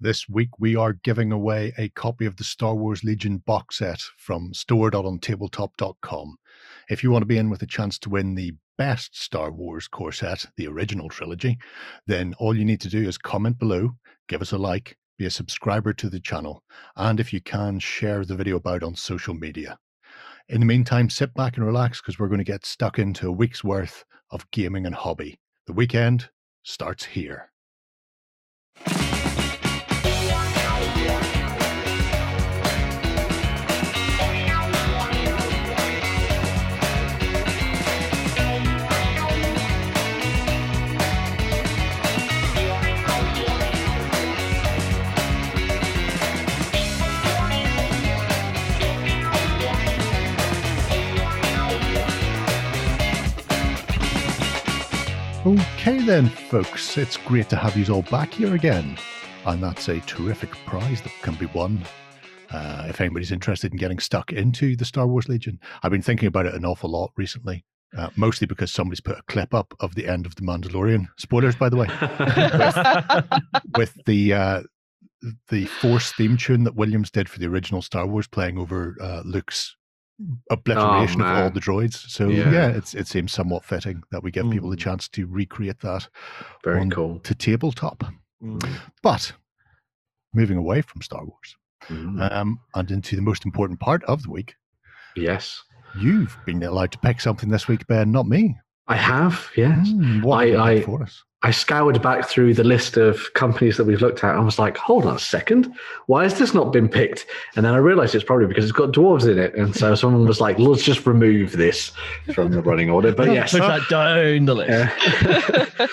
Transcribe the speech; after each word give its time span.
This 0.00 0.28
week 0.28 0.60
we 0.60 0.76
are 0.76 0.92
giving 0.92 1.32
away 1.32 1.72
a 1.76 1.88
copy 1.88 2.24
of 2.24 2.36
the 2.36 2.44
Star 2.44 2.72
Wars 2.76 3.02
Legion 3.02 3.38
box 3.38 3.78
set 3.78 4.00
from 4.16 4.54
store.ontabletop.com. 4.54 6.36
If 6.88 7.02
you 7.02 7.10
want 7.10 7.22
to 7.22 7.26
be 7.26 7.36
in 7.36 7.50
with 7.50 7.62
a 7.62 7.66
chance 7.66 7.98
to 7.98 8.08
win 8.08 8.36
the 8.36 8.52
best 8.76 9.20
Star 9.20 9.50
Wars 9.50 9.88
core 9.88 10.12
set, 10.12 10.46
the 10.56 10.68
original 10.68 11.08
trilogy, 11.08 11.58
then 12.06 12.32
all 12.38 12.56
you 12.56 12.64
need 12.64 12.80
to 12.82 12.88
do 12.88 13.08
is 13.08 13.18
comment 13.18 13.58
below, 13.58 13.90
give 14.28 14.40
us 14.40 14.52
a 14.52 14.58
like, 14.58 14.96
be 15.18 15.26
a 15.26 15.30
subscriber 15.30 15.92
to 15.94 16.08
the 16.08 16.20
channel, 16.20 16.62
and 16.94 17.18
if 17.18 17.32
you 17.32 17.40
can, 17.40 17.80
share 17.80 18.24
the 18.24 18.36
video 18.36 18.54
about 18.54 18.84
on 18.84 18.94
social 18.94 19.34
media. 19.34 19.76
In 20.48 20.60
the 20.60 20.66
meantime, 20.66 21.10
sit 21.10 21.34
back 21.34 21.56
and 21.56 21.66
relax 21.66 22.00
because 22.00 22.20
we're 22.20 22.28
going 22.28 22.38
to 22.38 22.44
get 22.44 22.64
stuck 22.64 23.00
into 23.00 23.26
a 23.26 23.32
week's 23.32 23.64
worth 23.64 24.04
of 24.30 24.48
gaming 24.52 24.86
and 24.86 24.94
hobby. 24.94 25.40
The 25.66 25.72
weekend 25.72 26.30
starts 26.62 27.04
here. 27.04 27.50
Okay, 55.88 56.04
then, 56.04 56.28
folks, 56.28 56.98
it's 56.98 57.16
great 57.16 57.48
to 57.48 57.56
have 57.56 57.74
you 57.74 57.94
all 57.94 58.02
back 58.02 58.34
here 58.34 58.54
again. 58.54 58.98
And 59.46 59.62
that's 59.62 59.88
a 59.88 60.00
terrific 60.00 60.50
prize 60.66 61.00
that 61.00 61.12
can 61.22 61.34
be 61.36 61.46
won. 61.46 61.82
Uh, 62.50 62.84
if 62.90 63.00
anybody's 63.00 63.32
interested 63.32 63.72
in 63.72 63.78
getting 63.78 63.98
stuck 63.98 64.30
into 64.30 64.76
the 64.76 64.84
Star 64.84 65.06
Wars 65.06 65.30
Legion, 65.30 65.58
I've 65.82 65.90
been 65.90 66.02
thinking 66.02 66.28
about 66.28 66.44
it 66.44 66.54
an 66.54 66.66
awful 66.66 66.90
lot 66.90 67.12
recently, 67.16 67.64
uh, 67.96 68.10
mostly 68.16 68.46
because 68.46 68.70
somebody's 68.70 69.00
put 69.00 69.16
a 69.16 69.22
clip 69.28 69.54
up 69.54 69.72
of 69.80 69.94
the 69.94 70.06
end 70.06 70.26
of 70.26 70.34
The 70.34 70.42
Mandalorian. 70.42 71.06
Spoilers, 71.16 71.56
by 71.56 71.70
the 71.70 71.76
way, 71.76 71.86
with, 73.74 73.94
with 73.94 74.04
the 74.04 74.34
uh, 74.34 74.62
the 75.48 75.64
Force 75.64 76.12
theme 76.12 76.36
tune 76.36 76.64
that 76.64 76.74
Williams 76.74 77.10
did 77.10 77.30
for 77.30 77.38
the 77.38 77.46
original 77.46 77.80
Star 77.80 78.06
Wars 78.06 78.26
playing 78.26 78.58
over 78.58 78.94
uh, 79.00 79.22
Luke's 79.24 79.74
obliteration 80.50 81.22
Oh, 81.22 81.26
of 81.26 81.38
all 81.44 81.50
the 81.50 81.60
droids. 81.60 81.94
So 82.10 82.28
Yeah. 82.28 82.50
yeah, 82.50 82.68
it's, 82.68 82.94
it 82.94 83.06
seems 83.06 83.32
somewhat 83.32 83.64
fitting 83.64 84.02
that 84.10 84.22
we 84.22 84.30
give 84.30 84.50
people 84.50 84.70
the 84.70 84.76
Mm. 84.76 84.80
chance 84.80 85.08
to 85.10 85.26
recreate 85.26 85.80
that 85.80 86.08
Very 86.64 86.80
on- 86.80 86.90
cool. 86.90 87.20
to 87.20 87.34
tabletop. 87.34 88.04
Mm. 88.42 88.68
But 89.02 89.32
moving 90.34 90.56
away 90.58 90.82
from 90.82 91.02
Star 91.02 91.24
Wars 91.24 91.56
Mm. 91.88 92.32
um, 92.32 92.60
and 92.74 92.90
into 92.90 93.16
the 93.16 93.22
most 93.22 93.44
important 93.44 93.80
part 93.80 94.02
of 94.04 94.22
the 94.24 94.30
week, 94.30 94.56
yes, 95.16 95.62
you've 95.96 96.36
been 96.44 96.62
allowed 96.62 96.92
to 96.92 96.98
pick 96.98 97.20
something 97.20 97.48
this 97.48 97.68
week, 97.68 97.86
Ben, 97.86 98.10
not 98.12 98.26
me. 98.26 98.56
I 98.88 98.96
have. 98.96 99.48
Yes, 99.56 99.90
Hmm, 99.90 100.20
what 100.22 100.46
I- 100.48 100.72
I- 100.74 100.82
for 100.82 101.02
us? 101.02 101.22
I 101.42 101.52
scoured 101.52 102.02
back 102.02 102.26
through 102.28 102.54
the 102.54 102.64
list 102.64 102.96
of 102.96 103.32
companies 103.34 103.76
that 103.76 103.84
we've 103.84 104.00
looked 104.00 104.24
at 104.24 104.34
and 104.34 104.44
was 104.44 104.58
like, 104.58 104.76
hold 104.76 105.06
on 105.06 105.14
a 105.14 105.20
second, 105.20 105.72
why 106.06 106.24
has 106.24 106.36
this 106.36 106.52
not 106.52 106.72
been 106.72 106.88
picked? 106.88 107.26
And 107.54 107.64
then 107.64 107.74
I 107.74 107.76
realized 107.76 108.14
it's 108.16 108.24
probably 108.24 108.46
because 108.46 108.64
it's 108.64 108.72
got 108.72 108.90
dwarves 108.92 109.30
in 109.30 109.38
it. 109.38 109.54
And 109.54 109.74
so 109.76 109.94
someone 109.94 110.26
was 110.26 110.40
like, 110.40 110.58
let's 110.58 110.82
just 110.82 111.06
remove 111.06 111.52
this 111.52 111.92
from 112.34 112.50
the 112.50 112.60
running 112.60 112.90
order. 112.90 113.12
But 113.12 113.32
yes, 113.32 113.52
Push 113.52 113.60
that 113.60 113.88
down 113.88 114.46
the 114.46 114.54
list. 114.56 114.90
Uh, 115.78 115.86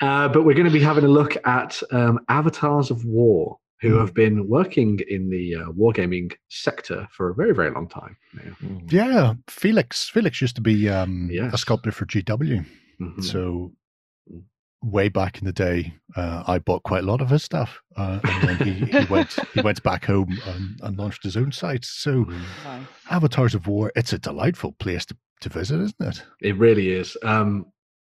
uh, 0.00 0.28
but 0.28 0.44
we're 0.44 0.54
going 0.54 0.66
to 0.66 0.72
be 0.72 0.80
having 0.82 1.04
a 1.04 1.08
look 1.08 1.36
at 1.46 1.82
um, 1.90 2.20
Avatars 2.28 2.90
of 2.92 3.04
War, 3.04 3.58
who 3.80 3.94
Hmm. 3.94 3.98
have 3.98 4.14
been 4.14 4.46
working 4.48 5.00
in 5.08 5.30
the 5.30 5.56
uh, 5.56 5.66
wargaming 5.72 6.32
sector 6.48 7.08
for 7.10 7.30
a 7.30 7.34
very, 7.34 7.52
very 7.52 7.72
long 7.72 7.88
time 7.88 8.16
now. 8.34 8.52
Mm. 8.62 8.92
Yeah, 8.92 9.34
Felix. 9.48 10.08
Felix 10.08 10.40
used 10.40 10.54
to 10.54 10.62
be 10.62 10.88
um, 10.88 11.28
a 11.52 11.58
sculptor 11.58 11.90
for 11.90 12.06
GW. 12.06 12.64
Mhm. 13.00 13.24
So 13.24 13.72
way 14.82 15.08
back 15.08 15.38
in 15.38 15.44
the 15.44 15.52
day, 15.52 15.94
uh, 16.16 16.42
I 16.46 16.58
bought 16.58 16.82
quite 16.82 17.04
a 17.04 17.06
lot 17.06 17.20
of 17.20 17.30
his 17.30 17.42
stuff, 17.42 17.80
uh, 17.96 18.18
and 18.24 18.42
then 18.42 18.56
he, 18.58 18.98
he 18.98 19.04
went 19.10 19.36
he 19.54 19.60
went 19.60 19.82
back 19.82 20.04
home 20.04 20.40
and, 20.46 20.80
and 20.82 20.98
launched 20.98 21.22
his 21.22 21.36
own 21.36 21.52
site. 21.52 21.84
So 21.84 22.24
Mhm. 22.24 22.86
Avatars 23.10 23.54
of 23.54 23.66
War, 23.66 23.92
it's 23.94 24.12
a 24.12 24.18
delightful 24.18 24.72
place 24.72 25.04
to, 25.06 25.16
to 25.40 25.48
visit, 25.48 25.80
isn't 25.80 26.00
it? 26.00 26.22
It 26.40 26.56
really 26.56 26.90
is. 26.90 27.16
Um, 27.22 27.66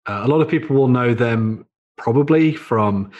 uh, 0.07 0.22
a 0.23 0.28
lot 0.28 0.41
of 0.41 0.47
people 0.47 0.75
will 0.75 0.88
know 0.88 1.13
them 1.13 1.66
probably 1.97 2.53
from 2.56 3.12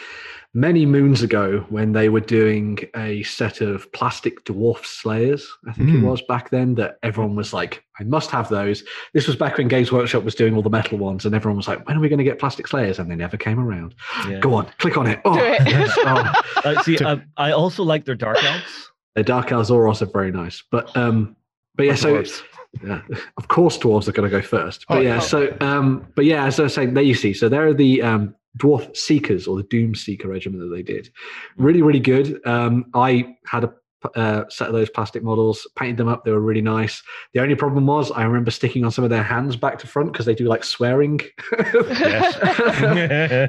many 0.56 0.86
moons 0.86 1.20
ago 1.22 1.64
when 1.68 1.92
they 1.92 2.08
were 2.08 2.20
doing 2.20 2.78
a 2.94 3.22
set 3.24 3.60
of 3.60 3.90
plastic 3.92 4.44
dwarf 4.44 4.84
slayers. 4.84 5.48
I 5.68 5.72
think 5.72 5.90
Mm. 5.90 6.02
it 6.02 6.06
was 6.06 6.22
back 6.22 6.50
then 6.50 6.76
that 6.76 6.98
everyone 7.02 7.34
was 7.34 7.52
like, 7.52 7.82
I 8.00 8.04
must 8.04 8.30
have 8.30 8.48
those. 8.48 8.84
This 9.14 9.26
was 9.26 9.34
back 9.36 9.58
when 9.58 9.66
Games 9.68 9.90
Workshop 9.90 10.22
was 10.24 10.34
doing 10.36 10.54
all 10.54 10.62
the 10.62 10.70
metal 10.70 10.96
ones, 10.98 11.24
and 11.26 11.34
everyone 11.34 11.56
was 11.56 11.66
like, 11.68 11.86
when 11.88 11.96
are 11.96 12.00
we 12.00 12.08
going 12.08 12.18
to 12.18 12.24
get 12.24 12.38
plastic 12.38 12.68
slayers? 12.68 12.98
And 13.00 13.10
they 13.10 13.16
never 13.16 13.36
came 13.36 13.58
around. 13.58 13.94
Yeah. 14.28 14.38
Go 14.38 14.54
on, 14.54 14.66
click 14.78 14.96
on 14.96 15.06
it. 15.08 15.20
Oh, 15.24 15.34
Do 15.34 15.40
it. 15.44 15.60
yes. 15.66 15.92
oh. 15.98 16.32
Uh, 16.64 16.82
see, 16.82 16.96
To- 16.96 17.08
uh, 17.08 17.16
I 17.36 17.50
also 17.50 17.82
like 17.82 18.04
their 18.04 18.14
dark 18.14 18.42
elves. 18.42 18.90
The 19.16 19.22
Dark 19.22 19.52
Elves 19.52 19.70
are 19.70 19.86
also 19.86 20.06
very 20.06 20.32
nice. 20.32 20.62
But 20.72 20.96
um, 20.96 21.36
but 21.76 21.86
yeah, 21.86 21.94
so 21.94 22.14
Dwarves. 22.16 22.42
yeah, 22.84 23.00
of 23.36 23.46
course 23.46 23.78
dwarves 23.78 24.08
are 24.08 24.12
going 24.12 24.28
to 24.28 24.36
go 24.36 24.42
first. 24.42 24.84
But 24.88 24.98
Oh, 24.98 25.00
yeah, 25.00 25.14
yeah. 25.14 25.18
so 25.20 25.56
um, 25.60 26.04
but 26.16 26.24
yeah, 26.24 26.44
as 26.46 26.58
I 26.58 26.64
was 26.64 26.74
saying, 26.74 26.94
there 26.94 27.04
you 27.04 27.14
see. 27.14 27.32
So 27.32 27.48
there 27.48 27.64
are 27.66 27.74
the 27.74 28.02
um, 28.02 28.34
dwarf 28.58 28.96
seekers 28.96 29.46
or 29.46 29.56
the 29.56 29.64
Doom 29.64 29.94
Seeker 29.94 30.28
regiment 30.28 30.62
that 30.62 30.74
they 30.74 30.82
did. 30.82 31.10
Really, 31.56 31.82
really 31.82 32.00
good. 32.00 32.40
Um, 32.46 32.86
I 32.94 33.36
had 33.46 33.64
a 33.64 33.74
uh, 34.14 34.44
set 34.48 34.68
of 34.68 34.74
those 34.74 34.90
plastic 34.90 35.22
models, 35.22 35.66
painted 35.76 35.96
them 35.96 36.08
up. 36.08 36.24
They 36.24 36.30
were 36.30 36.40
really 36.40 36.60
nice. 36.60 37.02
The 37.32 37.40
only 37.40 37.54
problem 37.54 37.86
was 37.86 38.10
I 38.10 38.24
remember 38.24 38.50
sticking 38.50 38.84
on 38.84 38.90
some 38.90 39.04
of 39.04 39.10
their 39.10 39.22
hands 39.22 39.56
back 39.56 39.78
to 39.78 39.86
front 39.86 40.12
because 40.12 40.26
they 40.26 40.34
do 40.34 40.44
like 40.44 40.64
swearing 40.64 41.18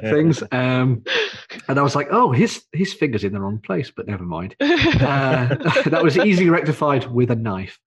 things. 0.02 0.42
Um, 0.52 1.02
and 1.68 1.78
I 1.78 1.82
was 1.82 1.94
like, 1.94 2.08
oh, 2.10 2.32
his 2.32 2.64
his 2.72 2.94
fingers 2.94 3.24
in 3.24 3.32
the 3.32 3.40
wrong 3.40 3.58
place, 3.58 3.92
but 3.94 4.06
never 4.06 4.24
mind. 4.24 4.56
Uh, 4.96 5.46
that 5.86 6.02
was 6.02 6.16
easily 6.16 6.48
rectified 6.48 7.06
with 7.12 7.30
a 7.30 7.34
knife. 7.34 7.78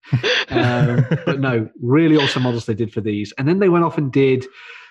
Um, 0.48 1.04
but 1.26 1.40
no, 1.40 1.68
really 1.80 2.16
awesome 2.16 2.42
models 2.42 2.66
they 2.66 2.74
did 2.74 2.92
for 2.92 3.00
these. 3.00 3.32
And 3.36 3.48
then 3.48 3.58
they 3.58 3.68
went 3.68 3.84
off 3.84 3.98
and 3.98 4.12
did 4.12 4.46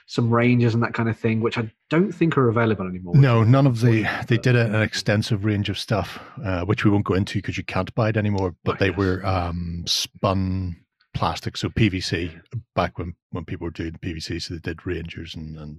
some 0.10 0.32
ranges 0.32 0.74
and 0.74 0.82
that 0.82 0.96
kind 0.96 1.08
of 1.08 1.16
thing, 1.16 1.40
which 1.40 1.56
I 1.60 1.72
don't 1.92 2.12
think 2.12 2.36
are 2.36 2.50
available 2.50 2.88
anymore. 2.88 3.16
No, 3.16 3.44
none 3.44 3.68
of 3.68 3.82
the. 3.82 4.08
They 4.28 4.38
did 4.38 4.56
an 4.56 4.74
extensive 4.82 5.46
range 5.46 5.70
of 5.70 5.78
stuff, 5.78 6.18
uh, 6.44 6.66
which 6.66 6.84
we 6.84 6.90
won't 6.90 7.06
go 7.06 7.14
into 7.14 7.38
because 7.38 7.60
you 7.60 7.64
can't 7.64 7.94
buy 7.94 8.10
it 8.10 8.18
anymore. 8.18 8.56
But 8.64 8.72
Right, 8.72 8.80
they 8.80 8.88
yes. 8.88 8.98
were 8.98 9.24
um, 9.24 9.84
spun 9.86 10.78
plastic, 11.14 11.58
so 11.58 11.70
PVC. 11.70 12.42
Back 12.76 12.98
when 12.98 13.14
when 13.30 13.46
people 13.46 13.66
were 13.66 13.72
doing 13.72 14.00
PVC, 14.02 14.42
so 14.42 14.56
they 14.56 14.60
did 14.60 14.84
rangers 14.88 15.36
and, 15.36 15.56
and 15.60 15.78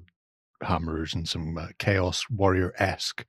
hammers 0.62 1.12
and 1.12 1.28
some 1.28 1.58
uh, 1.58 1.66
chaos 1.80 2.24
warrior 2.30 2.72
esque 2.78 3.24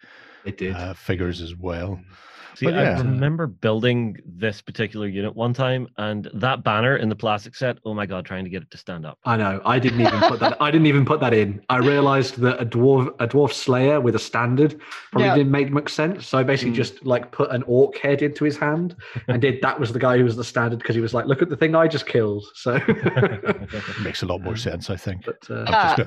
They 0.45 0.51
did. 0.51 0.75
uh, 0.75 0.93
figures 0.93 1.41
as 1.41 1.55
well. 1.55 1.99
See, 2.55 2.65
But 2.65 2.73
I 2.75 2.91
remember 2.97 3.47
building 3.47 4.17
this 4.25 4.61
particular 4.61 5.07
unit 5.07 5.35
one 5.35 5.53
time, 5.53 5.87
and 5.97 6.29
that 6.33 6.63
banner 6.63 6.97
in 6.97 7.07
the 7.09 7.15
plastic 7.15 7.55
set. 7.55 7.77
Oh 7.85 7.93
my 7.93 8.05
god, 8.05 8.25
trying 8.25 8.43
to 8.43 8.49
get 8.49 8.61
it 8.61 8.69
to 8.71 8.77
stand 8.77 9.05
up. 9.05 9.17
I 9.25 9.37
know. 9.37 9.61
I 9.65 9.79
didn't 9.79 10.01
even 10.01 10.19
put 10.21 10.39
that. 10.41 10.61
I 10.61 10.69
didn't 10.69 10.87
even 10.87 11.05
put 11.05 11.19
that 11.21 11.33
in. 11.33 11.61
I 11.69 11.77
realized 11.77 12.37
that 12.39 12.61
a 12.61 12.65
dwarf, 12.65 13.07
a 13.19 13.27
dwarf 13.27 13.53
slayer 13.53 14.01
with 14.01 14.15
a 14.15 14.19
standard, 14.19 14.79
probably 15.11 15.27
Yeah. 15.27 15.35
didn't 15.35 15.51
make 15.51 15.71
much 15.71 15.91
sense. 15.93 16.27
So 16.27 16.37
I 16.37 16.43
basically 16.43 16.73
Mm. 16.73 16.75
just 16.75 17.05
like 17.05 17.31
put 17.31 17.51
an 17.51 17.63
orc 17.67 17.97
head 17.97 18.21
into 18.21 18.43
his 18.43 18.57
hand, 18.57 18.95
and 19.27 19.41
did 19.41 19.61
that 19.61 19.79
was 19.79 19.93
the 19.93 19.99
guy 19.99 20.17
who 20.17 20.23
was 20.25 20.35
the 20.35 20.43
standard 20.43 20.79
because 20.79 20.95
he 20.95 21.01
was 21.01 21.13
like, 21.13 21.25
"Look 21.27 21.41
at 21.41 21.49
the 21.49 21.57
thing 21.57 21.75
I 21.75 21.87
just 21.87 22.05
killed." 22.05 22.43
So, 22.55 22.73
Makes 24.03 24.23
a 24.23 24.25
lot 24.25 24.41
more 24.41 24.55
sense, 24.67 24.89
I 24.89 24.95
think. 24.97 25.25
but 25.25 25.49
uh, 25.49 26.05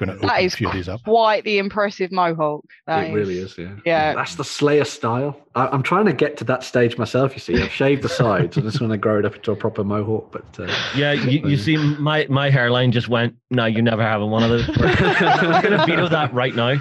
I'm 0.00 0.06
just 0.08 0.20
That, 0.20 0.26
gonna, 0.26 0.28
gonna 0.28 0.32
open 0.32 0.46
a 0.46 0.50
few 0.50 0.68
of 0.68 0.74
these 0.74 0.88
up. 0.88 1.02
quite 1.04 1.44
the 1.44 1.58
impressive 1.58 2.10
mohawk. 2.12 2.64
That 2.86 3.10
it 3.10 3.12
really 3.12 3.38
is. 3.38 3.56
Yeah. 3.56 3.74
Yeah. 3.84 4.14
That's 4.14 4.34
the 4.34 4.44
slayer 4.44 4.84
style. 4.84 5.38
I, 5.54 5.68
I'm 5.68 5.82
trying 5.82 6.06
to 6.06 6.12
get 6.12 6.36
to 6.38 6.44
that 6.44 6.64
stage 6.64 6.98
myself. 6.98 7.32
You 7.34 7.40
see, 7.40 7.62
I've 7.62 7.70
shaved 7.70 8.02
the 8.02 8.08
sides. 8.08 8.58
I 8.58 8.60
just 8.62 8.80
want 8.80 8.90
to 8.92 8.96
grow 8.98 9.18
it 9.18 9.24
up 9.24 9.36
into 9.36 9.52
a 9.52 9.56
proper 9.56 9.84
mohawk. 9.84 10.32
But 10.32 10.44
uh, 10.68 10.72
Yeah, 10.96 11.12
you, 11.12 11.48
you 11.48 11.56
see, 11.56 11.76
my 11.76 12.26
my 12.28 12.50
hairline 12.50 12.90
just 12.92 13.08
went. 13.08 13.36
No, 13.50 13.66
you're 13.66 13.82
never 13.82 14.02
having 14.02 14.30
one 14.30 14.42
of 14.42 14.50
those. 14.50 14.68
I'm 14.80 15.62
gonna 15.62 15.86
veto 15.86 16.08
that 16.08 16.32
right 16.34 16.54
now. 16.54 16.76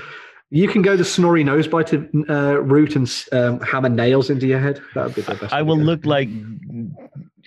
you 0.50 0.68
can 0.68 0.81
go 0.81 0.95
the 0.95 1.06
snorri 1.06 1.44
nose 1.44 1.68
bite 1.68 1.94
uh, 1.94 2.62
route 2.62 2.95
and 2.95 3.25
um, 3.31 3.59
hammer 3.62 3.89
nails 3.89 4.30
into 4.30 4.48
your 4.48 4.59
head. 4.59 4.81
That 4.95 5.06
would 5.06 5.16
be 5.16 5.21
the 5.21 5.36
best. 5.36 5.54
I 5.54 5.62
will 5.62 5.77
go. 5.77 5.83
look 5.83 6.06
like 6.06 6.30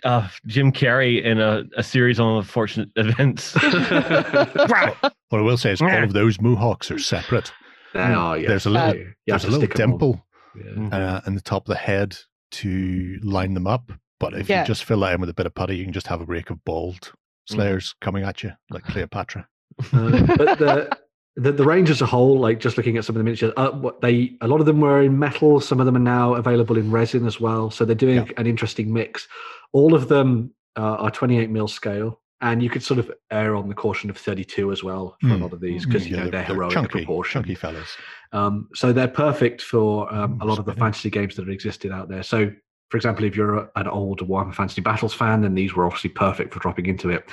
uh, 0.06 0.29
Jim 0.47 0.73
Carrey 0.73 1.23
in 1.23 1.38
a, 1.41 1.64
a 1.76 1.82
series 1.82 2.19
of 2.20 2.26
unfortunate 2.38 2.88
events. 2.97 3.55
What 3.55 5.38
I 5.38 5.41
will 5.43 5.56
say 5.56 5.73
is 5.73 5.82
all 5.82 5.88
of 6.05 6.12
those 6.12 6.41
mohawks 6.41 6.91
are 6.91 6.99
separate. 6.99 7.53
Oh, 7.94 8.35
yeah. 8.35 8.49
There's 8.49 8.67
a 8.67 8.70
little- 8.70 8.94
You 8.97 9.05
have 9.32 9.43
There's 9.43 9.44
a 9.44 9.50
little 9.50 9.67
stick 9.67 9.81
'em 9.81 9.93
on. 9.93 9.99
dimple 9.99 10.26
Yeah. 10.55 10.97
uh, 10.97 11.20
in 11.26 11.35
the 11.35 11.41
top 11.41 11.62
of 11.69 11.73
the 11.75 11.79
head 11.81 12.17
to 12.53 13.19
line 13.23 13.55
them 13.55 13.67
up. 13.67 13.91
But 14.20 14.35
if 14.35 14.49
Yeah. 14.49 14.61
you 14.62 14.67
just 14.67 14.85
fill 14.85 15.00
that 15.00 15.14
in 15.14 15.20
with 15.20 15.29
a 15.31 15.35
bit 15.35 15.47
of 15.47 15.55
putty, 15.55 15.76
you 15.76 15.85
can 15.85 15.93
just 15.93 16.06
have 16.06 16.20
a 16.20 16.25
rake 16.25 16.50
of 16.50 16.64
bald 16.64 17.12
slayers 17.49 17.94
coming 18.00 18.23
at 18.25 18.43
you 18.43 18.53
like 18.70 18.85
Cleopatra. 18.93 19.47
Uh, 19.93 20.37
but 20.37 20.58
the 20.58 20.99
the, 21.38 21.53
the 21.53 21.64
range 21.64 21.91
as 21.91 22.00
a 22.00 22.06
whole, 22.06 22.38
like 22.38 22.61
just 22.61 22.79
looking 22.79 22.97
at 22.97 23.05
some 23.05 23.14
of 23.14 23.19
the 23.19 23.25
miniatures, 23.25 23.53
uh, 23.58 23.70
what 23.73 24.00
they 24.00 24.38
a 24.41 24.49
lot 24.49 24.58
of 24.61 24.64
them 24.64 24.81
were 24.81 25.03
in 25.03 25.19
metal. 25.19 25.61
Some 25.61 25.81
of 25.81 25.87
them 25.87 25.94
are 25.97 25.99
now 25.99 26.35
available 26.35 26.79
in 26.79 26.91
resin 26.91 27.26
as 27.26 27.38
well. 27.38 27.70
So 27.70 27.85
they're 27.85 27.94
doing 27.94 28.17
Yeah. 28.17 28.32
an 28.38 28.47
interesting 28.47 28.91
mix. 28.91 29.29
All 29.72 29.94
of 29.94 30.08
them 30.08 30.52
uh, 30.76 30.80
are 30.96 31.10
28 31.10 31.50
mil 31.50 31.68
scale, 31.68 32.20
and 32.42 32.62
you 32.62 32.68
could 32.70 32.82
sort 32.82 32.98
of 33.00 33.10
err 33.30 33.56
on 33.56 33.68
the 33.68 33.74
caution 33.74 34.10
of 34.10 34.18
32 34.18 34.70
as 34.72 34.84
well 34.84 35.16
for 35.20 35.28
a 35.28 35.30
Hmm. 35.36 35.42
lot 35.42 35.52
of 35.52 35.60
these 35.60 35.86
because 35.86 36.08
you 36.08 36.16
know 36.16 36.28
they're, 36.30 36.42
heroic 36.44 36.72
in 36.72 36.74
chunky, 36.82 36.98
proportion. 37.04 37.42
chunky 37.42 37.54
fellas. 37.54 37.96
Um, 38.32 38.68
so 38.74 38.92
they're 38.92 39.08
perfect 39.08 39.62
for 39.62 40.12
um, 40.14 40.34
a 40.40 40.44
Mm, 40.44 40.48
lot 40.48 40.58
of 40.58 40.64
the 40.66 40.74
fantasy 40.74 41.08
games 41.10 41.34
that 41.36 41.42
have 41.42 41.52
existed 41.52 41.92
out 41.92 42.08
there. 42.08 42.22
So, 42.22 42.50
for 42.90 42.96
example, 42.98 43.24
if 43.24 43.34
you're 43.36 43.56
a- 43.56 43.70
an 43.76 43.88
old 43.88 44.20
Warhammer 44.20 44.54
Fantasy 44.54 44.80
Battles 44.82 45.14
fan, 45.14 45.40
then 45.40 45.54
these 45.54 45.74
were 45.74 45.86
obviously 45.86 46.10
perfect 46.10 46.52
for 46.52 46.60
dropping 46.60 46.86
into 46.86 47.08
it. 47.10 47.24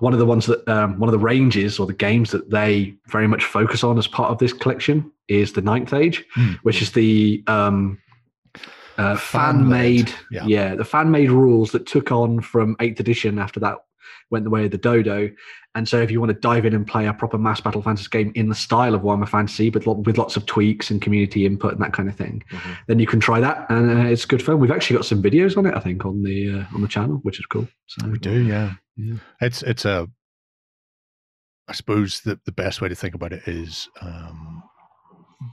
One 0.00 0.12
of 0.14 0.18
the 0.18 0.26
ones 0.26 0.46
that, 0.46 0.66
um, 0.68 0.98
one 0.98 1.08
of 1.08 1.12
the 1.12 1.18
ranges 1.18 1.78
or 1.78 1.86
the 1.86 1.92
games 1.92 2.30
that 2.32 2.50
they 2.50 2.94
very 3.08 3.28
much 3.28 3.44
focus 3.44 3.84
on 3.84 3.98
as 3.98 4.08
part 4.08 4.30
of 4.30 4.38
this 4.38 4.52
collection 4.52 5.12
is 5.28 5.52
the 5.52 5.62
Ninth 5.62 5.92
Age, 5.94 6.24
Mm. 6.36 6.58
which 6.62 6.82
is 6.82 6.90
the 6.92 7.44
um, 7.46 7.98
uh, 8.98 9.16
Fan-made, 9.16 10.10
fan-made, 10.10 10.14
yeah. 10.30 10.44
yeah, 10.46 10.74
the 10.74 10.84
fan-made 10.84 11.30
rules 11.30 11.72
that 11.72 11.86
took 11.86 12.10
on 12.12 12.40
from 12.40 12.76
Eighth 12.80 13.00
Edition 13.00 13.38
after 13.38 13.60
that 13.60 13.78
went 14.30 14.44
the 14.44 14.50
way 14.50 14.64
of 14.64 14.70
the 14.70 14.78
Dodo. 14.78 15.30
And 15.74 15.88
so, 15.88 16.00
if 16.02 16.10
you 16.10 16.20
want 16.20 16.28
to 16.30 16.38
dive 16.38 16.66
in 16.66 16.74
and 16.74 16.86
play 16.86 17.06
a 17.06 17.14
proper 17.14 17.38
mass 17.38 17.60
battle 17.60 17.80
fantasy 17.80 18.08
game 18.10 18.30
in 18.34 18.50
the 18.50 18.54
style 18.54 18.94
of 18.94 19.00
Warhammer 19.02 19.28
Fantasy, 19.28 19.70
but 19.70 19.86
with 19.86 20.18
lots 20.18 20.36
of 20.36 20.44
tweaks 20.44 20.90
and 20.90 21.00
community 21.00 21.46
input 21.46 21.72
and 21.72 21.80
that 21.82 21.94
kind 21.94 22.10
of 22.10 22.14
thing, 22.16 22.42
Mhm. 22.50 22.76
then 22.88 22.98
you 22.98 23.06
can 23.06 23.20
try 23.20 23.40
that, 23.40 23.66
and 23.70 23.90
uh, 23.90 24.10
it's 24.10 24.26
good 24.26 24.42
fun. 24.42 24.58
We've 24.60 24.70
actually 24.70 24.96
got 24.96 25.06
some 25.06 25.22
videos 25.22 25.56
on 25.56 25.64
it, 25.64 25.74
I 25.74 25.80
think, 25.80 26.04
on 26.04 26.22
the 26.22 26.50
uh, 26.60 26.64
on 26.74 26.82
the 26.82 26.88
channel, 26.88 27.20
which 27.22 27.38
is 27.40 27.46
cool. 27.46 27.66
So 27.86 28.06
We 28.06 28.18
do, 28.18 28.42
yeah. 28.44 28.74
Yeah. 28.96 29.14
It's 29.40 29.62
it's 29.62 29.86
a. 29.86 30.08
I 31.68 31.72
suppose 31.72 32.20
the 32.20 32.38
the 32.44 32.52
best 32.52 32.82
way 32.82 32.88
to 32.88 32.94
think 32.94 33.14
about 33.14 33.32
it 33.32 33.42
is 33.46 33.88
um, 34.02 34.62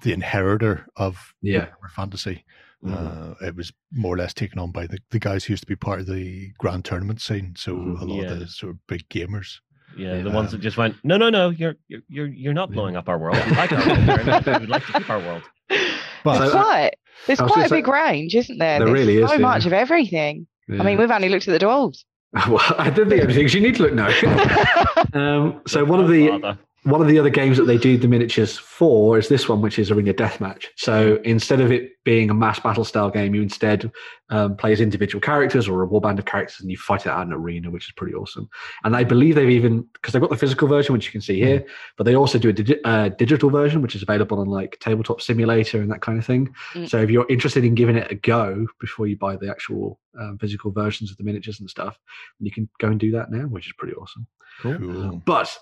the 0.03 0.11
inheritor 0.11 0.85
of 0.97 1.33
Yeah. 1.41 1.67
Warhammer 1.67 1.91
fantasy. 1.91 2.43
Mhm. 2.83 2.93
Uh, 3.41 3.45
it 3.45 3.55
was 3.55 3.73
more 3.91 4.13
or 4.15 4.17
less 4.17 4.33
taken 4.33 4.57
on 4.59 4.71
by 4.71 4.87
the, 4.87 4.99
the 5.11 5.19
guys 5.19 5.43
who 5.43 5.53
used 5.53 5.63
to 5.63 5.67
be 5.67 5.75
part 5.75 5.99
of 5.99 6.05
the 6.07 6.51
grand 6.59 6.85
tournament 6.85 7.19
scene. 7.21 7.53
So 7.57 7.75
Mhm. 7.75 8.01
a 8.01 8.05
lot 8.05 8.23
Yeah. 8.23 8.31
of 8.31 8.39
the 8.39 8.47
sort 8.47 8.71
of 8.71 8.87
big 8.87 9.07
gamers. 9.09 9.59
Yeah, 9.97 10.21
the 10.21 10.29
Yeah. 10.29 10.35
ones 10.35 10.51
that 10.51 10.61
just 10.61 10.77
went, 10.77 10.95
no, 11.03 11.17
no, 11.17 11.29
no, 11.29 11.49
you're 11.49 11.75
you're 11.87 12.01
you're, 12.07 12.27
you're 12.27 12.53
not 12.53 12.69
Yeah. 12.69 12.75
blowing 12.75 12.95
up 12.95 13.09
our 13.09 13.17
world. 13.17 13.37
We 13.49 13.55
like 13.55 13.71
our 13.73 13.85
world 13.85 13.99
very 14.05 14.23
much. 14.23 14.45
We'd 14.61 14.69
like 14.69 14.85
to 14.85 14.93
keep 14.93 15.09
our 15.09 15.19
world. 15.19 15.43
But 16.23 16.35
So- 16.35 16.39
There's 16.41 16.51
quite, 16.53 16.91
there's 17.27 17.39
quite 17.39 17.49
gonna 17.49 17.65
a 17.65 17.69
say- 17.69 17.75
big 17.77 17.87
range, 17.87 18.35
isn't 18.35 18.57
there? 18.59 18.79
There 18.79 18.87
There's 18.87 18.99
really 18.99 19.17
is, 19.23 19.29
so 19.29 19.39
much 19.39 19.63
yeah. 19.63 19.67
of 19.67 19.73
everything. 19.73 20.47
I 20.69 20.83
mean, 20.83 20.97
we've 20.99 21.09
only 21.11 21.29
looked 21.29 21.47
at 21.47 21.57
the 21.59 21.65
dwarves. 21.65 22.03
well, 22.47 22.61
I 22.77 22.89
did 22.91 23.09
the 23.09 23.21
only 23.21 23.33
things 23.33 23.53
you 23.55 23.61
need 23.61 23.75
to 23.75 23.83
look 23.83 23.93
now. 23.93 24.07
um, 25.13 25.61
so 25.67 25.83
one 25.83 25.99
of 25.99 26.07
the 26.09 26.27
father. 26.27 26.57
One 26.83 27.01
of 27.01 27.07
the 27.07 27.19
other 27.19 27.29
games 27.29 27.57
that 27.57 27.65
they 27.65 27.77
do 27.77 27.97
the 27.97 28.07
miniatures 28.07 28.57
for 28.57 29.17
is 29.17 29.27
this 29.27 29.49
one, 29.49 29.61
which 29.61 29.77
is 29.77 29.91
Arena 29.91 30.13
Deathmatch. 30.13 30.67
So 30.77 31.19
instead 31.23 31.59
of 31.59 31.71
it 31.71 31.91
being 32.05 32.29
a 32.29 32.33
mass 32.33 32.59
battle 32.59 32.85
style 32.85 33.09
game, 33.09 33.35
you 33.35 33.41
instead 33.41 33.91
um, 34.29 34.55
play 34.55 34.71
as 34.71 34.79
individual 34.79 35.19
characters 35.19 35.67
or 35.67 35.83
a 35.83 35.87
warband 35.87 36.19
of 36.19 36.25
characters, 36.25 36.61
and 36.61 36.71
you 36.71 36.77
fight 36.77 37.01
it 37.01 37.09
out 37.09 37.25
in 37.25 37.33
an 37.33 37.37
arena, 37.37 37.69
which 37.69 37.87
is 37.87 37.93
pretty 37.93 38.13
awesome. 38.13 38.49
And 38.85 38.95
I 38.95 39.03
believe 39.03 39.35
they've 39.35 39.49
even 39.49 39.85
because 39.93 40.13
they've 40.13 40.21
got 40.21 40.29
the 40.29 40.37
physical 40.37 40.67
version, 40.67 40.93
which 40.93 41.05
you 41.05 41.11
can 41.11 41.21
see 41.21 41.39
here, 41.39 41.65
but 41.97 42.05
they 42.05 42.15
also 42.15 42.39
do 42.39 42.49
a 42.49 42.53
digi- 42.53 42.79
uh, 42.85 43.09
digital 43.09 43.49
version, 43.49 43.81
which 43.81 43.95
is 43.95 44.03
available 44.03 44.39
on 44.39 44.47
like 44.47 44.77
Tabletop 44.79 45.21
Simulator 45.21 45.81
and 45.81 45.91
that 45.91 46.01
kind 46.01 46.17
of 46.17 46.25
thing. 46.25 46.53
Mm. 46.73 46.89
So 46.89 47.01
if 47.01 47.09
you're 47.09 47.27
interested 47.29 47.65
in 47.65 47.75
giving 47.75 47.97
it 47.97 48.09
a 48.09 48.15
go 48.15 48.67
before 48.79 49.07
you 49.07 49.17
buy 49.17 49.35
the 49.35 49.49
actual 49.49 49.99
um, 50.17 50.37
physical 50.37 50.71
versions 50.71 51.11
of 51.11 51.17
the 51.17 51.23
miniatures 51.23 51.59
and 51.59 51.69
stuff, 51.69 51.99
you 52.39 52.51
can 52.51 52.69
go 52.79 52.87
and 52.87 52.99
do 52.99 53.11
that 53.11 53.31
now, 53.31 53.43
which 53.47 53.67
is 53.67 53.73
pretty 53.77 53.95
awesome. 53.95 54.25
cool. 54.61 55.21
But 55.25 55.57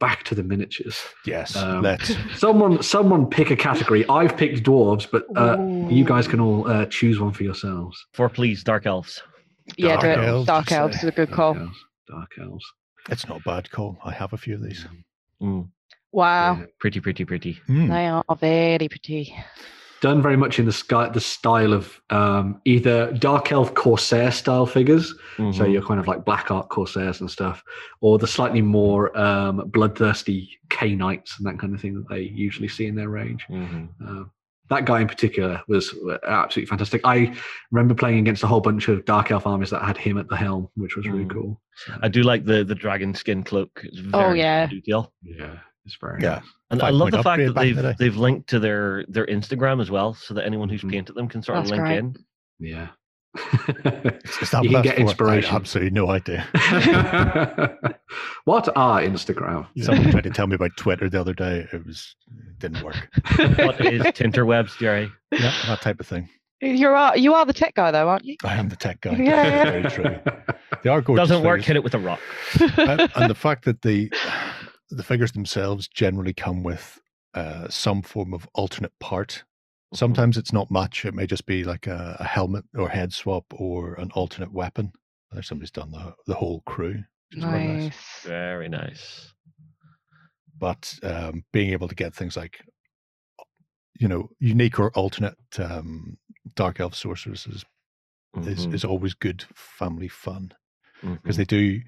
back 0.00 0.24
to 0.24 0.34
the 0.34 0.42
miniatures. 0.42 0.98
Yes, 1.26 1.54
Um, 1.56 1.82
let's. 1.82 2.14
Someone, 2.38 2.82
someone 2.82 3.26
pick 3.26 3.50
a 3.50 3.56
category. 3.56 4.04
I've 4.08 4.36
picked 4.36 4.62
dwarves, 4.64 5.06
but 5.10 5.24
uh, 5.36 5.58
you 5.88 6.04
guys 6.04 6.26
can 6.26 6.40
all 6.40 6.66
uh, 6.66 6.86
choose 6.86 7.20
one 7.20 7.32
for 7.32 7.44
yourselves. 7.44 7.96
For 8.14 8.28
please, 8.28 8.64
dark 8.64 8.86
elves. 8.86 9.22
Yeah, 9.76 9.88
Dark 9.96 10.00
do 10.00 10.08
it. 10.08 10.18
Elves, 10.26 10.46
Dark 10.46 10.70
you'd 10.70 10.76
Elves 10.78 10.94
say. 11.00 11.06
is 11.06 11.12
a 11.12 11.16
good 11.16 11.28
Dark 11.28 11.36
call. 11.36 11.56
elves. 11.58 11.78
Dark 12.08 12.30
elves. 12.40 12.64
It's 13.08 13.28
not 13.28 13.38
a 13.40 13.42
bad 13.44 13.70
call. 13.70 13.98
I 14.04 14.10
have 14.12 14.32
a 14.32 14.36
few 14.36 14.54
of 14.54 14.62
these. 14.62 14.84
Mm, 15.40 15.68
Wow, 16.12 16.56
Yeah. 16.58 16.66
pretty, 16.80 16.98
pretty, 17.00 17.24
pretty. 17.24 17.60
Mm. 17.68 17.88
they 17.88 18.06
are 18.08 18.24
very 18.36 18.88
pretty. 18.88 19.32
Done 20.00 20.22
very 20.22 20.36
much 20.36 20.58
in 20.58 20.64
the 20.64 20.72
sky, 20.72 21.10
the 21.10 21.20
style 21.20 21.74
of 21.74 22.00
um, 22.08 22.60
either 22.64 23.12
dark 23.12 23.52
elf 23.52 23.74
corsair 23.74 24.32
style 24.32 24.64
figures, 24.64 25.08
so 25.36 25.42
Mhm. 25.42 25.72
you're 25.72 25.82
kind 25.82 26.00
of 26.00 26.06
like 26.08 26.24
black 26.24 26.50
ark 26.50 26.70
corsairs 26.70 27.20
and 27.20 27.30
stuff, 27.30 27.62
or 28.00 28.16
the 28.18 28.26
slightly 28.26 28.62
more 28.62 29.16
um, 29.18 29.62
bloodthirsty 29.66 30.58
K 30.70 30.94
knights 30.94 31.36
and 31.38 31.46
that 31.46 31.58
kind 31.58 31.74
of 31.74 31.80
thing 31.82 31.94
that 31.96 32.08
they 32.08 32.22
usually 32.22 32.68
see 32.68 32.86
in 32.86 32.94
their 32.94 33.10
range. 33.10 33.44
Mhm. 33.50 33.88
Uh, 34.06 34.24
that 34.70 34.86
guy 34.86 35.00
in 35.02 35.08
particular 35.08 35.60
was 35.68 35.92
uh, 36.08 36.16
absolutely 36.26 36.68
fantastic. 36.70 37.02
I 37.04 37.34
remember 37.70 37.92
playing 37.94 38.20
against 38.20 38.42
a 38.42 38.46
whole 38.46 38.60
bunch 38.62 38.88
of 38.88 39.04
dark 39.04 39.30
elf 39.30 39.46
armies 39.46 39.68
that 39.70 39.82
had 39.82 39.98
him 39.98 40.16
at 40.16 40.28
the 40.28 40.36
helm, 40.36 40.68
which 40.76 40.96
was 40.96 41.06
really 41.08 41.24
Mm. 41.26 41.30
cool. 41.30 41.60
So, 41.74 41.92
I 42.02 42.08
do 42.08 42.22
like 42.22 42.44
the 42.46 42.64
the 42.64 42.74
dragon 42.74 43.12
skin 43.14 43.42
cloak. 43.42 43.80
It's 43.84 44.00
Oh, 44.14 44.32
yeah. 44.32 44.66
detail. 44.66 45.12
yeah, 45.22 45.56
it's 45.92 46.00
very 46.00 46.22
Yeah. 46.22 46.34
nice. 46.36 46.44
And 46.70 46.82
I 46.82 46.90
love 46.90 47.10
the 47.10 47.22
fact 47.22 47.42
that 47.44 47.54
they've 47.54 47.74
the 47.76 47.96
they've 47.98 48.16
linked 48.16 48.48
to 48.50 48.58
their 48.60 49.04
their 49.08 49.26
Instagram 49.26 49.80
as 49.80 49.90
well, 49.90 50.14
so 50.14 50.34
that 50.34 50.44
anyone 50.46 50.68
who's 50.68 50.82
Mhm. 50.82 50.90
painted 50.90 51.14
them 51.16 51.28
can 51.28 51.42
sort 51.42 51.58
of 51.58 51.68
link 51.68 51.82
great. 51.82 51.98
in. 51.98 52.16
Yeah. 52.60 52.88
Is 53.36 53.42
that 54.50 54.60
You 54.62 54.70
can 54.70 54.72
left 54.72 54.84
get 54.84 54.94
for- 54.94 55.28
I 55.28 55.34
had 55.34 55.38
inspiration. 55.38 55.54
absolutely 55.56 55.90
no 55.90 56.10
idea. 56.10 56.46
what 58.44 58.68
are 58.76 59.00
Instagram? 59.00 59.66
Someone 59.82 60.10
tried 60.10 60.24
to 60.24 60.30
tell 60.30 60.46
me 60.46 60.54
about 60.54 60.76
Twitter 60.76 61.08
the 61.08 61.20
other 61.20 61.34
day. 61.34 61.66
It 61.72 61.84
was 61.86 62.14
it 62.48 62.58
didn't 62.58 62.82
work. 62.82 63.08
What 63.38 63.80
is 63.84 64.02
Tinterwebs, 64.02 64.78
Jerry? 64.78 65.10
Yeah, 65.32 65.52
that 65.66 65.80
type 65.80 66.00
of 66.00 66.06
thing. 66.06 66.28
You 66.62 66.88
are 66.88 67.16
you 67.16 67.32
are 67.34 67.46
the 67.46 67.52
tech 67.54 67.74
guy 67.74 67.90
though, 67.90 68.08
aren't 68.08 68.24
you? 68.24 68.36
I 68.44 68.54
am 68.56 68.68
the 68.68 68.76
tech 68.76 69.00
guy. 69.00 69.12
Yeah. 69.16 69.64
Very 69.64 69.82
true. 69.90 70.18
They 70.82 70.90
are 70.90 71.00
gorgeous. 71.00 71.28
Doesn't 71.28 71.44
work. 71.44 71.60
figures. 71.60 71.66
Hit 71.68 71.76
it 71.76 71.84
with 71.84 71.94
a 71.94 71.98
rock. 71.98 72.20
and, 72.76 73.10
and 73.14 73.30
the 73.30 73.34
fact 73.34 73.64
that 73.64 73.82
the 73.82 74.10
the 74.90 75.02
figures 75.02 75.32
themselves 75.32 75.88
generally 75.88 76.32
come 76.34 76.62
with 76.62 76.98
uh, 77.34 77.68
some 77.68 78.02
form 78.02 78.34
of 78.34 78.48
alternate 78.54 78.92
part. 79.00 79.44
Sometimes 79.92 80.36
it's 80.36 80.52
not 80.52 80.70
much. 80.70 81.04
It 81.04 81.14
may 81.14 81.26
just 81.26 81.46
be 81.46 81.64
like 81.64 81.86
a, 81.88 82.16
a 82.20 82.24
helmet 82.24 82.64
or 82.76 82.88
head 82.88 83.12
swap 83.12 83.44
or 83.50 83.94
an 83.94 84.10
alternate 84.12 84.52
weapon. 84.52 84.92
There's 85.32 85.48
somebody's 85.48 85.70
done 85.72 85.90
the 85.90 86.14
the 86.26 86.34
whole 86.34 86.60
crew. 86.66 87.02
which 87.30 87.38
is 87.38 87.44
nice. 87.44 87.84
Nice. 87.84 88.20
Very 88.24 88.68
nice. 88.68 89.32
But 90.56 90.96
um, 91.02 91.44
being 91.52 91.72
able 91.72 91.88
to 91.88 91.94
get 91.94 92.14
things 92.14 92.36
like 92.36 92.60
you 93.98 94.06
know 94.08 94.28
unique 94.38 94.78
or 94.78 94.90
alternate 94.92 95.36
um, 95.58 96.18
dark 96.54 96.80
elf 96.80 96.94
sorcerers 96.94 97.46
is 97.46 97.64
is, 98.46 98.66
Mhm, 98.66 98.74
is 98.74 98.84
always 98.84 99.14
good 99.14 99.44
family 99.54 100.06
fun 100.08 100.52
because 101.02 101.34
mhm. 101.34 101.38
they 101.38 101.44
do 101.44 101.80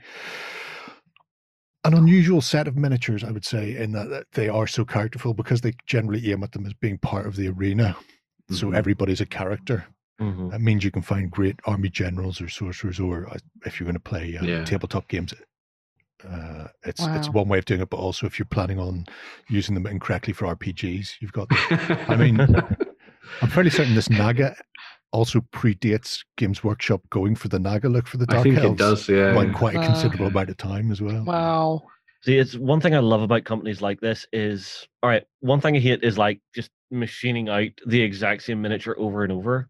an 1.85 1.95
unusual 1.95 2.41
set 2.41 2.69
of 2.69 2.77
miniatures, 2.77 3.25
I 3.25 3.31
would 3.33 3.45
say, 3.45 3.77
in 3.77 3.93
that, 3.93 4.09
that 4.11 4.27
they 4.33 4.49
are 4.49 4.67
so 4.67 4.85
characterful 4.85 5.35
because 5.35 5.61
they 5.63 5.73
generally 5.87 6.31
aim 6.31 6.43
at 6.45 6.53
them 6.53 6.65
as 6.67 6.75
being 6.75 6.99
part 6.99 7.27
of 7.27 7.37
the 7.37 7.49
arena. 7.49 7.97
So 8.51 8.69
Mhm. 8.69 8.77
everybody's 8.77 9.21
a 9.21 9.27
character. 9.27 9.87
Mhm. 10.21 10.51
That 10.51 10.61
means 10.61 10.85
you 10.85 10.91
can 10.91 11.03
find 11.03 11.31
great 11.31 11.59
army 11.65 11.89
generals 11.89 12.41
or 12.41 12.49
sorcerers, 12.49 13.01
or 13.01 13.29
uh, 13.29 13.39
if 13.67 13.81
you're 13.81 13.87
going 13.87 13.95
to 13.95 14.01
play 14.01 14.37
uh, 14.37 14.45
Yeah. 14.45 14.65
tabletop 14.65 15.09
games, 15.09 15.35
uh, 16.29 16.69
it's 16.85 17.05
it's 17.17 17.31
one 17.31 17.49
way 17.49 17.59
of 17.59 17.65
doing 17.65 17.81
it. 17.81 17.91
But 17.91 17.97
also, 17.97 18.27
if 18.27 18.39
you're 18.39 18.47
planning 18.47 18.79
on 18.79 19.07
using 19.49 19.75
them 19.75 19.87
incorrectly 19.87 20.33
for 20.33 20.47
RPGs, 20.47 21.17
you've 21.21 21.33
got. 21.33 21.49
I 22.09 22.17
mean, 22.17 22.39
I'm 23.43 23.49
fairly 23.49 23.71
certain 23.71 23.95
this 23.95 24.11
Naga 24.11 24.55
also 25.13 25.41
predates 25.53 26.21
Games 26.37 26.65
Workshop 26.65 27.03
going 27.11 27.35
for 27.37 27.49
the 27.49 27.59
Naga 27.59 27.89
look 27.89 28.07
for 28.07 28.17
the 28.17 28.27
I 28.29 28.35
Dark 28.35 28.43
think 28.45 28.59
it 28.59 28.65
Elves 28.65 28.79
does. 28.79 29.09
Yeah. 29.09 29.35
by 29.35 29.47
quite 29.51 29.75
a 29.77 29.79
Wow. 29.79 29.87
considerable 29.87 30.27
amount 30.27 30.51
of 30.51 30.57
time 30.57 30.91
as 30.91 31.01
well. 31.01 31.25
Wow. 31.25 31.83
See, 32.23 32.39
it's 32.39 32.57
one 32.57 32.81
thing 32.81 32.95
I 32.95 33.01
love 33.01 33.23
about 33.23 33.45
companies 33.45 33.83
like 33.83 34.01
this 34.01 34.27
is 34.33 34.87
all 35.03 35.11
right. 35.11 35.25
One 35.41 35.61
thing 35.61 35.77
I 35.77 35.81
hate 35.81 36.03
is 36.05 36.19
like 36.19 36.41
just 36.55 36.71
machining 36.91 37.49
out 37.49 37.71
the 37.87 38.01
exact 38.01 38.43
same 38.43 38.63
miniature 38.63 38.95
over 38.99 39.23
and 39.25 39.33
over. 39.33 39.69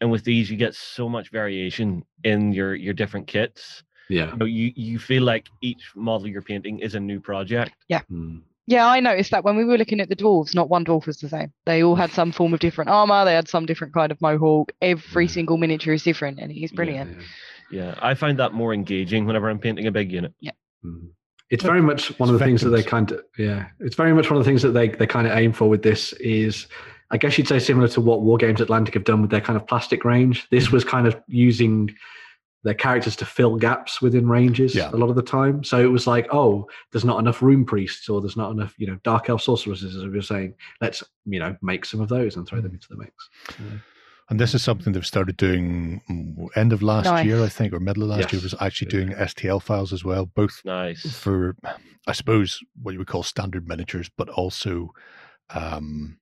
And 0.00 0.10
with 0.10 0.24
these, 0.24 0.50
you 0.50 0.56
get 0.56 0.74
so 0.74 1.08
much 1.10 1.30
variation 1.30 2.02
in 2.24 2.52
your 2.52 2.74
your 2.74 2.94
different 2.94 3.26
kits. 3.26 3.82
Yeah. 4.08 4.30
You, 4.32 4.36
know, 4.38 4.46
you 4.46 4.72
you 4.74 4.98
feel 4.98 5.22
like 5.22 5.46
each 5.62 5.92
model 5.94 6.26
you're 6.26 6.40
painting 6.42 6.78
is 6.78 6.94
a 6.94 7.00
new 7.00 7.20
project. 7.20 7.72
Mm. 8.10 8.42
Yeah, 8.70 8.86
I 8.86 9.00
noticed 9.00 9.32
that 9.32 9.42
when 9.42 9.56
we 9.56 9.64
were 9.64 9.76
looking 9.76 9.98
at 9.98 10.08
the 10.08 10.14
dwarves, 10.14 10.54
not 10.54 10.70
one 10.70 10.84
dwarf 10.84 11.04
was 11.04 11.18
the 11.18 11.28
same. 11.28 11.52
They 11.66 11.82
all 11.82 11.96
had 11.96 12.12
some 12.12 12.30
form 12.30 12.54
of 12.54 12.60
different 12.60 12.88
armor. 12.88 13.24
They 13.24 13.34
had 13.34 13.48
some 13.48 13.66
different 13.66 13.92
kind 13.92 14.12
of 14.12 14.20
mohawk. 14.20 14.70
Every 14.80 15.24
Yeah. 15.24 15.30
single 15.32 15.56
miniature 15.56 15.92
is 15.92 16.04
different, 16.04 16.38
and 16.38 16.52
he's 16.52 16.70
Yeah. 16.70 16.76
brilliant. 16.76 17.18
Yeah, 17.72 17.96
I 18.00 18.14
find 18.14 18.38
that 18.38 18.54
more 18.54 18.72
engaging 18.72 19.26
whenever 19.26 19.50
I'm 19.50 19.58
painting 19.58 19.88
a 19.88 19.90
big 19.90 20.12
unit. 20.12 20.34
Mm. 20.84 21.08
It's 21.50 21.64
very 21.64 21.82
much 21.82 22.16
one 22.20 22.28
of 22.28 22.36
it's 22.36 22.40
the 22.42 22.46
things 22.46 22.60
that 22.60 22.70
they 22.70 22.84
kind 22.84 23.10
of 23.10 23.20
yeah. 23.36 23.66
It's 23.80 23.96
very 23.96 24.14
much 24.14 24.30
one 24.30 24.38
of 24.38 24.44
the 24.44 24.48
things 24.48 24.62
that 24.62 24.70
they 24.70 24.86
they 24.88 25.06
kind 25.06 25.26
of 25.26 25.36
aim 25.36 25.52
for 25.52 25.68
with 25.68 25.82
this 25.82 26.12
is 26.14 26.68
I 27.10 27.16
guess 27.18 27.36
you'd 27.36 27.48
say 27.48 27.58
similar 27.58 27.88
to 27.88 28.00
what 28.00 28.20
Wargames 28.20 28.60
Atlantic 28.60 28.94
have 28.94 29.02
done 29.02 29.20
with 29.20 29.32
their 29.32 29.40
kind 29.40 29.56
of 29.56 29.66
plastic 29.66 30.04
range. 30.04 30.46
This 30.50 30.70
was 30.70 30.84
kind 30.84 31.08
of 31.08 31.20
using 31.26 31.90
their 32.62 32.74
characters 32.74 33.16
to 33.16 33.24
fill 33.24 33.56
gaps 33.56 34.02
within 34.02 34.28
ranges 34.28 34.74
Yeah. 34.74 34.90
a 34.92 34.96
lot 34.96 35.08
of 35.08 35.16
the 35.16 35.22
time. 35.22 35.64
So 35.64 35.80
it 35.80 35.86
was 35.90 36.06
like, 36.06 36.26
oh, 36.30 36.68
there's 36.92 37.06
not 37.06 37.18
enough 37.18 37.40
rune 37.40 37.64
priests 37.64 38.08
or 38.08 38.20
there's 38.20 38.36
not 38.36 38.50
enough, 38.50 38.74
you 38.78 38.86
know, 38.86 38.98
dark 39.02 39.30
elf 39.30 39.40
sorceresses, 39.42 39.96
as 39.96 40.04
we 40.04 40.10
were 40.10 40.20
saying. 40.22 40.54
Let's, 40.80 41.02
you 41.24 41.38
know, 41.38 41.56
make 41.62 41.84
some 41.86 42.00
of 42.02 42.08
those 42.10 42.36
and 42.36 42.46
throw 42.46 42.60
them 42.60 42.72
into 42.74 42.88
the 42.90 42.98
mix. 42.98 43.14
And 44.28 44.38
this 44.38 44.54
is 44.54 44.62
something 44.62 44.92
they've 44.92 45.04
started 45.06 45.36
doing 45.36 46.02
end 46.54 46.72
of 46.72 46.82
last 46.82 47.06
Nice. 47.06 47.24
year, 47.26 47.42
I 47.42 47.48
think, 47.48 47.72
or 47.72 47.80
middle 47.80 48.04
of 48.04 48.10
last 48.10 48.32
year, 48.32 48.40
was 48.40 48.54
actually 48.60 48.88
doing 48.88 49.08
STL 49.14 49.60
files 49.60 49.92
as 49.92 50.04
well, 50.04 50.26
both 50.26 50.60
Nice. 50.64 51.00
for, 51.18 51.56
I 52.06 52.12
suppose, 52.12 52.60
what 52.80 52.92
you 52.92 52.98
would 52.98 53.08
call 53.08 53.24
standard 53.24 53.66
miniatures, 53.66 54.08
but 54.16 54.28
also 54.28 54.92
um, 55.52 56.18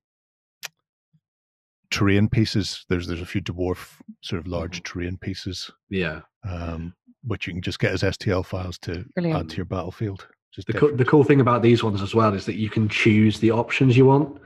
terrain 1.91 2.29
pieces. 2.29 2.85
There's 2.89 3.07
there's 3.07 3.21
a 3.23 3.27
few 3.27 3.41
dwarf 3.43 3.95
sort 4.23 4.41
of 4.41 4.47
large 4.47 4.83
terrain 4.83 5.17
pieces, 5.17 5.71
Yeah. 5.91 6.21
um, 6.49 6.95
which 7.25 7.47
you 7.47 7.53
can 7.53 7.63
just 7.63 7.79
get 7.79 7.93
as 7.93 8.03
STL 8.03 8.45
files 8.45 8.79
to 8.79 9.05
add 9.19 9.49
to 9.51 9.57
your 9.57 9.65
battlefield. 9.67 10.27
Just 10.53 10.67
The, 10.67 10.73
co- 10.75 10.95
the 10.97 11.05
cool 11.05 11.25
thing 11.25 11.41
about 11.41 11.63
these 11.63 11.85
ones 11.85 12.03
as 12.03 12.15
well 12.15 12.35
is 12.35 12.47
that 12.47 12.57
you 12.57 12.71
can 12.71 12.89
choose 12.89 13.39
the 13.41 13.51
options 13.51 13.97
you 13.97 14.07
want. 14.07 14.41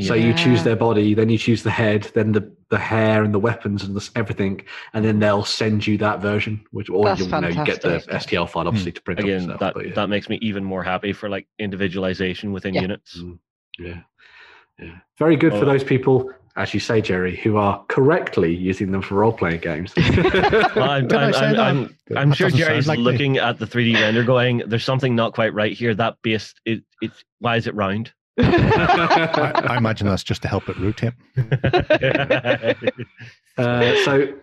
So 0.00 0.14
you 0.14 0.32
choose 0.34 0.62
their 0.62 0.76
body, 0.76 1.12
then 1.14 1.28
you 1.28 1.38
choose 1.38 1.64
the 1.64 1.70
head, 1.72 2.04
then 2.14 2.30
the, 2.30 2.54
the 2.68 2.78
hair 2.78 3.24
and 3.24 3.34
the 3.34 3.38
weapons 3.40 3.82
and 3.82 3.96
this, 3.96 4.12
everything, 4.14 4.60
and 4.92 5.04
then 5.04 5.18
they'll 5.18 5.44
send 5.46 5.84
you 5.88 5.98
that 5.98 6.20
version. 6.20 6.62
Which 6.70 6.88
or 6.88 7.04
That's 7.06 7.22
you, 7.22 7.26
know 7.28 7.48
you 7.48 7.64
get 7.64 7.80
the. 7.82 7.98
STL 8.10 8.48
file 8.48 8.68
obviously 8.68 8.92
to 8.92 9.02
print 9.02 9.18
Again, 9.18 9.40
yourself. 9.42 9.60
that 9.60 9.74
but 9.74 9.86
yeah. 9.88 9.94
that 9.94 10.08
makes 10.08 10.28
me 10.28 10.38
even 10.40 10.62
more 10.62 10.84
happy 10.84 11.12
for 11.12 11.28
like 11.28 11.48
individualization 11.58 12.52
within 12.52 12.74
Yeah. 12.74 12.82
units. 12.82 13.18
Mm, 13.18 13.38
yeah, 13.78 14.00
yeah, 14.78 14.98
very 15.18 15.36
good 15.36 15.54
Oh. 15.54 15.58
for 15.58 15.64
those 15.64 15.82
people, 15.82 16.30
as 16.58 16.74
you 16.74 16.80
say, 16.80 17.00
Jerry, 17.00 17.36
who 17.36 17.56
are 17.56 17.82
correctly 17.88 18.54
using 18.54 18.90
them 18.90 19.00
for 19.00 19.14
role 19.14 19.32
playing 19.32 19.60
games. 19.60 19.94
Well, 19.96 20.06
I'm, 20.90 21.10
I 21.12 21.32
I'm, 21.32 21.60
I'm. 21.60 21.96
I'm, 22.10 22.16
I'm 22.16 22.32
sure 22.32 22.50
Jerry's 22.50 22.88
like 22.88 22.98
me. 22.98 23.04
looking 23.04 23.38
at 23.38 23.60
the 23.60 23.64
3D 23.64 23.94
render, 23.94 24.24
going, 24.24 24.64
"There's 24.66 24.84
something 24.84 25.14
not 25.14 25.34
quite 25.34 25.54
right 25.54 25.72
here. 25.72 25.94
That 25.94 26.16
base, 26.22 26.52
it, 26.64 26.82
it's 27.00 27.22
why 27.38 27.56
is 27.56 27.68
it 27.68 27.76
round?" 27.76 28.12
I, 28.38 29.52
I 29.68 29.76
imagine 29.76 30.08
that's 30.08 30.24
just 30.24 30.42
to 30.42 30.48
help 30.48 30.68
it 30.68 30.76
rotate. 30.78 31.14
uh, 33.56 34.04
so, 34.04 34.34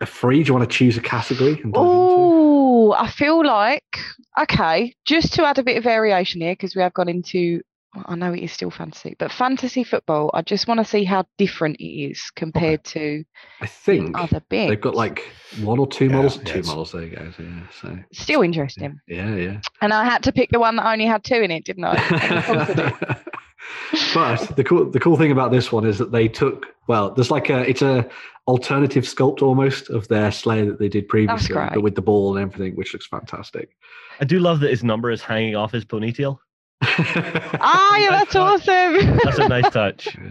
a 0.00 0.06
free. 0.06 0.44
Do 0.44 0.48
you 0.48 0.54
want 0.54 0.70
to 0.70 0.76
choose 0.76 0.96
a 0.96 1.02
category? 1.02 1.60
And 1.62 1.72
dive 1.72 1.82
into? 1.82 1.98
Oh, 1.98 2.92
I 2.92 3.10
feel 3.10 3.44
like 3.44 3.98
okay, 4.40 4.94
just 5.04 5.34
to 5.34 5.44
add 5.44 5.58
a 5.58 5.64
bit 5.64 5.76
of 5.76 5.82
variation 5.82 6.40
here 6.40 6.52
because 6.52 6.76
we 6.76 6.82
have 6.82 6.94
gone 6.94 7.08
into. 7.08 7.62
Well, 7.94 8.04
I 8.08 8.14
know 8.14 8.32
it 8.32 8.40
is 8.42 8.52
still 8.52 8.70
fantasy, 8.70 9.16
but 9.18 9.32
fantasy 9.32 9.82
football. 9.84 10.30
I 10.32 10.42
just 10.42 10.68
want 10.68 10.78
to 10.78 10.84
see 10.84 11.04
how 11.04 11.24
different 11.38 11.76
it 11.80 11.84
is 11.84 12.30
compared 12.36 12.84
to 12.84 13.24
I 13.60 13.66
think 13.66 14.16
other 14.18 14.40
bits. 14.48 14.70
they've 14.70 14.80
got 14.80 14.94
like 14.94 15.24
one 15.60 15.78
or 15.78 15.86
two 15.88 16.06
Yeah, 16.06 16.12
models. 16.16 16.36
yeah, 16.38 16.52
two 16.52 16.62
models. 16.62 16.92
There 16.92 17.02
you 17.02 17.16
go. 17.16 17.30
So, 17.36 17.42
yeah, 17.42 17.60
so 17.80 17.98
still 18.12 18.42
interesting. 18.42 19.00
yeah, 19.08 19.34
yeah. 19.34 19.60
And 19.80 19.92
I 19.92 20.04
had 20.04 20.22
to 20.24 20.32
pick 20.32 20.50
the 20.50 20.60
one 20.60 20.76
that 20.76 20.86
only 20.86 21.06
had 21.06 21.24
two 21.24 21.36
in 21.42 21.50
it, 21.50 21.64
didn't 21.64 21.84
I? 21.84 21.94
And 21.96 22.16
I 22.38 22.42
conquered 22.42 22.78
it. 22.78 23.18
but 24.14 24.56
the 24.56 24.64
cool 24.64 24.90
the 24.90 25.00
cool 25.00 25.16
thing 25.16 25.32
about 25.32 25.50
this 25.50 25.70
one 25.72 25.84
is 25.86 25.98
that 25.98 26.12
they 26.12 26.28
took 26.28 26.66
well, 26.88 27.10
there's 27.12 27.30
like 27.30 27.50
a 27.50 27.68
it's 27.68 27.82
a 27.82 28.08
alternative 28.48 29.04
sculpt 29.04 29.42
almost 29.42 29.90
of 29.90 30.08
their 30.08 30.32
Slayer 30.32 30.66
that 30.66 30.78
they 30.78 30.88
did 30.88 31.08
previously, 31.08 31.54
but 31.54 31.82
with 31.82 31.94
the 31.94 32.02
ball 32.02 32.36
and 32.36 32.42
everything, 32.44 32.74
which 32.76 32.92
looks 32.92 33.06
fantastic. 33.06 33.70
I 34.20 34.24
do 34.24 34.38
love 34.40 34.60
that 34.60 34.70
his 34.70 34.82
number 34.82 35.10
is 35.10 35.22
hanging 35.22 35.54
off 35.56 35.72
his 35.72 35.84
ponytail. 35.84 36.38
Ah, 36.82 37.96
yeah, 37.98 38.10
that's 38.10 38.36
awesome. 38.36 39.18
That's 39.24 39.38
a 39.38 39.48
nice 39.48 39.70
touch. 39.72 40.08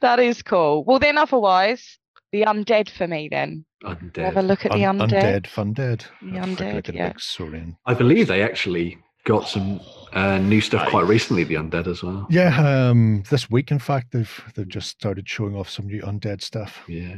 That 0.00 0.18
is 0.18 0.42
cool. 0.42 0.82
Well, 0.84 0.98
then 0.98 1.18
otherwise, 1.18 1.98
the 2.32 2.42
undead 2.42 2.88
for 2.88 3.06
me. 3.06 3.28
Then 3.30 3.66
undead. 3.84 4.24
have 4.24 4.38
a 4.38 4.42
look 4.42 4.64
at 4.64 4.72
the 4.72 4.86
Un- 4.86 4.98
undead. 4.98 5.10
undead, 5.42 5.46
fun 5.46 5.74
dead. 5.74 6.06
The 6.22 6.38
I'll 6.38 6.46
take 6.46 6.60
a 6.60 6.62
undead, 6.64 6.74
look 6.74 6.88
at 6.88 6.94
a 6.94 6.98
yeah. 6.98 7.12
saurian. 7.18 7.76
I 7.84 7.92
believe 7.92 8.28
they 8.28 8.40
actually 8.42 8.96
got 9.24 9.46
some 9.46 9.78
uh, 10.14 10.38
new 10.38 10.62
stuff 10.62 10.88
quite 10.88 11.06
recently. 11.06 11.44
The 11.44 11.56
undead 11.56 11.86
as 11.86 12.02
well. 12.02 12.26
Yeah, 12.30 12.88
um, 12.88 13.24
this 13.28 13.50
week, 13.50 13.70
in 13.70 13.78
fact, 13.78 14.12
they've 14.12 14.40
they've 14.54 14.66
just 14.66 14.88
started 14.88 15.28
showing 15.28 15.54
off 15.54 15.68
some 15.68 15.86
new 15.86 16.00
undead 16.00 16.40
stuff. 16.40 16.82
Yeah. 16.88 17.16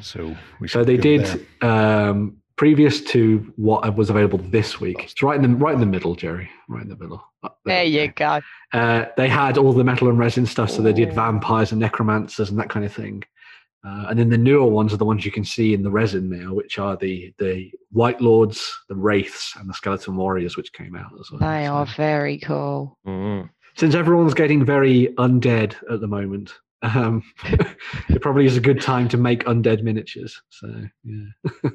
So 0.00 0.36
we 0.58 0.66
So 0.66 0.82
they 0.82 0.96
did 0.96 1.40
there. 1.60 1.70
um, 2.10 2.38
previous 2.58 3.00
to 3.00 3.50
what 3.56 3.96
was 3.96 4.10
available 4.10 4.38
this 4.38 4.80
week. 4.80 5.04
It's 5.04 5.22
right 5.22 5.42
in 5.42 5.50
the 5.50 5.56
right 5.56 5.72
in 5.74 5.80
the 5.80 5.86
middle, 5.86 6.14
Jerry. 6.14 6.50
Right 6.68 6.82
in 6.82 6.88
the 6.88 6.96
middle. 6.96 7.24
Up 7.42 7.58
There 7.64 7.84
you 7.84 8.08
go. 8.08 8.40
go. 8.72 8.78
Uh, 8.78 9.06
they 9.16 9.28
had 9.28 9.56
all 9.56 9.72
the 9.72 9.84
metal 9.84 10.08
and 10.08 10.18
resin 10.18 10.44
stuff, 10.44 10.70
so 10.70 10.82
they 10.82 10.92
did 10.92 11.14
vampires 11.14 11.72
and 11.72 11.80
necromancers 11.80 12.50
and 12.50 12.58
that 12.58 12.68
kind 12.68 12.84
of 12.84 12.92
thing. 12.92 13.22
Uh, 13.86 14.06
and 14.10 14.18
then 14.18 14.28
the 14.28 14.36
newer 14.36 14.66
ones 14.66 14.92
are 14.92 14.96
the 14.96 15.04
ones 15.04 15.24
you 15.24 15.30
can 15.30 15.44
see 15.44 15.72
in 15.72 15.82
the 15.84 15.90
resin 15.90 16.28
now, 16.28 16.52
which 16.52 16.78
are 16.78 16.96
the 16.96 17.32
the 17.38 17.70
Wight 17.92 18.20
Lords, 18.20 18.76
the 18.88 18.96
Wraiths, 18.96 19.54
and 19.58 19.68
the 19.68 19.74
Skeleton 19.74 20.16
Warriors, 20.16 20.56
which 20.56 20.72
came 20.72 20.96
out 20.96 21.12
as 21.18 21.30
well. 21.30 21.38
They 21.40 21.64
So- 21.66 21.72
are 21.74 21.86
very 21.86 22.38
cool. 22.38 22.98
Mhm. 23.06 23.48
Since 23.76 23.94
everyone's 23.94 24.34
getting 24.34 24.64
very 24.64 25.14
undead 25.18 25.76
at 25.88 26.00
the 26.00 26.08
moment, 26.08 26.52
um, 26.82 27.22
it 28.08 28.20
probably 28.22 28.46
is 28.46 28.56
a 28.56 28.60
good 28.60 28.80
time 28.80 29.08
to 29.08 29.16
make 29.16 29.44
undead 29.44 29.82
miniatures. 29.82 30.40
So 30.50 30.68
yeah, 31.04 31.24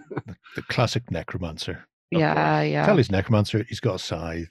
the 0.56 0.62
classic 0.70 1.10
necromancer. 1.12 1.86
Yeah, 2.12 2.34
course. 2.62 2.72
yeah. 2.72 2.86
Tell 2.86 2.98
his 2.98 3.12
necromancer 3.12 3.64
he's 3.68 3.80
got 3.80 3.96
a 3.96 4.00
scythe 4.00 4.48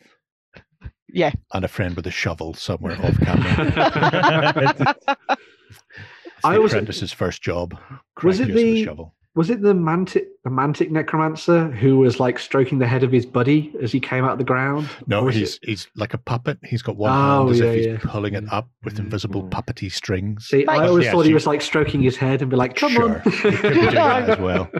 Yeah. 1.09 1.33
and 1.55 1.65
a 1.65 1.69
friend 1.69 1.95
with 1.95 2.07
a 2.07 2.11
shovel 2.11 2.55
somewhere 2.55 2.97
off 3.05 3.17
camera. 3.21 4.55
It's 4.57 5.07
I 6.45 6.55
the 6.55 6.61
was- 6.61 6.73
apprentice's 6.73 7.13
first 7.13 7.41
job. 7.43 7.79
Was 8.23 8.39
cracking 8.39 8.41
it 8.41 8.51
us 8.51 8.55
with 8.55 8.65
a 8.65 8.73
the- 8.75 8.85
shovel? 8.85 9.15
Was 9.35 9.49
it 9.49 9.63
the 9.63 9.73
mantic 9.73 10.25
the 10.45 10.51
mantic 10.51 10.91
necromancer 10.91 11.71
who 11.71 11.97
was 11.99 12.19
like 12.21 12.39
stroking 12.39 12.79
the 12.79 12.87
head 12.87 13.03
of 13.03 13.11
his 13.13 13.25
buddy 13.25 13.73
as 13.81 13.91
he 13.93 13.99
came 14.01 14.25
out 14.25 14.33
of 14.33 14.39
the 14.39 14.45
ground? 14.45 14.89
No, 15.07 15.29
he's 15.29 15.55
it- 15.55 15.61
he's 15.63 15.89
like 15.97 16.13
a 16.15 16.19
puppet. 16.19 16.59
He's 16.65 16.83
got 16.83 16.97
one 16.97 17.11
Oh, 17.13 17.15
hand 17.47 17.51
as 17.51 17.61
yeah, 17.61 17.65
if 17.67 17.75
he's 17.75 17.87
yeah. 17.87 17.99
pulling 18.03 18.35
it 18.35 18.45
up 18.53 18.69
with 18.85 18.99
invisible 18.99 19.45
Mm. 19.45 19.51
puppety 19.51 19.91
strings. 19.91 20.47
See, 20.49 20.67
I 20.67 20.87
always 20.87 21.07
Yeah, 21.07 21.13
thought 21.13 21.25
he 21.27 21.33
was 21.35 21.47
like 21.47 21.63
stroking 21.63 22.03
his 22.03 22.17
head 22.17 22.43
and 22.43 22.51
be 22.51 22.57
like, 22.57 22.75
"Come 22.77 22.93
Sure, 22.93 23.23
on." 23.25 23.31
he 23.31 23.31
could 23.53 23.73
do 23.75 23.91
that 23.93 24.29
as 24.31 24.39
well. 24.39 24.71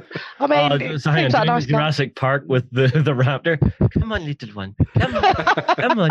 I 0.41 0.47
mean, 0.47 0.83
it 0.83 0.99
so 1.01 1.11
hang 1.11 1.25
on, 1.27 1.31
seems 1.31 1.35
like 1.35 1.43
a 1.43 1.47
doing 1.47 1.47
nice 1.47 1.65
the 1.67 1.73
guy. 1.73 1.79
Jurassic 1.79 2.17
Park 2.17 2.45
with 2.47 2.69
the, 2.73 2.89
the 2.89 3.13
raptor. 3.13 3.59
Come 3.93 4.13
on, 4.13 4.25
little 4.27 4.51
one. 4.51 4.75
Come 4.99 5.15
on. 5.17 5.35
Come 5.77 5.99
on. 6.01 6.11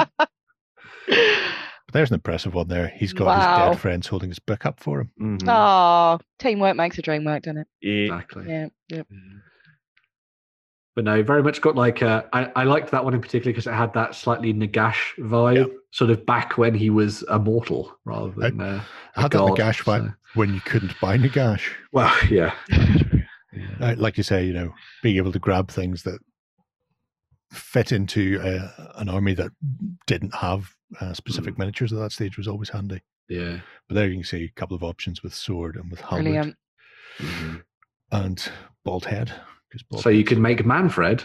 But 1.91 1.97
there's 1.99 2.09
an 2.11 2.15
impressive 2.15 2.53
one 2.53 2.69
there. 2.69 2.87
He's 2.87 3.11
got 3.11 3.35
his 3.35 3.45
dead 3.75 3.81
friends 3.81 4.07
holding 4.07 4.29
his 4.29 4.39
book 4.39 4.65
up 4.65 4.79
for 4.79 5.01
him. 5.01 5.11
Mhm. 5.19 5.43
Oh, 5.49 6.19
teamwork 6.39 6.77
makes 6.77 6.97
a 6.97 7.01
dream 7.01 7.25
work, 7.25 7.43
doesn't 7.43 7.67
it? 7.81 7.85
Exactly. 8.05 8.45
Yeah. 8.47 8.67
Yep. 8.89 9.07
But 10.95 11.03
no, 11.05 11.21
very 11.23 11.43
much 11.43 11.59
got 11.61 11.75
like 11.75 12.01
uh, 12.01 12.23
I, 12.31 12.51
I 12.55 12.63
liked 12.63 12.91
that 12.91 13.03
one 13.03 13.13
in 13.13 13.19
particular 13.21 13.51
because 13.51 13.67
it 13.67 13.73
had 13.73 13.93
that 13.93 14.15
slightly 14.15 14.53
Nagash 14.53 15.15
vibe, 15.19 15.55
Yeah. 15.67 15.73
sort 15.91 16.11
of 16.11 16.25
back 16.25 16.57
when 16.57 16.73
he 16.75 16.89
was 16.89 17.23
a 17.23 17.39
mortal 17.39 17.93
rather 18.05 18.31
than 18.31 18.59
uh, 18.61 18.81
I 19.15 19.21
had 19.23 19.31
that 19.31 19.39
Nagash 19.41 19.81
fight 19.81 20.01
so- 20.03 20.13
when 20.35 20.53
you 20.53 20.61
couldn't 20.61 20.93
buy 21.01 21.17
Nagash. 21.17 21.63
well, 21.91 22.13
yeah. 22.29 22.53
yeah. 22.69 23.21
Uh, 23.81 23.95
like 23.97 24.15
you 24.17 24.23
say, 24.23 24.45
you 24.45 24.53
know, 24.53 24.73
being 25.03 25.17
able 25.17 25.31
to 25.33 25.39
grab 25.39 25.69
things 25.69 26.03
that 26.03 26.19
fit 27.51 27.91
into 27.91 28.39
uh, 28.41 28.69
an 28.95 29.09
army 29.09 29.33
that 29.33 29.51
didn't 30.07 30.35
have 30.35 30.73
uh, 30.99 31.13
specific 31.13 31.57
miniatures 31.57 31.93
at 31.93 31.99
that 31.99 32.11
stage 32.11 32.37
was 32.37 32.47
always 32.47 32.69
handy. 32.69 33.01
yeah. 33.29 33.59
But 33.87 33.95
there 33.95 34.07
you 34.07 34.15
can 34.15 34.23
see 34.23 34.43
a 34.45 34.59
couple 34.59 34.75
of 34.75 34.83
options 34.83 35.23
with 35.23 35.33
sword 35.33 35.75
and 35.77 35.89
with 35.89 36.01
halberd 36.01 36.23
Brilliant. 36.23 36.55
Mhm. 37.19 37.63
and 38.11 38.51
bald 38.83 39.05
head. 39.05 39.31
bald 39.89 40.03
So 40.03 40.09
you 40.09 40.17
head's- 40.17 40.29
could 40.29 40.39
make 40.39 40.65
Manfred 40.65 41.21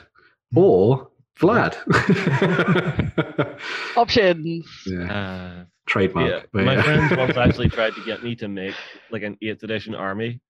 Hmm. 0.53 0.59
or 0.59 1.11
Vlad. 1.41 1.77
Options. 3.97 4.67
yeah. 4.87 5.13
Uh, 5.13 5.65
Trademark. 5.87 6.31
yeah. 6.31 6.41
but 6.53 6.65
My 6.65 6.75
yeah. 6.75 6.83
friends 6.83 7.17
once 7.17 7.37
actually 7.37 7.69
tried 7.69 7.95
to 7.95 8.05
get 8.05 8.23
me 8.23 8.35
to 8.37 8.49
make 8.49 8.75
like 9.11 9.23
an 9.23 9.37
8th 9.43 9.63
edition 9.63 9.95
army, 9.95 10.41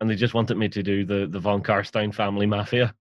and 0.00 0.10
they 0.10 0.14
just 0.16 0.34
wanted 0.34 0.56
me 0.56 0.68
to 0.68 0.82
do 0.82 1.04
the, 1.04 1.26
the 1.30 1.38
Von 1.38 1.62
Karstein 1.62 2.14
family 2.14 2.46
mafia. 2.46 2.94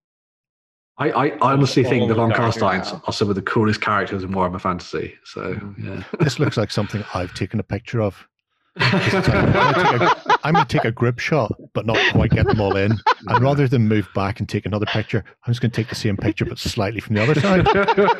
I, 1.10 1.28
I 1.28 1.38
honestly 1.40 1.84
think 1.84 2.08
the 2.08 2.14
Von 2.16 2.30
the 2.30 2.36
characters. 2.36 2.62
Karsteins 2.62 3.02
are 3.08 3.14
some 3.14 3.30
of 3.30 3.36
the 3.36 3.42
coolest 3.42 3.82
characters 3.82 4.24
in 4.24 4.30
Warhammer 4.32 4.62
Fantasy. 4.62 5.16
So 5.24 5.58
yeah. 5.82 6.04
This 6.20 6.40
looks 6.40 6.58
like 6.58 6.70
something 6.72 7.04
I've 7.14 7.34
taken 7.34 7.60
a 7.60 7.64
picture 7.64 8.02
of. 8.02 8.28
I'm 8.78 8.92
going 9.12 9.12
to 9.12 9.82
take 9.92 10.02
a- 10.02 10.38
I'm 10.44 10.54
going 10.54 10.66
to 10.66 10.78
take 10.78 10.86
a 10.86 10.92
grip 10.92 11.20
shot, 11.20 11.52
but 11.74 11.86
not 11.86 11.98
quite 12.14 12.32
get 12.32 12.46
them 12.48 12.62
all 12.62 12.76
in. 12.78 12.98
And 13.28 13.44
rather 13.44 13.68
than 13.68 13.88
move 13.88 14.08
back 14.16 14.40
and 14.40 14.48
take 14.48 14.66
another 14.66 14.86
picture, 14.86 15.24
I'm 15.46 15.52
just 15.52 15.60
going 15.62 15.72
to 15.72 15.76
take 15.76 15.90
the 15.90 15.96
same 15.96 16.16
picture, 16.18 16.46
but 16.46 16.58
slightly 16.58 17.02
from 17.02 17.16
the 17.16 17.24
other 17.24 17.36
side. 17.42 17.68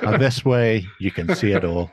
And 0.04 0.22
this 0.22 0.44
way, 0.44 0.86
you 1.00 1.10
can 1.12 1.34
see 1.36 1.52
it 1.54 1.64
all. 1.64 1.90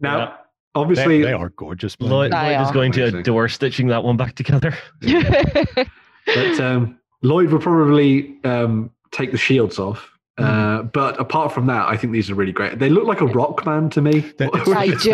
now, 0.00 0.18
Yeah. 0.18 0.34
obviously, 0.74 1.18
They, 1.18 1.24
they 1.28 1.32
are 1.32 1.50
gorgeous. 1.50 1.98
man. 2.00 2.10
Lloyd, 2.10 2.32
They 2.32 2.36
Lloyd 2.56 2.60
is 2.62 2.68
are. 2.68 2.74
going 2.74 2.92
to 2.92 3.02
Amazing. 3.02 3.20
adore 3.20 3.48
stitching 3.48 3.86
that 3.88 4.02
one 4.02 4.16
back 4.16 4.34
together. 4.34 4.76
but 5.00 6.60
um, 6.60 6.98
Lloyd 7.22 7.50
will 7.50 7.58
probably 7.60 8.36
um, 8.44 8.90
take 9.10 9.32
the 9.32 9.38
shields 9.38 9.78
off. 9.78 10.08
Hmm. 10.38 10.44
Uh, 10.44 10.82
but 10.82 11.18
apart 11.20 11.52
from 11.52 11.66
that, 11.66 11.88
I 11.88 11.96
think 11.96 12.12
these 12.12 12.30
are 12.30 12.34
really 12.34 12.52
great. 12.52 12.78
They 12.78 12.88
look 12.90 13.04
like 13.06 13.20
a 13.20 13.26
rock 13.26 13.66
man 13.66 13.90
to 13.90 14.00
me. 14.00 14.20
The- 14.20 14.50
it's, 14.54 14.70
They 14.70 14.88
it's 14.88 15.04
the 15.04 15.10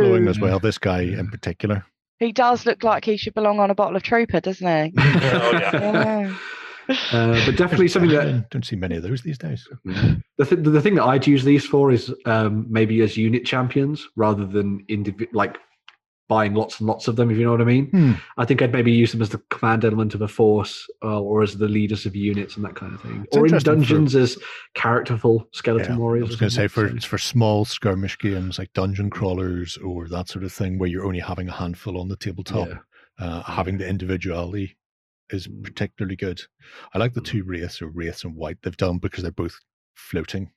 do. 0.00 0.06
flowing 0.08 0.28
as 0.28 0.38
well. 0.40 0.58
This 0.58 0.78
guy 0.78 1.02
in 1.02 1.28
particular. 1.28 1.84
he 2.18 2.32
does 2.32 2.64
look 2.64 2.82
like 2.82 3.04
he 3.04 3.16
should 3.18 3.34
belong 3.34 3.60
on 3.60 3.70
a 3.70 3.74
bottle 3.74 3.96
of 3.96 4.02
Trooper, 4.02 4.40
doesn't 4.40 4.66
he? 4.66 4.92
oh, 4.98 5.50
yeah. 5.52 5.70
Yeah. 5.72 6.96
Uh, 7.12 7.46
but 7.46 7.56
definitely 7.56 7.88
something 7.88 8.10
that 8.10 8.24
don't, 8.24 8.50
don't 8.50 8.64
see 8.66 8.76
many 8.76 8.96
of 8.96 9.02
those 9.02 9.22
these 9.22 9.38
days. 9.38 9.66
the, 9.84 10.44
th- 10.44 10.62
the 10.64 10.82
thing 10.82 10.94
that 10.96 11.04
I'd 11.04 11.26
use 11.26 11.42
these 11.44 11.64
for 11.64 11.90
is 11.90 12.12
um, 12.26 12.66
maybe 12.68 13.00
as 13.00 13.16
unit 13.16 13.44
champions 13.46 14.06
rather 14.16 14.44
than 14.44 14.84
indivi- 14.90 15.28
like 15.32 15.56
buying 16.28 16.54
lots 16.54 16.80
and 16.80 16.86
lots 16.88 17.06
of 17.06 17.16
them. 17.16 17.30
If 17.30 17.36
you 17.36 17.44
know 17.44 17.50
what 17.52 17.60
I 17.60 17.64
mean. 17.64 17.86
Hmm. 17.90 18.12
I 18.38 18.44
think 18.46 18.62
I'd 18.62 18.72
maybe 18.72 18.90
use 18.92 19.12
them 19.12 19.20
as 19.22 19.28
the 19.28 19.42
command 19.50 19.84
element 19.84 20.14
of 20.14 20.22
a 20.22 20.28
force, 20.28 20.86
uh, 21.02 21.20
or 21.20 21.42
as 21.42 21.56
the 21.58 21.68
leaders 21.68 22.06
of 22.06 22.16
units 22.16 22.56
and 22.56 22.64
that 22.64 22.74
kind 22.76 22.94
of 22.94 23.02
thing, 23.02 23.24
It's 23.26 23.36
or 23.36 23.40
in 23.40 23.46
interesting 23.52 23.72
for- 23.72 23.76
dungeons 23.76 24.16
as 24.16 24.38
characterful 24.74 25.46
skeleton 25.52 25.98
Yeah, 25.98 26.04
I 26.04 26.22
was 26.22 26.36
going 26.36 26.50
to 26.50 26.54
say 26.54 26.66
for 26.68 26.86
it's 26.86 27.04
for 27.04 27.18
small 27.18 27.64
skirmish 27.64 28.18
games 28.18 28.58
like 28.58 28.72
dungeon 28.72 29.10
crawlers 29.10 29.76
or 29.78 30.08
that 30.08 30.28
sort 30.28 30.44
of 30.44 30.52
thing 30.52 30.78
where 30.78 30.88
you're 30.88 31.06
only 31.06 31.20
having 31.20 31.48
a 31.48 31.52
handful 31.52 32.00
on 32.00 32.08
the 32.08 32.16
tabletop. 32.16 32.68
Yeah. 32.68 32.78
Uh, 33.18 33.42
having 33.42 33.78
the 33.78 33.86
individuality 33.88 34.76
is 35.30 35.46
Mm. 35.46 35.62
particularly 35.62 36.16
good. 36.16 36.42
I 36.94 36.98
like 36.98 37.14
the 37.14 37.20
Mm. 37.20 37.26
two 37.26 37.42
wraiths 37.44 37.80
or 37.80 37.88
wraiths 37.88 38.24
and 38.24 38.34
white 38.34 38.58
they've 38.62 38.76
done 38.76 38.98
because 38.98 39.22
they're 39.22 39.30
both 39.32 39.56
floating 39.94 40.50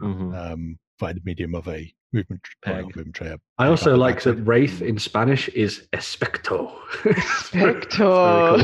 Mhm. 0.00 0.34
um, 0.52 0.78
by 0.98 1.12
the 1.12 1.20
medium 1.24 1.54
of 1.54 1.66
a 1.68 1.92
movement 2.12 2.42
tr- 2.42 2.70
or 2.70 2.74
Peg. 2.74 2.84
movement 2.96 3.14
tray. 3.14 3.28
a- 3.28 3.38
I 3.58 3.66
a 3.66 3.70
also 3.70 3.86
battle 3.86 4.00
like 4.00 4.22
that 4.22 4.34
Wraith 4.36 4.82
in 4.82 4.98
Spanish 4.98 5.48
is 5.50 5.86
especto. 5.92 6.74
Spector. 7.02 8.62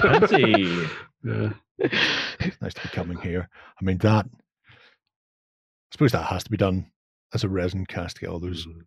Fancy. 0.02 0.88
yeah. 1.28 1.52
Nice 2.60 2.74
to 2.74 2.82
be 2.82 2.88
coming 2.88 3.18
here. 3.18 3.48
I 3.80 3.84
mean 3.84 3.98
that. 3.98 4.26
I 4.26 4.72
suppose 5.92 6.12
that 6.12 6.24
has 6.26 6.44
to 6.44 6.50
be 6.50 6.56
done 6.56 6.90
as 7.34 7.44
a 7.44 7.48
resin 7.48 7.86
cast 7.86 8.16
to 8.16 8.20
get 8.22 8.30
all 8.30 8.40
those 8.40 8.66
mm. 8.66 8.80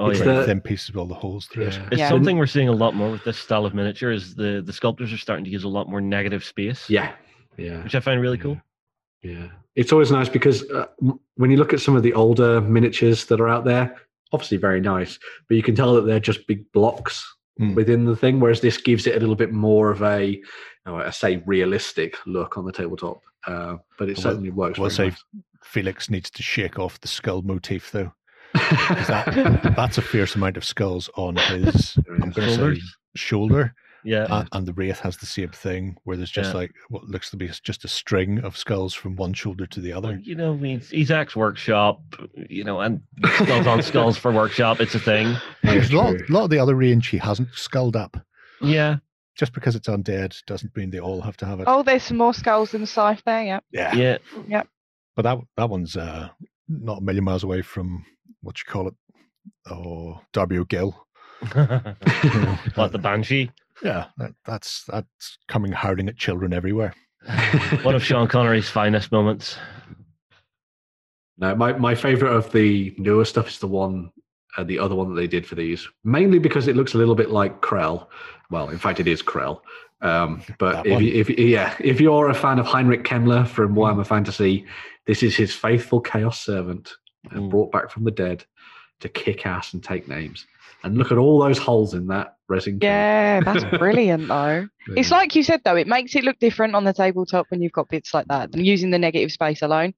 Oh 0.00 0.10
It's 0.10 0.20
yeah. 0.20 0.24
very 0.26 0.36
the- 0.38 0.46
thin 0.46 0.60
pieces 0.60 0.88
with 0.90 0.96
all 0.96 1.06
the 1.06 1.14
holes 1.14 1.46
through 1.46 1.66
it. 1.66 1.74
Yeah. 1.74 1.88
It's 1.90 1.98
Yeah. 1.98 2.08
something 2.08 2.38
we're 2.38 2.46
seeing 2.46 2.68
a 2.68 2.72
lot 2.72 2.94
more 2.94 3.10
with 3.10 3.24
this 3.24 3.36
style 3.38 3.66
of 3.66 3.74
miniature. 3.74 4.12
Is 4.12 4.34
the 4.36 4.62
the 4.64 4.72
sculptors 4.72 5.12
are 5.12 5.18
starting 5.18 5.44
to 5.44 5.50
use 5.50 5.64
a 5.64 5.68
lot 5.68 5.88
more 5.88 6.00
negative 6.00 6.44
space, 6.44 6.88
Yeah. 6.88 7.12
Yeah. 7.56 7.82
which 7.82 7.96
I 7.96 8.00
find 8.00 8.20
really 8.20 8.38
cool. 8.38 8.60
Yeah, 9.22 9.48
it's 9.74 9.92
always 9.92 10.10
nice 10.12 10.28
because 10.28 10.62
uh, 10.70 10.86
when 11.36 11.50
you 11.50 11.56
look 11.56 11.72
at 11.72 11.80
some 11.80 11.96
of 11.96 12.02
the 12.02 12.12
older 12.14 12.60
miniatures 12.60 13.24
that 13.26 13.40
are 13.40 13.48
out 13.48 13.64
there, 13.64 13.96
obviously 14.32 14.58
very 14.58 14.80
nice, 14.80 15.18
but 15.48 15.56
you 15.56 15.62
can 15.62 15.74
tell 15.74 15.94
that 15.94 16.02
they're 16.02 16.20
just 16.20 16.46
big 16.46 16.70
blocks 16.72 17.24
Mm. 17.60 17.74
within 17.74 18.04
the 18.04 18.14
thing. 18.14 18.38
Whereas 18.38 18.60
this 18.60 18.76
gives 18.76 19.08
it 19.08 19.16
a 19.16 19.18
little 19.18 19.34
bit 19.34 19.50
more 19.52 19.90
of 19.90 20.00
a, 20.04 20.40
oh, 20.86 20.94
I 20.94 21.10
say, 21.10 21.42
realistic 21.44 22.14
look 22.24 22.56
on 22.56 22.64
the 22.64 22.70
tabletop. 22.70 23.20
Uh, 23.48 23.78
but 23.98 24.08
it 24.08 24.16
Well, 24.18 24.22
certainly 24.22 24.50
works. 24.50 24.78
we'll 24.78 24.90
say 24.90 25.10
Felix 25.64 26.08
needs 26.08 26.30
to 26.30 26.42
shake 26.44 26.78
off 26.78 27.00
the 27.00 27.08
skull 27.08 27.42
motif 27.42 27.90
though. 27.90 28.12
that- 28.54 29.72
That's 29.76 29.98
a 29.98 30.02
fierce 30.02 30.36
amount 30.36 30.56
of 30.56 30.64
skulls 30.64 31.10
on 31.16 31.34
his 31.34 31.94
There 32.06 32.14
I'm 32.22 32.32
is. 32.36 32.56
say 32.56 32.80
shoulder, 33.16 33.74
Yeah. 34.08 34.24
uh, 34.24 34.44
and 34.52 34.66
the 34.66 34.72
wraith 34.72 35.00
has 35.00 35.18
the 35.18 35.26
same 35.26 35.50
thing 35.50 35.96
where 36.04 36.16
there's 36.16 36.30
just 36.30 36.52
Yeah. 36.52 36.60
like 36.60 36.74
what 36.88 37.04
looks 37.04 37.30
to 37.30 37.36
be 37.36 37.48
just 37.62 37.84
a 37.84 37.88
string 37.88 38.38
of 38.40 38.56
skulls 38.56 38.94
from 38.94 39.16
one 39.16 39.34
shoulder 39.34 39.66
to 39.66 39.80
the 39.80 39.92
other. 39.92 40.18
you 40.22 40.34
know, 40.34 40.56
he's, 40.56 40.88
he's 40.88 41.10
ex 41.10 41.36
workshop, 41.36 42.00
you 42.48 42.64
know, 42.64 42.80
and 42.80 43.02
skulls 43.34 43.66
on 43.66 43.82
skulls 43.82 44.16
for 44.16 44.32
workshop. 44.32 44.80
It's 44.80 44.94
a 44.94 44.98
thing. 44.98 45.26
Yeah, 45.62 45.72
There's 45.74 45.90
a 45.92 45.96
lot, 45.96 46.14
lot 46.30 46.44
of 46.44 46.50
the 46.50 46.58
other 46.58 46.74
range 46.74 47.08
he 47.08 47.18
hasn't 47.18 47.48
skulled 47.52 47.96
up. 47.96 48.16
Yeah. 48.62 48.96
Just 49.36 49.52
because 49.52 49.76
it's 49.76 49.88
undead 49.88 50.42
doesn't 50.46 50.74
mean 50.76 50.90
they 50.90 51.00
all 51.00 51.20
have 51.20 51.36
to 51.38 51.46
have 51.46 51.60
it. 51.60 51.66
oh, 51.68 51.82
there's 51.82 52.02
some 52.04 52.16
more 52.16 52.32
skulls 52.32 52.72
in 52.74 52.80
the 52.80 52.86
scythe 52.86 53.22
there. 53.26 53.42
Yeah. 53.44 53.60
yeah. 53.94 54.16
Yeah. 54.48 54.62
But 55.16 55.22
that 55.22 55.38
that 55.56 55.68
one's 55.68 55.96
uh, 55.96 56.28
not 56.68 56.98
a 56.98 57.02
million 57.02 57.24
miles 57.24 57.44
away 57.44 57.60
from 57.62 58.04
what 58.40 58.58
you 58.58 58.64
call 58.72 58.88
it. 58.88 58.94
Oh, 59.70 60.20
Darby 60.32 60.58
O'Gill. 60.58 60.92
what 62.74 62.92
the 62.92 62.98
banshee? 63.00 63.50
Yeah, 63.82 64.06
that, 64.16 64.32
that's 64.44 64.84
that's 64.84 65.38
coming 65.48 65.72
howling 65.72 66.08
at 66.08 66.16
children 66.16 66.52
everywhere. 66.52 66.94
One 67.82 67.94
of 67.94 68.04
Sean 68.04 68.28
Connery's 68.28 68.68
finest 68.68 69.12
moments. 69.12 69.56
No, 71.38 71.54
my, 71.54 71.72
my 71.74 71.94
favorite 71.94 72.32
of 72.34 72.50
the 72.52 72.94
newer 72.98 73.24
stuff 73.24 73.48
is 73.48 73.58
the 73.60 73.68
one, 73.68 74.10
uh, 74.56 74.64
the 74.64 74.78
other 74.78 74.94
one 74.96 75.08
that 75.10 75.14
they 75.20 75.28
did 75.28 75.46
for 75.46 75.54
these, 75.54 75.86
mainly 76.02 76.38
because 76.40 76.66
it 76.66 76.74
looks 76.74 76.94
a 76.94 76.98
little 76.98 77.14
bit 77.14 77.30
like 77.30 77.60
Krell. 77.60 78.08
Well, 78.50 78.70
in 78.70 78.78
fact, 78.78 78.98
it 78.98 79.06
is 79.06 79.22
Krell. 79.22 79.60
Um, 80.00 80.42
but 80.58 80.84
if, 80.86 81.00
you, 81.00 81.12
if 81.12 81.30
yeah, 81.30 81.76
if 81.78 82.00
you're 82.00 82.28
a 82.28 82.34
fan 82.34 82.58
of 82.58 82.66
Heinrich 82.66 83.04
Kemmler 83.04 83.46
from. 83.46 83.74
Warhammer 83.74 84.06
Fantasy, 84.06 84.66
this 85.06 85.22
is 85.22 85.36
his 85.36 85.54
faithful 85.54 86.00
Chaos 86.00 86.40
servant, 86.40 86.94
uh, 87.30 87.36
Mm. 87.36 87.50
brought 87.50 87.70
back 87.70 87.90
from 87.90 88.04
the 88.04 88.10
dead 88.10 88.44
to 89.00 89.08
kick 89.08 89.46
ass 89.46 89.74
and 89.74 89.84
take 89.84 90.08
names. 90.08 90.46
And 90.84 90.96
look 90.96 91.10
at 91.10 91.18
all 91.18 91.40
those 91.40 91.58
holes 91.58 91.94
in 91.94 92.06
that 92.08 92.36
resin. 92.48 92.78
can. 92.78 92.86
Yeah, 92.86 93.40
that's 93.40 93.64
brilliant 93.78 94.28
though. 94.28 94.68
It's 94.88 95.10
like 95.10 95.34
you 95.34 95.42
said 95.42 95.60
though, 95.64 95.76
it 95.76 95.86
makes 95.86 96.14
it 96.14 96.24
look 96.24 96.38
different 96.38 96.74
on 96.74 96.84
the 96.84 96.92
tabletop 96.92 97.46
when 97.50 97.60
you've 97.60 97.72
got 97.72 97.88
bits 97.88 98.14
like 98.14 98.26
that. 98.28 98.54
And 98.54 98.64
using 98.64 98.90
the 98.90 98.98
negative 98.98 99.32
space 99.32 99.62
alone, 99.62 99.94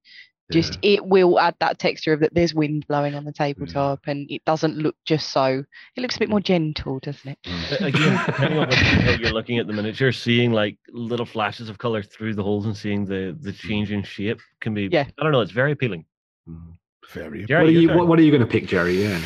just 0.51 0.79
it 0.83 1.07
will 1.07 1.39
add 1.39 1.55
that 1.61 1.79
texture 1.79 2.13
of 2.13 2.21
that 2.21 2.35
there's 2.35 2.55
wind 2.55 2.85
blowing 2.89 3.15
on 3.15 3.25
the 3.25 3.33
tabletop 3.33 4.01
and 4.07 4.29
it 4.31 4.45
doesn't 4.45 4.77
look 4.77 4.97
just 5.05 5.31
so 5.31 5.63
it 5.97 6.01
looks 6.01 6.17
a 6.17 6.19
bit 6.19 6.29
more 6.29 6.41
gentle, 6.41 6.99
doesn't 6.99 7.31
it? 7.31 7.39
Mm. 7.47 7.87
Again, 7.87 8.23
depending 8.27 8.59
on 8.59 8.69
what, 8.69 8.75
how 8.75 9.11
you're 9.13 9.33
looking 9.33 9.59
at 9.59 9.67
the 9.67 9.73
miniature, 9.73 10.13
seeing 10.13 10.53
like 10.53 10.77
little 10.89 11.27
flashes 11.27 11.69
of 11.69 11.79
color 11.79 12.03
through 12.03 12.35
the 12.35 12.43
holes 12.43 12.67
and 12.67 12.77
seeing 12.77 13.05
the 13.05 13.37
the 13.41 13.53
change 13.53 13.93
in 13.93 14.03
shape 14.03 14.41
can 14.61 14.75
be. 14.75 14.89
Yeah. 14.91 15.07
I 15.19 15.23
don't 15.23 15.33
know. 15.33 15.41
It's 15.41 15.53
very 15.53 15.73
appealing. 15.73 16.05
Mm. 16.49 16.75
Very. 17.13 17.45
Jerry, 17.45 17.65
What 17.65 17.69
are 17.69 17.73
you? 17.73 17.89
What, 17.93 18.09
what 18.09 18.19
are 18.19 18.23
you 18.23 18.31
going 18.31 18.43
to 18.43 18.47
pick, 18.47 18.67
Jerry? 18.67 19.03
Yeah. 19.03 19.21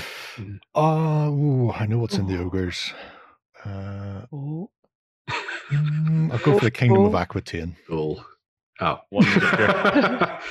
Oh, 0.75 1.29
ooh, 1.31 1.73
I 1.73 1.87
know 1.87 1.99
what's 1.99 2.17
in 2.19 2.27
the 2.27 2.39
ogres. 2.39 2.93
Uh, 3.65 4.23
Oh. 4.33 4.71
mm, 5.71 6.31
I'll 6.33 6.39
go 6.39 6.59
for 6.59 6.65
the 6.65 6.71
Kingdom 6.71 7.05
of 7.05 7.15
Oh. 7.15 7.19
Aquitaine. 7.19 7.77
Cool. 7.89 8.25
Oh. 8.81 9.01
One 9.11 9.25
miniature. 9.25 10.41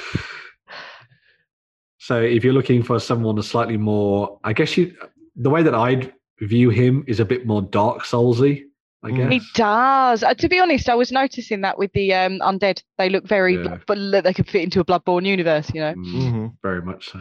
so 1.99 2.21
if 2.21 2.43
you're 2.43 2.53
looking 2.53 2.83
for 2.83 2.99
someone 2.99 3.37
a 3.37 3.43
slightly 3.43 3.77
more, 3.77 4.39
I 4.43 4.53
guess 4.53 4.77
you, 4.77 4.95
the 5.35 5.49
way 5.49 5.63
that 5.63 5.75
I'd 5.75 6.13
view 6.39 6.69
him 6.69 7.03
is 7.07 7.19
a 7.19 7.25
bit 7.25 7.45
more 7.45 7.61
Dark 7.61 8.03
Soulsy. 8.03 8.63
I 9.05 9.09
Mm. 9.11 9.17
guess. 9.17 9.33
It 9.41 9.53
does. 9.55 10.23
Uh, 10.23 10.33
to 10.33 10.47
be 10.47 10.59
honest, 10.59 10.87
I 10.87 10.95
was 10.95 11.11
noticing 11.11 11.59
that 11.61 11.77
with 11.77 11.91
the 11.91 12.13
um, 12.13 12.39
undead. 12.39 12.81
They 12.97 13.09
look 13.09 13.27
very, 13.27 13.61
Yeah. 13.61 13.79
but 13.85 13.97
they 14.23 14.33
could 14.33 14.47
fit 14.49 14.63
into 14.63 14.79
a 14.79 14.85
Bloodborne 14.85 15.25
universe, 15.25 15.69
you 15.73 15.81
know. 15.81 15.93
Mm, 15.93 16.31
hmm 16.31 16.45
Very 16.61 16.81
much 16.81 17.09
so. 17.11 17.19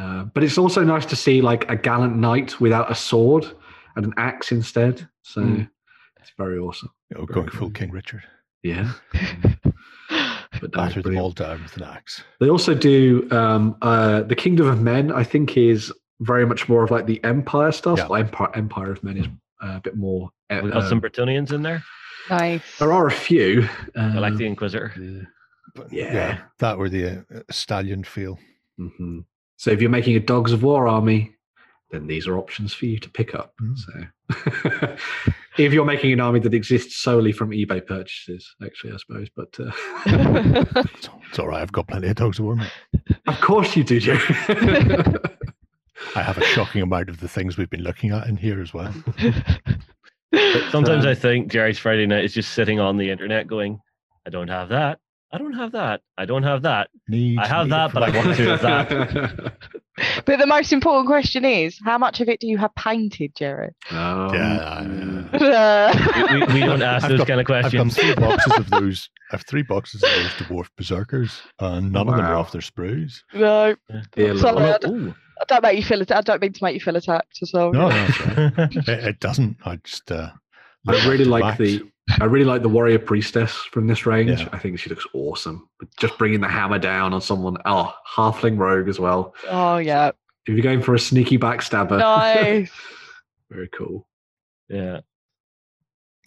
Uh, 0.00 0.24
but 0.34 0.42
it's 0.42 0.56
also 0.58 0.82
nice 0.82 1.04
to 1.06 1.16
see 1.16 1.42
like 1.42 1.70
a 1.70 1.76
gallant 1.76 2.16
knight 2.16 2.58
without 2.60 2.90
a 2.90 2.94
sword 2.94 3.44
and 3.96 4.06
an 4.06 4.14
axe 4.16 4.50
instead. 4.52 5.06
So 5.22 5.42
Mm. 5.42 5.68
it's 6.20 6.32
very 6.38 6.58
awesome. 6.58 6.90
You 7.10 7.18
know, 7.18 7.26
Very 7.26 7.34
going 7.34 7.50
full. 7.50 7.70
King 7.70 7.90
Richard. 7.90 8.22
Yeah. 8.62 8.92
But 10.60 10.74
no, 10.74 10.82
Batter 10.82 11.00
them 11.00 11.16
all 11.16 11.30
down 11.30 11.62
with 11.62 11.76
an 11.76 11.84
axe. 11.84 12.22
They 12.40 12.50
also 12.50 12.74
do 12.74 13.26
um, 13.30 13.76
uh, 13.80 14.22
the 14.22 14.34
Kingdom 14.34 14.66
of 14.66 14.80
Men. 14.82 15.10
I 15.12 15.22
think 15.24 15.56
is 15.56 15.90
very 16.20 16.44
much 16.44 16.68
more 16.68 16.82
of 16.82 16.90
like 16.90 17.06
the 17.06 17.22
Empire 17.24 17.72
stuff. 17.72 17.98
Yeah. 17.98 18.08
Well, 18.08 18.20
Empire, 18.20 18.50
Empire 18.54 18.90
of 18.92 19.02
Men 19.02 19.16
is 19.18 19.26
uh, 19.62 19.76
a 19.76 19.80
bit 19.80 19.96
more. 19.96 20.28
uh, 20.50 20.60
We 20.62 20.70
got 20.70 20.82
some 20.82 20.98
um, 20.98 21.00
Bretonnians 21.00 21.52
in 21.52 21.62
there. 21.62 21.82
nice. 22.28 22.62
there 22.78 22.92
are 22.92 23.06
a 23.06 23.10
few. 23.12 23.66
I 23.96 24.18
like 24.18 24.32
um, 24.32 24.38
the 24.38 24.46
Inquisitor. 24.46 24.92
yeah. 24.98 25.22
But 25.74 25.92
Yeah. 25.92 26.38
that 26.58 26.76
were 26.76 26.88
the 26.90 27.06
uh, 27.20 27.40
stallion 27.50 28.02
feel. 28.04 28.38
Mhm. 28.78 29.24
So 29.60 29.70
if 29.70 29.82
you're 29.82 29.90
making 29.90 30.16
a 30.16 30.20
Dogs 30.20 30.54
of 30.54 30.62
War 30.62 30.88
army, 30.88 31.36
then 31.90 32.06
these 32.06 32.26
are 32.26 32.38
options 32.38 32.72
for 32.72 32.86
you 32.86 32.98
to 32.98 33.10
pick 33.10 33.34
up. 33.34 33.52
Mm. 33.60 33.76
So 33.76 34.96
if 35.58 35.74
you're 35.74 35.84
making 35.84 36.14
an 36.14 36.20
army 36.20 36.40
that 36.40 36.54
exists 36.54 36.96
solely 37.02 37.30
from 37.30 37.50
eBay 37.50 37.86
purchases, 37.86 38.54
actually, 38.64 38.94
I 38.94 38.96
suppose. 38.96 39.28
But 39.36 39.54
uh, 39.60 39.70
It's, 40.86 41.10
it's 41.28 41.38
all 41.38 41.48
right. 41.48 41.60
I've 41.60 41.72
got 41.72 41.88
plenty 41.88 42.08
of 42.08 42.16
dogs 42.16 42.38
of 42.38 42.46
war. 42.46 42.56
mate. 42.56 42.72
of 43.26 43.38
course 43.42 43.76
you 43.76 43.84
do, 43.84 44.00
Joe. 44.00 44.18
I 46.16 46.22
have 46.22 46.38
a 46.38 46.44
shocking 46.46 46.80
amount 46.80 47.10
of 47.10 47.20
the 47.20 47.28
things 47.28 47.58
we've 47.58 47.68
been 47.68 47.82
looking 47.82 48.12
at 48.12 48.28
in 48.28 48.38
here 48.38 48.62
as 48.62 48.72
well. 48.72 48.94
Sometimes 50.70 51.04
uh, 51.04 51.10
I 51.10 51.14
think 51.14 51.52
Jerry's 51.52 51.78
Friday 51.78 52.06
night 52.06 52.24
is 52.24 52.32
just 52.32 52.54
sitting 52.54 52.80
on 52.80 52.96
the 52.96 53.10
internet 53.10 53.46
going, 53.46 53.78
I 54.26 54.30
don't 54.30 54.48
have 54.48 54.70
that. 54.70 55.00
I 55.32 55.38
don't 55.38 55.52
have 55.52 55.72
that. 55.72 56.00
I 56.18 56.24
don't 56.24 56.42
have 56.42 56.62
that. 56.62 56.90
Need, 57.08 57.38
I 57.38 57.46
have 57.46 57.66
need 57.66 57.72
that, 57.72 57.92
but 57.92 58.02
I 58.02 58.10
want 58.10 58.28
my- 58.28 58.34
to 58.36 58.42
have 58.56 58.62
that. 58.62 59.52
but 60.24 60.38
the 60.38 60.46
most 60.46 60.72
important 60.72 61.06
question 61.06 61.44
is, 61.44 61.78
how 61.84 61.98
much 61.98 62.20
of 62.20 62.28
it 62.28 62.40
do 62.40 62.48
you 62.48 62.58
have 62.58 62.74
painted, 62.74 63.34
Jerry? 63.36 63.70
Um, 63.90 64.34
Yeah, 64.34 64.82
We, 65.32 65.38
Uh, 65.38 66.46
we, 66.48 66.54
we 66.54 66.60
don't 66.60 66.82
ask 66.82 67.04
I've 67.04 67.10
those 67.10 67.18
got- 67.18 67.28
kind 67.28 67.40
of 67.40 67.46
questions. 67.46 67.98
I've 67.98 68.16
got 68.16 68.16
questions. 68.16 68.16
three 68.16 68.26
boxes 68.28 68.58
of 68.58 68.70
those. 68.70 69.08
I 69.30 69.36
have 69.36 69.46
three 69.46 69.62
boxes 69.62 70.02
of 70.02 70.08
those 70.10 70.48
dwarf 70.48 70.68
berserkers, 70.76 71.40
and 71.60 71.92
none 71.92 72.08
of 72.08 72.16
them 72.16 72.24
are 72.26 72.34
off 72.34 72.50
their 72.52 72.60
sprues. 72.62 73.20
no, 73.32 73.76
Dear 74.16 74.36
Sorry, 74.36 74.54
Lord. 74.56 74.74
I 74.74 74.78
don't- 74.78 75.14
I 75.40 75.44
don't 75.48 75.62
make 75.62 75.76
you 75.78 75.82
feel. 75.84 76.02
Att- 76.02 76.12
I 76.12 76.20
don't 76.20 76.42
mean 76.42 76.52
to 76.52 76.64
make 76.64 76.74
you 76.74 76.80
feel 76.80 76.96
attacked 76.96 77.38
as 77.40 77.50
well. 77.54 77.72
No, 77.72 77.88
no, 77.88 78.06
it's 78.58 78.88
it, 78.88 78.88
it 78.88 79.20
doesn't. 79.20 79.56
I 79.64 79.76
just. 79.76 80.12
Uh, 80.12 80.28
I 80.86 80.92
really 81.08 81.24
like 81.24 81.56
the 81.56 81.82
I 82.20 82.24
really 82.24 82.44
like 82.44 82.62
the 82.62 82.68
warrior 82.68 82.98
priestess 82.98 83.52
from 83.72 83.86
this 83.86 84.06
range. 84.06 84.40
Yeah. 84.40 84.48
I 84.52 84.58
think 84.58 84.78
she 84.78 84.90
looks 84.90 85.06
awesome. 85.12 85.68
But 85.78 85.88
just 85.98 86.16
bringing 86.18 86.40
the 86.40 86.48
hammer 86.48 86.78
down 86.78 87.12
on 87.12 87.20
someone. 87.20 87.56
Oh, 87.64 87.92
halfling 88.16 88.58
rogue 88.58 88.88
as 88.88 88.98
well. 88.98 89.34
Oh 89.48 89.76
yeah, 89.78 90.08
If 90.46 90.54
you're 90.54 90.62
going 90.62 90.82
for 90.82 90.94
a 90.94 90.98
sneaky 90.98 91.38
backstabber, 91.38 91.98
nice. 91.98 92.70
very 93.50 93.68
cool. 93.68 94.06
yeah. 94.68 95.00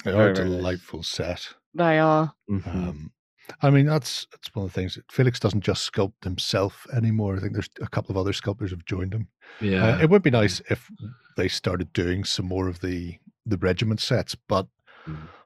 They 0.05 0.11
are 0.11 0.13
a 0.13 0.17
Very, 0.17 0.35
very 0.35 0.49
nice. 0.49 0.57
delightful 0.57 1.03
set. 1.03 1.47
They 1.73 1.97
are. 1.99 2.33
Mhm. 2.49 2.67
Um, 2.67 3.11
I 3.61 3.69
mean, 3.69 3.85
that's 3.85 4.27
that's 4.31 4.53
one 4.53 4.65
of 4.65 4.73
the 4.73 4.79
things. 4.79 4.97
Felix 5.11 5.39
doesn't 5.39 5.61
just 5.63 5.91
sculpt 5.91 6.23
himself 6.23 6.85
anymore. 6.93 7.35
I 7.35 7.39
think 7.39 7.53
there's 7.53 7.69
a 7.81 7.87
couple 7.87 8.11
of 8.11 8.17
other 8.17 8.33
sculptors 8.33 8.71
have 8.71 8.85
joined 8.85 9.13
him. 9.13 9.27
Yeah. 9.61 9.95
Uh, 9.95 9.99
it 10.01 10.09
would 10.09 10.21
be 10.23 10.29
nice 10.31 10.61
if 10.69 10.89
they 11.37 11.47
started 11.47 11.91
doing 11.93 12.23
some 12.23 12.45
more 12.45 12.67
of 12.67 12.79
the 12.81 13.17
the 13.45 13.57
regiment 13.57 13.99
sets, 14.01 14.35
but. 14.35 14.67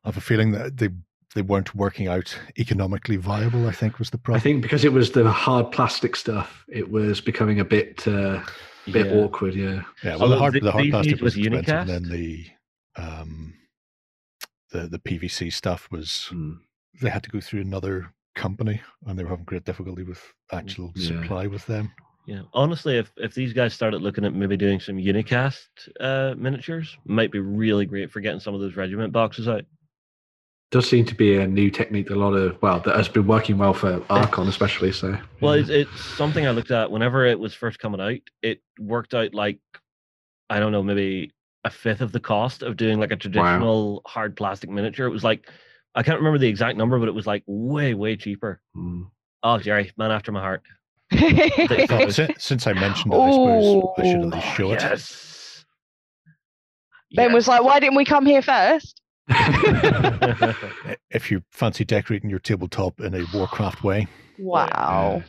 I 0.07 0.09
have 0.09 0.17
a 0.17 0.21
feeling 0.21 0.53
that 0.53 0.77
they 0.77 0.87
they 1.35 1.41
weren't 1.41 1.75
working 1.75 2.07
out 2.07 2.33
economically 2.57 3.17
viable. 3.17 3.67
I 3.67 3.73
think 3.73 3.99
was 3.99 4.09
the 4.09 4.17
problem. 4.17 4.39
I 4.39 4.41
think 4.41 4.61
because 4.61 4.85
it 4.85 4.93
was 4.93 5.11
the 5.11 5.29
hard 5.29 5.73
plastic 5.73 6.15
stuff, 6.15 6.63
it 6.69 6.89
was 6.89 7.19
becoming 7.19 7.59
a 7.59 7.65
bit 7.65 8.07
uh, 8.07 8.41
bit 8.85 9.07
Yeah. 9.07 9.13
awkward. 9.15 9.53
Yeah. 9.53 9.81
yeah, 10.03 10.11
well, 10.15 10.21
Although 10.23 10.35
the 10.35 10.39
hard 10.39 10.53
the- 10.53 10.59
the 10.61 10.71
hard 10.71 10.89
plastic 10.91 11.15
days 11.15 11.21
was 11.21 11.35
with 11.35 11.45
expensive, 11.47 11.75
and 11.75 11.89
then 11.89 12.09
the 12.09 12.45
um 12.95 13.53
the 14.71 14.87
the 14.87 14.99
PVC 14.99 15.51
stuff 15.51 15.89
was 15.91 16.29
Mm. 16.31 16.59
they 17.01 17.09
had 17.09 17.23
to 17.23 17.29
go 17.29 17.41
through 17.41 17.61
another 17.61 18.13
company, 18.33 18.79
and 19.05 19.19
they 19.19 19.23
were 19.23 19.29
having 19.31 19.43
great 19.45 19.65
difficulty 19.65 20.03
with 20.03 20.21
actual 20.53 20.93
Yeah. 20.95 21.07
supply 21.21 21.47
with 21.47 21.65
them. 21.65 21.91
Yeah, 22.25 22.43
honestly, 22.53 22.97
if 22.97 23.11
if 23.17 23.33
these 23.33 23.51
guys 23.51 23.73
started 23.73 24.01
looking 24.01 24.23
at 24.23 24.33
maybe 24.33 24.55
doing 24.55 24.79
some 24.79 24.95
unicast 24.95 25.67
uh, 25.99 26.35
miniatures, 26.37 26.97
might 27.05 27.31
be 27.31 27.39
really 27.39 27.85
great 27.85 28.09
for 28.11 28.21
getting 28.21 28.39
some 28.39 28.53
of 28.55 28.61
those 28.61 28.77
regiment 28.77 29.11
boxes 29.11 29.47
out. 29.49 29.65
Does 30.69 30.89
seem 30.89 31.05
to 31.05 31.15
be 31.15 31.37
a 31.37 31.47
new 31.47 31.69
technique. 31.69 32.07
that 32.07 32.17
A 32.17 32.19
lot 32.19 32.33
of 32.33 32.61
well, 32.61 32.81
that 32.81 32.95
has 32.95 33.07
been 33.07 33.25
working 33.25 33.57
well 33.57 33.73
for 33.73 34.03
Archon, 34.09 34.47
especially. 34.49 34.91
So. 34.91 35.17
Well, 35.39 35.55
yeah. 35.55 35.61
it's, 35.61 35.69
it's 35.69 36.05
something 36.17 36.45
I 36.45 36.51
looked 36.51 36.71
at 36.71 36.91
whenever 36.91 37.25
it 37.25 37.39
was 37.39 37.53
first 37.53 37.79
coming 37.79 38.01
out. 38.01 38.19
It 38.41 38.61
worked 38.77 39.13
out 39.13 39.33
like 39.33 39.59
I 40.49 40.59
don't 40.59 40.71
know, 40.71 40.83
maybe 40.83 41.31
a 41.63 41.69
fifth 41.69 42.01
of 42.01 42.11
the 42.11 42.19
cost 42.19 42.63
of 42.63 42.77
doing 42.77 42.99
like 42.99 43.11
a 43.11 43.15
traditional 43.15 44.01
hard 44.05 44.35
plastic 44.35 44.69
miniature. 44.69 45.07
It 45.07 45.11
was 45.11 45.23
like 45.23 45.49
I 45.95 46.03
can't 46.03 46.17
remember 46.17 46.37
the 46.37 46.47
exact 46.47 46.77
number, 46.77 46.99
but 46.99 47.07
it 47.07 47.15
was 47.15 47.27
like 47.27 47.43
way 47.47 47.93
way 47.93 48.17
cheaper. 48.17 48.61
Mm. 48.75 49.09
Oh, 49.43 49.57
Jerry, 49.59 49.91
man 49.97 50.11
after 50.11 50.31
my 50.31 50.41
heart. 50.41 50.63
Since, 51.13 52.43
since 52.43 52.67
I 52.67 52.73
mentioned 52.73 53.13
it, 53.13 53.17
I 53.17 53.31
suppose 53.31 53.83
I 53.97 54.03
should 54.03 54.19
at 54.19 54.25
least 54.25 54.35
Oh, 54.35 54.53
show 54.55 54.71
it. 54.73 54.81
Yes. 54.81 55.65
ben 57.13 57.31
was 57.31 57.47
like, 57.47 57.63
"Why 57.63 57.79
didn't 57.79 57.95
we 57.95 58.03
come 58.03 58.25
here 58.25 58.41
first? 58.41 59.01
Like, 59.29 60.57
If 61.11 61.31
you 61.31 61.41
fancy 61.51 61.85
decorating 61.85 62.29
your 62.29 62.39
tabletop 62.39 62.99
in 62.99 63.13
a 63.15 63.23
Warcraft 63.33 63.83
way, 63.83 64.07
Wow. 64.39 65.23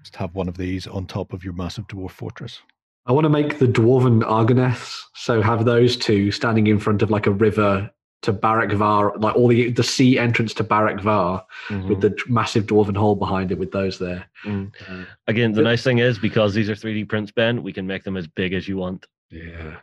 just 0.00 0.16
have 0.16 0.34
one 0.34 0.48
of 0.48 0.56
these 0.56 0.86
on 0.86 1.06
top 1.06 1.32
of 1.32 1.42
your 1.44 1.52
massive 1.54 1.86
dwarf 1.88 2.10
fortress. 2.12 2.60
I 3.06 3.12
want 3.12 3.24
to 3.24 3.28
make 3.30 3.58
the 3.58 3.66
dwarven 3.66 4.22
Argonaths. 4.22 4.96
So 5.14 5.42
have 5.42 5.64
those 5.64 5.96
two 5.96 6.30
standing 6.30 6.68
in 6.68 6.78
front 6.78 7.02
of 7.02 7.10
like 7.10 7.26
a 7.26 7.32
river 7.32 7.90
to 8.22 8.32
Barak 8.32 8.70
Var, 8.72 9.18
like 9.18 9.34
all 9.34 9.48
the 9.48 9.72
the 9.72 9.82
sea 9.82 10.16
entrance 10.16 10.54
to 10.54 10.62
Barak 10.62 11.00
Var 11.00 11.44
with 11.88 12.00
the 12.00 12.16
massive 12.28 12.66
dwarven 12.66 12.96
hole 12.96 13.16
behind 13.16 13.50
it 13.50 13.58
with 13.58 13.72
those 13.72 13.98
there. 13.98 14.24
Mm. 14.44 14.70
Uh, 14.88 15.04
Again, 15.26 15.50
the 15.52 15.62
But- 15.62 15.70
nice 15.70 15.82
thing 15.82 15.98
is 15.98 16.20
because 16.20 16.54
these 16.54 16.70
are 16.70 16.76
3D 16.76 17.08
prints, 17.08 17.32
Ben, 17.32 17.64
we 17.64 17.72
can 17.72 17.84
make 17.86 18.04
them 18.04 18.16
as 18.16 18.28
big 18.28 18.52
as 18.52 18.68
you 18.68 18.76
want. 18.76 19.06
yeah. 19.30 19.78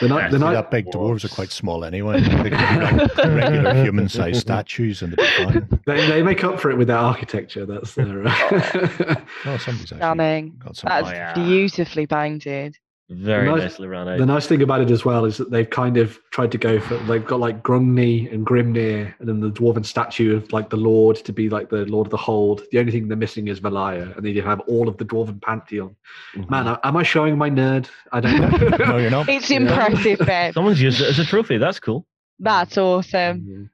The 0.00 0.08
night, 0.08 0.18
Yeah, 0.24 0.28
the 0.30 0.38
See, 0.38 0.44
night, 0.44 0.52
that 0.54 0.70
big 0.70 0.86
dwarves 0.86 1.24
are 1.24 1.28
quite 1.28 1.50
small 1.50 1.84
anyway. 1.84 2.20
They 2.20 2.50
can 2.50 2.98
be 2.98 3.24
regular 3.34 3.74
human-sized 3.82 4.40
statues, 4.40 5.02
and 5.02 5.12
they'll 5.12 5.46
be 5.46 5.52
fine. 5.52 5.80
they, 5.86 6.06
they 6.08 6.22
make 6.22 6.42
up 6.44 6.60
for 6.60 6.70
it 6.70 6.76
with 6.78 6.88
their 6.88 6.96
architecture. 6.98 7.66
That's 7.66 7.94
their. 7.94 8.24
Uh, 8.26 9.16
Oh, 9.46 9.56
somebody's 9.56 9.92
actually 9.92 9.98
Stunning. 9.98 10.60
got 10.62 10.76
some. 10.76 10.88
That's 10.88 11.08
Oh, 11.08 11.12
yeah. 11.12 11.34
beautifully 11.34 12.06
painted. 12.06 12.76
Very 13.12 13.48
Nice- 13.50 13.62
nicely 13.62 13.88
run 13.88 14.08
out. 14.08 14.18
the 14.18 14.24
nice 14.26 14.46
thing 14.46 14.62
about 14.62 14.82
it 14.82 14.90
as 14.92 15.04
well 15.04 15.24
is 15.24 15.36
that 15.38 15.50
they've 15.50 15.68
kind 15.68 15.96
of 15.96 16.20
tried 16.30 16.52
to 16.52 16.58
go 16.58 16.78
for. 16.78 16.96
They've 16.96 17.26
got 17.26 17.40
like 17.40 17.60
Grungni 17.64 18.32
and 18.32 18.46
Grimnir, 18.46 19.12
and 19.18 19.28
then 19.28 19.40
the 19.40 19.50
dwarven 19.50 19.84
statue 19.84 20.36
of 20.36 20.52
like 20.52 20.70
the 20.70 20.76
Lord 20.76 21.16
to 21.16 21.32
be 21.32 21.48
like 21.50 21.70
the 21.70 21.84
Lord 21.86 22.06
of 22.06 22.12
the 22.12 22.16
Hold. 22.16 22.62
The 22.70 22.78
only 22.78 22.92
thing 22.92 23.08
they're 23.08 23.16
missing 23.16 23.48
is 23.48 23.58
Valaya, 23.60 24.16
and 24.16 24.24
they 24.24 24.32
have 24.40 24.60
all 24.60 24.88
of 24.88 24.96
the 24.96 25.04
dwarven 25.04 25.42
pantheon. 25.42 25.96
Mhm. 26.36 26.48
Man, 26.50 26.78
am 26.84 26.96
I 26.96 27.02
showing 27.02 27.36
my 27.36 27.50
nerd? 27.50 27.88
I 28.12 28.20
don't 28.20 28.40
know. 28.40 28.76
no, 28.86 28.96
you're 28.98 29.10
not. 29.10 29.28
It's 29.28 29.50
Yeah. 29.50 29.56
impressive, 29.56 30.20
Ben. 30.24 30.52
someone's 30.52 30.80
used 30.80 31.00
it 31.00 31.08
as 31.08 31.18
a 31.18 31.24
trophy. 31.24 31.58
That's 31.58 31.80
cool. 31.80 32.06
That's 32.38 32.78
awesome. 32.78 33.44
Yeah. 33.44 33.64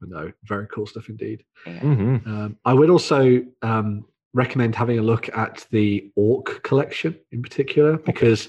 But 0.00 0.08
no, 0.10 0.32
very 0.44 0.68
cool 0.68 0.86
stuff 0.86 1.08
indeed. 1.08 1.42
Yeah. 1.66 1.80
hmm 1.80 2.16
Um, 2.26 2.58
I 2.64 2.74
would 2.74 2.90
also 2.90 3.42
um, 3.62 4.04
recommend 4.34 4.74
having 4.74 4.98
a 4.98 5.02
look 5.02 5.28
at 5.36 5.66
the 5.70 6.10
Orc 6.16 6.62
collection 6.64 7.16
in 7.32 7.40
particular, 7.42 7.96
because 7.98 8.48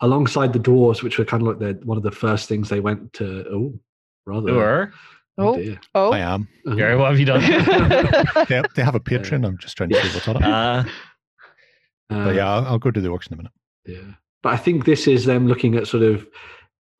alongside 0.00 0.52
the 0.52 0.58
dwarves, 0.58 1.02
which 1.02 1.18
were 1.18 1.24
kind 1.24 1.42
of 1.42 1.48
like 1.48 1.58
the, 1.58 1.84
one 1.86 1.96
of 1.98 2.02
the 2.02 2.10
first 2.10 2.48
things 2.48 2.68
they 2.68 2.80
went 2.80 3.12
to, 3.14 3.44
oh, 3.52 3.78
rather. 4.26 4.48
Sure. 4.48 4.92
Oh, 5.36 5.56
dear. 5.56 5.80
oh. 5.96 6.12
I 6.12 6.20
am. 6.20 6.48
Uh-huh. 6.66 6.76
Gary, 6.76 6.96
what 6.96 7.10
have 7.10 7.18
you 7.18 7.26
done? 7.26 7.42
They, 8.48 8.62
they 8.76 8.82
have 8.84 8.94
a 8.94 9.00
Patreon. 9.00 9.44
I'm 9.46 9.58
just 9.58 9.76
trying 9.76 9.90
to 9.90 10.00
see 10.02 10.14
what's 10.14 10.28
on 10.28 10.36
it. 10.36 10.42
uh, 10.44 10.84
But 12.08 12.34
yeah, 12.36 12.48
I'll, 12.48 12.66
I'll 12.66 12.78
go 12.78 12.90
to 12.90 13.00
the 13.00 13.10
auction 13.10 13.32
in 13.34 13.40
a 13.40 13.42
minute. 13.42 13.52
Yeah. 13.86 14.14
But 14.42 14.52
I 14.52 14.56
think 14.56 14.84
this 14.84 15.06
is 15.08 15.24
them 15.24 15.48
looking 15.48 15.74
at 15.74 15.86
sort 15.88 16.02
of 16.04 16.26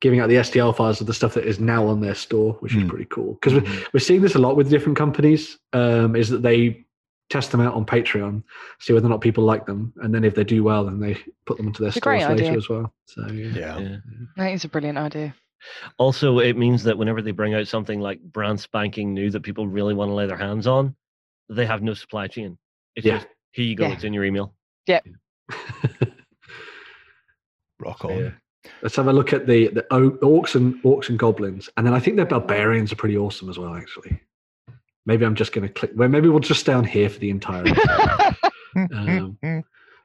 giving 0.01 0.19
out 0.19 0.27
the 0.27 0.35
STL 0.35 0.75
files 0.75 0.99
of 0.99 1.07
the 1.07 1.13
stuff 1.13 1.35
that 1.35 1.45
is 1.45 1.59
now 1.59 1.87
on 1.87 2.01
their 2.01 2.15
store, 2.15 2.53
which 2.59 2.75
is 2.75 2.81
Hmm. 2.81 2.89
pretty 2.89 3.05
cool. 3.05 3.35
Because 3.35 3.53
we're, 3.53 3.83
we're 3.93 3.99
seeing 4.01 4.21
this 4.21 4.35
a 4.35 4.39
lot 4.39 4.57
with 4.57 4.69
different 4.69 4.97
companies, 4.97 5.57
um, 5.73 6.15
is 6.15 6.27
that 6.29 6.41
they 6.41 6.85
test 7.29 7.51
them 7.51 7.61
out 7.61 7.73
on 7.73 7.85
Patreon, 7.85 8.43
see 8.79 8.93
whether 8.93 9.07
or 9.07 9.09
not 9.09 9.21
people 9.21 9.43
like 9.43 9.65
them. 9.65 9.93
And 9.97 10.13
then 10.13 10.23
if 10.23 10.35
they 10.35 10.43
do 10.43 10.63
well, 10.63 10.85
then 10.85 10.99
they 10.99 11.17
put 11.45 11.57
them 11.57 11.67
into 11.67 11.81
their 11.81 11.89
It's 11.89 11.97
stores 11.97 12.21
later 12.21 12.33
idea. 12.33 12.53
as 12.57 12.69
well. 12.69 12.93
So 13.05 13.27
yeah. 13.31 13.47
Yeah. 13.57 13.79
yeah. 13.79 13.97
That 14.37 14.51
is 14.53 14.63
a 14.63 14.69
brilliant 14.69 14.97
idea. 14.97 15.33
Also, 15.97 16.37
it 16.39 16.55
means 16.57 16.83
that 16.83 16.97
whenever 16.97 17.21
they 17.23 17.31
bring 17.31 17.55
out 17.55 17.67
something 17.67 17.99
like 17.99 18.21
brand 18.21 18.59
spanking 18.59 19.13
new 19.13 19.31
that 19.31 19.41
people 19.41 19.67
really 19.67 19.95
want 19.95 20.09
to 20.09 20.13
lay 20.13 20.27
their 20.27 20.37
hands 20.37 20.67
on, 20.67 20.95
they 21.49 21.65
have 21.65 21.81
no 21.81 21.93
supply 21.95 22.27
chain. 22.27 22.57
It's 22.95 23.05
Yeah. 23.05 23.15
just 23.17 23.27
here 23.51 23.65
you 23.65 23.75
go. 23.75 23.87
Yeah. 23.87 23.93
It's 23.93 24.03
in 24.03 24.13
your 24.13 24.23
email. 24.25 24.53
Yep. 24.87 25.07
Rock 27.79 28.05
on. 28.05 28.17
yeah. 28.17 28.29
Let's 28.81 28.95
have 28.95 29.07
a 29.07 29.13
look 29.13 29.33
at 29.33 29.45
the, 29.47 29.67
the 29.69 29.85
o- 29.91 30.11
orcs 30.11 30.55
and 30.55 30.81
orcs 30.83 31.09
and 31.09 31.19
goblins, 31.19 31.69
and 31.77 31.85
then 31.85 31.93
I 31.93 31.99
think 31.99 32.15
their 32.15 32.25
barbarians 32.25 32.91
are 32.91 32.95
pretty 32.95 33.17
awesome 33.17 33.49
as 33.49 33.57
well. 33.59 33.75
Actually, 33.75 34.19
maybe 35.05 35.25
I'm 35.25 35.35
just 35.35 35.51
going 35.53 35.67
to 35.67 35.73
click. 35.73 35.91
Well, 35.95 36.09
maybe 36.09 36.29
we'll 36.29 36.39
just 36.39 36.59
stay 36.61 36.73
on 36.73 36.83
here 36.85 37.09
for 37.09 37.19
the 37.19 37.29
entire. 37.29 37.63
episode. 37.67 38.35
Um, 38.75 39.37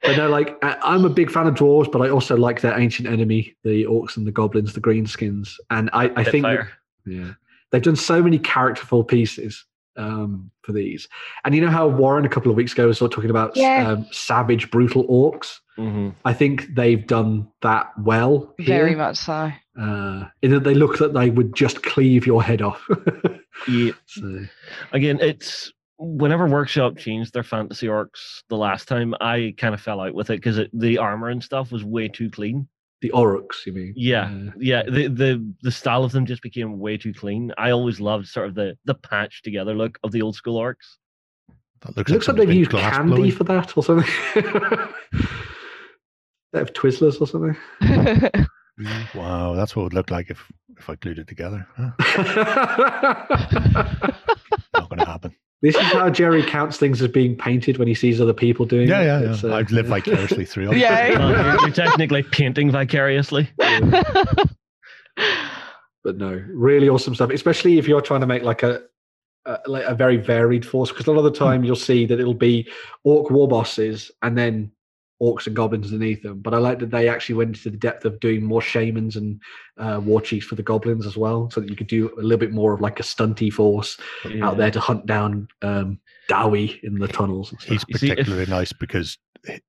but 0.03 0.17
no, 0.17 0.29
like 0.29 0.57
I- 0.65 0.79
I'm 0.83 1.05
a 1.05 1.09
big 1.11 1.31
fan 1.31 1.49
of 1.49 1.55
dwarves, 1.57 1.91
but 1.91 2.01
I 2.03 2.09
also 2.09 2.37
like 2.37 2.61
their 2.61 2.79
ancient 2.79 3.09
enemy, 3.09 3.57
the 3.65 3.85
orcs 3.85 4.17
and 4.17 4.25
the 4.27 4.31
goblins, 4.33 4.73
the 4.75 4.81
greenskins, 4.81 5.57
and 5.71 5.91
I, 5.93 6.11
I 6.15 6.23
think 6.23 6.45
that- 6.45 6.69
yeah, 7.05 7.33
they've 7.73 7.83
done 7.83 7.97
so 7.97 8.23
many 8.23 8.39
characterful 8.39 9.03
pieces 9.03 9.65
um, 9.97 10.53
for 10.63 10.71
these. 10.73 11.09
And 11.45 11.53
you 11.55 11.61
know 11.61 11.69
how 11.71 11.89
Warren 11.89 12.25
a 12.25 12.29
couple 12.29 12.51
of 12.51 12.57
weeks 12.57 12.73
ago 12.73 12.87
was 12.87 12.99
sort 12.99 13.11
of 13.13 13.17
talking 13.17 13.31
about 13.31 13.57
Yeah. 13.57 13.89
um, 13.91 14.07
savage, 14.13 14.71
brutal 14.71 15.05
orcs. 15.09 15.59
Mhm. 15.77 16.15
I 16.25 16.33
think 16.33 16.73
they've 16.75 17.05
done 17.05 17.49
that 17.63 17.91
well. 17.99 18.55
Here. 18.57 18.67
Very 18.67 18.95
much 18.95 19.17
so. 19.17 19.51
Uh, 19.81 20.27
in 20.43 20.51
that 20.51 20.63
they 20.65 20.75
look 20.75 20.99
that 20.99 21.15
they 21.15 21.31
would 21.31 21.55
just 21.55 21.83
cleave 21.83 22.27
your 22.27 22.43
head 22.43 22.61
off. 22.63 22.87
Yeah. 23.69 23.93
so, 24.07 24.45
Again, 24.93 25.19
it's 25.21 25.71
whenever 25.99 26.47
Workshop 26.47 26.97
changed 26.97 27.35
their 27.35 27.43
fantasy 27.43 27.89
orcs 27.89 28.43
the 28.49 28.57
last 28.57 28.89
time, 28.89 29.15
I 29.21 29.55
kind 29.59 29.75
of 29.75 29.81
fell 29.83 30.01
out 30.01 30.15
with 30.15 30.31
it 30.31 30.37
because 30.43 30.61
the 30.73 30.97
armor 30.99 31.29
and 31.29 31.43
stuff 31.45 31.71
was 31.73 31.85
way 31.85 32.09
too 32.09 32.31
clean. 32.31 32.67
the 33.03 33.11
orcs, 33.11 33.67
you 33.67 33.73
mean? 33.75 33.93
Yeah, 33.97 34.31
Uh, 34.31 34.53
yeah. 34.59 34.83
The 34.85 35.09
the 35.09 35.55
the 35.63 35.71
style 35.71 36.05
of 36.05 36.13
them 36.13 36.25
just 36.27 36.43
became 36.43 36.79
way 36.79 36.97
too 36.97 37.13
clean. 37.13 37.53
I 37.59 37.71
always 37.71 38.01
loved 38.01 38.29
sort 38.29 38.49
of 38.49 38.55
the 38.55 38.79
the 38.87 38.95
patched 38.95 39.45
together 39.45 39.75
look 39.75 39.99
of 40.05 40.13
the 40.13 40.23
old 40.23 40.37
school 40.37 40.59
orcs. 40.59 40.97
That 41.83 41.91
it 41.91 41.97
looks, 41.99 42.11
looks 42.13 42.29
like 42.29 42.37
they've 42.39 42.53
used 42.53 42.71
candy 42.71 43.15
blowing. 43.15 43.31
for 43.33 43.45
that 43.45 43.77
or 43.77 43.83
something. 43.83 44.11
they 46.53 46.59
have 46.59 46.73
Twizzlers 46.73 47.21
or 47.21 47.27
something. 47.27 47.57
Wow, 49.15 49.55
that's 49.55 49.77
what 49.77 49.83
it 49.83 49.85
would 49.85 49.95
look 49.95 50.11
like 50.11 50.31
if 50.31 50.43
if 50.79 50.89
I 50.89 50.95
glued 50.97 51.19
it 51.19 51.29
together. 51.29 51.67
Huh? 51.77 51.91
Not 54.75 54.89
going 54.89 54.99
to 55.01 55.05
happen. 55.05 55.35
this 55.63 55.75
is 55.77 55.83
how 55.83 56.09
Jerry 56.11 56.43
counts 56.43 56.77
things 56.79 57.03
as 57.03 57.09
being 57.09 57.37
painted 57.37 57.77
when 57.79 57.87
he 57.89 57.95
sees 57.95 58.21
other 58.21 58.33
people 58.33 58.65
doing 58.65 58.89
Yeah, 58.89 59.03
it. 59.03 59.07
yeah, 59.25 59.33
It's, 59.33 59.43
yeah. 59.43 59.51
uh, 59.53 59.57
I've 59.57 59.71
lived 59.71 59.89
vicariously 59.89 60.45
through 60.47 60.73
it. 60.73 60.77
Yeah. 60.79 61.19
Well, 61.19 61.31
you're, 61.31 61.61
you're 61.67 61.71
technically 61.75 62.23
painting 62.23 62.71
vicariously. 62.71 63.51
but 63.59 64.49
no, 66.17 66.43
really 66.49 66.89
awesome 66.89 67.15
stuff. 67.15 67.31
Especially 67.31 67.79
if 67.79 67.87
you're 67.87 68.01
trying 68.01 68.21
to 68.21 68.27
make 68.27 68.43
like 68.43 68.63
a, 68.63 68.81
a 69.45 69.59
like 69.67 69.85
a 69.85 69.95
very 69.95 70.17
varied 70.17 70.65
force, 70.65 70.91
because 70.91 71.07
a 71.07 71.13
lot 71.13 71.19
of 71.19 71.25
the 71.25 71.39
time 71.39 71.63
you'll 71.65 71.77
see 71.77 72.07
that 72.07 72.19
it'll 72.21 72.33
be 72.35 72.67
orc 73.05 73.31
war 73.31 73.47
bosses 73.49 74.11
and 74.23 74.39
then 74.39 74.71
orcs 75.23 75.47
and 75.47 75.55
goblins 75.55 75.93
underneath 75.93 76.23
them. 76.23 76.41
But 76.41 76.55
I 76.55 76.59
like 76.59 76.79
that 76.79 76.91
they 76.91 77.09
actually 77.09 77.35
went 77.37 77.57
into 77.57 77.71
the 77.71 77.77
depth 77.77 78.05
of 78.05 78.19
doing 78.21 78.43
more 78.43 78.63
shamans 78.63 79.17
and 79.17 79.41
uh, 79.79 80.01
war 80.03 80.21
chiefs 80.21 80.47
for 80.47 80.55
the 80.55 80.63
goblins 80.63 81.07
as 81.07 81.17
well, 81.17 81.51
so 81.51 81.61
that 81.61 81.69
you 81.69 81.77
could 81.77 81.87
do 81.89 82.11
a 82.19 82.23
little 82.23 82.39
bit 82.39 82.53
more 82.53 82.73
of 82.73 82.81
like 82.81 82.99
a 83.01 83.03
stunty 83.03 83.53
force 83.53 83.99
out 84.43 84.57
there 84.57 84.71
to 84.71 84.81
hunt 84.81 85.07
down 85.07 85.47
um, 85.63 85.99
Dawi 86.31 86.81
in 86.83 86.99
the 86.99 87.09
tunnels. 87.09 87.53
And 87.53 87.61
He's 87.63 87.81
stuff. 87.83 87.91
You 87.91 87.99
see, 87.99 88.07
if- 88.11 88.17
particularly 88.17 88.47
nice 88.51 88.73
because 88.73 89.19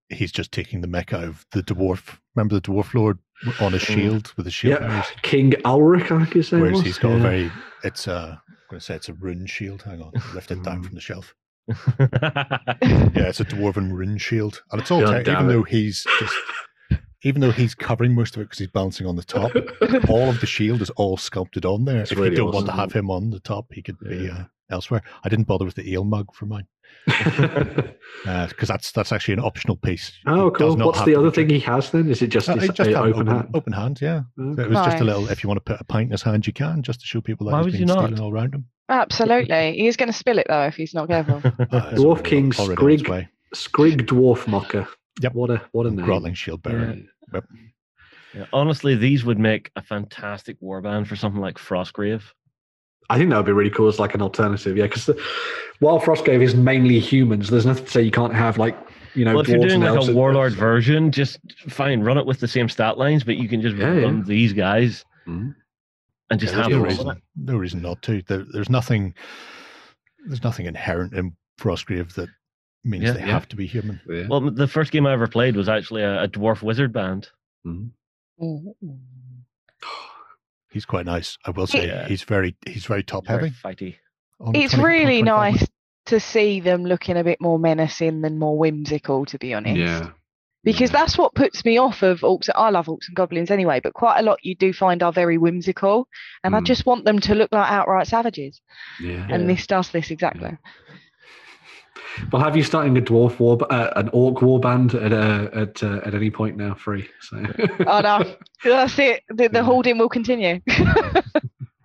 he's 0.10 0.32
just 0.34 0.52
taking 0.52 0.82
the 0.82 0.88
mech 0.88 1.14
out 1.14 1.24
of 1.24 1.46
the 1.54 1.64
dwarf. 1.64 2.18
Remember 2.36 2.56
the 2.56 2.62
dwarf 2.62 2.94
lord 2.94 3.18
on 3.62 3.72
his 3.74 3.84
Mm. 3.84 3.94
shield 3.96 4.34
with 4.36 4.46
his 4.46 4.54
shield? 4.54 4.82
Yeah. 4.82 5.06
King 5.22 5.52
Alrik, 5.64 6.12
I 6.12 6.20
think 6.20 6.34
his 6.34 6.52
name 6.52 6.62
Whereas 6.62 6.78
was. 6.78 6.86
he's 6.86 6.98
got 6.98 7.10
Yeah. 7.12 7.16
a 7.16 7.20
very, 7.22 7.52
it's 7.86 8.06
a, 8.08 8.42
I'm 8.42 8.54
going 8.70 8.80
to 8.80 8.86
say 8.86 8.96
it's 8.96 9.08
a 9.10 9.14
rune 9.14 9.46
shield. 9.46 9.82
Hang 9.84 10.02
on, 10.02 10.12
lift 10.34 10.52
it 10.52 10.62
down 10.64 10.82
Mm. 10.82 10.86
from 10.88 10.96
the 10.96 11.02
shelf. 11.02 11.34
Yeah, 13.14 13.28
it's 13.30 13.40
a 13.40 13.46
dwarven 13.46 13.92
rune 13.92 14.18
shield, 14.18 14.64
and 14.72 14.82
it's 14.82 14.92
all 14.92 15.02
God 15.02 15.26
te- 15.26 15.32
even 15.32 15.46
it. 15.46 15.54
though 15.54 15.64
he's 15.64 16.06
just 16.20 16.34
even 17.24 17.40
though 17.42 17.52
he's 17.52 17.76
covering 17.76 18.16
most 18.16 18.36
of 18.36 18.42
it 18.42 18.46
because 18.46 18.58
he's 18.60 18.68
bouncing 18.70 19.06
on 19.06 19.16
the 19.16 19.24
top. 19.24 19.52
all 20.10 20.30
of 20.30 20.40
the 20.42 20.48
shield 20.48 20.82
is 20.82 20.90
all 20.92 21.18
sculpted 21.18 21.66
on 21.66 21.86
there. 21.86 22.02
It's 22.02 22.12
if 22.12 22.18
really 22.18 22.32
you 22.32 22.38
don't 22.38 22.52
want 22.54 22.66
to 22.66 22.72
have 22.72 22.92
him 22.94 23.12
on 23.12 23.30
the 23.30 23.40
top, 23.40 23.68
he 23.74 23.82
could 23.84 24.00
be 24.00 24.30
uh, 24.30 24.46
elsewhere. 24.72 25.04
I 25.24 25.30
didn't 25.30 25.46
bother 25.48 25.66
with 25.66 25.76
the 25.76 25.88
eel 25.90 26.04
mug 26.04 26.34
for 26.34 26.46
mine 26.48 26.66
because 27.06 28.68
that's 28.68 28.92
that's 28.92 29.12
actually 29.12 29.36
an 29.36 29.40
optional 29.42 29.76
piece. 29.78 30.12
oh, 30.26 30.46
He 30.46 30.58
does 30.58 30.76
cool. 30.76 30.86
What's 30.88 31.04
the 31.06 31.16
other 31.16 31.26
return- 31.28 31.48
thing 31.48 31.56
he 31.56 31.60
has 31.62 31.92
then? 31.92 32.10
Is 32.10 32.22
it 32.22 32.28
just 32.28 32.50
Uh, 32.50 32.56
his 32.56 32.70
just 32.72 32.90
uh, 32.90 33.02
open 33.04 33.28
hand? 33.28 33.50
open 33.54 33.74
hand, 33.74 34.00
yeah. 34.02 34.22
Okay. 34.40 34.56
So 34.56 34.62
it 34.64 34.70
was 34.70 34.80
just 34.86 35.00
a 35.02 35.04
little. 35.04 35.30
If 35.30 35.44
you 35.44 35.48
want 35.48 35.64
to 35.64 35.72
put 35.74 35.80
a 35.80 35.84
pint 35.84 36.08
in 36.08 36.12
his 36.12 36.24
hand, 36.24 36.48
you 36.48 36.54
can, 36.54 36.82
just 36.82 37.02
to 37.02 37.06
show 37.06 37.22
people 37.22 37.46
that 37.48 37.54
Why 37.54 37.60
he's 37.60 37.66
would 37.66 37.72
been 37.74 37.82
you 37.82 37.86
not? 37.88 38.04
stealing 38.06 38.20
all 38.20 38.32
around 38.32 38.56
him. 38.56 38.66
Absolutely. 38.92 39.74
He 39.78 39.88
is 39.88 39.98
going 39.98 40.08
to 40.12 40.14
spill 40.18 40.38
it 40.38 40.46
though 40.50 40.64
if 40.66 40.76
he's 40.76 40.94
not 40.94 41.08
careful. 41.08 41.38
Uh, 41.46 41.92
Dwarf 41.94 42.00
already- 42.20 42.30
King 42.30 42.54
already 42.60 42.72
on 42.82 43.00
Skrig. 43.06 43.28
Skrig 43.56 44.02
Dwarf 44.06 44.48
Mocker. 44.48 44.88
Yep. 45.22 45.34
What 45.34 45.50
a 45.50 45.62
what 45.72 45.86
a 45.88 45.92
name. 45.92 46.06
Grottling 46.06 46.34
shield 46.36 46.62
bearer. 46.62 46.96
Yeah. 47.34 47.40
Yeah, 48.34 48.46
honestly, 48.54 48.96
these 48.96 49.26
would 49.26 49.40
make 49.40 49.72
a 49.76 49.82
fantastic 49.82 50.60
warband 50.62 51.08
for 51.08 51.18
something 51.18 51.42
like 51.42 51.58
Frostgrave. 51.58 52.22
I 53.10 53.18
think 53.18 53.30
that 53.30 53.36
would 53.38 53.46
be 53.46 53.52
really 53.52 53.70
cool 53.70 53.90
as 53.90 54.00
like 54.00 54.14
an 54.16 54.22
alternative. 54.22 54.78
Yeah, 54.78 54.88
because 54.88 55.10
while 55.80 56.00
Frostgrave 56.00 56.42
is 56.42 56.56
mainly 56.56 56.98
humans, 57.00 57.50
there's 57.50 57.66
nothing 57.66 57.84
to 57.84 57.92
say 57.92 58.02
you 58.02 58.12
can't 58.12 58.34
have 58.34 58.58
like 58.58 58.78
you 59.16 59.26
know 59.26 59.34
well, 59.34 59.42
if 59.42 59.50
you're 59.50 59.60
doing 59.60 59.82
like 59.82 60.08
a 60.08 60.14
warlord 60.14 60.54
version, 60.54 61.12
just 61.12 61.40
fine, 61.68 62.02
run 62.02 62.18
it 62.18 62.26
with 62.26 62.40
the 62.40 62.48
same 62.48 62.70
stat 62.70 62.98
lines, 62.98 63.26
but 63.26 63.36
you 63.36 63.50
can 63.50 63.62
just 63.62 63.76
Yeah, 63.76 63.94
yeah. 63.96 64.22
these 64.26 64.54
guys 64.54 65.04
Mhm. 65.28 65.54
And 66.32 66.40
just 66.40 66.54
Yeah, 66.56 66.64
have 66.64 66.72
no 66.72 66.80
reason, 66.80 67.22
no 67.36 67.58
reason 67.58 67.82
not 67.84 68.02
to. 68.04 68.22
There, 68.24 68.46
there's 68.52 68.70
nothing. 68.70 69.14
There's 70.26 70.44
nothing 70.44 70.66
inherent 70.66 71.14
in 71.14 71.36
Frostgrave 71.60 72.14
that 72.16 72.30
means 72.84 73.04
Yeah, 73.04 73.12
they 73.14 73.20
yeah. 73.20 73.26
have 73.28 73.48
to 73.50 73.56
be 73.56 73.68
human. 73.68 74.00
Yeah. 74.08 74.28
Well, 74.30 74.50
the 74.52 74.68
first 74.68 74.92
game 74.92 75.06
I 75.06 75.14
ever 75.14 75.28
played 75.28 75.56
was 75.56 75.70
actually 75.70 76.02
a, 76.04 76.24
a 76.24 76.28
dwarf 76.28 76.62
wizard 76.64 76.92
band. 76.94 77.30
Mhm. 77.68 77.92
He's 80.72 80.86
quite 80.86 81.06
nice. 81.06 81.38
I 81.46 81.52
will 81.52 81.68
say 81.68 81.88
Yeah. 81.88 82.08
he's 82.08 82.24
very 82.24 82.56
he's 82.66 82.86
very 82.86 83.04
top 83.04 83.28
Very 83.28 83.50
heavy. 83.50 83.56
fighty. 83.76 83.96
It's 84.56 84.74
20 84.74 84.84
really 84.88 85.22
25. 85.22 85.26
nice 85.54 85.68
to 86.08 86.20
see 86.20 86.60
them 86.60 86.84
looking 86.86 87.18
a 87.18 87.24
bit 87.24 87.40
more 87.42 87.60
menacing 87.60 88.22
than 88.22 88.40
more 88.40 88.58
whimsical, 88.58 89.26
to 89.26 89.38
be 89.38 89.54
honest. 89.54 89.78
yeah. 89.78 90.10
Because 90.64 90.92
that's 90.92 91.18
what 91.18 91.34
puts 91.34 91.66
me 91.66 91.78
off 91.80 92.04
of 92.04 92.20
orcs. 92.22 92.48
I 92.54 92.70
love 92.70 92.86
orcs 92.86 93.08
and 93.08 93.16
goblins 93.16 93.50
anyway, 93.50 93.80
but 93.82 93.94
quite 93.94 94.20
a 94.20 94.24
lot 94.24 94.40
you 94.44 94.56
do 94.56 94.72
find 94.74 95.02
are 95.02 95.12
very 95.12 95.38
whimsical, 95.40 96.08
and 96.44 96.56
I 96.56 96.60
Mm. 96.60 96.66
just 96.66 96.86
want 96.86 97.04
them 97.06 97.20
to 97.22 97.34
look 97.36 97.52
like 97.52 97.72
outright 97.72 98.06
savages. 98.08 98.62
Yeah. 99.02 99.26
And 99.30 99.50
this 99.50 99.66
does 99.66 99.90
this 99.90 100.12
exactly. 100.12 100.58
Well, 102.32 102.42
have 102.44 102.56
you 102.56 102.64
starting 102.64 102.98
a 102.98 103.02
dwarf 103.02 103.40
war, 103.40 103.58
uh, 103.72 103.92
an 103.96 104.10
orc 104.14 104.42
war 104.42 104.60
band 104.60 104.94
at 104.94 105.14
uh, 105.14 105.50
at 105.54 105.82
uh, 105.82 106.02
at 106.06 106.14
any 106.14 106.30
point 106.30 106.58
now? 106.58 106.76
Free. 106.76 107.08
So. 107.22 107.44
Oh 107.88 108.02
no, 108.02 108.36
that's 108.64 109.00
it. 109.00 109.24
The, 109.30 109.48
the 109.48 109.60
Yeah. 109.60 109.64
hoarding 109.64 109.98
will 109.98 110.10
continue. 110.10 110.60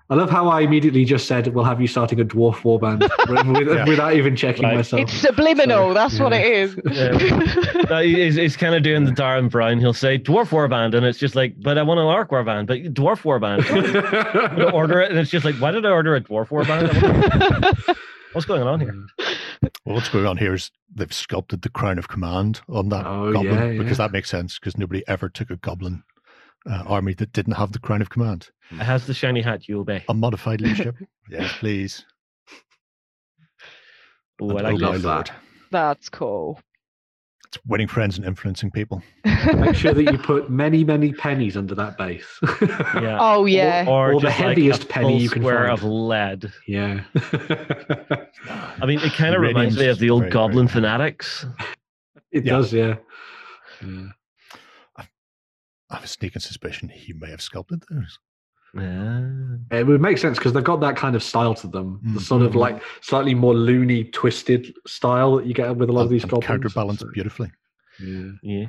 I 0.09 0.14
love 0.14 0.31
how 0.31 0.49
I 0.49 0.61
immediately 0.61 1.05
just 1.05 1.27
said, 1.27 1.49
"We'll 1.53 1.64
have 1.64 1.81
you 1.81 1.88
starting 1.88 2.21
a 2.21 2.25
dwarf 2.25 2.62
war 2.62 2.79
band?" 2.79 3.01
with, 3.29 3.69
Yeah. 3.69 3.85
without 3.87 4.14
even 4.14 4.37
checking 4.37 4.62
Right. 4.62 4.77
myself. 4.77 5.03
it's 5.03 5.12
subliminal. 5.12 5.88
So, 5.90 5.95
that's 5.95 6.21
what 6.21 6.33
yeah. 6.33 6.38
it 6.38 6.53
is. 6.53 7.90
No, 7.90 8.01
he's, 8.03 8.35
he's 8.37 8.57
kind 8.57 8.75
of 8.77 8.83
doing 8.85 9.05
the 9.05 9.11
Derren 9.11 9.51
Brown. 9.51 9.79
He'll 9.81 9.92
say 9.92 10.19
dwarf 10.19 10.51
warband, 10.51 10.95
and 10.95 11.05
it's 11.05 11.19
just 11.19 11.35
like, 11.35 11.55
but 11.61 11.77
I 11.77 11.83
want 11.83 11.99
an 12.01 12.07
orc 12.07 12.31
warband, 12.31 12.66
but 12.66 12.79
dwarf 12.95 13.23
warband. 13.23 13.64
I'm 14.69 14.75
order 14.75 15.01
it, 15.01 15.11
and 15.11 15.19
it's 15.19 15.31
just 15.31 15.45
like, 15.45 15.57
why 15.57 15.73
did 15.73 15.85
I 15.85 15.90
order 15.90 16.14
a 16.14 16.21
dwarf 16.21 16.49
warband? 16.49 16.88
I 16.92 17.95
What's 18.33 18.47
going 18.47 18.62
on 18.62 18.81
here? 18.81 18.95
Well, 19.87 19.95
what's 19.95 20.11
going 20.11 20.27
on 20.27 20.37
here 20.37 20.53
is 20.55 20.71
they've 20.95 21.12
sculpted 21.12 21.62
the 21.62 21.71
crown 21.71 21.99
of 21.99 22.09
command 22.09 22.61
on 22.69 22.90
that 22.90 23.07
Oh, 23.07 23.33
goblin 23.33 23.73
yeah, 23.77 23.83
because 23.83 23.97
that 23.99 24.12
makes 24.12 24.29
sense 24.29 24.59
because 24.59 24.77
nobody 24.77 25.03
ever 25.09 25.29
took 25.31 25.49
a 25.51 25.57
goblin 25.57 26.03
uh, 26.70 26.83
army 26.87 27.14
that 27.14 27.33
didn't 27.33 27.55
have 27.55 27.72
the 27.72 27.79
crown 27.79 28.02
of 28.02 28.11
command. 28.11 28.48
It 28.72 28.76
has 28.85 29.07
the 29.07 29.14
shiny 29.14 29.42
hat. 29.42 29.68
You 29.68 29.81
obey. 29.81 30.05
Unmodified 30.09 30.61
leadership. 30.62 30.96
yes, 31.31 31.52
please. 31.59 32.05
Oh, 34.38 34.50
And 34.50 34.66
I 34.66 34.70
like 34.70 34.83
oh 34.83 34.87
love 34.90 35.00
that. 35.02 35.09
lord. 35.09 35.31
That's 35.70 36.11
cool. 36.11 36.61
It's 37.46 37.59
winning 37.66 37.88
friends 37.88 38.18
and 38.18 38.26
influencing 38.26 38.70
people. 38.70 39.02
Make 39.24 39.74
sure 39.76 39.94
that 39.94 40.02
you 40.12 40.18
put 40.18 40.50
many, 40.50 40.85
many 40.85 41.12
pennies 41.14 41.57
under 41.57 41.74
that 41.74 41.96
base. 41.96 42.26
Yeah. 42.61 43.16
Oh 43.18 43.46
yeah. 43.46 43.87
Or, 43.88 44.12
Or 44.12 44.20
the 44.20 44.26
just 44.29 44.38
like 44.38 44.48
heaviest 44.48 44.88
penny 44.90 45.18
you 45.18 45.31
can 45.31 45.40
square 45.40 45.68
find. 45.68 45.79
of 45.79 45.85
lead. 45.85 46.52
yeah. 46.66 47.00
I 48.79 48.85
mean, 48.85 49.00
it 49.00 49.12
kind 49.14 49.35
of 49.35 49.40
reminds 49.40 49.79
me 49.79 49.87
of 49.87 49.98
the 49.98 50.11
old 50.11 50.24
very, 50.24 50.33
very 50.33 50.46
Goblin 50.48 50.64
nice. 50.66 50.74
fanatics. 50.74 51.46
it 52.31 52.44
Yeah. 52.44 52.52
does, 52.52 52.72
yeah. 52.74 52.96
yeah. 53.83 54.09
I 55.90 55.96
have 55.96 56.05
a 56.05 56.09
sneaking 56.09 56.40
suspicion 56.40 56.88
he 56.88 57.12
may 57.12 57.31
have 57.31 57.40
sculpted 57.42 57.83
those. 57.90 58.18
Yeah. 58.75 59.22
It 59.70 59.87
would 59.87 60.01
make 60.01 60.18
sense 60.18 60.37
because 60.38 60.53
they've 60.53 60.62
got 60.64 60.81
that 60.81 60.96
kind 60.96 61.14
of 61.16 61.22
style 61.22 61.55
to 61.55 61.66
them. 61.68 62.01
The 62.14 62.20
Mm. 62.20 62.22
sort 62.22 62.42
of 62.42 62.53
Mhm. 62.53 62.57
like 62.57 62.83
slightly 63.01 63.35
more 63.35 63.55
loony, 63.55 64.05
twisted 64.05 64.75
style 64.87 65.37
that 65.37 65.46
you 65.46 65.55
get 65.55 65.75
with 65.77 65.88
a 65.88 65.92
lot 65.92 66.03
of 66.03 66.11
these 66.11 66.22
and 66.25 66.31
goblins. 66.31 66.46
counterbalanced 66.46 67.01
So, 67.03 67.11
beautifully. 67.12 67.53
yeah. 68.01 68.31
Yeah. 68.42 68.66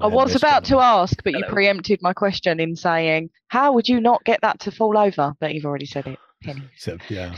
I 0.00 0.06
was 0.08 0.34
about 0.34 0.64
to 0.64 0.78
ask, 0.78 1.22
but 1.24 1.32
you 1.32 1.42
preempted 1.48 2.00
my 2.02 2.12
question 2.12 2.60
in 2.60 2.76
saying, 2.76 3.30
"How 3.48 3.72
would 3.72 3.88
you 3.88 4.00
not 4.00 4.22
get 4.24 4.40
that 4.42 4.60
to 4.60 4.70
fall 4.70 4.98
over?" 4.98 5.32
But 5.40 5.54
you've 5.54 5.64
already 5.64 5.86
said 5.86 6.06
it. 6.06 6.18
Penny. 6.42 6.62
So, 6.76 6.96
yeah, 7.08 7.34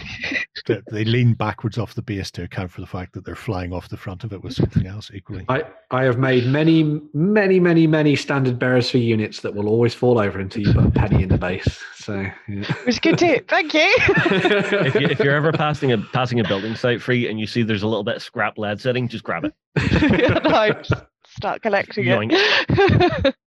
they, 0.66 0.80
they 0.90 1.04
lean 1.04 1.34
backwards 1.34 1.78
off 1.78 1.94
the 1.94 2.02
base 2.02 2.30
to 2.32 2.44
account 2.44 2.70
for 2.70 2.80
the 2.80 2.86
fact 2.86 3.12
that 3.14 3.24
they're 3.24 3.34
flying 3.34 3.72
off 3.72 3.88
the 3.88 3.96
front 3.96 4.24
of 4.24 4.32
it 4.32 4.42
with 4.42 4.54
something 4.54 4.86
else 4.86 5.10
equally. 5.12 5.44
I, 5.48 5.64
I 5.90 6.04
have 6.04 6.18
made 6.18 6.46
many, 6.46 7.00
many, 7.12 7.58
many, 7.58 7.86
many 7.86 8.16
standard 8.16 8.58
bearers 8.58 8.90
for 8.90 8.98
units 8.98 9.40
that 9.40 9.54
will 9.54 9.68
always 9.68 9.94
fall 9.94 10.18
over 10.18 10.38
until 10.38 10.62
you 10.66 10.72
put 10.72 10.86
a 10.86 10.90
penny 10.90 11.22
in 11.22 11.28
the 11.28 11.38
base. 11.38 11.80
So, 11.96 12.14
yeah. 12.48 12.64
It 12.68 12.86
was 12.86 12.98
good 12.98 13.18
tip. 13.18 13.48
Thank 13.48 13.74
you. 13.74 13.94
If, 14.82 14.94
you, 14.94 15.06
if 15.06 15.18
you're 15.20 15.34
ever 15.34 15.52
passing 15.52 15.92
a 15.92 15.98
passing 15.98 16.40
a 16.40 16.44
building 16.44 16.74
site 16.74 17.00
free 17.00 17.28
and 17.28 17.38
you 17.38 17.46
see 17.46 17.62
there's 17.62 17.82
a 17.82 17.86
little 17.86 18.04
bit 18.04 18.16
of 18.16 18.22
scrap 18.22 18.58
lead 18.58 18.80
sitting, 18.80 19.08
just 19.08 19.24
grab 19.24 19.44
it. 19.44 19.54
no, 20.44 20.72
just 20.82 21.04
start 21.26 21.62
collecting 21.62 22.04
Yoink. 22.04 22.30
it. 22.32 23.34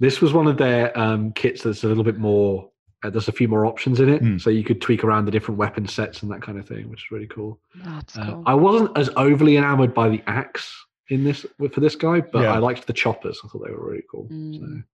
This 0.00 0.20
was 0.20 0.32
one 0.32 0.46
of 0.46 0.56
their 0.56 0.96
um, 0.98 1.32
kits 1.32 1.62
that's 1.62 1.84
a 1.84 1.86
little 1.86 2.02
bit 2.02 2.18
more. 2.18 2.68
Uh, 3.04 3.10
there's 3.10 3.28
a 3.28 3.32
few 3.32 3.46
more 3.48 3.66
options 3.66 4.00
in 4.00 4.08
it, 4.08 4.20
Hmm. 4.22 4.38
so 4.38 4.48
you 4.50 4.64
could 4.64 4.80
tweak 4.80 5.04
around 5.04 5.26
the 5.26 5.30
different 5.30 5.58
weapon 5.58 5.86
sets 5.86 6.22
and 6.22 6.32
that 6.32 6.40
kind 6.42 6.58
of 6.58 6.66
thing, 6.66 6.88
which 6.88 7.04
is 7.04 7.10
really 7.10 7.26
cool. 7.26 7.60
That's 7.84 8.16
Uh. 8.16 8.40
I 8.46 8.54
wasn't 8.54 8.96
as 8.96 9.10
overly 9.16 9.56
enamored 9.58 9.92
by 9.92 10.08
the 10.08 10.22
axe 10.26 10.74
in 11.10 11.22
this 11.22 11.44
for 11.72 11.80
this 11.80 11.94
guy, 11.96 12.20
but 12.22 12.42
Yeah. 12.42 12.54
I 12.54 12.58
liked 12.58 12.86
the 12.86 12.94
choppers. 12.94 13.38
I 13.44 13.48
thought 13.48 13.62
they 13.66 13.72
were 13.72 13.86
really 13.90 14.04
cool. 14.10 14.26
So, 14.30 14.34
Mm. 14.34 14.84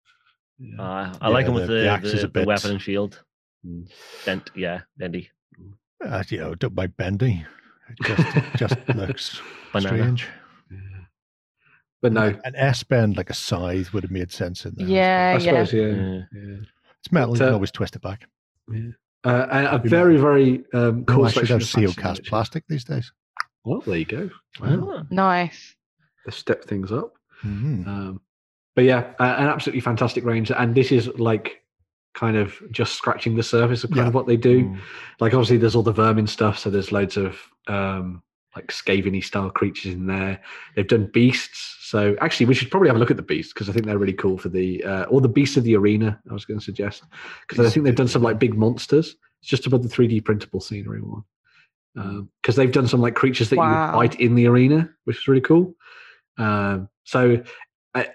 yeah. 0.59 0.83
Uh, 0.83 1.15
I 1.21 1.29
like 1.29 1.47
them 1.47 1.55
with 1.55 1.69
the- 1.69 1.75
the, 1.75 1.81
the 1.83 1.89
axe 1.89 2.03
the, 2.11 2.17
is 2.17 2.25
a 2.25 2.27
the 2.27 2.33
bit- 2.33 2.47
weapon 2.49 2.73
and 2.73 2.83
shield. 2.83 3.23
Mm. 3.65 3.89
Bent, 4.27 4.51
yeah, 4.57 4.81
bendy. 4.99 5.31
Uh, 6.05 6.25
you 6.31 6.39
know, 6.39 6.55
don't 6.57 6.75
mind 6.75 6.97
bendy. 6.97 7.45
It 7.91 7.97
just, 8.07 8.57
just 8.57 8.89
looks 8.97 9.41
Banana. 9.73 9.89
strange. 9.97 10.27
But 12.03 12.13
no, 12.15 12.35
An 12.45 12.57
S 12.57 12.83
bend 12.83 13.17
like 13.19 13.29
a 13.31 13.35
scythe 13.35 13.93
would 13.93 14.05
have 14.05 14.11
made 14.11 14.33
sense 14.33 14.65
in 14.65 14.75
there. 14.77 14.87
yeah, 14.87 15.37
I 15.39 15.43
yeah. 15.43 15.65
suppose 15.65 15.73
yeah. 15.75 16.57
Yeah. 17.13 17.19
yeah. 17.21 17.25
It's 17.25 17.31
metal, 17.31 17.35
you 17.35 17.39
can 17.41 17.49
uh, 17.49 17.55
always 17.55 17.71
twist 17.71 17.97
it 17.97 18.03
back. 18.03 18.27
Uh, 19.23 19.47
and 19.53 19.67
a 19.67 19.79
Be 19.79 19.89
very, 19.89 20.17
very 20.17 20.65
um, 20.73 21.05
Cool 21.05 21.17
cool 21.17 21.27
actually 21.27 21.43
section 21.47 21.59
have 21.61 21.69
seal 21.69 21.93
cast 21.93 22.25
plastic 22.25 22.65
these 22.69 22.85
days. 22.85 23.13
Well, 23.65 23.81
there 23.81 23.97
you 23.97 24.05
go. 24.07 24.31
Wow. 24.61 24.95
Ah. 24.99 25.03
Nice. 25.11 25.77
They 26.25 26.33
step 26.33 26.65
things 26.65 26.91
up. 26.93 27.15
Mhm. 27.43 27.87
Um, 27.87 28.21
but 28.75 28.85
yeah, 28.85 29.13
uh, 29.19 29.35
an 29.39 29.47
absolutely 29.49 29.81
fantastic 29.81 30.25
range. 30.25 30.51
And 30.51 30.75
this 30.75 30.93
is 30.93 31.09
like 31.19 31.63
kind 32.15 32.37
of 32.37 32.61
just 32.71 32.95
scratching 32.95 33.37
the 33.37 33.43
surface 33.43 33.85
of 33.85 33.91
kind 33.91 34.01
Yeah. 34.03 34.09
of 34.09 34.15
what 34.15 34.27
they 34.27 34.37
do. 34.37 34.65
Mm. 34.65 34.79
Like 35.21 35.35
obviously 35.35 35.59
there's 35.59 35.75
all 35.77 35.83
the 35.83 35.93
vermin 35.93 36.27
stuff, 36.27 36.59
so 36.59 36.71
there's 36.71 36.91
loads 36.93 37.17
of 37.17 37.39
um, 37.69 38.23
like 38.57 38.69
Skaveny 38.69 39.23
style 39.23 39.51
creatures 39.51 39.93
in 39.93 40.07
there. 40.07 40.41
They've 40.75 40.87
done 40.87 41.11
beasts. 41.13 41.77
So 41.83 42.17
actually 42.21 42.47
we 42.47 42.55
should 42.55 42.71
probably 42.71 42.89
have 42.89 42.97
a 42.97 42.99
look 42.99 43.11
at 43.11 43.17
the 43.17 43.23
beasts 43.23 43.53
because 43.53 43.69
I 43.69 43.73
think 43.73 43.87
they're 43.87 43.99
really 43.99 44.13
cool 44.13 44.39
for 44.39 44.49
the 44.49 44.83
uh, 44.85 45.05
or 45.05 45.21
the 45.21 45.29
beasts 45.29 45.57
of 45.57 45.65
the 45.65 45.77
arena, 45.77 46.21
I 46.29 46.33
was 46.33 46.45
going 46.45 46.59
to 46.59 46.65
suggest. 46.65 47.05
Because 47.49 47.65
I 47.65 47.71
think 47.71 47.85
they've 47.85 47.95
done 47.95 48.09
some 48.09 48.23
like 48.23 48.39
big 48.39 48.55
monsters. 48.57 49.17
It's 49.41 49.51
just 49.51 49.67
above 49.67 49.83
the 49.83 49.89
3D 49.89 50.25
printable 50.25 50.61
scenery 50.61 51.01
one. 51.01 51.25
Because 52.43 52.57
they've 52.57 52.73
done 52.73 52.89
some 52.89 53.01
like 53.01 53.15
creatures 53.15 53.51
that 53.51 53.57
you 53.57 53.63
Wow. 53.63 53.87
would 53.87 54.11
fight 54.11 54.21
in 54.21 54.35
the 54.35 54.47
arena, 54.47 54.91
which 55.05 55.19
is 55.19 55.29
really 55.29 55.41
cool. 55.41 55.75
Um, 56.39 56.89
so, 57.05 57.43
I, 57.95 58.09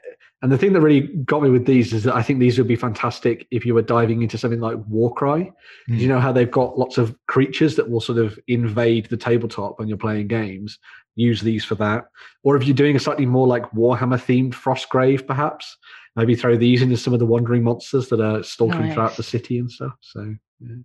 and 0.45 0.51
the 0.51 0.60
thing 0.60 0.73
that 0.73 0.81
really 0.81 1.08
got 1.25 1.41
me 1.41 1.49
with 1.49 1.65
these 1.65 1.91
is 1.91 2.03
that 2.03 2.13
I 2.13 2.21
think 2.21 2.39
these 2.39 2.60
would 2.60 2.67
be 2.67 2.75
fantastic 2.75 3.47
if 3.49 3.65
you 3.65 3.73
were 3.73 3.81
diving 3.81 4.21
into 4.21 4.38
something 4.38 4.60
like 4.60 4.77
Warcry. 4.88 5.45
'Cause 5.45 5.55
You 5.88 6.01
hmm. 6.01 6.10
know 6.10 6.19
how 6.19 6.31
they've 6.31 6.51
got 6.51 6.77
lots 6.77 6.99
of 6.99 7.17
creatures 7.25 7.75
that 7.77 7.89
will 7.89 7.99
sort 7.99 8.19
of 8.19 8.38
invade 8.47 9.08
the 9.08 9.17
tabletop 9.17 9.79
when 9.79 9.88
you're 9.88 9.97
playing 9.97 10.27
games. 10.27 10.77
Use 11.15 11.41
these 11.41 11.65
for 11.65 11.73
that, 11.75 12.12
or 12.43 12.55
if 12.55 12.63
you're 12.67 12.75
doing 12.75 12.95
a 12.95 12.99
slightly 12.99 13.25
more 13.25 13.47
like 13.47 13.67
Warhammer 13.71 14.19
themed 14.19 14.53
Frostgrave, 14.53 15.25
perhaps 15.25 15.77
maybe 16.15 16.36
throw 16.36 16.55
these 16.55 16.84
into 16.84 16.95
some 16.95 17.13
of 17.13 17.19
the 17.19 17.25
wandering 17.25 17.63
monsters 17.63 18.08
that 18.10 18.21
are 18.21 18.43
stalking 18.43 18.93
throughout 18.93 19.17
the 19.17 19.23
city 19.23 19.58
and 19.58 19.71
stuff. 19.71 19.95
So, 20.01 20.36
yeah. 20.60 20.75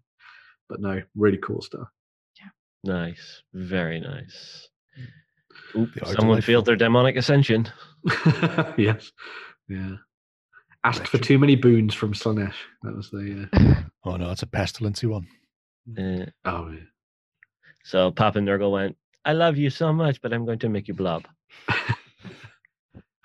but 0.70 0.80
no, 0.80 1.02
really 1.14 1.36
cool 1.36 1.60
stuff. 1.60 1.88
Yeah. 2.40 2.48
Nice. 2.82 3.42
Very 3.52 4.00
nice. 4.00 4.70
Hmm. 4.96 5.80
Oop, 5.80 5.90
someone 6.06 6.16
delightful. 6.16 6.42
failed 6.42 6.64
their 6.64 6.76
demonic 6.76 7.16
ascension. 7.16 7.68
yes, 8.78 9.12
yeah. 9.70 9.96
Asked 10.84 11.08
for 11.08 11.18
too 11.18 11.38
many 11.38 11.56
boons 11.56 11.94
from 11.94 12.12
Slaanesh. 12.14 12.54
That 12.82 12.96
was 12.96 13.10
the. 13.10 13.48
Uh, 13.52 13.74
Oh 14.04 14.16
no, 14.16 14.30
it's 14.30 14.42
a 14.42 14.46
pestilency 14.46 15.06
one. 15.06 15.26
Uh, 15.98 16.24
oh, 16.46 16.70
yeah. 16.70 16.78
so 17.84 18.10
Papa 18.10 18.38
Nurgle 18.38 18.72
went, 18.72 18.96
I 19.26 19.32
love 19.34 19.58
you 19.58 19.68
so 19.68 19.92
much, 19.92 20.22
but 20.22 20.32
I'm 20.32 20.46
going 20.46 20.58
to 20.60 20.68
make 20.70 20.88
you 20.88 20.94
blob. 20.94 21.26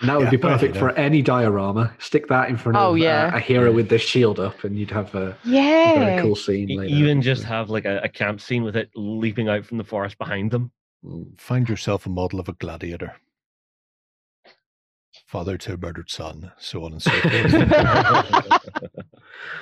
And 0.02 0.10
that 0.10 0.18
would 0.18 0.26
Yeah, 0.26 0.30
be 0.32 0.38
perfect 0.38 0.76
for 0.76 0.92
any 0.92 1.22
diorama. 1.22 1.94
Stick 2.00 2.28
that 2.28 2.50
in 2.50 2.58
front 2.58 2.78
Oh, 2.78 2.90
of 2.90 2.94
uh, 2.96 2.96
yeah. 2.96 3.34
a 3.34 3.40
hero 3.40 3.72
with 3.72 3.88
their 3.88 3.98
shield 4.00 4.38
up, 4.42 4.66
and 4.66 4.78
you'd 4.78 4.92
have 4.92 5.16
a, 5.16 5.30
a 5.30 5.38
Yeah. 5.46 6.00
very 6.00 6.22
cool 6.22 6.36
scene. 6.36 6.70
E- 6.70 6.78
later. 6.78 6.94
Even 6.94 7.22
just 7.22 7.44
have 7.44 7.70
like 7.70 7.86
a, 7.86 8.00
a 8.04 8.10
camp 8.10 8.42
scene 8.42 8.64
with 8.64 8.76
it 8.76 8.90
leaping 8.96 9.48
out 9.48 9.66
from 9.66 9.78
the 9.78 9.86
forest 9.86 10.18
behind 10.18 10.52
them. 10.52 10.72
Mm. 11.06 11.40
Find 11.40 11.70
yourself 11.70 12.06
a 12.06 12.10
model 12.10 12.42
of 12.42 12.50
a 12.50 12.54
gladiator. 12.54 13.16
Father 15.36 15.58
to 15.58 15.74
a 15.74 15.78
murdered 15.78 16.10
son, 16.10 16.50
so 16.58 16.86
on 16.86 16.94
and 16.94 17.02
so 17.02 17.12
forth. 17.12 17.54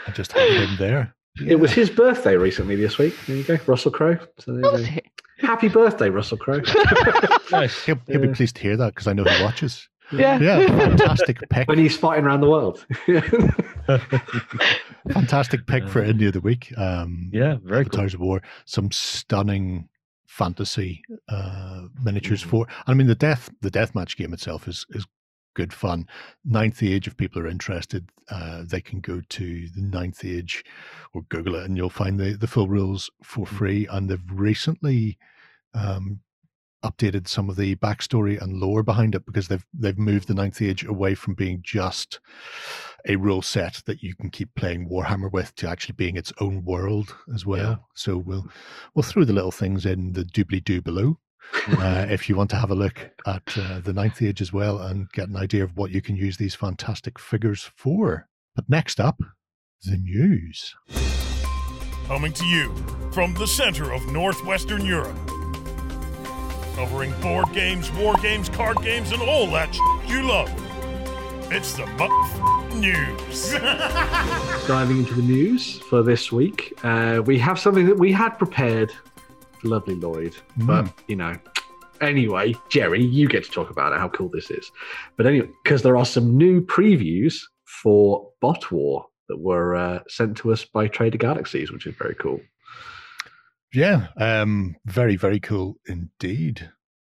I 0.07 0.11
just 0.13 0.31
have 0.33 0.47
him 0.47 0.75
there. 0.77 1.15
It 1.43 1.59
was 1.59 1.71
his 1.71 1.89
birthday 1.89 2.35
recently 2.37 2.75
this 2.75 2.99
week. 2.99 3.15
There 3.25 3.35
you 3.35 3.43
go, 3.43 3.57
Russell 3.65 3.89
Crowe. 3.89 4.19
So 4.37 4.53
there 4.53 4.79
you 4.83 5.01
go. 5.41 5.47
Happy 5.47 5.69
birthday, 5.69 6.11
Russell 6.11 6.37
Crowe. 6.37 6.61
nice. 7.51 7.83
He'll, 7.85 7.97
he'll 8.05 8.21
be 8.21 8.27
pleased 8.27 8.57
to 8.57 8.61
hear 8.61 8.77
that 8.77 8.93
because 8.93 9.07
I 9.07 9.13
know 9.13 9.23
he 9.23 9.43
watches. 9.43 9.89
Yeah. 10.11 10.37
Yeah, 10.39 10.67
fantastic 10.67 11.39
pick. 11.49 11.67
when 11.67 11.79
he's 11.79 11.97
fighting 11.97 12.25
around 12.25 12.41
the 12.41 12.49
world. 12.51 12.85
Fantastic 15.11 15.65
pick 15.65 15.89
for 15.89 16.03
Uh, 16.03 16.05
India 16.05 16.27
of 16.27 16.33
the 16.35 16.41
week. 16.41 16.71
Um, 16.77 17.31
Yeah, 17.33 17.57
very 17.63 17.85
cool. 17.85 17.93
Avatars 17.99 18.13
of 18.13 18.19
War. 18.19 18.43
Some 18.65 18.91
stunning 18.91 19.89
fantasy 20.27 21.01
uh, 21.29 21.85
miniatures 22.03 22.43
Mhm. 22.43 22.47
for. 22.47 22.67
I 22.85 22.93
mean, 22.93 23.07
the 23.07 23.15
death 23.15 23.49
the 23.61 23.71
death 23.71 23.95
match 23.95 24.17
game 24.17 24.33
itself 24.33 24.67
is 24.67 24.85
is 24.91 25.07
good 25.53 25.73
fun. 25.73 26.07
Ninth 26.45 26.81
Age, 26.83 27.07
if 27.07 27.17
people 27.17 27.41
are 27.41 27.47
interested, 27.47 28.09
uh, 28.29 28.63
they 28.65 28.81
can 28.81 28.99
go 28.99 29.21
to 29.29 29.67
the 29.69 29.81
Ninth 29.81 30.23
Age 30.25 30.63
or 31.13 31.23
Google 31.29 31.55
it, 31.55 31.65
and 31.65 31.77
you'll 31.77 31.89
find 31.89 32.19
the 32.19 32.33
the 32.33 32.47
full 32.47 32.67
rules 32.67 33.09
for 33.23 33.45
free. 33.45 33.87
And 33.87 34.09
they've 34.09 34.31
recently 34.31 35.17
um, 35.73 36.19
updated 36.83 37.27
some 37.27 37.49
of 37.49 37.55
the 37.55 37.75
backstory 37.77 38.41
and 38.41 38.59
lore 38.59 38.83
behind 38.83 39.15
it 39.15 39.25
because 39.25 39.47
they've 39.47 39.65
they've 39.73 39.97
moved 39.97 40.27
the 40.27 40.33
Ninth 40.33 40.61
Age 40.61 40.83
away 40.83 41.15
from 41.15 41.33
being 41.33 41.61
just 41.63 42.19
a 43.07 43.15
rule 43.15 43.41
set 43.41 43.81
that 43.85 44.01
you 44.01 44.15
can 44.15 44.29
keep 44.29 44.53
playing 44.55 44.89
Warhammer 44.89 45.31
with 45.31 45.53
to 45.55 45.67
actually 45.67 45.95
being 45.95 46.15
its 46.15 46.31
own 46.39 46.63
world 46.63 47.15
as 47.33 47.45
well. 47.45 47.69
Yeah. 47.71 47.75
So 47.95 48.17
we'll 48.17 48.47
we'll 48.93 49.03
throw 49.03 49.23
the 49.23 49.33
little 49.33 49.51
things 49.51 49.85
in 49.85 50.13
the 50.13 50.23
doobly 50.23 50.63
doo 50.63 50.81
below 50.81 51.19
uh, 51.67 52.05
if 52.09 52.27
you 52.27 52.35
want 52.35 52.49
to 52.51 52.55
have 52.55 52.71
a 52.71 52.75
look 52.75 53.11
at 53.25 53.57
uh, 53.57 53.79
the 53.79 53.93
Ninth 53.93 54.21
Age 54.21 54.41
as 54.41 54.51
well 54.51 54.79
and 54.79 55.09
get 55.11 55.29
an 55.29 55.37
idea 55.37 55.63
of 55.63 55.77
what 55.77 55.91
you 55.91 56.01
can 56.01 56.15
use 56.15 56.37
these 56.37 56.55
fantastic 56.55 57.19
figures 57.19 57.71
for. 57.75 58.27
But 58.55 58.69
next 58.69 58.99
up, 58.99 59.19
the 59.83 59.97
news. 59.97 60.75
Coming 62.07 62.33
to 62.33 62.45
you 62.45 62.73
from 63.11 63.33
the 63.33 63.47
center 63.47 63.93
of 63.93 64.05
Northwestern 64.07 64.85
Europe. 64.85 65.15
Covering 66.75 67.13
board 67.21 67.51
games, 67.53 67.91
war 67.91 68.15
games, 68.15 68.49
card 68.49 68.77
games, 68.81 69.11
and 69.11 69.21
all 69.21 69.47
that 69.51 69.73
sh- 69.73 69.79
you 70.09 70.23
love. 70.23 70.51
It's 71.51 71.73
the 71.73 71.83
m- 71.83 72.79
news. 72.81 73.51
Diving 74.67 74.99
into 74.99 75.13
the 75.13 75.21
news 75.21 75.77
for 75.79 76.01
this 76.01 76.31
week, 76.31 76.73
uh, 76.83 77.21
we 77.25 77.37
have 77.39 77.59
something 77.59 77.85
that 77.85 77.97
we 77.97 78.11
had 78.11 78.31
prepared 78.39 78.91
for 78.91 79.12
lovely 79.63 79.95
Lloyd, 79.95 80.35
but 80.57 80.91
you 81.07 81.15
know. 81.15 81.35
Anyway, 82.01 82.53
Jerry, 82.69 83.01
you 83.01 83.29
get 83.29 83.45
to 83.45 83.51
talk 83.51 83.69
about 83.69 83.93
it, 83.93 83.99
how 83.99 84.09
cool 84.09 84.27
this 84.27 84.51
is. 84.51 84.69
But 85.15 85.25
anyway, 85.25 85.47
because 85.63 85.83
there 85.83 85.95
are 85.95 86.05
some 86.05 86.35
new 86.35 86.59
previews 86.59 87.39
for 87.63 88.29
Bot 88.41 88.71
War 88.71 89.05
that 89.29 89.39
were 89.39 89.75
uh, 89.75 89.99
sent 90.09 90.35
to 90.37 90.51
us 90.51 90.65
by 90.65 90.87
Trader 90.87 91.17
Galaxies, 91.17 91.71
which 91.71 91.87
is 91.87 91.95
very 91.95 92.15
cool. 92.15 92.41
Yeah, 93.73 94.07
um, 94.17 94.75
very, 94.85 95.15
very 95.15 95.39
cool 95.39 95.77
indeed. 95.87 96.69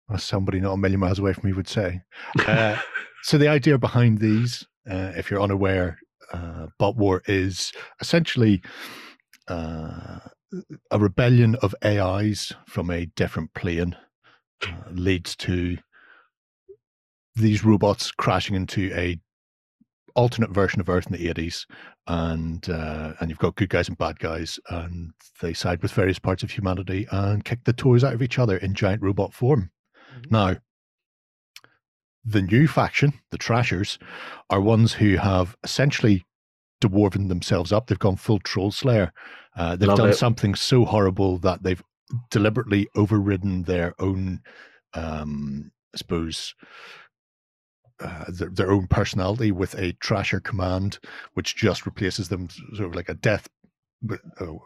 As 0.09 0.23
somebody 0.23 0.59
not 0.59 0.73
a 0.73 0.77
million 0.77 0.99
miles 0.99 1.17
away 1.17 1.33
from 1.33 1.49
me 1.49 1.55
would 1.55 1.67
say. 1.67 2.01
Uh, 2.47 2.77
so 3.23 3.39
the 3.39 3.47
idea 3.47 3.77
behind 3.77 4.19
these, 4.19 4.63
uh, 4.89 5.11
if 5.15 5.31
you're 5.31 5.41
unaware, 5.41 5.97
uh, 6.31 6.67
Bot 6.77 6.95
War 6.95 7.23
is 7.25 7.71
essentially 7.99 8.61
uh, 9.47 10.19
a 10.91 10.99
rebellion 10.99 11.55
of 11.61 11.75
AIs 11.83 12.53
from 12.67 12.89
a 12.89 13.05
different 13.05 13.53
plane 13.53 13.95
uh, 14.65 14.71
leads 14.91 15.35
to 15.37 15.77
these 17.35 17.65
robots 17.65 18.11
crashing 18.11 18.55
into 18.55 18.91
a 18.95 19.19
alternate 20.15 20.51
version 20.51 20.79
of 20.79 20.87
Earth 20.87 21.07
in 21.07 21.11
the 21.11 21.33
80s 21.33 21.65
and 22.07 22.69
uh, 22.69 23.13
and 23.19 23.29
you've 23.29 23.39
got 23.39 23.55
good 23.55 23.69
guys 23.69 23.89
and 23.89 23.97
bad 23.97 24.17
guys 24.19 24.57
and 24.69 25.11
they 25.41 25.53
side 25.53 25.81
with 25.81 25.91
various 25.91 26.19
parts 26.19 26.41
of 26.41 26.51
humanity 26.51 27.05
and 27.11 27.43
kick 27.43 27.65
the 27.65 27.73
toys 27.73 28.03
out 28.03 28.13
of 28.13 28.21
each 28.21 28.39
other 28.39 28.55
in 28.57 28.73
giant 28.73 29.01
robot 29.01 29.33
form. 29.33 29.71
Mhm. 30.15 30.31
Now, 30.31 30.55
the 32.23 32.41
new 32.41 32.67
faction, 32.67 33.13
the 33.31 33.37
Trashers, 33.37 33.99
are 34.49 34.61
ones 34.61 34.93
who 34.93 35.17
have 35.17 35.55
essentially 35.63 36.25
dwarven 36.81 37.29
themselves 37.29 37.71
up. 37.71 37.87
They've 37.87 37.99
gone 37.99 38.15
full 38.15 38.39
troll 38.39 38.71
slayer. 38.71 39.11
Uh, 39.55 39.75
they've 39.75 39.87
Love 39.87 39.97
done 39.97 40.09
it. 40.09 40.15
something 40.15 40.55
so 40.55 40.85
horrible 40.85 41.37
that 41.39 41.63
they've 41.63 41.83
deliberately 42.29 42.87
overridden 42.95 43.63
their 43.63 43.93
own, 43.99 44.41
um, 44.93 45.71
I 45.93 45.97
suppose, 45.97 46.53
uh, 47.99 48.25
their, 48.27 48.49
their 48.49 48.71
own 48.71 48.87
personality 48.87 49.51
with 49.51 49.73
a 49.75 49.93
Trasher 49.93 50.43
command, 50.43 50.99
which 51.33 51.55
just 51.55 51.85
replaces 51.85 52.27
them 52.27 52.49
sort 52.73 52.89
of 52.89 52.95
like 52.95 53.09
a 53.09 53.13
death. 53.13 53.47
But, 54.01 54.19
oh, 54.41 54.59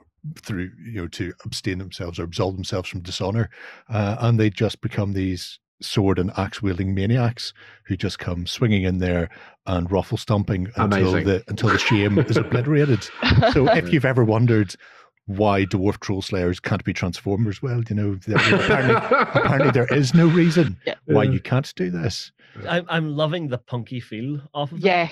through 0.43 0.69
you 0.84 1.02
know 1.02 1.08
to 1.08 1.34
abstain 1.45 1.78
themselves 1.78 2.19
or 2.19 2.24
absolve 2.24 2.56
themselves 2.56 2.89
from 2.89 3.02
dishonor 3.02 3.50
uh, 3.89 4.17
and 4.19 4.39
they 4.39 4.50
just 4.50 4.82
become 4.82 5.13
these 5.13 5.60
sword 5.82 6.20
and 6.20 6.32
axe 6.38 6.62
wielding 6.62 6.94
maniacs 6.94 7.54
who 7.86 7.96
just 7.96 8.20
come 8.20 8.46
swinging 8.46 8.84
in 8.84 8.98
there 8.98 9.30
and 9.65 9.92
ruffle 9.92 10.18
stomping 10.18 10.68
until 10.76 11.10
Amazing. 11.15 11.26
the 11.26 11.44
until 11.48 11.70
the 11.70 11.78
shame 11.80 12.20
is 12.20 12.38
obliterated. 12.38 13.08
So 13.54 13.68
if 13.70 13.92
you've 13.94 14.06
ever 14.06 14.24
wondered 14.24 14.76
why 15.26 15.65
dwarf 15.65 16.00
troll 16.00 16.22
slayers 16.22 16.60
can't 16.60 16.84
be 16.84 16.92
transformers, 16.92 17.62
well, 17.62 17.84
you 17.88 17.96
know, 17.96 18.15
there- 18.28 18.38
apparently, 18.38 18.96
apparently 19.36 19.72
there 19.72 19.94
is 19.96 20.13
no 20.13 20.28
reason 20.28 20.78
Yeah. 20.88 20.96
why 21.06 21.24
you 21.24 21.39
can't 21.39 21.72
do 21.76 21.89
this. 21.92 22.32
I'm, 22.68 22.86
I'm 22.89 23.15
loving 23.15 23.48
the 23.50 23.60
punky 23.60 24.00
feel 24.00 24.42
off 24.54 24.72
of 24.72 24.80
it. 24.80 24.86
yeah. 24.86 25.10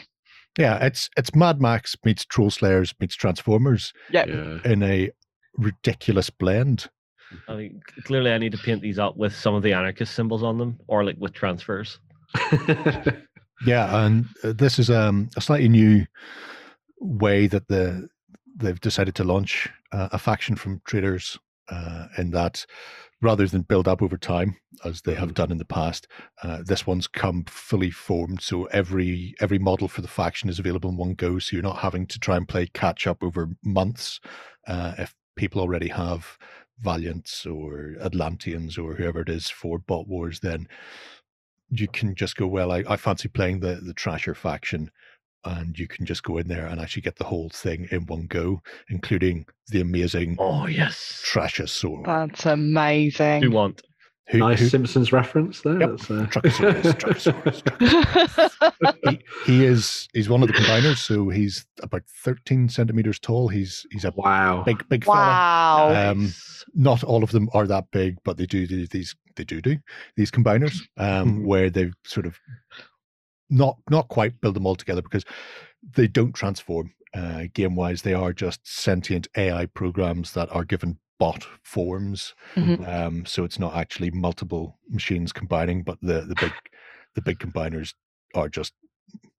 Yeah, 0.58 0.84
it's 0.84 1.10
it's 1.15 1.36
Mad 1.36 1.62
Max 1.62 1.95
meets 2.03 2.25
Troll 2.25 2.49
Slayers 2.49 2.95
meets 2.99 3.15
Transformers 3.15 3.93
Yeah. 4.12 4.25
Yeah. 4.25 4.58
in 4.65 4.82
a 4.82 5.12
ridiculous 5.56 6.30
blend. 6.32 6.88
I 7.47 7.55
mean, 7.55 7.81
clearly, 8.03 8.31
I 8.31 8.37
need 8.37 8.51
to 8.53 8.57
paint 8.57 8.81
these 8.81 8.99
up 8.99 9.17
with 9.17 9.33
some 9.35 9.53
of 9.55 9.63
the 9.63 9.73
anarchist 9.73 10.13
symbols 10.15 10.43
on 10.43 10.57
them, 10.57 10.79
or 10.87 11.03
like 11.03 11.17
with 11.19 11.33
transfers. 11.33 11.99
Yeah, 13.65 14.05
and 14.05 14.25
uh, 14.43 14.53
this 14.53 14.77
is 14.77 14.89
um, 14.89 15.29
a 15.35 15.41
slightly 15.41 15.67
new 15.67 16.05
way 16.99 17.47
that 17.47 17.67
the 17.67 18.07
they've 18.55 18.79
decided 18.79 19.15
to 19.15 19.23
launch 19.23 19.69
uh, 19.91 20.09
a 20.11 20.19
faction 20.19 20.55
from 20.55 20.81
traders 20.85 21.37
uh, 21.69 22.07
in 22.17 22.31
that 22.31 22.65
rather 23.21 23.47
than 23.47 23.61
build 23.63 23.87
up 23.87 24.01
over 24.01 24.17
time 24.17 24.55
as 24.85 25.01
they 25.01 25.15
have 25.15 25.29
Mhm. 25.29 25.35
done 25.35 25.51
in 25.51 25.57
the 25.57 25.65
past, 25.65 26.07
uh, 26.43 26.61
this 26.63 26.85
one's 26.85 27.07
come 27.07 27.45
fully 27.45 27.89
formed. 27.89 28.41
So 28.41 28.65
every 28.65 29.33
every 29.39 29.59
model 29.59 29.87
for 29.87 30.01
the 30.01 30.07
faction 30.07 30.49
is 30.49 30.59
available 30.59 30.91
in 30.91 30.97
one 30.97 31.15
go. 31.15 31.39
So 31.39 31.55
you're 31.55 31.63
not 31.63 31.79
having 31.79 32.05
to 32.07 32.19
try 32.19 32.37
and 32.37 32.47
play 32.47 32.67
catch 32.67 33.07
up 33.07 33.23
over 33.23 33.49
months. 33.63 34.19
Uh, 34.67 34.93
if 34.99 35.15
people 35.35 35.61
already 35.61 35.89
have 35.89 36.37
Valiants 36.81 37.45
or 37.45 37.95
Atlanteans 38.01 38.77
or 38.77 38.93
whoever 38.93 39.21
it 39.21 39.29
is 39.29 39.49
for 39.49 39.79
Bot 39.79 40.07
Wars, 40.07 40.39
then 40.39 40.67
you 41.69 41.87
can 41.87 42.15
just 42.15 42.35
go, 42.35 42.47
well, 42.47 42.71
I, 42.71 42.84
I 42.88 42.97
fancy 42.97 43.28
playing 43.28 43.59
the, 43.59 43.75
the 43.75 43.93
Trasher 43.93 44.36
faction. 44.36 44.91
And 45.45 45.78
you 45.80 45.88
can 45.88 46.05
just 46.05 46.23
go 46.23 46.38
in 46.39 46.47
there 46.47 46.65
and 46.65 46.82
actually 46.82 47.03
get 47.03 47.15
the 47.15 47.23
whole 47.23 47.49
thing 47.49 47.88
in 47.91 48.05
one 48.07 48.25
go, 48.25 48.61
including 48.89 49.45
the 49.69 49.80
amazing 49.80 50.36
Oh 50.39 50.67
yes, 50.67 51.23
Trasher 51.25 51.69
sword. 51.69 52.05
That's 52.05 52.45
amazing. 52.45 53.43
you 53.43 53.51
want? 53.51 53.82
Who, 54.30 54.39
nice 54.39 54.59
who- 54.59 54.67
Simpsons 54.67 55.13
reference 55.13 55.61
there. 55.61 55.80
Yep. 55.80 55.89
That's, 55.89 56.11
uh... 56.11 56.25
Truckosaurus, 56.30 57.61
Truckosaurus, 57.63 58.97
he, 59.09 59.19
he 59.45 59.65
is 59.65 60.07
he's 60.13 60.28
one 60.28 60.41
of 60.41 60.47
the 60.47 60.53
combiners, 60.53 60.97
so 60.97 61.30
he's 61.30 61.65
about 61.82 62.03
13 62.23 62.67
centimeters 62.67 63.19
tall. 63.19 63.47
He's 63.47 63.86
he's 63.91 64.03
a 64.03 64.11
wow. 64.15 64.63
big 64.63 64.84
big 64.89 65.05
fella. 65.05 65.17
wow. 65.17 66.11
Um, 66.11 66.23
Nice. 66.23 66.65
Not 66.73 67.03
all 67.05 67.23
of 67.23 67.32
them 67.32 67.49
are 67.53 67.65
that 67.67 67.86
big, 67.91 68.17
but 68.25 68.36
they 68.38 68.45
do 68.45 68.67
do 68.67 68.86
these 68.88 69.15
they 69.38 69.45
do 69.45 69.61
do 69.61 69.78
these 70.17 70.32
combiners 70.32 70.82
um, 70.97 71.39
Mhm. 71.41 71.45
where 71.45 71.69
they 71.69 71.91
sort 72.05 72.25
of 72.25 72.38
not 73.49 73.78
not 73.89 74.09
quite 74.09 74.41
build 74.41 74.55
them 74.55 74.65
all 74.65 74.75
together 74.75 75.01
because 75.01 75.23
they 75.95 76.07
don't 76.07 76.34
transform 76.34 76.93
uh, 77.13 77.43
game 77.53 77.75
wise. 77.75 78.01
They 78.01 78.13
are 78.13 78.34
just 78.34 78.59
sentient 78.63 79.28
AI 79.38 79.67
programs 79.67 80.34
that 80.34 80.53
are 80.53 80.65
given 80.65 80.99
bot 81.20 81.45
forms. 81.63 82.36
Mhm. 82.55 82.88
Um, 82.88 83.26
so 83.26 83.43
it's 83.43 83.59
not 83.59 83.76
actually 83.76 84.11
multiple 84.11 84.78
machines 84.89 85.32
combining, 85.32 85.84
but 85.84 85.97
the 86.01 86.22
the 86.22 86.36
big 86.36 86.51
the 87.15 87.22
big 87.22 87.39
combiners 87.39 87.93
are 88.36 88.49
just 88.49 88.74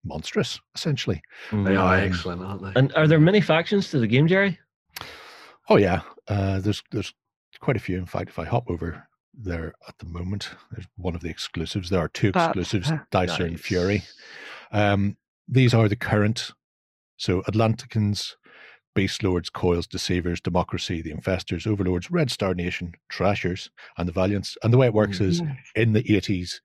monstrous, 0.05 0.61
essentially. 0.74 1.22
They 1.53 1.76
are 1.76 1.97
Um, 1.99 2.01
excellent, 2.05 2.43
aren't 2.43 2.62
they? 2.62 2.72
And 2.81 2.93
are 2.95 3.07
there 3.07 3.20
many 3.20 3.41
factions 3.41 3.91
to 3.91 3.99
the 4.01 4.07
game, 4.07 4.26
Jerry? 4.26 4.59
Oh 5.68 5.76
yeah, 5.76 6.01
uh, 6.29 6.61
there's 6.61 6.83
there's 6.91 7.14
quite 7.61 7.76
a 7.76 7.81
few. 7.81 7.97
In 7.99 8.07
fact, 8.07 8.31
if 8.31 8.39
I 8.39 8.45
hop 8.45 8.70
over 8.70 9.07
there 9.35 9.74
at 9.87 9.97
the 9.99 10.07
moment, 10.07 10.51
there's 10.72 10.87
one 10.97 11.14
of 11.14 11.20
the 11.20 11.29
exclusives. 11.31 11.91
There 11.91 12.01
are 12.01 12.09
two 12.09 12.33
That's 12.33 12.49
exclusives, 12.49 12.89
fair. 12.89 13.07
Dicer 13.11 13.45
and 13.45 13.61
Fury. 13.61 14.03
Um, 14.72 15.16
these 15.47 15.74
are 15.74 15.89
the 15.89 15.97
current. 15.97 16.53
So 17.16 17.43
Atlanticans, 17.43 18.35
Beast 18.99 19.22
Lords, 19.22 19.49
Coils, 19.49 19.86
Deceivers, 19.86 20.40
Democracy, 20.40 21.01
the 21.01 21.12
Infestors, 21.12 21.68
Overlords, 21.68 22.11
Red 22.11 22.32
Star 22.32 22.53
Nation, 22.53 22.96
Trashers, 23.09 23.70
and 23.96 24.09
the 24.09 24.12
Valiants. 24.12 24.59
And 24.64 24.72
the 24.72 24.76
way 24.76 24.88
it 24.88 24.92
works 24.92 25.20
is 25.20 25.40
in 25.76 25.92
the 25.92 26.03
80s, 26.03 26.61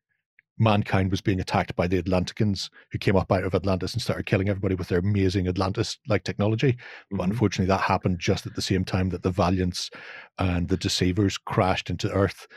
mankind 0.58 1.12
was 1.12 1.22
being 1.22 1.40
attacked 1.40 1.76
by 1.76 1.86
the 1.86 2.02
Atlanticans 2.02 2.72
who 2.92 2.98
came 2.98 3.16
up 3.16 3.32
out 3.32 3.44
of 3.44 3.54
Atlantis 3.54 3.94
and 3.94 4.02
started 4.02 4.26
killing 4.26 4.50
everybody 4.50 4.74
with 4.74 4.88
their 4.88 4.98
amazing 4.98 5.48
Atlantis 5.48 6.00
like 6.08 6.24
technology. 6.24 6.76
But 7.12 7.20
Mhm. 7.20 7.24
unfortunately, 7.34 7.68
that 7.68 7.82
happened 7.82 8.18
just 8.18 8.48
at 8.48 8.56
the 8.56 8.64
same 8.64 8.84
time 8.84 9.10
that 9.10 9.22
the 9.22 9.30
Valiants 9.30 9.92
and 10.40 10.70
the 10.70 10.78
Deceivers 10.78 11.38
crashed 11.38 11.92
into 11.92 12.12
Earth, 12.12 12.48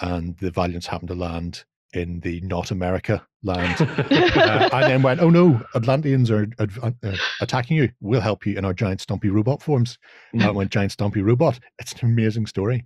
and 0.00 0.38
the 0.38 0.50
Valiants 0.50 0.86
happened 0.86 1.08
to 1.08 1.14
land 1.14 1.66
in 1.92 2.20
the 2.20 2.40
not 2.40 2.70
America 2.70 3.26
land. 3.46 3.76
Uh, 4.36 4.68
and 4.72 4.84
then 4.84 5.02
went, 5.02 5.20
oh 5.20 5.30
no, 5.30 5.60
Atlanteans 5.74 6.30
are 6.30 6.46
uh, 6.58 6.90
attacking 7.40 7.76
you. 7.76 7.90
We'll 8.00 8.20
help 8.20 8.46
you 8.46 8.56
in 8.56 8.64
our 8.64 8.74
giant 8.74 9.04
stompy 9.04 9.32
robot 9.32 9.62
forms. 9.62 9.98
And 10.32 10.42
it 10.42 10.54
went 10.54 10.70
giant 10.70 10.96
stompy 10.96 11.24
robot. 11.24 11.58
It's 11.78 11.92
an 11.94 12.10
amazing 12.10 12.46
story. 12.46 12.84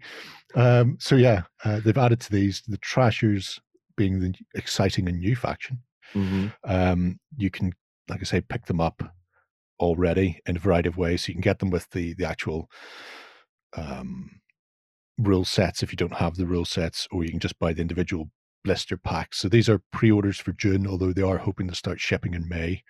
Um, 0.55 0.97
so 1.01 1.17
yeah, 1.17 1.43
uh, 1.65 1.81
they've 1.81 1.97
added 1.97 2.21
to 2.21 2.33
these 2.33 2.63
the 2.69 2.79
Trashers 2.79 3.59
being 3.97 4.21
the 4.21 4.35
exciting 4.55 5.09
and 5.09 5.19
new 5.19 5.35
faction. 5.37 5.81
Mhm. 6.15 6.53
Um, 6.65 7.19
you 7.37 7.51
can, 7.51 7.73
like 8.09 8.21
I 8.21 8.25
say, 8.25 8.41
pick 8.41 8.67
them 8.67 8.81
up 8.81 9.03
already 9.79 10.41
in 10.47 10.57
a 10.57 10.61
variety 10.61 10.89
of 10.89 10.97
ways. 10.97 11.23
So 11.23 11.29
you 11.29 11.35
can 11.35 11.43
get 11.43 11.59
them 11.59 11.71
with 11.71 11.91
the 11.91 12.15
the 12.15 12.27
actual 12.27 12.71
um, 13.77 14.41
rule 15.19 15.45
sets 15.45 15.83
if 15.83 15.93
you 15.93 15.97
don't 15.97 16.15
have 16.15 16.37
the 16.37 16.47
rule 16.47 16.65
sets, 16.65 17.07
or 17.11 17.25
you 17.25 17.31
can 17.31 17.41
just 17.41 17.59
buy 17.59 17.73
the 17.73 17.83
individual 17.83 18.31
blister 18.65 18.97
packs. 18.97 19.39
So 19.39 19.49
these 19.49 19.69
are 19.69 19.81
pre-orders 19.93 20.39
for 20.39 20.53
June, 20.53 20.87
although 20.87 21.13
they 21.13 21.23
are 21.23 21.39
hoping 21.39 21.69
to 21.69 21.75
start 21.75 22.01
shipping 22.01 22.35
in 22.35 22.49
May. 22.49 22.83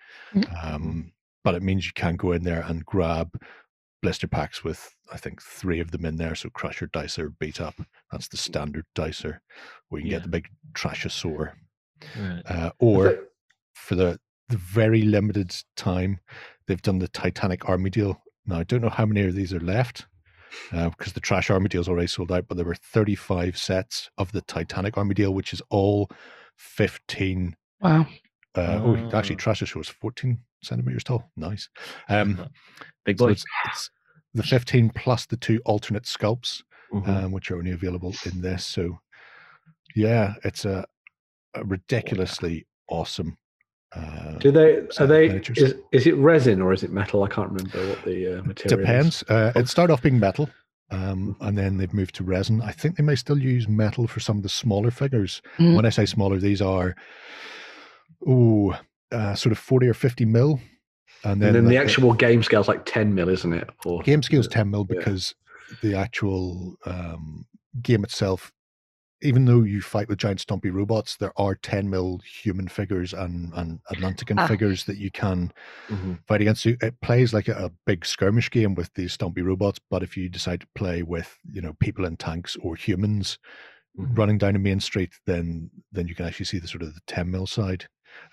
Um, 0.61 1.13
but 1.43 1.55
it 1.55 1.63
means 1.63 1.85
you 1.85 1.93
can 1.93 2.15
go 2.17 2.31
in 2.33 2.43
there 2.43 2.61
and 2.67 2.85
grab 2.85 3.29
blister 4.01 4.27
packs 4.27 4.63
with 4.63 4.95
I 5.13 5.17
think 5.17 5.41
three 5.41 5.79
of 5.79 5.91
them 5.91 6.05
in 6.05 6.17
there. 6.17 6.35
So 6.35 6.49
Crusher, 6.49 6.87
Dicer, 6.87 7.29
Beat 7.39 7.59
Up. 7.61 7.75
That's 8.11 8.27
the 8.27 8.37
standard 8.37 8.85
Dicer. 8.95 9.41
where 9.89 9.99
you 9.99 10.05
can 10.05 10.11
Yeah. 10.11 10.17
get 10.17 10.23
the 10.23 10.29
big 10.29 10.49
Trashosaur. 10.73 11.51
Right. 12.17 12.41
Uh, 12.45 12.71
or 12.79 13.19
for 13.73 13.95
the, 13.95 14.19
the 14.49 14.57
very 14.57 15.01
limited 15.03 15.55
time, 15.75 16.19
they've 16.67 16.81
done 16.81 16.99
the 16.99 17.07
Titanic 17.09 17.67
Army 17.69 17.89
deal. 17.89 18.21
Now, 18.45 18.59
I 18.59 18.63
don't 18.63 18.81
know 18.81 18.89
how 18.89 19.05
many 19.05 19.21
of 19.21 19.35
these 19.35 19.53
are 19.53 19.59
left 19.59 20.07
uh, 20.71 20.89
because 20.89 21.13
the 21.13 21.19
Trash 21.19 21.49
Army 21.49 21.69
deal 21.69 21.81
is 21.81 21.87
already 21.89 22.07
sold 22.07 22.31
out, 22.31 22.47
but 22.47 22.57
there 22.57 22.65
were 22.65 22.75
35 22.75 23.57
sets 23.57 24.09
of 24.17 24.31
the 24.31 24.41
Titanic 24.41 24.97
Army 24.97 25.13
deal, 25.13 25.33
which 25.33 25.53
is 25.53 25.61
all 25.69 26.09
15. 26.57 27.55
Wow. 27.81 28.05
Uh, 28.55 28.79
oh, 28.83 29.09
actually, 29.13 29.35
Ah. 29.35 29.39
Trash 29.39 29.59
Show 29.59 29.79
is 29.79 29.87
14 29.89 30.37
centimeters 30.63 31.03
tall. 31.03 31.31
Nice. 31.37 31.69
Um, 32.09 32.47
Big 33.05 33.17
so 33.17 33.29
it's, 33.29 33.45
it's 33.65 33.89
the 34.33 34.43
15 34.43 34.89
plus 34.91 35.25
the 35.25 35.37
two 35.37 35.61
alternate 35.65 36.03
sculpts 36.03 36.61
Mhm. 36.93 37.07
um, 37.07 37.31
which 37.31 37.49
are 37.49 37.57
only 37.57 37.71
available 37.71 38.13
in 38.25 38.41
this. 38.41 38.65
So, 38.65 38.99
yeah, 39.95 40.33
it's 40.43 40.65
a, 40.65 40.85
a 41.53 41.63
ridiculously 41.63 42.67
awesome. 42.89 43.37
Uh, 43.93 44.37
Do 44.39 44.51
they 44.51 44.83
set 44.89 45.03
are 45.03 45.07
they 45.07 45.27
is, 45.27 45.73
is 45.91 46.07
it 46.07 46.15
resin 46.15 46.61
or 46.61 46.71
is 46.71 46.81
it 46.83 46.91
metal? 46.91 47.23
I 47.23 47.27
can't 47.27 47.49
remember 47.51 47.85
what 47.89 48.03
the 48.05 48.39
uh, 48.39 48.43
material 48.43 48.79
depends. 48.85 49.17
is. 49.23 49.29
Uh, 49.29 49.51
it 49.55 49.67
started 49.67 49.91
off 49.91 50.01
being 50.01 50.17
metal, 50.19 50.49
um, 50.91 51.35
and 51.41 51.57
then 51.57 51.77
they've 51.77 51.93
moved 51.93 52.15
to 52.15 52.23
resin. 52.23 52.61
I 52.61 52.71
think 52.71 52.95
they 52.95 53.03
may 53.03 53.15
still 53.15 53.37
use 53.37 53.67
metal 53.67 54.07
for 54.07 54.21
some 54.21 54.37
of 54.37 54.43
the 54.43 54.49
smaller 54.49 54.91
figures. 54.91 55.41
Mm. 55.59 55.75
When 55.75 55.85
I 55.85 55.89
say 55.89 56.05
smaller, 56.05 56.37
these 56.37 56.61
are 56.61 56.95
oh, 58.27 58.77
uh, 59.11 59.35
sort 59.35 59.51
of 59.51 59.57
forty 59.59 59.87
or 59.87 59.93
fifty 59.93 60.25
mil, 60.25 60.59
and 61.23 61.41
then, 61.41 61.49
And 61.49 61.55
then 61.57 61.63
the 61.65 61.71
the- 61.71 61.77
actual 61.77 62.13
game 62.13 62.43
scale 62.43 62.61
is 62.61 62.67
like 62.67 62.85
10 62.85 63.13
mil, 63.13 63.29
isn't 63.29 63.53
it? 63.53 63.69
Or 63.85 64.01
game 64.03 64.21
is 64.31 64.47
10 64.47 64.71
mil 64.71 64.87
Yeah. 64.89 64.97
because 64.99 65.35
the 65.81 65.95
actual 65.95 66.75
um, 66.85 67.45
game 67.81 68.03
itself 68.03 68.51
even 69.23 69.45
though 69.45 69.61
you 69.63 69.81
fight 69.81 70.07
with 70.09 70.17
giant 70.17 70.39
stompy 70.45 70.71
robots 70.73 71.17
there 71.17 71.31
are 71.37 71.55
10 71.55 71.89
mil 71.89 72.19
human 72.25 72.67
figures 72.67 73.13
and 73.13 73.51
and 73.55 73.79
atlantican 73.93 74.39
Ah. 74.39 74.47
figures 74.47 74.85
that 74.85 74.97
you 74.97 75.11
can 75.11 75.51
Mhm. 75.89 76.19
fight 76.27 76.41
against 76.41 76.63
So 76.63 76.73
it 76.81 76.99
plays 77.01 77.33
like 77.33 77.47
a, 77.47 77.65
a 77.65 77.71
big 77.85 78.05
skirmish 78.05 78.49
game 78.51 78.73
with 78.75 78.93
these 78.93 79.15
stompy 79.17 79.43
robots 79.43 79.79
but 79.89 80.03
if 80.03 80.15
you 80.17 80.29
decide 80.29 80.61
to 80.61 80.67
play 80.75 81.03
with 81.03 81.37
you 81.51 81.61
know 81.61 81.73
people 81.79 82.05
in 82.05 82.17
tanks 82.17 82.55
or 82.61 82.75
humans 82.75 83.37
Mhm. 83.99 84.17
running 84.17 84.37
down 84.37 84.55
a 84.55 84.59
main 84.59 84.79
street 84.79 85.11
then 85.25 85.69
then 85.91 86.07
you 86.07 86.15
can 86.15 86.25
actually 86.25 86.45
see 86.45 86.59
the 86.59 86.67
sort 86.67 86.81
of 86.83 86.93
the 86.93 87.01
10 87.07 87.29
mil 87.29 87.45
side 87.45 87.85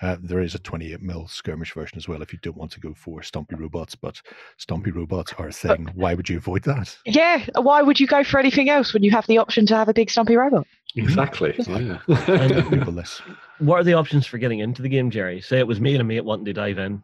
uh, 0.03 0.17
there 0.21 0.41
is 0.41 0.55
a 0.57 0.59
28 0.59 1.01
mil 1.03 1.27
skirmish 1.29 1.73
version 1.73 1.97
as 1.99 2.09
well 2.09 2.21
if 2.23 2.33
you 2.33 2.39
don't 2.43 2.57
want 2.57 2.71
to 2.73 2.81
go 2.81 2.95
for 2.95 3.21
stompy 3.21 3.59
robots 3.59 3.95
but 3.97 4.21
stompy 4.59 4.93
robots 4.95 5.33
are 5.39 5.49
a 5.49 5.53
thing 5.53 5.87
why 5.95 6.15
would 6.15 6.29
you 6.29 6.37
avoid 6.37 6.63
that 6.65 6.97
Yeah. 7.07 7.45
Why 7.57 7.83
would 7.83 7.99
you 8.01 8.07
go 8.07 8.23
for 8.25 8.39
anything 8.41 8.69
else 8.71 8.93
when 8.95 9.03
you 9.05 9.11
have 9.13 9.27
the 9.29 9.39
option 9.39 9.67
to 9.67 9.77
have 9.77 9.89
a 9.89 9.95
big 9.95 10.11
stumpy 10.11 10.37
robot? 10.37 10.67
Exactly. 10.97 11.55
And- 11.69 11.99
Yeah. 12.07 12.25
Ridiculous. 12.29 13.21
What 13.59 13.81
are 13.81 13.85
the 13.85 13.95
options 13.95 14.27
for 14.27 14.39
getting 14.39 14.61
into 14.61 14.83
the 14.83 14.89
game, 14.89 15.11
Jerry? 15.11 15.41
Say 15.41 15.59
it 15.59 15.67
was 15.67 15.81
me 15.81 15.93
and 15.95 16.01
a 16.01 16.05
mate 16.05 16.25
wanting 16.25 16.45
to 16.47 16.53
dive 16.53 16.79
in. 16.79 17.03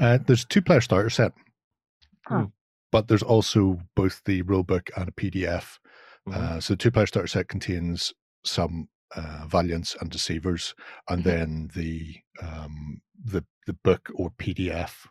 Uh, 0.00 0.18
there's 0.26 0.44
a 0.44 0.46
two 0.48 0.62
player 0.62 0.80
starter 0.80 1.10
set, 1.10 1.32
Oh. 2.30 2.50
but 2.92 3.08
there's 3.08 3.22
also 3.22 3.78
both 3.94 4.22
the 4.24 4.42
rulebook 4.42 4.90
and 4.96 5.08
a 5.08 5.12
PDF. 5.12 5.78
Mhm. 6.28 6.34
Uh, 6.34 6.60
so 6.60 6.74
the 6.74 6.78
two 6.78 6.90
player 6.90 7.06
starter 7.06 7.28
set 7.28 7.48
contains 7.48 8.12
some 8.44 8.88
uh, 9.14 9.46
Valiants 9.46 9.96
and 10.00 10.10
Deceivers, 10.10 10.74
and 11.08 11.20
Mhm. 11.22 11.24
then 11.24 11.70
the 11.74 12.16
um, 12.42 13.00
the 13.24 13.44
the 13.66 13.72
book 13.72 14.10
or 14.14 14.30
PDF 14.32 15.06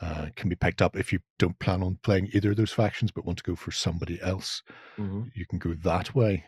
uh, 0.00 0.26
can 0.36 0.48
be 0.50 0.56
picked 0.56 0.82
up 0.82 0.94
if 0.96 1.12
you 1.12 1.20
don't 1.38 1.58
plan 1.60 1.82
on 1.82 1.98
playing 2.02 2.28
either 2.34 2.50
of 2.50 2.56
those 2.56 2.72
factions, 2.72 3.10
but 3.10 3.24
want 3.24 3.38
to 3.38 3.44
go 3.44 3.54
for 3.56 3.70
somebody 3.70 4.20
else. 4.20 4.62
Mhm. 4.98 5.30
You 5.34 5.46
can 5.46 5.58
go 5.58 5.72
that 5.74 6.14
way. 6.14 6.44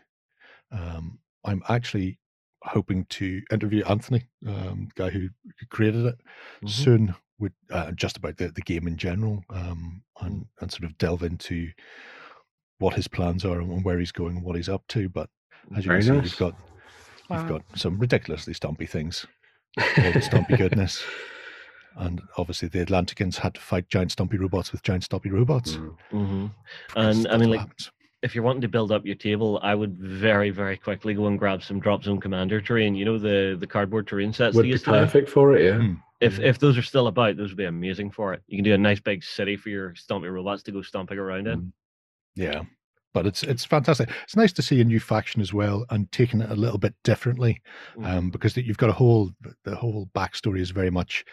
Um, 0.71 1.19
I'm 1.45 1.63
actually 1.69 2.19
hoping 2.63 3.05
to 3.05 3.41
interview 3.51 3.83
Anthony, 3.85 4.25
um, 4.47 4.89
the 4.95 5.03
guy 5.03 5.09
who 5.09 5.29
who 5.59 5.65
created 5.69 6.05
it, 6.05 6.19
Mhm. 6.63 6.69
soon 6.69 7.15
with 7.39 7.53
uh, 7.71 7.91
just 7.93 8.17
about 8.17 8.35
the, 8.37 8.49
the 8.49 8.61
game 8.61 8.85
in 8.87 8.97
general 8.97 9.41
um, 9.49 10.03
and, 10.21 10.45
and 10.59 10.69
sort 10.71 10.83
of 10.83 10.97
delve 10.97 11.23
into 11.23 11.71
what 12.79 12.93
his 12.95 13.07
plans 13.07 13.45
are 13.45 13.61
and 13.61 13.85
where 13.85 13.97
he's 13.97 14.11
going 14.11 14.35
and 14.37 14.45
what 14.45 14.57
he's 14.57 14.67
up 14.69 14.85
to. 14.89 15.07
But 15.07 15.29
as 15.75 15.85
you 15.85 15.89
Very 15.91 16.01
can 16.01 16.07
see, 16.07 16.13
nice. 16.17 16.23
you've 16.25 16.37
got 16.37 16.55
Wow. 17.29 17.37
you've 17.39 17.47
got 17.49 17.61
some 17.79 17.97
ridiculously 17.99 18.53
stumpy 18.53 18.85
things, 18.87 19.25
all 19.77 19.83
the 20.11 20.19
stompy 20.19 20.57
goodness. 20.57 21.03
And 21.95 22.21
obviously, 22.37 22.67
the 22.69 22.83
Atlanticans 22.85 23.35
had 23.37 23.53
to 23.55 23.61
fight 23.61 23.87
giant 23.87 24.11
stumpy 24.11 24.37
robots 24.37 24.71
with 24.71 24.81
giant 24.83 25.03
stumpy 25.03 25.29
robots. 25.29 25.75
Mm. 25.77 25.97
Mhm. 26.11 26.51
And 26.95 27.27
I 27.27 27.37
mean, 27.37 27.49
like, 27.51 27.59
happens. 27.59 27.91
If 28.21 28.35
you're 28.35 28.43
wanting 28.43 28.61
to 28.61 28.67
build 28.67 28.91
up 28.91 29.05
your 29.05 29.15
table, 29.15 29.59
I 29.63 29.75
would 29.75 29.97
very, 29.97 30.49
very 30.49 30.77
quickly 30.77 31.13
go 31.13 31.27
and 31.27 31.39
grab 31.39 31.63
some 31.63 31.79
drop 31.79 32.03
zone 32.03 32.19
commander 32.19 32.59
terrain. 32.61 32.95
You 32.95 33.05
know 33.05 33.17
the 33.17 33.55
the 33.59 33.67
cardboard 33.67 34.07
terrain 34.07 34.33
sets 34.33 34.55
Would 34.55 34.63
they 34.63 34.67
be 34.67 34.71
used 34.71 34.85
to 34.85 34.91
perfect 34.91 35.29
for 35.29 35.55
it, 35.55 35.65
yeah. 35.65 35.77
Mm. 35.79 36.01
If 36.19 36.39
if 36.39 36.59
those 36.59 36.77
are 36.77 36.83
still 36.83 37.07
about, 37.07 37.37
those 37.37 37.49
would 37.51 37.57
be 37.57 37.65
amazing 37.65 38.11
for 38.11 38.33
it. 38.33 38.43
You 38.47 38.57
can 38.57 38.65
do 38.65 38.73
a 38.73 38.77
nice 38.77 38.99
big 38.99 39.23
city 39.23 39.55
for 39.55 39.69
your 39.69 39.91
stompy 39.91 40.31
robots 40.31 40.63
to 40.63 40.71
go 40.71 40.81
stomping 40.81 41.17
around 41.17 41.47
in. 41.47 41.61
Mm. 41.61 41.71
Yeah, 42.35 42.63
but 43.13 43.25
it's 43.25 43.41
it's 43.43 43.63
fantastic. 43.63 44.09
It's 44.23 44.35
nice 44.35 44.51
to 44.53 44.61
see 44.61 44.81
a 44.81 44.85
new 44.85 44.99
faction 44.99 45.41
as 45.41 45.53
well 45.53 45.85
and 45.89 46.11
taking 46.11 46.41
it 46.41 46.51
a 46.51 46.55
little 46.55 46.77
bit 46.77 46.93
differently, 47.03 47.61
Mhm. 47.97 48.05
um, 48.05 48.29
because 48.31 48.57
you've 48.57 48.77
got 48.77 48.89
a 48.89 48.93
whole 48.93 49.31
the 49.63 49.75
whole 49.75 50.09
backstory 50.13 50.59
is 50.59 50.71
very 50.71 50.89
much 50.89 51.23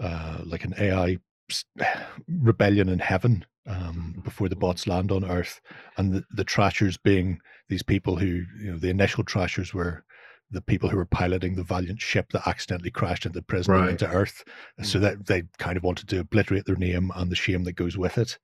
uh, 0.00 0.40
like 0.44 0.64
an 0.64 0.74
AI 0.78 1.18
rebellion 2.28 2.88
in 2.88 2.98
heaven 2.98 3.44
um, 3.66 4.20
before 4.24 4.48
the 4.48 4.56
bots 4.56 4.86
land 4.86 5.12
on 5.12 5.24
Earth, 5.24 5.60
and 5.96 6.12
the, 6.12 6.24
the 6.32 6.44
Trashers 6.44 6.96
being 6.96 7.40
these 7.68 7.82
people 7.82 8.16
who 8.16 8.42
you 8.60 8.72
know 8.72 8.78
the 8.78 8.90
initial 8.90 9.24
Trashers 9.24 9.72
were 9.72 10.04
the 10.50 10.60
people 10.60 10.88
who 10.88 10.98
were 10.98 11.06
piloting 11.06 11.54
the 11.54 11.62
Valiant 11.62 12.00
ship 12.00 12.30
that 12.32 12.46
accidentally 12.46 12.90
crashed 12.90 13.24
into 13.24 13.40
prison 13.40 13.72
and 13.72 13.82
Right. 13.84 13.90
into 13.92 14.06
Earth, 14.08 14.44
so 14.82 14.98
that 14.98 15.26
they 15.26 15.44
kind 15.58 15.76
of 15.76 15.82
wanted 15.82 16.08
to 16.08 16.20
obliterate 16.20 16.66
their 16.66 16.76
name 16.76 17.10
and 17.14 17.30
the 17.30 17.36
shame 17.36 17.64
that 17.64 17.72
goes 17.72 17.96
with 17.96 18.18
it. 18.18 18.38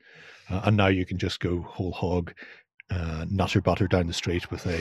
Uh, 0.48 0.62
and 0.64 0.76
now 0.76 0.86
you 0.86 1.04
can 1.04 1.18
just 1.18 1.40
go 1.40 1.60
whole 1.62 1.92
hog, 1.92 2.32
uh, 2.90 3.26
nutter 3.28 3.60
butter 3.60 3.86
down 3.86 4.06
the 4.06 4.12
street 4.12 4.50
with 4.50 4.66
a 4.66 4.80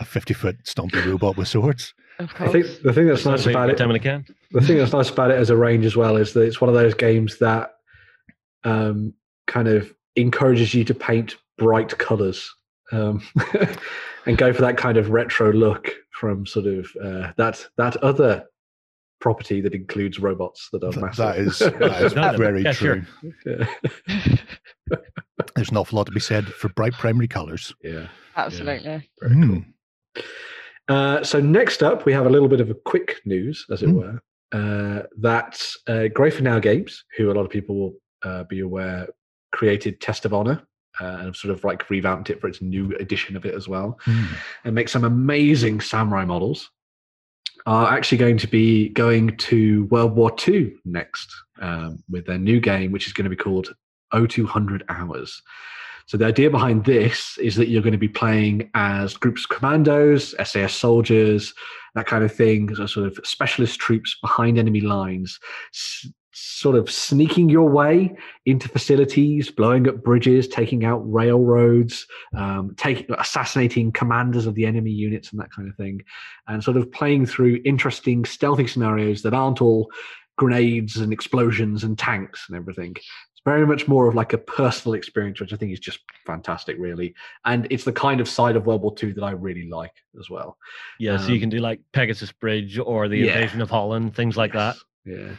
a 0.00 0.04
fifty 0.04 0.34
foot 0.34 0.56
stompy 0.64 1.04
robot 1.04 1.36
with 1.36 1.48
swords. 1.48 1.94
I 2.20 2.48
think 2.48 2.66
the 2.82 2.92
thing 2.92 3.06
that's 3.06 3.24
nice 3.24 3.46
about 3.46 3.70
it, 3.70 3.78
Time 3.78 3.90
and 3.90 4.04
a 4.04 4.24
the 4.50 4.60
thing 4.60 4.76
that's 4.78 4.92
nice 4.92 5.08
about 5.08 5.30
it 5.30 5.38
as 5.38 5.50
a 5.50 5.56
range 5.56 5.84
as 5.84 5.96
well 5.96 6.16
is 6.16 6.32
that 6.34 6.42
it's 6.42 6.60
one 6.60 6.68
of 6.68 6.74
those 6.74 6.94
games 6.94 7.38
that 7.38 7.74
um, 8.64 9.14
kind 9.48 9.66
of 9.66 9.92
encourages 10.14 10.72
you 10.74 10.84
to 10.84 10.94
paint 10.94 11.36
bright 11.58 11.98
colors 11.98 12.48
um, 12.92 13.20
and 14.26 14.38
go 14.38 14.52
for 14.52 14.62
that 14.62 14.76
kind 14.76 14.96
of 14.96 15.10
retro 15.10 15.52
look 15.52 15.90
from 16.12 16.46
sort 16.46 16.66
of 16.66 16.86
uh, 17.02 17.32
that 17.36 17.66
that 17.76 17.96
other 17.98 18.44
property 19.20 19.60
that 19.60 19.74
includes 19.74 20.20
robots 20.20 20.68
that 20.72 20.84
are 20.84 20.92
Th- 20.92 21.02
massive. 21.02 21.16
that 21.24 21.38
is, 21.38 21.58
that 21.80 22.02
is 22.04 22.14
No, 22.14 22.30
no, 22.30 22.38
very 22.38 22.62
yeah, 22.62 22.72
true. 22.72 23.02
sure. 23.42 23.58
yeah. 23.58 24.96
There's 25.56 25.70
an 25.70 25.76
awful 25.76 25.96
lot 25.96 26.06
to 26.06 26.12
be 26.12 26.20
said 26.20 26.46
for 26.46 26.68
bright 26.68 26.92
primary 26.92 27.26
colors. 27.28 27.74
yeah. 27.82 28.06
Absolutely. 28.36 29.10
Very 29.20 29.34
cool. 29.34 29.64
Mm. 29.64 29.64
Uh, 30.88 31.24
so 31.24 31.40
next 31.40 31.82
up, 31.82 32.06
we 32.06 32.12
have 32.12 32.26
a 32.26 32.30
little 32.30 32.46
bit 32.48 32.60
of 32.60 32.70
a 32.70 32.74
quick 32.74 33.16
news, 33.24 33.66
as 33.70 33.82
it 33.82 33.88
Mm. 33.88 33.94
were. 33.94 34.20
Uh, 34.52 35.02
that 35.20 35.60
uh, 35.88 36.06
Grey 36.14 36.30
for 36.30 36.42
Now 36.42 36.58
Games, 36.60 37.04
who 37.16 37.30
a 37.30 37.34
lot 37.34 37.44
of 37.44 37.50
people 37.50 37.76
will 37.76 37.94
uh, 38.24 38.44
be 38.44 38.60
aware, 38.60 39.08
created 39.52 40.00
Test 40.00 40.24
of 40.24 40.32
Honor 40.34 40.62
uh, 41.00 41.18
and 41.20 41.36
sort 41.36 41.52
of 41.54 41.62
like 41.64 41.88
revamped 41.90 42.30
it 42.30 42.40
for 42.40 42.48
its 42.48 42.60
new 42.60 42.92
edition 42.96 43.36
of 43.36 43.44
it 43.44 43.54
as 43.54 43.68
well, 43.68 43.98
Mm. 44.06 44.26
and 44.64 44.74
make 44.74 44.88
some 44.88 45.04
amazing 45.04 45.80
samurai 45.80 46.24
models. 46.24 46.70
Are 47.66 47.92
actually 47.92 48.18
going 48.18 48.38
to 48.38 48.46
be 48.46 48.88
going 48.90 49.36
to 49.36 49.84
World 49.86 50.12
War 50.14 50.34
II 50.46 50.72
next 50.86 51.30
um, 51.60 52.02
with 52.08 52.24
their 52.24 52.38
new 52.38 52.60
game, 52.60 52.92
which 52.92 53.06
is 53.06 53.12
going 53.12 53.24
to 53.24 53.30
be 53.30 53.36
called 53.36 53.74
0200 54.14 54.84
Hours. 54.88 55.42
So 56.06 56.16
the 56.16 56.24
idea 56.24 56.48
behind 56.48 56.86
this 56.86 57.36
is 57.36 57.56
that 57.56 57.68
you're 57.68 57.82
going 57.82 57.92
to 57.92 57.98
be 57.98 58.08
playing 58.08 58.70
as 58.72 59.14
groups 59.18 59.44
of 59.44 59.54
commandos, 59.54 60.34
SAS 60.42 60.72
soldiers, 60.72 61.52
that 61.94 62.06
kind 62.06 62.24
of 62.24 62.34
thing, 62.34 62.74
so 62.74 62.86
sort 62.86 63.06
of 63.06 63.18
specialist 63.24 63.78
troops 63.78 64.16
behind 64.22 64.56
enemy 64.58 64.80
lines, 64.80 65.38
sort 66.40 66.76
of 66.76 66.90
sneaking 66.90 67.48
your 67.48 67.68
way 67.68 68.14
into 68.46 68.68
facilities, 68.68 69.50
blowing 69.50 69.88
up 69.88 70.02
bridges, 70.02 70.46
taking 70.48 70.84
out 70.84 70.98
railroads, 71.10 72.06
um, 72.36 72.74
taking 72.76 73.06
assassinating 73.18 73.92
commanders 73.92 74.46
of 74.46 74.54
the 74.54 74.64
enemy 74.66 74.90
units 74.90 75.30
and 75.30 75.40
that 75.40 75.50
kind 75.52 75.68
of 75.68 75.74
thing, 75.76 76.02
and 76.46 76.62
sort 76.62 76.76
of 76.76 76.90
playing 76.92 77.26
through 77.26 77.60
interesting 77.64 78.24
stealthy 78.24 78.66
scenarios 78.66 79.22
that 79.22 79.34
aren't 79.34 79.60
all 79.62 79.90
grenades 80.36 80.96
and 80.96 81.12
explosions 81.12 81.82
and 81.84 81.98
tanks 81.98 82.46
and 82.48 82.56
everything. 82.56 82.92
It's 82.96 83.42
very 83.44 83.66
much 83.66 83.88
more 83.88 84.08
of 84.08 84.14
like 84.14 84.32
a 84.32 84.38
personal 84.38 84.94
experience, 84.94 85.40
which 85.40 85.52
I 85.52 85.56
think 85.56 85.72
is 85.72 85.80
just 85.80 86.00
fantastic, 86.26 86.76
really. 86.78 87.14
And 87.44 87.66
it's 87.70 87.84
the 87.84 87.92
kind 87.92 88.20
of 88.20 88.28
side 88.28 88.56
of 88.56 88.66
World 88.66 88.82
War 88.82 88.94
II 89.02 89.12
that 89.12 89.24
I 89.24 89.30
really 89.32 89.68
like 89.68 89.94
as 90.18 90.30
well. 90.30 90.56
Yeah, 90.98 91.16
so 91.16 91.28
you 91.28 91.34
Um, 91.34 91.40
can 91.40 91.48
do 91.50 91.58
like 91.58 91.80
Pegasus 91.92 92.30
Bridge 92.32 92.78
or 92.78 93.08
the 93.08 93.18
Yeah. 93.18 93.34
Invasion 93.34 93.60
of 93.60 93.70
Holland, 93.70 94.14
things 94.14 94.36
like 94.36 94.52
that. 94.52 94.76
Yeah. 95.04 95.30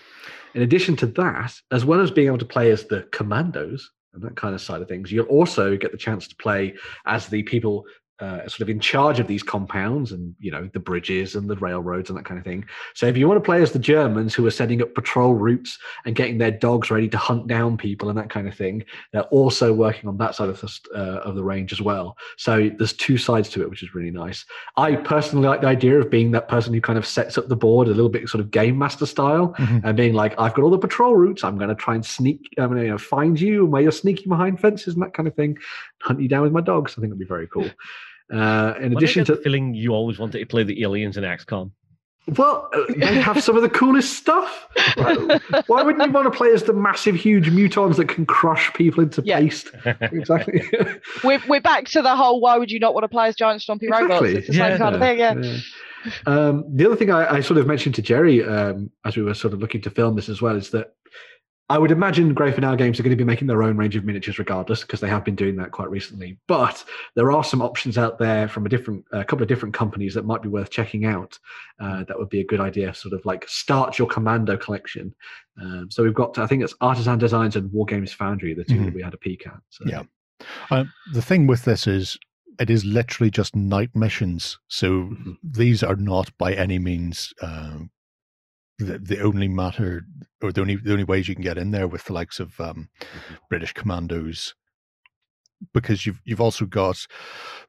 In 0.55 0.61
addition 0.61 0.95
to 0.97 1.05
that, 1.07 1.53
as 1.71 1.85
well 1.85 2.01
as 2.01 2.11
being 2.11 2.27
able 2.27 2.37
to 2.39 2.45
play 2.45 2.71
as 2.71 2.85
the 2.85 3.03
commandos 3.11 3.91
and 4.13 4.23
that 4.23 4.35
kind 4.35 4.55
of 4.55 4.61
side 4.61 4.81
of 4.81 4.87
things, 4.87 5.11
you'll 5.11 5.25
also 5.27 5.77
get 5.77 5.91
the 5.91 5.97
chance 5.97 6.27
to 6.27 6.35
play 6.35 6.73
as 7.05 7.27
the 7.27 7.43
people 7.43 7.85
uh, 8.19 8.39
sort 8.47 8.61
of 8.61 8.69
in 8.69 8.79
charge 8.79 9.19
of 9.19 9.27
these 9.27 9.43
compounds 9.43 10.11
and 10.11 10.35
you 10.39 10.51
know 10.51 10.69
the 10.73 10.79
bridges 10.79 11.35
and 11.35 11.49
the 11.49 11.55
railroads 11.57 12.09
and 12.09 12.17
that 12.17 12.25
kind 12.25 12.37
of 12.37 12.43
thing. 12.43 12.65
So 12.93 13.05
if 13.07 13.15
you 13.17 13.27
want 13.27 13.41
to 13.41 13.45
play 13.45 13.61
as 13.61 13.71
the 13.71 13.79
Germans 13.79 14.33
who 14.35 14.45
are 14.45 14.51
setting 14.51 14.81
up 14.81 14.93
patrol 14.93 15.33
routes 15.35 15.77
and 16.05 16.15
getting 16.15 16.37
their 16.37 16.51
dogs 16.51 16.91
ready 16.91 17.07
to 17.09 17.17
hunt 17.17 17.47
down 17.47 17.77
people 17.77 18.09
and 18.09 18.17
that 18.17 18.29
kind 18.29 18.47
of 18.47 18.55
thing, 18.55 18.83
they're 19.13 19.23
also 19.23 19.73
working 19.73 20.09
on 20.09 20.17
that 20.17 20.35
side 20.35 20.49
of 20.49 20.59
the 20.59 20.79
uh, 20.95 21.21
of 21.27 21.35
the 21.35 21.43
range 21.43 21.71
as 21.71 21.81
well. 21.81 22.17
So 22.37 22.69
there's 22.77 22.93
two 22.93 23.17
sides 23.17 23.49
to 23.49 23.61
it, 23.61 23.69
which 23.69 23.83
is 23.83 23.95
really 23.95 24.11
nice. 24.11 24.45
I 24.77 24.95
personally 24.95 25.47
like 25.47 25.61
the 25.61 25.67
idea 25.67 25.99
of 25.99 26.09
being 26.09 26.31
that 26.31 26.47
person 26.47 26.73
who 26.73 26.81
kind 26.81 26.97
of 26.99 27.05
sets 27.05 27.37
up 27.37 27.47
the 27.47 27.55
board 27.55 27.87
a 27.87 27.91
little 27.91 28.09
bit 28.09 28.27
sort 28.29 28.41
of 28.41 28.51
game 28.51 28.77
master 28.77 29.05
style 29.05 29.55
Mhm. 29.59 29.81
and 29.83 29.97
being 29.97 30.13
like, 30.13 30.33
I've 30.39 30.53
got 30.53 30.63
all 30.63 30.69
the 30.69 30.77
patrol 30.77 31.15
routes. 31.15 31.43
I'm 31.43 31.57
going 31.57 31.69
to 31.69 31.75
try 31.75 31.95
and 31.95 32.05
sneak, 32.05 32.49
I'm 32.57 32.67
going 32.69 32.79
to 32.79 32.85
you 32.85 32.91
know, 32.91 32.97
find 32.97 33.39
you 33.39 33.65
where 33.65 33.81
you're 33.81 33.91
sneaking 33.91 34.29
behind 34.29 34.59
fences 34.59 34.93
and 34.93 35.03
that 35.03 35.13
kind 35.13 35.27
of 35.27 35.35
thing, 35.35 35.57
hunt 36.01 36.19
you 36.21 36.27
down 36.27 36.43
with 36.43 36.51
my 36.51 36.61
dogs. 36.61 36.93
I 36.93 36.95
think 37.01 37.07
that'd 37.11 37.19
be 37.19 37.25
very 37.25 37.47
cool. 37.47 37.69
Uh, 38.31 38.73
in 38.77 38.83
When 38.83 38.93
I 38.93 38.97
addition 38.97 39.21
get 39.21 39.27
to, 39.27 39.35
the 39.35 39.41
feeling 39.41 39.73
you 39.73 39.91
always 39.93 40.19
wanted 40.19 40.39
to 40.39 40.45
play 40.45 40.63
the 40.63 40.83
aliens 40.83 41.17
in 41.17 41.23
XCOM. 41.23 41.71
well, 42.37 42.69
uh, 42.75 42.83
they 42.97 43.19
have 43.19 43.41
some 43.43 43.55
of 43.55 43.63
the 43.63 43.69
coolest 43.69 44.13
stuff. 44.13 44.67
Why, 44.95 45.39
why 45.67 45.81
wouldn't 45.83 46.05
you 46.05 46.11
want 46.11 46.31
to 46.31 46.37
play 46.37 46.51
as 46.53 46.63
the 46.63 46.73
massive, 46.73 47.15
huge 47.15 47.49
mutons 47.49 47.95
that 47.95 48.07
can 48.07 48.25
crush 48.27 48.71
people 48.73 49.01
into 49.03 49.23
Yeah. 49.25 49.39
paste? 49.39 49.71
Exactly. 50.01 50.61
We're, 51.23 51.41
we're 51.47 51.61
back 51.61 51.85
to 51.85 52.01
the 52.03 52.15
whole 52.15 52.39
why 52.39 52.57
would 52.59 52.69
you 52.71 52.79
not 52.79 52.93
want 52.93 53.03
to 53.05 53.07
play 53.09 53.29
as 53.29 53.35
giant 53.35 53.61
stompy 53.61 53.89
robots? 53.89 54.03
Exactly. 54.25 54.35
It's 54.35 54.47
the 54.47 54.53
same 54.53 54.71
Yeah. 54.71 54.77
kind 54.77 54.95
of 54.95 55.01
thing, 55.01 55.17
yeah. 55.19 55.33
Yeah. 55.41 55.59
Um, 56.27 56.63
the 56.73 56.85
other 56.85 56.95
thing 56.95 57.11
I, 57.11 57.35
I 57.35 57.39
sort 57.41 57.57
of 57.59 57.67
mentioned 57.67 57.95
to 57.95 58.01
Jerry 58.01 58.41
um, 58.43 58.89
as 59.05 59.17
we 59.17 59.23
were 59.23 59.33
sort 59.33 59.53
of 59.53 59.59
looking 59.59 59.81
to 59.81 59.89
film 59.89 60.15
this 60.15 60.29
as 60.29 60.41
well 60.41 60.55
is 60.55 60.69
that 60.69 60.93
I 61.71 61.77
would 61.77 61.91
imagine 61.91 62.33
Grey 62.33 62.51
for 62.51 62.61
Now 62.61 62.75
Games 62.75 62.99
are 62.99 63.03
going 63.03 63.11
to 63.11 63.15
be 63.15 63.23
making 63.23 63.47
their 63.47 63.61
own 63.61 63.77
range 63.77 63.95
of 63.95 64.03
miniatures 64.03 64.39
regardless 64.39 64.81
because 64.81 65.01
they 65.01 65.07
have 65.07 65.23
been 65.23 65.35
doing 65.35 65.55
that 65.57 65.69
quite 65.71 65.89
recently. 65.91 66.37
But 66.47 66.83
there 67.15 67.31
are 67.31 67.43
some 67.43 67.61
options 67.61 67.95
out 67.95 68.17
there 68.17 68.47
from 68.47 68.65
a 68.65 68.69
different, 68.69 69.05
a 69.11 69.23
couple 69.23 69.43
of 69.43 69.49
different 69.49 69.75
companies 69.75 70.15
that 70.15 70.25
might 70.25 70.41
be 70.41 70.49
worth 70.49 70.71
checking 70.71 71.05
out. 71.05 71.37
Uh, 71.79 72.03
that 72.05 72.17
would 72.17 72.29
be 72.29 72.39
a 72.39 72.45
good 72.45 72.59
idea. 72.59 72.91
Sort 72.95 73.13
of 73.13 73.23
like 73.23 73.47
start 73.47 73.99
your 73.99 74.07
commando 74.07 74.57
collection. 74.57 75.13
Um, 75.61 75.91
so 75.91 76.03
we've 76.03 76.13
got, 76.15 76.39
I 76.39 76.47
think 76.47 76.63
it's 76.63 76.73
Artisan 76.81 77.19
Designs 77.19 77.55
and 77.55 77.69
Wargames 77.69 78.15
Foundry, 78.15 78.55
the 78.55 78.63
2 78.63 78.79
that 78.79 78.89
Mhm. 78.91 78.93
we 78.95 79.01
had 79.03 79.13
a 79.13 79.17
peek 79.17 79.45
at. 79.45 79.59
So. 79.69 79.83
Yeah. 79.87 80.03
Uh, 80.71 80.85
the 81.13 81.21
thing 81.21 81.45
with 81.45 81.65
this 81.65 81.85
is, 81.85 82.17
it 82.59 82.71
is 82.71 82.83
literally 82.83 83.29
just 83.29 83.55
night 83.55 83.91
missions. 83.93 84.57
So 84.69 84.89
Mhm. 85.11 85.37
these 85.43 85.83
are 85.83 85.95
not 85.95 86.35
by 86.39 86.53
any 86.53 86.79
means 86.79 87.31
uh, 87.41 87.77
the, 88.79 88.97
the 88.97 89.21
only 89.21 89.47
matter 89.47 90.05
or 90.41 90.51
the 90.51 90.61
only 90.61 90.77
the 90.77 90.91
only 90.91 91.03
ways 91.03 91.27
you 91.27 91.35
can 91.35 91.43
get 91.43 91.57
in 91.57 91.71
there 91.71 91.87
with 91.87 92.05
the 92.05 92.13
likes 92.13 92.39
of 92.39 92.59
um, 92.59 92.89
British 93.49 93.73
commandos. 93.73 94.55
Because 95.73 96.05
you've 96.05 96.21
you've 96.23 96.39
also 96.39 96.65
got 96.65 97.05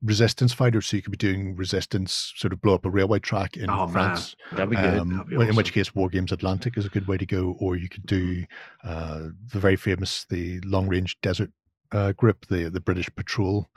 resistance 0.01 0.53
fighters, 0.53 0.87
so 0.87 0.97
you 0.97 1.03
could 1.03 1.11
be 1.11 1.17
doing 1.17 1.57
resistance, 1.57 2.33
sort 2.37 2.53
of 2.53 2.61
blow 2.61 2.75
up 2.75 2.85
a 2.85 2.91
railway 2.91 3.19
track 3.19 3.57
in 3.57 3.69
Oh. 3.69 3.89
France. 3.89 4.37
That'd 4.53 4.71
be 4.71 4.77
good. 4.77 4.97
Um, 4.97 5.27
be 5.29 5.35
in 5.35 5.57
which 5.57 5.73
case, 5.73 5.91
Wargames 5.91 6.31
Atlantic 6.31 6.79
is 6.79 6.87
a 6.87 6.89
good 6.89 7.09
way 7.09 7.17
to 7.19 7.27
go, 7.27 7.57
or 7.59 7.75
you 7.75 7.89
could 7.89 8.07
do 8.07 8.45
uh, 8.85 9.31
the 9.53 9.59
very 9.59 9.75
famous 9.75 10.25
the 10.31 10.61
long 10.61 10.87
range 10.87 11.21
desert 11.21 11.51
uh, 11.91 12.13
group, 12.13 12.47
the 12.47 12.71
the 12.71 12.81
British 12.81 13.13
patrol, 13.17 13.69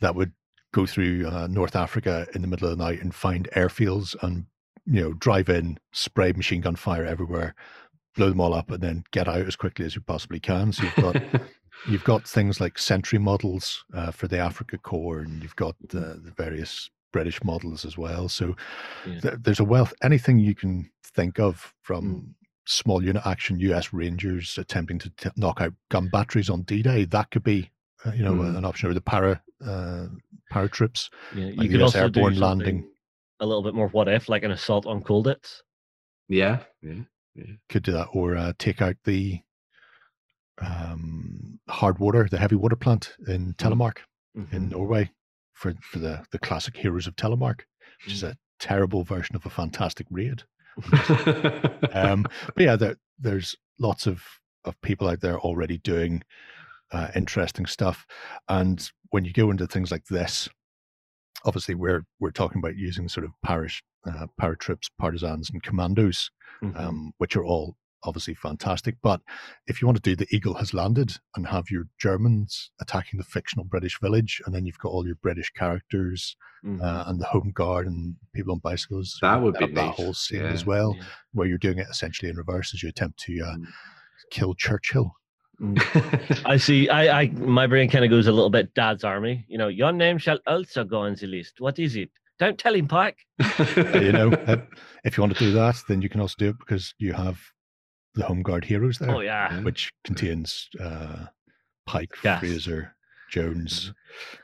that 0.00 0.14
would 0.14 0.30
go 0.72 0.86
through 0.86 1.26
uh, 1.26 1.48
North 1.48 1.74
Africa 1.74 2.28
in 2.34 2.42
the 2.42 2.48
middle 2.48 2.68
of 2.70 2.78
the 2.78 2.84
night 2.84 3.00
and 3.02 3.12
find 3.12 3.48
airfields 3.56 4.14
and 4.22 4.46
you 4.86 5.00
know 5.02 5.12
drive 5.14 5.48
in, 5.48 5.78
spray 5.92 6.32
machine 6.32 6.60
gun 6.60 6.76
fire 6.76 7.04
everywhere, 7.04 7.54
blow 8.14 8.28
them 8.30 8.40
all 8.40 8.54
up, 8.54 8.70
and 8.70 8.82
then 8.82 9.04
get 9.10 9.28
out 9.28 9.46
as 9.46 9.56
quickly 9.56 9.84
as 9.84 9.94
you 9.94 10.00
possibly 10.00 10.40
can. 10.40 10.72
So 10.72 10.84
you've 10.84 10.94
got 10.96 11.16
you've 11.88 12.04
got 12.04 12.26
things 12.26 12.60
like 12.60 12.78
Sentry 12.78 13.18
models 13.18 13.84
uh, 13.94 14.10
for 14.10 14.28
the 14.28 14.36
Afrika 14.36 14.78
Korps, 14.78 15.24
and 15.24 15.42
you've 15.42 15.56
got 15.56 15.74
uh, 15.94 16.14
the 16.22 16.32
various 16.36 16.88
British 17.12 17.42
models 17.44 17.84
as 17.84 17.96
well. 17.98 18.28
So 18.28 18.56
Yeah. 19.06 19.20
th- 19.20 19.34
there's 19.42 19.60
a 19.60 19.64
wealth. 19.64 19.94
Anything 20.02 20.38
you 20.38 20.54
can 20.54 20.90
think 21.04 21.38
of 21.38 21.74
from 21.82 22.04
Mm. 22.04 22.34
small 22.66 23.02
unit 23.02 23.22
action, 23.26 23.58
U.S. 23.60 23.92
Rangers 23.92 24.58
attempting 24.58 24.98
to 24.98 25.10
t- 25.10 25.30
knock 25.36 25.60
out 25.60 25.72
gun 25.88 26.08
batteries 26.08 26.50
on 26.50 26.62
D-Day, 26.62 27.04
that 27.06 27.30
could 27.30 27.44
be 27.44 27.70
uh, 28.04 28.12
you 28.12 28.22
know 28.24 28.34
Mm. 28.34 28.58
an 28.58 28.64
option. 28.64 28.90
Or 28.90 28.94
the 28.94 29.00
para 29.00 29.40
uh, 29.64 30.06
paratroops, 30.52 31.08
Yeah, 31.34 31.46
you 31.46 31.56
like 31.56 31.70
US 31.88 31.94
airborne 31.94 32.38
landing. 32.38 32.88
A 33.40 33.46
little 33.46 33.62
bit 33.62 33.74
more 33.74 33.88
what 33.88 34.08
if, 34.08 34.28
like 34.28 34.42
an 34.42 34.50
assault 34.50 34.86
on 34.86 35.02
Colditz. 35.02 35.60
yeah. 36.82 37.02
Yeah. 37.34 37.44
could 37.68 37.82
do 37.82 37.92
that, 37.92 38.08
or 38.12 38.36
uh, 38.36 38.52
take 38.58 38.80
out 38.80 38.96
the 39.04 39.40
um, 40.60 41.58
hard 41.68 41.98
water, 41.98 42.26
the 42.30 42.38
heavy 42.38 42.56
water 42.56 42.76
plant 42.76 43.14
in 43.28 43.54
Telemark 43.54 43.98
in 44.52 44.68
Norway 44.68 45.10
for, 45.52 45.74
for 45.82 45.98
the, 45.98 46.24
the 46.30 46.38
classic 46.38 46.76
heroes 46.76 47.06
of 47.06 47.16
Telemark, 47.16 47.60
which 48.04 48.14
is 48.14 48.22
a 48.22 48.36
terrible 48.58 49.04
version 49.04 49.36
of 49.36 49.44
a 49.46 49.50
fantastic 49.50 50.06
raid. 50.10 50.42
Um, 51.92 52.26
but 52.54 52.62
yeah, 52.62 52.76
there, 52.76 52.96
there's 53.18 53.56
lots 53.78 54.06
of, 54.06 54.22
of 54.64 54.78
people 54.82 55.08
out 55.08 55.20
there 55.20 55.38
already 55.38 55.78
doing 55.78 56.22
uh, 56.92 57.08
interesting 57.14 57.64
stuff. 57.64 58.06
And 58.48 58.86
when 59.10 59.24
you 59.24 59.32
go 59.32 59.50
into 59.50 59.66
things 59.66 59.90
like 59.90 60.04
this, 60.06 60.48
obviously 61.46 61.74
we're 61.74 62.04
we're 62.20 62.30
talking 62.30 62.58
about 62.58 62.76
using 62.76 63.08
sort 63.08 63.24
of 63.24 63.30
parish 63.42 63.82
uh, 64.06 64.26
paratroops, 64.40 64.90
partisans, 64.98 65.48
and 65.50 65.62
commandos, 65.62 66.30
Mhm. 66.62 66.78
um, 66.78 67.12
which 67.18 67.34
are 67.36 67.44
all 67.44 67.76
obviously 68.02 68.34
fantastic. 68.34 68.94
But 69.02 69.20
if 69.66 69.80
you 69.80 69.86
want 69.88 69.96
to 70.02 70.10
do 70.10 70.14
the 70.14 70.28
Eagle 70.34 70.54
has 70.54 70.72
landed 70.74 71.12
and 71.34 71.46
have 71.48 71.70
your 71.70 71.84
Germans 71.98 72.70
attacking 72.80 73.18
the 73.18 73.24
fictional 73.24 73.64
British 73.64 73.98
village, 74.00 74.40
and 74.46 74.54
then 74.54 74.64
you've 74.64 74.78
got 74.78 74.90
all 74.90 75.04
your 75.06 75.16
British 75.16 75.50
characters 75.50 76.36
Mhm. 76.64 76.80
uh, 76.82 77.04
and 77.08 77.20
the 77.20 77.24
home 77.26 77.50
guard 77.52 77.86
and 77.88 78.14
people 78.32 78.52
on 78.52 78.60
bicycles, 78.60 79.18
That 79.22 79.42
would 79.42 79.54
be 79.58 79.66
that 79.66 79.72
neat. 79.74 79.94
whole 79.94 80.14
scene 80.14 80.40
Yeah. 80.42 80.52
as 80.52 80.64
well, 80.64 80.94
Yeah. 80.96 81.04
where 81.32 81.48
you're 81.48 81.58
doing 81.58 81.78
it 81.78 81.88
essentially 81.90 82.30
in 82.30 82.36
reverse 82.36 82.72
as 82.74 82.82
you 82.82 82.88
attempt 82.88 83.18
to 83.20 83.40
uh, 83.40 83.56
Mm. 83.56 83.66
kill 84.30 84.54
Churchill. 84.54 85.16
Mm. 85.60 86.42
I 86.46 86.56
see. 86.56 86.88
I, 86.88 87.22
I, 87.22 87.28
my 87.30 87.66
brain 87.66 87.88
kind 87.90 88.04
of 88.04 88.10
goes 88.10 88.26
a 88.26 88.32
little 88.32 88.50
bit 88.50 88.74
Dad's 88.74 89.04
army. 89.04 89.44
You 89.48 89.58
know, 89.58 89.68
your 89.68 89.92
name 89.92 90.18
shall 90.18 90.38
also 90.46 90.84
go 90.84 91.00
on 91.00 91.14
the 91.14 91.26
list. 91.26 91.60
What 91.60 91.78
is 91.78 91.96
it? 91.96 92.10
Don't 92.38 92.58
tell 92.58 92.74
him, 92.74 92.86
Pike. 92.88 93.18
you 93.94 94.12
know, 94.12 94.30
uh, 94.32 94.56
if 95.04 95.16
you 95.16 95.22
want 95.22 95.32
to 95.34 95.38
do 95.38 95.52
that, 95.52 95.76
then 95.88 96.02
you 96.02 96.08
can 96.10 96.20
also 96.20 96.34
do 96.38 96.48
it 96.50 96.58
because 96.58 96.92
you 96.98 97.14
have 97.14 97.40
the 98.14 98.24
Home 98.24 98.42
Guard 98.42 98.64
heroes 98.64 98.98
there, 98.98 99.10
Oh 99.10 99.20
yeah. 99.20 99.60
which 99.62 99.90
contains 100.04 100.68
uh, 100.78 101.26
Pike, 101.86 102.12
Yes. 102.22 102.40
Frazer, 102.40 102.94
Jones, 103.30 103.92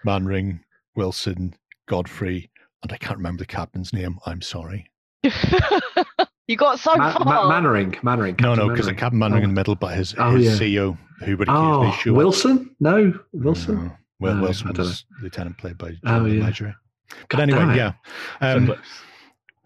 Mainwaring, 0.04 0.60
Wilson, 0.96 1.54
Godfrey, 1.88 2.50
and 2.82 2.92
I 2.92 2.96
can't 2.96 3.18
remember 3.18 3.40
the 3.42 3.46
captain's 3.46 3.92
name. 3.92 4.18
I'm 4.24 4.40
sorry. 4.42 4.90
you 6.48 6.56
got 6.56 6.78
so 6.80 6.94
Ma- 6.96 7.12
far. 7.12 7.24
Ma- 7.24 7.48
Mainwaring, 7.48 7.94
Mainwaring. 8.02 8.36
No, 8.40 8.50
Captain 8.50 8.66
no, 8.68 8.74
because 8.74 8.86
Captain 8.92 9.18
Mainwaring 9.18 9.44
Oh. 9.44 9.48
in 9.48 9.54
the 9.54 9.60
middle, 9.60 9.74
but 9.74 9.96
his, 9.96 10.14
Oh, 10.18 10.36
his 10.36 10.60
yeah. 10.60 10.66
CEO, 10.68 10.98
who 11.24 11.36
would 11.36 11.48
occasionally 11.48 11.88
Oh, 11.88 11.92
show 11.92 12.10
up. 12.10 12.16
Wilson? 12.16 12.76
No, 12.80 13.18
Wilson. 13.32 13.84
No. 13.86 13.96
Well, 14.20 14.34
No, 14.36 14.42
Wilson 14.42 14.68
I 14.68 14.78
was 14.78 15.04
lieutenant 15.20 15.58
played 15.58 15.78
by 15.78 15.96
Oh, 16.04 16.18
Joel 16.20 16.28
yeah. 16.28 16.42
Majory. 16.44 16.74
But 17.08 17.28
God 17.28 17.40
anyway, 17.40 17.58
damn 17.60 17.70
it. 17.70 17.76
yeah. 17.76 17.92
So 18.40 18.56
Um, 18.72 18.74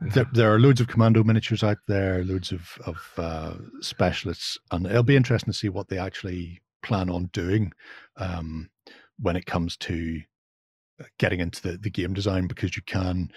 there, 0.00 0.26
there 0.32 0.54
are 0.54 0.58
loads 0.58 0.80
of 0.80 0.88
commando 0.88 1.22
miniatures 1.24 1.62
out 1.62 1.78
there, 1.88 2.22
loads 2.24 2.52
of, 2.52 2.78
of 2.86 3.12
uh, 3.18 3.54
specialists, 3.80 4.58
and 4.70 4.86
it'll 4.86 5.02
be 5.02 5.16
interesting 5.16 5.52
to 5.52 5.58
see 5.58 5.68
what 5.68 5.88
they 5.88 5.98
actually 5.98 6.60
plan 6.82 7.08
on 7.10 7.30
doing 7.32 7.72
um, 8.16 8.68
when 9.18 9.36
it 9.36 9.46
comes 9.46 9.76
to 9.78 10.20
uh, 11.00 11.04
getting 11.18 11.40
into 11.40 11.62
the, 11.62 11.78
the 11.78 11.90
game 11.90 12.12
design 12.14 12.46
because 12.46 12.76
you 12.76 12.82
can 12.86 13.30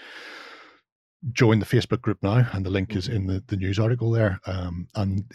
join 1.32 1.60
the 1.60 1.66
Facebook 1.66 2.02
group 2.02 2.20
now, 2.22 2.48
and 2.54 2.66
the 2.66 2.70
link 2.70 2.96
is 2.96 3.08
mm-hmm. 3.08 3.16
in 3.16 3.28
the, 3.28 3.44
the 3.48 3.58
news 3.58 3.80
article 3.80 4.12
there. 4.12 4.40
Um, 4.46 4.88
and 4.96 5.26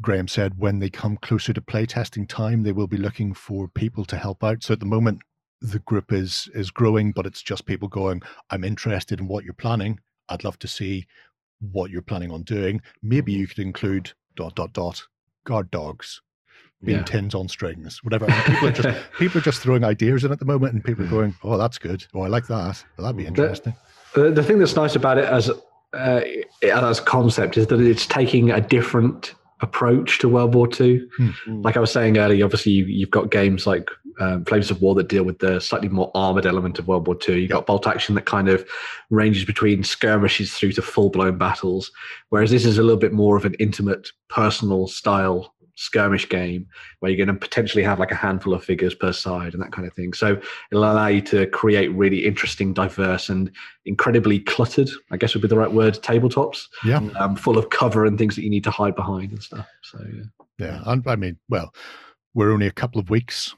Graham 0.00 0.28
said 0.28 0.58
when 0.58 0.78
they 0.78 0.90
come 0.90 1.16
closer 1.16 1.52
to 1.52 1.60
playtesting 1.60 2.28
time, 2.28 2.62
they 2.62 2.72
will 2.72 2.86
be 2.86 2.96
looking 2.96 3.34
for 3.34 3.68
people 3.68 4.04
to 4.06 4.16
help 4.16 4.44
out. 4.44 4.62
So 4.62 4.74
at 4.74 4.80
the 4.80 4.86
moment, 4.86 5.20
the 5.60 5.78
group 5.80 6.12
is 6.12 6.48
is 6.54 6.70
growing, 6.70 7.12
but 7.12 7.26
it's 7.26 7.42
just 7.42 7.66
people 7.66 7.88
going, 7.88 8.22
"I'm 8.50 8.64
interested 8.64 9.20
in 9.20 9.28
what 9.28 9.44
you're 9.44 9.54
planning. 9.54 10.00
I'd 10.28 10.44
love 10.44 10.58
to 10.60 10.68
see 10.68 11.06
what 11.60 11.90
you're 11.90 12.02
planning 12.02 12.30
on 12.30 12.42
doing. 12.42 12.82
Maybe 13.02 13.32
mm-hmm. 13.32 13.40
you 13.40 13.46
could 13.46 13.58
include 13.60 14.12
dot 14.34 14.54
dot 14.54 14.72
dot 14.72 15.02
guard 15.44 15.70
dogs." 15.70 16.20
Being 16.84 16.98
Yeah. 16.98 17.04
tins 17.04 17.34
on 17.34 17.48
strings, 17.48 18.04
whatever. 18.04 18.30
And 18.30 18.44
people 18.44 18.68
are 18.68 18.72
just 18.72 19.10
people 19.18 19.38
are 19.38 19.44
just 19.44 19.62
throwing 19.62 19.82
ideas 19.82 20.24
in 20.24 20.32
at 20.32 20.38
the 20.38 20.44
moment, 20.44 20.74
and 20.74 20.84
people 20.84 21.04
are 21.04 21.06
mm-hmm. 21.06 21.16
going, 21.16 21.34
"Oh, 21.42 21.56
that's 21.56 21.78
good. 21.78 22.06
Oh, 22.12 22.20
I 22.20 22.28
like 22.28 22.46
that. 22.48 22.84
Well, 22.96 23.06
that'd 23.06 23.16
be 23.16 23.26
interesting." 23.26 23.74
The, 24.16 24.30
the 24.30 24.42
thing 24.42 24.58
that's 24.58 24.74
nice 24.74 24.96
about 24.96 25.18
it 25.18 25.26
as 25.26 25.50
uh, 25.92 26.20
as 26.62 26.98
a 26.98 27.02
concept 27.02 27.58
is 27.58 27.66
that 27.66 27.80
it's 27.80 28.06
taking 28.06 28.50
a 28.50 28.62
different 28.62 29.34
approach 29.60 30.18
to 30.20 30.28
World 30.28 30.54
War 30.54 30.66
II. 30.66 31.06
Mm. 31.20 31.64
Like 31.64 31.76
I 31.76 31.80
was 31.80 31.92
saying 31.92 32.16
earlier, 32.16 32.44
obviously 32.44 32.72
you, 32.72 32.86
you've 32.86 33.10
got 33.10 33.30
games 33.30 33.66
like 33.66 33.90
um, 34.18 34.44
Flames 34.46 34.70
of 34.70 34.80
War 34.80 34.94
that 34.94 35.08
deal 35.08 35.22
with 35.22 35.38
the 35.40 35.60
slightly 35.60 35.90
more 35.90 36.10
armored 36.14 36.46
element 36.46 36.78
of 36.78 36.88
World 36.88 37.06
War 37.06 37.16
II. 37.28 37.40
You've 37.40 37.50
got 37.50 37.66
Bolt 37.66 37.86
Action 37.86 38.14
that 38.14 38.24
kind 38.24 38.48
of 38.48 38.66
ranges 39.10 39.44
between 39.44 39.84
skirmishes 39.84 40.54
through 40.54 40.72
to 40.72 40.82
full 40.82 41.10
blown 41.10 41.36
battles, 41.36 41.90
whereas 42.30 42.50
this 42.50 42.64
is 42.64 42.78
a 42.78 42.82
little 42.82 42.98
bit 42.98 43.12
more 43.12 43.36
of 43.36 43.44
an 43.44 43.54
intimate, 43.58 44.08
personal 44.28 44.86
style 44.86 45.54
skirmish 45.76 46.28
game 46.28 46.66
where 47.00 47.10
you're 47.10 47.24
going 47.24 47.34
to 47.34 47.40
potentially 47.40 47.82
have 47.84 47.98
like 47.98 48.10
a 48.10 48.16
handful 48.16 48.52
of 48.54 48.64
figures 48.64 48.94
per 48.94 49.12
side 49.12 49.52
and 49.54 49.62
that 49.62 49.72
kind 49.72 49.86
of 49.86 49.94
thing. 49.94 50.12
So 50.12 50.40
it'll 50.72 50.84
allow 50.84 51.06
you 51.06 51.20
to 51.22 51.46
create 51.48 51.88
really 51.88 52.26
interesting, 52.26 52.74
diverse, 52.74 53.28
and 53.28 53.50
incredibly 53.84 54.40
cluttered, 54.40 54.90
I 55.10 55.16
guess 55.16 55.34
would 55.34 55.42
be 55.42 55.48
the 55.48 55.56
right 55.58 55.72
word, 55.72 55.94
tabletops, 55.94 56.64
Yeah. 56.84 56.98
um, 57.18 57.36
full 57.36 57.58
of 57.58 57.70
cover 57.70 58.04
and 58.06 58.18
things 58.18 58.34
that 58.36 58.42
you 58.42 58.50
need 58.50 58.64
to 58.64 58.70
hide 58.70 58.96
behind 58.96 59.32
and 59.32 59.42
stuff. 59.42 59.66
So 59.82 59.98
yeah. 60.12 60.22
Yeah, 60.58 60.98
I 61.06 61.16
mean, 61.16 61.36
well, 61.50 61.74
we're 62.34 62.52
only 62.52 62.66
a 62.66 62.72
couple 62.72 62.98
of 63.00 63.10
weeks. 63.10 63.54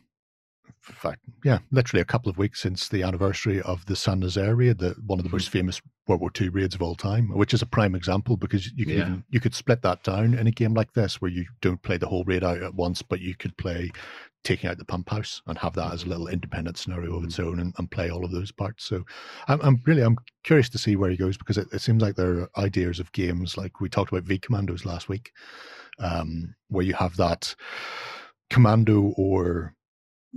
In 0.88 0.94
fact, 0.94 1.20
yeah, 1.44 1.58
literally 1.70 2.00
a 2.00 2.06
couple 2.06 2.30
of 2.30 2.38
weeks 2.38 2.60
since 2.60 2.88
the 2.88 3.02
anniversary 3.02 3.60
of 3.62 3.84
the 3.86 3.96
San 3.96 4.20
Nazaire 4.20 4.56
raid, 4.56 4.78
the 4.78 4.94
one 5.06 5.18
of 5.18 5.24
the 5.24 5.28
mm-hmm. 5.28 5.36
most 5.36 5.50
famous 5.50 5.80
World 6.06 6.20
War 6.20 6.30
II 6.40 6.48
raids 6.48 6.74
of 6.74 6.82
all 6.82 6.94
time, 6.94 7.28
which 7.28 7.52
is 7.52 7.62
a 7.62 7.66
prime 7.66 7.94
example 7.94 8.36
because 8.36 8.72
you 8.72 8.86
could 8.86 8.94
Yeah. 8.94 9.00
even, 9.02 9.24
you 9.28 9.40
could 9.40 9.54
split 9.54 9.82
that 9.82 10.02
down 10.02 10.34
in 10.34 10.46
a 10.46 10.50
game 10.50 10.74
like 10.74 10.94
this 10.94 11.20
where 11.20 11.30
you 11.30 11.44
don't 11.60 11.82
play 11.82 11.98
the 11.98 12.08
whole 12.08 12.24
raid 12.24 12.42
out 12.42 12.62
at 12.62 12.74
once, 12.74 13.02
but 13.02 13.20
you 13.20 13.34
could 13.34 13.56
play 13.56 13.90
taking 14.44 14.70
out 14.70 14.78
the 14.78 14.84
pump 14.84 15.10
house 15.10 15.42
and 15.46 15.58
have 15.58 15.74
that 15.74 15.92
as 15.92 16.00
a 16.00 16.04
mm-hmm. 16.04 16.10
little 16.10 16.28
independent 16.28 16.78
scenario 16.78 17.16
of 17.16 17.24
its 17.24 17.36
mm-hmm. 17.36 17.48
own 17.48 17.60
and, 17.60 17.74
and 17.78 17.90
play 17.90 18.10
all 18.10 18.24
of 18.24 18.30
those 18.30 18.52
parts. 18.52 18.84
So 18.84 19.04
I'm, 19.48 19.60
I'm 19.60 19.82
really 19.84 20.02
I'm 20.02 20.16
curious 20.44 20.68
to 20.70 20.78
see 20.78 20.96
where 20.96 21.10
he 21.10 21.16
goes 21.16 21.36
because 21.36 21.58
it, 21.58 21.68
it 21.72 21.80
seems 21.80 22.00
like 22.00 22.16
there 22.16 22.40
are 22.40 22.50
ideas 22.56 23.00
of 23.00 23.12
games 23.12 23.56
like 23.56 23.80
we 23.80 23.88
talked 23.88 24.10
about 24.10 24.24
V 24.24 24.38
Commandos 24.38 24.86
last 24.86 25.08
week, 25.08 25.32
um, 25.98 26.54
where 26.68 26.84
you 26.84 26.94
have 26.94 27.16
that 27.16 27.54
commando 28.48 29.12
or 29.16 29.74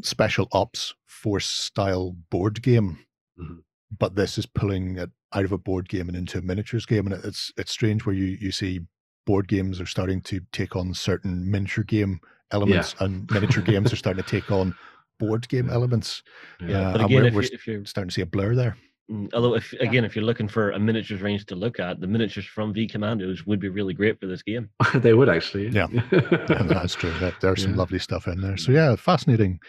special 0.02 0.48
ops 0.52 0.94
force 1.08 1.46
style 1.46 2.16
board 2.30 2.62
game. 2.62 3.00
Mhm. 3.39 3.64
But 3.98 4.16
this 4.16 4.38
is 4.38 4.46
pulling 4.46 4.98
it 4.98 5.10
out 5.34 5.46
of 5.46 5.52
a 5.52 5.58
board 5.58 5.89
game 5.89 6.08
and 6.08 6.18
into 6.18 6.38
a 6.38 6.42
miniatures 6.42 6.86
game, 6.86 7.08
and 7.08 7.24
it's 7.26 7.52
it's 7.58 7.72
strange 7.72 8.06
where 8.06 8.16
you 8.16 8.38
you 8.39 8.52
see 8.52 8.82
board 9.26 9.48
games 9.48 9.80
are 9.82 9.86
starting 9.86 10.22
to 10.22 10.39
take 10.52 10.76
on 10.76 10.94
certain 10.94 11.50
miniature 11.50 11.84
game 11.84 12.20
elements, 12.52 12.96
and 13.00 13.30
miniature 13.32 13.64
games 13.64 13.92
are 13.94 13.98
starting 13.98 14.24
to 14.24 14.30
take 14.30 14.52
on 14.52 14.74
board 15.20 15.48
game 15.50 15.70
elements. 15.78 16.24
Yeah, 16.60 16.92
but 16.94 17.02
and 17.02 17.06
again, 17.06 17.34
we're- 17.34 17.46
if, 17.46 17.52
you, 17.52 17.56
if 17.56 17.68
you're 17.68 17.86
Starting 17.86 18.10
to 18.10 18.14
see 18.14 18.22
a 18.22 18.26
blur 18.26 18.56
there. 18.56 18.78
Mm, 19.12 19.34
Although, 19.34 19.55
if 19.55 19.74
again, 19.74 20.05
if 20.05 20.16
you're 20.16 20.24
looking 20.26 20.47
for 20.47 20.72
a 20.72 20.80
miniatures 20.80 21.22
range 21.22 21.45
to 21.47 21.55
look 21.55 21.80
at, 21.80 21.99
the 21.99 22.07
miniatures 22.07 22.45
from 22.45 22.74
V 22.74 22.88
Commandos 22.88 23.45
would 23.45 23.59
be 23.59 23.70
really 23.70 23.93
great 23.93 24.20
for 24.20 24.28
this 24.28 24.41
game. 24.41 24.70
they 24.95 25.14
would 25.14 25.28
actually. 25.30 25.68
Yeah. 25.70 25.88
Yeah, 25.91 26.01
that's 26.64 26.95
true. 26.95 27.12
That, 27.20 27.34
there's 27.41 27.62
some 27.64 27.72
Yeah. 27.72 27.78
lovely 27.78 27.99
stuff 27.99 28.28
in 28.28 28.39
there. 28.41 28.57
So 28.57 28.72
yeah, 28.72 28.95
fascinating 28.95 29.59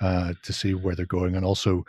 uh, 0.00 0.34
to 0.42 0.52
see 0.52 0.74
where 0.74 0.94
they're 0.94 1.06
going, 1.06 1.34
and 1.36 1.44
also 1.44 1.84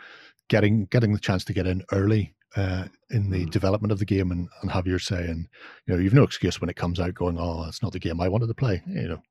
getting 0.48 0.86
getting 0.86 1.12
the 1.12 1.20
chance 1.20 1.44
to 1.44 1.52
get 1.52 1.66
in 1.66 1.82
early 1.92 2.34
uh, 2.56 2.86
in 3.10 3.30
the 3.30 3.46
Mm. 3.46 3.50
development 3.50 3.92
of 3.92 3.98
the 3.98 4.04
game, 4.04 4.30
and, 4.32 4.48
and 4.62 4.70
have 4.70 4.86
your 4.86 4.98
say. 4.98 5.24
And 5.24 5.46
you 5.86 5.94
know, 5.94 6.00
you've 6.00 6.14
no 6.14 6.22
excuse 6.24 6.60
when 6.60 6.70
it 6.70 6.76
comes 6.76 6.98
out 7.00 7.14
going, 7.14 7.36
"Oh, 7.38 7.64
it's 7.68 7.82
not 7.82 7.92
the 7.92 7.98
game 8.00 8.20
I 8.20 8.28
wanted 8.28 8.46
to 8.48 8.54
play." 8.54 8.82
You 8.88 9.08
know, 9.08 9.22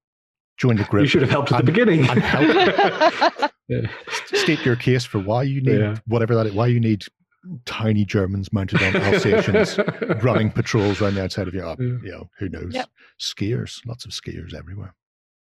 join 0.57 0.75
the 0.77 0.83
group. 0.85 1.01
you 1.03 1.07
should 1.07 1.21
have 1.21 1.31
helped 1.31 1.51
at 1.51 1.57
the 1.57 1.63
beginning. 1.71 2.07
and 2.09 2.19
help. 2.19 3.51
Yeah. 3.69 3.87
State 4.25 4.65
your 4.65 4.75
case 4.75 5.05
for 5.05 5.19
why 5.19 5.43
you 5.43 5.61
need 5.61 5.79
Yeah. 5.79 5.95
whatever 6.05 6.35
that. 6.35 6.53
Why 6.53 6.67
you 6.67 6.81
need 6.81 7.05
tiny 7.65 8.05
Germans 8.05 8.51
mounted 8.53 8.81
on 8.81 8.95
Alsatians 8.95 9.77
running 10.23 10.51
patrols 10.51 11.01
around 11.01 11.15
the 11.15 11.23
outside 11.23 11.47
of 11.47 11.53
your. 11.53 11.65
Yeah. 11.65 11.75
You 11.79 11.99
know, 12.11 12.29
who 12.39 12.49
knows? 12.49 12.73
Yep. 12.73 12.89
Skiers, 13.19 13.85
lots 13.85 14.05
of 14.05 14.11
skiers 14.11 14.53
everywhere. 14.53 14.93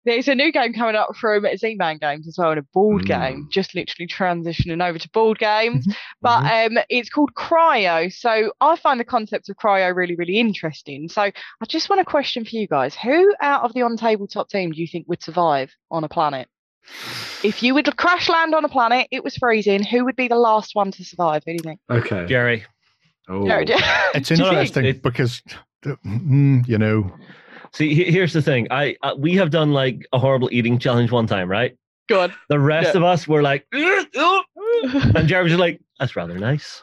There's 0.05 0.27
a 0.27 0.35
new 0.35 0.51
game 0.51 0.73
coming 0.75 0.97
up 0.97 1.15
from 1.15 1.47
Z-Man 1.57 1.99
Games 1.99 2.27
as 2.27 2.37
well, 2.37 2.51
and 2.51 2.59
a 2.59 2.65
board 2.75 3.07
game, 3.07 3.45
Mm. 3.47 3.51
just 3.53 3.73
literally 3.73 4.09
transitioning 4.09 4.85
over 4.85 4.99
to 4.99 5.09
board 5.11 5.39
games. 5.39 5.87
Mhm. 5.87 5.95
But 6.21 6.45
um, 6.45 6.79
it's 6.89 7.09
called 7.09 7.35
Cryo. 7.35 8.13
So 8.13 8.53
I 8.61 8.75
find 8.75 8.99
the 8.99 9.05
concept 9.05 9.49
of 9.49 9.57
Cryo 9.59 9.95
really, 9.95 10.17
really 10.17 10.41
interesting. 10.41 11.09
So 11.09 11.23
I 11.23 11.33
just 11.69 11.89
want 11.89 12.01
a 12.01 12.05
question 12.05 12.45
for 12.45 12.57
you 12.57 12.67
guys. 12.67 12.97
Who 12.97 13.33
out 13.41 13.63
of 13.63 13.75
the 13.75 13.83
on 13.83 13.97
tabletop 13.97 14.49
team 14.49 14.73
do 14.73 14.81
you 14.81 14.89
think 14.89 15.07
would 15.09 15.23
survive 15.23 15.71
on 15.89 16.03
a 16.03 16.09
planet? 16.09 16.49
If 17.43 17.63
you 17.63 17.75
would 17.75 17.97
crash 17.97 18.29
land 18.29 18.55
on 18.55 18.65
a 18.65 18.69
planet, 18.69 19.09
it 19.11 19.25
was 19.25 19.37
freezing, 19.37 19.83
who 19.83 20.05
would 20.05 20.17
be 20.17 20.29
the 20.29 20.37
last 20.37 20.75
one 20.75 20.91
to 20.93 21.05
survive? 21.05 21.43
Who 21.47 21.53
do 21.53 21.55
you 21.55 21.59
think? 21.63 21.81
Okay. 21.91 22.27
Gary, 22.27 22.65
Oh. 23.29 23.47
Jared? 23.47 23.71
It's 24.15 24.29
Do 24.29 24.35
you 24.37 24.45
interesting 24.49 24.85
It- 24.85 25.03
because, 25.03 25.43
mm, 25.85 26.67
you 26.69 26.79
know, 26.79 27.11
see, 27.73 27.95
here's 28.11 28.33
the 28.33 28.43
thing. 28.43 28.67
I 28.71 28.97
uh, 29.03 29.15
we 29.17 29.35
have 29.37 29.51
done 29.51 29.73
like 29.73 30.07
a 30.13 30.19
horrible 30.19 30.49
eating 30.53 30.79
challenge 30.79 31.11
one 31.11 31.27
time, 31.27 31.51
right? 31.51 31.77
Good. 32.09 32.33
The 32.49 32.59
rest 32.59 32.91
Yeah. 32.95 32.99
of 32.99 33.05
us 33.05 33.29
were 33.29 33.43
like, 33.43 33.65
"Ugh, 33.73 34.07
ugh," 34.17 34.45
and 35.15 35.29
Jerry 35.29 35.45
was 35.45 35.53
just 35.53 35.61
like, 35.61 35.81
"That's 36.01 36.17
rather 36.17 36.37
nice." 36.37 36.83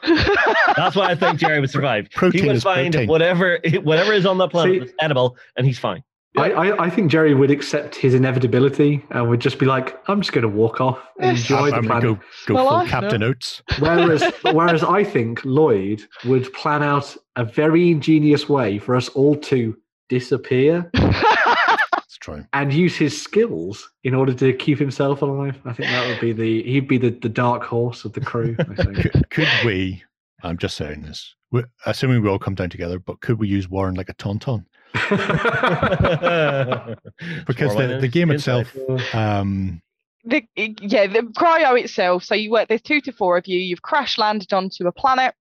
That's 0.75 0.95
why 0.95 1.11
I 1.11 1.15
think 1.15 1.37
Jerry 1.39 1.59
would 1.59 1.69
survive. 1.69 2.09
Protein 2.11 2.41
he 2.41 2.47
would 2.47 2.55
is 2.55 2.63
find 2.63 2.93
protein. 2.93 3.09
whatever 3.09 3.59
whatever 3.83 4.13
is 4.13 4.25
on 4.25 4.37
the 4.37 4.47
planet 4.47 4.73
See- 4.73 4.79
that's 4.79 4.93
edible, 5.01 5.35
and 5.57 5.67
he's 5.67 5.77
fine. 5.77 6.03
I, 6.37 6.51
I, 6.51 6.83
I 6.85 6.89
think 6.89 7.09
Jerry 7.11 7.33
would 7.33 7.49
accept 7.51 7.95
his 7.95 8.13
inevitability 8.13 9.03
and 9.09 9.27
would 9.29 9.41
just 9.41 9.57
be 9.57 9.65
like, 9.65 9.99
I'm 10.07 10.21
just 10.21 10.31
going 10.31 10.43
to 10.43 10.47
walk 10.47 10.79
off 10.79 10.99
and 11.19 11.35
Yes. 11.37 11.41
enjoy 11.49 11.65
I'm, 11.65 11.69
the 11.71 11.75
I'm 11.77 11.85
gonna 11.87 12.01
go, 12.01 12.19
go 12.47 12.53
Well, 12.53 12.67
full 12.69 12.77
I- 12.77 12.87
Captain 12.87 13.23
Oates. 13.23 13.61
Whereas, 13.79 14.23
whereas 14.43 14.83
I 14.83 15.03
think 15.03 15.43
Lloyd 15.43 16.03
would 16.25 16.51
plan 16.53 16.83
out 16.83 17.17
a 17.35 17.43
very 17.43 17.89
ingenious 17.89 18.47
way 18.47 18.77
for 18.77 18.95
us 18.95 19.09
all 19.09 19.35
to 19.37 19.75
disappear 20.07 20.89
Let's 20.95 22.17
try. 22.19 22.45
and 22.53 22.71
use 22.73 22.95
his 22.95 23.19
skills 23.19 23.89
in 24.03 24.13
order 24.13 24.33
to 24.35 24.53
keep 24.53 24.77
himself 24.79 25.21
alive. 25.21 25.57
I 25.65 25.73
think 25.73 25.89
that 25.89 26.07
would 26.07 26.19
be 26.19 26.31
the 26.33 26.63
he'd 26.63 26.87
be 26.87 26.97
the, 26.97 27.09
the 27.09 27.29
dark 27.29 27.63
horse 27.63 28.05
of 28.05 28.13
the 28.13 28.21
crew. 28.21 28.55
I 28.59 28.63
think. 28.75 28.95
Could, 29.11 29.29
could 29.29 29.47
we, 29.65 30.03
I'm 30.43 30.57
just 30.57 30.77
saying 30.77 31.01
this, 31.03 31.35
we- 31.51 31.63
assuming 31.85 32.21
we 32.21 32.29
all 32.29 32.39
come 32.39 32.55
down 32.55 32.69
together, 32.69 32.99
but 32.99 33.19
could 33.21 33.39
we 33.39 33.47
use 33.47 33.67
Warren 33.69 33.95
like 33.95 34.09
a 34.09 34.13
tauntaun? 34.15 34.65
Because 37.45 37.75
the, 37.75 37.99
the 38.01 38.07
game 38.07 38.31
itself, 38.31 38.75
um, 39.13 39.81
the, 40.23 40.43
yeah, 40.55 41.07
the 41.07 41.21
cryo 41.37 41.79
itself. 41.79 42.23
So 42.23 42.35
you 42.35 42.51
work. 42.51 42.67
There's 42.67 42.81
two 42.81 43.01
to 43.01 43.11
four 43.11 43.37
of 43.37 43.47
you. 43.47 43.59
You've 43.59 43.81
crash 43.81 44.17
landed 44.17 44.53
onto 44.53 44.87
a 44.87 44.91
planet. 44.91 45.33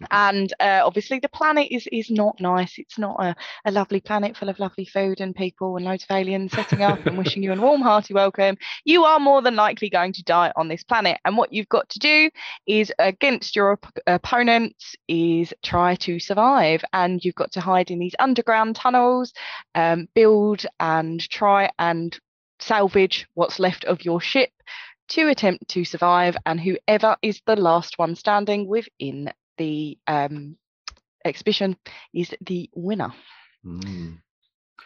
and 0.10 0.52
uh, 0.60 0.82
obviously 0.84 1.18
the 1.18 1.28
planet 1.28 1.68
is 1.70 1.88
is 1.90 2.10
not 2.10 2.40
nice. 2.40 2.78
It's 2.78 2.98
not 2.98 3.16
a, 3.20 3.34
a 3.64 3.70
lovely 3.70 4.00
planet 4.00 4.36
full 4.36 4.48
of 4.48 4.58
lovely 4.58 4.84
food 4.84 5.20
and 5.20 5.34
people 5.34 5.76
and 5.76 5.84
loads 5.84 6.04
of 6.04 6.14
aliens 6.14 6.52
setting 6.52 6.82
up 6.82 7.04
and 7.06 7.18
wishing 7.18 7.42
you 7.42 7.52
a 7.52 7.56
warm, 7.56 7.82
hearty 7.82 8.14
welcome. 8.14 8.56
You 8.84 9.04
are 9.04 9.18
more 9.18 9.42
than 9.42 9.56
likely 9.56 9.90
going 9.90 10.12
to 10.14 10.24
die 10.24 10.52
on 10.56 10.68
this 10.68 10.84
planet, 10.84 11.18
and 11.24 11.36
what 11.36 11.52
you've 11.52 11.68
got 11.68 11.88
to 11.90 11.98
do 11.98 12.30
is 12.66 12.92
against 12.98 13.56
your 13.56 13.72
op- 13.72 13.98
opponents 14.06 14.94
is 15.08 15.52
try 15.62 15.96
to 15.96 16.20
survive, 16.20 16.84
and 16.92 17.24
you've 17.24 17.34
got 17.34 17.52
to 17.52 17.60
hide 17.60 17.90
in 17.90 17.98
these 17.98 18.14
underground 18.18 18.76
tunnels, 18.76 19.32
um, 19.74 20.08
build 20.14 20.64
and 20.78 21.28
try 21.28 21.70
and 21.78 22.18
salvage 22.60 23.26
what's 23.34 23.58
left 23.58 23.84
of 23.84 24.04
your 24.04 24.20
ship 24.20 24.50
to 25.08 25.28
attempt 25.28 25.68
to 25.68 25.84
survive, 25.84 26.36
and 26.46 26.60
whoever 26.60 27.16
is 27.22 27.40
the 27.46 27.56
last 27.56 27.98
one 27.98 28.14
standing 28.14 28.68
within 28.68 29.32
the 29.58 29.98
um, 30.06 30.56
exhibition 31.24 31.76
is 32.14 32.34
the 32.40 32.70
winner. 32.74 33.12
Mm. 33.64 34.18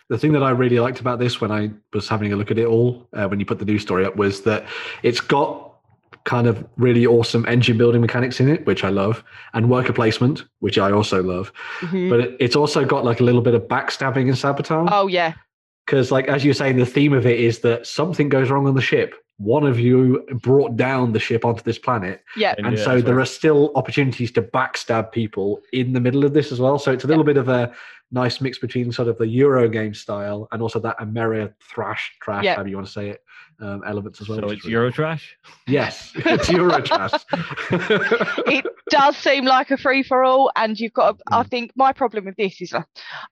The 0.08 0.18
thing 0.18 0.32
that 0.32 0.42
I 0.42 0.50
really 0.50 0.80
liked 0.80 1.00
about 1.00 1.18
this 1.18 1.40
when 1.40 1.50
I 1.50 1.70
was 1.92 2.08
having 2.08 2.32
a 2.32 2.36
look 2.36 2.50
at 2.50 2.58
it 2.58 2.66
all, 2.66 3.08
uh, 3.12 3.26
when 3.28 3.38
you 3.40 3.46
put 3.46 3.58
the 3.58 3.64
news 3.64 3.82
story 3.82 4.04
up, 4.04 4.16
was 4.16 4.42
that 4.42 4.66
it's 5.02 5.20
got 5.20 5.70
kind 6.24 6.46
of 6.46 6.64
really 6.76 7.06
awesome 7.06 7.44
engine 7.48 7.78
building 7.78 8.00
mechanics 8.00 8.38
in 8.38 8.48
it, 8.48 8.64
which 8.66 8.84
I 8.84 8.90
love, 8.90 9.24
and 9.54 9.70
worker 9.70 9.92
placement, 9.92 10.44
which 10.60 10.78
I 10.78 10.92
also 10.92 11.22
love. 11.22 11.52
Mhm. 11.80 12.10
But 12.10 12.20
it, 12.20 12.36
it's 12.40 12.56
also 12.56 12.84
got 12.84 13.04
like 13.04 13.20
a 13.20 13.24
little 13.24 13.40
bit 13.40 13.54
of 13.54 13.62
backstabbing 13.62 14.28
and 14.28 14.38
sabotage. 14.38 14.88
Oh 14.92 15.06
yeah, 15.06 15.34
because 15.86 16.10
like 16.12 16.28
as 16.28 16.44
you're 16.44 16.54
saying 16.54 16.76
the 16.76 16.86
theme 16.86 17.12
of 17.12 17.26
it 17.26 17.40
is 17.40 17.60
that 17.60 17.86
something 17.86 18.28
goes 18.28 18.50
wrong 18.50 18.66
on 18.66 18.74
the 18.74 18.82
ship 18.82 19.14
one 19.38 19.64
of 19.64 19.78
you 19.78 20.24
brought 20.42 20.76
down 20.76 21.12
the 21.12 21.18
ship 21.18 21.44
onto 21.44 21.62
this 21.62 21.78
planet. 21.78 22.22
Yeah, 22.36 22.54
and 22.58 22.76
Yeah, 22.76 22.84
so 22.84 23.00
there 23.00 23.16
right. 23.16 23.22
are 23.22 23.26
still 23.26 23.72
opportunities 23.74 24.30
to 24.32 24.42
backstab 24.42 25.12
people 25.12 25.60
in 25.72 25.92
the 25.92 26.00
middle 26.00 26.24
of 26.24 26.32
this 26.32 26.52
as 26.52 26.60
well. 26.60 26.78
So 26.78 26.92
it's 26.92 27.04
a 27.04 27.08
little 27.08 27.24
bit 27.24 27.36
of 27.36 27.48
a 27.48 27.72
nice 28.12 28.40
mix 28.40 28.58
between 28.58 28.92
sort 28.92 29.08
of 29.08 29.16
the 29.18 29.26
euro 29.26 29.68
game 29.68 29.94
style 29.94 30.46
and 30.52 30.60
also 30.62 30.78
that 30.78 30.98
Ameritrash 31.00 31.98
trash 32.20 32.44
Yeah. 32.44 32.54
however 32.54 32.68
you 32.68 32.76
want 32.76 32.86
to 32.86 32.92
say 32.92 33.08
it 33.10 33.22
um, 33.60 33.82
elements 33.86 34.20
as 34.20 34.28
well 34.28 34.38
So 34.40 34.50
it's 34.50 34.64
is 34.64 34.70
really 34.70 34.90
Eurotrash. 34.90 35.22
cool. 35.44 35.54
yes 35.74 36.12
it's 36.16 36.48
euro 36.50 36.80
trash 36.82 37.12
it 37.70 38.64
does 38.90 39.16
seem 39.16 39.44
like 39.44 39.70
a 39.70 39.76
free 39.78 40.02
for 40.02 40.22
all, 40.24 40.52
and 40.56 40.78
you've 40.78 40.92
got. 40.92 41.16
To, 41.18 41.24
I 41.32 41.42
Mm. 41.44 41.48
think 41.48 41.72
my 41.76 41.92
problem 41.92 42.26
with 42.26 42.36
this 42.36 42.60
is, 42.60 42.72
uh, 42.74 42.82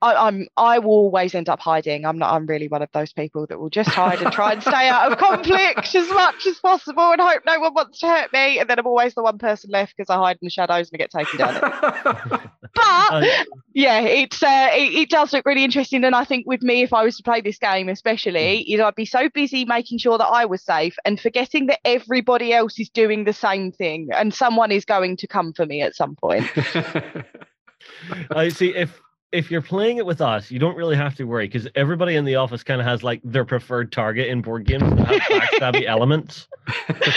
I, 0.01 0.15
I'm 0.15 0.47
I 0.57 0.79
will 0.79 0.93
always 0.93 1.35
end 1.35 1.49
up 1.51 1.61
hiding. 1.61 2.07
I'm 2.07 2.17
not. 2.19 2.33
I'm 2.33 2.47
really 2.47 2.69
one 2.69 2.81
of 2.81 2.89
those 2.93 3.13
people 3.13 3.47
that 3.49 3.61
will 3.61 3.69
just 3.69 3.91
hide 3.91 4.23
and 4.23 4.33
try 4.33 4.53
and 4.53 4.63
stay 4.63 4.89
out 4.89 5.13
of 5.13 5.19
conflict 5.19 5.95
as 5.95 6.09
much 6.09 6.47
as 6.47 6.59
possible 6.61 7.13
and 7.13 7.21
hope 7.21 7.43
no 7.47 7.61
one 7.61 7.75
wants 7.75 7.99
to 8.01 8.07
hurt 8.09 8.33
me. 8.33 8.59
And 8.59 8.71
then 8.71 8.79
I'm 8.79 8.87
always 8.87 9.15
the 9.15 9.23
one 9.23 9.37
person 9.39 9.71
left 9.71 9.95
because 9.97 10.09
I 10.09 10.17
hide 10.17 10.39
in 10.41 10.47
the 10.47 10.51
shadows 10.51 10.91
and 10.91 10.99
I 10.99 11.05
get 11.05 11.11
taken 11.11 11.39
down. 11.39 12.51
But 12.75 13.13
Uh, 13.13 13.27
yeah, 13.75 14.01
it's 14.01 14.43
uh, 14.43 14.70
it, 14.73 14.95
it 14.95 15.11
does 15.11 15.33
look 15.33 15.47
really 15.47 15.65
interesting, 15.65 16.05
and 16.05 16.15
I 16.15 16.25
think 16.25 16.47
with 16.47 16.63
me, 16.63 16.83
if 16.83 16.93
I 16.93 17.03
was 17.05 17.17
to 17.17 17.23
play 17.23 17.41
this 17.41 17.59
game, 17.59 17.89
especially, 17.89 18.69
you 18.69 18.77
know, 18.79 18.87
I'd 18.87 18.95
be 18.95 19.05
so 19.05 19.29
busy 19.29 19.65
making 19.65 19.99
sure 19.99 20.19
that 20.19 20.27
I 20.27 20.45
was 20.45 20.63
safe 20.63 20.97
and 21.05 21.21
forgetting 21.21 21.67
that 21.67 21.81
everybody 21.85 22.53
else 22.53 22.79
is 22.79 22.89
doing 22.89 23.25
the 23.25 23.33
same 23.33 23.73
thing, 23.73 24.09
and 24.15 24.33
someone 24.35 24.73
is 24.73 24.85
going 24.85 25.17
to 25.19 25.27
come 25.27 25.53
for 25.53 25.67
me 25.67 25.83
at 25.83 25.95
some 25.95 26.17
point. 26.17 26.47
I 28.31 28.49
see. 28.49 28.75
If 28.75 29.01
if 29.33 29.51
you're 29.51 29.63
playing 29.63 29.99
it 29.99 30.07
with 30.07 30.21
us, 30.21 30.51
you 30.51 30.59
don't 30.59 30.77
really 30.77 30.97
have 30.97 31.15
to 31.17 31.25
worry 31.25 31.47
because 31.47 31.69
everybody 31.75 32.17
in 32.17 32.25
the 32.25 32.35
office 32.37 32.63
kind 32.63 32.81
of 32.81 32.87
has 32.87 33.03
like 33.03 33.21
their 33.23 33.45
preferred 33.45 33.93
target 33.93 34.29
in 34.29 34.43
board 34.43 34.65
games 34.65 34.83
that 34.83 35.07
have 35.07 35.23
backstabby 35.23 35.85
elements. 35.87 36.49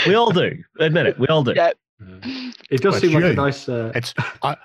We 0.06 0.14
all 0.14 0.30
do. 0.30 0.56
Admit 0.78 1.06
it. 1.06 1.18
We 1.18 1.26
all 1.26 1.42
do. 1.42 1.54
Yeah. 1.56 1.72
it 2.70 2.80
does 2.80 2.92
Well, 2.92 3.00
seem 3.00 3.14
like 3.14 3.24
a 3.24 3.32
nice 3.34 3.68
uh, 3.68 3.90
It's 3.94 4.14
I, 4.42 4.56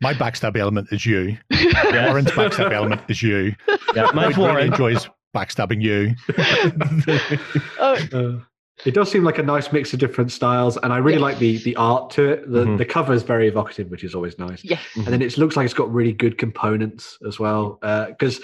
my 0.00 0.14
backstab 0.14 0.56
element 0.56 0.88
is 0.92 1.04
you. 1.06 1.36
Yeah. 1.50 2.06
Warren's 2.06 2.30
backstab 2.30 2.72
element 2.72 3.02
is 3.08 3.22
you. 3.22 3.54
Yeah, 3.94 4.10
mine's 4.14 4.36
Lloyd 4.38 4.54
really 4.56 4.66
enjoys 4.68 5.08
backstabbing 5.34 5.82
you. 5.82 6.14
Oh, 7.78 7.94
Uh, 8.12 8.44
it 8.84 8.94
does 8.94 9.10
seem 9.10 9.24
like 9.24 9.38
a 9.38 9.42
nice 9.42 9.72
mix 9.72 9.92
of 9.92 9.98
different 9.98 10.32
styles, 10.32 10.76
and 10.82 10.92
I 10.92 10.98
really 10.98 11.16
Yes. 11.18 11.22
like 11.22 11.38
the 11.38 11.58
the 11.58 11.76
art 11.76 12.10
to 12.10 12.30
it. 12.30 12.50
The 12.50 12.64
Mhm. 12.64 12.78
the 12.78 12.84
cover 12.84 13.12
is 13.12 13.22
very 13.22 13.48
evocative, 13.48 13.90
which 13.90 14.04
is 14.04 14.14
always 14.14 14.38
nice. 14.38 14.64
yes. 14.64 14.80
And 14.96 15.06
then 15.06 15.22
it 15.22 15.36
looks 15.38 15.56
like 15.56 15.64
it's 15.64 15.74
got 15.74 15.92
really 15.92 16.12
good 16.12 16.38
components 16.38 17.18
as 17.26 17.38
well. 17.38 17.78
Because 18.08 18.40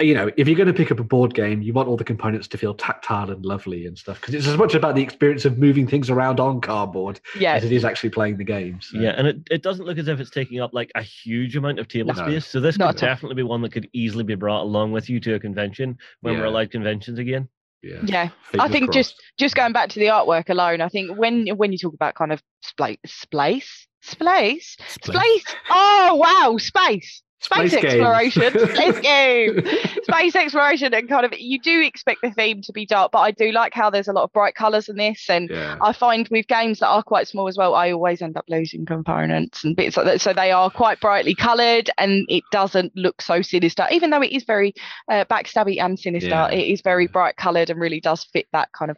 you 0.00 0.12
know, 0.14 0.30
if 0.36 0.46
you're 0.46 0.56
going 0.56 0.66
to 0.66 0.74
pick 0.74 0.90
up 0.92 1.00
a 1.00 1.04
board 1.04 1.32
game, 1.34 1.62
you 1.62 1.72
want 1.72 1.88
all 1.88 1.96
the 1.96 2.04
components 2.04 2.46
to 2.48 2.58
feel 2.58 2.74
tactile 2.74 3.30
and 3.30 3.44
lovely 3.46 3.86
and 3.86 3.96
stuff. 3.96 4.20
Because 4.20 4.34
it's 4.34 4.46
as 4.46 4.58
much 4.58 4.74
about 4.74 4.94
the 4.94 5.02
experience 5.02 5.44
of 5.46 5.56
moving 5.58 5.86
things 5.86 6.10
around 6.10 6.38
on 6.38 6.60
cardboard 6.60 7.18
Yeah. 7.38 7.54
as 7.54 7.64
it 7.64 7.72
is 7.72 7.84
actually 7.84 8.10
playing 8.10 8.36
the 8.36 8.44
game. 8.44 8.78
So. 8.82 8.98
Yeah, 8.98 9.14
and 9.16 9.26
it, 9.26 9.38
it 9.50 9.62
doesn't 9.62 9.86
look 9.86 9.96
as 9.98 10.08
if 10.08 10.20
it's 10.20 10.30
taking 10.30 10.60
up 10.60 10.74
like 10.74 10.90
a 10.94 11.02
huge 11.02 11.56
amount 11.56 11.78
of 11.78 11.88
table 11.88 12.12
No. 12.14 12.22
space. 12.22 12.46
So 12.46 12.60
this 12.60 12.78
Not 12.78 12.96
could 12.96 13.00
definitely 13.00 13.36
be 13.36 13.42
one 13.42 13.62
that 13.62 13.72
could 13.72 13.88
easily 13.94 14.24
be 14.24 14.34
brought 14.34 14.62
along 14.62 14.92
with 14.92 15.08
you 15.08 15.18
to 15.20 15.34
a 15.34 15.40
convention 15.40 15.96
when 16.20 16.38
we're 16.38 16.44
allowed 16.44 16.70
conventions 16.70 17.18
again. 17.18 17.48
Yeah. 17.82 18.00
Yeah. 18.04 18.28
Fingers 18.50 18.68
I 18.68 18.68
think 18.68 18.90
crossed. 18.90 18.94
just 18.94 19.22
just 19.38 19.54
going 19.54 19.72
back 19.72 19.88
to 19.90 19.98
the 19.98 20.06
artwork 20.06 20.48
alone, 20.48 20.80
I 20.80 20.88
think 20.88 21.16
when 21.16 21.48
when 21.48 21.72
you 21.72 21.78
talk 21.78 21.94
about 21.94 22.14
kind 22.14 22.32
of 22.32 22.42
splace, 22.62 22.98
splace, 23.06 23.86
splace, 24.00 24.76
space. 24.86 25.44
Oh 25.70 26.14
wow, 26.16 26.56
space. 26.58 27.22
Space, 27.42 27.70
Space 27.70 27.82
games. 27.82 27.94
exploration, 27.94 28.68
space 28.74 29.00
game, 29.00 29.64
space 30.02 30.36
exploration, 30.36 30.92
and 30.92 31.08
kind 31.08 31.24
of 31.24 31.32
you 31.38 31.58
do 31.58 31.80
expect 31.80 32.20
the 32.22 32.30
theme 32.30 32.60
to 32.62 32.72
be 32.72 32.84
dark, 32.84 33.12
but 33.12 33.20
I 33.20 33.30
do 33.30 33.50
like 33.50 33.72
how 33.72 33.88
there's 33.88 34.08
a 34.08 34.12
lot 34.12 34.24
of 34.24 34.32
bright 34.32 34.54
colours 34.54 34.90
in 34.90 34.96
this, 34.96 35.24
and 35.30 35.48
yeah. 35.48 35.78
I 35.80 35.94
find 35.94 36.28
with 36.30 36.46
games 36.48 36.80
that 36.80 36.88
are 36.88 37.02
quite 37.02 37.28
small 37.28 37.48
as 37.48 37.56
well, 37.56 37.74
I 37.74 37.92
always 37.92 38.20
end 38.20 38.36
up 38.36 38.44
losing 38.48 38.84
components 38.84 39.64
and 39.64 39.74
bits 39.74 39.96
like 39.96 40.06
that. 40.06 40.20
So 40.20 40.34
they 40.34 40.52
are 40.52 40.70
quite 40.70 41.00
brightly 41.00 41.34
coloured 41.34 41.90
and 41.96 42.26
it 42.28 42.44
doesn't 42.52 42.94
look 42.94 43.22
so 43.22 43.40
sinister, 43.42 43.86
even 43.90 44.10
though 44.10 44.22
it 44.22 44.32
is 44.32 44.44
very 44.44 44.74
uh, 45.10 45.24
backstabby 45.24 45.80
and 45.80 45.98
sinister. 45.98 46.28
Yeah. 46.28 46.50
It 46.50 46.70
is 46.70 46.82
very 46.82 47.06
bright 47.06 47.36
coloured 47.36 47.70
and 47.70 47.80
really 47.80 48.00
does 48.00 48.24
fit 48.24 48.46
that 48.52 48.70
kind 48.72 48.90
of 48.90 48.96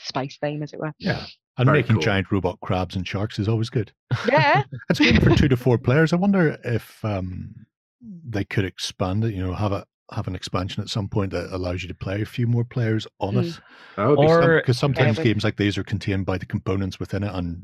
space 0.00 0.38
theme, 0.40 0.62
as 0.62 0.72
it 0.72 0.80
were. 0.80 0.92
Yeah. 0.98 1.26
And 1.58 1.66
Very 1.66 1.80
making 1.80 1.96
cool. 1.96 2.02
giant 2.02 2.30
robot 2.30 2.58
crabs 2.60 2.94
and 2.96 3.06
sharks 3.06 3.38
is 3.38 3.48
always 3.48 3.68
good. 3.68 3.92
Yeah, 4.28 4.62
It's 4.90 5.00
good 5.00 5.22
for 5.22 5.34
two 5.34 5.48
to 5.48 5.56
four 5.56 5.76
players. 5.76 6.12
I 6.12 6.16
wonder 6.16 6.56
if 6.64 7.04
um, 7.04 7.52
they 8.00 8.44
could 8.44 8.64
expand 8.64 9.24
it. 9.24 9.34
You 9.34 9.44
know, 9.44 9.52
have 9.54 9.72
a 9.72 9.84
have 10.12 10.26
an 10.26 10.34
expansion 10.34 10.82
at 10.82 10.88
some 10.88 11.06
point 11.08 11.32
that 11.32 11.54
allows 11.54 11.82
you 11.82 11.88
to 11.88 11.94
play 11.94 12.22
a 12.22 12.26
few 12.26 12.46
more 12.46 12.64
players 12.64 13.06
on 13.20 13.34
Mm. 13.34 13.44
it. 13.44 13.60
That 13.96 14.06
would 14.06 14.18
be 14.20 14.28
some- 14.28 14.56
Because 14.56 14.78
sometimes 14.78 15.16
but- 15.18 15.24
games 15.24 15.44
like 15.44 15.56
these 15.56 15.76
are 15.76 15.84
contained 15.84 16.24
by 16.24 16.38
the 16.38 16.46
components 16.46 16.98
within 16.98 17.24
it, 17.24 17.34
and 17.34 17.60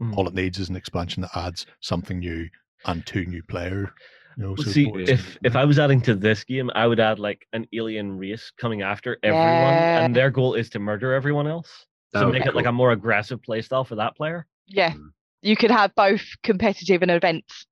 Mm. 0.00 0.14
all 0.16 0.28
it 0.28 0.34
needs 0.34 0.60
is 0.60 0.68
an 0.68 0.76
expansion 0.76 1.22
that 1.22 1.30
adds 1.34 1.66
something 1.80 2.20
new 2.20 2.48
and 2.84 3.04
two 3.04 3.24
new 3.24 3.42
player. 3.42 3.92
You 4.36 4.44
know, 4.44 4.48
Well, 4.56 4.64
so 4.64 4.70
See, 4.70 4.88
if 4.94 5.08
and- 5.08 5.38
if 5.42 5.56
I 5.56 5.64
was 5.64 5.80
adding 5.80 6.00
to 6.02 6.14
this 6.14 6.44
game, 6.44 6.70
I 6.76 6.86
would 6.86 7.00
add 7.00 7.18
like 7.18 7.48
an 7.52 7.66
alien 7.72 8.16
race 8.16 8.52
coming 8.56 8.82
after 8.82 9.18
everyone, 9.24 9.42
Yeah. 9.48 10.04
and 10.04 10.14
their 10.14 10.30
goal 10.30 10.54
is 10.54 10.70
to 10.70 10.78
murder 10.78 11.12
everyone 11.14 11.48
else. 11.48 11.86
That 12.12 12.20
So 12.20 12.26
would 12.26 12.32
make 12.34 12.44
be 12.44 12.48
it 12.48 12.54
like 12.54 12.66
a 12.66 12.72
more 12.72 12.92
aggressive 12.92 13.40
playstyle 13.42 13.86
for 13.86 13.96
that 13.96 14.16
player. 14.16 14.46
yeah. 14.66 14.92
Mm. 14.92 15.10
You 15.42 15.54
could 15.56 15.70
have 15.70 15.94
both 15.94 16.22
competitive 16.42 17.00
and 17.02 17.12
events 17.12 17.66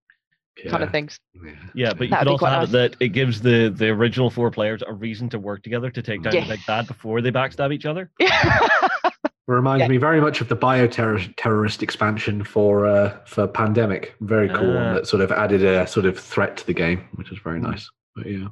kind 0.70 0.82
of 0.84 0.90
things. 0.92 1.18
Yeah. 1.34 1.52
Yeah, 1.74 1.92
but 1.94 2.04
you 2.04 2.10
That'd 2.10 2.26
could 2.26 2.32
also 2.32 2.46
have 2.46 2.60
nice. 2.60 2.68
it 2.68 2.72
that 2.92 2.96
it 3.04 3.08
gives 3.08 3.40
the 3.42 3.68
the 3.76 3.88
original 3.88 4.30
four 4.30 4.50
players 4.52 4.82
a 4.86 4.92
reason 4.92 5.28
to 5.30 5.38
work 5.40 5.62
together 5.64 5.90
to 5.90 6.00
take 6.00 6.22
down 6.22 6.32
Yes. 6.32 6.46
the 6.48 6.54
big 6.54 6.64
bad 6.66 6.86
before 6.86 7.20
they 7.20 7.30
backstab 7.32 7.72
each 7.74 7.84
other. 7.86 8.10
It 9.48 9.52
reminds 9.52 9.82
Yeah. 9.82 9.88
me 9.88 9.96
very 9.98 10.20
much 10.20 10.40
of 10.40 10.48
the 10.48 10.56
bioterror 10.56 11.32
terrorist 11.36 11.80
expansion 11.82 12.42
for 12.42 12.84
uh, 12.86 13.16
for 13.26 13.46
pandemic. 13.46 14.14
Very 14.20 14.48
cool 14.48 14.74
one 14.74 14.86
Ah. 14.88 14.94
that 14.94 15.06
sort 15.06 15.22
of 15.22 15.30
added 15.30 15.62
a 15.62 15.86
sort 15.86 16.04
of 16.06 16.18
threat 16.18 16.56
to 16.56 16.66
the 16.66 16.72
game, 16.74 17.04
which 17.14 17.30
is 17.30 17.38
very 17.44 17.60
nice. 17.60 17.88
But 18.16 18.30
yeah, 18.30 18.48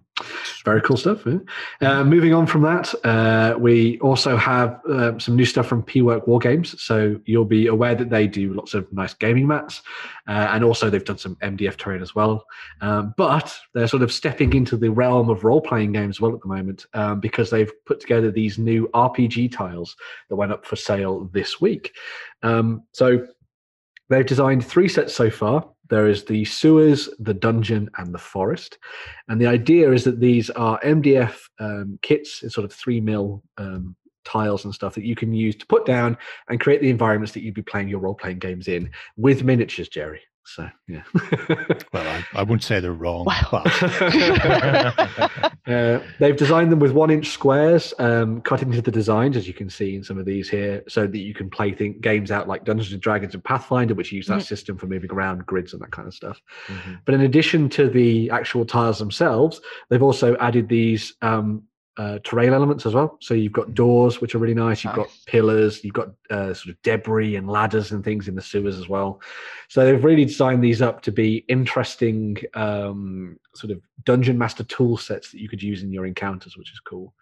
very 0.62 0.82
cool 0.82 0.98
stuff. 0.98 1.24
yeah. 1.24 1.38
Uh, 1.80 2.04
moving 2.04 2.34
on 2.34 2.46
from 2.46 2.60
that, 2.62 2.94
uh, 3.02 3.56
we 3.58 3.98
also 4.00 4.36
have 4.36 4.78
uh, 4.86 5.18
some 5.18 5.36
new 5.36 5.46
stuff 5.46 5.66
from 5.66 5.82
P-Work 5.82 6.26
War 6.26 6.38
Games. 6.38 6.80
So 6.82 7.18
you'll 7.24 7.46
be 7.46 7.68
aware 7.68 7.94
that 7.94 8.10
they 8.10 8.26
do 8.26 8.52
lots 8.52 8.74
of 8.74 8.92
nice 8.92 9.14
gaming 9.14 9.46
mats, 9.46 9.80
uh, 10.28 10.48
and 10.52 10.64
also 10.64 10.90
they've 10.90 11.04
done 11.04 11.16
some 11.16 11.36
MDF 11.36 11.78
terrain 11.78 12.02
as 12.02 12.14
well. 12.14 12.44
Um, 12.82 13.14
but 13.16 13.56
they're 13.72 13.88
sort 13.88 14.02
of 14.02 14.12
stepping 14.12 14.52
into 14.52 14.76
the 14.76 14.90
realm 14.90 15.30
of 15.30 15.44
role-playing 15.44 15.92
games 15.92 16.20
well 16.20 16.34
at 16.34 16.42
the 16.42 16.48
moment 16.48 16.84
um, 16.92 17.20
because 17.20 17.48
they've 17.48 17.72
put 17.86 18.00
together 18.00 18.30
these 18.30 18.58
new 18.58 18.88
RPG 18.92 19.50
tiles 19.50 19.96
that 20.28 20.36
went 20.36 20.52
up 20.52 20.66
for 20.66 20.76
sale 20.76 21.30
this 21.32 21.58
week. 21.58 21.92
Um, 22.42 22.82
so 22.92 23.26
they've 24.10 24.26
designed 24.26 24.66
three 24.66 24.88
sets 24.88 25.14
so 25.14 25.30
far. 25.30 25.66
There 25.90 26.08
is 26.08 26.24
the 26.24 26.44
sewers, 26.44 27.08
the 27.18 27.34
dungeon, 27.34 27.90
and 27.98 28.14
the 28.14 28.18
forest. 28.18 28.78
And 29.28 29.40
the 29.40 29.46
idea 29.46 29.92
is 29.92 30.04
that 30.04 30.20
these 30.20 30.50
are 30.50 30.80
MDF 30.80 31.36
um, 31.58 31.98
kits 32.02 32.40
sort 32.52 32.64
of 32.64 32.72
three 32.72 33.00
mil 33.00 33.42
um, 33.58 33.96
tiles 34.24 34.64
and 34.64 34.74
stuff 34.74 34.94
that 34.94 35.04
you 35.04 35.14
can 35.14 35.32
use 35.32 35.54
to 35.56 35.66
put 35.66 35.84
down 35.84 36.16
and 36.48 36.60
create 36.60 36.80
the 36.80 36.90
environments 36.90 37.32
that 37.32 37.42
you'd 37.42 37.54
be 37.54 37.62
playing 37.62 37.88
your 37.88 38.00
role 38.00 38.14
playing 38.14 38.38
games 38.38 38.68
in 38.68 38.90
with 39.16 39.44
miniatures, 39.44 39.88
Jerry. 39.88 40.20
So 40.46 40.68
yeah. 40.88 41.02
Well, 41.92 42.06
I, 42.06 42.24
I 42.34 42.42
wouldn't 42.42 42.64
say 42.64 42.80
they're 42.80 42.92
wrong, 42.92 43.24
Wow. 43.24 43.62
but 43.64 43.72
Uh, 45.66 45.98
they've 46.20 46.36
designed 46.36 46.70
them 46.70 46.78
with 46.78 46.92
one 46.92 47.08
inch 47.10 47.28
squares 47.30 47.94
um, 47.98 48.42
cut 48.42 48.60
into 48.60 48.82
the 48.82 48.90
designs, 48.90 49.34
as 49.34 49.48
you 49.48 49.54
can 49.54 49.70
see 49.70 49.96
in 49.96 50.04
some 50.04 50.18
of 50.18 50.26
these 50.26 50.46
here, 50.46 50.82
so 50.88 51.06
that 51.06 51.16
you 51.18 51.32
can 51.32 51.48
play 51.48 51.72
think, 51.72 52.02
games 52.02 52.30
out 52.30 52.46
like 52.46 52.64
Dungeons 52.66 52.92
and 52.92 53.00
Dragons 53.00 53.32
and 53.32 53.42
Pathfinder, 53.42 53.94
which 53.94 54.12
use 54.12 54.26
that 54.26 54.40
Mhm. 54.40 54.46
system 54.46 54.76
for 54.76 54.86
moving 54.86 55.10
around 55.10 55.46
grids 55.46 55.72
and 55.72 55.80
that 55.80 55.90
kind 55.90 56.06
of 56.06 56.12
stuff. 56.12 56.38
Mhm. 56.66 56.98
But 57.06 57.14
in 57.14 57.22
addition 57.22 57.70
to 57.70 57.88
the 57.88 58.28
actual 58.28 58.66
tiles 58.66 58.98
themselves, 58.98 59.62
they've 59.88 60.02
also 60.02 60.36
added 60.36 60.68
these 60.68 61.14
um, 61.22 61.62
uh, 61.96 62.18
terrain 62.24 62.52
elements 62.52 62.86
as 62.86 62.94
well. 62.94 63.16
So 63.20 63.34
you've 63.34 63.52
got 63.52 63.74
doors, 63.74 64.20
which 64.20 64.34
are 64.34 64.38
really 64.38 64.54
nice. 64.54 64.82
You've 64.82 64.94
got 64.94 65.08
pillars. 65.26 65.84
You've 65.84 65.94
got 65.94 66.08
uh, 66.28 66.52
sort 66.52 66.74
of 66.74 66.82
debris 66.82 67.36
and 67.36 67.48
ladders 67.48 67.92
and 67.92 68.02
things 68.02 68.26
in 68.26 68.34
the 68.34 68.42
sewers 68.42 68.78
as 68.78 68.88
well. 68.88 69.20
So 69.68 69.84
they've 69.84 70.02
really 70.02 70.24
designed 70.24 70.62
these 70.62 70.82
up 70.82 71.02
to 71.02 71.12
be 71.12 71.44
interesting 71.48 72.38
um, 72.54 73.38
sort 73.54 73.70
of 73.70 73.80
dungeon 74.04 74.36
master 74.36 74.64
tool 74.64 74.96
sets 74.96 75.30
that 75.30 75.40
you 75.40 75.48
could 75.48 75.62
use 75.62 75.82
in 75.82 75.92
your 75.92 76.04
encounters, 76.04 76.56
which 76.56 76.72
is 76.72 76.80
cool. 76.80 77.14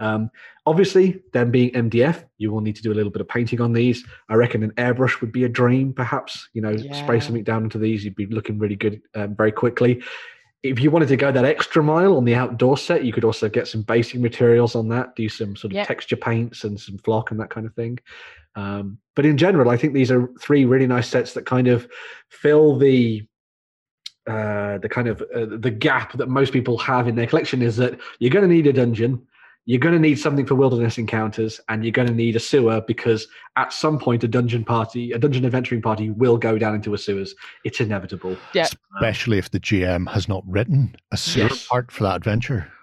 Um, 0.00 0.30
obviously, 0.66 1.22
them 1.32 1.50
being 1.52 1.70
MDF, 1.70 2.24
you 2.38 2.50
will 2.50 2.60
need 2.60 2.76
to 2.76 2.82
do 2.82 2.92
a 2.92 2.94
little 2.94 3.12
bit 3.12 3.20
of 3.20 3.28
painting 3.28 3.60
on 3.60 3.72
these. 3.72 4.04
I 4.28 4.34
reckon 4.34 4.62
an 4.62 4.72
airbrush 4.72 5.20
would 5.20 5.32
be 5.32 5.44
a 5.44 5.48
dream, 5.48 5.92
perhaps. 5.92 6.48
You 6.52 6.62
know, 6.62 6.76
spray 6.92 7.20
something 7.20 7.44
down 7.44 7.64
into 7.64 7.78
these, 7.78 8.04
you'd 8.04 8.16
be 8.16 8.26
looking 8.26 8.58
really 8.58 8.76
good 8.76 9.00
um, 9.14 9.36
very 9.36 9.52
quickly. 9.52 10.02
If 10.62 10.80
you 10.80 10.90
wanted 10.90 11.08
to 11.08 11.16
go 11.16 11.30
that 11.30 11.44
extra 11.44 11.82
mile 11.82 12.16
on 12.16 12.24
the 12.24 12.34
outdoor 12.34 12.76
set, 12.76 13.04
you 13.04 13.12
could 13.12 13.24
also 13.24 13.48
get 13.48 13.68
some 13.68 13.82
basic 13.82 14.20
materials 14.20 14.74
on 14.74 14.88
that, 14.88 15.14
do 15.14 15.28
some 15.28 15.54
sort 15.54 15.72
of 15.72 15.76
Yep. 15.76 15.86
texture 15.86 16.16
paints 16.16 16.64
and 16.64 16.80
some 16.80 16.98
flock 16.98 17.30
and 17.30 17.38
that 17.40 17.50
kind 17.50 17.66
of 17.66 17.74
thing. 17.74 17.98
Um, 18.56 18.98
but 19.14 19.26
in 19.26 19.36
general, 19.36 19.70
I 19.70 19.76
think 19.76 19.92
these 19.92 20.10
are 20.10 20.28
three 20.40 20.64
really 20.64 20.86
nice 20.86 21.08
sets 21.08 21.34
that 21.34 21.46
kind 21.46 21.68
of 21.68 21.88
fill 22.30 22.78
the 22.78 23.26
uh, 24.26 24.78
the 24.78 24.88
kind 24.88 25.06
of 25.06 25.22
uh, 25.34 25.46
the 25.56 25.70
gap 25.70 26.14
that 26.14 26.28
most 26.28 26.52
people 26.52 26.76
have 26.78 27.06
in 27.06 27.14
their 27.14 27.28
collection 27.28 27.62
is 27.62 27.76
that 27.76 28.00
you're 28.18 28.30
going 28.30 28.48
to 28.48 28.52
need 28.52 28.66
a 28.66 28.72
dungeon, 28.72 29.24
you're 29.66 29.80
going 29.80 29.94
to 29.94 30.00
need 30.00 30.14
something 30.18 30.46
for 30.46 30.54
wilderness 30.54 30.96
encounters, 30.96 31.60
and 31.68 31.84
you're 31.84 31.90
going 31.92 32.06
to 32.08 32.14
need 32.14 32.36
a 32.36 32.40
sewer 32.40 32.80
because 32.86 33.26
at 33.56 33.72
some 33.72 33.98
point 33.98 34.22
a 34.22 34.28
dungeon 34.28 34.64
party, 34.64 35.10
a 35.12 35.18
dungeon 35.18 35.44
adventuring 35.44 35.82
party, 35.82 36.10
will 36.10 36.36
go 36.38 36.56
down 36.56 36.74
into 36.74 36.94
a 36.94 36.98
sewers. 36.98 37.34
It's 37.64 37.80
inevitable. 37.80 38.36
Yeah. 38.54 38.68
especially 38.94 39.38
if 39.38 39.50
the 39.50 39.58
GM 39.60 40.08
has 40.10 40.28
not 40.28 40.42
written 40.46 40.94
a 41.12 41.16
sewer 41.16 41.48
Yes. 41.48 41.66
part 41.66 41.90
for 41.92 42.04
that 42.04 42.16
adventure. 42.16 42.72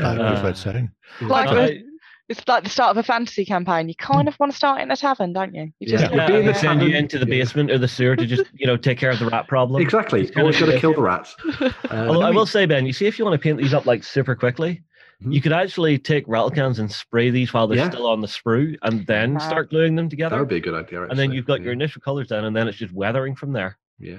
That 0.00 0.16
goes 0.16 0.18
Uh, 0.18 0.32
without 0.42 0.56
saying. 0.56 0.90
Like 1.22 1.48
I- 1.48 1.54
the- 1.54 1.82
It's 2.28 2.46
like 2.46 2.62
the 2.64 2.68
start 2.70 2.90
of 2.90 2.96
a 2.98 3.02
fantasy 3.02 3.44
campaign. 3.46 3.88
You 3.88 3.94
kind 3.94 4.28
of 4.28 4.38
want 4.38 4.52
to 4.52 4.56
start 4.56 4.80
in 4.82 4.90
a 4.90 4.96
tavern, 4.96 5.32
don't 5.32 5.54
you? 5.54 5.72
You 5.80 5.92
Yeah. 5.92 5.96
just 5.98 6.10
You'd 6.12 6.16
yeah, 6.18 6.26
be 6.42 6.46
in 6.48 6.54
send 6.54 6.82
you 6.82 6.94
into 6.94 7.18
the 7.18 7.24
basement 7.26 7.70
or 7.70 7.78
the 7.78 7.88
sewer 7.88 8.16
to 8.16 8.26
just 8.26 8.44
you 8.54 8.66
know 8.66 8.76
take 8.76 8.98
care 8.98 9.10
of 9.10 9.18
the 9.18 9.26
rat 9.26 9.48
problem. 9.48 9.80
exactly. 9.80 10.20
It's 10.20 10.30
kinda 10.30 10.42
Always 10.42 10.60
got 10.60 10.66
to 10.66 10.78
kill 10.78 10.92
the 10.94 11.00
rats. 11.02 11.34
Uh, 11.60 11.70
Although 11.90 12.22
I 12.22 12.30
will 12.30 12.44
say, 12.46 12.66
Ben, 12.66 12.84
you 12.84 12.92
see, 12.92 13.06
if 13.06 13.18
you 13.18 13.24
want 13.24 13.34
to 13.34 13.42
paint 13.42 13.56
these 13.58 13.72
up 13.72 13.86
like 13.86 14.04
super 14.04 14.34
quickly, 14.34 14.82
Mhm. 15.24 15.32
you 15.34 15.40
could 15.40 15.52
actually 15.52 15.98
take 15.98 16.24
rattle 16.28 16.50
cans 16.50 16.78
and 16.78 16.92
spray 16.92 17.30
these 17.30 17.52
while 17.54 17.66
they're 17.66 17.78
Yeah. 17.78 17.88
still 17.90 18.06
on 18.06 18.20
the 18.20 18.28
sprue, 18.28 18.76
and 18.82 19.04
then 19.06 19.36
Ah. 19.36 19.38
start 19.40 19.70
gluing 19.70 19.96
them 19.96 20.08
together. 20.08 20.36
that 20.36 20.36
together. 20.36 20.42
would 20.42 20.48
be 20.48 20.56
a 20.56 20.60
good 20.60 20.86
idea. 20.86 21.08
and 21.08 21.18
then 21.18 21.32
you've 21.32 21.46
got 21.46 21.58
yeah. 21.60 21.64
your 21.64 21.72
initial 21.72 22.00
colors 22.02 22.28
down, 22.28 22.44
and 22.44 22.54
then 22.54 22.68
it's 22.68 22.78
just 22.78 22.92
weathering 22.92 23.34
from 23.34 23.52
there. 23.52 23.78
yeah. 23.98 24.14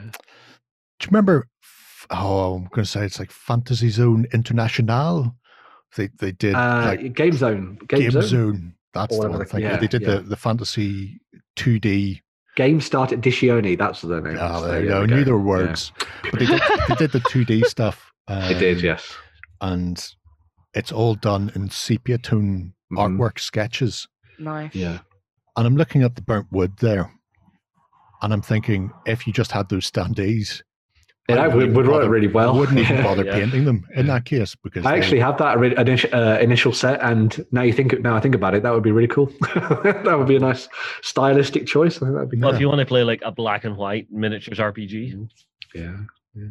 Do 1.00 1.06
you 1.06 1.12
remember? 1.12 1.48
Oh, 2.10 2.56
I'm 2.56 2.64
going 2.66 2.84
to 2.84 2.86
say 2.86 3.06
it's 3.06 3.20
like 3.20 3.32
Fantasy 3.32 3.90
Zone 3.90 4.26
International. 4.34 5.34
They 5.96 6.10
they 6.20 6.32
did 6.32 6.56
Uh, 6.56 6.84
like 6.86 7.14
Game 7.14 7.34
Zone. 7.34 7.78
Game, 7.88 8.02
Game 8.02 8.12
Zone. 8.12 8.22
Zone. 8.24 8.74
That's 8.94 9.16
Or 9.16 9.24
the 9.24 9.30
one. 9.30 9.40
they- 9.40 9.46
thing. 9.46 9.62
yeah, 9.62 9.78
they 9.78 9.88
did 9.88 10.02
yeah. 10.02 10.16
the 10.16 10.22
the 10.22 10.36
fantasy 10.38 11.20
2D. 11.56 12.22
Game 12.56 12.82
Start 12.82 13.12
at 13.12 13.22
Dicione. 13.22 13.78
That's 13.78 14.02
the 14.02 14.20
name. 14.22 14.38
Ah, 14.40 14.60
So 14.60 14.68
there 14.68 14.82
you 14.84 14.88
go. 14.90 15.02
I 15.04 15.06
knew 15.06 15.24
there 15.24 15.36
were 15.36 15.40
words, 15.44 15.92
but 16.24 16.40
they 16.40 16.46
did, 16.46 16.62
they 16.90 16.96
did 16.96 17.12
the 17.12 17.20
2D 17.22 17.64
stuff. 17.76 18.12
It 18.28 18.60
did, 18.60 18.78
um, 18.80 18.84
yes. 18.84 19.16
and 19.62 20.06
it's 20.74 20.92
all 20.92 21.16
done 21.16 21.52
in 21.56 21.70
sepia 21.70 22.18
tone 22.18 22.74
Mhm. 22.92 22.98
artwork 23.18 23.40
sketches. 23.40 24.08
nice. 24.40 24.74
Yeah. 24.76 25.00
And 25.58 25.66
I'm 25.68 25.76
looking 25.78 26.04
at 26.04 26.16
the 26.16 26.22
burnt 26.22 26.48
wood 26.52 26.74
there, 26.80 27.12
and 28.22 28.32
I'm 28.34 28.42
thinking 28.42 28.92
if 29.06 29.26
you 29.28 29.34
just 29.34 29.52
had 29.52 29.70
those 29.70 29.90
standees, 29.90 30.62
It 31.30 31.38
I 31.38 31.48
would, 31.48 31.56
wouldn't 31.56 31.76
would 31.76 31.82
even 31.86 31.92
write 31.92 31.98
bother- 32.00 32.10
really 32.10 32.28
well. 32.28 32.56
I 32.56 32.58
wouldn't 32.60 32.80
even 32.80 33.04
bother 33.10 33.24
Yeah. 33.26 33.34
painting 33.34 33.66
them 33.66 33.86
in 33.96 34.08
that 34.08 34.26
case 34.26 34.56
because 34.56 34.86
I 34.86 34.98
actually 34.98 35.20
have 35.20 35.38
that 35.38 35.62
initial, 35.80 36.10
uh, 36.14 36.38
initial 36.40 36.74
set, 36.74 37.00
and 37.02 37.46
now 37.52 37.62
you 37.62 37.74
think 37.74 38.00
now 38.02 38.16
I 38.16 38.20
think 38.20 38.36
about 38.36 38.56
it, 38.56 38.64
that 38.64 38.74
would 38.74 38.84
be 38.84 38.92
really 38.92 39.08
cool. 39.08 39.28
that 39.54 40.16
would 40.18 40.28
be 40.28 40.36
a 40.36 40.40
nice 40.40 40.68
stylistic 41.02 41.68
choice. 41.68 41.98
I 41.98 42.00
think 42.02 42.14
that'd 42.14 42.30
be 42.30 42.38
Well, 42.40 42.50
good. 42.52 42.56
if 42.56 42.62
you 42.62 42.68
want 42.70 42.80
to 42.80 42.86
play 42.86 43.04
like 43.04 43.22
a 43.24 43.32
black 43.32 43.64
and 43.66 43.78
white 43.78 44.08
miniatures 44.12 44.60
RPG, 44.60 45.30
Yeah, 45.76 45.98
yeah. 46.36 46.48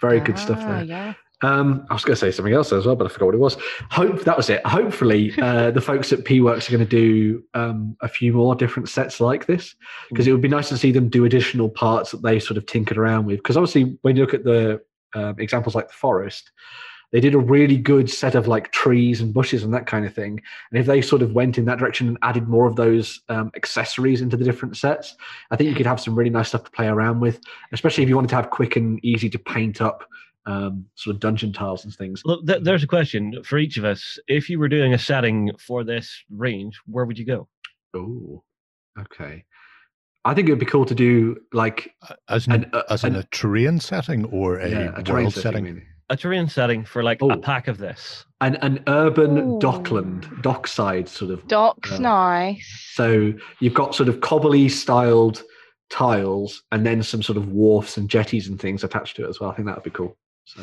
Very 0.00 0.20
good 0.20 0.38
stuff 0.38 0.58
Ah, 0.62 0.66
there. 0.76 0.84
Yeah. 0.84 1.14
Um, 1.42 1.86
I 1.90 1.94
was 1.94 2.04
going 2.04 2.14
to 2.14 2.20
say 2.20 2.30
something 2.30 2.52
else 2.52 2.72
as 2.72 2.86
well, 2.86 2.96
but 2.96 3.06
I 3.06 3.10
forgot 3.10 3.26
what 3.26 3.34
it 3.34 3.38
was. 3.38 3.56
Hope 3.90 4.24
that 4.24 4.36
was 4.36 4.50
it. 4.50 4.64
Hopefully, 4.66 5.32
uh, 5.38 5.70
the 5.70 5.80
folks 5.80 6.12
at 6.12 6.24
P 6.24 6.40
Works 6.40 6.68
are 6.68 6.72
going 6.72 6.86
to 6.86 6.90
do 6.90 7.42
um, 7.54 7.96
a 8.00 8.08
few 8.08 8.32
more 8.32 8.54
different 8.54 8.88
sets 8.88 9.20
like 9.20 9.46
this 9.46 9.74
because 10.10 10.26
it 10.26 10.32
would 10.32 10.42
be 10.42 10.48
nice 10.48 10.68
to 10.68 10.78
see 10.78 10.92
them 10.92 11.08
do 11.08 11.24
additional 11.24 11.68
parts 11.68 12.10
that 12.10 12.22
they 12.22 12.38
sort 12.38 12.58
of 12.58 12.66
tinkered 12.66 12.98
around 12.98 13.26
with. 13.26 13.38
Because 13.38 13.56
obviously, 13.56 13.98
when 14.02 14.16
you 14.16 14.22
look 14.22 14.34
at 14.34 14.44
the 14.44 14.80
um, 15.14 15.36
examples 15.38 15.74
like 15.74 15.88
the 15.88 15.94
forest, 15.94 16.50
they 17.12 17.20
did 17.20 17.34
a 17.34 17.38
really 17.38 17.76
good 17.76 18.08
set 18.08 18.34
of 18.34 18.46
like 18.46 18.70
trees 18.70 19.20
and 19.20 19.34
bushes 19.34 19.64
and 19.64 19.74
that 19.74 19.86
kind 19.86 20.06
of 20.06 20.14
thing. 20.14 20.40
And 20.70 20.80
if 20.80 20.86
they 20.86 21.02
sort 21.02 21.22
of 21.22 21.32
went 21.32 21.58
in 21.58 21.64
that 21.64 21.78
direction 21.78 22.06
and 22.06 22.18
added 22.22 22.48
more 22.48 22.66
of 22.66 22.76
those 22.76 23.20
um, 23.28 23.50
accessories 23.56 24.20
into 24.20 24.36
the 24.36 24.44
different 24.44 24.76
sets, 24.76 25.16
I 25.50 25.56
think 25.56 25.70
you 25.70 25.74
could 25.74 25.86
have 25.86 26.00
some 26.00 26.14
really 26.14 26.30
nice 26.30 26.48
stuff 26.48 26.64
to 26.64 26.70
play 26.70 26.86
around 26.86 27.20
with, 27.20 27.40
especially 27.72 28.04
if 28.04 28.08
you 28.08 28.14
wanted 28.14 28.28
to 28.28 28.36
have 28.36 28.50
quick 28.50 28.76
and 28.76 29.04
easy 29.04 29.28
to 29.30 29.38
paint 29.38 29.80
up 29.80 30.04
um, 30.46 30.86
sort 30.94 31.14
of 31.14 31.20
dungeon 31.20 31.52
tiles 31.52 31.84
and 31.84 31.94
things. 31.94 32.22
look, 32.24 32.46
th- 32.46 32.62
there's 32.62 32.82
a 32.82 32.86
question 32.86 33.42
for 33.44 33.58
each 33.58 33.76
of 33.76 33.84
us. 33.84 34.18
If 34.28 34.48
you 34.48 34.58
were 34.58 34.68
doing 34.68 34.94
a 34.94 34.98
setting 34.98 35.50
for 35.58 35.84
this 35.84 36.22
range, 36.30 36.78
where 36.86 37.04
would 37.04 37.18
you 37.18 37.26
go? 37.26 37.48
Oh, 37.94 38.42
okay. 38.98 39.44
I 40.24 40.34
think 40.34 40.48
it 40.48 40.52
would 40.52 40.58
be 40.58 40.66
cool 40.66 40.84
to 40.86 40.94
do 40.94 41.36
like 41.52 41.94
as 42.28 42.46
in, 42.46 42.52
an, 42.52 42.70
uh, 42.72 42.82
as 42.90 43.04
in 43.04 43.14
an- 43.14 43.20
a 43.20 43.24
terrain 43.32 43.80
setting 43.80 44.24
or 44.26 44.58
a, 44.58 44.68
yeah, 44.68 44.92
a 44.96 45.02
terrain 45.02 45.24
world 45.24 45.34
setting, 45.34 45.64
setting. 45.66 45.82
A 46.10 46.16
terrain 46.16 46.48
setting 46.48 46.84
for 46.84 47.02
like 47.02 47.18
Oh. 47.22 47.30
a 47.30 47.38
pack 47.38 47.68
of 47.68 47.78
this. 47.78 48.24
An 48.40 48.56
an 48.56 48.82
urban 48.86 49.38
Ooh. 49.38 49.58
dockland, 49.60 50.28
dockside 50.42 51.08
sort 51.08 51.30
of. 51.30 51.46
Docks, 51.48 51.92
Yeah. 51.92 51.98
nice. 51.98 52.90
So 52.94 53.32
you've 53.60 53.74
got 53.74 53.94
sort 53.94 54.08
of 54.08 54.20
cobbly 54.20 54.68
styled 54.68 55.42
tiles, 55.88 56.62
and 56.72 56.84
then 56.86 57.02
some 57.02 57.22
sort 57.22 57.36
of 57.36 57.48
wharfs 57.48 57.96
and 57.96 58.08
jetties 58.08 58.46
and 58.48 58.60
things 58.60 58.84
attached 58.84 59.16
to 59.16 59.24
it 59.24 59.28
as 59.28 59.40
well. 59.40 59.50
I 59.50 59.54
think 59.54 59.66
that 59.66 59.74
would 59.76 59.84
be 59.84 59.90
cool. 59.90 60.16
So 60.44 60.62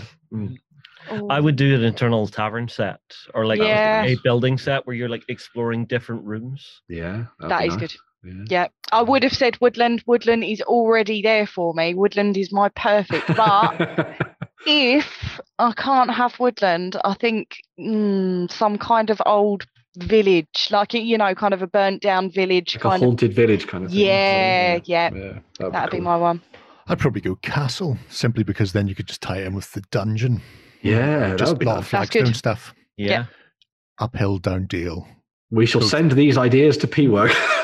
I 1.29 1.39
would 1.39 1.55
do 1.55 1.75
an 1.75 1.83
internal 1.83 2.27
tavern 2.27 2.67
set 2.67 2.99
or 3.33 3.45
like 3.45 3.59
Yeah. 3.59 4.03
a 4.03 4.15
building 4.23 4.57
set 4.57 4.85
where 4.85 4.95
you're 4.95 5.09
like 5.09 5.23
exploring 5.29 5.85
different 5.85 6.23
rooms. 6.25 6.81
yeah, 6.87 7.25
that'd 7.39 7.49
That 7.49 7.61
be 7.61 7.67
is 7.67 7.77
nice. 7.77 7.79
good. 7.79 7.95
Yeah. 8.23 8.43
Yeah, 8.49 8.67
I 8.91 9.01
would 9.03 9.23
have 9.23 9.31
said 9.33 9.57
woodland. 9.61 10.03
Woodland 10.05 10.43
is 10.43 10.61
already 10.61 11.21
there 11.21 11.47
for 11.47 11.73
me. 11.73 11.93
Woodland 11.93 12.35
is 12.35 12.51
my 12.51 12.69
perfect. 12.69 13.23
But 13.37 13.75
if 14.65 15.39
I 15.59 15.71
can't 15.73 16.11
have 16.11 16.37
woodland, 16.39 16.97
I 17.05 17.13
think 17.13 17.55
mm, 17.79 18.51
some 18.51 18.77
kind 18.77 19.09
of 19.09 19.21
old 19.25 19.65
village, 19.97 20.67
like 20.71 20.93
you 20.93 21.17
know, 21.17 21.33
kind 21.35 21.53
of 21.53 21.61
a 21.61 21.67
burnt 21.67 22.01
down 22.01 22.29
village, 22.31 22.75
like 22.75 22.83
a 22.85 22.89
kind 22.89 23.03
of. 23.03 23.07
haunted 23.07 23.33
village 23.33 23.67
kind 23.67 23.85
of 23.85 23.91
thing. 23.91 23.99
So, 23.99 24.03
Yeah, 24.03 24.79
yeah, 24.83 25.09
yeah, 25.13 25.39
that'd 25.71 25.91
be 25.91 25.97
cool. 25.97 26.05
my 26.05 26.17
one. 26.17 26.41
I'd 26.87 26.99
probably 26.99 27.21
go 27.21 27.35
castle 27.35 27.97
simply 28.09 28.43
because 28.43 28.71
then 28.73 28.87
you 28.87 28.95
could 28.95 29.07
just 29.07 29.21
tie 29.21 29.37
it 29.39 29.47
in 29.47 29.53
with 29.55 29.71
the 29.73 29.81
dungeon. 29.91 30.41
Yeah, 30.81 31.35
just 31.35 31.61
a 31.61 31.65
lot 31.65 31.79
of 31.79 31.87
flagstone 31.87 32.33
stuff. 32.33 32.73
Yeah. 32.97 33.25
Uphill, 33.99 34.37
down 34.37 34.65
deal. 34.67 35.07
We 35.49 35.65
shall 35.65 35.81
Cool. 35.81 35.89
send 35.89 36.11
these 36.11 36.37
ideas 36.37 36.77
to 36.77 36.87
P 36.87 37.07
Work. 37.07 37.31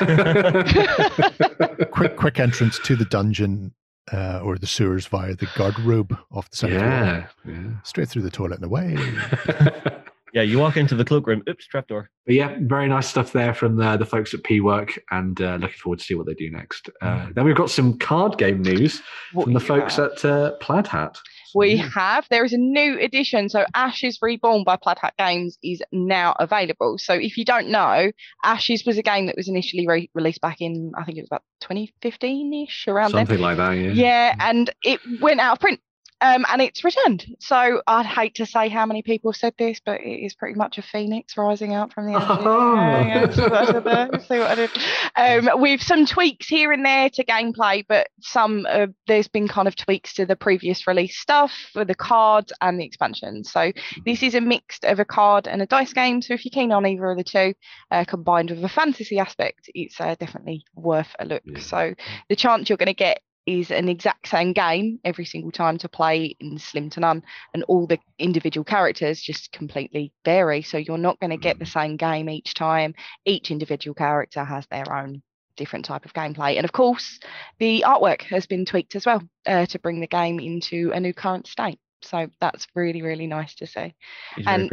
Quick, 1.90 2.16
quick 2.16 2.40
entrance 2.40 2.78
to 2.80 2.96
the 2.96 3.04
dungeon 3.04 3.72
uh, 4.12 4.40
or 4.42 4.58
the 4.58 4.66
sewers 4.66 5.06
via 5.06 5.34
the 5.34 5.46
garderobe 5.46 6.18
off 6.32 6.50
the 6.50 6.56
side. 6.56 6.72
of 6.72 6.78
the 6.80 6.84
wall. 6.84 6.94
yeah, 6.94 7.26
yeah. 7.46 7.70
Straight 7.84 8.08
through 8.08 8.22
the 8.22 8.30
toilet 8.30 8.56
and 8.60 8.64
away. 8.64 8.96
Yeah, 10.34 10.42
you 10.42 10.58
walk 10.58 10.76
into 10.76 10.96
the 10.96 11.04
cloakroom. 11.04 11.44
Oops, 11.48 11.64
trapdoor. 11.68 12.10
But 12.26 12.34
yeah, 12.34 12.56
very 12.62 12.88
nice 12.88 13.06
stuff 13.06 13.32
there 13.32 13.54
from 13.54 13.76
the, 13.76 13.96
the 13.96 14.04
folks 14.04 14.34
at 14.34 14.42
P 14.42 14.60
Work, 14.60 14.98
and 15.12 15.40
uh, 15.40 15.56
looking 15.60 15.78
forward 15.78 16.00
to 16.00 16.04
see 16.04 16.14
what 16.14 16.26
they 16.26 16.34
do 16.34 16.50
next. 16.50 16.90
Uh, 17.00 17.28
then 17.34 17.44
we've 17.44 17.54
got 17.54 17.70
some 17.70 17.98
card 17.98 18.36
game 18.36 18.60
news 18.60 19.00
What 19.32 19.44
from 19.44 19.52
the 19.52 19.60
you 19.60 19.66
folks 19.66 19.94
have. 19.94 20.10
at 20.10 20.24
uh, 20.24 20.52
Plaid 20.60 20.88
Hat. 20.88 21.16
We 21.54 21.74
yeah. 21.74 21.88
have. 21.94 22.26
There 22.30 22.44
is 22.44 22.52
a 22.52 22.58
new 22.58 22.98
edition. 22.98 23.48
So 23.48 23.64
Ashes 23.74 24.18
Reborn 24.20 24.64
by 24.64 24.76
Plaid 24.76 24.98
Hat 25.00 25.14
Games 25.18 25.56
is 25.62 25.80
now 25.92 26.34
available. 26.40 26.98
So 26.98 27.14
if 27.14 27.36
you 27.36 27.44
don't 27.44 27.68
know, 27.68 28.10
Ashes 28.42 28.84
was 28.84 28.98
a 28.98 29.02
game 29.02 29.26
that 29.26 29.36
was 29.36 29.48
initially 29.48 29.86
re- 29.86 30.10
released 30.14 30.40
back 30.40 30.60
in, 30.60 30.90
I 30.98 31.04
think 31.04 31.18
it 31.18 31.22
was 31.22 31.28
about 31.28 31.44
2015 31.60 32.64
ish, 32.66 32.88
around 32.88 33.12
then. 33.12 33.26
something 33.26 33.40
like 33.40 33.56
that. 33.58 33.72
Yeah. 33.72 33.90
Yeah, 33.92 34.34
and 34.40 34.74
it 34.82 35.00
went 35.20 35.38
out 35.38 35.52
of 35.52 35.60
print. 35.60 35.78
Um, 36.24 36.46
and 36.48 36.62
it's 36.62 36.82
returned. 36.82 37.36
So 37.38 37.82
I'd 37.86 38.06
hate 38.06 38.36
to 38.36 38.46
say 38.46 38.70
how 38.70 38.86
many 38.86 39.02
people 39.02 39.34
said 39.34 39.52
this, 39.58 39.78
but 39.84 40.00
it 40.00 40.24
is 40.24 40.34
pretty 40.34 40.54
much 40.54 40.78
a 40.78 40.82
phoenix 40.82 41.36
rising 41.36 41.74
out 41.74 41.92
from 41.92 42.06
the 42.06 42.18
ashes. 42.18 42.44
Oh. 42.46 42.74
Yeah, 42.74 43.06
yeah, 43.06 43.30
see 43.30 43.42
what 43.42 43.86
I 43.86 44.06
did? 44.06 44.22
See 44.24 44.38
what 44.38 44.50
I 44.50 44.54
did? 44.54 44.70
Um, 45.16 45.60
with 45.60 45.82
some 45.82 46.06
tweaks 46.06 46.48
here 46.48 46.72
and 46.72 46.84
there 46.84 47.10
to 47.10 47.24
gameplay, 47.24 47.84
but 47.86 48.08
some 48.20 48.66
uh, 48.66 48.86
there's 49.06 49.28
been 49.28 49.48
kind 49.48 49.68
of 49.68 49.76
tweaks 49.76 50.14
to 50.14 50.24
the 50.24 50.34
previous 50.34 50.86
release 50.86 51.18
stuff 51.18 51.52
for 51.74 51.84
the 51.84 51.94
cards 51.94 52.54
and 52.62 52.80
the 52.80 52.86
expansion. 52.86 53.44
So 53.44 53.72
this 54.06 54.22
is 54.22 54.34
a 54.34 54.40
mixed 54.40 54.86
of 54.86 55.00
a 55.00 55.04
card 55.04 55.46
and 55.46 55.60
a 55.60 55.66
dice 55.66 55.92
game. 55.92 56.22
So 56.22 56.32
if 56.32 56.46
you're 56.46 56.52
keen 56.52 56.72
on 56.72 56.86
either 56.86 57.10
of 57.10 57.18
the 57.18 57.24
two, 57.24 57.52
uh, 57.90 58.04
combined 58.04 58.48
with 58.48 58.64
a 58.64 58.68
fantasy 58.70 59.18
aspect, 59.18 59.68
it's 59.74 60.00
uh, 60.00 60.14
definitely 60.18 60.64
worth 60.74 61.14
a 61.18 61.26
look. 61.26 61.42
Yeah. 61.44 61.58
So 61.58 61.94
the 62.30 62.36
chance 62.36 62.70
you're 62.70 62.78
going 62.78 62.86
to 62.86 62.94
get 62.94 63.20
is 63.46 63.70
an 63.70 63.88
exact 63.88 64.28
same 64.28 64.52
game 64.52 64.98
every 65.04 65.24
single 65.24 65.50
time 65.50 65.78
to 65.78 65.88
play 65.88 66.34
in 66.40 66.58
slim 66.58 66.90
to 66.90 67.00
none 67.00 67.22
and 67.52 67.62
all 67.64 67.86
the 67.86 67.98
individual 68.18 68.64
characters 68.64 69.20
just 69.20 69.52
completely 69.52 70.12
vary. 70.24 70.62
So 70.62 70.78
you're 70.78 70.98
not 70.98 71.20
going 71.20 71.30
to 71.30 71.36
get 71.36 71.58
the 71.58 71.66
same 71.66 71.96
game 71.96 72.28
each 72.30 72.54
time. 72.54 72.94
Each 73.24 73.50
individual 73.50 73.94
character 73.94 74.44
has 74.44 74.66
their 74.68 74.90
own 74.92 75.22
different 75.56 75.84
type 75.84 76.04
of 76.04 76.12
gameplay. 76.14 76.56
And 76.56 76.64
of 76.64 76.72
course 76.72 77.20
the 77.58 77.84
artwork 77.86 78.22
has 78.22 78.46
been 78.46 78.64
tweaked 78.64 78.96
as 78.96 79.06
well 79.06 79.22
uh, 79.46 79.66
to 79.66 79.78
bring 79.78 80.00
the 80.00 80.06
game 80.06 80.40
into 80.40 80.90
a 80.92 81.00
new 81.00 81.12
current 81.14 81.46
state. 81.46 81.78
So 82.02 82.28
that's 82.40 82.66
really 82.74 83.02
really 83.02 83.26
nice 83.26 83.54
to 83.56 83.66
see. 83.66 83.94
It's 84.36 84.46
And- 84.46 84.70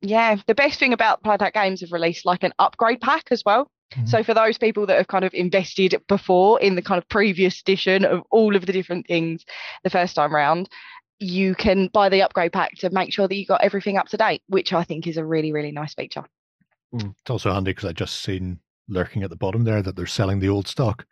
yeah 0.00 0.36
the 0.46 0.54
best 0.54 0.78
thing 0.78 0.92
about 0.92 1.22
Plaid 1.22 1.40
Hat 1.40 1.54
Games 1.54 1.80
have 1.80 1.92
released 1.92 2.26
like 2.26 2.42
an 2.42 2.52
upgrade 2.58 3.00
pack 3.00 3.24
as 3.30 3.42
well 3.44 3.70
so 4.06 4.22
for 4.22 4.34
those 4.34 4.58
people 4.58 4.86
that 4.86 4.96
have 4.96 5.08
kind 5.08 5.24
of 5.24 5.32
invested 5.34 5.94
before 6.08 6.60
in 6.60 6.74
the 6.74 6.82
kind 6.82 6.98
of 6.98 7.08
previous 7.08 7.60
edition 7.60 8.04
of 8.04 8.22
all 8.30 8.56
of 8.56 8.66
the 8.66 8.72
different 8.72 9.06
things 9.06 9.44
the 9.82 9.90
first 9.90 10.14
time 10.16 10.34
round, 10.34 10.68
you 11.20 11.54
can 11.54 11.88
buy 11.88 12.08
the 12.08 12.22
upgrade 12.22 12.52
pack 12.52 12.74
to 12.78 12.90
make 12.90 13.12
sure 13.12 13.28
that 13.28 13.34
you 13.36 13.46
got 13.46 13.62
everything 13.62 13.96
up 13.96 14.08
to 14.08 14.16
date, 14.16 14.42
which 14.48 14.72
I 14.72 14.84
think 14.84 15.06
is 15.06 15.16
a 15.16 15.24
really, 15.24 15.52
really 15.52 15.72
nice 15.72 15.94
feature. 15.94 16.24
It's 16.92 17.30
also 17.30 17.52
handy 17.52 17.70
because 17.72 17.88
I 17.88 17.92
just 17.92 18.22
seen 18.22 18.60
lurking 18.88 19.22
at 19.22 19.30
the 19.30 19.36
bottom 19.36 19.64
there 19.64 19.82
that 19.82 19.96
they're 19.96 20.06
selling 20.06 20.40
the 20.40 20.48
old 20.48 20.68
stock 20.68 21.06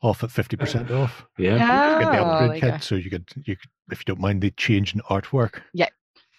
off 0.00 0.22
at 0.22 0.30
fifty 0.30 0.56
percent 0.56 0.90
off. 0.92 1.26
Yeah. 1.38 1.56
You 1.98 2.04
get 2.06 2.12
the 2.12 2.18
Oh, 2.18 2.30
upgrade 2.30 2.62
you 2.62 2.70
kit, 2.70 2.82
so 2.82 2.94
you 2.94 3.10
could 3.10 3.28
you 3.44 3.56
could 3.56 3.70
if 3.90 4.00
you 4.00 4.04
don't 4.06 4.20
mind 4.20 4.40
the 4.42 4.50
change 4.52 4.94
in 4.94 5.00
artwork. 5.02 5.62
Yeah. 5.74 5.88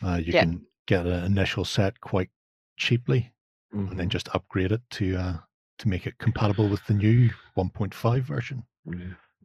Uh, 0.04 0.16
you 0.24 0.34
Yeah. 0.34 0.42
can 0.46 0.66
get 0.88 1.06
an 1.06 1.24
initial 1.26 1.66
set 1.66 2.00
quite 2.00 2.30
cheaply 2.78 3.32
and 3.72 4.00
then 4.00 4.08
Mhm. 4.08 4.12
just 4.12 4.30
upgrade 4.34 4.72
it 4.72 4.82
to 4.92 5.16
uh, 5.18 5.38
to 5.80 5.88
make 5.90 6.06
it 6.06 6.18
compatible 6.20 6.68
with 6.70 6.86
the 6.86 6.94
new 6.94 7.30
1.5 7.58 8.22
version. 8.22 8.64
Yeah. 8.86 8.96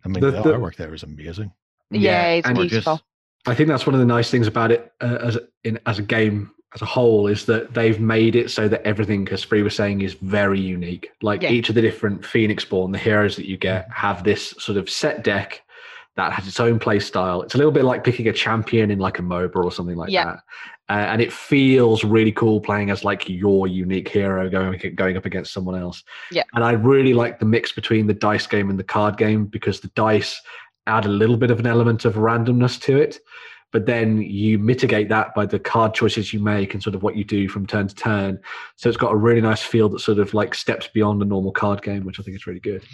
I 0.04 0.08
mean, 0.08 0.20
The- 0.20 0.30
the, 0.32 0.42
the- 0.42 0.52
artwork 0.58 0.76
there 0.76 0.92
is 0.94 1.02
amazing. 1.02 1.52
Yeah, 1.90 2.28
it's 2.30 2.46
and 2.48 2.56
beautiful. 2.56 3.00
I 3.46 3.54
think 3.54 3.68
that's 3.68 3.86
one 3.86 3.94
of 3.94 4.00
the 4.00 4.06
nice 4.06 4.30
things 4.30 4.46
about 4.46 4.72
it 4.72 4.92
uh, 5.00 5.18
as 5.22 5.36
a, 5.36 5.42
in 5.64 5.78
as 5.86 5.98
a 5.98 6.02
game 6.02 6.50
as 6.74 6.82
a 6.82 6.86
whole 6.86 7.28
is 7.28 7.44
that 7.46 7.72
they've 7.72 8.00
made 8.00 8.34
it 8.34 8.50
so 8.50 8.66
that 8.68 8.82
everything, 8.84 9.28
as 9.28 9.44
Free 9.44 9.62
was 9.62 9.76
saying, 9.76 10.00
is 10.00 10.14
very 10.14 10.58
unique. 10.60 11.10
Like 11.22 11.42
Yeah. 11.42 11.50
each 11.50 11.68
of 11.68 11.76
the 11.76 11.82
different 11.82 12.22
Phoenixborn, 12.22 12.90
the 12.90 12.98
heroes 12.98 13.36
that 13.36 13.46
you 13.46 13.56
get, 13.56 13.86
have 13.92 14.24
this 14.24 14.50
sort 14.58 14.76
of 14.76 14.90
set 14.90 15.22
deck 15.22 15.62
that 16.16 16.32
has 16.32 16.46
its 16.46 16.60
own 16.60 16.78
play 16.78 17.00
style. 17.00 17.42
It's 17.42 17.54
a 17.54 17.58
little 17.58 17.72
bit 17.72 17.84
like 17.84 18.04
picking 18.04 18.28
a 18.28 18.32
champion 18.32 18.90
in 18.90 18.98
like 18.98 19.18
a 19.18 19.22
MOBA 19.22 19.56
or 19.56 19.72
something 19.72 19.96
like 19.96 20.10
Yeah. 20.10 20.24
that. 20.24 20.38
Uh, 20.88 21.06
and 21.08 21.22
it 21.22 21.32
feels 21.32 22.04
really 22.04 22.30
cool 22.30 22.60
playing 22.60 22.90
as 22.90 23.04
like 23.04 23.28
your 23.28 23.66
unique 23.66 24.08
hero 24.08 24.48
going 24.50 24.78
going 24.94 25.16
up 25.16 25.24
against 25.24 25.52
someone 25.52 25.74
else. 25.74 26.04
Yeah. 26.30 26.42
And 26.54 26.62
I 26.62 26.72
really 26.72 27.14
like 27.14 27.38
the 27.38 27.46
mix 27.46 27.72
between 27.72 28.06
the 28.06 28.14
dice 28.14 28.46
game 28.46 28.70
and 28.70 28.78
the 28.78 28.84
card 28.84 29.16
game 29.16 29.46
because 29.46 29.80
the 29.80 29.88
dice 29.88 30.40
add 30.86 31.06
a 31.06 31.08
little 31.08 31.36
bit 31.38 31.50
of 31.50 31.58
an 31.58 31.66
element 31.66 32.04
of 32.04 32.14
randomness 32.14 32.80
to 32.82 32.96
it 32.98 33.18
but 33.74 33.86
then 33.86 34.22
you 34.22 34.56
mitigate 34.56 35.08
that 35.08 35.34
by 35.34 35.44
the 35.44 35.58
card 35.58 35.94
choices 35.94 36.32
you 36.32 36.38
make 36.38 36.74
and 36.74 36.82
sort 36.82 36.94
of 36.94 37.02
what 37.02 37.16
you 37.16 37.24
do 37.24 37.48
from 37.48 37.66
turn 37.66 37.88
to 37.88 37.94
turn. 37.96 38.38
So 38.76 38.88
it's 38.88 38.96
got 38.96 39.12
a 39.12 39.16
really 39.16 39.40
nice 39.40 39.62
feel 39.62 39.88
that 39.88 39.98
sort 39.98 40.20
of 40.20 40.32
like 40.32 40.54
steps 40.54 40.86
beyond 40.94 41.20
a 41.22 41.24
normal 41.24 41.50
card 41.50 41.82
game, 41.82 42.04
which 42.04 42.20
I 42.20 42.22
think 42.22 42.36
is 42.36 42.46
really 42.46 42.60
good. 42.60 42.84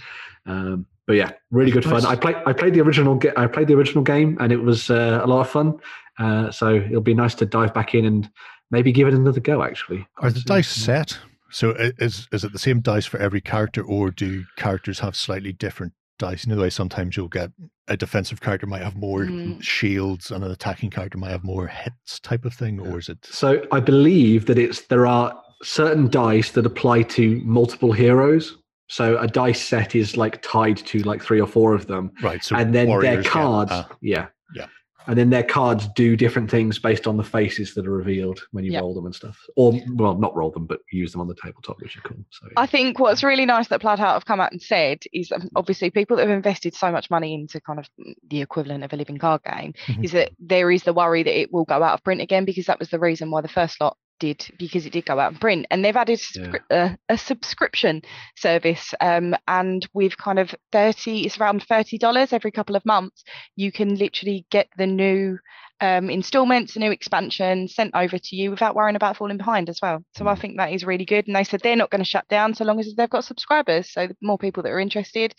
Um, 0.47 0.87
but 1.11 1.17
yeah, 1.17 1.33
really 1.51 1.73
good 1.73 1.85
fun. 1.85 2.07
I 2.07 2.15
played 2.15 2.37
I 2.47 2.53
played 2.53 2.73
the 2.73 2.81
original 2.81 3.21
I 3.37 3.49
played 3.49 3.67
the 3.67 3.75
original 3.75 4.05
game 4.05 4.37
and 4.39 4.53
it 4.53 4.59
was 4.63 4.91
uh, 4.91 5.21
a 5.21 5.27
lot 5.27 5.41
of 5.41 5.51
fun. 5.51 5.77
Uh, 6.21 6.53
so 6.53 6.77
it'll 6.77 7.01
be 7.01 7.15
nice 7.15 7.35
to 7.35 7.45
dive 7.45 7.75
back 7.75 7.97
in 7.97 8.05
and 8.05 8.31
maybe 8.71 8.93
give 8.93 9.09
it 9.09 9.15
another 9.15 9.41
go. 9.41 9.65
Actually, 9.65 10.07
Are 10.19 10.31
the 10.31 10.39
dice 10.43 10.79
yeah. 10.79 10.85
set? 10.85 11.19
So 11.51 11.71
is 11.99 12.29
is 12.31 12.45
it 12.45 12.53
the 12.53 12.61
same 12.61 12.79
dice 12.79 13.07
for 13.07 13.19
every 13.19 13.41
character, 13.41 13.83
or 13.83 14.13
do 14.13 14.45
characters 14.57 15.01
have 15.01 15.17
slightly 15.17 15.53
different 15.53 15.95
dice? 16.21 16.45
In 16.45 16.51
know, 16.51 16.55
the 16.55 16.63
way 16.63 16.71
sometimes 16.71 17.17
you'll 17.17 17.27
get 17.27 17.51
a 17.89 17.97
defensive 17.97 18.41
character 18.41 18.69
might 18.69 18.83
have 18.83 18.95
more 18.95 19.25
Mm. 19.25 19.61
shields, 19.61 20.31
and 20.31 20.45
an 20.45 20.53
attacking 20.53 20.91
character 20.91 21.19
might 21.19 21.33
have 21.33 21.43
more 21.43 21.67
hits, 21.67 22.21
type 22.21 22.45
of 22.45 22.55
thing, 22.55 22.79
or 22.79 23.01
is 23.01 23.09
it? 23.09 23.19
So 23.29 23.65
I 23.73 23.81
believe 23.81 24.47
that 24.47 24.59
it's 24.59 24.83
there 24.83 25.09
are 25.09 25.37
certain 25.65 26.09
dice 26.09 26.53
that 26.53 26.67
apply 26.67 27.03
to 27.03 27.41
multiple 27.45 27.91
heroes. 27.91 28.57
So 28.91 29.17
a 29.19 29.29
dice 29.29 29.63
set 29.63 29.95
is 29.95 30.17
like 30.17 30.43
tied 30.43 30.77
to 30.79 30.99
like 31.05 31.23
three 31.23 31.41
or 31.41 31.47
four 31.47 31.75
of 31.75 31.87
them, 31.87 32.11
Right. 32.23 32.43
So 32.43 32.57
and 32.57 32.75
then 32.75 32.87
their 32.89 32.97
warriors 32.97 33.23
get- 33.25 33.31
cards, 33.33 33.71
ah, 33.73 33.89
yeah, 34.01 34.27
yeah. 34.53 34.67
and 35.07 35.17
then 35.17 35.31
their 35.31 35.45
cards 35.45 35.87
do 35.95 36.17
different 36.17 36.51
things 36.51 36.81
based 36.81 37.07
on 37.07 37.17
the 37.17 37.23
faces 37.23 37.73
that 37.75 37.87
are 37.87 37.93
revealed 37.93 38.41
when 38.51 38.65
you 38.65 38.73
Yeah. 38.73 38.81
roll 38.81 38.93
them 38.95 39.07
and 39.07 39.15
stuff, 39.15 39.39
or 39.55 39.81
well, 39.95 40.19
not 40.19 40.35
roll 40.35 40.51
them, 40.51 40.67
but 40.67 40.81
use 40.91 41.13
them 41.13 41.21
on 41.21 41.29
the 41.29 41.37
tabletop, 41.37 41.81
which 41.81 41.95
is 41.95 42.03
cool. 42.03 42.17
So 42.31 42.49
I 42.57 42.67
think 42.67 42.99
what's 42.99 43.23
really 43.23 43.47
nice 43.47 43.69
that 43.69 43.81
Plaid 43.81 44.01
Hat 44.01 44.15
have 44.15 44.27
come 44.27 44.41
out 44.41 44.51
and 44.51 44.61
said 44.61 44.99
is 45.13 45.33
obviously 45.55 45.91
people 45.91 46.17
that 46.17 46.27
have 46.27 46.37
invested 46.37 46.75
so 46.75 46.91
much 46.91 47.11
money 47.11 47.33
into 47.33 47.61
kind 47.61 47.79
of 47.79 47.89
the 48.29 48.41
equivalent 48.43 48.83
of 48.83 48.93
a 48.93 48.97
living 48.97 49.19
card 49.19 49.43
game 49.45 49.73
Mhm. 49.87 50.05
is 50.05 50.11
that 50.13 50.33
there 50.41 50.69
is 50.69 50.83
the 50.83 50.93
worry 50.93 51.23
that 51.23 51.41
it 51.41 51.53
will 51.53 51.65
go 51.65 51.81
out 51.81 51.95
of 51.95 52.03
print 52.03 52.21
again 52.21 52.45
because 52.45 52.67
that 52.67 52.81
was 52.81 52.91
the 52.91 52.99
reason 52.99 53.31
why 53.31 53.41
the 53.41 53.47
first 53.49 53.81
lot 53.81 53.97
did 54.21 54.47
because 54.59 54.87
it 54.87 54.93
did 54.93 55.05
go 55.07 55.19
out 55.19 55.33
of 55.35 55.41
print 55.41 55.67
and 55.71 55.85
they've 55.85 55.97
added 55.97 56.19
subscri- 56.21 56.61
uh, 56.71 56.95
a 57.09 57.19
subscription 57.19 58.03
service 58.37 58.95
um, 59.01 59.35
and 59.49 59.89
with 59.93 60.17
kind 60.17 60.39
of 60.39 60.55
30 60.73 61.27
it's 61.27 61.39
around 61.39 61.67
$30 61.67 62.33
every 62.33 62.53
couple 62.53 62.77
of 62.77 62.87
months 62.87 63.25
you 63.57 63.73
can 63.73 63.97
literally 63.97 64.47
get 64.51 64.69
the 64.79 64.87
new 64.87 65.39
um, 65.83 66.11
installments, 66.11 66.77
a 66.77 66.79
new 66.79 66.91
expansion 66.91 67.67
sent 67.67 67.93
over 67.95 68.19
to 68.19 68.37
you 68.37 68.51
without 68.51 68.75
worrying 68.77 68.97
about 68.97 69.17
falling 69.17 69.39
behind 69.39 69.71
as 69.71 69.79
well. 69.81 70.05
So 70.15 70.29
I 70.29 70.35
Mm. 70.35 70.39
think 70.39 70.57
that 70.59 70.73
is 70.75 70.85
really 70.85 71.07
good. 71.07 71.27
And 71.27 71.35
they 71.35 71.43
said 71.43 71.61
they're 71.63 71.75
not 71.75 71.89
going 71.89 72.05
to 72.05 72.11
shut 72.11 72.29
down 72.29 72.53
so 72.53 72.67
long 72.67 72.79
as 72.79 72.93
they've 72.95 73.09
got 73.09 73.25
subscribers. 73.25 73.91
So 73.91 74.07
the 74.07 74.17
more 74.21 74.37
people 74.37 74.63
that 74.63 74.73
are 74.73 74.79
interested, 74.79 75.35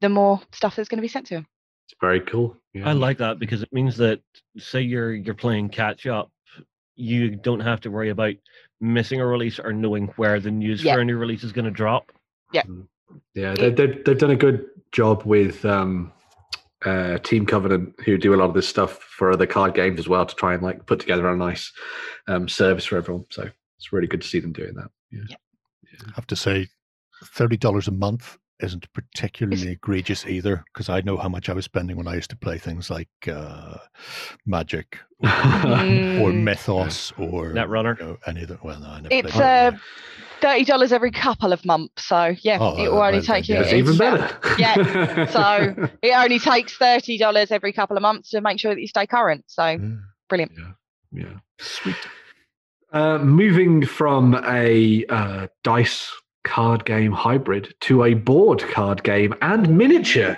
the 0.00 0.08
more 0.08 0.40
stuff 0.52 0.76
that's 0.76 0.88
going 0.88 0.98
to 0.98 1.02
be 1.02 1.08
sent 1.08 1.26
to 1.26 1.34
them. 1.34 1.46
it's 1.84 1.96
very 2.00 2.20
cool. 2.20 2.56
Yeah. 2.74 2.88
I 2.88 2.92
like 2.92 3.18
that 3.18 3.40
because 3.40 3.62
it 3.64 3.72
means 3.72 3.96
that 3.96 4.20
say 4.56 4.82
you're 4.82 5.12
you're 5.14 5.34
playing 5.34 5.70
catch 5.70 6.06
up, 6.06 6.30
you 7.00 7.36
don't 7.36 7.60
have 7.60 7.80
to 7.80 7.90
worry 7.90 8.10
about 8.10 8.34
missing 8.80 9.20
a 9.20 9.26
release 9.26 9.58
or 9.58 9.72
knowing 9.72 10.06
where 10.16 10.40
the 10.40 10.50
news 10.50 10.82
Yeah. 10.84 10.94
for 10.94 11.00
a 11.00 11.04
new 11.04 11.16
release 11.16 11.42
is 11.44 11.52
going 11.52 11.64
to 11.64 11.70
drop. 11.70 12.12
Yeah, 12.52 13.54
they, 13.54 13.70
they've, 13.70 14.04
they've 14.04 14.18
done 14.18 14.30
a 14.30 14.36
good 14.36 14.66
job 14.92 15.24
with 15.24 15.64
um, 15.64 16.12
uh, 16.84 17.18
Team 17.18 17.44
Covenant, 17.46 17.94
who 18.04 18.16
do 18.18 18.34
a 18.34 18.36
lot 18.36 18.48
of 18.48 18.54
this 18.54 18.68
stuff 18.68 18.98
for 18.98 19.32
other 19.32 19.46
card 19.46 19.74
games 19.74 19.98
as 19.98 20.08
well, 20.08 20.24
to 20.24 20.34
try 20.34 20.54
and 20.54 20.62
like 20.62 20.86
put 20.86 21.00
together 21.00 21.28
a 21.28 21.36
nice 21.36 21.72
um, 22.28 22.48
service 22.48 22.84
for 22.84 22.96
everyone. 22.96 23.24
So 23.30 23.48
it's 23.78 23.92
really 23.92 24.06
good 24.06 24.22
to 24.22 24.28
see 24.28 24.40
them 24.40 24.52
doing 24.52 24.74
that. 24.74 24.90
Yeah. 25.10 25.36
I 26.06 26.12
have 26.14 26.26
to 26.28 26.36
say, 26.36 26.68
thirty 27.24 27.56
dollars 27.56 27.88
a 27.88 27.92
month 27.92 28.38
isn't 28.62 28.92
particularly 28.92 29.70
egregious 29.72 30.26
either, 30.26 30.64
because 30.72 30.88
I 30.88 31.00
know 31.00 31.16
how 31.16 31.28
much 31.28 31.48
I 31.48 31.52
was 31.52 31.64
spending 31.64 31.96
when 31.96 32.08
I 32.08 32.14
used 32.14 32.30
to 32.30 32.36
play 32.36 32.58
things 32.58 32.90
like 32.90 33.08
uh, 33.26 33.76
Magic 34.46 34.98
or, 35.20 35.28
or 35.28 36.30
Mm. 36.32 36.42
Mythos 36.42 37.12
or 37.18 37.52
Netrunner. 37.52 37.98
you 38.00 38.06
know, 38.06 38.16
any 38.26 38.42
of 38.42 38.48
the. 38.48 38.58
Well, 38.62 38.78
no, 38.80 38.86
I 38.88 39.00
never 39.00 39.08
It's 39.14 39.36
uh, 39.36 39.72
thirty 40.40 40.64
dollars 40.64 40.92
every 40.92 41.10
couple 41.10 41.52
of 41.52 41.64
months. 41.64 42.04
So 42.06 42.34
yeah, 42.42 42.58
Oh, 42.60 42.76
it 42.82 42.90
will 42.90 43.02
uh, 43.02 43.06
only 43.06 43.18
well, 43.18 43.22
take 43.22 43.48
you. 43.48 43.56
It's 43.56 43.72
yeah. 43.72 43.78
even 43.78 43.94
it's- 43.94 43.98
better. 43.98 44.56
Yeah, 44.58 45.26
so- 45.26 45.88
It 46.02 46.12
only 46.12 46.38
takes 46.38 46.76
thirty 46.76 47.18
dollars 47.18 47.50
every 47.50 47.72
couple 47.72 47.96
of 47.96 48.02
months 48.02 48.30
to 48.30 48.40
make 48.40 48.58
sure 48.60 48.74
that 48.74 48.80
you 48.80 48.88
stay 48.88 49.06
current. 49.06 49.44
So 49.48 49.64
Yeah. 49.66 49.78
brilliant. 50.28 50.52
yeah. 51.12 51.24
Sweet. 51.58 51.96
Uh, 52.92 53.18
moving 53.18 53.86
from 53.86 54.34
a 54.46 55.04
uh, 55.08 55.46
dice 55.62 56.10
card 56.44 56.84
game 56.84 57.12
hybrid 57.12 57.74
to 57.82 58.04
a 58.04 58.14
board 58.14 58.60
card 58.70 59.02
game 59.02 59.34
and 59.42 59.68
miniature 59.76 60.36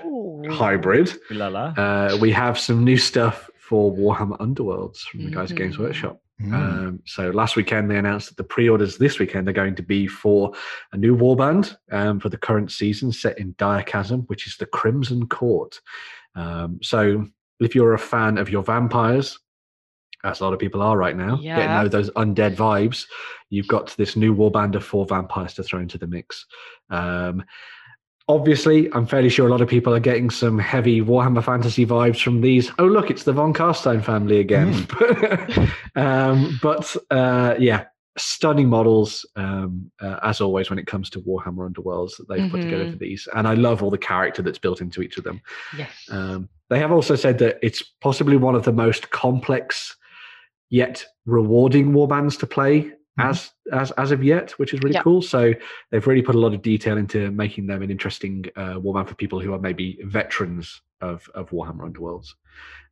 hybrid, 0.51 1.13
Ooh 1.31 1.35
la 1.35 1.49
la. 1.49 1.65
uh, 1.77 2.19
we 2.21 2.33
have 2.33 2.59
some 2.59 2.83
new 2.85 2.97
stuff 2.97 3.49
for 3.59 3.95
Warhammer 3.95 4.37
Underworlds 4.39 4.99
from 5.03 5.25
the 5.25 5.31
guys 5.31 5.51
at 5.53 5.57
Games 5.57 5.77
Mhm. 5.77 5.81
Workshop. 5.81 6.21
Mm. 6.41 6.53
Um, 6.55 7.01
so 7.07 7.31
last 7.31 7.55
weekend 7.55 7.89
they 7.89 7.97
announced 7.99 8.29
that 8.31 8.37
the 8.37 8.43
pre-orders 8.45 8.99
this 8.99 9.21
weekend 9.21 9.49
are 9.49 9.53
going 9.53 9.77
to 9.77 9.83
be 9.83 10.09
for 10.09 10.53
a 10.93 10.97
new 10.97 11.17
warband 11.17 11.77
um, 11.93 12.19
for 12.19 12.29
the 12.31 12.37
current 12.37 12.73
season 12.73 13.13
set 13.13 13.39
in 13.39 13.55
Direchasm, 13.55 14.25
which 14.29 14.49
is 14.49 14.57
the 14.57 14.67
Crimson 14.67 15.29
Court. 15.29 15.81
Um, 16.35 16.81
so 16.83 17.27
if 17.61 17.75
you're 17.77 17.95
a 17.95 17.99
fan 17.99 18.39
of 18.39 18.51
your 18.51 18.65
vampires, 18.65 19.39
as 20.25 20.41
a 20.41 20.45
lot 20.45 20.53
of 20.53 20.59
people 20.59 20.83
are 20.83 20.97
right 20.97 21.17
now, 21.17 21.37
getting 21.37 21.45
Yeah. 21.45 21.83
those, 21.83 21.91
those 21.91 22.11
undead 22.11 22.57
vibes, 22.57 23.07
you've 23.51 23.69
got 23.69 23.95
this 23.97 24.17
new 24.17 24.35
warband 24.35 24.75
of 24.75 24.85
four 24.85 25.05
vampires 25.07 25.55
to 25.55 25.63
throw 25.63 25.81
into 25.81 25.99
the 25.99 26.07
mix. 26.07 26.47
Um, 26.91 27.45
obviously, 28.29 28.93
I'm 28.93 29.07
fairly 29.07 29.29
sure 29.29 29.47
a 29.47 29.51
lot 29.51 29.61
of 29.61 29.69
people 29.69 29.93
are 29.95 30.01
getting 30.01 30.31
some 30.31 30.59
heavy 30.59 31.01
Warhammer 31.01 31.43
Fantasy 31.43 31.85
vibes 31.85 32.23
from 32.23 32.41
these. 32.41 32.71
Oh, 32.79 32.87
look, 32.87 33.11
it's 33.11 33.25
the 33.25 33.33
Von 33.33 33.53
Karstein 33.53 34.03
family 34.03 34.39
again. 34.39 34.87
um, 35.97 36.59
but 36.63 36.95
uh, 37.11 37.55
yeah, 37.59 37.87
stunning 38.17 38.69
models, 38.69 39.27
um, 39.37 39.91
uh, 40.01 40.19
as 40.23 40.41
always, 40.41 40.71
when 40.71 40.79
it 40.79 40.87
comes 40.87 41.11
to 41.11 41.21
Warhammer 41.21 41.69
Underworlds 41.71 42.17
that 42.19 42.29
they've 42.29 42.51
put 42.51 42.61
together 42.63 42.91
for 42.93 42.99
these. 42.99 43.27
And 43.35 43.49
I 43.49 43.55
love 43.55 43.83
all 43.83 43.91
the 43.91 43.99
character 43.99 44.43
that's 44.43 44.59
built 44.59 44.81
into 44.81 45.03
each 45.03 45.17
of 45.19 45.25
them. 45.25 45.41
Yes. 45.77 45.91
Um, 46.11 46.49
they 46.71 46.79
have 46.79 46.93
also 46.93 47.17
said 47.17 47.39
that 47.39 47.59
it's 47.63 47.83
possibly 48.01 48.37
one 48.37 48.55
of 48.55 48.65
the 48.65 48.73
most 48.73 49.11
complex 49.11 49.97
yet 50.73 51.05
rewarding 51.27 51.93
warbands 51.93 52.37
to 52.41 52.47
play 52.47 52.91
as 53.19 53.51
as 53.73 53.91
as 53.93 54.11
of 54.11 54.25
yet, 54.25 54.53
which 54.53 54.73
is 54.75 54.81
really 54.83 54.95
Yeah. 54.95 55.03
cool. 55.03 55.21
So 55.21 55.53
they've 55.91 56.07
really 56.07 56.23
put 56.23 56.35
a 56.35 56.39
lot 56.45 56.55
of 56.55 56.63
detail 56.63 56.97
into 56.97 57.31
making 57.31 57.67
them 57.67 57.83
an 57.83 57.91
interesting 57.91 58.47
uh, 58.57 58.77
warband 58.85 59.07
for 59.09 59.15
people 59.15 59.39
who 59.39 59.53
are 59.55 59.59
maybe 59.69 59.99
veterans 60.05 60.81
of 61.03 61.29
of 61.35 61.51
Warhammer 61.51 61.85
Underworlds. 61.89 62.29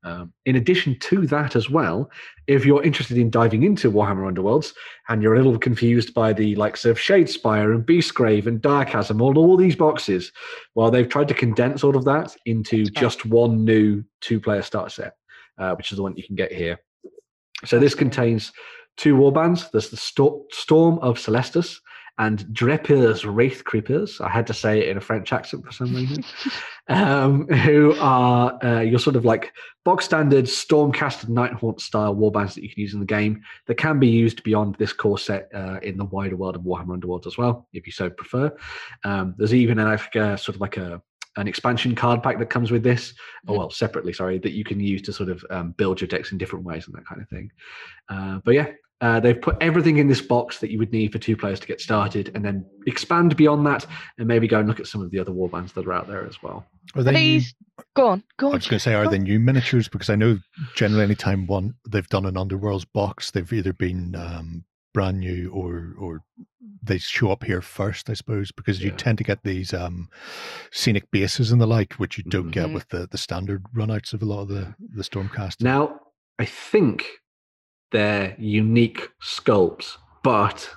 Um, 0.03 0.33
in 0.45 0.57
addition 0.57 0.99
to 1.09 1.26
that, 1.28 1.57
as 1.57 1.68
well, 1.70 2.11
if 2.47 2.64
you're 2.66 2.83
interested 2.83 3.16
in 3.18 3.31
diving 3.31 3.62
into 3.62 3.91
Warhammer 3.91 4.26
Underworlds 4.31 4.72
and 5.09 5.22
you're 5.22 5.35
a 5.35 5.43
little 5.43 5.59
confused 5.59 6.12
by 6.14 6.33
the 6.35 6.55
likes 6.57 6.85
of 6.85 6.99
Shadespire 6.99 7.74
and 7.74 7.85
Beastgrave 7.87 8.47
and 8.47 8.61
Direchasm, 8.62 9.20
all, 9.20 9.37
all 9.39 9.57
these 9.59 9.76
boxes, 9.76 10.33
well, 10.74 10.91
they've 10.91 11.09
tried 11.09 11.28
to 11.28 11.35
condense 11.35 11.85
all 11.85 11.97
of 11.97 12.05
that 12.07 12.35
into 12.47 12.78
That's 12.85 12.91
right. 12.97 13.03
just 13.07 13.26
one 13.26 13.64
new 13.64 14.03
two-player 14.22 14.62
starter 14.62 14.91
set, 14.91 15.12
uh, 15.59 15.74
which 15.76 15.93
is 15.93 15.97
the 15.97 16.03
one 16.03 16.16
you 16.16 16.24
can 16.24 16.37
get 16.37 16.51
here. 16.53 16.78
So 17.64 17.78
this 17.78 17.94
contains 17.94 18.52
two 18.96 19.16
warbands. 19.16 19.70
There's 19.70 19.90
the 19.90 19.96
Sto- 19.96 20.44
Storm 20.50 20.98
of 21.00 21.18
Celestus 21.18 21.80
and 22.20 22.52
Drepur's 22.52 23.24
Wraith 23.24 23.64
Creepers. 23.64 24.20
I 24.20 24.28
had 24.28 24.46
to 24.48 24.54
say 24.54 24.80
it 24.80 24.88
in 24.88 24.98
a 24.98 25.00
French 25.00 25.32
accent 25.32 25.64
for 25.64 25.72
some 25.72 25.94
reason. 25.94 26.22
um, 26.88 27.46
who 27.48 27.94
are 27.98 28.62
uh, 28.62 28.80
your 28.80 28.98
sort 28.98 29.16
of 29.16 29.24
like 29.24 29.52
box 29.86 30.04
standard 30.04 30.44
Stormcast 30.44 31.26
Nighthaunt 31.30 31.80
style 31.80 32.14
warbands 32.14 32.54
that 32.54 32.62
you 32.62 32.68
can 32.68 32.82
use 32.82 32.92
in 32.92 33.00
the 33.00 33.06
game 33.06 33.40
that 33.66 33.76
can 33.76 33.98
be 33.98 34.08
used 34.08 34.42
beyond 34.42 34.74
this 34.74 34.92
core 34.92 35.18
set 35.18 35.48
uh, 35.54 35.78
in 35.82 35.96
the 35.96 36.04
wider 36.04 36.36
world 36.36 36.56
of 36.56 36.62
Warhammer 36.62 37.00
Underworlds 37.00 37.26
as 37.26 37.38
well, 37.38 37.66
if 37.72 37.86
you 37.86 37.92
so 37.92 38.11
prefer. 38.11 38.54
Um, 39.02 39.34
there's 39.38 39.54
even 39.54 39.78
a, 39.78 39.84
like 39.86 40.14
a 40.14 40.36
sort 40.36 40.56
of 40.56 40.61
like 40.61 40.76
a 40.76 41.00
an 41.37 41.47
expansion 41.49 41.95
card 41.95 42.22
pack 42.22 42.39
that 42.39 42.51
comes 42.51 42.70
with 42.70 42.83
this, 42.83 43.14
or 43.47 43.59
well, 43.59 43.70
separately, 43.70 44.12
sorry, 44.12 44.39
that 44.39 44.53
you 44.53 44.64
can 44.64 44.81
use 44.81 45.03
to 45.03 45.12
sort 45.12 45.28
of 45.28 45.45
um, 45.51 45.72
build 45.72 46.01
your 46.01 46.09
decks 46.09 46.33
in 46.33 46.39
different 46.39 46.64
ways 46.64 46.87
and 46.87 46.95
that 46.95 47.07
kind 47.07 47.22
of 47.22 47.28
thing. 47.28 47.51
Uh, 48.09 48.41
but 48.45 48.55
yeah, 48.55 48.66
uh, 49.01 49.18
they've 49.20 49.41
put 49.41 49.57
everything 49.61 49.97
in 49.97 50.09
this 50.09 50.20
box 50.20 50.59
that 50.59 50.70
you 50.70 50.78
would 50.78 50.93
need 50.93 51.12
for 51.12 51.18
two 51.18 51.37
players 51.37 51.61
to 51.61 51.66
get 51.66 51.81
started, 51.81 52.31
and 52.35 52.45
then 52.45 52.64
expand 52.87 53.37
beyond 53.37 53.64
that, 53.66 53.87
and 54.18 54.26
maybe 54.26 54.49
go 54.49 54.59
and 54.59 54.68
look 54.68 54.81
at 54.81 54.87
some 54.87 55.01
of 55.01 55.11
the 55.11 55.18
other 55.18 55.33
warbands 55.33 55.72
that 55.74 55.87
are 55.87 55.93
out 55.93 56.09
there 56.09 56.26
as 56.26 56.43
well. 56.43 56.66
Are 56.97 57.03
they 57.03 57.12
new- 57.12 57.41
go 57.95 58.09
on, 58.09 58.22
go 58.37 58.49
I 58.49 58.51
on. 58.51 58.57
was 58.57 58.66
going 58.66 58.78
to 58.78 58.83
say, 58.83 58.95
are 58.95 59.09
they 59.09 59.18
new 59.18 59.39
miniatures? 59.39 59.89
Because 59.89 60.11
I 60.11 60.16
know 60.16 60.39
generally, 60.74 61.05
anytime 61.05 61.47
one 61.47 61.74
they've 61.89 62.09
done 62.09 62.26
an 62.26 62.35
Underworlds 62.35 62.87
box, 62.93 63.31
they've 63.31 63.53
either 63.53 63.72
been 63.72 64.16
um, 64.16 64.64
brand 64.93 65.20
new 65.20 65.51
or 65.53 65.95
or 65.99 66.22
they 66.82 66.99
show 66.99 67.30
up 67.30 67.45
here 67.45 67.61
first, 67.61 68.09
I 68.11 68.14
suppose, 68.14 68.51
because 68.53 68.82
you 68.82 68.91
tend 68.91 69.18
to 69.18 69.24
get 69.24 69.43
these 69.45 69.72
um, 69.74 70.09
scenic 70.72 71.11
bases 71.11 71.53
and 71.53 71.61
the 71.61 71.66
like, 71.66 71.95
which 71.95 72.16
you 72.18 72.24
don't 72.24 72.51
get 72.51 72.68
Mhm. 72.68 72.74
with 72.74 72.88
the, 72.88 73.07
the 73.11 73.18
standard 73.18 73.64
runouts 73.74 74.12
of 74.14 74.22
a 74.22 74.24
lot 74.26 74.43
of 74.43 74.49
the 74.49 74.74
the 74.95 75.03
Stormcast. 75.03 75.62
Now, 75.62 76.01
I 76.38 76.45
think 76.47 77.07
they're 77.93 78.34
unique 78.38 79.09
sculpts, 79.22 79.97
but 80.22 80.70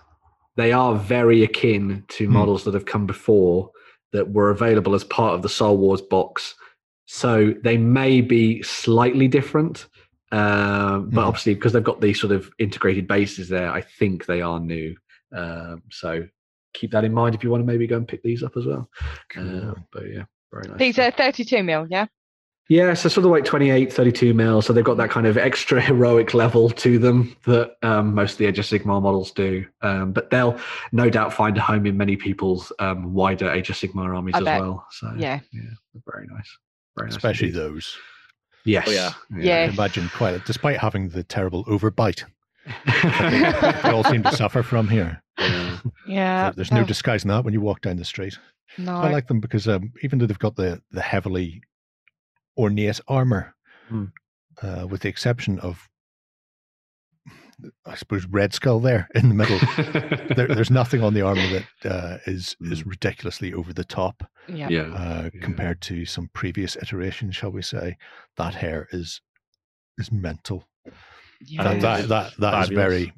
they 0.55 0.72
are 0.72 0.95
very 0.95 1.43
akin 1.43 2.03
to 2.09 2.26
Hmm. 2.28 2.34
models 2.34 2.64
that 2.66 2.74
have 2.74 2.86
come 2.86 3.05
before 3.05 3.72
that 4.11 4.32
were 4.32 4.49
available 4.51 4.93
as 4.93 5.03
part 5.03 5.34
of 5.36 5.41
the 5.41 5.49
Soul 5.49 5.78
Wars 5.78 6.01
box. 6.01 6.53
So 7.05 7.53
they 7.64 7.78
may 7.78 8.22
be 8.22 8.61
slightly 8.61 9.28
different, 9.28 9.88
uh, 10.34 10.99
but 10.99 11.21
Mhm. 11.21 11.27
obviously 11.27 11.53
because 11.55 11.73
they've 11.73 11.84
got 11.84 12.01
these 12.01 12.19
sort 12.19 12.34
of 12.34 12.49
integrated 12.59 13.07
bases 13.07 13.47
there, 13.49 13.69
I 13.71 13.81
think 13.81 14.25
they 14.25 14.41
are 14.41 14.59
new. 14.59 14.95
Um, 15.31 15.84
so 15.91 16.27
keep 16.73 16.91
that 16.91 17.03
in 17.03 17.13
mind 17.13 17.36
if 17.36 17.43
you 17.43 17.49
want 17.51 17.61
to 17.61 17.65
maybe 17.67 17.86
go 17.88 17.97
and 17.97 18.07
pick 18.07 18.23
these 18.23 18.41
up 18.43 18.57
as 18.57 18.65
well. 18.65 18.89
Uh, 19.38 19.73
but 19.91 20.03
yeah, 20.09 20.23
very 20.51 20.67
nice. 20.67 20.77
These 20.79 20.99
are 20.99 21.11
32 21.11 21.63
mil, 21.63 21.86
yeah? 21.89 22.07
Yeah, 22.69 22.93
so 22.93 23.09
sort 23.09 23.25
of 23.25 23.31
like 23.31 23.43
28, 23.45 23.91
32 23.91 24.34
mil. 24.34 24.61
So 24.61 24.71
they've 24.73 24.84
got 24.86 24.95
that 24.97 25.09
kind 25.11 25.27
of 25.27 25.38
extra 25.38 25.81
heroic 25.89 26.34
level 26.34 26.69
to 26.69 26.97
them 26.97 27.36
that 27.45 27.75
um, 27.84 28.15
most 28.15 28.31
of 28.34 28.38
the 28.39 28.45
Age 28.45 28.57
of 28.57 28.65
Sigmar 28.65 29.01
models 29.01 29.31
do. 29.31 29.65
Um, 29.81 30.13
but 30.13 30.29
they'll 30.29 30.57
no 30.93 31.09
doubt 31.09 31.34
find 31.34 31.57
a 31.57 31.61
home 31.61 31.86
in 31.86 31.97
many 31.97 32.15
people's 32.15 32.71
um, 32.79 33.13
wider 33.13 33.51
Age 33.51 33.69
of 33.69 33.75
Sigmar 33.75 34.15
armies 34.15 34.34
I 34.36 34.39
as 34.39 34.43
bet. 34.45 34.61
well. 34.61 34.88
So 34.91 35.13
yeah. 35.17 35.41
Yeah. 35.51 35.61
very 36.11 36.25
nice. 36.27 36.57
Very 36.97 37.09
nice. 37.09 37.17
especially 37.17 37.49
indeed. 37.49 37.59
those. 37.61 37.97
Yes. 38.66 38.86
Oh, 38.88 38.91
yeah. 38.91 39.11
I 39.36 39.39
Yeah. 39.39 39.66
can 39.68 39.74
imagine 39.76 40.09
quite, 40.09 40.45
despite 40.45 40.78
having 40.80 41.09
the 41.09 41.24
terrible 41.24 41.66
overbite, 41.66 42.24
they 42.86 43.89
all 43.89 44.03
seem 44.05 44.24
to 44.24 44.36
suffer 44.36 44.64
from 44.64 44.88
here. 44.88 45.22
Yeah. 45.38 45.78
Yeah. 46.07 46.51
There's 46.55 46.72
no 46.72 46.82
oh, 46.82 46.86
disguising 46.86 47.30
that 47.30 47.43
when 47.43 47.53
you 47.53 47.61
walk 47.61 47.82
down 47.82 47.97
the 47.97 48.05
street. 48.05 48.38
no. 48.78 48.95
I 48.95 49.11
like 49.11 49.28
them 49.28 49.39
because 49.41 49.68
um, 49.68 49.91
even 50.01 50.20
though 50.20 50.26
they've 50.26 50.39
got 50.39 50.55
the 50.55 50.82
the 50.91 51.01
heavily 51.01 51.61
ornate 52.57 52.99
armor, 53.07 53.53
Hmm. 53.89 54.05
uh, 54.61 54.88
with 54.89 55.01
the 55.01 55.09
exception 55.09 55.59
of, 55.59 55.89
I 57.86 57.95
suppose, 57.95 58.26
Red 58.28 58.54
Skull 58.54 58.80
there 58.80 59.08
in 59.16 59.30
the 59.30 59.36
middle. 59.36 59.60
there, 60.36 60.47
there's 60.47 60.72
nothing 60.72 61.04
on 61.04 61.14
the 61.14 61.22
armor 61.22 61.47
that 61.82 61.91
uh, 61.91 62.18
is 62.26 62.56
is 62.62 62.86
ridiculously 62.86 63.54
over 63.54 63.74
the 63.74 63.84
top 63.84 64.24
yeah. 64.47 64.70
yeah. 64.70 64.82
uh, 64.93 65.30
Yeah. 65.34 65.41
compared 65.41 65.82
to 65.82 66.06
some 66.06 66.30
previous 66.34 66.76
iterations, 66.76 67.36
shall 67.36 67.51
we 67.51 67.62
say? 67.62 67.97
That 68.38 68.56
hair 68.56 68.88
is 68.91 69.22
is 69.97 70.12
mental. 70.12 70.66
yeah. 71.41 71.64
That 71.64 71.82
that 71.82 72.08
that, 72.10 72.34
that 72.39 72.62
is 72.64 72.70
Fabulous. 72.70 72.70
very 72.70 73.14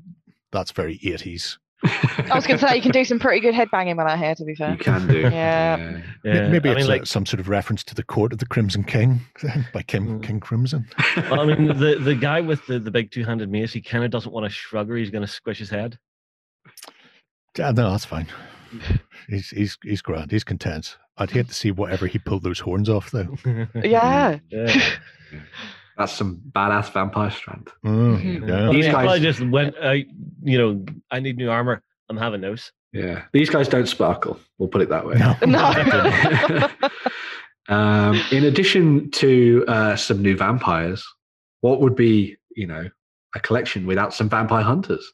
that's 0.52 0.72
very 0.72 1.00
eighties. 1.04 1.58
I 1.86 2.36
was 2.36 2.46
going 2.48 2.60
to 2.60 2.68
say, 2.68 2.76
you 2.76 2.82
can 2.82 2.92
do 2.92 3.04
some 3.06 3.20
pretty 3.20 3.40
good 3.40 3.54
headbanging 3.54 3.98
with 3.98 4.06
that 4.08 4.18
hair, 4.18 4.36
to 4.36 4.44
be 4.46 4.56
fair. 4.56 4.72
you 4.72 4.78
can 4.78 5.08
do. 5.08 5.20
Yeah. 5.22 6.02
Yeah, 6.24 6.48
Maybe 6.50 6.70
I 6.70 6.74
it's 6.74 6.82
mean, 6.82 6.88
like 6.88 7.02
like, 7.02 7.08
some 7.08 7.26
sort 7.26 7.40
of 7.40 7.50
reference 7.50 7.84
to 7.86 7.96
the 7.96 8.04
Court 8.04 8.34
of 8.34 8.40
the 8.40 8.46
Crimson 8.46 8.84
King 8.84 9.22
by 9.74 9.82
Kim 9.84 10.06
Mm. 10.20 10.24
King 10.24 10.40
Crimson. 10.40 10.88
well, 11.30 11.40
I 11.42 11.46
mean, 11.46 11.68
the 11.80 11.98
the 12.00 12.16
guy 12.16 12.42
with 12.42 12.66
the, 12.68 12.80
the 12.80 12.92
big 12.92 13.12
two 13.12 13.24
handed 13.24 13.50
mace, 13.52 13.74
he 13.74 13.82
kind 13.82 14.04
of 14.04 14.12
doesn't 14.12 14.32
want 14.32 14.46
to 14.46 14.50
shrug 14.50 14.90
or 14.90 14.96
he's 14.98 15.10
going 15.12 15.26
to 15.26 15.32
squish 15.32 15.60
his 15.60 15.70
head. 15.70 15.98
Yeah, 17.58 17.72
no, 17.72 17.92
that's 17.92 18.06
fine. 18.06 18.28
He's 19.30 19.50
he's 19.50 19.78
he's 19.84 20.02
grand. 20.02 20.32
He's 20.32 20.44
content. 20.44 20.98
I'd 21.18 21.32
hate 21.32 21.48
to 21.48 21.54
see 21.54 21.72
whatever 21.72 22.08
he 22.08 22.20
pulled 22.20 22.44
those 22.44 22.60
horns 22.60 22.90
off 22.90 23.12
though. 23.12 23.38
Yeah. 23.76 24.40
yeah. 24.50 24.80
That's 25.98 26.12
some 26.12 26.42
badass 26.52 26.92
vampire 26.92 27.32
strength. 27.32 27.72
Mm, 27.86 28.20
Mhm. 28.22 28.48
yeah. 28.50 28.66
These 28.72 28.74
mean, 28.74 28.84
if 28.86 28.96
I 28.96 29.06
guys- 29.06 29.22
just 29.22 29.42
went 29.42 29.76
I, 29.82 30.06
you 30.44 30.58
know, 30.58 30.86
I 31.12 31.20
need 31.20 31.38
new 31.38 31.50
armor. 31.50 31.82
I'm 32.10 32.18
having 32.18 32.42
those. 32.42 32.72
Yeah. 32.94 33.24
These 33.34 33.50
guys 33.50 33.68
don't 33.68 33.88
sparkle. 33.88 34.40
We'll 34.58 34.70
put 34.70 34.82
it 34.82 34.90
that 34.90 35.06
way. 35.06 35.16
No, 35.18 35.36
No. 35.46 36.70
um, 37.76 38.22
in 38.32 38.44
addition 38.46 39.10
to 39.12 39.66
uh, 39.68 39.96
some 39.96 40.22
new 40.22 40.38
vampires, 40.38 41.06
what 41.62 41.82
would 41.82 41.96
be, 41.96 42.38
you 42.56 42.68
know, 42.68 42.90
a 43.36 43.40
collection 43.40 43.86
without 43.86 44.14
some 44.14 44.30
vampire 44.30 44.64
hunters? 44.64 45.12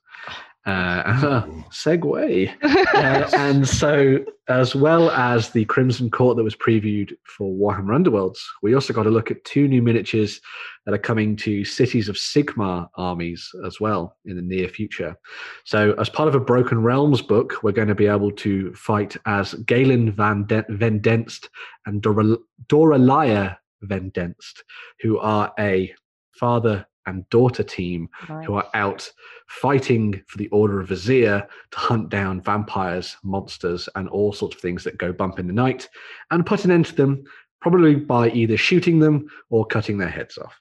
Uh, 0.65 1.43
segue. 1.71 2.53
Uh, 2.91 3.29
and 3.33 3.67
so, 3.67 4.19
as 4.49 4.75
well 4.75 5.09
as 5.11 5.51
the 5.51 5.63
Crimson 5.65 6.11
Court 6.11 6.35
that 6.35 6.43
was 6.43 6.55
previewed 6.55 7.13
for 7.23 7.51
Warhammer 7.55 7.97
Underworlds, 7.97 8.37
we 8.61 8.75
also 8.75 8.93
got 8.93 9.03
to 9.03 9.09
look 9.09 9.31
at 9.31 9.43
two 9.45 9.67
new 9.67 9.81
miniatures 9.81 10.41
that 10.85 10.93
are 10.93 10.99
coming 10.99 11.37
to 11.37 11.63
Cities 11.63 12.09
of 12.09 12.17
Sigmar 12.17 12.89
armies 12.95 13.49
as 13.65 13.79
well 13.79 14.17
in 14.25 14.35
the 14.35 14.41
near 14.41 14.67
future. 14.67 15.15
So, 15.63 15.93
as 15.93 16.09
part 16.09 16.27
of 16.27 16.35
a 16.35 16.39
Broken 16.39 16.83
Realms 16.83 17.21
book, 17.21 17.63
we're 17.63 17.71
going 17.71 17.87
to 17.87 17.95
be 17.95 18.07
able 18.07 18.31
to 18.31 18.73
fight 18.73 19.15
as 19.25 19.53
Galen 19.53 20.11
Van 20.11 20.43
Den- 20.43 20.65
ven 20.69 20.99
Denst 20.99 21.47
and 21.85 22.01
Dora- 22.01 22.37
Doralia 22.67 23.57
Vendenst, 23.85 24.63
who 25.01 25.17
are 25.19 25.53
a 25.59 25.93
father 26.33 26.85
and 27.05 27.27
daughter 27.29 27.63
team 27.63 28.07
who 28.45 28.53
are 28.55 28.67
out 28.73 29.09
fighting 29.47 30.21
for 30.27 30.37
the 30.37 30.47
Order 30.49 30.79
of 30.79 30.89
Azyr 30.89 31.45
to 31.71 31.77
hunt 31.77 32.09
down 32.09 32.41
vampires, 32.41 33.17
monsters, 33.23 33.89
and 33.95 34.07
all 34.09 34.31
sorts 34.33 34.55
of 34.55 34.61
things 34.61 34.83
that 34.83 34.97
go 34.97 35.11
bump 35.11 35.39
in 35.39 35.47
the 35.47 35.53
night 35.53 35.89
and 36.31 36.45
put 36.45 36.63
an 36.65 36.71
end 36.71 36.85
to 36.87 36.95
them, 36.95 37.23
probably 37.59 37.95
by 37.95 38.29
either 38.31 38.57
shooting 38.57 38.99
them 38.99 39.27
or 39.49 39.65
cutting 39.65 39.97
their 39.97 40.09
heads 40.09 40.37
off. 40.37 40.59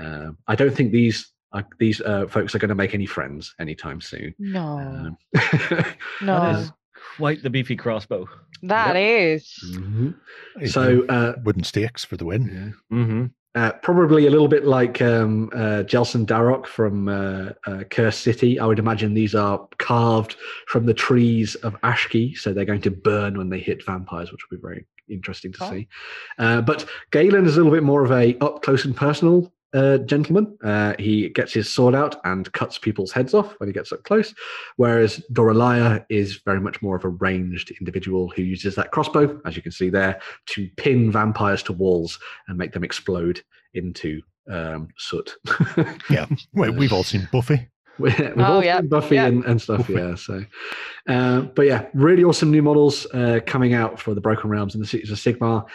Uh, 0.00 0.30
I 0.46 0.54
don't 0.54 0.74
think 0.74 0.92
these. 0.92 1.32
Uh, 1.50 1.62
these 1.78 2.02
uh, 2.02 2.26
folks 2.26 2.54
are 2.54 2.58
going 2.58 2.68
to 2.68 2.74
make 2.74 2.92
any 2.92 3.06
friends 3.06 3.54
anytime 3.58 4.02
soon. 4.02 4.34
no. 4.38 4.76
Um, 4.78 5.16
No. 6.20 6.40
That 6.40 6.58
is 6.60 6.72
quite 7.16 7.42
the 7.42 7.48
beefy 7.48 7.74
crossbow. 7.74 8.28
That 8.64 8.96
is. 8.96 9.50
mhm. 9.74 10.14
So, 10.66 11.06
uh, 11.06 11.36
wooden 11.44 11.64
stakes 11.64 12.04
for 12.04 12.18
the 12.18 12.26
win. 12.26 12.74
yeah. 12.90 12.96
Mm-hmm. 12.98 13.26
Uh, 13.54 13.72
probably 13.82 14.26
a 14.26 14.30
little 14.30 14.46
bit 14.46 14.66
like 14.66 15.00
um, 15.02 15.50
uh, 15.54 15.82
Jelsen 15.82 16.26
Darrock 16.26 16.66
from 16.66 17.08
uh, 17.08 17.50
uh, 17.66 17.82
Curse 17.84 18.16
City. 18.18 18.60
I 18.60 18.66
would 18.66 18.78
imagine 18.78 19.14
these 19.14 19.34
are 19.34 19.66
carved 19.78 20.36
from 20.66 20.86
the 20.86 20.94
trees 20.94 21.54
of 21.56 21.74
Ashki, 21.80 22.36
so 22.36 22.52
they're 22.52 22.64
going 22.66 22.82
to 22.82 22.90
burn 22.90 23.36
when 23.38 23.48
they 23.48 23.58
hit 23.58 23.84
vampires, 23.84 24.30
which 24.30 24.42
will 24.50 24.58
be 24.58 24.62
very 24.62 24.86
interesting 25.08 25.52
to 25.54 25.58
Oh. 25.64 25.70
see. 25.70 25.88
Uh, 26.38 26.60
but 26.60 26.84
Galen 27.10 27.46
is 27.46 27.56
a 27.56 27.58
little 27.58 27.72
bit 27.72 27.82
more 27.82 28.04
of 28.04 28.12
a 28.12 28.36
up 28.40 28.62
close 28.62 28.84
and 28.84 28.94
personal 28.96 29.50
uh, 29.74 29.98
gentleman. 29.98 30.56
Uh, 30.62 30.94
he 30.98 31.28
gets 31.30 31.52
his 31.52 31.68
sword 31.72 31.94
out 31.94 32.16
and 32.24 32.50
cuts 32.52 32.78
people's 32.78 33.12
heads 33.12 33.34
off 33.34 33.54
when 33.58 33.68
he 33.68 33.72
gets 33.72 33.92
up 33.92 34.02
close, 34.04 34.34
whereas 34.76 35.22
Doralia 35.32 36.04
is 36.08 36.40
very 36.44 36.60
much 36.60 36.80
more 36.82 36.96
of 36.96 37.04
a 37.04 37.08
ranged 37.08 37.70
individual 37.80 38.30
who 38.34 38.42
uses 38.42 38.74
that 38.76 38.90
crossbow, 38.92 39.40
as 39.44 39.56
you 39.56 39.62
can 39.62 39.72
see 39.72 39.90
there, 39.90 40.20
to 40.46 40.68
pin 40.76 41.10
vampires 41.12 41.62
to 41.64 41.72
walls 41.72 42.18
and 42.48 42.56
make 42.58 42.72
them 42.72 42.84
explode 42.84 43.42
into 43.74 44.20
um, 44.50 44.88
soot. 44.96 45.34
Yeah, 46.10 46.26
well, 46.54 46.72
we've 46.72 46.92
all 46.92 47.04
seen 47.04 47.28
Buffy. 47.30 47.68
We- 47.98 48.10
We've 48.10 48.34
Oh, 48.38 48.44
all 48.44 48.64
yeah, 48.64 48.78
seen 48.78 48.88
Buffy 48.88 49.14
yeah. 49.16 49.26
and, 49.26 49.44
and 49.44 49.60
stuff, 49.60 49.78
Buffy. 49.78 49.94
yeah. 49.94 50.14
So, 50.14 50.44
uh, 51.08 51.40
but 51.40 51.66
yeah, 51.66 51.86
really 51.94 52.22
awesome 52.22 52.50
new 52.52 52.62
models 52.62 53.06
uh, 53.12 53.40
coming 53.44 53.74
out 53.74 53.98
for 53.98 54.14
the 54.14 54.20
Broken 54.20 54.48
Realms 54.50 54.74
and 54.76 54.82
the 54.82 54.86
Cities 54.86 55.10
of 55.10 55.18
Sigmar. 55.18 55.66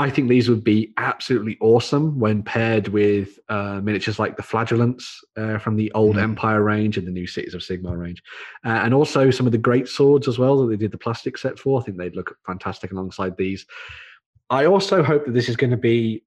I 0.00 0.08
think 0.08 0.28
these 0.28 0.48
would 0.48 0.64
be 0.64 0.92
absolutely 0.96 1.58
awesome 1.60 2.18
when 2.18 2.42
paired 2.42 2.88
with 2.88 3.38
uh, 3.50 3.80
miniatures 3.82 4.18
like 4.18 4.36
the 4.36 4.42
Flagellants 4.42 5.20
uh, 5.36 5.58
from 5.58 5.76
the 5.76 5.92
old 5.92 6.16
Mhm. 6.16 6.22
Empire 6.22 6.62
range 6.62 6.96
and 6.96 7.06
the 7.06 7.10
new 7.12 7.26
Cities 7.26 7.54
of 7.54 7.60
Sigmar 7.60 7.98
range, 7.98 8.22
uh, 8.64 8.80
and 8.84 8.94
also 8.94 9.30
some 9.30 9.44
of 9.46 9.52
the 9.52 9.58
great 9.58 9.88
swords 9.88 10.26
as 10.26 10.38
well 10.38 10.56
that 10.58 10.68
they 10.68 10.76
did 10.76 10.90
the 10.90 10.98
plastic 10.98 11.36
set 11.36 11.58
for. 11.58 11.80
I 11.80 11.84
think 11.84 11.98
they'd 11.98 12.16
look 12.16 12.36
fantastic 12.46 12.92
alongside 12.92 13.36
these. 13.36 13.66
I 14.48 14.64
also 14.66 15.02
hope 15.02 15.26
that 15.26 15.34
this 15.34 15.48
is 15.50 15.56
going 15.56 15.70
to 15.70 15.76
be 15.76 16.24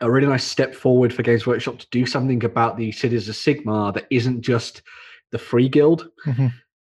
a 0.00 0.10
really 0.10 0.26
nice 0.26 0.44
step 0.44 0.74
forward 0.74 1.12
for 1.12 1.22
Games 1.22 1.46
Workshop 1.46 1.78
to 1.78 1.86
do 1.90 2.06
something 2.06 2.42
about 2.44 2.76
the 2.76 2.90
Cities 2.92 3.28
of 3.28 3.34
Sigmar 3.34 3.92
that 3.94 4.06
isn't 4.10 4.40
just 4.40 4.82
the 5.30 5.38
free 5.38 5.68
guild. 5.68 6.08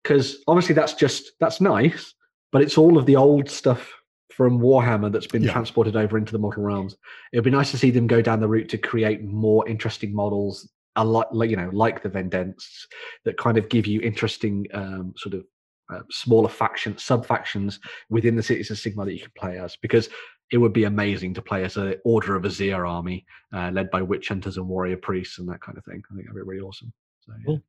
Because 0.03 0.43
obviously 0.47 0.75
that's 0.75 0.93
just 0.93 1.31
that's 1.39 1.61
nice, 1.61 2.13
but 2.51 2.61
it's 2.61 2.77
all 2.77 2.97
of 2.97 3.05
the 3.05 3.15
old 3.15 3.49
stuff 3.49 3.93
from 4.35 4.59
Warhammer 4.59 5.11
that's 5.11 5.27
been 5.27 5.43
Yeah. 5.43 5.51
transported 5.53 5.95
over 5.95 6.17
into 6.17 6.31
the 6.31 6.39
modern 6.39 6.63
realms. 6.63 6.97
It 7.31 7.37
would 7.37 7.45
be 7.45 7.51
nice 7.51 7.71
to 7.71 7.77
see 7.77 7.91
them 7.91 8.07
go 8.07 8.21
down 8.21 8.39
the 8.39 8.47
route 8.47 8.69
to 8.69 8.77
create 8.77 9.23
more 9.23 9.67
interesting 9.67 10.13
models, 10.13 10.69
a 10.95 11.05
lot 11.05 11.33
like 11.35 11.49
you 11.49 11.57
know, 11.57 11.69
like 11.71 12.03
the 12.03 12.09
Vendents, 12.09 12.87
that 13.23 13.37
kind 13.37 13.57
of 13.57 13.69
give 13.69 13.87
you 13.87 14.01
interesting 14.01 14.67
um, 14.73 15.13
sort 15.17 15.35
of 15.35 15.45
uh, 15.93 16.01
smaller 16.09 16.49
faction 16.49 16.97
sub 16.97 17.25
factions 17.25 17.79
within 18.09 18.35
the 18.35 18.43
cities 18.43 18.71
of 18.71 18.77
Sigmar 18.77 19.05
that 19.05 19.13
you 19.13 19.19
can 19.21 19.31
play 19.37 19.57
as. 19.59 19.77
Because 19.81 20.09
it 20.51 20.57
would 20.57 20.73
be 20.73 20.83
amazing 20.83 21.33
to 21.33 21.41
play 21.41 21.63
as 21.63 21.77
an 21.77 21.95
Order 22.03 22.35
of 22.35 22.43
Azyr 22.43 22.87
army 22.87 23.25
uh, 23.53 23.71
led 23.71 23.89
by 23.89 24.01
witch 24.01 24.27
hunters 24.27 24.57
and 24.57 24.67
warrior 24.67 24.97
priests 24.97 25.39
and 25.39 25.47
that 25.49 25.61
kind 25.61 25.77
of 25.77 25.85
thing. 25.85 26.03
I 26.11 26.15
think 26.15 26.27
that'd 26.27 26.35
be 26.35 26.41
really 26.41 26.61
awesome. 26.61 26.91
So, 27.21 27.33
yeah. 27.39 27.45
Cool. 27.45 27.63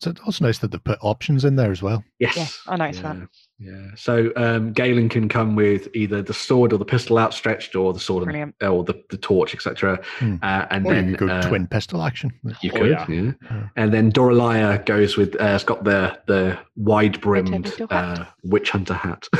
So 0.00 0.10
it's 0.10 0.20
also 0.22 0.44
nice 0.46 0.58
that 0.58 0.70
they've 0.70 0.82
put 0.82 0.98
options 1.02 1.44
in 1.44 1.56
there 1.56 1.70
as 1.70 1.82
well. 1.82 2.02
Yes, 2.18 2.58
I 2.66 2.76
noticed 2.76 3.02
yeah. 3.02 3.12
that. 3.12 3.28
Yeah. 3.58 3.86
So 3.96 4.32
um, 4.34 4.72
Galen 4.72 5.08
can 5.10 5.28
come 5.28 5.54
with 5.54 5.88
either 5.94 6.22
the 6.22 6.32
sword 6.32 6.72
or 6.72 6.78
the 6.78 6.84
pistol 6.86 7.18
outstretched, 7.18 7.76
or 7.76 7.92
the 7.92 8.00
sword 8.00 8.22
and, 8.22 8.30
Brilliant. 8.32 8.54
or 8.62 8.82
the, 8.82 9.00
the 9.10 9.18
torch, 9.18 9.54
etc. 9.54 10.00
Hmm. 10.18 10.36
Uh, 10.42 10.66
and 10.70 10.86
Or 10.86 10.94
then 10.94 11.10
you 11.10 11.16
could 11.16 11.28
go 11.28 11.34
uh, 11.34 11.42
twin 11.48 11.66
pistol 11.66 12.02
action. 12.02 12.32
You 12.62 12.70
Oh, 12.74 12.78
could, 12.78 12.90
yeah. 12.90 13.06
yeah. 13.08 13.32
Yeah. 13.50 13.68
And 13.76 13.92
then 13.92 14.10
Doralia 14.10 14.84
goes 14.86 15.16
with. 15.18 15.34
Uh, 15.40 15.44
it's 15.54 15.64
got 15.64 15.84
the 15.84 16.18
the 16.26 16.58
wide 16.76 17.20
brimmed 17.20 17.72
uh, 17.90 18.24
witch 18.44 18.70
hunter 18.70 18.94
hat. 18.94 19.28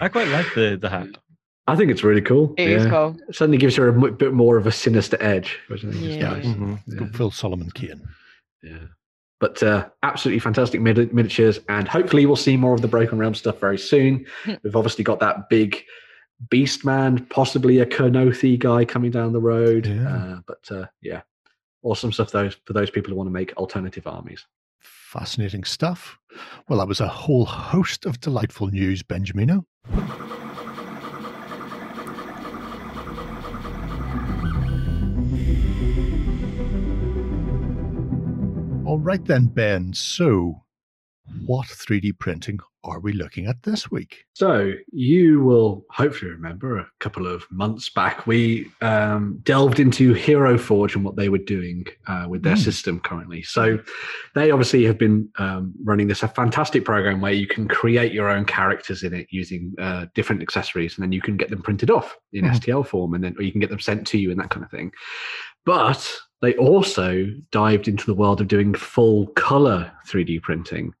I 0.00 0.08
quite 0.10 0.28
like 0.28 0.46
the 0.54 0.76
the 0.80 0.90
hat. 0.90 1.08
I 1.68 1.74
think 1.76 1.90
it's 1.90 2.04
really 2.04 2.20
cool. 2.22 2.54
It 2.58 2.68
is 2.70 2.84
yeah. 2.84 2.90
cool. 2.90 3.16
It 3.28 3.34
suddenly 3.34 3.58
gives 3.58 3.76
her 3.76 3.88
a 3.88 4.12
bit 4.12 4.32
more 4.32 4.56
of 4.56 4.66
a 4.66 4.72
sinister 4.72 5.16
edge, 5.20 5.58
which 5.68 5.84
I 5.84 5.90
think 5.90 6.02
is 6.04 6.16
Yeah. 6.16 6.30
nice. 6.30 6.44
Mhm. 6.46 6.80
Yeah. 6.86 6.98
Go 6.98 7.06
full 7.06 7.30
Solomon 7.30 7.70
Kane. 7.70 8.02
Yeah. 8.66 8.86
But 9.38 9.62
uh, 9.62 9.88
absolutely 10.02 10.38
fantastic 10.40 10.80
mini- 10.80 11.10
miniatures, 11.12 11.60
and 11.68 11.86
hopefully 11.86 12.24
we'll 12.24 12.36
see 12.36 12.56
more 12.56 12.74
of 12.74 12.80
the 12.80 12.88
Broken 12.88 13.18
Realm 13.18 13.34
stuff 13.34 13.60
very 13.60 13.78
soon. 13.78 14.26
We've 14.62 14.76
obviously 14.76 15.04
got 15.04 15.20
that 15.20 15.48
big 15.50 15.82
Beast 16.50 16.84
Man, 16.84 17.24
possibly 17.26 17.78
a 17.78 17.86
Kurnothi 17.86 18.58
guy 18.58 18.84
coming 18.84 19.10
down 19.10 19.32
the 19.32 19.40
road. 19.40 19.86
Yeah. 19.86 20.16
Uh, 20.16 20.40
but 20.46 20.70
uh, 20.70 20.86
yeah, 21.02 21.22
awesome 21.82 22.12
stuff 22.12 22.30
those 22.30 22.56
for 22.64 22.72
those 22.72 22.90
people 22.90 23.10
who 23.10 23.16
want 23.16 23.28
to 23.28 23.32
make 23.32 23.54
alternative 23.56 24.06
armies. 24.06 24.46
Fascinating 24.80 25.64
stuff. 25.64 26.18
Well, 26.68 26.78
that 26.78 26.88
was 26.88 27.00
a 27.00 27.08
whole 27.08 27.44
host 27.44 28.04
of 28.06 28.20
delightful 28.20 28.68
news, 28.68 29.02
Benjamino. 29.02 29.64
All 38.96 39.02
right 39.02 39.22
then, 39.22 39.48
Ben. 39.48 39.92
So, 39.92 40.64
what 41.44 41.66
3D 41.66 42.18
printing 42.18 42.60
are 42.82 42.98
we 42.98 43.12
looking 43.12 43.44
at 43.44 43.62
this 43.62 43.90
week? 43.90 44.24
So 44.32 44.72
you 44.90 45.42
will 45.42 45.84
hopefully 45.90 46.30
remember 46.30 46.78
a 46.78 46.86
couple 47.00 47.26
of 47.26 47.44
months 47.50 47.90
back 47.90 48.26
we 48.26 48.70
um, 48.80 49.38
delved 49.42 49.80
into 49.80 50.14
Hero 50.14 50.56
Forge 50.56 50.94
and 50.94 51.04
what 51.04 51.16
they 51.16 51.28
were 51.28 51.36
doing 51.36 51.84
uh, 52.06 52.24
with 52.26 52.42
their 52.42 52.54
Mm. 52.56 52.64
system 52.64 53.00
currently. 53.00 53.42
So 53.42 53.78
they 54.34 54.50
obviously 54.50 54.84
have 54.86 54.96
been 54.96 55.28
um, 55.38 55.74
running 55.84 56.08
this 56.08 56.22
a 56.22 56.28
fantastic 56.28 56.86
program 56.86 57.20
where 57.20 57.32
you 57.32 57.46
can 57.46 57.68
create 57.68 58.12
your 58.14 58.30
own 58.30 58.46
characters 58.46 59.02
in 59.02 59.12
it 59.12 59.26
using 59.30 59.74
uh, 59.78 60.06
different 60.14 60.40
accessories, 60.40 60.96
and 60.96 61.02
then 61.02 61.12
you 61.12 61.20
can 61.20 61.36
get 61.36 61.50
them 61.50 61.60
printed 61.60 61.90
off 61.90 62.16
in 62.32 62.46
Mhm. 62.46 62.52
STL 62.54 62.82
form, 62.86 63.12
and 63.12 63.22
then 63.22 63.34
or 63.38 63.42
you 63.42 63.52
can 63.52 63.60
get 63.60 63.68
them 63.68 63.78
sent 63.78 64.06
to 64.06 64.18
you 64.18 64.30
and 64.30 64.40
that 64.40 64.48
kind 64.48 64.64
of 64.64 64.70
thing. 64.70 64.90
But 65.66 66.18
they 66.42 66.54
also 66.56 67.26
dived 67.50 67.88
into 67.88 68.06
the 68.06 68.14
world 68.14 68.40
of 68.40 68.48
doing 68.48 68.74
full 68.74 69.26
color 69.28 69.90
3D 70.06 70.42
printing. 70.42 70.92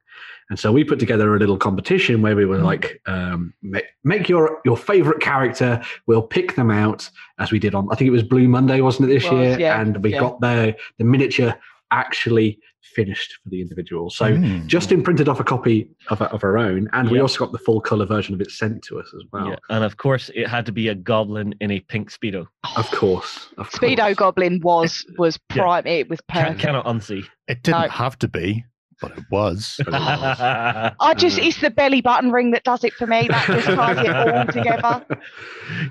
And 0.48 0.58
so 0.58 0.70
we 0.70 0.84
put 0.84 1.00
together 1.00 1.34
a 1.34 1.38
little 1.40 1.56
competition 1.56 2.22
where 2.22 2.36
we 2.36 2.44
were 2.46 2.58
Mm. 2.58 2.64
like, 2.64 3.00
um, 3.06 3.52
make, 3.62 3.84
make 4.04 4.28
your 4.28 4.60
your 4.64 4.76
favorite 4.76 5.20
character. 5.20 5.82
We'll 6.06 6.22
pick 6.22 6.54
them 6.54 6.70
out 6.70 7.10
as 7.40 7.50
we 7.50 7.58
did 7.58 7.74
on. 7.74 7.88
I 7.90 7.96
think 7.96 8.06
it 8.08 8.12
was 8.12 8.22
Blue 8.22 8.46
Monday, 8.48 8.80
wasn't 8.80 9.10
it 9.10 9.14
this 9.14 9.24
Was, 9.24 9.32
year? 9.32 9.58
yeah, 9.58 9.80
and 9.80 9.96
we 10.04 10.12
yeah. 10.12 10.20
got 10.20 10.40
the 10.40 10.76
the 10.98 11.04
miniature 11.04 11.54
actually 11.90 12.58
finished 12.82 13.34
for 13.42 13.48
the 13.50 13.60
individual. 13.60 14.10
So 14.10 14.34
Hmm. 14.36 14.66
Justin 14.66 15.02
printed 15.02 15.28
off 15.28 15.40
a 15.40 15.44
copy 15.44 15.88
of, 16.08 16.22
of 16.22 16.44
our 16.44 16.56
own, 16.56 16.88
and 16.92 17.10
we 17.10 17.20
also 17.20 17.38
got 17.44 17.52
the 17.52 17.58
full 17.58 17.80
color 17.80 18.06
version 18.06 18.34
of 18.34 18.40
it 18.40 18.50
sent 18.50 18.82
to 18.84 18.98
us 19.00 19.12
as 19.14 19.22
well. 19.32 19.48
Yeah, 19.50 19.56
and 19.70 19.82
of 19.84 19.96
course 19.96 20.30
it 20.34 20.46
had 20.48 20.64
to 20.66 20.72
be 20.72 20.88
a 20.88 20.94
goblin 20.94 21.54
in 21.60 21.70
a 21.70 21.80
pink 21.80 22.10
speedo. 22.12 22.46
Of 22.76 22.90
course, 22.92 23.48
of 23.58 23.68
Speedo 23.70 23.98
course. 23.98 24.14
Goblin 24.16 24.60
was 24.62 25.04
was 25.18 25.38
Yeah. 25.54 25.62
prime. 25.62 25.86
It 25.86 26.08
was 26.08 26.20
Can, 26.30 26.42
perfect. 26.44 26.60
cannot 26.60 26.86
unsee. 26.86 27.24
it 27.48 27.62
didn't 27.62 27.82
No. 27.82 27.88
have 27.88 28.18
to 28.20 28.28
be, 28.28 28.64
but 29.00 29.12
it 29.18 29.24
was. 29.30 29.80
I 29.88 31.14
just 31.16 31.38
Uh, 31.38 31.42
it's 31.44 31.60
the 31.60 31.70
belly 31.70 32.00
button 32.00 32.30
ring 32.30 32.52
that 32.52 32.64
does 32.64 32.84
it 32.84 32.92
for 32.94 33.06
me. 33.06 33.26
That 33.28 33.46
just 33.46 33.66
ties 33.66 33.98
it 34.06 34.14
all 34.16 34.46
together. 34.46 35.06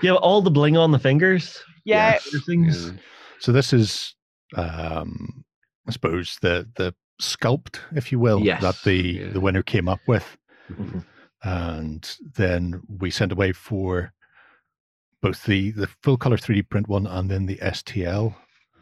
yeah, 0.01 0.13
all 0.13 0.41
the 0.41 0.51
bling 0.51 0.77
on 0.77 0.91
the 0.91 0.99
fingers. 0.99 1.61
Yeah. 1.83 2.13
Yes. 2.23 2.47
Yeah. 2.47 2.91
So 3.39 3.51
this 3.51 3.73
is, 3.73 4.15
um, 4.55 5.44
I 5.87 5.91
suppose, 5.91 6.37
the 6.41 6.67
the 6.75 6.93
sculpt, 7.21 7.79
if 7.95 8.11
you 8.11 8.19
will, 8.19 8.41
Yes, 8.41 8.61
that 8.61 8.81
the 8.83 8.95
yeah. 9.01 9.29
the 9.29 9.39
winner 9.39 9.63
came 9.63 9.87
up 9.87 10.01
with, 10.07 10.37
Mhm. 10.69 11.05
and 11.43 12.17
then 12.35 12.81
we 12.87 13.09
sent 13.11 13.31
away 13.31 13.51
for 13.53 14.13
both 15.21 15.43
the 15.45 15.71
the 15.71 15.87
full 16.03 16.17
color 16.17 16.37
3D 16.37 16.63
print 16.69 16.87
one 16.87 17.07
and 17.07 17.29
then 17.31 17.45
the 17.45 17.57
STL. 17.61 18.35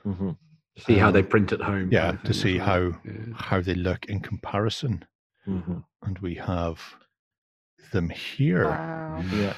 Mhm. 0.05 0.37
See 0.77 0.97
how 0.97 1.11
they 1.11 1.19
Um, 1.21 1.27
print 1.27 1.51
at 1.51 1.61
home. 1.61 1.89
yeah, 1.91 2.05
kind 2.05 2.17
of 2.17 2.23
to 2.23 2.33
see 2.33 2.59
as 2.59 2.65
how. 2.65 2.79
Yeah. 3.05 3.33
how 3.35 3.61
they 3.61 3.75
look 3.75 4.05
in 4.05 4.19
comparison, 4.21 5.05
Mhm. 5.47 5.83
and 6.01 6.19
we 6.19 6.35
have 6.35 6.79
them 7.91 8.09
here. 8.09 8.65
Wow. 8.69 9.21
Yeah. 9.31 9.53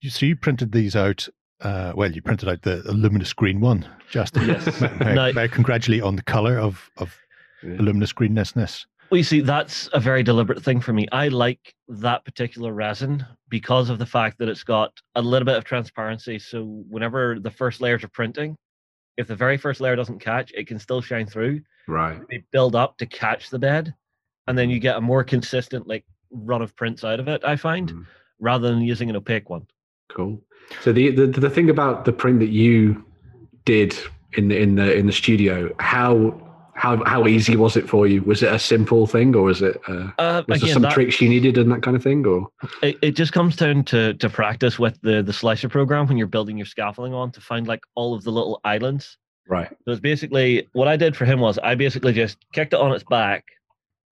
You 0.00 0.10
see, 0.10 0.26
you 0.28 0.36
printed 0.36 0.72
these 0.72 0.94
out. 0.94 1.28
Uh, 1.60 1.92
well, 1.96 2.10
you 2.12 2.22
printed 2.22 2.48
out 2.48 2.62
the, 2.62 2.76
the 2.76 2.92
luminous 2.92 3.32
green 3.32 3.60
one, 3.60 3.86
Justin. 4.10 4.46
Yes. 4.46 4.80
May, 4.80 4.88
may- 4.98 5.14
Now- 5.14 5.32
may 5.32 5.42
I 5.44 5.48
congratulate 5.48 6.02
on 6.02 6.16
the 6.16 6.22
color 6.22 6.58
of 6.58 6.90
of 6.98 7.16
Yeah. 7.62 7.76
the 7.76 7.82
luminous 7.82 8.12
greenness. 8.12 8.54
Well, 9.10 9.18
you 9.18 9.24
see, 9.24 9.40
that's 9.40 9.88
a 9.94 9.98
very 10.00 10.22
deliberate 10.22 10.62
thing 10.62 10.80
for 10.82 10.92
me. 10.92 11.08
I 11.12 11.28
like 11.28 11.74
that 11.88 12.24
particular 12.26 12.72
resin 12.74 13.24
because 13.48 13.88
of 13.88 13.98
the 13.98 14.04
fact 14.06 14.38
that 14.38 14.48
it's 14.50 14.62
got 14.62 14.92
a 15.14 15.22
little 15.22 15.46
bit 15.46 15.56
of 15.56 15.64
transparency. 15.64 16.38
So 16.38 16.84
whenever 16.90 17.38
the 17.40 17.50
first 17.50 17.80
layers 17.80 18.04
are 18.04 18.08
printing, 18.08 18.54
if 19.16 19.26
the 19.26 19.34
very 19.34 19.56
first 19.56 19.80
layer 19.80 19.96
doesn't 19.96 20.20
catch, 20.20 20.52
it 20.52 20.66
can 20.66 20.78
still 20.78 21.00
shine 21.00 21.26
through. 21.26 21.62
Right. 21.88 22.20
They 22.28 22.44
build 22.52 22.76
up 22.76 22.98
to 22.98 23.06
catch 23.06 23.48
the 23.48 23.58
bed, 23.58 23.94
and 24.46 24.56
then 24.58 24.68
you 24.68 24.78
get 24.78 24.96
a 24.98 25.00
more 25.00 25.24
consistent 25.24 25.88
like 25.88 26.04
run 26.30 26.60
of 26.62 26.76
prints 26.76 27.02
out 27.02 27.18
of 27.18 27.26
it. 27.28 27.42
I 27.44 27.56
find 27.56 27.90
Mm. 27.90 28.06
rather 28.38 28.68
than 28.70 28.82
using 28.82 29.08
an 29.10 29.16
opaque 29.16 29.48
one. 29.48 29.66
Cool. 30.14 30.42
So 30.82 30.92
the, 30.92 31.10
the 31.10 31.26
the 31.26 31.50
thing 31.50 31.70
about 31.70 32.04
the 32.04 32.12
print 32.12 32.40
that 32.40 32.50
you 32.50 33.04
did 33.64 33.96
in 34.34 34.48
the 34.48 34.58
in 34.58 34.74
the 34.76 34.94
in 34.96 35.06
the 35.06 35.12
studio, 35.12 35.74
how 35.78 36.44
How 36.74 37.02
how 37.04 37.26
easy 37.26 37.56
was 37.56 37.76
it 37.76 37.88
for 37.88 38.06
you? 38.06 38.22
Was 38.22 38.40
it 38.42 38.52
a 38.52 38.58
simple 38.58 39.06
thing, 39.08 39.34
or 39.34 39.42
was 39.42 39.62
it? 39.62 39.80
Uh, 39.88 40.12
Uh, 40.18 40.42
was 40.46 40.60
there 40.60 40.72
some 40.72 40.82
that- 40.82 40.92
tricks 40.94 41.20
you 41.20 41.28
needed 41.28 41.58
and 41.58 41.72
that 41.72 41.82
kind 41.82 41.96
of 41.96 42.02
thing, 42.04 42.24
or? 42.24 42.48
it, 42.82 42.96
it 43.02 43.16
just 43.16 43.32
comes 43.32 43.56
down 43.56 43.82
to 43.84 44.14
to 44.14 44.28
practice 44.28 44.78
with 44.78 44.96
the 45.02 45.20
the 45.22 45.32
slicer 45.32 45.68
program 45.68 46.06
when 46.06 46.16
you're 46.18 46.28
building 46.36 46.56
your 46.56 46.66
scaffolding 46.66 47.14
on 47.14 47.32
to 47.32 47.40
find 47.40 47.66
like 47.66 47.80
all 47.96 48.14
of 48.14 48.22
the 48.22 48.30
little 48.30 48.60
islands. 48.64 49.18
Right. 49.48 49.68
So 49.84 49.90
it's 49.92 50.00
basically 50.00 50.68
what 50.72 50.86
I 50.86 50.96
did 50.96 51.16
for 51.16 51.24
him 51.24 51.40
was 51.40 51.58
I 51.58 51.74
basically 51.74 52.12
just 52.12 52.36
kicked 52.52 52.72
it 52.74 52.78
on 52.80 52.92
its 52.92 53.04
back, 53.04 53.42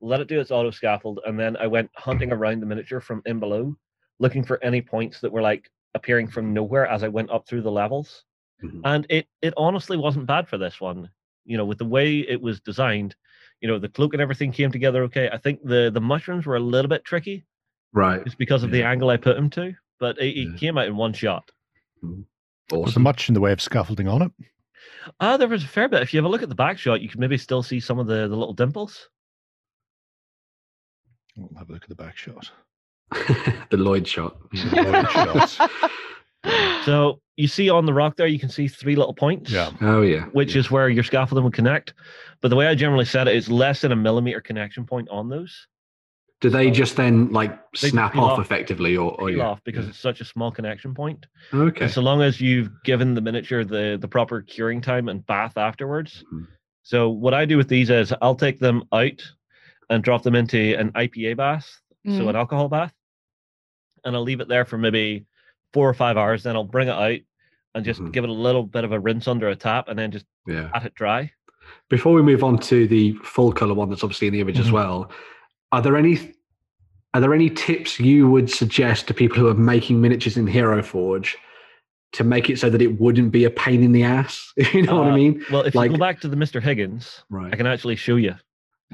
let 0.00 0.20
it 0.20 0.26
do 0.28 0.40
its 0.40 0.50
auto 0.50 0.72
scaffold, 0.72 1.20
and 1.24 1.38
then 1.38 1.56
I 1.56 1.68
went 1.68 1.90
hunting 1.94 2.32
around 2.32 2.60
the 2.60 2.66
miniature 2.66 3.00
from 3.00 3.22
in 3.26 3.38
below, 3.38 3.76
looking 4.18 4.42
for 4.44 4.58
any 4.64 4.82
points 4.82 5.20
that 5.20 5.30
were 5.30 5.42
like 5.42 5.70
appearing 5.96 6.28
from 6.28 6.54
nowhere 6.54 6.86
as 6.86 7.02
I 7.02 7.08
went 7.08 7.30
up 7.30 7.46
through 7.48 7.62
the 7.62 7.70
levels. 7.72 8.24
Mhm. 8.62 8.80
And 8.84 9.06
it 9.10 9.26
it 9.42 9.52
honestly 9.56 9.96
wasn't 9.96 10.26
bad 10.26 10.48
for 10.48 10.58
this 10.58 10.80
one. 10.80 11.10
You 11.44 11.56
know, 11.56 11.64
with 11.64 11.78
the 11.78 11.84
way 11.84 12.18
it 12.20 12.40
was 12.40 12.60
designed, 12.60 13.16
you 13.60 13.68
know, 13.68 13.78
the 13.78 13.88
cloak 13.88 14.12
and 14.14 14.22
everything 14.22 14.52
came 14.52 14.70
together 14.70 15.02
okay. 15.04 15.28
I 15.32 15.38
think 15.38 15.62
the 15.64 15.90
the 15.92 16.00
mushrooms 16.00 16.46
were 16.46 16.56
a 16.56 16.60
little 16.60 16.88
bit 16.88 17.04
tricky 17.04 17.44
Right. 17.92 18.24
just 18.24 18.38
because 18.38 18.62
of 18.62 18.70
the 18.70 18.82
angle 18.82 19.10
I 19.10 19.16
put 19.16 19.36
him 19.36 19.50
to, 19.50 19.74
but 19.98 20.18
it, 20.18 20.36
it 20.38 20.48
Yeah. 20.52 20.56
came 20.56 20.78
out 20.78 20.86
in 20.86 20.96
one 20.96 21.12
shot. 21.12 21.50
Was 22.02 22.12
there 22.68 22.78
Awesome. 22.78 23.02
much 23.02 23.28
in 23.28 23.34
the 23.34 23.40
way 23.40 23.52
of 23.52 23.60
scaffolding 23.60 24.08
on 24.08 24.22
it? 24.22 24.32
Ah, 25.20 25.36
there 25.36 25.48
was 25.48 25.64
a 25.64 25.68
fair 25.68 25.88
bit. 25.88 26.02
If 26.02 26.12
you 26.12 26.18
have 26.18 26.24
a 26.24 26.28
look 26.28 26.42
at 26.42 26.48
the 26.48 26.54
back 26.54 26.78
shot, 26.78 27.00
you 27.00 27.08
can 27.08 27.20
maybe 27.20 27.38
still 27.38 27.62
see 27.62 27.78
some 27.80 27.98
of 27.98 28.06
the, 28.06 28.26
the 28.28 28.36
little 28.36 28.54
dimples. 28.54 29.08
We'll 31.36 31.56
have 31.58 31.68
a 31.68 31.72
look 31.72 31.82
at 31.84 31.88
the 31.88 31.94
back 31.94 32.16
shot. 32.16 32.50
the 33.70 33.76
Lloyd 33.76 34.06
shot. 34.06 34.36
The 34.52 34.82
Lloyd 34.82 35.10
shots. 35.10 35.58
So 36.84 37.20
you 37.36 37.48
see 37.48 37.68
on 37.70 37.86
the 37.86 37.92
rock 37.92 38.16
there, 38.16 38.26
you 38.26 38.38
can 38.38 38.48
see 38.48 38.68
three 38.68 38.96
little 38.96 39.14
points. 39.14 39.50
Yeah. 39.50 39.70
Oh 39.80 40.02
yeah. 40.02 40.26
Which 40.26 40.54
yeah. 40.54 40.60
is 40.60 40.70
where 40.70 40.88
your 40.88 41.04
scaffolding 41.04 41.44
would 41.44 41.52
connect. 41.54 41.94
But 42.40 42.48
the 42.48 42.56
way 42.56 42.66
I 42.66 42.74
generally 42.74 43.04
set 43.04 43.28
it 43.28 43.34
is 43.34 43.48
less 43.50 43.80
than 43.80 43.92
a 43.92 43.96
millimeter 43.96 44.40
connection 44.40 44.84
point 44.86 45.08
on 45.10 45.28
those. 45.28 45.66
Do 46.40 46.50
they 46.50 46.66
so- 46.66 46.74
just 46.74 46.96
then 46.96 47.32
like 47.32 47.58
snap 47.74 48.14
off, 48.16 48.38
off- 48.38 48.44
effectively, 48.44 48.96
or, 48.96 49.12
or 49.20 49.28
Peel 49.28 49.38
yeah, 49.38 49.46
off 49.48 49.60
because 49.64 49.86
yeah. 49.86 49.90
it's 49.90 49.98
such 49.98 50.20
a 50.20 50.24
small 50.24 50.50
connection 50.50 50.94
point. 50.94 51.26
okay? 51.52 51.84
And 51.86 51.92
so 51.92 52.02
long 52.02 52.22
as 52.22 52.40
you've 52.40 52.70
given 52.84 53.14
the 53.14 53.20
miniature 53.20 53.64
the 53.64 53.98
the 54.00 54.08
proper 54.08 54.42
curing 54.42 54.80
time 54.80 55.08
and 55.08 55.24
bath 55.26 55.56
afterwards. 55.56 56.24
Mhm. 56.32 56.46
So 56.82 57.08
what 57.08 57.34
I 57.34 57.44
do 57.46 57.56
with 57.56 57.68
these 57.68 57.90
is 57.90 58.14
I'll 58.22 58.36
take 58.36 58.60
them 58.60 58.84
out 58.92 59.20
and 59.90 60.04
drop 60.04 60.22
them 60.22 60.36
into 60.36 60.76
an 60.78 60.92
IPA 60.92 61.36
bath, 61.36 61.68
so 62.06 62.12
Mm. 62.22 62.28
an 62.30 62.36
alcohol 62.36 62.68
bath, 62.68 62.94
and 64.04 64.14
I'll 64.14 64.22
leave 64.22 64.40
it 64.40 64.48
there 64.48 64.64
for 64.64 64.78
maybe 64.78 65.26
four 65.72 65.88
or 65.88 65.94
five 65.94 66.16
hours. 66.16 66.42
Then 66.44 66.54
I'll 66.56 66.64
bring 66.64 66.88
it 66.88 66.92
out 66.92 67.18
and 67.74 67.84
just 67.84 68.00
Mhm. 68.00 68.12
give 68.12 68.24
it 68.24 68.30
a 68.30 68.32
little 68.32 68.62
bit 68.62 68.84
of 68.84 68.92
a 68.92 69.00
rinse 69.00 69.26
under 69.28 69.48
a 69.48 69.56
tap, 69.56 69.88
and 69.88 69.98
then 69.98 70.10
just 70.12 70.24
Yeah. 70.46 70.70
let 70.72 70.86
it 70.86 70.94
dry. 70.94 71.32
Before 71.90 72.12
we 72.14 72.22
move 72.22 72.44
on 72.44 72.58
to 72.58 72.86
the 72.86 73.12
full 73.24 73.52
color 73.52 73.74
one 73.74 73.90
that's 73.90 74.04
obviously 74.04 74.28
in 74.28 74.32
the 74.32 74.40
image 74.40 74.58
as 74.60 74.68
Mhm. 74.68 74.72
well, 74.72 75.10
are 75.72 75.82
there 75.82 75.96
any 75.96 76.32
are 77.14 77.20
there 77.20 77.32
any 77.32 77.48
tips 77.48 77.98
you 77.98 78.28
would 78.28 78.50
suggest 78.50 79.08
to 79.08 79.14
people 79.14 79.38
who 79.38 79.48
are 79.48 79.54
making 79.54 79.98
miniatures 80.02 80.36
in 80.36 80.46
Hero 80.46 80.82
Forge 80.82 81.34
to 82.12 82.22
make 82.24 82.50
it 82.50 82.58
so 82.58 82.68
that 82.68 82.82
it 82.82 83.00
wouldn't 83.00 83.32
be 83.32 83.44
a 83.44 83.50
pain 83.50 83.82
in 83.82 83.92
the 83.92 84.02
ass? 84.02 84.52
you 84.74 84.82
know 84.82 84.96
what 84.98 85.06
I 85.06 85.12
Uh, 85.12 85.16
mean? 85.16 85.44
Well, 85.50 85.62
if 85.62 85.72
you 85.72 85.80
Like- 85.80 85.92
go 85.92 85.96
back 85.96 86.20
to 86.20 86.28
the 86.28 86.36
Mr. 86.36 86.60
Higgins, 86.60 87.24
Right. 87.30 87.50
I 87.50 87.56
can 87.56 87.66
actually 87.66 87.96
show 87.96 88.16
you. 88.16 88.34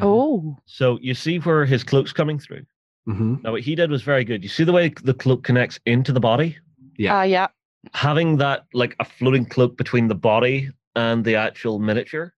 Oh, 0.01 0.57
So 0.67 1.01
you 1.03 1.15
see 1.15 1.39
where 1.41 1.65
his 1.67 1.83
cloak's 1.83 2.13
coming 2.13 2.39
through. 2.39 2.65
Hmm 3.07 3.37
Now 3.43 3.53
what 3.53 3.63
he 3.63 3.75
did 3.75 3.91
was 3.91 4.03
very 4.03 4.25
good. 4.25 4.43
You 4.43 4.49
see 4.49 4.65
the 4.65 4.73
way 4.73 4.93
the 5.03 5.15
cloak 5.15 5.43
connects 5.45 5.79
into 5.87 6.13
the 6.13 6.21
body? 6.21 6.59
Yeah. 6.99 7.19
uh, 7.21 7.23
yeah. 7.23 7.49
having 7.95 8.37
that 8.37 8.67
like 8.75 8.95
a 9.01 9.05
floating 9.05 9.47
cloak 9.47 9.77
between 9.77 10.07
the 10.09 10.15
body 10.15 10.71
and 10.95 11.25
the 11.25 11.37
actual 11.37 11.79
miniature, 11.79 12.35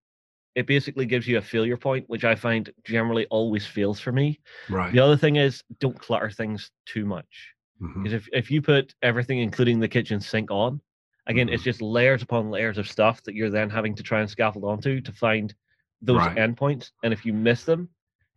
it 0.54 0.66
basically 0.66 1.06
gives 1.06 1.26
you 1.26 1.38
a 1.38 1.42
failure 1.42 1.76
point, 1.76 2.04
which 2.08 2.24
I 2.24 2.34
find 2.36 2.72
generally 2.84 3.26
always 3.26 3.66
fails 3.66 3.98
for 4.00 4.12
me. 4.12 4.40
Right. 4.70 4.92
The 4.92 5.00
other 5.00 5.16
thing 5.16 5.36
is 5.36 5.62
don't 5.80 5.98
clutter 5.98 6.30
things 6.30 6.70
too 6.86 7.04
much. 7.04 7.52
Because 7.80 8.12
if, 8.14 8.28
if 8.32 8.50
you 8.50 8.62
put 8.62 8.94
everything, 9.02 9.40
including 9.40 9.80
the 9.80 9.88
kitchen 9.88 10.20
sink 10.20 10.50
on, 10.50 10.80
again, 11.26 11.48
it's 11.48 11.64
just 11.64 11.82
layers 11.82 12.22
upon 12.22 12.50
layers 12.50 12.78
of 12.78 12.88
stuff 12.88 13.22
that 13.24 13.34
you're 13.34 13.50
then 13.50 13.68
having 13.68 13.94
to 13.96 14.02
try 14.02 14.20
and 14.20 14.30
scaffold 14.30 14.64
onto 14.64 15.00
to 15.00 15.12
find 15.12 15.52
those 16.00 16.18
Right. 16.18 16.36
endpoints. 16.36 16.92
And 17.02 17.12
if 17.12 17.26
you 17.26 17.32
miss 17.34 17.64
them, 17.64 17.88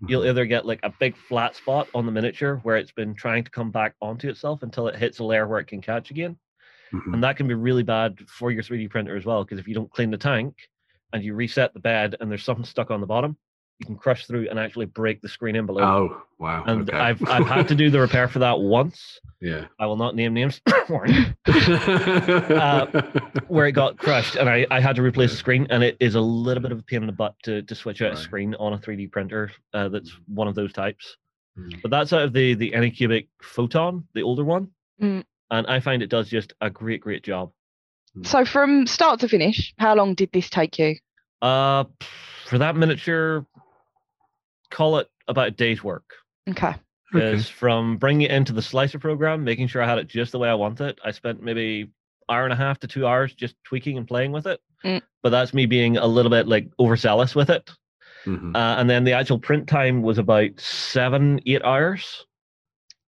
you'll 0.07 0.21
Mhm. 0.23 0.29
either 0.29 0.45
get 0.45 0.65
like 0.65 0.79
a 0.83 0.93
big 0.99 1.15
flat 1.17 1.55
spot 1.55 1.89
on 1.93 2.05
the 2.05 2.11
miniature 2.11 2.57
where 2.63 2.77
it's 2.77 2.91
been 2.91 3.15
trying 3.15 3.43
to 3.43 3.51
come 3.51 3.71
back 3.71 3.95
onto 4.01 4.29
itself 4.29 4.63
until 4.63 4.87
it 4.87 4.95
hits 4.95 5.19
a 5.19 5.23
layer 5.23 5.47
where 5.47 5.59
it 5.59 5.67
can 5.67 5.81
catch 5.81 6.11
again 6.11 6.37
Mhm. 6.93 7.13
and 7.13 7.23
that 7.23 7.37
can 7.37 7.47
be 7.47 7.53
really 7.53 7.83
bad 7.83 8.17
for 8.29 8.51
your 8.51 8.63
3D 8.63 8.89
printer 8.89 9.15
as 9.15 9.25
well. 9.25 9.43
Because 9.43 9.59
if 9.59 9.67
you 9.67 9.73
don't 9.73 9.91
clean 9.91 10.11
the 10.11 10.17
tank 10.17 10.55
and 11.13 11.23
you 11.23 11.33
reset 11.33 11.73
the 11.73 11.79
bed 11.79 12.15
and 12.19 12.29
there's 12.29 12.43
something 12.43 12.65
stuck 12.65 12.91
on 12.91 13.01
the 13.01 13.07
bottom, 13.07 13.37
you 13.79 13.85
can 13.85 13.95
crush 13.95 14.25
through 14.25 14.49
and 14.49 14.57
actually 14.59 14.85
break 14.87 15.21
the 15.21 15.29
screen 15.29 15.55
in 15.55 15.65
below. 15.65 15.81
Oh 15.83 16.21
wow. 16.39 16.63
and 16.65 16.89
okay. 16.89 16.97
I've 16.97 17.21
I've 17.27 17.45
had 17.47 17.67
to 17.69 17.75
do 17.75 17.89
the 17.89 17.99
repair 17.99 18.27
for 18.27 18.39
that 18.39 18.59
once. 18.59 19.19
yeah. 19.41 19.65
I 19.79 19.85
will 19.85 19.97
not 19.97 20.15
name 20.15 20.33
names. 20.33 20.61
warning, 20.89 21.35
where 23.47 23.67
it 23.67 23.73
got 23.73 23.97
crushed, 23.97 24.35
and 24.35 24.49
I, 24.49 24.65
I 24.71 24.79
had 24.79 24.95
to 24.97 25.01
replace 25.01 25.31
the 25.31 25.37
screen, 25.37 25.67
and 25.69 25.83
it 25.83 25.97
is 25.99 26.15
a 26.15 26.21
little 26.21 26.61
bit 26.61 26.71
of 26.71 26.79
a 26.79 26.83
pain 26.83 27.01
in 27.01 27.07
the 27.07 27.11
butt 27.13 27.35
to, 27.43 27.61
to 27.63 27.75
switch 27.75 28.01
out 28.01 28.09
Right. 28.09 28.17
a 28.17 28.21
screen 28.21 28.55
on 28.55 28.73
a 28.73 28.77
3D 28.77 29.11
printer 29.11 29.51
uh, 29.73 29.89
that's 29.89 30.11
one 30.27 30.47
of 30.47 30.55
those 30.55 30.71
types. 30.73 31.17
Mm. 31.57 31.81
But 31.81 31.91
that's 31.91 32.13
out 32.13 32.21
of 32.21 32.33
the 32.33 32.53
the 32.53 32.71
Anycubic 32.71 33.27
Photon, 33.41 34.07
the 34.13 34.21
older 34.23 34.43
one, 34.43 34.69
Mm. 35.01 35.23
and 35.51 35.67
I 35.67 35.79
find 35.79 36.01
it 36.01 36.09
does 36.09 36.29
just 36.29 36.53
a 36.61 36.69
great 36.69 37.01
great 37.01 37.23
job. 37.23 37.51
So 38.23 38.45
from 38.45 38.87
start 38.87 39.19
to 39.19 39.27
finish, 39.29 39.73
how 39.77 39.93
long 39.95 40.15
did 40.15 40.31
this 40.33 40.49
take 40.49 40.79
you? 40.79 40.95
Uh, 41.41 41.83
for 42.47 42.57
that 42.57 42.75
miniature, 42.75 43.45
call 44.71 44.97
it 44.97 45.07
about 45.27 45.47
a 45.47 45.51
day's 45.51 45.83
work. 45.83 46.05
Okay. 46.49 46.75
Okay. 47.15 47.39
From 47.41 47.97
bringing 47.97 48.23
it 48.23 48.31
into 48.31 48.51
the 48.53 48.61
slicer 48.61 48.99
program, 48.99 49.43
making 49.43 49.67
sure 49.67 49.81
I 49.81 49.87
had 49.87 49.97
it 49.97 50.07
just 50.07 50.33
the 50.33 50.39
way 50.39 50.49
I 50.49 50.53
want 50.53 50.81
it, 50.81 50.99
I 51.05 51.11
spent 51.11 51.41
maybe 51.41 51.89
hour 52.29 52.43
and 52.43 52.51
a 52.51 52.57
half 52.57 52.79
to 52.81 52.87
two 52.87 53.07
hours 53.07 53.33
just 53.33 53.55
tweaking 53.63 53.97
and 53.97 54.05
playing 54.07 54.33
with 54.33 54.45
it. 54.45 54.59
Mm. 54.83 55.01
But 55.23 55.29
that's 55.29 55.53
me 55.53 55.65
being 55.65 55.95
a 55.97 56.05
little 56.05 56.29
bit 56.29 56.47
like 56.47 56.69
overzealous 56.79 57.33
with 57.33 57.49
it. 57.49 57.69
Mhm. 58.25 58.53
Uh, 58.53 58.75
and 58.79 58.89
then 58.89 59.05
the 59.05 59.13
actual 59.13 59.39
print 59.39 59.67
time 59.67 60.01
was 60.01 60.17
about 60.17 60.59
seven, 60.59 61.39
eight 61.45 61.63
hours 61.63 62.25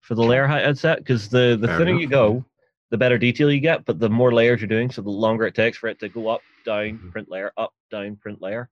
for 0.00 0.14
the 0.14 0.22
layer 0.24 0.46
height 0.46 0.64
I'd. 0.64 0.96
Because 0.98 1.28
the 1.28 1.58
the 1.60 1.66
Fair 1.68 1.78
thinner 1.78 1.90
enough, 1.90 2.00
you 2.00 2.08
go, 2.08 2.44
the 2.90 2.96
better 2.96 3.18
detail 3.18 3.52
you 3.52 3.60
get, 3.60 3.84
but 3.84 3.98
the 4.00 4.08
more 4.08 4.32
layers 4.32 4.62
you're 4.62 4.68
doing, 4.68 4.90
so 4.90 5.02
the 5.02 5.10
longer 5.10 5.44
it 5.46 5.54
takes 5.54 5.76
for 5.76 5.88
it 5.88 5.98
to 6.00 6.08
go 6.08 6.28
up, 6.28 6.40
down, 6.64 6.98
Mhm. 6.98 7.12
print 7.12 7.30
layer, 7.30 7.52
up, 7.58 7.74
down, 7.90 8.16
print 8.16 8.40
layer. 8.40 8.70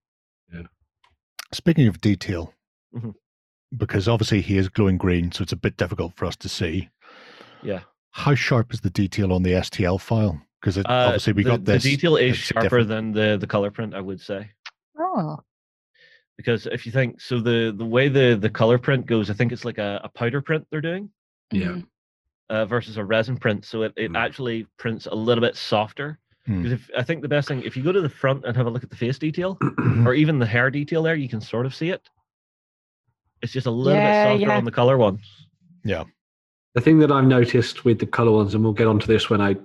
Yeah. 0.52 0.62
Speaking 1.52 1.86
of 1.86 2.00
detail, 2.00 2.54
Mhm. 2.94 3.14
because 3.76 4.08
obviously 4.08 4.40
he 4.40 4.56
is 4.56 4.68
glowing 4.68 4.96
green, 4.96 5.30
so 5.32 5.42
it's 5.42 5.52
a 5.52 5.56
bit 5.56 5.76
difficult 5.76 6.14
for 6.16 6.24
us 6.24 6.36
to 6.36 6.48
see. 6.48 6.88
Yeah. 7.62 7.80
How 8.12 8.34
sharp 8.34 8.72
is 8.72 8.80
the 8.80 8.90
detail 8.90 9.32
on 9.32 9.42
the 9.42 9.52
STL 9.54 9.98
file? 10.00 10.40
Because 10.60 10.78
Uh, 10.78 10.84
obviously 10.88 11.34
we 11.34 11.42
the, 11.42 11.50
got 11.50 11.64
this. 11.64 11.82
The 11.82 11.90
detail 11.90 12.16
is 12.16 12.30
it's 12.36 12.38
sharper 12.38 12.62
different. 12.64 12.88
than 12.88 13.12
the 13.12 13.36
the 13.38 13.46
color 13.46 13.70
print, 13.70 13.94
I 13.94 14.00
would 14.00 14.20
say. 14.20 14.50
Oh. 14.98 15.38
because 16.36 16.66
if 16.66 16.86
you 16.86 16.92
think 16.92 17.20
so 17.20 17.40
the 17.40 17.74
the 17.76 17.84
way 17.84 18.08
the 18.08 18.36
the 18.40 18.48
color 18.50 18.78
print 18.78 19.06
goes 19.06 19.28
i 19.28 19.34
think 19.34 19.50
it's 19.52 19.64
like 19.64 19.78
a, 19.78 20.00
a 20.04 20.08
powder 20.08 20.40
print 20.40 20.64
they're 20.70 20.80
doing 20.80 21.10
Yeah. 21.50 21.68
Mm. 21.68 21.86
uh, 22.50 22.64
versus 22.66 22.96
a 22.96 23.04
resin 23.04 23.36
print 23.36 23.64
so 23.64 23.82
it, 23.82 23.92
it 23.96 24.12
Mm. 24.12 24.16
actually 24.18 24.66
prints 24.78 25.06
a 25.06 25.14
little 25.14 25.42
bit 25.42 25.56
softer 25.56 26.18
Hmm. 26.46 26.62
because 26.62 26.72
if 26.72 26.90
i 26.96 27.02
think 27.02 27.22
the 27.22 27.28
best 27.28 27.48
thing 27.48 27.62
if 27.62 27.76
you 27.76 27.82
go 27.82 27.92
to 27.92 28.00
the 28.00 28.08
front 28.08 28.44
and 28.44 28.56
have 28.56 28.66
a 28.66 28.70
look 28.70 28.84
at 28.84 28.90
the 28.90 28.96
face 28.96 29.18
detail 29.18 29.58
or 30.06 30.14
even 30.14 30.38
the 30.38 30.46
hair 30.46 30.70
detail 30.70 31.02
there 31.02 31.16
you 31.16 31.28
can 31.28 31.40
sort 31.40 31.66
of 31.66 31.74
see 31.74 31.90
it 31.90 32.08
it's 33.42 33.52
just 33.52 33.66
a 33.66 33.70
little 33.70 33.92
Yeah, 33.92 34.24
bit 34.24 34.32
softer 34.40 34.46
yeah. 34.52 34.56
on 34.58 34.64
the 34.64 34.70
color 34.72 34.96
ones 34.98 35.20
Yeah. 35.84 36.04
The 36.74 36.80
thing 36.82 36.98
that 37.00 37.10
I've 37.10 37.24
noticed 37.26 37.84
with 37.84 37.98
the 37.98 38.06
color 38.06 38.30
ones, 38.32 38.54
and 38.54 38.62
we'll 38.62 38.72
get 38.72 38.86
onto 38.86 39.06
this 39.06 39.28
when 39.30 39.40
I 39.40 39.56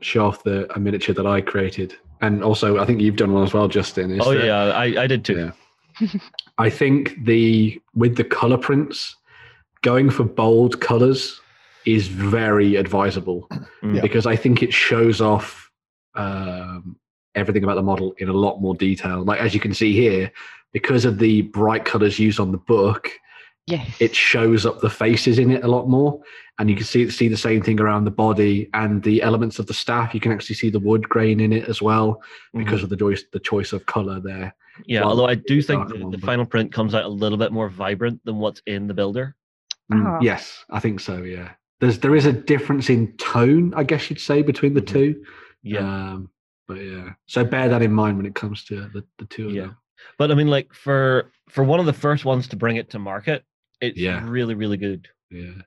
show 0.00 0.26
off 0.26 0.42
the 0.44 0.70
a 0.74 0.78
miniature 0.78 1.14
that 1.14 1.26
I 1.26 1.40
created, 1.40 1.94
and 2.20 2.44
also 2.44 2.78
I 2.78 2.84
think 2.86 3.00
you've 3.00 3.16
done 3.16 3.32
one 3.32 3.42
as 3.44 3.52
well, 3.52 3.66
Justin. 3.68 4.10
is 4.12 4.20
oh 4.24 4.34
that- 4.34 4.44
yeah 4.44 4.60
i 4.84 4.84
i 5.02 5.06
did 5.06 5.24
too 5.24 5.52
Yeah. 6.00 6.08
I 6.58 6.70
think 6.70 7.24
the 7.24 7.80
with 7.94 8.16
the 8.16 8.24
color 8.24 8.58
prints, 8.58 9.16
going 9.82 10.10
for 10.10 10.24
bold 10.24 10.80
colors 10.80 11.40
is 11.86 12.08
very 12.08 12.76
advisable 12.76 13.48
Mm. 13.82 13.94
Yeah. 13.96 14.02
because 14.02 14.26
I 14.26 14.36
think 14.36 14.62
it 14.62 14.72
shows 14.72 15.20
off 15.22 15.70
um, 16.14 16.96
everything 17.34 17.64
about 17.64 17.76
the 17.76 17.82
model 17.82 18.14
in 18.18 18.28
a 18.28 18.32
lot 18.32 18.60
more 18.60 18.74
detail. 18.74 19.24
Like 19.24 19.40
as 19.40 19.54
you 19.54 19.60
can 19.60 19.72
see 19.74 19.92
here, 19.94 20.30
because 20.72 21.04
of 21.04 21.18
the 21.18 21.42
bright 21.42 21.84
colors 21.84 22.18
used 22.18 22.40
on 22.40 22.52
the 22.52 22.58
book, 22.58 23.10
Yes. 23.66 23.96
it 24.00 24.16
shows 24.16 24.66
up 24.66 24.80
the 24.80 24.90
faces 24.90 25.38
in 25.38 25.50
it 25.50 25.62
a 25.62 25.68
lot 25.68 25.88
more, 25.88 26.20
and 26.58 26.68
you 26.68 26.74
can 26.76 26.84
see 26.84 27.08
see 27.10 27.28
the 27.28 27.36
same 27.36 27.62
thing 27.62 27.78
around 27.80 28.04
the 28.04 28.10
body 28.10 28.68
and 28.74 29.02
the 29.02 29.22
elements 29.22 29.58
of 29.58 29.66
the 29.66 29.74
staff. 29.74 30.12
You 30.14 30.20
can 30.20 30.32
actually 30.32 30.56
see 30.56 30.70
the 30.70 30.80
wood 30.80 31.08
grain 31.08 31.38
in 31.40 31.52
it 31.52 31.68
as 31.68 31.80
well 31.80 32.20
because 32.54 32.82
of 32.82 32.88
the 32.88 32.96
choice 32.96 33.22
the 33.32 33.38
choice 33.38 33.72
of 33.72 33.86
color 33.86 34.18
there. 34.20 34.54
yeah 34.86 35.00
well, 35.00 35.10
although 35.10 35.26
i 35.26 35.34
do 35.34 35.60
think 35.60 35.88
the, 35.88 35.98
one, 35.98 36.10
the 36.10 36.16
but- 36.18 36.26
final 36.26 36.46
print 36.46 36.72
comes 36.72 36.94
out 36.94 37.04
a 37.04 37.08
little 37.08 37.36
bit 37.36 37.52
more 37.52 37.68
vibrant 37.68 38.18
than 38.24 38.36
what's 38.38 38.62
in 38.66 38.86
the 38.86 38.94
builder 38.94 39.36
Mm, 39.92 40.06
Ah. 40.06 40.18
Yes, 40.22 40.64
I 40.70 40.78
think 40.78 41.00
so. 41.00 41.22
Yeah, 41.22 41.50
there's 41.80 41.98
there 41.98 42.14
is 42.14 42.24
a 42.24 42.32
difference 42.32 42.88
in 42.88 43.12
tone, 43.16 43.74
I 43.74 43.82
guess 43.82 44.08
you'd 44.08 44.20
say, 44.20 44.40
between 44.42 44.72
the 44.74 44.80
Mhm. 44.82 44.86
two. 44.94 45.24
yeah 45.62 45.80
Um, 46.12 46.30
but 46.68 46.74
yeah, 46.74 47.10
so 47.26 47.44
bear 47.44 47.68
that 47.68 47.82
in 47.82 47.92
mind 47.92 48.16
when 48.16 48.24
it 48.26 48.34
comes 48.36 48.64
to 48.66 48.74
the, 48.94 49.04
the 49.18 49.26
two 49.26 49.48
of 49.48 49.52
Yeah. 49.54 49.62
them. 49.62 49.76
But 50.18 50.30
I 50.30 50.34
mean, 50.34 50.48
like 50.48 50.72
for 50.72 51.30
for 51.48 51.64
one 51.64 51.80
of 51.80 51.86
the 51.86 51.92
first 51.92 52.24
ones 52.24 52.48
to 52.48 52.56
bring 52.56 52.76
it 52.76 52.90
to 52.90 52.98
market, 52.98 53.44
it's 53.80 53.98
Yeah. 53.98 54.24
really 54.26 54.54
really 54.54 54.76
good. 54.76 55.08
Yeah. 55.30 55.62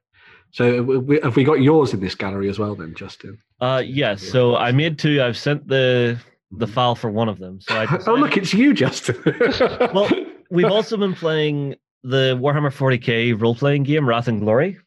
So 0.51 0.65
uh, 0.65 0.75
have 0.75 0.85
we- 1.05 1.19
have 1.21 1.35
we 1.35 1.43
got 1.43 1.61
yours 1.61 1.93
in 1.93 1.99
this 1.99 2.15
gallery 2.15 2.49
as 2.49 2.59
well, 2.59 2.75
then, 2.75 2.93
Justin? 2.95 3.37
Uh, 3.59 3.81
yes. 3.85 4.21
So 4.21 4.55
I 4.55 4.71
made 4.71 4.99
two. 4.99 5.21
I've 5.21 5.37
sent 5.37 5.67
the 5.67 6.17
the 6.51 6.65
mm-hmm. 6.65 6.73
file 6.73 6.95
for 6.95 7.09
one 7.09 7.29
of 7.29 7.39
them. 7.39 7.59
So 7.61 7.75
I 7.75 7.99
oh, 8.07 8.15
look, 8.15 8.37
it's 8.37 8.53
you, 8.53 8.73
Justin. 8.73 9.15
Well, 9.93 10.09
we've 10.49 10.71
also 10.71 10.97
been 10.97 11.15
playing 11.15 11.75
the 12.03 12.37
Warhammer 12.39 12.71
40k 12.71 13.39
role 13.41 13.55
playing 13.55 13.83
game 13.83 14.07
Wrath 14.07 14.27
and 14.27 14.41
Glory, 14.41 14.77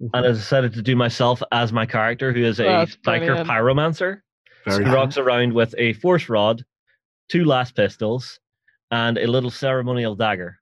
and 0.00 0.10
mm-hmm. 0.12 0.24
I 0.24 0.28
decided 0.28 0.74
to 0.74 0.82
do 0.82 0.94
myself 0.94 1.42
as 1.52 1.72
my 1.72 1.86
character, 1.86 2.32
who 2.32 2.44
is 2.44 2.60
a 2.60 2.64
That's 2.64 2.96
biker 2.96 3.44
pyromancer. 3.44 4.20
very 4.64 4.84
He 4.84 4.90
rocks 4.90 5.16
around 5.16 5.52
with 5.54 5.74
a 5.78 5.94
force 5.94 6.28
rod, 6.28 6.64
two 7.28 7.44
laspistols, 7.44 8.38
and 8.90 9.18
a 9.18 9.26
little 9.26 9.50
ceremonial 9.50 10.14
dagger. 10.14 10.58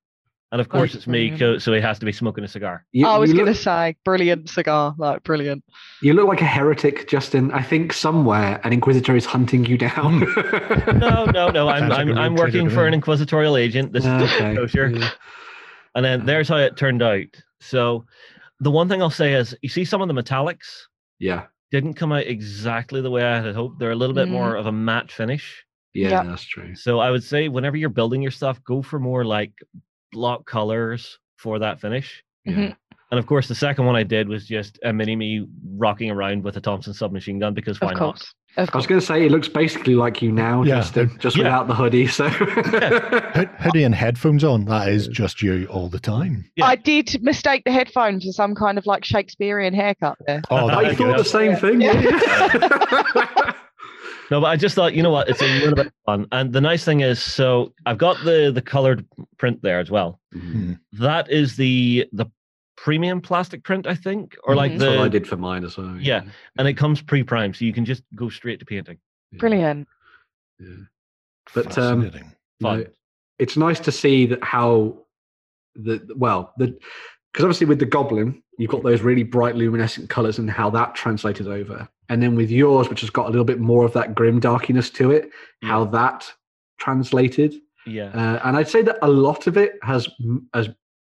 And 0.52 0.60
of 0.60 0.68
course, 0.68 0.92
That's 0.92 1.06
it's 1.06 1.06
me, 1.08 1.36
so 1.58 1.72
he 1.72 1.80
has 1.80 1.98
to 1.98 2.06
be 2.06 2.12
smoking 2.12 2.44
a 2.44 2.48
cigar. 2.48 2.86
You, 2.92 3.08
I 3.08 3.18
was 3.18 3.32
going 3.32 3.46
to 3.46 3.50
look, 3.52 3.60
say, 3.60 3.96
brilliant 4.04 4.48
cigar, 4.48 4.94
like 4.98 5.24
brilliant. 5.24 5.64
you 6.00 6.12
look 6.12 6.28
like 6.28 6.42
a 6.42 6.46
heretic, 6.46 7.08
Justin. 7.08 7.50
I 7.50 7.60
think 7.60 7.92
somewhere 7.92 8.60
an 8.62 8.72
inquisitor 8.72 9.16
is 9.16 9.26
hunting 9.26 9.64
you 9.66 9.76
down. 9.76 10.20
No, 10.94 11.24
no, 11.24 11.48
no. 11.48 11.68
I'm 11.68 11.88
Sounds 11.90 11.92
I'm, 11.94 12.16
a 12.16 12.20
I'm 12.20 12.34
working 12.36 12.70
for 12.70 12.86
an 12.86 12.94
inquisitorial 12.94 13.56
agent. 13.56 13.92
This 13.92 14.04
is 14.04 14.10
Okay, 14.32 14.54
kosher. 14.56 14.90
yeah. 14.90 15.10
And 15.96 16.04
then 16.04 16.24
there's 16.24 16.48
how 16.48 16.56
it 16.58 16.76
turned 16.76 17.02
out. 17.02 17.26
So 17.60 18.04
the 18.60 18.70
one 18.70 18.88
thing 18.88 19.02
I'll 19.02 19.10
say 19.10 19.32
is, 19.34 19.56
you 19.60 19.68
see 19.68 19.84
some 19.84 20.02
of 20.02 20.08
the 20.08 20.14
metallics 20.14 20.82
Yeah, 21.18 21.46
didn't 21.72 21.94
come 21.94 22.12
out 22.12 22.26
exactly 22.28 23.00
the 23.00 23.10
way 23.10 23.24
I 23.24 23.40
had 23.40 23.56
hoped. 23.56 23.80
They're 23.80 23.90
a 23.90 23.96
little 23.96 24.14
bit 24.14 24.28
Mm. 24.28 24.32
more 24.32 24.54
of 24.54 24.66
a 24.66 24.72
matte 24.72 25.10
finish. 25.10 25.64
Yeah, 25.94 26.08
Yeah. 26.10 26.22
that's 26.24 26.44
true. 26.44 26.74
So 26.74 26.98
I 27.00 27.10
would 27.10 27.24
say 27.24 27.48
whenever 27.48 27.76
you're 27.76 27.88
building 27.88 28.20
your 28.22 28.30
stuff, 28.32 28.62
go 28.64 28.82
for 28.82 28.98
more 28.98 29.24
like 29.24 29.52
block 30.12 30.46
colors 30.46 31.18
for 31.38 31.58
that 31.60 31.80
finish. 31.80 32.22
Yeah. 32.44 32.52
Mhm. 32.54 32.76
And 33.10 33.18
of 33.20 33.26
course, 33.26 33.46
the 33.48 33.54
second 33.54 33.84
one 33.86 33.94
I 33.96 34.02
did 34.02 34.28
was 34.28 34.46
just 34.46 34.78
a 34.82 34.92
mini 34.92 35.14
me 35.14 35.46
rocking 35.76 36.10
around 36.10 36.42
with 36.42 36.56
a 36.56 36.60
Thompson 36.60 36.92
submachine 36.94 37.38
gun 37.38 37.54
because 37.54 37.80
why 37.80 37.92
Of 37.92 38.00
not? 38.00 38.24
Of 38.56 38.70
I 38.72 38.76
was 38.76 38.86
going 38.86 39.00
to 39.00 39.06
say 39.06 39.26
it 39.26 39.32
looks 39.32 39.48
basically 39.48 39.94
like 39.96 40.22
you 40.22 40.30
now, 40.32 40.62
Yeah. 40.62 40.76
Justin, 40.76 41.10
just 41.18 41.36
Yeah. 41.36 41.44
without 41.44 41.66
the 41.68 41.74
hoodie. 41.74 42.06
So 42.06 42.28
Hood- 42.28 43.50
hoodie 43.58 43.82
and 43.84 43.94
headphones 43.94 44.42
on. 44.44 44.64
That 44.66 44.88
is 44.88 45.08
just 45.08 45.42
you 45.42 45.66
all 45.70 45.88
the 45.88 45.98
time. 45.98 46.44
Yeah. 46.56 46.66
I 46.66 46.76
did 46.76 47.20
mistake 47.22 47.62
the 47.64 47.72
headphones 47.72 48.24
for 48.24 48.32
some 48.32 48.54
kind 48.54 48.78
of 48.78 48.86
like 48.86 49.04
Shakespearean 49.04 49.74
haircut 49.74 50.16
there. 50.26 50.42
Oh, 50.50 50.68
I 50.68 50.84
that 50.94 50.96
thought 50.96 51.16
the 51.18 51.24
same 51.24 51.56
thing. 51.56 51.80
Yeah. 54.30 54.36
No, 54.36 54.40
but 54.40 54.46
I 54.48 54.56
just 54.56 54.74
thought, 54.74 54.94
you 54.94 55.02
know 55.02 55.10
what, 55.10 55.28
it's 55.28 55.42
a 55.42 55.58
little 55.60 55.74
bit 55.74 55.92
fun. 56.06 56.26
And 56.32 56.52
the 56.52 56.60
nice 56.60 56.84
thing 56.84 57.00
is, 57.00 57.20
so 57.22 57.72
I've 57.86 57.98
got 57.98 58.16
the 58.24 58.50
the 58.54 58.62
colored 58.62 59.06
print 59.38 59.60
there 59.62 59.80
as 59.80 59.90
well. 59.90 60.20
Mhm. 60.34 60.78
That 60.92 61.30
is 61.30 61.56
the 61.56 62.06
the 62.12 62.26
premium 62.76 63.20
plastic 63.20 63.62
print, 63.64 63.86
I 63.86 63.94
think, 63.94 64.36
or 64.44 64.54
like 64.54 64.72
Mhm. 64.72 64.78
That's 64.78 64.96
what 64.98 65.04
I 65.04 65.08
did 65.08 65.26
for 65.26 65.36
mine 65.36 65.64
as 65.64 65.76
well. 65.76 65.96
Yeah. 66.00 66.22
and 66.58 66.66
it 66.68 66.74
comes 66.74 67.00
pre-primed, 67.02 67.56
so 67.56 67.64
you 67.64 67.72
can 67.72 67.84
just 67.84 68.02
go 68.14 68.28
straight 68.28 68.58
to 68.60 68.64
painting. 68.66 68.98
yeah, 69.32 69.38
Brilliant. 69.38 69.88
yeah. 70.58 70.68
But, 71.54 71.76
um, 71.78 72.02
Fascinating. 72.02 72.32
Fun. 72.62 72.80
No, 72.80 72.86
it's 73.38 73.56
nice 73.56 73.80
to 73.80 73.92
see 73.92 74.26
that 74.26 74.42
how 74.42 74.96
the 75.76 76.00
well 76.16 76.52
the 76.56 76.66
because 77.32 77.44
obviously 77.44 77.66
with 77.66 77.80
the 77.80 77.86
goblin 77.86 78.42
you've 78.58 78.70
got 78.70 78.82
those 78.82 79.02
really 79.02 79.22
bright 79.22 79.56
luminescent 79.56 80.08
colors 80.10 80.38
and 80.38 80.50
how 80.50 80.70
that 80.70 80.94
translated 80.94 81.46
over 81.48 81.88
and 82.08 82.22
then 82.22 82.34
with 82.36 82.50
yours 82.50 82.88
which 82.88 83.00
has 83.00 83.10
got 83.10 83.26
a 83.26 83.30
little 83.30 83.44
bit 83.44 83.60
more 83.60 83.84
of 83.84 83.92
that 83.92 84.14
grim 84.14 84.38
darkiness 84.40 84.90
to 84.90 85.10
it 85.10 85.30
how 85.62 85.84
that 85.84 86.30
translated 86.78 87.54
Yeah. 87.86 88.08
uh, 88.08 88.40
and 88.44 88.56
i'd 88.56 88.68
say 88.68 88.82
that 88.82 88.98
a 89.02 89.08
lot 89.08 89.46
of 89.46 89.56
it 89.56 89.78
has 89.82 90.08
m- 90.20 90.48
as 90.54 90.68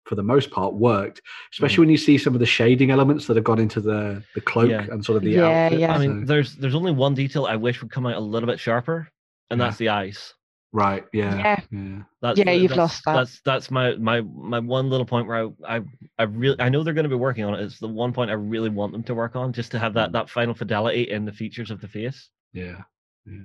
for 0.07 0.17
the 0.17 0.23
most 0.23 0.51
part 0.51 0.75
worked 0.75 1.23
especially 1.53 1.81
when 1.81 1.89
you 1.91 1.97
see 1.97 2.19
some 2.19 2.35
of 2.35 2.41
the 2.41 2.47
shading 2.47 2.91
elements 2.91 3.27
that 3.27 3.37
have 3.37 3.45
gone 3.45 3.59
into 3.61 3.81
the 3.81 4.23
the 4.35 4.41
cloak 4.41 4.71
Yeah. 4.71 4.87
and 4.91 5.05
sort 5.05 5.17
of 5.17 5.23
the 5.23 5.31
Yeah, 5.31 5.47
outfit 5.67 5.81
yeah. 5.81 5.95
I 5.95 5.99
mean, 5.99 6.21
so- 6.27 6.27
there's 6.33 6.57
there's 6.57 6.75
only 6.75 6.93
one 6.93 7.15
detail 7.15 7.47
I 7.47 7.57
wish 7.57 7.81
would 7.81 7.91
come 7.91 8.07
out 8.07 8.17
a 8.17 8.21
little 8.21 8.49
bit 8.49 8.59
sharper, 8.61 9.09
and 9.51 9.59
Yeah. 9.61 9.67
that's 9.67 9.79
the 9.79 9.89
eyes. 9.91 10.35
Right 10.73 11.05
yeah 11.13 11.37
Yeah. 11.37 11.61
yeah 11.71 12.03
That's, 12.23 12.39
Yeah, 12.39 12.51
you've 12.53 12.71
that's- 12.71 12.79
lost 12.79 13.03
that. 13.05 13.15
That's 13.15 13.41
that's 13.45 13.71
my 13.71 13.95
my 13.97 14.21
my 14.23 14.59
one 14.59 14.89
little 14.89 15.05
point 15.07 15.27
where 15.27 15.51
I 15.67 15.77
I, 15.77 15.81
I 16.19 16.23
really 16.25 16.59
I 16.61 16.69
know 16.69 16.83
they're 16.83 16.95
going 16.95 17.05
to 17.05 17.09
be 17.11 17.15
working 17.15 17.45
on 17.45 17.55
it. 17.55 17.61
It's 17.63 17.79
the 17.79 17.89
one 17.89 18.13
point 18.13 18.31
I 18.31 18.35
really 18.35 18.71
want 18.71 18.93
them 18.93 19.03
to 19.05 19.15
work 19.15 19.37
on, 19.37 19.53
just 19.53 19.71
to 19.73 19.79
have 19.79 19.93
Mm. 19.93 19.97
that 19.97 20.13
that 20.13 20.31
final 20.31 20.55
fidelity 20.55 21.11
in 21.11 21.25
the 21.25 21.33
features 21.33 21.71
of 21.71 21.81
the 21.81 21.89
face. 21.89 22.31
Yeah, 22.55 22.79
yeah. 23.27 23.43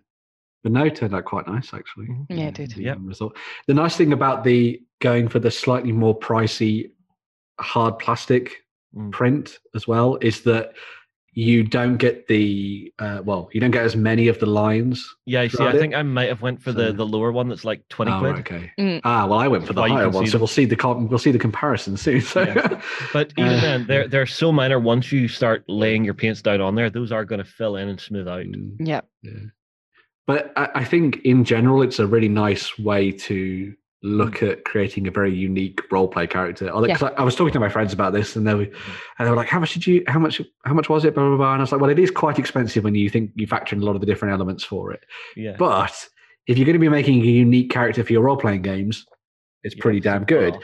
But 0.64 0.72
no, 0.72 0.86
it 0.86 0.96
turned 0.96 1.16
out 1.16 1.26
quite 1.26 1.48
nice 1.48 1.74
actually. 1.74 2.08
Mhm. 2.08 2.26
Yeah, 2.30 2.48
it 2.48 2.54
did. 2.56 2.72
The 2.72 2.84
Yep. 2.84 2.98
result. 3.02 3.38
The 3.68 3.74
nice 3.74 3.96
thing 3.98 4.14
about 4.14 4.44
the 4.44 4.82
going 5.00 5.28
for 5.28 5.40
the 5.40 5.52
slightly 5.52 5.92
more 5.92 6.18
pricey 6.18 6.92
hard 7.60 8.00
plastic 8.00 8.64
Mm. 8.96 9.12
print 9.12 9.60
as 9.76 9.86
well 9.86 10.18
is 10.22 10.42
that 10.44 10.74
you 11.40 11.62
don't 11.64 11.98
get 11.98 12.28
the 12.28 12.92
uh, 12.98 13.22
well, 13.24 13.48
you 13.54 13.62
don't 13.62 13.70
get 13.70 13.84
as 13.86 13.96
many 13.96 14.28
of 14.28 14.40
the 14.40 14.48
lines. 14.48 15.08
Yeah, 15.28 15.44
you 15.44 15.50
see, 15.50 15.64
I 15.64 15.70
it. 15.70 15.78
think 15.80 15.94
I 15.94 16.02
might 16.02 16.30
have 16.30 16.42
went 16.42 16.60
for 16.60 16.72
the 16.72 16.88
So- 16.88 16.94
the 16.94 17.06
lower 17.06 17.32
one 17.32 17.48
that's 17.48 17.64
like 17.64 17.88
twenty 17.90 18.12
Oh, 18.12 18.18
quid. 18.18 18.32
right, 18.32 18.40
okay. 18.40 18.72
Mm. 18.80 19.02
Ah, 19.04 19.28
well, 19.28 19.38
I 19.38 19.48
went 19.48 19.68
for 19.68 19.74
the 19.74 19.82
Why 19.82 19.88
you 19.88 19.94
higher 19.94 20.10
one, 20.10 20.26
so 20.26 20.32
them. 20.32 20.42
we'll 20.42 20.48
see 20.48 20.66
the 20.66 20.76
com- 20.76 21.08
we'll 21.10 21.20
see 21.20 21.32
the 21.32 21.38
comparison 21.38 21.96
soon. 22.06 22.22
So, 22.22 22.42
Yeah. 22.42 22.82
But 23.14 23.34
even 23.38 23.54
Uh, 23.54 23.62
then, 23.62 23.86
they're 23.86 24.08
they're 24.08 24.26
so 24.26 24.52
minor. 24.52 24.80
Once 24.80 25.12
you 25.12 25.28
start 25.28 25.64
laying 25.68 26.04
your 26.04 26.16
paints 26.16 26.42
down 26.42 26.60
on 26.60 26.74
there, 26.74 26.90
those 26.90 27.12
are 27.12 27.24
going 27.24 27.44
to 27.44 27.46
fill 27.60 27.76
in 27.76 27.88
and 27.88 28.00
smooth 28.00 28.28
out. 28.28 28.40
Mm. 28.42 28.72
Yeah. 28.80 29.02
Yeah. 29.22 29.34
But 30.26 30.54
I, 30.58 30.70
I 30.82 30.84
think 30.86 31.18
in 31.24 31.44
general, 31.44 31.84
it's 31.84 32.00
a 32.00 32.08
really 32.08 32.30
nice 32.30 32.80
way 32.80 33.12
to 33.12 33.74
look 34.04 34.44
at 34.44 34.64
creating 34.64 35.08
a 35.08 35.12
very 35.12 35.34
unique 35.34 35.82
role 35.92 36.08
play 36.08 36.28
character. 36.28 36.68
I, 36.74 36.88
'cause 36.88 37.04
I, 37.04 37.10
I 37.10 37.24
was 37.24 37.36
talking 37.36 37.54
to 37.54 37.60
my 37.60 37.70
friends 37.70 37.94
about 37.94 38.14
this, 38.14 38.36
and 38.36 38.48
they 38.48 38.54
were, 38.54 38.64
and 39.18 39.26
they 39.26 39.30
were 39.30 39.36
like, 39.36 39.48
"How 39.48 39.60
much 39.60 39.74
did 39.74 39.88
you? 39.88 40.04
How 40.08 40.20
much? 40.20 40.42
How 40.66 40.74
much 40.74 40.90
was 40.90 41.04
it?" 41.06 41.16
Blah 41.16 41.28
blah 41.30 41.38
blah. 41.38 41.54
And 41.54 41.62
I 41.62 41.64
was 41.64 41.72
like, 41.72 41.82
"Well, 41.82 41.90
it 41.90 42.00
is 42.00 42.12
quite 42.12 42.38
expensive 42.40 42.84
when 42.84 42.96
you 42.96 43.10
think 43.10 43.32
you 43.36 43.48
factor 43.48 43.76
in 43.76 43.82
a 43.82 43.86
lot 43.86 43.96
of 43.96 44.02
the 44.02 44.08
different 44.08 44.34
elements 44.34 44.64
for 44.64 44.92
it. 44.92 45.04
Yeah, 45.36 45.56
But 45.58 46.08
if 46.48 46.58
you're 46.58 46.66
going 46.66 46.74
to 46.76 46.80
be 46.80 46.90
making 46.90 47.22
a 47.22 47.26
unique 47.26 47.72
character 47.72 48.04
for 48.04 48.14
your 48.14 48.22
role 48.22 48.38
playing 48.38 48.62
games, 48.62 49.06
it's 49.64 49.76
Yeah, 49.76 49.82
pretty 49.82 50.00
damn 50.00 50.26
good." 50.26 50.54
draw. 50.54 50.62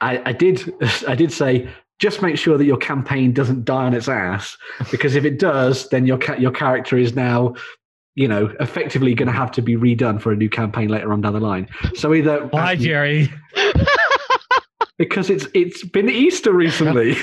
I, 0.00 0.22
I 0.26 0.32
did 0.32 0.74
I 1.06 1.14
did 1.14 1.32
say 1.32 1.68
just 2.00 2.20
make 2.20 2.36
sure 2.36 2.58
that 2.58 2.64
your 2.64 2.78
campaign 2.78 3.32
doesn't 3.32 3.64
die 3.64 3.84
on 3.84 3.94
its 3.94 4.08
ass 4.08 4.56
because 4.90 5.14
if 5.14 5.24
it 5.24 5.38
does, 5.38 5.88
then 5.90 6.04
your 6.04 6.18
ca- 6.18 6.34
your 6.36 6.50
character 6.50 6.98
is 6.98 7.14
now 7.14 7.54
you 8.14 8.28
know 8.28 8.54
effectively 8.60 9.14
going 9.14 9.26
to 9.26 9.32
have 9.32 9.50
to 9.52 9.62
be 9.62 9.76
redone 9.76 10.20
for 10.20 10.32
a 10.32 10.36
new 10.36 10.48
campaign 10.48 10.88
later 10.88 11.12
on 11.12 11.20
down 11.20 11.32
the 11.32 11.40
line. 11.40 11.68
So 11.94 12.14
either 12.14 12.46
Why, 12.46 12.76
Jerry? 12.76 13.32
because 14.98 15.30
it's 15.30 15.46
it's 15.54 15.84
been 15.84 16.08
Easter 16.08 16.52
recently. 16.52 17.14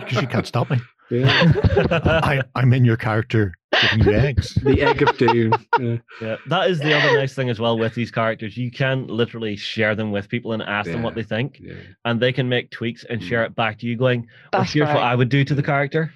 Because 0.00 0.20
you 0.20 0.26
can't 0.26 0.46
stop 0.46 0.70
me. 0.70 0.78
yeah. 1.10 1.52
I, 1.90 2.42
I'm 2.54 2.72
in 2.72 2.84
your 2.84 2.96
character 2.96 3.54
giving 3.80 4.06
you 4.06 4.12
eggs. 4.12 4.54
The 4.62 4.82
egg 4.82 5.02
of 5.02 5.16
doom. 5.18 5.52
Yeah. 5.78 5.96
Yeah, 6.20 6.36
that 6.48 6.70
is 6.70 6.78
the 6.78 6.94
other 6.94 7.16
nice 7.16 7.34
thing 7.34 7.50
as 7.50 7.58
well 7.58 7.78
with 7.78 7.94
these 7.94 8.10
characters. 8.10 8.56
You 8.56 8.70
can 8.70 9.06
literally 9.06 9.56
share 9.56 9.94
them 9.94 10.10
with 10.10 10.28
people 10.28 10.52
and 10.52 10.62
ask 10.62 10.90
them 10.90 11.02
what 11.02 11.14
they 11.14 11.22
think, 11.22 11.58
Yeah. 11.60 11.74
and 12.04 12.20
they 12.20 12.32
can 12.32 12.48
make 12.48 12.70
tweaks 12.70 13.04
and 13.08 13.20
mm. 13.20 13.28
share 13.28 13.44
it 13.44 13.54
back 13.54 13.78
to 13.80 13.86
you, 13.86 13.96
going, 13.96 14.26
well, 14.52 14.62
That's 14.62 14.72
"Here's 14.72 14.88
what. 14.88 14.98
I 14.98 15.14
would 15.14 15.28
do 15.28 15.44
to 15.44 15.54
the 15.54 15.62
character." 15.62 16.12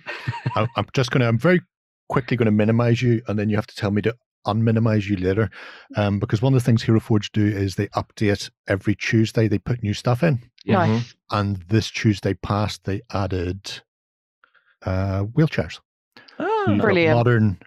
I, 0.57 0.67
I'm 0.77 0.87
just 0.93 1.11
going 1.11 1.21
to, 1.21 1.29
I'm 1.29 1.39
very 1.39 1.61
quickly 2.09 2.37
going 2.37 2.47
to 2.47 2.53
minimize 2.53 3.03
you, 3.03 3.23
and 3.29 3.39
then 3.39 3.49
you 3.49 3.57
have 3.57 3.67
to 3.67 3.77
tell 3.77 3.91
me 3.91 4.03
to 4.03 4.15
unminimize 4.47 5.09
you 5.09 5.17
later. 5.17 5.51
Um, 5.97 6.19
because 6.19 6.43
one 6.43 6.53
of 6.55 6.61
the 6.61 6.65
things 6.65 6.83
Hero 6.83 7.01
Forge 7.01 7.33
do 7.33 7.47
is 7.47 7.77
they 7.77 7.87
update 7.89 8.51
every 8.69 8.95
Tuesday, 8.95 9.49
they 9.49 9.59
put 9.59 9.83
new 9.83 9.95
stuff 9.95 10.23
in. 10.23 10.41
Yeah. 10.65 10.87
Nice. 10.87 11.15
And 11.31 11.57
this 11.69 11.91
Tuesday 11.91 12.35
past, 12.35 12.85
they 12.85 13.01
added 13.13 13.81
uh, 14.85 15.25
wheelchairs. 15.25 15.81
Ah, 16.39 16.77
Brilliant. 16.79 17.17
modern 17.17 17.59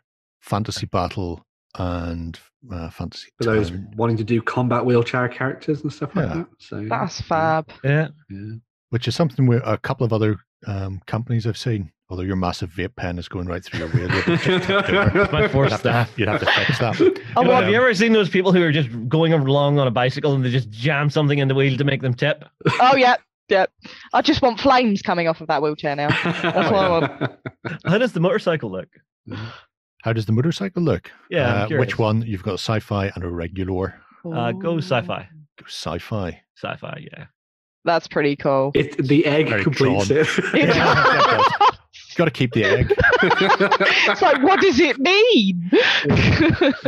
fantasy 0.42 0.86
battle 0.86 1.44
and 1.78 2.40
uh, 2.72 2.90
fantasy. 2.90 3.30
For 3.38 3.46
those 3.46 3.70
town, 3.70 3.92
wanting 3.96 4.18
to 4.18 4.24
do 4.24 4.42
combat 4.42 4.86
wheelchair 4.86 5.28
characters 5.30 5.82
and 5.82 5.92
stuff 5.92 6.16
like 6.16 6.30
that. 6.30 6.48
So. 6.60 6.86
That's 6.90 7.22
fab. 7.22 7.70
yeah, 7.84 8.10
Yeah. 8.30 8.56
which 8.90 9.08
is 9.08 9.16
something 9.16 9.46
where 9.48 9.60
a 9.60 9.78
couple 9.78 10.06
of 10.06 10.14
other 10.14 10.38
um, 10.66 11.02
companies 11.06 11.46
I've 11.46 11.58
seen. 11.58 11.92
Although 12.10 12.24
your 12.24 12.38
massive 12.38 12.70
vape 12.72 12.96
pen 12.96 13.20
is 13.20 13.28
going 13.28 13.48
right 13.48 13.62
through 13.62 13.80
your 13.80 13.90
radio, 13.90 14.08
but 14.08 14.40
just 14.40 14.66
tipped 14.66 14.70
over. 14.70 15.28
my 15.30 15.42
You'd 15.42 15.52
have, 15.52 15.70
to, 15.72 15.78
staff. 15.78 16.14
you'd 16.18 16.30
have 16.30 16.40
to 16.40 16.46
fix 16.46 16.80
that. 16.80 16.96
Oh, 17.36 17.42
You 17.42 17.48
know, 17.50 17.56
have 17.56 17.70
you 17.70 17.76
ever 17.76 17.94
seen 17.94 18.14
those 18.14 18.30
people 18.30 18.54
who 18.54 18.64
are 18.64 18.72
just 18.72 18.88
going 19.10 19.34
along 19.34 19.78
on 19.78 19.88
a 19.88 19.92
bicycle 19.92 20.34
and 20.34 20.44
they 20.44 20.50
just 20.50 20.70
jam 20.70 21.10
something 21.10 21.38
in 21.40 21.50
the 21.50 21.54
wheel 21.54 21.78
to 21.78 21.84
make 21.84 22.02
them 22.02 22.14
tip? 22.14 22.46
Oh, 22.80 22.96
yeah. 22.96 23.18
Yeah. 23.50 23.66
I 24.14 24.22
just 24.22 24.42
want 24.42 24.60
flames 24.62 25.02
coming 25.02 25.28
off 25.28 25.42
of 25.42 25.48
that 25.48 25.62
wheelchair 25.62 25.98
now. 25.98 26.08
That's 26.24 26.72
what 26.72 26.76
I 26.76 26.90
want. 26.90 27.32
How 27.86 27.98
does 27.98 28.14
the 28.14 28.22
motorcycle 28.22 28.72
look? 28.72 28.88
How 30.04 30.14
does 30.14 30.26
the 30.26 30.32
motorcycle 30.32 30.82
look? 30.84 31.12
Yeah, 31.30 31.64
Uh, 31.66 31.68
which 31.78 32.00
one? 32.00 32.22
You've 32.22 32.44
got 32.44 32.52
a 32.52 32.58
sci-fi 32.58 33.12
and 33.16 33.24
a 33.24 33.30
regular. 33.30 34.00
Uh, 34.26 34.54
go 34.54 34.78
sci-fi. 34.78 35.28
Go 35.60 35.66
Sci-fi. 35.68 36.42
Sci-fi, 36.56 37.06
yeah. 37.12 37.26
That's 37.88 38.06
pretty 38.06 38.36
cool. 38.36 38.72
It, 38.76 38.98
the 38.98 39.26
egg 39.26 39.48
Very 39.48 39.64
completes 39.64 40.10
drawn. 40.10 40.20
it. 40.20 40.28
Yeah, 40.54 40.74
that 40.74 41.77
got 42.18 42.26
to 42.26 42.32
keep 42.32 42.54
the 42.54 42.64
egg. 42.66 42.94
it's 43.22 44.22
like, 44.22 44.42
what 44.44 44.60
does 44.60 44.80
it 44.80 44.98
mean? 45.00 45.70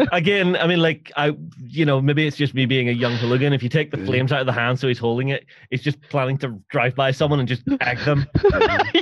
Again, 0.12 0.56
I 0.58 0.68
mean, 0.68 0.80
like 0.82 1.12
I, 1.16 1.36
you 1.68 1.86
know, 1.86 2.02
maybe 2.02 2.28
it's 2.28 2.36
just 2.38 2.54
me 2.54 2.66
being 2.66 2.90
a 2.90 2.92
young 2.92 3.16
hooligan. 3.16 3.54
If 3.54 3.64
you 3.64 3.70
take 3.70 3.92
the 3.92 3.98
flames 3.98 4.32
out 4.32 4.42
of 4.42 4.46
the 4.46 4.52
hand, 4.54 4.80
so 4.80 4.88
he's 4.88 5.00
holding 5.00 5.30
it, 5.30 5.46
he's 5.70 5.82
just 5.82 6.02
planning 6.10 6.38
to 6.40 6.60
drive 6.70 6.96
by 6.96 7.12
someone 7.12 7.40
and 7.40 7.48
just 7.48 7.64
egg 7.82 8.00
them. 8.00 8.26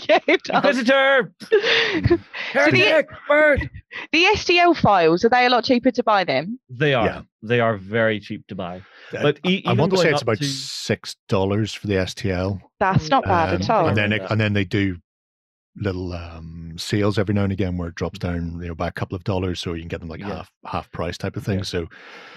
yeah, 0.07 0.19
it 0.27 0.43
does. 0.43 0.63
Visitor, 0.63 1.33
the- 1.49 2.19
heretic, 2.51 3.07
bird. 3.27 3.69
The 4.11 4.25
STL 4.35 4.75
files 4.77 5.23
are 5.25 5.29
they 5.29 5.45
a 5.45 5.49
lot 5.49 5.63
cheaper 5.63 5.91
to 5.91 6.03
buy 6.03 6.23
them? 6.23 6.59
They 6.69 6.93
are. 6.93 7.05
Yeah. 7.05 7.21
They 7.41 7.59
are 7.61 7.77
very 7.77 8.19
cheap 8.19 8.45
to 8.47 8.55
buy. 8.55 8.81
But 9.11 9.39
e- 9.45 9.63
I 9.65 9.71
even 9.71 9.77
want 9.77 9.91
to 9.93 9.97
say 9.99 10.11
it's 10.11 10.21
about 10.21 10.37
to- 10.39 10.43
six 10.43 11.15
dollars 11.29 11.73
for 11.73 11.87
the 11.87 11.93
STL, 11.95 12.59
That's 12.79 13.09
not 13.09 13.23
bad 13.23 13.49
um, 13.55 13.61
at 13.61 13.69
all. 13.69 13.87
and 13.87 13.95
then 13.97 14.11
it, 14.11 14.21
and 14.29 14.39
then 14.39 14.53
they 14.53 14.65
do 14.65 14.97
little 15.79 16.13
um, 16.13 16.73
sales 16.77 17.17
every 17.19 17.33
now 17.35 17.43
and 17.43 17.51
again 17.53 17.77
where 17.77 17.89
it 17.89 17.95
drops 17.95 18.19
down, 18.19 18.59
you 18.61 18.67
know, 18.69 18.75
by 18.75 18.87
a 18.87 18.91
couple 18.91 19.15
of 19.15 19.23
dollars, 19.23 19.59
so 19.59 19.73
you 19.73 19.81
can 19.81 19.87
get 19.87 19.99
them 19.99 20.09
like 20.09 20.19
Yeah. 20.19 20.27
half 20.37 20.51
half 20.65 20.91
price 20.91 21.17
type 21.17 21.37
of 21.37 21.43
thing. 21.43 21.59
Yeah. 21.59 21.63
So 21.63 21.87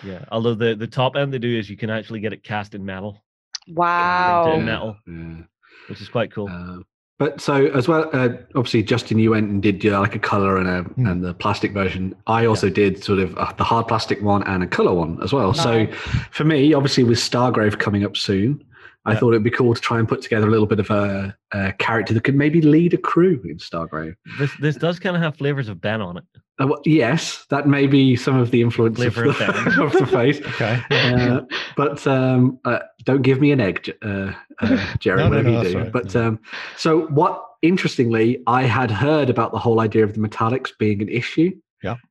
Yeah. 0.04 0.24
Although 0.30 0.54
the 0.54 0.74
the 0.74 0.86
top 0.86 1.16
end 1.16 1.32
they 1.32 1.38
do 1.38 1.58
is 1.58 1.70
you 1.70 1.76
can 1.76 1.90
actually 1.90 2.20
get 2.20 2.32
it 2.32 2.42
cast 2.42 2.74
in 2.74 2.84
metal, 2.84 3.22
wow. 3.68 4.52
in 4.54 4.64
metal, 4.64 4.96
Yeah. 5.06 5.42
which 5.88 6.00
is 6.00 6.08
quite 6.08 6.32
cool. 6.32 6.48
Uh, 6.48 6.82
but 7.18 7.38
so 7.40 7.66
as 7.66 7.86
well, 7.86 8.08
uh, 8.14 8.30
obviously, 8.54 8.82
Justin, 8.82 9.18
you 9.18 9.30
went 9.32 9.50
and 9.50 9.62
did 9.62 9.84
uh, 9.84 10.00
like 10.00 10.14
a 10.14 10.18
color 10.18 10.56
and 10.56 10.68
a 10.68 10.82
Hmm. 10.94 11.06
and 11.06 11.22
the 11.24 11.34
plastic 11.34 11.72
version. 11.72 12.14
I 12.26 12.46
also 12.46 12.70
did 12.70 13.04
sort 13.04 13.18
of 13.18 13.36
uh, 13.36 13.52
the 13.58 13.64
hard 13.64 13.88
plastic 13.88 14.22
one 14.22 14.42
and 14.44 14.62
a 14.62 14.66
color 14.66 14.94
one 14.94 15.18
as 15.22 15.32
well. 15.32 15.52
So 15.52 15.86
for 16.30 16.44
me, 16.44 16.72
obviously, 16.72 17.04
with 17.04 17.18
Stargrave 17.18 17.78
coming 17.78 18.04
up 18.04 18.16
soon, 18.16 18.64
I 19.06 19.12
Yeah. 19.12 19.18
thought 19.18 19.31
it'd 19.31 19.43
be 19.44 19.51
cool 19.51 19.74
to 19.74 19.81
try 19.81 19.98
and 19.98 20.06
put 20.06 20.20
together 20.22 20.47
a 20.47 20.51
little 20.51 20.66
bit 20.66 20.78
of 20.78 20.90
a, 20.90 21.35
a 21.52 21.72
character 21.74 22.12
that 22.14 22.22
could 22.24 22.35
maybe 22.35 22.60
lead 22.60 22.93
a 22.94 22.98
crew 22.98 23.40
in 23.44 23.56
Stargrave. 23.59 24.14
This 24.39 24.51
this 24.60 24.77
does 24.77 24.98
kind 24.98 25.16
of 25.16 25.22
have 25.22 25.36
flavors 25.36 25.68
of 25.68 25.81
Ben 25.81 26.01
on 26.02 26.18
it. 26.18 26.24
Uh, 26.60 26.66
well, 26.66 26.82
yes, 26.85 27.47
that 27.48 27.66
may 27.66 27.86
be 27.86 28.14
some 28.16 28.36
of 28.36 28.51
the 28.51 28.60
influence 28.60 29.01
of 29.01 29.14
Flavor 29.14 29.31
of 29.31 29.39
the, 29.39 29.44
Ben. 29.47 29.81
of 29.86 29.93
the 29.93 30.06
face. 30.06 30.40
okay, 30.47 30.82
Uh, 30.90 31.40
but 31.74 32.06
um, 32.06 32.59
uh, 32.66 32.81
don't 33.05 33.22
give 33.22 33.40
me 33.40 33.51
an 33.52 33.60
egg, 33.60 33.90
uh, 34.02 34.32
uh, 34.60 34.94
Jerry, 34.98 35.16
No, 35.16 35.24
no, 35.24 35.31
whatever 35.31 35.51
no, 35.51 35.62
you 35.62 35.68
do. 35.70 35.78
right, 35.78 35.93
But 35.93 36.14
um, 36.16 36.39
so 36.77 37.06
what? 37.06 37.47
Interestingly, 37.62 38.43
I 38.47 38.62
had 38.62 38.90
heard 38.90 39.28
about 39.28 39.52
the 39.52 39.59
whole 39.59 39.81
idea 39.81 40.02
of 40.05 40.14
the 40.14 40.18
metallics 40.20 40.70
being 40.78 41.02
an 41.02 41.09
issue, 41.10 41.51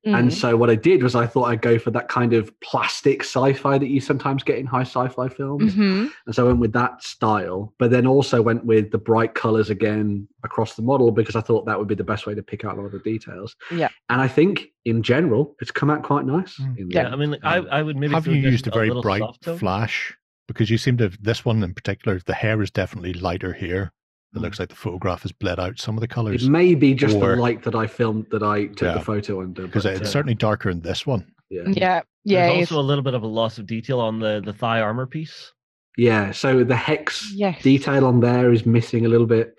and 0.05 0.29
Mm. 0.29 0.33
so 0.33 0.57
what 0.57 0.69
I 0.69 0.75
did 0.75 1.03
was 1.03 1.15
I 1.15 1.25
thought 1.27 1.43
I'd 1.45 1.61
go 1.61 1.77
for 1.79 1.91
that 1.91 2.07
kind 2.09 2.33
of 2.33 2.51
plastic 2.61 3.21
sci-fi 3.23 3.77
that 3.77 3.87
you 3.87 4.01
sometimes 4.01 4.43
get 4.43 4.57
in 4.57 4.65
high 4.65 4.81
sci-fi 4.81 5.27
films, 5.29 5.75
Mhm. 5.75 6.09
and 6.25 6.35
so 6.35 6.43
I 6.45 6.47
went 6.47 6.59
with 6.59 6.73
that 6.73 7.03
style. 7.03 7.73
But 7.77 7.91
then 7.91 8.07
also 8.07 8.41
went 8.41 8.65
with 8.65 8.91
the 8.91 8.97
bright 8.97 9.35
colors 9.35 9.69
again 9.69 10.27
across 10.43 10.75
the 10.75 10.81
model 10.81 11.11
because 11.11 11.35
I 11.35 11.41
thought 11.41 11.65
that 11.65 11.77
would 11.77 11.87
be 11.87 11.95
the 11.95 12.03
best 12.03 12.25
way 12.25 12.33
to 12.35 12.41
pick 12.43 12.65
out 12.65 12.73
a 12.73 12.81
lot 12.81 12.85
of 12.87 12.91
the 12.93 12.99
details. 12.99 13.55
Yeah. 13.71 13.89
and 14.09 14.19
I 14.21 14.27
think 14.27 14.69
in 14.85 15.03
general 15.03 15.55
it's 15.61 15.71
come 15.71 15.89
out 15.91 16.01
quite 16.03 16.25
nice. 16.25 16.57
Mm. 16.59 16.77
in 16.79 16.89
Yeah, 16.91 17.05
end. 17.05 17.13
I 17.13 17.17
mean, 17.17 17.37
I 17.43 17.57
I 17.57 17.81
would 17.83 17.95
maybe 17.97 18.13
have 18.13 18.25
you 18.27 18.33
used 18.33 18.65
a 18.67 18.71
very 18.71 18.87
little 18.87 19.03
bright 19.03 19.21
flash? 19.57 20.15
Because 20.47 20.71
you 20.71 20.77
seem 20.79 20.97
to 20.97 21.03
have 21.03 21.17
this 21.21 21.45
one 21.45 21.61
in 21.61 21.73
particular. 21.75 22.19
The 22.25 22.33
hair 22.33 22.59
is 22.63 22.71
definitely 22.71 23.13
lighter 23.13 23.53
here. 23.53 23.91
It 24.33 24.37
Mm. 24.37 24.41
looks 24.41 24.59
like 24.59 24.69
the 24.69 24.75
photograph 24.75 25.23
has 25.23 25.31
bled 25.31 25.59
out 25.59 25.79
some 25.79 25.97
of 25.97 26.01
the 26.01 26.07
colors 26.07 26.43
It 26.45 26.49
may 26.49 26.75
be 26.75 26.93
just 26.93 27.15
Or- 27.17 27.35
the 27.35 27.41
light 27.41 27.63
that 27.63 27.73
I 27.75 27.87
filmed 27.87 28.27
that 28.31 28.43
I 28.43 28.65
took 28.67 28.81
Yeah. 28.81 28.93
the 28.93 28.99
photo 29.01 29.41
under. 29.41 29.63
because 29.63 29.85
it's 29.85 30.01
uh, 30.01 30.05
certainly 30.05 30.35
darker 30.35 30.69
in 30.69 30.81
this 30.81 31.05
one. 31.07 31.25
yeah. 31.49 31.63
Yeah, 31.67 32.01
yeah. 32.25 32.45
There's 32.47 32.57
it 32.57 32.61
is. 32.61 32.71
also 32.71 32.81
a 32.81 32.85
little 32.87 33.03
bit 33.03 33.15
of 33.15 33.23
a 33.23 33.27
loss 33.27 33.57
of 33.57 33.65
detail 33.65 33.99
on 33.99 34.19
the 34.19 34.41
the 34.45 34.53
thigh 34.53 34.81
armor 34.81 35.07
piece. 35.07 35.51
yeah. 35.97 36.31
So 36.31 36.63
the 36.63 36.75
hex 36.75 37.31
Yes. 37.35 37.61
detail 37.63 38.05
on 38.05 38.19
there 38.19 38.53
is 38.53 38.65
missing 38.65 39.05
a 39.05 39.09
little 39.09 39.25
bit, 39.27 39.55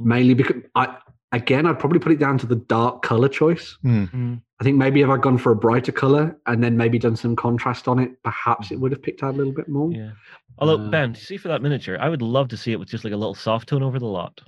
Mm. 0.00 0.06
mainly 0.06 0.34
because 0.34 0.56
I 0.74 0.96
again 1.36 1.66
I'd 1.66 1.78
probably 1.78 1.98
put 1.98 2.12
it 2.12 2.18
down 2.18 2.38
to 2.38 2.46
the 2.46 2.56
dark 2.56 3.02
color 3.02 3.28
choice. 3.28 3.76
Hmm. 3.82 4.34
I 4.60 4.64
think 4.64 4.76
maybe 4.76 5.00
if 5.02 5.08
I'd 5.08 5.20
gone 5.20 5.36
for 5.38 5.52
a 5.52 5.56
brighter 5.56 5.92
color 5.92 6.36
and 6.46 6.62
then 6.62 6.76
maybe 6.76 6.98
done 6.98 7.16
some 7.16 7.34
contrast 7.36 7.88
on 7.88 7.98
it, 7.98 8.22
perhaps 8.22 8.70
it 8.70 8.78
would 8.80 8.92
have 8.92 9.02
picked 9.02 9.22
out 9.22 9.34
a 9.34 9.36
little 9.36 9.52
bit 9.52 9.68
more. 9.68 9.90
Yeah. 9.90 10.10
Although 10.58 10.84
Uh, 10.86 10.90
Ben, 10.90 11.14
see 11.14 11.36
for 11.36 11.48
that 11.48 11.60
miniature, 11.62 11.98
I 12.00 12.08
would 12.08 12.22
love 12.22 12.48
to 12.48 12.56
see 12.56 12.72
it 12.72 12.78
with 12.78 12.88
just 12.88 13.04
like 13.04 13.12
a 13.12 13.16
little 13.16 13.34
soft 13.34 13.68
tone 13.68 13.82
over 13.82 13.98
the 13.98 14.06
lot. 14.06 14.40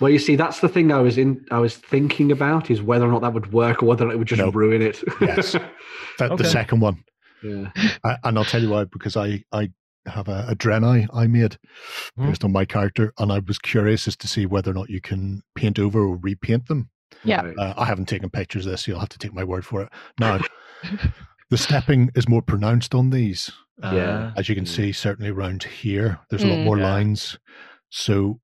Well, 0.00 0.10
you 0.10 0.18
see, 0.18 0.36
that's 0.36 0.60
the 0.60 0.68
thing 0.68 0.90
I 0.90 1.00
was 1.00 1.18
in. 1.18 1.44
I 1.50 1.58
was 1.58 1.76
thinking 1.76 2.32
about 2.32 2.70
is 2.70 2.80
whether 2.82 3.06
or 3.06 3.12
not 3.12 3.20
that 3.22 3.34
would 3.34 3.52
work 3.52 3.82
or 3.82 3.86
whether 3.86 4.04
or 4.04 4.08
not 4.08 4.14
it 4.14 4.18
would 4.18 4.26
just 4.28 4.40
Nope. 4.40 4.54
ruin 4.54 4.82
it. 4.82 5.02
Yes. 5.20 5.54
That, 6.18 6.32
Okay. 6.32 6.42
The 6.42 6.48
second 6.50 6.80
one, 6.80 7.02
yeah. 7.42 7.70
I, 8.04 8.16
and 8.24 8.36
I'll 8.36 8.44
tell 8.44 8.60
you 8.60 8.68
why. 8.70 8.84
Because 8.84 9.16
I 9.16 9.42
I 9.52 9.70
have 10.06 10.28
a, 10.28 10.46
a 10.48 10.54
Draenei 10.56 11.06
I 11.12 11.26
made 11.26 11.58
Hmm. 12.16 12.26
based 12.28 12.44
on 12.44 12.52
my 12.52 12.64
character, 12.64 13.12
and 13.18 13.30
I 13.32 13.38
was 13.40 13.58
curious 13.58 14.08
as 14.08 14.16
to 14.18 14.28
see 14.28 14.46
whether 14.46 14.70
or 14.70 14.74
not 14.74 14.90
you 14.90 15.00
can 15.00 15.42
paint 15.54 15.78
over 15.78 16.00
or 16.00 16.16
repaint 16.16 16.66
them. 16.66 16.90
Yeah. 17.24 17.42
Right. 17.42 17.58
Uh, 17.58 17.74
I 17.76 17.84
haven't 17.84 18.06
taken 18.08 18.30
pictures 18.30 18.66
of 18.66 18.72
this, 18.72 18.82
so 18.84 18.92
you'll 18.92 19.00
have 19.00 19.08
to 19.10 19.18
take 19.18 19.34
my 19.34 19.44
word 19.44 19.64
for 19.66 19.82
it. 19.82 19.88
Now, 20.18 20.40
the 21.50 21.58
stepping 21.58 22.10
is 22.14 22.28
more 22.28 22.42
pronounced 22.42 22.94
on 22.94 23.10
these. 23.10 23.50
Yeah. 23.82 24.30
Ah, 24.30 24.38
As 24.38 24.48
you 24.48 24.54
can 24.54 24.64
Mm. 24.64 24.68
see, 24.68 24.92
certainly 24.92 25.30
around 25.30 25.62
here, 25.64 26.18
there's 26.30 26.42
a 26.42 26.46
lot 26.46 26.58
Mm. 26.58 26.64
more 26.64 26.78
Yeah. 26.78 26.92
lines. 26.92 27.38
So, 27.90 28.40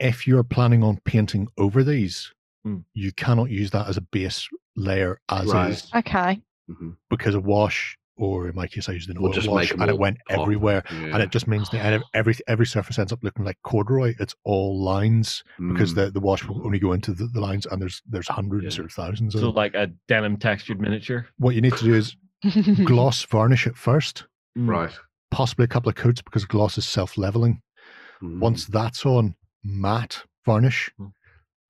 if 0.00 0.26
you're 0.26 0.42
planning 0.44 0.82
on 0.82 0.98
painting 1.04 1.48
over 1.56 1.82
these, 1.84 2.32
Mm. 2.66 2.84
you 2.94 3.12
cannot 3.12 3.50
use 3.50 3.70
that 3.70 3.88
as 3.88 3.96
a 3.96 4.00
base 4.00 4.48
layer 4.76 5.18
as 5.30 5.46
Right. 5.46 5.70
is 5.70 5.90
Okay. 5.94 6.42
Mhm. 6.70 6.96
because 7.10 7.34
a 7.34 7.40
wash, 7.40 7.96
or 8.16 8.48
in 8.48 8.54
my 8.54 8.66
case, 8.66 8.88
I 8.88 8.92
used 8.92 9.10
an 9.10 9.18
Will 9.20 9.28
oil 9.28 9.32
just 9.32 9.48
wash, 9.48 9.70
and 9.72 9.82
it 9.90 9.98
went 9.98 10.18
pop. 10.28 10.38
everywhere. 10.40 10.82
Yeah. 10.90 11.14
And 11.14 11.22
it 11.22 11.30
just 11.30 11.46
means 11.48 11.68
that 11.70 12.02
every 12.14 12.34
every 12.46 12.66
surface 12.66 12.98
ends 12.98 13.12
up 13.12 13.22
looking 13.22 13.44
like 13.44 13.58
corduroy. 13.64 14.14
It's 14.20 14.34
all 14.44 14.80
lines 14.82 15.42
because 15.58 15.92
Mm. 15.92 15.96
the, 15.96 16.10
the 16.12 16.20
wash 16.20 16.44
will 16.44 16.64
only 16.64 16.78
go 16.78 16.92
into 16.92 17.12
the, 17.12 17.26
the 17.26 17.40
lines, 17.40 17.66
and 17.66 17.80
there's 17.82 18.02
there's 18.08 18.28
hundreds 18.28 18.78
Yeah. 18.78 18.84
or 18.84 18.88
thousands 18.88 19.34
of 19.34 19.40
So 19.40 19.46
them. 19.46 19.54
like 19.56 19.74
a 19.74 19.88
denim 20.08 20.36
textured 20.36 20.80
miniature. 20.80 21.26
What 21.38 21.54
you 21.54 21.60
need 21.60 21.76
to 21.76 21.84
do 21.84 21.94
is 21.94 22.16
gloss 22.84 23.22
varnish 23.24 23.66
it 23.66 23.76
first, 23.76 24.24
Mm. 24.56 24.68
right. 24.68 24.92
possibly 25.30 25.64
a 25.64 25.68
couple 25.68 25.88
of 25.88 25.96
coats 25.96 26.22
because 26.22 26.44
gloss 26.44 26.78
is 26.78 26.86
self 26.86 27.18
leveling. 27.18 27.60
Mm. 28.22 28.38
Once 28.38 28.66
that's 28.66 29.04
on, 29.04 29.34
matte 29.64 30.22
varnish 30.46 30.90
Mm. 31.00 31.10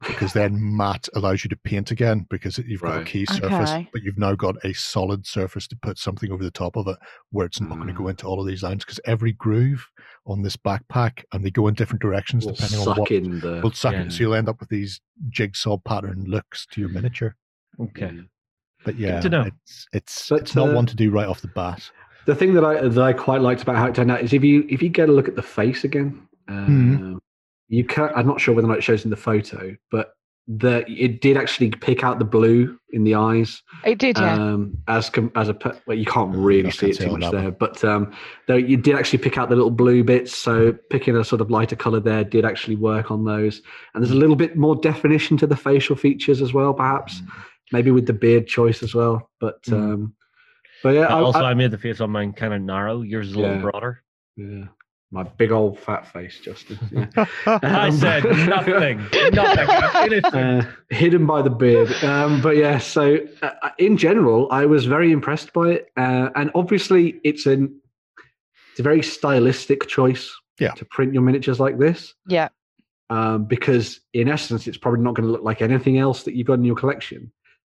Because 0.01 0.33
then 0.35 0.59
matte 0.77 1.09
allows 1.15 1.45
you 1.45 1.49
to 1.49 1.57
paint 1.65 1.91
again 1.91 2.27
because 2.29 2.59
you've 2.59 2.83
got 2.83 3.01
a 3.01 3.05
key 3.05 3.25
surface, 3.27 3.71
Okay. 3.71 3.89
but 3.93 4.03
you've 4.03 4.19
now 4.19 4.35
got 4.35 4.57
a 4.65 4.73
solid 4.75 5.27
surface 5.27 5.67
to 5.69 5.77
put 5.83 5.99
something 5.99 6.31
over 6.31 6.43
the 6.45 6.51
top 6.51 6.77
of 6.77 6.87
it 6.89 6.97
where 7.31 7.47
it's 7.47 7.61
not 7.61 7.77
going 7.77 7.87
to 7.87 7.93
go 7.95 8.05
Mm. 8.05 8.11
into 8.11 8.27
all 8.27 8.41
of 8.41 8.47
these 8.47 8.63
lines 8.63 8.85
because 8.85 9.01
every 9.07 9.33
groove 9.33 9.87
on 10.27 10.43
this 10.43 10.57
backpack 10.57 11.25
and 11.33 11.45
they 11.45 11.51
go 11.51 11.69
in 11.69 11.75
different 11.75 12.03
directions 12.03 12.45
will 12.45 12.53
depending 12.53 12.79
on 12.81 12.85
suck 12.85 12.99
what 12.99 13.11
in 13.11 13.41
the. 13.41 13.61
will 13.63 13.73
suck 13.73 13.93
Yeah. 13.95 14.03
it. 14.03 14.13
So 14.13 14.19
you'll 14.21 14.35
end 14.35 14.49
up 14.49 14.61
with 14.61 14.69
these 14.69 15.01
jigsaw 15.31 15.79
pattern 15.79 16.25
looks 16.27 16.67
to 16.73 16.81
your 16.81 16.91
miniature. 16.91 17.37
Okay. 17.81 18.09
Mm. 18.09 18.29
But 18.85 18.99
yeah, 18.99 19.21
to 19.21 19.29
know. 19.31 19.43
it's 19.43 19.87
it's 19.95 20.29
But, 20.29 20.43
it's 20.43 20.55
not 20.55 20.69
uh, 20.71 20.75
one 20.75 20.85
to 20.87 20.95
do 20.97 21.11
right 21.11 21.27
off 21.27 21.41
the 21.41 21.49
bat. 21.49 21.91
The 22.27 22.35
thing 22.35 22.53
that 22.55 22.65
I 22.65 22.87
that 22.89 23.03
I 23.03 23.13
quite 23.15 23.41
liked 23.41 23.63
about 23.63 23.77
how 23.77 23.87
it 23.87 23.95
turned 23.95 24.11
out 24.11 24.23
is 24.23 24.33
if 24.35 24.45
you 24.45 24.67
if 24.69 24.83
you 24.83 24.91
get 24.91 25.09
a 25.09 25.13
look 25.13 25.29
at 25.29 25.37
the 25.37 25.43
face 25.43 25.85
again, 25.85 26.27
Mhm. 26.51 27.17
uh, 27.17 27.19
you 27.69 27.85
can 27.85 28.11
I'm 28.15 28.27
not 28.27 28.41
sure 28.41 28.55
whether 28.55 28.67
or 28.67 28.71
not 28.71 28.79
it 28.79 28.85
shows 28.85 29.05
in 29.05 29.11
the 29.11 29.17
photo, 29.17 29.77
but 29.91 30.13
the 30.47 30.85
it 30.87 31.23
did 31.23 31.39
actually 31.39 31.71
pick 31.71 32.05
out 32.05 32.19
the 32.19 32.25
blue 32.25 32.79
in 32.91 33.03
the 33.03 33.15
eyes 33.15 33.63
it 33.87 33.97
did, 33.99 34.19
yeah. 34.19 34.35
um, 34.35 34.77
as 34.89 35.09
com- 35.09 35.33
as 35.37 35.49
a 35.49 35.55
pe- 35.55 35.73
well 35.87 35.97
you 35.97 36.05
can't 36.05 36.35
Uh, 36.35 36.39
really 36.39 36.71
see 36.71 36.91
it 36.91 36.99
too 36.99 37.11
much 37.13 37.23
that 37.23 37.33
there, 37.33 37.51
but 37.51 37.83
um, 37.83 38.13
though 38.47 38.55
you 38.57 38.77
did 38.77 38.95
actually 38.95 39.21
pick 39.21 39.39
out 39.39 39.49
the 39.49 39.57
little 39.57 39.71
blue 39.71 40.05
bits, 40.05 40.37
so 40.37 40.75
picking 40.91 41.17
a 41.17 41.25
sort 41.25 41.41
of 41.41 41.51
lighter 41.51 41.77
color 41.77 41.99
there 41.99 42.25
did 42.25 42.45
actually 42.45 42.77
work 42.77 43.11
on 43.11 43.25
those, 43.25 43.63
and 43.95 44.05
there's 44.05 44.11
a 44.13 44.17
little 44.17 44.37
bit 44.37 44.55
more 44.55 44.77
definition 44.77 45.39
to 45.39 45.47
the 45.47 45.57
facial 45.57 45.97
features 45.97 46.43
as 46.43 46.53
well, 46.53 46.75
perhaps 46.75 47.23
maybe 47.73 47.91
with 47.91 48.07
the 48.07 48.13
beard 48.13 48.47
choice 48.47 48.83
as 48.83 48.95
well, 48.95 49.31
but 49.41 49.63
Mm. 49.63 49.73
um, 49.95 50.15
but 50.83 50.91
yeah, 50.91 51.07
I- 51.07 51.21
also, 51.21 51.39
I- 51.39 51.53
I, 51.53 51.55
made 51.55 51.71
the 51.71 51.79
face 51.79 52.03
on 52.03 52.11
mine 52.11 52.35
kind 52.35 52.53
of 52.53 52.61
narrow. 52.61 53.01
Yours 53.01 53.29
is 53.31 53.35
a 53.35 53.39
little 53.39 53.61
broader. 53.63 54.03
Yeah. 54.37 54.67
My 55.15 55.23
big 55.23 55.53
old 55.53 55.79
fat 55.79 56.13
face, 56.13 56.41
Justin. 56.43 56.77
Yeah. 57.17 57.27
I 57.47 57.87
Um, 57.89 57.93
said 57.97 58.25
nothing. 58.25 58.99
Nothing. 59.33 59.69
Anything. 59.95 60.35
Uh, 60.35 60.73
hidden 60.91 61.25
by 61.25 61.41
the 61.41 61.51
beard. 61.51 61.93
Um, 62.03 62.41
but 62.43 62.57
yeah, 62.57 62.79
so 62.79 63.19
uh, 63.41 63.51
in 63.79 63.97
general, 63.97 64.49
I 64.51 64.67
was 64.67 64.87
very 64.87 65.13
impressed 65.13 65.53
by 65.53 65.71
it. 65.71 65.89
Uh, 65.97 66.31
and 66.35 66.51
obviously, 66.57 67.21
it's 67.23 67.47
an 67.47 67.81
it's 68.73 68.81
a 68.81 68.83
very 68.83 69.03
stylistic 69.03 69.87
choice 69.87 70.35
Yeah. 70.59 70.73
to 70.73 70.85
print 70.87 71.15
your 71.15 71.23
miniatures 71.23 71.61
like 71.61 71.79
this. 71.79 72.13
Yeah. 72.27 72.49
Um, 73.09 73.45
because 73.45 74.01
in 74.15 74.29
essence, 74.29 74.67
it's 74.67 74.79
probably 74.79 75.03
not 75.03 75.15
going 75.15 75.27
to 75.27 75.33
look 75.33 75.45
like 75.45 75.63
anything 75.63 75.97
else 75.99 76.25
that 76.25 76.35
you've 76.35 76.49
got 76.49 76.55
in 76.55 76.65
your 76.65 76.75
collection. 76.75 77.31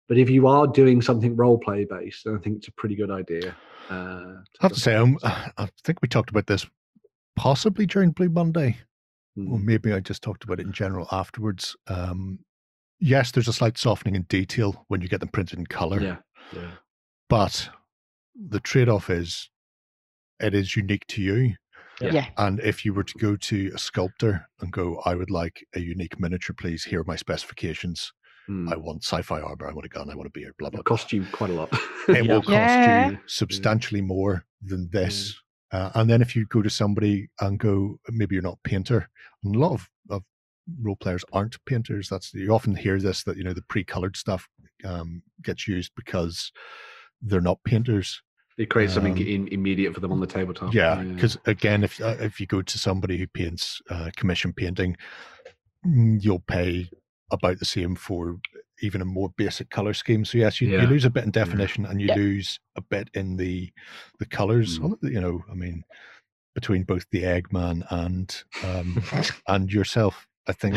But 0.09 0.17
if 0.19 0.31
you 0.31 0.47
are 0.47 0.69
doing 0.69 1.03
something 1.03 1.35
role 1.35 1.59
play 1.59 1.87
based, 1.87 2.23
then 2.25 2.37
I 2.37 2.39
think 2.39 2.59
it's 2.59 2.69
a 2.69 2.73
pretty 2.73 2.95
good 2.95 3.11
idea. 3.11 3.57
Uh, 3.91 4.35
I 4.61 4.63
have 4.63 4.73
to 4.75 4.79
say, 4.81 4.95
um, 4.95 5.19
I 5.25 5.69
think 5.83 6.01
we 6.03 6.09
talked 6.09 6.31
about 6.31 6.47
this 6.47 6.67
possibly 7.37 7.87
during 7.87 8.11
Blue 8.11 8.29
Monday, 8.29 8.79
or 9.37 9.59
Mm, 9.59 9.65
maybe 9.65 9.93
I 9.93 10.01
just 10.01 10.23
talked 10.23 10.45
about 10.45 10.61
it 10.61 10.67
in 10.67 10.73
general 10.73 11.09
afterwards. 11.11 11.75
Um, 11.87 12.41
yes, 13.01 13.31
there's 13.31 13.49
a 13.49 13.53
slight 13.53 13.79
softening 13.79 14.15
in 14.15 14.23
detail 14.25 14.85
when 14.89 15.01
you 15.01 15.09
get 15.09 15.21
them 15.21 15.31
printed 15.31 15.59
in 15.59 15.67
color, 15.67 16.01
yeah, 16.01 16.17
yeah, 16.53 16.71
but 17.31 17.69
the 18.35 18.61
trade-off 18.61 19.09
is 19.11 19.49
it 20.41 20.55
is 20.55 20.77
unique 20.77 21.07
to 21.09 21.23
you. 21.23 21.55
Yeah. 22.01 22.13
Yeah. 22.13 22.27
And 22.37 22.59
if 22.61 22.85
you 22.85 22.93
were 22.95 23.05
to 23.05 23.19
go 23.19 23.37
to 23.37 23.71
a 23.75 23.79
sculptor 23.79 24.49
and 24.61 24.73
go, 24.73 25.01
I 25.05 25.15
would 25.15 25.31
like 25.31 25.65
a 25.75 25.81
unique 25.81 26.19
miniature, 26.19 26.55
please. 26.59 26.83
Here 26.85 27.01
are 27.01 27.05
my 27.05 27.15
specifications. 27.17 28.13
Mm. 28.51 28.73
I 28.73 28.77
want 28.77 29.05
sci-fi 29.05 29.41
armor. 29.41 29.69
I 29.69 29.73
want 29.73 29.87
a 29.87 29.89
gun. 29.89 30.11
I 30.11 30.17
want 30.17 30.27
a 30.27 30.31
beard. 30.31 30.55
Blah 30.59 30.71
blah. 30.71 30.81
It'll 30.81 30.85
cost 30.97 31.13
you 31.13 31.25
quite 31.31 31.51
a 31.51 31.53
lot. 31.53 31.69
It 32.09 32.25
Yeah. 32.27 32.33
will 32.35 32.41
cost 32.43 32.51
Yeah. 32.51 33.11
you 33.11 33.19
substantially 33.27 34.01
more 34.01 34.45
than 34.63 34.89
this. 34.91 35.39
Uh, 35.73 35.91
and 35.95 36.11
then 36.11 36.21
if 36.21 36.37
you 36.37 36.47
go 36.47 36.63
to 36.63 36.71
somebody 36.71 37.29
and 37.41 37.59
go, 37.59 37.99
maybe 38.11 38.35
you're 38.35 38.43
not 38.43 38.59
a 38.65 38.69
painter. 38.69 39.09
And 39.43 39.57
a 39.57 39.59
lot 39.59 39.73
of, 39.73 39.89
of 40.11 40.23
role 40.81 40.97
players 40.97 41.25
aren't 41.33 41.65
painters. 41.65 42.09
That's 42.09 42.33
you 42.35 42.53
often 42.53 42.77
hear 42.77 43.01
this 43.01 43.25
that 43.25 43.37
you 43.37 43.45
know 43.45 43.55
the 43.55 43.63
pre-colored 43.63 44.17
stuff 44.17 44.47
um, 44.85 45.23
gets 45.43 45.67
used 45.67 45.93
because 45.97 46.53
they're 47.23 47.41
not 47.41 47.65
painters. 47.65 48.21
It 48.59 48.69
creates 48.69 48.93
something 48.93 49.15
Um, 49.15 49.19
in, 49.19 49.49
immediate 49.49 49.95
for 49.95 50.01
them 50.01 50.13
on 50.13 50.21
the 50.21 50.27
tabletop. 50.27 50.75
Yeah, 50.75 51.03
because 51.03 51.39
again, 51.47 51.85
if 51.85 52.01
uh, 52.01 52.17
if 52.21 52.39
you 52.39 52.47
go 52.47 52.61
to 52.61 52.79
somebody 52.79 53.17
who 53.17 53.27
paints 53.27 53.81
uh, 53.89 54.11
commission 54.15 54.53
painting, 54.53 54.97
mm, 55.87 56.23
you'll 56.23 56.45
pay 56.47 56.91
about 57.31 57.59
the 57.59 57.65
same 57.65 57.95
for 57.95 58.39
even 58.83 59.01
a 59.01 59.05
more 59.05 59.31
basic 59.37 59.71
color 59.71 59.95
scheme. 59.95 60.25
So 60.25 60.39
yes, 60.39 60.61
you, 60.61 60.69
Yeah. 60.69 60.83
you 60.83 60.87
lose 60.89 61.05
a 61.05 61.11
bit 61.11 61.25
in 61.25 61.31
definition 61.31 61.87
and 61.87 62.01
you 62.01 62.09
Yeah. 62.09 62.17
lose 62.17 62.59
a 62.77 62.83
bit 62.83 63.09
in 63.15 63.37
the 63.37 63.73
the 64.19 64.27
colors. 64.27 64.79
Mm. 64.79 64.97
You 65.03 65.21
know, 65.21 65.45
I 65.51 65.55
mean, 65.55 65.85
between 66.55 66.83
both 66.85 67.07
the 67.11 67.23
Eggman 67.23 67.85
and 67.91 68.43
um, 68.65 69.03
and 69.49 69.73
yourself, 69.73 70.27
I 70.47 70.53
think 70.53 70.75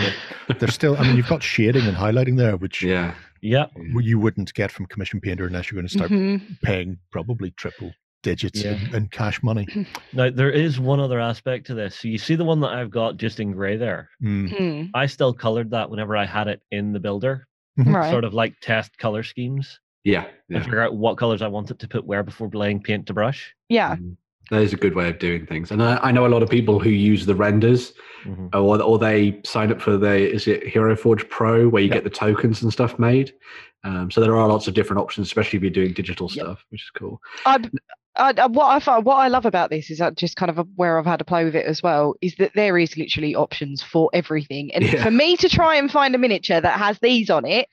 that 0.47 0.59
there's 0.59 0.73
still. 0.73 0.95
I 0.97 1.03
mean, 1.03 1.17
you've 1.17 1.27
got 1.27 1.43
shading 1.43 1.85
and 1.87 1.97
highlighting 1.97 2.37
there, 2.37 2.55
which 2.57 2.81
yeah. 2.83 3.15
Yeah. 3.41 3.65
you 3.75 4.17
wouldn't 4.19 4.53
get 4.53 4.71
from 4.71 4.85
commission 4.87 5.19
painter 5.19 5.45
unless 5.45 5.69
you're 5.71 5.79
going 5.79 5.87
to 5.87 5.93
start 5.97 6.09
Mhm. 6.11 6.61
paying 6.61 6.97
probably 7.11 7.51
triple 7.51 7.91
digits 8.23 8.63
Yeah. 8.63 8.71
in, 8.89 8.95
in 8.95 9.07
cash 9.09 9.43
money. 9.43 9.67
Now 10.13 10.31
there 10.31 10.49
is 10.49 10.79
one 10.79 10.99
other 10.99 11.19
aspect 11.19 11.67
to 11.67 11.75
this. 11.75 11.95
So 11.99 12.07
you 12.07 12.17
see 12.17 12.33
the 12.35 12.43
one 12.43 12.59
that 12.61 12.69
I've 12.71 12.89
got 12.89 13.17
just 13.17 13.39
in 13.39 13.51
grey 13.51 13.77
there. 13.77 14.09
Mm. 14.23 14.49
Mhm. 14.49 14.89
I 14.95 15.05
still 15.05 15.31
colored 15.31 15.69
that 15.71 15.91
whenever 15.91 16.17
I 16.17 16.25
had 16.25 16.47
it 16.47 16.61
in 16.71 16.91
the 16.93 16.99
builder. 16.99 17.45
Right. 17.77 18.09
sort 18.11 18.23
of 18.23 18.33
like 18.33 18.55
test 18.61 18.97
color 18.97 19.23
schemes 19.23 19.79
Yeah. 20.03 20.25
and 20.49 20.63
figure 20.63 20.79
out 20.81 20.95
what 20.95 21.17
colors 21.17 21.41
I 21.41 21.47
wanted 21.47 21.79
to 21.79 21.87
put 21.87 22.05
where 22.05 22.23
before 22.23 22.49
laying 22.53 22.81
paint 22.81 23.07
to 23.07 23.13
brush. 23.13 23.53
Yeah. 23.69 23.95
Mm. 23.97 24.15
That 24.51 24.61
is 24.61 24.73
a 24.73 24.77
good 24.77 24.93
way 24.95 25.09
of 25.09 25.17
doing 25.19 25.45
things. 25.47 25.71
And 25.71 25.81
I, 25.81 25.97
I 25.97 26.11
know 26.11 26.25
a 26.25 26.29
lot 26.29 26.43
of 26.43 26.49
people 26.49 26.79
who 26.79 26.89
use 26.89 27.25
the 27.25 27.35
renders 27.35 27.93
Mhm. 28.25 28.53
or, 28.55 28.81
or 28.81 28.97
they 28.97 29.39
sign 29.43 29.71
up 29.71 29.79
for 29.81 29.97
the, 29.97 30.15
is 30.33 30.47
it 30.47 30.65
Hero 30.67 30.95
Forge 30.95 31.27
Pro 31.29 31.67
where 31.67 31.81
you 31.81 31.89
Yeah. 31.89 31.95
get 31.95 32.03
the 32.05 32.09
tokens 32.09 32.61
and 32.63 32.71
stuff 32.71 32.97
made. 32.97 33.33
Um, 33.83 34.09
so 34.09 34.19
there 34.21 34.35
are 34.35 34.47
lots 34.47 34.67
of 34.67 34.73
different 34.73 34.99
options, 35.01 35.27
especially 35.27 35.57
if 35.57 35.63
you're 35.63 35.69
doing 35.71 35.93
digital 35.93 36.27
Yep. 36.31 36.45
stuff, 36.45 36.65
which 36.69 36.81
is 36.81 36.89
cool. 36.97 37.19
I, 37.45 37.57
I, 38.17 38.33
I- 38.37 38.45
what 38.47 38.67
I 38.67 38.79
find, 38.79 39.03
what 39.05 39.15
I 39.17 39.27
love 39.27 39.45
about 39.45 39.69
this 39.69 39.89
is 39.91 39.97
that 39.99 40.15
just 40.15 40.35
kind 40.35 40.49
of 40.49 40.57
a, 40.59 40.63
where 40.75 40.97
I've 40.99 41.05
had 41.05 41.19
to 41.19 41.25
play 41.25 41.43
with 41.43 41.55
it 41.55 41.65
as 41.65 41.83
well 41.83 42.15
is 42.21 42.35
that 42.37 42.51
there 42.55 42.77
is 42.77 42.95
literally 42.97 43.35
options 43.35 43.81
for 43.83 44.09
everything. 44.13 44.73
And 44.73 44.83
Yeah. 44.83 45.03
for 45.03 45.11
me 45.11 45.35
to 45.37 45.49
try 45.49 45.75
and 45.75 45.91
find 45.91 46.15
a 46.15 46.17
miniature 46.17 46.61
that 46.61 46.79
has 46.79 46.97
these 46.99 47.29
on 47.29 47.45
it, 47.45 47.67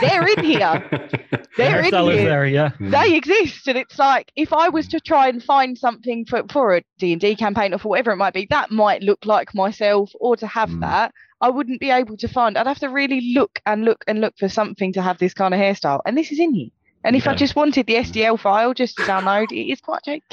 they're 0.00 0.26
in 0.26 0.44
here. 0.44 1.08
They're 1.56 1.78
in 1.84 1.94
here. 1.94 2.24
there, 2.24 2.46
yeah. 2.46 2.70
Mm. 2.80 2.90
They 2.90 3.16
exist, 3.16 3.68
and 3.68 3.78
it's 3.78 3.96
like 3.96 4.32
if 4.34 4.52
I 4.52 4.68
was 4.70 4.88
to 4.88 4.98
try 4.98 5.28
and 5.28 5.40
find 5.40 5.78
something 5.78 6.24
for 6.24 6.42
for 6.50 6.74
a 6.76 6.82
D 6.98 7.12
and 7.12 7.20
D 7.20 7.36
campaign 7.36 7.72
or 7.72 7.78
for 7.78 7.88
whatever 7.90 8.10
it 8.10 8.16
might 8.16 8.34
be, 8.34 8.46
that 8.50 8.72
might 8.72 9.02
look 9.02 9.24
like 9.24 9.54
myself, 9.54 10.10
or 10.18 10.36
to 10.36 10.48
have 10.48 10.68
Mm. 10.70 10.80
that, 10.80 11.12
I 11.40 11.50
wouldn't 11.50 11.78
be 11.80 11.90
able 11.92 12.16
to 12.16 12.26
find. 12.28 12.58
I'd 12.58 12.66
have 12.66 12.80
to 12.80 12.88
really 12.88 13.32
look 13.34 13.60
and 13.66 13.84
look 13.84 14.02
and 14.08 14.20
look 14.20 14.36
for 14.36 14.48
something 14.48 14.92
to 14.94 15.02
have 15.02 15.18
this 15.18 15.32
kind 15.32 15.54
of 15.54 15.60
hairstyle, 15.60 16.00
and 16.04 16.18
this 16.18 16.32
is 16.32 16.40
in 16.40 16.54
here. 16.54 16.70
And 17.04 17.14
if 17.16 17.28
I 17.28 17.34
just 17.34 17.54
wanted 17.54 17.86
the 17.86 17.96
STL 17.96 18.38
file 18.40 18.72
just 18.74 18.96
to 18.96 19.02
download, 19.02 19.52
it 19.52 19.70
is 19.70 19.80
quite 19.80 20.02
cheap. 20.04 20.24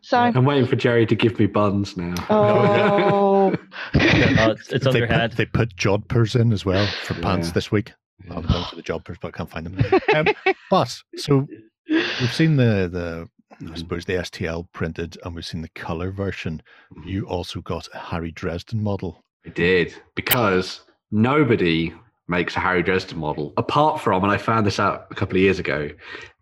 So, 0.00 0.18
I'm 0.18 0.44
waiting 0.44 0.66
for 0.66 0.76
Jerry 0.76 1.06
to 1.06 1.14
give 1.14 1.38
me 1.38 1.46
buns 1.46 1.96
now. 1.96 2.14
oh, 2.30 3.54
it's 3.94 4.72
it's 4.72 4.86
on 4.86 4.92
they 4.94 5.00
put, 5.00 5.10
head. 5.10 5.32
they 5.32 5.46
put 5.46 5.76
jodhpurs 5.76 6.38
in 6.38 6.52
as 6.52 6.64
well 6.64 6.86
for 7.04 7.14
pants 7.14 7.48
Yeah. 7.48 7.52
this 7.52 7.70
week. 7.70 7.92
I'm 8.30 8.42
going 8.42 8.64
for 8.64 8.76
the 8.76 8.82
jodhpurs, 8.82 9.18
but 9.20 9.28
I 9.28 9.30
can't 9.32 9.50
find 9.50 9.66
them. 9.66 10.00
Um, 10.14 10.54
but 10.70 10.96
so 11.16 11.46
we've 11.88 12.32
seen 12.32 12.56
the 12.56 12.88
the 12.90 13.28
I 13.70 13.76
suppose 13.76 14.04
the 14.04 14.14
STL 14.14 14.66
printed, 14.72 15.16
and 15.24 15.34
we've 15.34 15.44
seen 15.46 15.62
the 15.62 15.68
color 15.70 16.10
version. 16.10 16.62
You 17.04 17.26
also 17.26 17.60
got 17.60 17.88
a 17.94 17.98
Harry 17.98 18.32
Dresden 18.32 18.82
model. 18.82 19.22
I 19.46 19.50
did 19.50 19.94
because 20.14 20.80
nobody 21.10 21.92
makes 22.28 22.56
a 22.56 22.60
Harry 22.60 22.82
Dresden 22.82 23.18
model 23.18 23.52
apart 23.56 24.00
from, 24.00 24.22
and 24.24 24.32
I 24.32 24.36
found 24.38 24.66
this 24.66 24.80
out 24.80 25.06
a 25.10 25.14
couple 25.14 25.36
of 25.36 25.42
years 25.42 25.58
ago. 25.58 25.90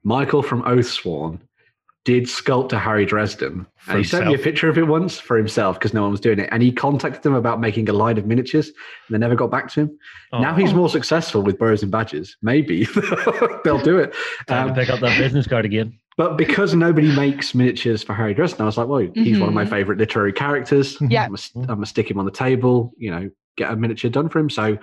Michael 0.04 0.42
from 0.42 0.62
Oathsworn 0.62 1.40
did 2.04 2.24
sculpt 2.24 2.72
a 2.72 2.78
Harry 2.80 3.06
Dresden, 3.06 3.64
For 3.76 3.92
and 3.92 3.98
he 3.98 4.04
sent 4.04 4.26
me 4.26 4.34
a 4.34 4.38
picture 4.38 4.68
of 4.68 4.76
it 4.76 4.88
once 4.88 5.20
for 5.20 5.36
himself 5.36 5.78
because 5.78 5.94
no 5.94 6.02
one 6.02 6.10
was 6.10 6.18
doing 6.20 6.40
it. 6.40 6.48
And 6.50 6.60
he 6.60 6.72
contacted 6.72 7.22
them 7.22 7.34
about 7.34 7.60
making 7.60 7.88
a 7.88 7.92
line 7.92 8.18
of 8.18 8.26
miniatures, 8.26 8.66
and 8.68 8.74
they 9.14 9.18
never 9.18 9.36
got 9.36 9.52
back 9.52 9.70
to 9.72 9.82
him. 9.82 9.98
Now 10.32 10.50
Oh, 10.52 10.54
he's 10.56 10.74
more 10.74 10.88
successful 10.88 11.42
with 11.42 11.58
bows 11.60 11.82
and 11.84 11.92
badges. 11.92 12.36
Maybe 12.42 12.84
they'll 13.64 13.78
do 13.82 13.98
it. 13.98 14.14
time 14.48 14.68
Um, 14.70 14.74
to 14.74 14.80
pick 14.80 14.90
up 14.90 14.98
that 15.00 15.16
business 15.16 15.46
card 15.46 15.64
again. 15.64 15.96
but 16.16 16.36
because 16.36 16.74
nobody 16.74 17.14
makes 17.14 17.54
miniatures 17.54 18.02
for 18.02 18.14
Harry 18.14 18.34
Dresden, 18.34 18.62
I 18.62 18.66
was 18.66 18.76
like, 18.76 18.88
well, 18.88 19.06
he's 19.14 19.38
one 19.38 19.48
of 19.48 19.54
my 19.54 19.64
Mhm. 19.64 19.70
favorite 19.70 19.98
literary 19.98 20.32
characters. 20.32 20.96
Yeah. 21.00 21.22
I'm 21.22 21.28
gonna, 21.28 21.38
st- 21.38 21.64
I'm 21.70 21.76
gonna 21.76 21.86
stick 21.86 22.10
him 22.10 22.18
on 22.18 22.24
the 22.24 22.32
table, 22.32 22.92
you 22.96 23.12
know, 23.12 23.30
get 23.56 23.70
a 23.70 23.76
miniature 23.76 24.10
done 24.10 24.28
for 24.28 24.40
him. 24.40 24.50
So 24.50 24.76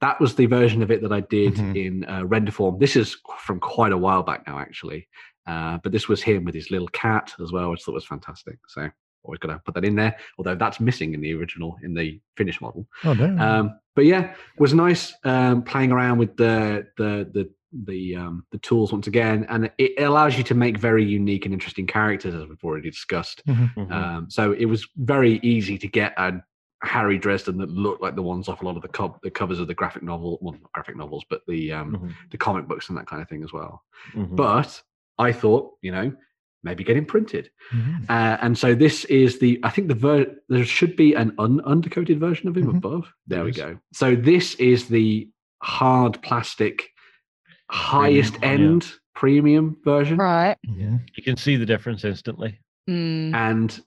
that 0.00 0.20
was 0.20 0.34
the 0.34 0.46
version 0.46 0.82
of 0.82 0.90
it 0.90 1.02
that 1.02 1.12
I 1.12 1.20
did 1.20 1.54
Mhm. 1.54 1.76
in 1.86 2.04
uh, 2.08 2.24
render 2.24 2.52
form. 2.52 2.78
This 2.78 2.96
is 2.96 3.16
from 3.38 3.60
quite 3.60 3.92
a 3.92 3.98
while 3.98 4.22
back 4.22 4.46
now, 4.46 4.58
actually. 4.58 5.08
Uh, 5.46 5.78
but 5.82 5.92
this 5.92 6.08
was 6.08 6.22
him 6.22 6.44
with 6.44 6.54
his 6.54 6.70
little 6.70 6.88
cat 6.88 7.34
as 7.42 7.50
well, 7.52 7.70
which 7.70 7.80
I 7.80 7.84
thought 7.84 7.94
was 7.94 8.06
fantastic. 8.06 8.58
So 8.68 8.88
always 9.22 9.38
got 9.38 9.48
to 9.48 9.58
put 9.64 9.74
that 9.74 9.84
in 9.84 9.96
there, 9.96 10.16
although 10.38 10.54
that's 10.54 10.80
missing 10.80 11.12
in 11.14 11.20
the 11.20 11.34
original, 11.34 11.76
in 11.82 11.92
the 11.94 12.20
finished 12.36 12.60
model. 12.60 12.86
Oh 13.04 13.12
no! 13.14 13.36
Um, 13.38 13.78
but 13.94 14.04
yeah, 14.06 14.30
it 14.32 14.60
was 14.60 14.72
nice 14.74 15.14
um, 15.24 15.62
playing 15.62 15.92
around 15.92 16.18
with 16.18 16.36
the 16.36 16.86
the 16.96 17.28
the 17.34 17.50
the 17.84 18.16
um, 18.16 18.46
the 18.52 18.58
tools 18.58 18.92
once 18.92 19.06
again, 19.06 19.44
and 19.48 19.70
it 19.78 20.02
allows 20.02 20.36
you 20.38 20.44
to 20.44 20.54
make 20.54 20.78
very 20.78 21.04
unique 21.04 21.44
and 21.44 21.52
interesting 21.54 21.86
characters, 21.86 22.34
as 22.34 22.46
we've 22.48 22.64
already 22.64 22.90
discussed. 22.90 23.42
Mhm. 23.46 23.90
Um, 23.92 24.30
so 24.30 24.52
it 24.52 24.64
was 24.66 24.88
very 24.96 25.38
easy 25.42 25.76
to 25.78 25.88
get 25.88 26.14
a 26.18 26.42
Harry 26.82 27.18
Dresden 27.18 27.58
that 27.58 27.68
looked 27.70 28.02
like 28.02 28.14
the 28.16 28.22
ones 28.22 28.48
off 28.48 28.62
a 28.62 28.64
lot 28.64 28.76
of 28.76 28.82
the 28.82 28.88
co- 28.88 29.18
the 29.22 29.30
covers 29.30 29.60
of 29.60 29.66
the 29.66 29.74
graphic 29.74 30.02
novel, 30.02 30.38
well, 30.40 30.54
not 30.54 30.72
graphic 30.72 30.96
novels, 30.96 31.24
but 31.28 31.42
the 31.46 31.72
um, 31.72 31.92
Mhm. 31.92 32.14
the 32.30 32.38
comic 32.38 32.66
books 32.66 32.88
and 32.88 32.96
that 32.98 33.06
kind 33.06 33.20
of 33.20 33.28
thing 33.28 33.42
as 33.44 33.52
well. 33.52 33.82
Mhm. 34.14 34.34
But 34.36 34.82
I 35.18 35.32
thought, 35.32 35.72
you 35.82 35.92
know, 35.92 36.12
maybe 36.62 36.82
get 36.84 36.96
him 36.96 37.04
printed. 37.04 37.50
Mhm. 37.72 38.04
Uh, 38.08 38.38
and 38.40 38.56
so 38.56 38.74
this 38.74 39.04
is 39.06 39.38
the 39.38 39.60
I 39.62 39.68
think 39.70 39.88
the 39.88 39.94
ver- 39.94 40.34
there 40.48 40.64
should 40.64 40.96
be 40.96 41.14
an 41.14 41.34
un- 41.38 41.60
undercoated 41.66 42.18
version 42.18 42.48
of 42.48 42.56
him 42.56 42.66
Mhm. 42.72 42.76
above. 42.78 43.12
There, 43.26 43.38
There 43.38 43.44
we 43.44 43.52
go. 43.52 43.78
So 43.92 44.16
this 44.16 44.54
is 44.54 44.88
the 44.88 45.28
hard 45.62 46.22
plastic 46.22 46.88
highest 47.70 48.40
Premium 48.40 48.52
one, 48.52 48.60
yeah. 48.60 48.68
end 48.70 48.92
premium 49.14 49.76
version. 49.84 50.16
right. 50.16 50.56
Mhm. 50.66 51.00
You 51.14 51.22
can 51.22 51.36
see 51.36 51.56
the 51.56 51.66
difference 51.66 52.04
instantly. 52.04 52.58
Mm. 52.88 53.34
And 53.34 53.80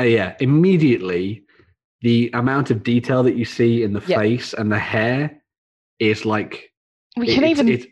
uh, 0.00 0.02
yeah, 0.02 0.34
immediately 0.40 1.43
the 2.04 2.30
amount 2.34 2.70
of 2.70 2.82
detail 2.84 3.22
that 3.22 3.34
you 3.34 3.44
see 3.46 3.82
in 3.82 3.92
the 3.94 4.02
Yeah. 4.06 4.18
face 4.18 4.52
and 4.52 4.70
the 4.70 4.78
hair 4.78 5.42
is 5.98 6.24
like 6.26 6.70
We 7.16 7.28
it- 7.30 7.34
can 7.34 7.44
even 7.46 7.68
it's- 7.68 7.88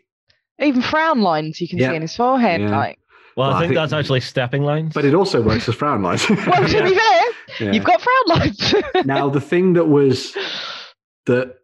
even 0.61 0.81
frown 0.83 1.21
lines 1.21 1.59
you 1.59 1.67
can 1.67 1.79
Yeah. 1.79 1.89
see 1.89 1.95
in 1.95 2.01
his 2.03 2.15
forehead. 2.15 2.61
Yeah. 2.61 2.77
Like, 2.77 2.99
Well, 3.35 3.47
Well, 3.47 3.55
I 3.55 3.57
I 3.57 3.61
think 3.61 3.69
think- 3.71 3.79
that's 3.79 3.93
actually 3.93 4.19
stepping 4.19 4.61
lines. 4.61 4.93
but 4.93 5.03
it 5.05 5.15
also 5.15 5.41
works 5.41 5.67
as 5.67 5.73
frown 5.73 6.03
lines. 6.03 6.29
well, 6.29 6.67
to 6.67 6.83
be 6.83 6.93
fair, 7.03 7.21
Yeah. 7.59 7.71
you've 7.73 7.83
got 7.83 7.99
frown 7.99 8.25
lines. 8.37 8.75
now 9.05 9.27
the 9.29 9.41
thing 9.41 9.73
that 9.73 9.85
was 9.85 10.37
that 11.25 11.55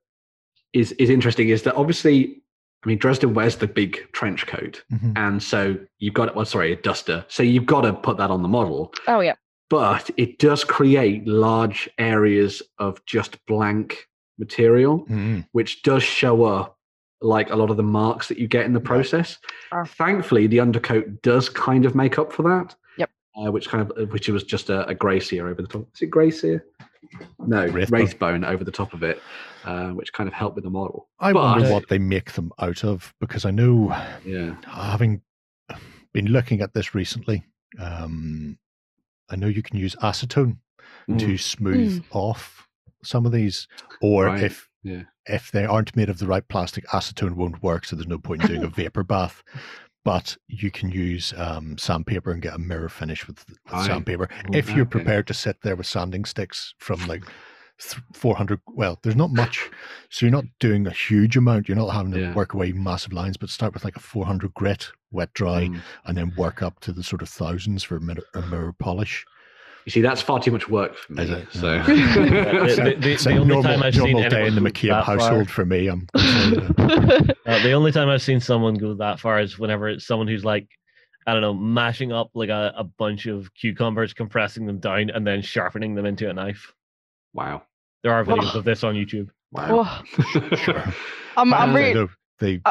is 0.73 0.91
is 0.93 1.09
interesting 1.11 1.49
is 1.49 1.61
that 1.63 1.75
obviously 1.75 2.41
I 2.83 2.87
mean 2.89 2.97
Dresden 2.97 3.35
wears 3.35 3.57
the 3.57 3.67
big 3.67 3.99
trench 4.13 4.47
coat 4.47 4.81
Mhm. 4.91 5.13
and 5.17 5.43
so 5.43 5.77
you've 5.99 6.13
got 6.15 6.35
well 6.35 6.45
sorry 6.45 6.71
a 6.73 6.75
duster 6.77 7.23
so 7.27 7.43
you've 7.43 7.65
got 7.67 7.81
to 7.81 7.93
put 7.93 8.17
that 8.17 8.31
on 8.31 8.41
the 8.41 8.47
model 8.57 8.91
oh 9.07 9.19
yeah. 9.19 9.35
But 9.69 10.09
it 10.17 10.39
does 10.39 10.63
create 10.63 11.27
large 11.27 11.89
areas 11.97 12.61
of 12.79 13.03
just 13.05 13.37
blank 13.45 14.07
material 14.39 15.05
Mhm. 15.07 15.45
which 15.51 15.83
does 15.83 16.01
show 16.01 16.43
up 16.45 16.77
like 17.21 17.49
a 17.49 17.55
lot 17.57 17.69
of 17.69 17.75
the 17.75 17.83
marks 17.83 18.29
that 18.29 18.37
you 18.37 18.47
get 18.47 18.65
in 18.65 18.71
the 18.71 18.79
process 18.79 19.37
Ah. 19.73 19.83
thankfully 19.83 20.47
the 20.47 20.61
undercoat 20.61 21.21
does 21.21 21.49
kind 21.49 21.83
of 21.85 21.93
make 21.93 22.17
up 22.17 22.31
for 22.31 22.43
that 22.43 22.73
Yep. 22.97 23.09
uh, 23.35 23.51
which 23.51 23.67
kind 23.67 23.81
of 23.91 24.11
which 24.13 24.29
was 24.29 24.45
just 24.45 24.69
a, 24.69 24.87
a 24.87 24.95
Grey 24.95 25.19
Seer 25.19 25.45
over 25.49 25.61
the 25.61 25.67
top 25.67 25.85
is 25.93 26.01
it 26.03 26.07
Grey 26.07 26.31
Seer 26.31 26.63
no 27.39 27.67
Wraithbone. 27.69 27.89
wraithbone 28.07 28.47
over 28.47 28.63
the 28.63 28.71
top 28.71 28.93
of 28.93 29.03
it 29.03 29.21
uh, 29.65 29.89
which 29.89 30.13
kind 30.13 30.29
of 30.29 30.33
helped 30.33 30.55
with 30.55 30.63
the 30.63 30.69
model 30.69 31.09
I 31.19 31.33
But- 31.33 31.59
wonder 31.59 31.73
what 31.73 31.89
they 31.89 31.99
make 31.99 32.31
them 32.31 32.53
out 32.59 32.85
of 32.85 33.13
because 33.19 33.43
I 33.43 33.51
know, 33.51 33.89
yeah 34.23 34.55
having 34.65 35.21
been 36.13 36.27
looking 36.27 36.61
at 36.61 36.73
this 36.73 36.95
recently, 36.95 37.43
um, 37.77 38.57
I 39.29 39.35
know 39.35 39.47
you 39.47 39.61
can 39.63 39.77
use 39.77 39.95
acetone 39.97 40.57
to 41.17 41.37
smooth 41.37 42.03
off 42.11 42.67
some 43.03 43.25
of 43.25 43.31
these, 43.31 43.67
or 44.01 44.25
Right, 44.27 44.43
if 44.43 44.69
yeah. 44.83 45.03
if 45.25 45.51
they 45.51 45.65
aren't 45.65 45.95
made 45.95 46.09
of 46.09 46.19
the 46.19 46.27
right 46.27 46.47
plastic, 46.47 46.85
acetone 46.87 47.33
won't 47.35 47.63
work. 47.63 47.85
So 47.85 47.95
there's 47.95 48.07
no 48.07 48.17
point 48.19 48.41
in 48.43 48.47
doing 48.47 48.63
a 48.63 48.67
vapor 48.81 49.03
bath. 49.03 49.41
but 50.05 50.37
you 50.47 50.71
can 50.71 50.89
use 50.91 51.33
um, 51.37 51.77
sandpaper 51.77 52.31
and 52.31 52.41
get 52.41 52.53
a 52.53 52.57
mirror 52.59 52.89
finish 52.89 53.27
with, 53.27 53.43
with 53.49 53.85
sandpaper. 53.85 54.27
Mm, 54.45 54.55
If 54.55 54.71
you're 54.71 54.85
prepared 54.85 55.27
to 55.27 55.33
sit 55.33 55.61
there 55.61 55.75
with 55.75 55.85
sanding 55.87 56.25
sticks 56.25 56.73
from 56.79 56.99
like 57.07 57.23
th- 57.25 57.35
400, 58.13 58.59
well, 58.67 58.99
there's 59.03 59.15
not 59.15 59.31
much. 59.31 59.69
So 60.09 60.25
you're 60.25 60.31
not 60.31 60.45
doing 60.59 60.85
a 60.87 60.91
huge 60.91 61.37
amount. 61.37 61.67
You're 61.67 61.77
not 61.77 61.89
having 61.89 62.11
to 62.13 62.19
Yeah. 62.19 62.33
work 62.33 62.53
away 62.53 62.71
massive 62.73 63.13
lines, 63.13 63.37
but 63.37 63.49
start 63.49 63.73
with 63.73 63.83
like 63.85 63.95
a 63.95 63.99
400 64.01 64.53
grit, 64.53 64.91
wet 65.11 65.33
dry, 65.33 65.67
Mm. 65.69 65.81
and 66.05 66.17
then 66.17 66.33
work 66.37 66.61
up 66.61 66.79
to 66.81 66.91
the 66.91 67.03
sort 67.03 67.21
of 67.21 67.29
thousands 67.29 67.83
for 67.83 67.95
a 67.97 68.01
mirror, 68.01 68.23
a 68.33 68.41
mirror 68.41 68.73
polish. 68.73 69.25
You 69.85 69.91
see, 69.91 70.01
that's 70.01 70.21
far 70.21 70.39
too 70.39 70.51
much 70.51 70.67
work 70.69 70.95
for 70.97 71.13
me. 71.13 71.23
Is 71.23 71.29
it? 71.31 71.47
So 71.51 71.81
The- 71.83 72.95
the- 72.99 72.99
the- 72.99 73.15
the 73.15 73.29
only 73.31 73.45
normal, 73.45 73.63
time 73.63 73.81
I've 73.81 73.95
seen 73.95 74.17
day 74.17 74.23
anyone 74.25 74.47
in 74.47 74.55
the 74.55 74.61
go 74.61 74.67
McCabe 74.69 74.89
that 74.89 75.05
far- 75.19 75.45
for 75.45 75.65
me. 75.65 75.87
I'm. 75.87 76.07
Uh, 77.49 77.63
the 77.63 77.71
only 77.71 77.91
time 77.91 78.09
I've 78.09 78.21
seen 78.21 78.39
someone 78.39 78.75
go 78.75 78.93
that 78.93 79.19
far 79.19 79.39
is 79.39 79.57
whenever 79.57 79.89
it's 79.89 80.05
someone 80.05 80.27
who's 80.27 80.45
like, 80.45 80.67
I 81.25 81.33
don't 81.33 81.41
know, 81.41 81.53
mashing 81.55 82.11
up 82.11 82.29
like 82.35 82.49
a, 82.49 82.73
a 82.77 82.83
bunch 82.83 83.25
of 83.25 83.51
cucumbers, 83.55 84.13
compressing 84.13 84.67
them 84.67 84.77
down, 84.79 85.09
and 85.09 85.25
then 85.25 85.41
sharpening 85.41 85.95
them 85.95 86.05
into 86.05 86.29
a 86.29 86.33
knife. 86.33 86.71
wow, 87.33 87.63
There 88.03 88.13
are 88.13 88.23
videos 88.23 88.55
Oh. 88.55 88.59
of 88.59 88.65
this 88.65 88.83
on 88.83 88.95
YouTube. 88.95 89.29
wow. 89.51 90.01
Oh, 90.17 90.55
Sure. 90.57 90.83
I'm, 91.37 91.53
I'm 91.53 91.71
Uh, 91.71 91.73
really, 91.73 91.93
No, 91.93 92.07
they, 92.39 92.61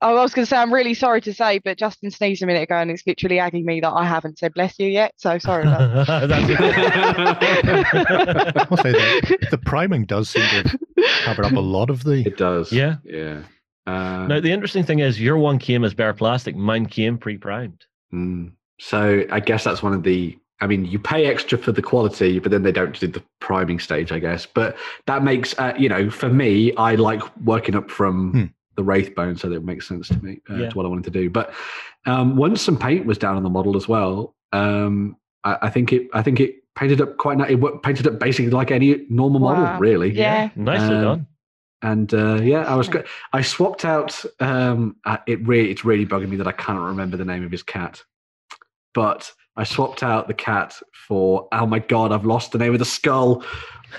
I 0.00 0.12
was 0.12 0.32
going 0.32 0.44
to 0.44 0.48
say, 0.48 0.56
I'm 0.56 0.72
really 0.72 0.94
sorry 0.94 1.20
to 1.22 1.34
say, 1.34 1.58
but 1.58 1.76
Justin 1.76 2.10
sneezed 2.12 2.40
a 2.42 2.46
minute 2.46 2.62
ago 2.62 2.76
and 2.76 2.88
it's 2.90 3.02
literally 3.04 3.40
agging 3.40 3.64
me 3.64 3.80
that 3.80 3.90
I 3.90 4.04
haven't 4.04 4.38
said 4.38 4.54
bless 4.54 4.78
you 4.78 4.86
yet. 4.88 5.12
So 5.16 5.38
sorry 5.38 5.64
about 5.64 6.06
That's 6.28 6.30
I 7.66 8.66
must 8.70 8.82
say 8.82 8.92
the, 8.92 9.48
the 9.50 9.58
priming 9.58 10.04
does 10.04 10.30
seem 10.30 10.42
to 10.42 10.68
have 10.68 10.78
covered 11.24 11.46
up 11.46 11.52
a 11.52 11.60
lot 11.60 11.90
of 11.90 12.04
the. 12.04 12.22
it 12.26 12.36
does. 12.36 12.72
Yeah. 12.72 12.96
yeah. 13.04 13.42
Uh, 13.86 14.26
now 14.28 14.40
the 14.40 14.52
interesting 14.52 14.84
thing 14.84 14.98
is 15.00 15.20
your 15.20 15.38
one 15.38 15.58
came 15.58 15.82
as 15.84 15.94
bare 15.94 16.12
plastic, 16.14 16.54
mine 16.54 16.86
came 16.86 17.18
pre-primed. 17.18 17.84
mm. 18.12 18.52
So 18.80 19.24
I 19.32 19.40
guess 19.40 19.64
that's 19.64 19.82
one 19.82 19.94
of 19.94 20.04
the. 20.04 20.38
I 20.60 20.66
mean, 20.66 20.84
you 20.84 20.98
pay 20.98 21.26
extra 21.26 21.56
for 21.56 21.70
the 21.72 21.82
quality, 21.82 22.38
but 22.40 22.50
then 22.50 22.62
they 22.64 22.72
don't 22.72 22.98
do 22.98 23.06
the 23.06 23.22
priming 23.40 23.78
stage, 23.78 24.10
I 24.10 24.18
guess. 24.18 24.44
But 24.46 24.76
that 25.06 25.22
makes, 25.22 25.56
uh, 25.58 25.72
you 25.78 25.88
know, 25.88 26.10
for 26.10 26.28
me, 26.28 26.74
I 26.76 26.96
like 26.96 27.22
working 27.44 27.76
up 27.76 27.90
from 27.90 28.32
Hmm. 28.32 28.44
the 28.76 28.82
wraith 28.82 29.14
bone, 29.14 29.36
so 29.36 29.48
that 29.48 29.56
it 29.56 29.64
makes 29.64 29.86
sense 29.86 30.08
to 30.08 30.18
me. 30.24 30.40
Uh, 30.50 30.54
Yeah. 30.56 30.68
To 30.70 30.76
what 30.76 30.84
I 30.86 30.88
wanted 30.88 31.04
to 31.04 31.10
do. 31.10 31.30
But 31.30 31.52
um, 32.06 32.36
once 32.36 32.60
some 32.62 32.76
paint 32.76 33.06
was 33.06 33.18
down 33.18 33.36
on 33.36 33.42
the 33.44 33.50
model 33.50 33.76
as 33.76 33.86
well, 33.88 34.34
um, 34.52 35.16
I, 35.44 35.58
I 35.62 35.70
think 35.70 35.92
it. 35.92 36.08
I 36.12 36.22
think 36.22 36.40
it 36.40 36.56
painted 36.74 37.00
up 37.00 37.16
quite. 37.18 37.38
ni- 37.38 37.54
It 37.54 37.82
painted 37.82 38.06
up 38.08 38.18
basically 38.18 38.50
like 38.50 38.70
any 38.72 39.04
normal 39.08 39.40
Wow. 39.40 39.54
model, 39.54 39.78
really. 39.80 40.10
Yeah. 40.12 40.50
Nicely 40.56 40.96
Um, 40.96 41.02
done. 41.02 41.26
And 41.82 42.12
uh, 42.14 42.40
yeah, 42.42 42.64
I 42.64 42.74
was. 42.74 42.88
Excellent. 42.88 43.06
Go- 43.06 43.12
I 43.32 43.42
swapped 43.42 43.84
out. 43.84 44.24
Um, 44.40 44.96
uh, 45.04 45.18
it 45.28 45.46
really, 45.46 45.70
it's 45.70 45.84
really 45.84 46.04
bugging 46.06 46.28
me 46.30 46.36
that 46.38 46.48
I 46.48 46.52
can't 46.52 46.80
remember 46.80 47.16
the 47.16 47.24
name 47.24 47.44
of 47.44 47.52
his 47.52 47.62
cat. 47.62 48.02
But 48.94 49.30
I 49.58 49.64
swapped 49.64 50.02
out 50.02 50.28
the 50.28 50.34
cat 50.34 50.80
for. 51.06 51.48
Oh 51.52 51.66
my 51.66 51.80
god, 51.80 52.12
I've 52.12 52.24
lost 52.24 52.52
the 52.52 52.58
name 52.58 52.72
of 52.72 52.78
the 52.78 52.84
skull. 52.84 53.44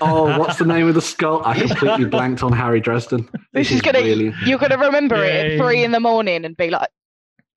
Oh, 0.00 0.38
what's 0.38 0.56
the 0.58 0.64
name 0.64 0.88
of 0.88 0.94
the 0.94 1.02
skull? 1.02 1.42
I 1.44 1.58
completely 1.58 2.04
blanked 2.16 2.42
on 2.42 2.52
Harry 2.52 2.80
Dresden. 2.80 3.28
This 3.52 3.70
is 3.70 3.80
gonna- 3.82 4.00
really. 4.00 4.32
You're 4.44 4.58
going 4.58 4.70
to 4.70 4.78
remember 4.78 5.16
it 5.24 5.52
at 5.52 5.58
three 5.58 5.82
in 5.84 5.90
the 5.92 6.00
morning 6.00 6.44
and 6.44 6.56
be 6.56 6.70
like, 6.70 6.88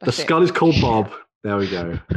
The 0.02 0.10
it." 0.10 0.14
skull 0.14 0.42
is 0.44 0.52
called 0.52 0.76
Bob. 0.82 1.12
There 1.44 1.58
we 1.58 1.70
go. 1.70 2.00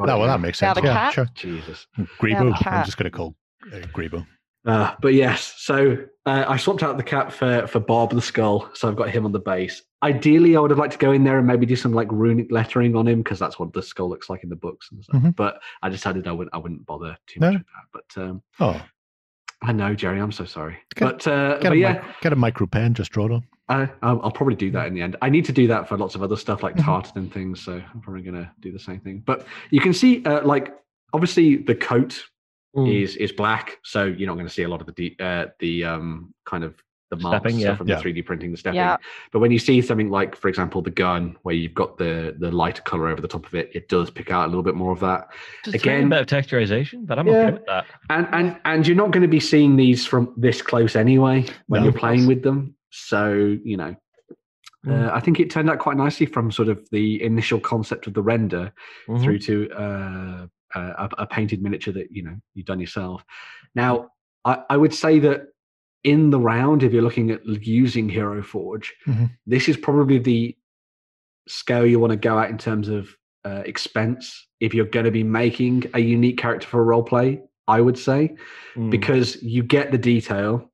No, 0.00 0.18
well, 0.18 0.26
that 0.28 0.40
makes 0.40 0.62
Now 0.62 0.72
sense. 0.74 0.82
the 0.82 0.88
Yeah, 0.88 0.94
cat? 0.94 1.14
sure. 1.14 1.26
Jesus. 1.34 1.86
Grebo. 2.20 2.54
I'm 2.66 2.84
just 2.84 2.96
going 2.96 3.10
to 3.10 3.16
call 3.16 3.34
uh, 3.72 3.76
Grebo. 3.94 4.26
Uh, 4.68 4.94
but 5.00 5.14
yes, 5.14 5.54
so 5.56 5.96
uh, 6.26 6.44
I 6.46 6.56
swapped 6.58 6.82
out 6.82 6.96
the 6.98 7.02
cat 7.02 7.32
for 7.32 7.66
for 7.66 7.80
Bob 7.80 8.10
the 8.12 8.20
skull, 8.20 8.68
so 8.74 8.86
I've 8.86 8.96
got 8.96 9.08
him 9.10 9.24
on 9.24 9.32
the 9.32 9.40
base. 9.40 9.82
Ideally, 10.02 10.56
I 10.56 10.60
would 10.60 10.70
have 10.70 10.78
liked 10.78 10.92
to 10.92 10.98
go 10.98 11.10
in 11.12 11.24
there 11.24 11.38
and 11.38 11.46
maybe 11.46 11.64
do 11.66 11.74
some 11.74 11.92
like 11.94 12.08
runic 12.12 12.52
lettering 12.52 12.94
on 12.94 13.08
him 13.08 13.22
because 13.22 13.38
that's 13.38 13.58
what 13.58 13.72
the 13.72 13.82
skull 13.82 14.08
looks 14.10 14.28
like 14.28 14.42
in 14.44 14.50
the 14.50 14.56
books 14.56 14.90
and 14.92 15.02
stuff. 15.02 15.22
Mhm. 15.22 15.34
But 15.36 15.60
I 15.82 15.88
decided 15.88 16.28
I 16.28 16.32
wouldn't 16.32 16.54
I 16.54 16.58
wouldn't 16.58 16.84
bother 16.86 17.16
too 17.26 17.40
No. 17.40 17.52
much 17.52 17.58
with 17.60 17.66
that. 17.66 18.04
But 18.14 18.22
um, 18.22 18.42
Oh, 18.60 18.82
I 19.62 19.72
know, 19.72 19.94
Jerry, 19.94 20.20
I'm 20.20 20.30
so 20.32 20.44
sorry. 20.44 20.76
Get- 20.94 21.04
but 21.04 21.26
uh, 21.26 21.54
get 21.54 21.62
but 21.62 21.72
a, 21.72 21.76
yeah, 21.76 22.04
get 22.20 22.32
a 22.34 22.36
micro 22.36 22.66
pen, 22.66 22.92
just 22.94 23.10
draw 23.10 23.24
it 23.26 23.32
on. 23.32 23.44
I, 23.70 23.90
I'll, 24.02 24.20
I'll 24.22 24.30
probably 24.30 24.54
do 24.54 24.70
that 24.72 24.86
in 24.86 24.94
the 24.94 25.00
end. 25.02 25.16
I 25.20 25.30
need 25.30 25.44
to 25.46 25.52
do 25.52 25.66
that 25.68 25.88
for 25.88 25.96
lots 25.98 26.14
of 26.14 26.22
other 26.22 26.36
stuff 26.36 26.62
like 26.62 26.76
Mhm. 26.76 26.84
tartan 26.84 27.18
and 27.22 27.32
things. 27.32 27.62
So 27.62 27.72
I'm 27.94 28.00
probably 28.02 28.22
going 28.22 28.36
to 28.36 28.50
do 28.60 28.70
the 28.70 28.78
same 28.78 29.00
thing. 29.00 29.22
But 29.26 29.46
you 29.70 29.80
can 29.80 29.92
see, 29.94 30.22
uh, 30.24 30.46
like, 30.46 30.74
obviously 31.12 31.56
the 31.56 31.74
coat 31.74 32.22
Mm. 32.86 33.02
is 33.02 33.16
is 33.16 33.32
black, 33.32 33.78
so 33.82 34.04
you're 34.04 34.26
not 34.26 34.34
going 34.34 34.46
to 34.46 34.52
see 34.52 34.62
a 34.64 34.68
lot 34.68 34.80
of 34.80 34.86
the 34.86 34.92
de- 34.92 35.16
uh, 35.24 35.46
the 35.58 35.84
um 35.84 36.34
kind 36.44 36.64
of 36.64 36.74
the 37.10 37.16
marks 37.16 37.36
Stepping, 37.42 37.58
yeah. 37.58 37.64
stuff 37.68 37.78
from 37.78 37.88
Yeah. 37.88 37.94
the 37.96 38.02
3D 38.02 38.22
printing, 38.26 38.50
the 38.50 38.58
stepping. 38.58 38.76
Yeah. 38.76 38.98
But 39.32 39.38
when 39.38 39.50
you 39.50 39.58
see 39.58 39.80
something 39.80 40.10
like, 40.10 40.36
for 40.36 40.48
example, 40.48 40.82
the 40.82 40.90
gun, 40.90 41.36
where 41.42 41.54
you've 41.54 41.72
got 41.72 41.96
the 41.96 42.36
the 42.38 42.50
lighter 42.50 42.82
color 42.82 43.08
over 43.08 43.22
the 43.22 43.28
top 43.28 43.46
of 43.46 43.54
it, 43.54 43.70
it 43.74 43.88
does 43.88 44.10
pick 44.10 44.30
out 44.30 44.44
a 44.44 44.48
little 44.48 44.62
bit 44.62 44.74
more 44.74 44.92
of 44.92 45.00
that. 45.00 45.28
Just 45.64 45.76
a 45.76 45.78
again- 45.78 46.10
bit 46.10 46.20
of 46.20 46.26
texturization, 46.26 47.06
but 47.06 47.18
I'm 47.18 47.26
Yeah. 47.26 47.32
okay 47.38 47.52
with 47.52 47.66
that. 47.66 47.86
And 48.10 48.28
and 48.32 48.56
and 48.66 48.86
you're 48.86 48.96
not 48.96 49.10
going 49.10 49.22
to 49.22 49.28
be 49.28 49.40
seeing 49.40 49.76
these 49.76 50.04
from 50.06 50.34
this 50.36 50.60
close 50.60 50.96
anyway 50.96 51.46
when 51.66 51.80
No. 51.80 51.84
you're 51.86 51.98
playing 51.98 52.26
with 52.26 52.42
them. 52.42 52.74
So 52.90 53.56
you 53.64 53.76
know, 53.78 53.96
Mm. 54.86 55.08
uh, 55.08 55.10
I 55.12 55.20
think 55.20 55.40
it 55.40 55.50
turned 55.50 55.68
out 55.70 55.78
quite 55.80 55.96
nicely 55.96 56.26
from 56.26 56.52
sort 56.52 56.68
of 56.68 56.86
the 56.92 57.20
initial 57.22 57.58
concept 57.58 58.06
of 58.06 58.14
the 58.14 58.22
render 58.22 58.72
Mhm. 59.08 59.22
through 59.24 59.38
to 59.40 59.70
uh, 59.72 60.46
a, 60.74 61.08
a 61.18 61.26
painted 61.26 61.62
miniature 61.62 61.94
that 61.94 62.08
you 62.10 62.22
know 62.22 62.36
you've 62.54 62.66
done 62.66 62.80
yourself. 62.80 63.24
Now, 63.74 64.10
I, 64.44 64.62
I 64.70 64.76
would 64.76 64.94
say 64.94 65.18
that 65.20 65.46
in 66.04 66.30
the 66.30 66.38
round, 66.38 66.82
if 66.82 66.92
you're 66.92 67.02
looking 67.02 67.30
at 67.30 67.44
using 67.46 68.08
Hero 68.08 68.42
Forge, 68.42 68.94
Mhm. 69.06 69.30
this 69.46 69.68
is 69.68 69.76
probably 69.76 70.18
the 70.18 70.56
scale 71.48 71.86
you 71.86 71.98
want 71.98 72.12
to 72.12 72.16
go 72.16 72.38
at 72.38 72.50
in 72.50 72.58
terms 72.58 72.88
of 72.88 73.08
uh, 73.44 73.62
expense. 73.64 74.46
If 74.60 74.74
you're 74.74 74.84
going 74.86 75.06
to 75.06 75.10
be 75.10 75.22
making 75.24 75.84
a 75.94 76.00
unique 76.00 76.36
character 76.38 76.66
for 76.66 76.80
a 76.80 76.84
role 76.84 77.02
play, 77.02 77.40
I 77.66 77.80
would 77.80 77.98
say 77.98 78.34
Mm. 78.76 78.90
because 78.90 79.42
you 79.42 79.62
get 79.62 79.90
the 79.90 79.98
detail. 79.98 80.70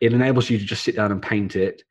It 0.00 0.12
enables 0.14 0.48
you 0.48 0.58
to 0.58 0.64
just 0.64 0.82
sit 0.82 0.96
down 0.96 1.12
and 1.12 1.20
paint 1.22 1.56
it, 1.56 1.82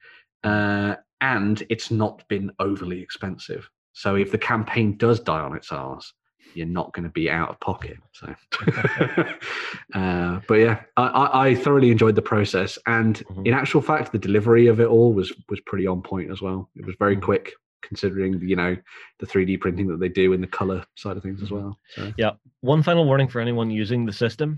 uh, 0.43 0.95
and 1.21 1.61
it's 1.69 1.91
not 1.91 2.27
been 2.27 2.51
overly 2.59 3.01
expensive. 3.01 3.69
So 3.93 4.15
if 4.15 4.31
the 4.31 4.37
campaign 4.37 4.97
does 4.97 5.19
die 5.19 5.39
on 5.39 5.55
its 5.55 5.71
arse, 5.71 6.13
you're 6.53 6.67
not 6.67 6.93
going 6.93 7.03
to 7.03 7.09
be 7.09 7.29
out 7.29 7.49
of 7.49 7.59
pocket. 7.59 7.97
So, 8.11 8.33
uh, 9.93 10.39
but 10.47 10.55
yeah, 10.55 10.81
I, 10.97 11.29
I, 11.47 11.55
thoroughly 11.55 11.91
enjoyed 11.91 12.15
the 12.15 12.21
process, 12.21 12.77
and 12.85 13.15
Mhm. 13.17 13.47
in 13.47 13.53
actual 13.53 13.81
fact, 13.81 14.11
the 14.11 14.17
delivery 14.19 14.67
of 14.67 14.79
it 14.79 14.87
all 14.87 15.13
was 15.13 15.33
was 15.49 15.59
pretty 15.61 15.87
on 15.87 16.01
point 16.01 16.31
as 16.31 16.41
well. 16.41 16.69
It 16.75 16.85
was 16.85 16.95
very 16.99 17.15
Mhm. 17.15 17.21
quick, 17.21 17.53
considering 17.81 18.39
you 18.41 18.55
know 18.55 18.75
the 19.19 19.25
3D 19.25 19.57
printing 19.57 19.87
that 19.87 19.99
they 19.99 20.09
do 20.09 20.33
in 20.33 20.41
the 20.41 20.47
color 20.47 20.85
side 20.95 21.17
of 21.17 21.23
things 21.23 21.41
as 21.41 21.51
well. 21.51 21.77
So. 21.95 22.11
Yeah. 22.17 22.31
One 22.61 22.83
final 22.83 23.05
warning 23.05 23.27
for 23.27 23.39
anyone 23.39 23.71
using 23.71 24.05
the 24.05 24.13
system: 24.13 24.57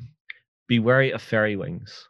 be 0.68 0.80
wary 0.80 1.12
of 1.12 1.22
fairy 1.22 1.56
wings. 1.56 2.08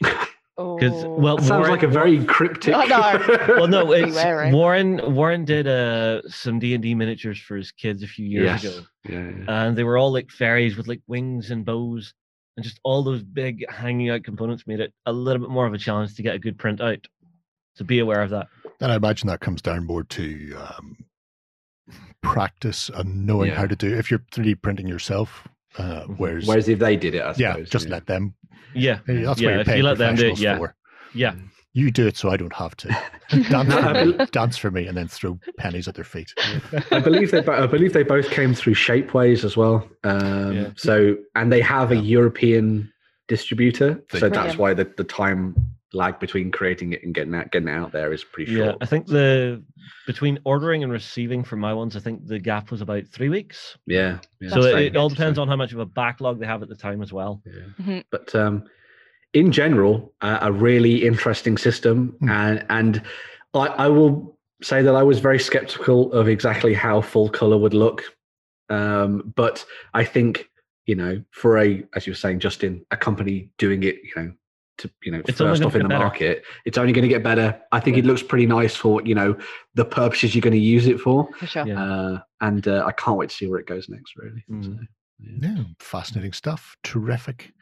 Because 0.56 1.04
Oh. 1.04 1.14
well, 1.14 1.36
That 1.36 1.44
sounds 1.46 1.60
Warren- 1.60 1.70
like 1.70 1.82
a 1.82 1.88
very 1.88 2.22
cryptic. 2.24 2.74
I 2.74 2.84
know. 2.84 3.36
well, 3.56 3.68
no, 3.68 3.92
it's 3.92 4.14
wary. 4.14 4.52
Warren. 4.52 5.14
Warren 5.14 5.44
did 5.44 5.66
uh, 5.66 6.20
some 6.28 6.58
D 6.58 6.74
and 6.74 6.82
D 6.82 6.94
miniatures 6.94 7.38
for 7.40 7.56
his 7.56 7.72
kids 7.72 8.02
a 8.02 8.06
few 8.06 8.26
years 8.26 8.62
yes. 8.62 8.64
ago, 8.64 8.86
Yeah, 9.08 9.18
yeah. 9.30 9.44
and 9.66 9.76
they 9.78 9.84
were 9.84 9.96
all 9.96 10.12
like 10.12 10.30
fairies 10.30 10.76
with 10.76 10.86
like 10.86 11.00
wings 11.06 11.50
and 11.50 11.64
bows, 11.64 12.12
and 12.56 12.64
just 12.64 12.78
all 12.84 13.02
those 13.02 13.22
big 13.22 13.64
hanging 13.70 14.10
out 14.10 14.22
components 14.24 14.66
made 14.66 14.80
it 14.80 14.92
a 15.06 15.12
little 15.12 15.40
bit 15.40 15.50
more 15.50 15.66
of 15.66 15.72
a 15.72 15.78
challenge 15.78 16.14
to 16.16 16.22
get 16.22 16.34
a 16.34 16.38
good 16.38 16.58
print 16.58 16.80
out. 16.82 17.06
So 17.76 17.84
be 17.84 18.00
aware 18.00 18.20
of 18.22 18.30
that. 18.30 18.48
And 18.80 18.92
I 18.92 18.96
imagine 18.96 19.28
that 19.28 19.40
comes 19.40 19.62
down 19.62 19.86
more 19.86 20.04
to 20.04 20.54
um, 20.56 20.96
practice 22.22 22.90
and 22.92 23.26
knowing 23.26 23.50
Yeah. 23.50 23.56
how 23.56 23.66
to 23.66 23.76
do. 23.76 23.94
If 23.96 24.10
you're 24.10 24.20
3D 24.32 24.60
printing 24.60 24.86
yourself, 24.88 25.48
uh, 25.78 26.02
Mhm. 26.04 26.18
whereas, 26.18 26.46
Whereas 26.46 26.68
if 26.68 26.78
they 26.78 26.96
did 26.96 27.14
it, 27.14 27.20
I 27.22 27.34
yeah, 27.36 27.52
suppose. 27.52 27.70
just 27.70 27.88
let 27.88 28.06
them. 28.06 28.34
Yeah, 28.74 29.00
That's 29.06 29.18
Yeah, 29.18 29.26
what 29.28 29.38
you're 29.40 29.60
if 29.60 29.68
you 29.76 29.82
let 29.82 29.98
them 29.98 30.14
do 30.16 30.22
it, 30.26 30.36
professionals 30.36 30.40
yeah. 30.40 30.58
for. 30.58 30.74
yeah. 31.14 31.34
You 31.72 31.92
do 31.92 32.08
it 32.08 32.16
so 32.16 32.30
I 32.30 32.36
don't 32.36 32.52
have 32.54 32.76
to. 32.78 32.88
Dance, 33.48 33.72
for 33.72 33.94
me, 34.04 34.26
dance 34.32 34.56
for 34.56 34.70
me 34.72 34.86
and 34.88 34.96
then 34.96 35.06
throw 35.06 35.38
pennies 35.56 35.86
at 35.86 35.94
their 35.94 36.02
feet. 36.04 36.32
I 36.90 36.98
believe 36.98 37.30
they. 37.30 37.46
I 37.46 37.66
believe 37.68 37.92
they 37.92 38.02
both 38.02 38.28
came 38.30 38.54
through 38.54 38.74
Shapeways 38.74 39.44
as 39.44 39.56
well. 39.56 39.88
Um, 40.02 40.52
Yeah. 40.52 40.68
So, 40.76 41.16
and 41.36 41.52
they 41.52 41.60
have 41.60 41.92
a 41.92 41.96
European 41.96 42.92
distributor, 43.28 44.02
They 44.10 44.18
so 44.18 44.28
do. 44.28 44.34
that's 44.34 44.58
why 44.58 44.74
the, 44.74 44.92
the 44.96 45.04
time 45.04 45.54
lag 45.92 46.20
between 46.20 46.50
creating 46.50 46.92
it 46.92 47.02
and 47.02 47.14
getting 47.14 47.34
out 47.34 47.50
getting 47.50 47.68
it 47.68 47.72
out 47.72 47.92
there 47.92 48.12
is 48.12 48.22
pretty 48.22 48.54
short. 48.54 48.68
Yeah. 48.68 48.74
I 48.80 48.86
think 48.86 49.06
the 49.06 49.62
between 50.06 50.38
ordering 50.44 50.82
and 50.82 50.92
receiving 50.92 51.42
for 51.42 51.56
my 51.56 51.72
ones, 51.74 51.96
I 51.96 52.00
think 52.00 52.26
the 52.26 52.38
gap 52.38 52.70
was 52.70 52.80
about 52.80 53.06
three 53.08 53.28
weeks. 53.28 53.76
Yeah. 53.86 54.18
yeah 54.40 54.50
so 54.50 54.62
it, 54.62 54.86
it 54.86 54.96
all 54.96 55.08
depends 55.08 55.38
on 55.38 55.48
how 55.48 55.56
much 55.56 55.72
of 55.72 55.78
a 55.78 55.86
backlog 55.86 56.38
they 56.38 56.46
have 56.46 56.62
at 56.62 56.68
the 56.68 56.76
time 56.76 57.02
as 57.02 57.12
well. 57.12 57.42
Yeah. 57.44 57.84
Mhm. 57.84 58.04
But 58.10 58.34
um, 58.34 58.64
in 59.32 59.52
general, 59.52 60.12
uh, 60.20 60.38
a 60.42 60.52
really 60.52 61.04
interesting 61.06 61.58
system, 61.58 62.16
Hmm. 62.20 62.28
and 62.28 62.66
and 62.70 63.02
I, 63.54 63.66
I 63.66 63.88
will 63.88 64.38
say 64.62 64.82
that 64.82 64.94
I 64.94 65.02
was 65.02 65.18
very 65.20 65.38
skeptical 65.38 66.12
of 66.12 66.28
exactly 66.28 66.74
how 66.74 67.00
full 67.00 67.28
color 67.28 67.58
would 67.58 67.74
look. 67.74 68.04
Um, 68.68 69.32
but 69.34 69.64
I 69.94 70.04
think 70.04 70.48
you 70.86 70.94
know, 70.96 71.22
for 71.30 71.58
a 71.58 71.84
as 71.94 72.06
you 72.06 72.12
were 72.12 72.16
saying, 72.16 72.40
Justin, 72.40 72.84
a 72.90 72.96
company 72.96 73.50
doing 73.58 73.82
it, 73.84 73.96
you 74.02 74.12
know, 74.16 74.32
to 74.80 74.90
you 75.02 75.12
know 75.12 75.22
It's 75.26 75.38
first 75.38 75.62
off 75.62 75.74
in 75.74 75.82
the 75.82 75.88
better. 75.88 76.00
market. 76.00 76.42
It's 76.64 76.76
only 76.78 76.92
going 76.92 77.02
to 77.02 77.08
get 77.08 77.22
better. 77.22 77.58
I 77.72 77.80
think 77.80 77.96
it 77.96 78.04
looks 78.04 78.22
pretty 78.22 78.46
nice 78.46 78.74
for 78.76 79.00
you 79.02 79.14
know 79.14 79.36
the 79.74 79.84
purposes 79.84 80.34
you're 80.34 80.42
going 80.42 80.52
to 80.52 80.58
use 80.58 80.86
it 80.86 81.00
for, 81.00 81.28
For 81.38 81.46
sure. 81.46 81.66
Yeah. 81.66 81.82
uh, 81.82 82.20
and 82.40 82.66
uh, 82.68 82.84
I 82.86 82.92
can't 82.92 83.16
wait 83.16 83.30
to 83.30 83.36
see 83.36 83.46
where 83.46 83.60
it 83.60 83.66
goes 83.66 83.88
next. 83.88 84.16
Really. 84.16 84.44
Mm. 84.50 84.64
So, 84.64 84.70
yeah. 85.20 85.50
Yeah, 85.56 85.62
fascinating 85.78 86.32
stuff. 86.32 86.76
Terrific. 86.82 87.52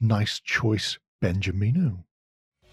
Nice 0.00 0.40
choice, 0.40 0.98
Benjamino. 1.22 1.98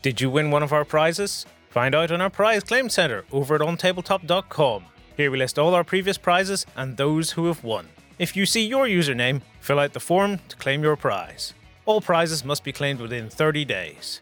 Did 0.02 0.20
you 0.20 0.30
win 0.32 0.50
one 0.52 0.64
of 0.64 0.74
our 0.74 0.84
prizes? 0.84 1.46
Find 1.70 1.94
out 1.96 2.12
on 2.12 2.20
our 2.22 2.30
prize 2.30 2.64
claim 2.64 2.90
center 2.90 3.24
over 3.32 3.56
at 3.56 3.62
ontabletop.com. 3.62 4.86
Here 5.16 5.30
we 5.32 5.38
list 5.38 5.60
all 5.60 5.76
our 5.76 5.84
previous 5.84 6.18
prizes 6.18 6.66
and 6.76 6.98
those 6.98 7.32
who 7.32 7.46
have 7.46 7.64
won. 7.64 7.88
If 8.18 8.36
you 8.36 8.46
see 8.46 8.66
your 8.66 8.88
username, 8.88 9.42
fill 9.60 9.80
out 9.80 9.94
the 9.94 10.00
form 10.00 10.40
to 10.50 10.56
claim 10.58 10.84
your 10.84 10.96
prize. 10.96 11.54
All 11.92 12.00
prizes 12.00 12.46
must 12.46 12.64
be 12.64 12.72
claimed 12.72 13.02
within 13.02 13.30
30 13.30 13.66
days. 13.66 14.22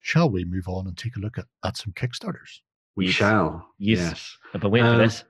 Shall 0.00 0.28
we 0.28 0.44
move 0.44 0.66
on 0.66 0.88
and 0.88 0.98
take 0.98 1.14
a 1.14 1.20
look 1.20 1.38
at, 1.38 1.44
at 1.62 1.76
some 1.76 1.92
Kickstarters? 1.92 2.58
We 2.96 3.06
Yes. 3.06 3.14
shall. 3.14 3.68
Yes. 3.78 3.98
yes. 4.00 4.38
I've 4.52 4.60
been 4.60 4.72
waiting 4.72 4.88
for 4.88 4.94
Um, 4.94 4.98
this. 4.98 5.22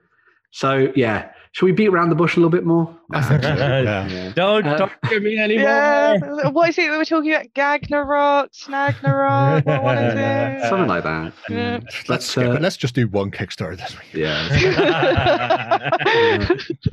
So 0.55 0.89
yeah, 0.95 1.31
should 1.51 1.65
we 1.65 1.73
beat 1.73 1.89
around 1.89 2.09
the 2.11 2.15
bush 2.15 2.37
a 2.37 2.39
little 2.39 2.49
bit 2.49 2.65
more? 2.65 2.87
So, 3.13 3.19
yeah. 3.43 4.07
Yeah. 4.07 4.31
Don't 4.33 4.65
Uh, 4.65 4.77
talk 4.77 4.91
to 5.09 5.19
me 5.19 5.37
anymore. 5.37 5.63
Yeah. 5.67 6.47
What 6.49 6.69
is 6.69 6.77
it 6.77 6.89
that 6.89 6.97
we're 6.97 7.03
talking 7.03 7.33
about? 7.33 7.53
Gagnarok, 7.53 8.51
Snagnarok. 8.53 9.65
what, 9.65 9.83
what 9.83 9.97
is 9.97 10.13
it? 10.17 10.69
Something 10.69 10.87
like 10.87 11.03
that. 11.03 11.33
Yeah. 11.49 11.81
Let's 12.07 12.37
uh. 12.37 12.57
Let's 12.61 12.77
just 12.77 12.95
do 12.95 13.07
one 13.09 13.31
Kickstarter 13.31 13.75
this 13.77 13.97
week. 13.97 14.13
Yeah. 14.15 14.47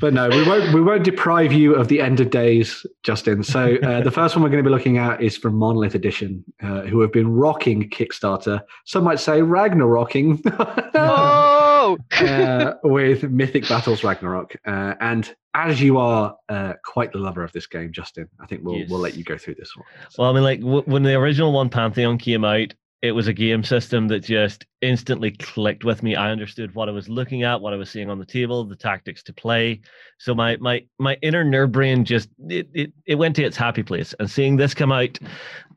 but 0.01 0.13
no, 0.13 0.29
we 0.29 0.43
won't. 0.47 0.75
We 0.75 0.81
won't 0.83 1.05
deprive 1.05 1.53
you 1.53 1.75
of 1.77 1.87
the 1.89 2.01
end 2.01 2.19
of 2.21 2.31
days, 2.31 2.85
Justin. 3.05 3.43
So 3.45 3.77
uh, 3.77 4.01
the 4.03 4.11
first 4.11 4.35
one 4.35 4.43
we're 4.43 4.51
going 4.51 4.63
to 4.65 4.69
be 4.69 4.75
looking 4.75 4.99
at 4.99 5.23
is 5.23 5.37
from 5.37 5.55
Monolith 5.55 5.95
Edition, 5.95 6.45
uh, 6.63 6.81
who 6.83 7.01
have 7.01 7.13
been 7.13 7.33
rocking 7.33 7.89
Kickstarter. 7.91 8.61
Some 8.87 9.05
might 9.05 9.21
say 9.21 9.41
Ragnarocking. 9.41 10.43
Oh! 11.83 11.99
uh, 12.25 12.75
with 12.85 13.25
Mythic 13.25 13.69
Battles 13.69 14.05
Ragnarok. 14.05 14.55
Uh, 14.65 14.95
and 15.01 15.35
as 15.53 15.83
you 15.83 15.99
are 15.99 16.37
uh, 16.49 16.75
quite 16.85 17.11
the 17.11 17.19
lover 17.19 17.43
of 17.43 17.51
this 17.51 17.67
game, 17.67 17.91
Justin, 17.91 18.29
I 18.41 18.47
think 18.47 18.63
we'll 18.63 18.85
we'll 18.89 19.01
let 19.01 19.17
you 19.17 19.25
go 19.25 19.37
through 19.37 19.57
this 19.57 19.77
one. 19.77 19.85
Well, 20.17 20.31
I 20.31 20.33
mean, 20.33 20.45
like 20.45 20.61
w- 20.61 20.85
when 20.85 21.03
the 21.03 21.15
original 21.15 21.53
one, 21.53 21.69
Pantheon, 21.69 22.19
came 22.19 22.45
out, 22.45 22.73
it 23.03 23.11
was 23.11 23.27
a 23.27 23.33
game 23.33 23.65
system 23.65 24.07
that 24.09 24.21
just 24.21 24.65
instantly 24.81 25.33
clicked 25.33 25.83
with 25.83 26.05
me. 26.05 26.15
I 26.15 26.31
understood 26.31 26.73
what 26.77 26.89
I 26.89 26.93
was 26.93 27.09
looking 27.09 27.43
at, 27.43 27.61
what 27.61 27.73
I 27.73 27.77
was 27.77 27.91
seeing 27.91 28.09
on 28.09 28.21
the 28.21 28.25
table, 28.25 28.65
the 28.65 28.77
tactics 28.77 29.25
to 29.25 29.33
play. 29.33 29.81
So 30.19 30.37
my 30.37 30.57
my 30.59 30.87
my 31.01 31.19
inner 31.21 31.45
nerd 31.45 31.73
brain 31.73 32.05
just 32.05 32.29
it 32.49 32.69
it, 32.73 32.93
it 33.07 33.17
went 33.17 33.35
to 33.37 33.43
its 33.43 33.57
happy 33.57 33.83
place. 33.83 34.15
And 34.21 34.31
seeing 34.31 34.57
this 34.57 34.73
come 34.73 34.93
out, 34.93 35.19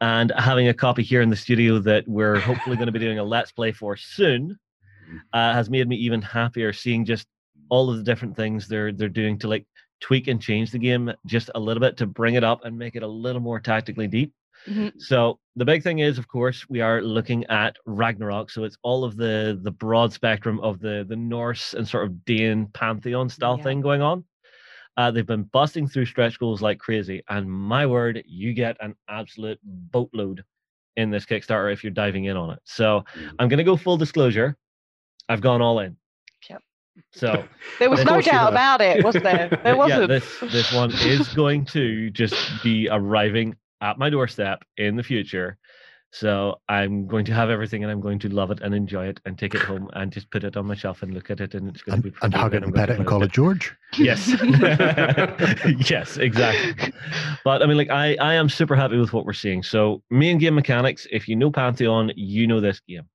and 0.02 0.32
having 0.38 0.68
a 0.68 0.74
copy 0.74 1.02
here 1.02 1.24
in 1.24 1.32
the 1.32 1.36
studio 1.36 1.80
that 1.80 2.08
we're 2.08 2.40
hopefully 2.40 2.76
going 2.76 2.86
to 2.86 2.92
be 2.92 3.00
doing 3.00 3.18
a 3.18 3.24
let's 3.24 3.52
play 3.52 3.72
for 3.72 3.98
soon, 3.98 4.60
uh, 5.34 5.54
has 5.54 5.70
made 5.70 5.88
me 5.88 5.96
even 5.98 6.22
happier. 6.22 6.74
Seeing 6.74 7.06
just 7.06 7.28
all 7.70 7.90
of 7.90 7.98
the 7.98 8.04
different 8.04 8.36
things 8.36 8.68
they're 8.68 8.92
they're 8.92 9.10
doing 9.10 9.38
to 9.40 9.48
like 9.48 9.66
tweak 10.02 10.28
and 10.28 10.42
change 10.42 10.72
the 10.72 10.80
game 10.80 11.12
just 11.26 11.50
a 11.56 11.60
little 11.60 11.82
bit 11.82 11.98
to 11.98 12.06
bring 12.06 12.36
it 12.36 12.44
up 12.44 12.64
and 12.66 12.78
make 12.78 12.96
it 12.96 13.04
a 13.04 13.08
little 13.08 13.42
more 13.42 13.60
tactically 13.60 14.08
deep. 14.08 14.34
Mhm. 14.68 14.92
So 15.02 15.40
the 15.56 15.66
big 15.66 15.84
thing 15.84 16.00
is, 16.00 16.18
of 16.18 16.28
course, 16.28 16.68
we 16.70 16.82
are 16.82 17.02
looking 17.02 17.46
at 17.46 17.78
Ragnarok. 17.86 18.50
So 18.50 18.64
it's 18.64 18.78
all 18.84 19.04
of 19.04 19.16
the 19.18 19.60
the 19.62 19.72
broad 19.72 20.12
spectrum 20.14 20.60
of 20.62 20.80
the 20.80 21.06
the 21.08 21.16
Norse 21.16 21.74
and 21.74 21.88
sort 21.88 22.06
of 22.06 22.26
Dane 22.26 22.68
pantheon 22.74 23.30
style 23.30 23.58
Yeah. 23.58 23.64
thing 23.64 23.82
going 23.82 24.02
on. 24.02 24.24
Uh, 24.98 25.12
they've 25.12 25.26
been 25.28 25.44
busting 25.44 25.88
through 25.88 26.06
stretch 26.06 26.40
goals 26.40 26.62
like 26.62 26.80
crazy, 26.80 27.22
and 27.30 27.52
my 27.52 27.86
word, 27.86 28.24
you 28.26 28.54
get 28.54 28.78
an 28.80 28.96
absolute 29.10 29.60
boatload 29.64 30.44
in 30.96 31.10
this 31.10 31.26
Kickstarter 31.26 31.72
if 31.74 31.84
you're 31.84 31.92
diving 31.92 32.26
in 32.26 32.38
on 32.38 32.52
it. 32.52 32.60
So 32.64 33.04
Mhm. 33.14 33.36
I'm 33.40 33.50
going 33.50 33.58
to 33.58 33.64
go 33.66 33.76
full 33.76 33.98
disclosure. 33.98 34.56
I've 35.30 35.42
gone 35.42 35.62
all 35.62 35.80
in. 35.80 35.98
Yep. 36.50 36.62
So 37.14 37.44
There 37.80 37.90
was 37.90 38.04
no 38.06 38.14
course 38.14 38.26
you 38.26 38.32
doubt 38.32 38.52
about 38.52 38.82
it, 38.82 39.04
was 39.04 39.16
there? 39.16 39.50
There 39.64 39.76
wasn't. 39.76 40.02
Yeah, 40.02 40.08
this 40.20 40.40
this 40.52 40.74
one 40.74 40.92
is 40.94 41.28
going 41.30 41.66
to 41.68 42.10
just 42.12 42.36
be 42.64 42.88
arriving 42.92 43.56
at 43.82 43.98
my 43.98 44.10
doorstep 44.10 44.64
in 44.78 44.96
the 44.96 45.04
future. 45.04 45.58
So 46.12 46.62
I'm 46.70 47.08
going 47.08 47.26
to 47.26 47.34
have 47.34 47.50
everything, 47.50 47.84
and 47.84 47.92
I'm 47.92 48.00
going 48.00 48.20
to 48.20 48.30
love 48.30 48.50
it 48.50 48.62
and 48.62 48.74
enjoy 48.74 49.08
it, 49.08 49.20
and 49.26 49.38
take 49.38 49.54
it 49.54 49.62
home 49.62 49.90
and 49.94 50.14
just 50.14 50.32
put 50.32 50.46
it 50.46 50.56
on 50.56 50.66
my 50.66 50.74
shelf 50.74 51.04
and 51.04 51.14
look 51.14 51.30
at 51.30 51.42
it, 51.42 51.56
and 51.56 51.68
it's 51.68 51.82
going 51.82 51.96
And, 51.96 52.04
to 52.04 52.12
be 52.12 52.18
and 52.22 52.34
hug 52.34 52.54
it 52.54 52.64
and 52.64 52.74
pet 52.74 52.90
it 52.90 52.98
and 52.98 53.06
call 53.06 53.22
it 53.24 53.34
George. 53.34 53.76
Yes. 53.98 54.30
yes, 55.90 56.16
exactly. 56.16 56.94
But 57.44 57.62
I 57.62 57.66
mean, 57.66 57.76
like, 57.76 57.90
I, 57.90 58.16
I 58.22 58.36
am 58.36 58.48
super 58.48 58.78
happy 58.78 58.98
with 58.98 59.12
what 59.12 59.26
we're 59.26 59.34
seeing. 59.34 59.62
So, 59.62 60.04
main 60.10 60.38
game 60.38 60.56
mechanics, 60.56 61.06
if 61.12 61.28
you 61.28 61.36
know 61.36 61.52
Pantheon, 61.52 62.14
you 62.16 62.48
know 62.48 62.62
this 62.62 62.80
game. 62.80 63.10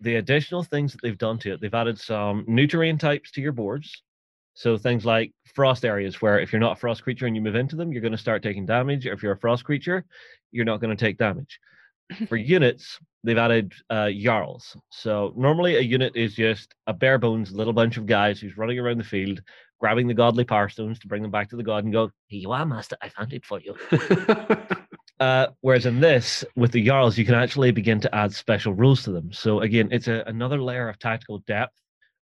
The 0.00 0.16
additional 0.16 0.62
things 0.62 0.92
that 0.92 1.02
they've 1.02 1.18
done 1.18 1.38
to 1.40 1.52
it, 1.52 1.60
they've 1.60 1.74
added 1.74 1.98
some 1.98 2.44
new 2.46 2.66
terrain 2.66 2.98
types 2.98 3.30
to 3.32 3.40
your 3.40 3.52
boards. 3.52 4.02
So, 4.54 4.76
things 4.76 5.04
like 5.04 5.32
frost 5.54 5.84
areas, 5.84 6.20
where 6.20 6.40
if 6.40 6.52
you're 6.52 6.60
not 6.60 6.76
a 6.76 6.80
frost 6.80 7.02
creature 7.02 7.26
and 7.26 7.36
you 7.36 7.42
move 7.42 7.54
into 7.54 7.76
them, 7.76 7.92
you're 7.92 8.02
going 8.02 8.12
to 8.12 8.18
start 8.18 8.42
taking 8.42 8.66
damage. 8.66 9.06
Or 9.06 9.12
if 9.12 9.22
you're 9.22 9.32
a 9.32 9.38
frost 9.38 9.64
creature, 9.64 10.04
you're 10.50 10.64
not 10.64 10.80
going 10.80 10.94
to 10.96 11.02
take 11.04 11.18
damage. 11.18 11.58
For 12.28 12.36
units, 12.56 12.98
they've 13.22 13.38
added 13.38 13.72
uh, 13.88 14.10
Jarls. 14.10 14.76
So, 14.90 15.32
normally 15.36 15.76
a 15.76 15.80
unit 15.80 16.16
is 16.16 16.34
just 16.34 16.74
a 16.86 16.92
bare 16.92 17.18
bones 17.18 17.52
little 17.52 17.72
bunch 17.72 17.96
of 17.96 18.06
guys 18.06 18.40
who's 18.40 18.56
running 18.56 18.78
around 18.78 18.98
the 18.98 19.04
field 19.04 19.40
grabbing 19.80 20.06
the 20.06 20.14
godly 20.14 20.44
power 20.44 20.68
stones 20.68 20.98
to 21.00 21.08
bring 21.08 21.22
them 21.22 21.30
back 21.30 21.48
to 21.48 21.56
the 21.56 21.62
god 21.62 21.84
and 21.84 21.92
go, 21.92 22.10
Here 22.28 22.40
you 22.40 22.52
are, 22.52 22.66
master, 22.66 22.96
I 23.00 23.08
found 23.08 23.32
it 23.32 23.44
for 23.44 23.60
you. 23.60 23.74
Uh, 25.20 25.48
whereas 25.60 25.84
in 25.84 26.00
this, 26.00 26.44
with 26.56 26.72
the 26.72 26.82
Jarls, 26.82 27.18
you 27.18 27.26
can 27.26 27.34
actually 27.34 27.70
begin 27.72 28.00
to 28.00 28.14
add 28.14 28.32
special 28.32 28.72
rules 28.72 29.02
to 29.02 29.12
them. 29.12 29.30
So 29.32 29.60
again, 29.60 29.88
it's 29.92 30.08
a, 30.08 30.24
another 30.26 30.60
layer 30.62 30.88
of 30.88 30.98
tactical 30.98 31.40
depth 31.40 31.74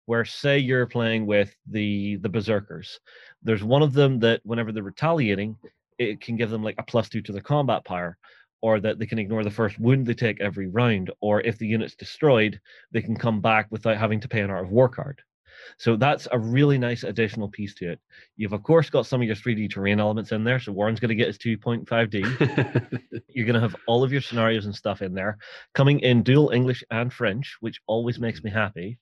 where 0.07 0.25
say 0.25 0.59
you're 0.59 0.87
playing 0.87 1.27
with 1.27 1.55
the 1.71 2.17
the 2.17 2.29
berserkers. 2.29 2.99
There's 3.43 3.63
one 3.63 3.83
of 3.83 3.93
them 3.93 4.19
that 4.21 4.41
whenever 4.43 4.73
they're 4.73 4.83
retaliating, 4.83 5.57
it 5.99 6.21
can 6.21 6.37
give 6.37 6.51
them 6.51 6.65
like 6.65 6.77
a 6.79 6.83
plus 6.83 7.09
two 7.09 7.23
to 7.23 7.33
their 7.33 7.43
combat 7.43 7.85
power, 7.85 8.17
or 8.63 8.81
that 8.81 8.99
they 8.99 9.07
can 9.07 9.19
ignore 9.21 9.45
the 9.45 9.51
first 9.51 9.79
wound 9.79 10.07
they 10.07 10.15
take 10.15 10.41
every 10.41 10.67
round, 10.67 11.13
or 11.21 11.41
if 11.43 11.59
the 11.59 11.67
unit's 11.67 11.95
destroyed, 11.95 12.59
they 12.91 13.03
can 13.03 13.17
come 13.17 13.41
back 13.41 13.69
without 13.71 13.97
having 13.97 14.19
to 14.21 14.29
pay 14.29 14.41
an 14.41 14.51
art 14.51 14.65
of 14.65 14.73
war 14.73 14.89
card. 14.89 15.23
So 15.79 15.97
that's 15.97 16.29
a 16.33 16.39
really 16.39 16.79
nice 16.79 17.05
additional 17.05 17.49
piece 17.49 17.75
to 17.75 17.93
it. 17.93 18.01
You've 18.37 18.53
of 18.53 18.63
course 18.63 18.91
got 18.91 19.07
some 19.07 19.21
of 19.21 19.27
your 19.27 19.37
3D 19.37 19.71
terrain 19.71 20.01
elements 20.01 20.33
in 20.33 20.45
there. 20.45 20.59
So 20.61 20.73
Warren's 20.73 21.01
going 21.01 21.11
to 21.11 21.15
get 21.15 21.27
his 21.29 21.39
2.5D. 21.39 23.23
You're 23.35 23.47
going 23.47 23.55
to 23.55 23.61
have 23.61 23.77
all 23.87 24.03
of 24.05 24.13
your 24.13 24.21
scenarios 24.21 24.67
and 24.67 24.75
stuff 24.75 25.03
in 25.03 25.15
there, 25.15 25.39
coming 25.75 26.01
in 26.01 26.23
dual 26.23 26.51
English 26.51 26.83
and 26.91 27.13
French, 27.13 27.57
which 27.61 27.81
always 27.87 28.19
makes 28.19 28.43
me 28.43 28.51
happy. 28.51 28.99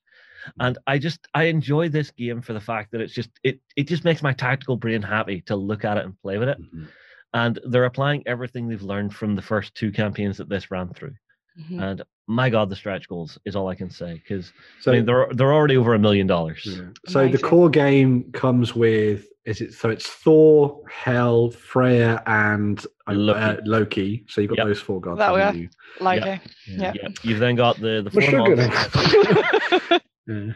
And 0.60 0.78
I 0.86 0.98
just 0.98 1.26
I 1.34 1.44
enjoy 1.44 1.88
this 1.88 2.10
game 2.10 2.40
for 2.40 2.52
the 2.52 2.60
fact 2.60 2.92
that 2.92 3.00
it's 3.00 3.14
just 3.14 3.30
it 3.42 3.60
it 3.74 3.88
just 3.88 4.04
makes 4.04 4.22
my 4.22 4.32
tactical 4.32 4.76
brain 4.76 5.02
happy 5.02 5.40
to 5.42 5.56
look 5.56 5.84
at 5.84 5.96
it 5.96 6.04
and 6.04 6.20
play 6.20 6.38
with 6.38 6.48
it. 6.48 6.58
Mhm. 6.60 6.88
And 7.34 7.58
they're 7.68 7.84
applying 7.84 8.22
everything 8.26 8.68
they've 8.68 8.82
learned 8.82 9.14
from 9.14 9.34
the 9.34 9.42
first 9.42 9.74
two 9.74 9.90
campaigns 9.90 10.36
that 10.36 10.48
this 10.48 10.70
ran 10.70 10.88
through. 10.94 11.14
Mhm. 11.60 11.82
And 11.82 12.02
my 12.26 12.50
God, 12.50 12.68
the 12.70 12.76
stretch 12.76 13.08
goals 13.08 13.38
is 13.44 13.54
all 13.56 13.68
I 13.68 13.74
can 13.74 13.90
say 13.90 14.14
because 14.14 14.52
so, 14.80 14.90
I 14.92 14.96
mean 14.96 15.04
they're 15.06 15.28
they're 15.32 15.52
already 15.54 15.76
over 15.76 15.94
a 15.94 15.98
million 15.98 16.26
dollars. 16.26 16.62
yeah. 16.64 16.86
so 17.06 17.28
the 17.28 17.38
core 17.38 17.70
game 17.70 18.30
comes 18.32 18.74
with 18.74 19.26
is 19.44 19.60
it 19.60 19.72
so 19.74 19.90
it's 19.90 20.06
Thor, 20.08 20.80
Hel, 20.90 21.50
Freya, 21.52 22.20
and 22.26 22.84
uh, 23.06 23.12
Loki. 23.12 23.38
uh, 23.40 23.56
Loki. 23.64 24.24
So 24.28 24.40
you've 24.40 24.50
got 24.50 24.58
Yep. 24.58 24.66
those 24.66 24.80
four 24.80 25.00
gods. 25.00 25.18
That 25.18 25.32
way, 25.32 25.40
haven't 25.42 25.60
are. 25.60 25.62
you? 25.62 25.68
Loki. 26.00 26.40
Yeah. 26.66 26.92
Yeah, 26.96 27.08
you've 27.22 27.38
then 27.38 27.54
got 27.54 27.78
the 27.80 28.02
the 28.02 28.10
four 28.10 28.22
sugar. 28.22 30.00
Yeah. 30.28 30.52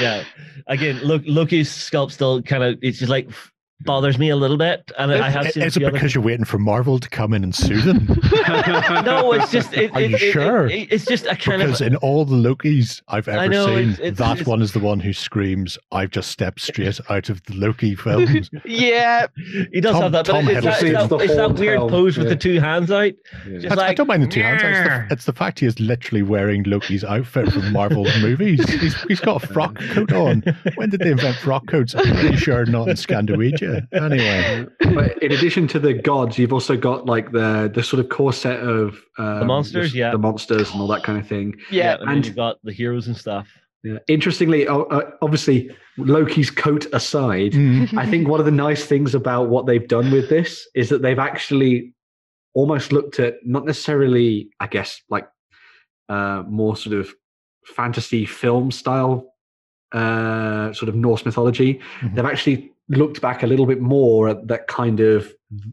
yeah. 0.00 0.24
Again, 0.68 0.96
look, 1.04 1.22
Loki's 1.26 1.68
sculpt 1.68 2.12
still 2.12 2.40
kind 2.40 2.62
of 2.62 2.78
it's 2.80 2.98
just 2.98 3.10
like 3.10 3.28
bothers 3.84 4.18
me 4.18 4.28
a 4.30 4.36
little 4.36 4.56
bit, 4.56 4.90
and 4.98 5.12
I 5.12 5.28
have 5.30 5.50
seen 5.50 5.62
Is 5.64 5.76
it 5.76 5.80
few 5.80 5.86
other- 5.88 5.92
because 5.94 6.14
you're 6.14 6.24
waiting 6.24 6.44
for 6.44 6.58
Marvel 6.58 6.98
to 6.98 7.08
come 7.08 7.32
in 7.34 7.42
and 7.44 7.54
sue 7.54 7.80
them? 7.80 8.06
no, 9.04 9.32
it's 9.32 9.50
just 9.50 9.72
it, 9.74 9.92
Are 9.94 10.00
it- 10.00 10.10
you 10.10 10.16
it- 10.16 10.22
it- 10.22 10.32
sure? 10.32 10.66
it- 10.66 10.92
it's 10.92 11.04
just 11.04 11.26
a 11.26 11.36
kind 11.36 11.60
because 11.62 11.80
of 11.80 11.86
in 11.88 11.96
all 11.96 12.24
the 12.24 12.36
Lokis 12.36 13.02
I've 13.08 13.28
ever 13.28 13.48
know, 13.48 13.66
seen, 13.66 13.78
it's- 13.90 13.98
it's- 13.98 14.18
that 14.18 14.32
it's- 14.32 14.46
one 14.46 14.62
is 14.62 14.72
the 14.72 14.78
one 14.80 15.00
who 15.00 15.12
screams, 15.12 15.78
"I've 15.90 16.10
just 16.10 16.30
stepped 16.30 16.60
straight 16.60 17.00
out 17.08 17.28
of 17.28 17.42
the 17.44 17.54
Loki 17.54 17.94
films." 17.94 18.50
yeah. 18.64 19.26
he 19.72 19.80
does 19.80 19.92
Tom- 19.92 20.02
have 20.02 20.12
that, 20.12 20.26
but 20.26 20.32
Tom 20.32 20.48
it's, 20.48 20.64
that, 20.64 20.74
Hiddleston. 20.80 20.92
it's, 20.94 21.00
It's 21.02 21.08
that, 21.10 21.20
it's 21.22 21.34
that 21.36 21.52
weird 21.60 21.78
helm, 21.78 21.90
pose 21.90 22.16
with 22.18 22.26
yeah. 22.26 22.30
the 22.34 22.36
two 22.38 22.60
hands 22.60 22.90
out. 22.90 23.12
Yeah. 23.48 23.58
Just 23.58 23.78
I, 23.78 23.88
I 23.88 23.94
don't 23.94 24.06
mind 24.06 24.22
the 24.22 24.26
two 24.28 24.42
hands. 24.42 24.62
It's 24.62 24.88
the, 24.88 25.06
it's 25.10 25.24
the 25.26 25.32
fact 25.32 25.60
he 25.60 25.66
is 25.66 25.78
literally 25.80 26.22
wearing 26.22 26.62
Loki's 26.64 27.04
outfit 27.04 27.52
from 27.52 27.72
Marvel's 27.72 28.10
movies. 28.22 28.68
He's, 28.68 29.00
he's 29.04 29.20
got 29.20 29.42
a 29.42 29.46
frock 29.46 29.76
coat 29.78 30.12
on. 30.12 30.42
When 30.76 30.90
did 30.90 31.00
they 31.00 31.10
invent 31.10 31.36
frock 31.36 31.66
coats? 31.66 31.94
I'm 31.94 32.14
pretty 32.16 32.36
sure 32.36 32.64
not 32.66 32.88
in 32.88 32.96
Scandinavia. 32.96 33.71
Anyway, 33.92 34.66
but 34.94 35.22
in 35.22 35.32
addition 35.32 35.66
to 35.68 35.78
the 35.78 35.94
gods, 35.94 36.38
you've 36.38 36.52
also 36.52 36.76
got 36.76 37.06
like 37.06 37.32
the 37.32 37.70
the 37.74 37.82
sort 37.82 38.00
of 38.00 38.08
core 38.08 38.32
set 38.32 38.60
of 38.60 39.00
um, 39.18 39.46
monsters, 39.46 39.88
s- 39.90 39.94
yeah. 39.94 40.10
the 40.10 40.18
monsters 40.18 40.70
and 40.72 40.80
all 40.80 40.88
that 40.88 41.02
kind 41.02 41.18
of 41.18 41.26
thing. 41.26 41.54
Yeah. 41.70 41.96
and, 42.00 42.10
and- 42.10 42.26
you've 42.26 42.36
got 42.36 42.58
the 42.64 42.72
heroes 42.72 43.06
and 43.06 43.16
stuff. 43.16 43.48
Yeah. 43.84 43.98
Interestingly, 44.06 44.68
obviously, 44.68 45.68
Loki's 45.98 46.50
coat 46.52 46.86
aside, 46.92 47.50
Mm. 47.52 47.98
I 47.98 48.06
think 48.06 48.28
one 48.28 48.38
of 48.38 48.46
the 48.46 48.52
nice 48.52 48.84
things 48.84 49.12
about 49.12 49.48
what 49.48 49.66
they've 49.66 49.88
done 49.88 50.12
with 50.12 50.28
this 50.28 50.68
is 50.76 50.88
that 50.90 51.02
they've 51.02 51.18
actually 51.18 51.92
almost 52.54 52.92
looked 52.92 53.18
at 53.18 53.34
not 53.44 53.64
necessarily, 53.64 54.50
I 54.60 54.68
guess, 54.68 55.02
like 55.10 55.26
uh, 56.08 56.44
more 56.48 56.76
sort 56.76 56.94
of 56.96 57.12
fantasy 57.66 58.24
film 58.24 58.70
style 58.70 59.34
uh, 59.92 60.72
sort 60.72 60.88
of 60.88 60.94
Norse 60.94 61.24
mythology. 61.24 61.80
Mhm. 62.00 62.14
They've 62.14 62.24
actually 62.24 62.71
looked 62.92 63.20
back 63.20 63.42
a 63.42 63.46
little 63.46 63.66
bit 63.66 63.80
more 63.80 64.28
at 64.28 64.46
that 64.48 64.66
kind 64.68 65.00
of 65.00 65.32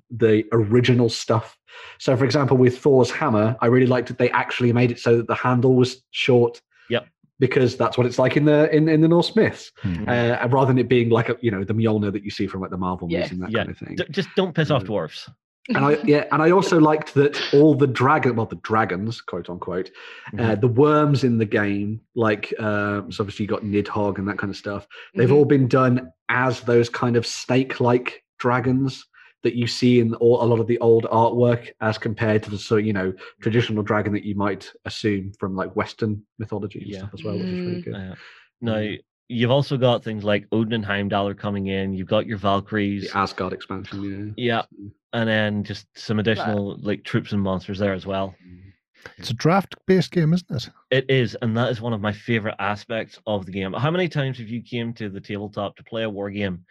the 0.10 0.44
original 0.52 1.10
stuff. 1.10 1.58
So, 2.00 2.16
for 2.18 2.26
example, 2.26 2.58
with 2.58 2.80
Thor's 2.80 3.12
hammer, 3.12 3.56
I 3.62 3.68
really 3.68 3.86
liked 3.86 4.08
that 4.08 4.18
they 4.18 4.30
actually 4.32 4.74
made 4.74 4.92
it 4.92 5.00
so 5.00 5.18
that 5.18 5.28
the 5.28 5.36
handle 5.36 5.76
was 5.76 6.04
short. 6.12 6.62
Yep. 6.90 7.08
Because 7.40 7.78
that's 7.78 7.98
what 7.98 8.06
it's 8.08 8.20
like 8.20 8.36
in 8.36 8.44
the 8.46 8.70
in, 8.76 8.90
in 8.90 9.00
the 9.02 9.08
Norse 9.08 9.34
myths, 9.36 9.72
Mhm. 9.84 10.08
uh, 10.10 10.48
rather 10.50 10.68
than 10.68 10.78
it 10.78 10.90
being 10.90 11.10
like 11.10 11.30
a 11.30 11.38
you 11.42 11.52
know 11.52 11.64
the 11.64 11.74
Mjolnir 11.74 12.12
that 12.12 12.24
you 12.24 12.32
see 12.32 12.48
from 12.48 12.60
like 12.62 12.70
the 12.72 12.78
Marvel 12.78 13.08
movies 13.08 13.28
Yeah. 13.28 13.32
and 13.34 13.42
that 13.44 13.52
Yeah. 13.52 13.58
kind 13.60 13.70
of 13.70 13.78
thing. 13.78 13.96
D- 13.96 14.04
just 14.12 14.30
don't 14.36 14.54
piss 14.54 14.72
off 14.72 14.84
Mm. 14.84 14.88
And 15.76 15.86
I 15.86 15.98
yeah, 16.04 16.26
and 16.32 16.42
I 16.42 16.52
also 16.52 16.80
liked 16.80 17.14
that 17.14 17.40
all 17.54 17.76
the 17.76 17.86
dragon, 17.88 18.36
well, 18.36 18.46
the 18.48 18.56
dragons, 18.58 19.22
quote 19.22 19.50
unquote, 19.50 19.92
uh, 20.38 20.56
Mhm. 20.56 20.62
the 20.62 20.68
worms 20.68 21.24
in 21.24 21.38
the 21.38 21.46
game, 21.46 22.02
like 22.16 22.54
um, 22.60 23.12
so 23.12 23.22
obviously 23.24 23.44
you 23.44 23.50
got 23.50 23.64
Nidhogg 23.64 24.18
and 24.18 24.28
that 24.28 24.38
kind 24.40 24.50
of 24.50 24.58
stuff. 24.58 24.88
They've 25.16 25.30
Mhm. 25.30 25.34
all 25.36 25.46
been 25.46 25.68
done 25.68 26.12
as 26.30 26.62
those 26.62 26.90
kind 26.90 27.16
of 27.16 27.26
snake-like 27.26 28.24
dragons 28.40 29.06
that 29.44 29.56
you 29.56 29.68
see 29.68 30.00
in 30.00 30.14
all, 30.16 30.42
a 30.44 30.46
lot 30.46 30.60
of 30.60 30.68
the 30.68 30.80
old 30.80 31.06
artwork, 31.06 31.70
as 31.82 31.98
compared 31.98 32.44
to 32.44 32.50
the 32.50 32.58
so 32.58 32.78
you 32.78 32.92
know 32.94 33.14
traditional 33.42 33.84
dragon 33.84 34.12
that 34.14 34.24
you 34.26 34.36
might 34.36 34.72
assume 34.86 35.32
from 35.40 35.56
like 35.56 35.76
Western 35.76 36.22
mythology 36.40 36.80
and 36.80 36.90
Yeah. 36.90 36.98
stuff 37.00 37.14
as 37.14 37.24
well, 37.24 37.38
which 37.38 37.52
is 37.52 37.66
really 37.66 37.80
good. 37.80 37.94
Uh, 37.96 38.16
now 38.62 38.92
you've 39.32 39.52
also 39.52 39.78
got 39.78 40.04
things 40.04 40.24
like 40.24 40.48
Odin 40.52 40.74
and 40.74 40.86
Heimdall 40.86 41.28
are 41.28 41.36
coming 41.36 41.68
in. 41.68 41.94
You've 41.94 42.08
got 42.08 42.26
your 42.26 42.40
Valkyries, 42.40 43.12
The 43.12 43.18
Asgard 43.20 43.54
expansion, 43.54 44.34
yeah. 44.36 44.64
yeah, 44.82 44.90
and 45.14 45.28
then 45.28 45.64
just 45.64 45.88
some 45.98 46.20
additional 46.20 46.78
like 46.82 47.04
troops 47.04 47.32
and 47.32 47.42
monsters 47.42 47.80
there 47.80 47.94
as 47.94 48.06
well. 48.06 48.36
It's 49.18 49.30
a 49.30 49.34
draft 49.34 49.76
based 49.88 50.12
game, 50.12 50.34
isn't 50.34 50.52
it? 50.52 50.70
It 50.92 51.06
is, 51.10 51.36
and 51.42 51.56
that 51.58 51.70
is 51.70 51.82
one 51.82 51.94
of 51.94 52.02
my 52.02 52.12
favorite 52.12 52.56
aspects 52.60 53.20
of 53.26 53.46
the 53.46 53.52
game. 53.52 53.74
How 53.74 53.92
many 53.92 54.10
times 54.10 54.40
have 54.40 54.50
you 54.50 54.62
came 54.62 54.94
to 54.94 55.10
the 55.10 55.22
tabletop 55.22 55.76
to 55.78 55.84
play 55.84 56.04
a 56.04 56.10
war 56.10 56.30
game, 56.30 56.66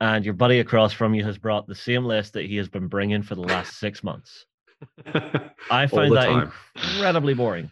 and 0.00 0.24
your 0.24 0.34
buddy 0.34 0.60
across 0.60 0.92
from 0.92 1.14
you 1.14 1.24
has 1.24 1.38
brought 1.38 1.66
the 1.66 1.74
same 1.74 2.04
list 2.04 2.32
that 2.32 2.46
he 2.46 2.56
has 2.56 2.68
been 2.68 2.88
bringing 2.88 3.22
for 3.22 3.34
the 3.34 3.42
last 3.42 3.78
six 3.78 4.02
months? 4.02 4.46
I 5.70 5.86
find 5.86 6.14
that 6.16 6.26
time. 6.26 6.52
incredibly 6.76 7.34
boring. 7.34 7.70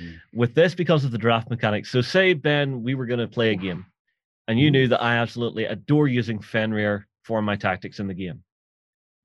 Mm. 0.00 0.16
With 0.32 0.54
this, 0.54 0.74
because 0.74 1.04
of 1.04 1.10
the 1.10 1.18
draft 1.18 1.50
mechanics. 1.50 1.90
So, 1.90 2.00
say 2.00 2.32
Ben, 2.32 2.82
we 2.82 2.94
were 2.94 3.06
going 3.06 3.20
to 3.20 3.28
play 3.28 3.50
a 3.50 3.56
game, 3.56 3.86
and 4.46 4.58
you 4.58 4.70
knew 4.70 4.88
that 4.88 5.02
I 5.02 5.16
absolutely 5.16 5.64
adore 5.64 6.08
using 6.08 6.40
Fenrir 6.40 7.06
for 7.22 7.42
my 7.42 7.56
tactics 7.56 8.00
in 8.00 8.06
the 8.06 8.14
game. 8.14 8.42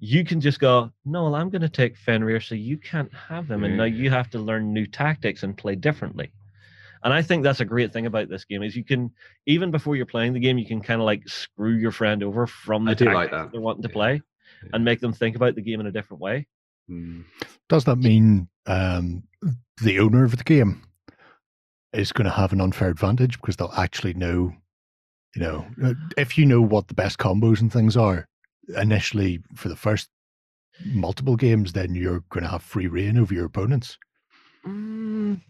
You 0.05 0.25
can 0.25 0.41
just 0.41 0.59
go, 0.59 0.91
no, 1.05 1.23
well, 1.23 1.35
I'm 1.35 1.49
going 1.49 1.61
to 1.61 1.69
take 1.69 1.95
Fenrir, 1.95 2.41
so 2.41 2.55
you 2.55 2.77
can't 2.77 3.09
have 3.13 3.49
him, 3.49 3.63
and 3.63 3.77
now 3.77 3.85
you 3.85 4.09
have 4.09 4.29
to 4.31 4.37
learn 4.37 4.73
new 4.73 4.85
tactics 4.85 5.43
and 5.43 5.55
play 5.55 5.75
differently. 5.75 6.33
And 7.05 7.13
I 7.13 7.21
think 7.21 7.41
that's 7.41 7.61
a 7.61 7.65
great 7.65 7.93
thing 7.93 8.05
about 8.05 8.27
this 8.27 8.43
game 8.43 8.63
is 8.63 8.75
you 8.75 8.83
can 8.83 9.11
even 9.45 9.71
before 9.71 9.95
you're 9.95 10.05
playing 10.05 10.33
the 10.33 10.41
game, 10.41 10.57
you 10.57 10.65
can 10.65 10.81
kind 10.81 10.99
of 10.99 11.05
like 11.05 11.25
screw 11.29 11.75
your 11.75 11.91
friend 11.93 12.21
over 12.21 12.45
from 12.45 12.83
the 12.83 12.91
I 12.91 12.93
do 12.95 13.05
like 13.05 13.13
tactics 13.29 13.31
that. 13.31 13.51
they're 13.53 13.61
wanting 13.61 13.83
to 13.83 13.87
Yeah. 13.87 13.93
play 13.93 14.21
Yeah. 14.63 14.69
and 14.73 14.83
make 14.83 14.99
them 14.99 15.13
think 15.13 15.37
about 15.37 15.55
the 15.55 15.61
game 15.61 15.79
in 15.79 15.85
a 15.87 15.91
different 15.91 16.19
way. 16.19 16.47
Mm. 16.89 17.23
Does 17.69 17.85
that 17.85 17.95
mean 17.95 18.49
um, 18.65 19.23
the 19.81 19.99
owner 19.99 20.25
of 20.25 20.35
the 20.35 20.43
game 20.43 20.81
is 21.93 22.11
going 22.11 22.25
to 22.25 22.31
have 22.31 22.51
an 22.51 22.59
unfair 22.59 22.89
advantage 22.89 23.39
because 23.39 23.55
they'll 23.55 23.71
actually 23.77 24.15
know, 24.15 24.53
you 25.33 25.41
know, 25.41 25.65
uh, 25.81 25.93
if 26.17 26.37
you 26.37 26.45
know 26.45 26.61
what 26.61 26.89
the 26.89 26.93
best 26.93 27.19
combos 27.19 27.61
and 27.61 27.71
things 27.71 27.95
are 27.95 28.27
initially 28.77 29.41
for 29.55 29.69
the 29.69 29.75
first 29.75 30.09
multiple 30.85 31.35
games, 31.35 31.73
then 31.73 31.95
you're 31.95 32.23
going 32.29 32.43
to 32.43 32.49
have 32.49 32.63
free 32.63 32.87
reign 32.87 33.17
over 33.17 33.33
your 33.33 33.45
opponents. 33.45 33.97
Mm, 34.65 35.41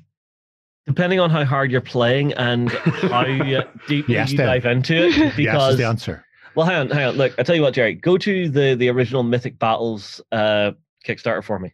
depending 0.85 1.19
on 1.19 1.29
how 1.29 1.45
hard 1.45 1.71
you're 1.71 1.81
playing 1.81 2.33
and 2.33 2.71
how 2.71 3.21
uh, 3.21 3.63
deeply 3.87 4.15
Yes, 4.15 4.31
you 4.31 4.37
then. 4.37 4.47
dive 4.47 4.65
into 4.65 4.95
it, 5.07 5.15
yes, 5.17 5.31
is 5.31 5.35
because 5.37 5.77
the 5.77 5.85
answer. 5.85 6.25
well, 6.55 6.65
hang 6.65 6.77
on, 6.77 6.89
hang 6.89 7.05
on. 7.05 7.15
Look, 7.15 7.33
I 7.37 7.43
tell 7.43 7.55
you 7.55 7.61
what, 7.61 7.73
Jerry, 7.73 7.93
go 7.93 8.17
to 8.17 8.49
the 8.49 8.75
the 8.75 8.89
original 8.89 9.23
Mythic 9.23 9.57
Battles 9.59 10.19
uh, 10.31 10.71
Kickstarter 11.05 11.43
for 11.43 11.59
me 11.59 11.73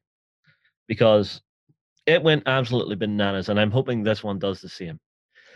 because 0.88 1.42
it 2.06 2.22
went 2.24 2.44
absolutely 2.46 2.96
bananas, 2.96 3.50
and 3.50 3.60
I'm 3.60 3.72
hoping 3.72 4.04
this 4.04 4.24
one 4.24 4.40
does 4.40 4.62
the 4.62 4.70
same. 4.70 5.00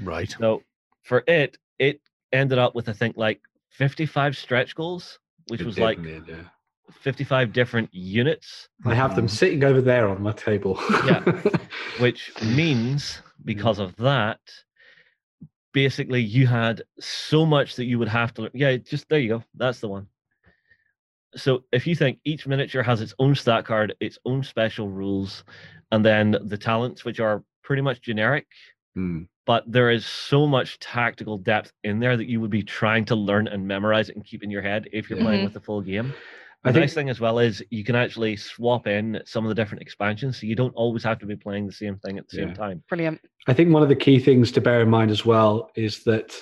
Right. 0.01 0.34
So 0.39 0.61
for 1.03 1.23
it, 1.27 1.57
it 1.80 1.99
ended 2.31 2.57
up 2.60 2.76
with 2.76 2.88
I 2.89 2.93
think 2.93 3.18
like 3.18 3.41
55 3.72 4.38
stretch 4.38 4.73
goals, 4.76 5.19
which 5.48 5.61
It 5.61 5.65
was 5.65 5.80
like 5.80 5.98
in 5.98 6.03
the 6.03 6.14
end, 6.15 6.26
yeah. 6.28 6.44
55 6.91 7.53
different 7.53 7.90
units, 7.94 8.70
I 8.86 8.94
have 8.94 9.15
them 9.15 9.26
Mhm. 9.28 9.30
sitting 9.30 9.64
over 9.64 9.82
there 9.82 10.07
on 10.07 10.22
my 10.22 10.32
table. 10.34 10.78
Yeah. 11.06 11.22
which 11.99 12.32
means 12.44 13.22
because 13.45 13.80
of 13.80 13.95
that, 13.98 14.40
basically 15.74 16.22
you 16.22 16.45
had 16.48 16.84
so 16.99 17.45
much 17.45 17.76
that 17.78 17.86
you 17.86 17.98
would 17.99 18.07
have 18.10 18.34
to 18.36 18.44
learn. 18.44 18.52
Yeah, 18.53 18.76
just 18.78 19.10
there 19.10 19.20
you 19.20 19.30
go. 19.30 19.44
That's 19.56 19.80
the 19.80 19.88
one. 19.90 20.07
So 21.36 21.64
if 21.72 21.88
you 21.88 21.95
think 21.95 22.20
each 22.26 22.45
miniature 22.45 22.84
has 22.84 23.02
its 23.02 23.15
own 23.18 23.34
stat 23.34 23.65
card, 23.65 23.95
its 23.99 24.20
own 24.26 24.44
special 24.44 24.88
rules, 24.90 25.44
and 25.91 26.06
then 26.06 26.38
the 26.44 26.57
talents, 26.57 27.06
which 27.06 27.20
are 27.20 27.44
pretty 27.64 27.82
much 27.82 28.02
generic, 28.02 28.45
Mm. 28.95 29.28
But 29.45 29.64
there 29.72 29.90
is 29.90 30.06
so 30.06 30.48
much 30.48 30.80
tactical 30.80 31.38
depth 31.38 31.72
in 31.84 31.99
there 31.99 32.15
that 32.18 32.28
you 32.30 32.40
would 32.40 32.49
be 32.52 32.64
trying 32.64 33.06
to 33.06 33.15
learn 33.15 33.48
and 33.48 33.68
memorize 33.68 34.10
it 34.10 34.15
and 34.15 34.26
keep 34.26 34.44
in 34.44 34.49
your 34.49 34.61
head 34.61 34.88
if 34.94 35.10
you're 35.10 35.20
playing 35.20 35.41
Mhm. 35.41 35.44
with 35.45 35.53
the 35.53 35.60
full 35.60 35.82
game. 35.82 36.14
The 36.64 36.72
think 36.72 36.82
nice 36.84 36.94
thing 36.94 37.10
as 37.10 37.20
well 37.20 37.40
is 37.40 37.61
you 37.72 37.84
can 37.84 37.95
actually 37.95 38.38
swap 38.38 38.88
in 38.88 39.22
some 39.26 39.44
of 39.44 39.49
the 39.49 39.56
different 39.56 39.82
expansions, 39.82 40.40
so 40.40 40.48
you 40.48 40.56
don't 40.56 40.74
always 40.76 41.03
have 41.03 41.20
to 41.20 41.26
be 41.26 41.36
playing 41.36 41.68
the 41.68 41.74
same 41.74 41.98
thing 41.98 42.18
at 42.18 42.30
the 42.30 42.38
Yeah. 42.38 42.45
same 42.45 42.53
time. 42.53 42.84
Brilliant. 42.88 43.20
I 43.48 43.53
think 43.53 43.74
one 43.74 43.84
of 43.84 43.90
the 43.90 43.95
key 43.98 44.18
things 44.20 44.49
to 44.53 44.61
bear 44.61 44.82
in 44.82 44.90
mind 44.90 45.11
as 45.11 45.26
well 45.26 45.72
is 45.76 46.06
that, 46.06 46.41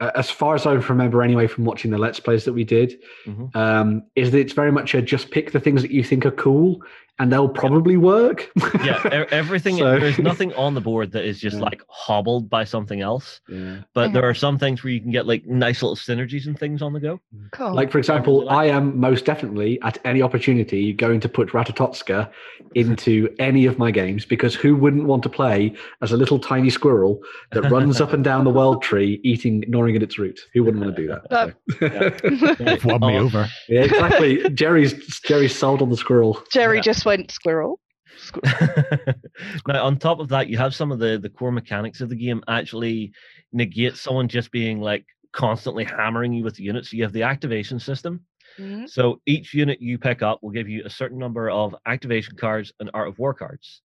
uh, 0.00 0.12
as 0.14 0.30
far 0.30 0.54
as 0.54 0.64
I 0.64 0.72
remember 0.72 1.22
anyway 1.22 1.46
from 1.46 1.66
watching 1.66 1.90
the 1.90 1.98
Let's 1.98 2.18
Plays 2.20 2.46
that 2.46 2.54
we 2.54 2.64
did, 2.64 3.02
Mhm. 3.26 3.54
um, 3.54 4.04
is 4.16 4.30
that 4.30 4.38
it's 4.38 4.54
very 4.54 4.72
much 4.72 4.94
a 4.94 5.02
just 5.02 5.30
pick 5.30 5.52
the 5.52 5.60
things 5.60 5.82
that 5.82 5.90
you 5.90 6.02
think 6.02 6.24
are 6.24 6.30
cool 6.30 6.82
and 7.18 7.32
they'll 7.32 7.48
probably 7.48 7.96
work. 7.96 8.50
Yeah, 8.84 9.00
everything. 9.30 9.76
So- 9.78 9.98
There's 10.00 10.18
nothing 10.30 10.52
on 10.54 10.74
the 10.74 10.80
board 10.80 11.12
that 11.12 11.24
is 11.24 11.38
just 11.38 11.56
Yeah. 11.58 11.62
like 11.62 11.82
hobbled 11.88 12.50
by 12.50 12.64
something 12.64 13.00
else. 13.02 13.40
Yeah. 13.48 13.82
But 13.94 14.12
there 14.12 14.24
are 14.28 14.34
some 14.34 14.58
things 14.58 14.82
where 14.82 14.92
you 14.92 15.00
can 15.00 15.10
get 15.12 15.26
like 15.26 15.46
nice 15.46 15.82
little 15.82 15.96
synergies 15.96 16.46
and 16.46 16.58
things 16.58 16.82
on 16.82 16.92
the 16.92 17.00
go. 17.00 17.20
Mm. 17.34 17.52
Cool. 17.52 17.74
Like, 17.74 17.92
for 17.92 17.98
example, 17.98 18.44
like 18.46 18.56
I 18.56 18.64
am 18.76 18.98
most 18.98 19.24
definitely 19.24 19.80
at 19.82 19.98
any 20.04 20.22
opportunity 20.22 20.92
going 20.92 21.20
to 21.20 21.28
put 21.28 21.50
Ratatotska 21.50 22.30
into 22.74 23.32
any 23.38 23.66
of 23.66 23.78
my 23.78 23.90
games 23.92 24.24
because 24.24 24.54
who 24.54 24.74
wouldn't 24.74 25.04
want 25.04 25.22
to 25.22 25.28
play 25.28 25.72
as 26.02 26.10
a 26.10 26.16
little 26.16 26.38
tiny 26.40 26.70
squirrel 26.70 27.20
that 27.52 27.70
runs 27.70 28.00
up 28.00 28.12
and 28.12 28.24
down 28.24 28.42
the 28.44 28.50
world 28.50 28.82
tree, 28.82 29.20
eating, 29.22 29.62
gnawing 29.68 29.94
at 29.94 30.02
its 30.02 30.18
root? 30.18 30.40
Who 30.52 30.64
wouldn't 30.64 30.82
want 30.84 30.96
to 30.96 31.02
do 31.02 31.08
that? 31.08 31.22
So- 31.30 32.64
You've 32.64 32.84
won 32.84 33.00
me 33.00 33.16
Oh, 33.18 33.24
over. 33.24 33.46
yeah, 33.68 33.82
exactly. 33.82 34.48
Jerry's 34.50 34.94
Jerry's 35.20 35.54
sold 35.54 35.82
on 35.82 35.90
the 35.90 35.96
squirrel. 35.96 36.42
Jerry 36.50 36.76
Yeah. 36.78 36.82
Just 37.04 37.18
went 37.18 37.30
squirrel. 37.30 37.80
Squirrel. 38.16 38.98
now, 39.68 39.84
on 39.84 39.98
top 39.98 40.20
of 40.20 40.28
that, 40.28 40.48
you 40.48 40.56
have 40.56 40.74
some 40.74 40.92
of 40.92 40.98
the 40.98 41.18
the 41.18 41.28
core 41.28 41.52
mechanics 41.52 42.00
of 42.00 42.08
the 42.08 42.16
game 42.16 42.42
actually 42.48 43.12
negate 43.52 43.96
someone 43.96 44.28
just 44.28 44.50
being 44.50 44.80
like 44.80 45.04
constantly 45.32 45.84
hammering 45.84 46.32
you 46.32 46.44
with 46.44 46.56
the 46.56 46.62
units. 46.62 46.90
So 46.90 46.96
you 46.96 47.02
have 47.02 47.12
the 47.12 47.22
activation 47.22 47.78
system. 47.80 48.24
Mhm. 48.58 48.88
So 48.88 49.20
each 49.26 49.52
unit 49.52 49.80
you 49.80 49.98
pick 49.98 50.22
up 50.22 50.42
will 50.42 50.50
give 50.50 50.68
you 50.68 50.82
a 50.84 50.90
certain 50.90 51.18
number 51.18 51.50
of 51.50 51.74
activation 51.86 52.36
cards 52.36 52.72
and 52.78 52.90
Art 52.94 53.08
of 53.08 53.18
War 53.18 53.34
cards. 53.34 53.82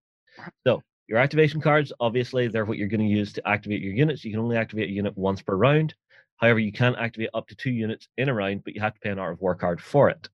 So 0.66 0.84
your 1.08 1.18
activation 1.18 1.60
cards, 1.60 1.92
obviously, 2.00 2.48
they're 2.48 2.66
what 2.66 2.78
you're 2.78 2.88
going 2.88 3.00
to 3.02 3.08
use 3.08 3.34
to 3.34 3.48
activate 3.48 3.82
your 3.82 3.94
units. 3.94 4.24
You 4.24 4.32
can 4.32 4.40
only 4.40 4.58
activate 4.58 4.90
a 4.90 4.94
unit 4.94 5.18
once 5.18 5.42
per 5.42 5.56
round. 5.56 5.96
However, 6.38 6.60
you 6.60 6.72
can 6.72 6.96
activate 6.96 7.32
up 7.34 7.48
to 7.48 7.56
two 7.56 7.72
units 7.72 8.08
in 8.18 8.30
a 8.30 8.34
round, 8.34 8.64
but 8.64 8.76
you 8.76 8.82
have 8.82 8.94
to 8.94 9.00
pay 9.00 9.10
an 9.10 9.20
Art 9.20 9.34
of 9.34 9.42
War 9.42 9.56
card 9.56 9.82
for 9.82 10.10
it. 10.10 10.30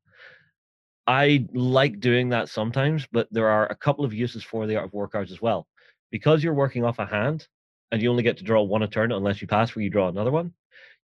I 1.08 1.48
like 1.54 2.00
doing 2.00 2.30
that 2.30 2.50
sometimes, 2.50 3.08
but 3.12 3.28
there 3.32 3.48
are 3.48 3.68
a 3.68 3.76
couple 3.76 4.06
of 4.06 4.14
uses 4.14 4.44
for 4.44 4.66
the 4.66 4.76
Art 4.76 4.86
of 4.86 4.94
War 4.94 5.08
cards 5.08 5.32
as 5.32 5.42
well. 5.42 5.68
Because 6.12 6.44
you're 6.44 6.54
working 6.54 6.84
off 6.84 7.00
a 7.00 7.06
hand 7.06 7.48
and 7.92 8.02
you 8.02 8.10
only 8.10 8.24
get 8.24 8.38
to 8.38 8.44
draw 8.44 8.62
one 8.64 8.84
a 8.84 8.88
turn 8.88 9.12
unless 9.12 9.42
you 9.42 9.48
pass 9.48 9.76
where 9.76 9.84
you 9.84 9.90
draw 9.90 10.08
another 10.08 10.32
one, 10.32 10.54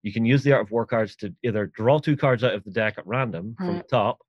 you 0.04 0.12
can 0.12 0.26
use 0.26 0.44
the 0.44 0.54
Art 0.54 0.64
of 0.64 0.72
War 0.72 0.86
cards 0.86 1.16
to 1.18 1.34
either 1.44 1.68
draw 1.68 2.00
two 2.00 2.18
cards 2.18 2.44
out 2.44 2.54
of 2.54 2.64
the 2.64 2.72
deck 2.72 2.96
at 2.98 3.06
random 3.06 3.56
from 3.58 3.78
the 3.78 3.84
top, 3.84 4.20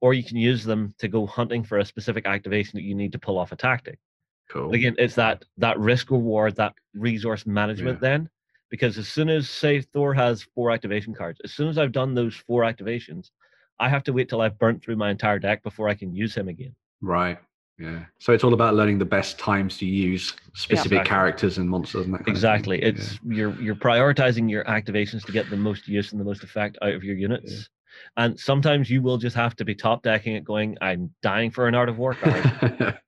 or 0.00 0.12
you 0.12 0.22
can 0.22 0.36
use 0.36 0.64
them 0.64 0.94
to 0.98 1.08
go 1.08 1.26
hunting 1.26 1.64
for 1.64 1.78
a 1.78 1.84
specific 1.84 2.26
activation 2.26 2.72
that 2.74 2.82
you 2.82 2.94
need 2.94 3.12
to 3.12 3.18
pull 3.18 3.38
off 3.38 3.52
a 3.52 3.56
tactic. 3.56 3.98
Cool. 4.50 4.68
But 4.68 4.76
again, 4.76 4.94
it's 4.98 5.14
that 5.14 5.44
that 5.56 5.78
risk 5.78 6.10
reward, 6.10 6.56
that 6.56 6.74
resource 6.94 7.46
management 7.46 8.00
then. 8.00 8.28
Because 8.68 8.98
as 8.98 9.08
soon 9.08 9.28
as 9.28 9.48
say 9.48 9.80
Thor 9.80 10.12
has 10.12 10.42
four 10.54 10.72
activation 10.72 11.14
cards, 11.14 11.40
as 11.44 11.52
soon 11.52 11.68
as 11.68 11.78
I've 11.78 11.92
done 11.92 12.14
those 12.14 12.34
four 12.34 12.62
activations, 12.62 13.30
I 13.78 13.88
have 13.88 14.02
to 14.04 14.12
wait 14.12 14.28
till 14.28 14.40
I've 14.40 14.58
burnt 14.58 14.82
through 14.82 14.96
my 14.96 15.10
entire 15.10 15.38
deck 15.38 15.62
before 15.62 15.88
I 15.88 15.94
can 15.94 16.14
use 16.14 16.34
him 16.34 16.48
again. 16.48 16.74
Right. 17.00 17.38
Yeah. 17.78 18.04
So 18.18 18.32
it's 18.32 18.42
all 18.42 18.54
about 18.54 18.74
learning 18.74 18.98
the 18.98 19.04
best 19.04 19.38
times 19.38 19.76
to 19.78 19.86
use 19.86 20.32
specific 20.54 20.92
Exactly. 20.92 21.08
characters 21.08 21.58
and 21.58 21.68
monsters 21.68 22.06
and 22.06 22.14
that 22.14 22.18
kind 22.18 22.28
Exactly. 22.28 22.82
of 22.82 22.96
thing. 22.96 23.04
It's 23.04 23.18
you're 23.26 23.54
you're 23.60 23.74
prioritizing 23.74 24.48
your 24.50 24.64
activations 24.64 25.24
to 25.26 25.32
get 25.32 25.50
the 25.50 25.58
most 25.58 25.86
use 25.86 26.12
and 26.12 26.20
the 26.20 26.24
most 26.24 26.42
effect 26.42 26.78
out 26.80 26.94
of 26.94 27.04
your 27.04 27.16
units. 27.16 27.68
And 28.16 28.38
sometimes 28.40 28.88
you 28.90 29.02
will 29.02 29.18
just 29.18 29.36
have 29.36 29.56
to 29.56 29.64
be 29.64 29.74
top 29.74 30.02
decking 30.02 30.36
it, 30.36 30.44
going, 30.44 30.78
"I'm 30.80 31.10
dying 31.22 31.50
for 31.50 31.68
an 31.68 31.74
Art 31.74 31.90
of 31.90 31.98
War 31.98 32.14
card." 32.14 32.44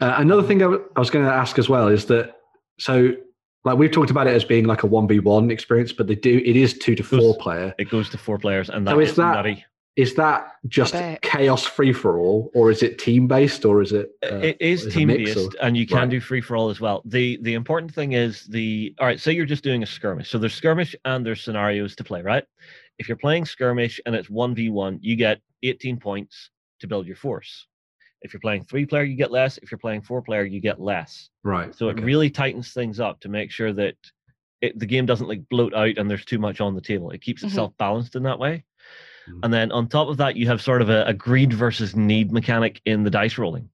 uh, 0.00 0.14
another 0.18 0.42
thing 0.44 0.58
I, 0.62 0.66
w- 0.66 0.84
I 0.96 1.00
was 1.00 1.10
going 1.10 1.24
to 1.24 1.32
ask 1.32 1.58
as 1.58 1.68
well 1.68 1.88
is 1.88 2.04
that 2.06 2.36
so 2.78 3.12
like 3.64 3.78
we've 3.78 3.90
talked 3.90 4.10
about 4.12 4.28
it 4.28 4.34
as 4.34 4.44
being 4.44 4.64
like 4.66 4.84
a 4.84 4.86
one 4.86 5.08
v 5.08 5.18
one 5.18 5.50
experience, 5.50 5.92
but 5.92 6.06
they 6.06 6.14
do 6.14 6.38
it 6.44 6.54
is 6.56 6.78
two 6.78 6.94
to 6.94 7.02
four 7.02 7.36
player. 7.38 7.74
it 7.78 7.90
goes 7.90 8.08
to 8.10 8.18
four 8.18 8.38
players, 8.38 8.70
and 8.70 8.86
that 8.86 8.92
So 8.92 9.00
is 9.00 9.10
is 9.10 9.16
that- 9.16 9.34
nutty. 9.34 9.64
Is 9.98 10.14
that 10.14 10.52
just 10.68 10.94
chaos 11.22 11.64
free 11.66 11.92
for 11.92 12.20
all, 12.20 12.52
or 12.54 12.70
is 12.70 12.84
it 12.84 13.00
team 13.00 13.26
based, 13.26 13.64
or 13.64 13.82
is 13.82 13.90
it? 13.92 14.10
uh, 14.24 14.36
it 14.36 14.56
is 14.60 14.86
a 14.86 14.90
team 14.92 15.08
based, 15.08 15.56
and 15.60 15.76
you 15.76 15.88
can 15.88 15.96
Right. 15.98 16.08
do 16.10 16.20
free 16.20 16.40
for 16.40 16.54
all 16.56 16.70
as 16.70 16.80
well. 16.80 17.02
the 17.04 17.36
The 17.42 17.54
important 17.54 17.92
thing 17.92 18.12
is 18.12 18.44
the 18.46 18.94
all 19.00 19.06
right. 19.08 19.18
Say 19.18 19.32
you're 19.32 19.44
just 19.44 19.64
doing 19.64 19.82
a 19.82 19.86
skirmish, 19.86 20.30
so 20.30 20.38
there's 20.38 20.54
skirmish 20.54 20.94
and 21.04 21.26
there's 21.26 21.42
scenarios 21.42 21.96
to 21.96 22.04
play. 22.04 22.22
Right? 22.22 22.44
If 23.00 23.08
you're 23.08 23.16
playing 23.16 23.44
skirmish 23.46 24.00
and 24.06 24.14
it's 24.14 24.30
one 24.30 24.54
v 24.54 24.70
one, 24.70 25.00
you 25.02 25.16
get 25.16 25.40
18 25.64 25.96
points 25.98 26.50
to 26.78 26.86
build 26.86 27.08
your 27.08 27.16
force. 27.16 27.66
If 28.22 28.32
you're 28.32 28.40
playing 28.40 28.66
three 28.66 28.86
player, 28.86 29.02
you 29.02 29.16
get 29.16 29.32
less. 29.32 29.58
If 29.58 29.72
you're 29.72 29.78
playing 29.78 30.02
four 30.02 30.22
player, 30.22 30.44
you 30.44 30.60
get 30.60 30.80
less. 30.80 31.28
Right. 31.42 31.74
So 31.74 31.88
okay. 31.88 32.00
it 32.00 32.04
really 32.04 32.30
tightens 32.30 32.72
things 32.72 33.00
up 33.00 33.18
to 33.22 33.28
make 33.28 33.50
sure 33.50 33.72
that 33.72 33.96
it, 34.60 34.78
the 34.78 34.86
game 34.86 35.06
doesn't 35.06 35.26
like 35.26 35.42
bloat 35.48 35.74
out 35.74 35.98
and 35.98 36.08
there's 36.08 36.24
too 36.24 36.38
much 36.38 36.60
on 36.60 36.76
the 36.76 36.80
table. 36.80 37.10
It 37.10 37.20
keeps 37.20 37.42
Mhm. 37.42 37.46
itself 37.48 37.72
balanced 37.78 38.14
in 38.14 38.22
that 38.24 38.38
way. 38.38 38.64
Mhm. 39.28 39.40
And 39.42 39.52
then 39.52 39.72
on 39.72 39.88
top 39.88 40.08
of 40.08 40.16
that, 40.18 40.36
you 40.36 40.46
have 40.46 40.60
sort 40.62 40.82
of 40.82 40.88
a, 40.90 41.04
a 41.04 41.14
greed 41.14 41.52
versus 41.52 41.94
need 41.96 42.32
mechanic 42.32 42.80
in 42.84 43.02
the 43.04 43.10
dice 43.10 43.38
rolling. 43.38 43.68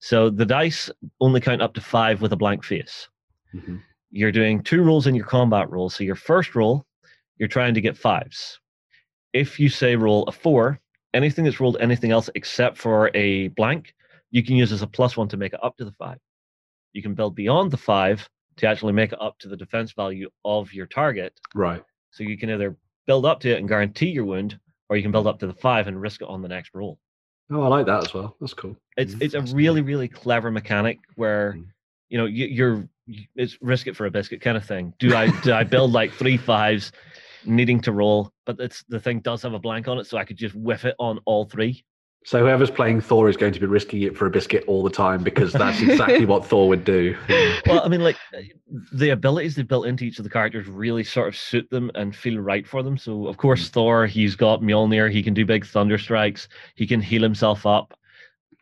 So 0.00 0.30
the 0.30 0.46
dice 0.46 0.90
only 1.20 1.40
count 1.40 1.62
up 1.62 1.74
to 1.74 1.80
five 1.80 2.20
with 2.20 2.32
a 2.32 2.36
blank 2.36 2.64
face. 2.64 3.08
Mhm. 3.54 3.80
You're 4.10 4.32
doing 4.32 4.62
two 4.62 4.82
rolls 4.82 5.06
in 5.06 5.14
your 5.14 5.26
combat 5.26 5.70
roll. 5.70 5.88
So 5.90 6.04
your 6.04 6.16
first 6.16 6.54
roll, 6.54 6.84
you're 7.38 7.48
trying 7.48 7.74
to 7.74 7.80
get 7.80 7.96
fives. 7.96 8.60
If 9.32 9.58
you 9.58 9.68
say 9.68 9.96
roll 9.96 10.24
a 10.24 10.32
four, 10.32 10.80
anything 11.14 11.44
that's 11.44 11.60
rolled 11.60 11.76
anything 11.80 12.10
else 12.10 12.28
except 12.34 12.76
for 12.76 13.10
a 13.14 13.48
blank, 13.48 13.94
you 14.30 14.42
can 14.42 14.56
use 14.56 14.72
as 14.72 14.82
a 14.82 14.86
plus 14.86 15.16
one 15.16 15.28
to 15.28 15.36
make 15.36 15.52
it 15.52 15.60
up 15.62 15.76
to 15.76 15.84
the 15.84 15.92
five. 15.92 16.18
You 16.92 17.02
can 17.02 17.14
build 17.14 17.34
beyond 17.34 17.70
the 17.70 17.76
five 17.76 18.28
to 18.56 18.66
actually 18.66 18.92
make 18.92 19.12
it 19.12 19.20
up 19.20 19.38
to 19.38 19.48
the 19.48 19.56
defense 19.56 19.92
value 19.92 20.28
of 20.44 20.72
your 20.74 20.86
target. 20.86 21.38
Right. 21.54 21.82
So 22.10 22.22
you 22.22 22.36
can 22.36 22.50
either 22.50 22.76
build 23.06 23.24
up 23.24 23.40
to 23.40 23.50
it 23.50 23.58
and 23.58 23.68
guarantee 23.68 24.10
your 24.10 24.24
wound, 24.26 24.58
or 24.92 24.96
you 24.96 25.02
can 25.02 25.10
build 25.10 25.26
up 25.26 25.38
to 25.38 25.46
the 25.46 25.54
five 25.54 25.86
and 25.86 25.98
risk 25.98 26.20
it 26.20 26.28
on 26.28 26.42
the 26.42 26.48
next 26.48 26.74
roll. 26.74 26.98
Oh, 27.50 27.62
I 27.62 27.68
like 27.68 27.86
that 27.86 28.04
as 28.04 28.12
well. 28.12 28.36
That's 28.42 28.52
cool. 28.52 28.76
It's 28.98 29.14
Mhm. 29.14 29.22
it's 29.22 29.34
a 29.34 29.40
really 29.56 29.80
really 29.80 30.06
clever 30.06 30.50
mechanic 30.50 30.98
where 31.14 31.54
Mm. 31.54 31.66
you 32.10 32.18
know 32.18 32.26
you, 32.26 32.44
you're 32.46 32.88
it's 33.34 33.56
risk 33.62 33.86
it 33.86 33.96
for 33.96 34.04
a 34.04 34.10
biscuit 34.10 34.42
kind 34.42 34.54
of 34.58 34.66
thing. 34.66 34.92
Do 34.98 35.16
I 35.16 35.30
do 35.40 35.54
I 35.54 35.64
build 35.64 35.92
like 35.92 36.12
three 36.12 36.36
fives, 36.36 36.92
needing 37.46 37.80
to 37.80 37.92
roll, 37.92 38.30
but 38.44 38.60
it's 38.60 38.84
the 38.90 39.00
thing 39.00 39.20
does 39.20 39.40
have 39.42 39.54
a 39.54 39.58
blank 39.58 39.88
on 39.88 39.98
it, 39.98 40.06
so 40.06 40.18
I 40.18 40.24
could 40.26 40.36
just 40.36 40.54
whiff 40.54 40.84
it 40.84 40.94
on 40.98 41.20
all 41.24 41.46
three. 41.46 41.82
So 42.24 42.38
whoever's 42.40 42.70
playing 42.70 43.00
Thor 43.00 43.28
is 43.28 43.36
going 43.36 43.52
to 43.52 43.60
be 43.60 43.66
risking 43.66 44.02
it 44.02 44.16
for 44.16 44.26
a 44.26 44.30
biscuit 44.30 44.64
all 44.68 44.82
the 44.82 44.90
time 44.90 45.24
because 45.24 45.52
that's 45.52 45.80
exactly 45.80 46.24
what 46.24 46.46
Thor 46.46 46.68
would 46.68 46.84
do. 46.84 47.16
Well, 47.66 47.82
I 47.84 47.88
mean, 47.88 48.02
like 48.02 48.16
the 48.92 49.10
abilities 49.10 49.54
they've 49.54 49.66
built 49.66 49.86
into 49.86 50.04
each 50.04 50.18
of 50.18 50.24
the 50.24 50.30
characters 50.30 50.66
really 50.66 51.04
sort 51.04 51.28
of 51.28 51.36
suit 51.36 51.68
them 51.70 51.90
and 51.94 52.14
feel 52.14 52.38
right 52.38 52.66
for 52.66 52.82
them. 52.82 52.98
So, 52.98 53.26
of 53.28 53.36
course, 53.36 53.68
mm. 53.68 53.72
Thor, 53.72 54.06
he's 54.06 54.34
got 54.34 54.62
Mjolnir, 54.62 55.10
he 55.10 55.22
can 55.22 55.32
do 55.32 55.46
big 55.46 55.64
thunder 55.64 55.96
strikes, 55.96 56.48
he 56.74 56.86
can 56.86 57.00
heal 57.00 57.22
himself 57.22 57.66
up, 57.66 57.94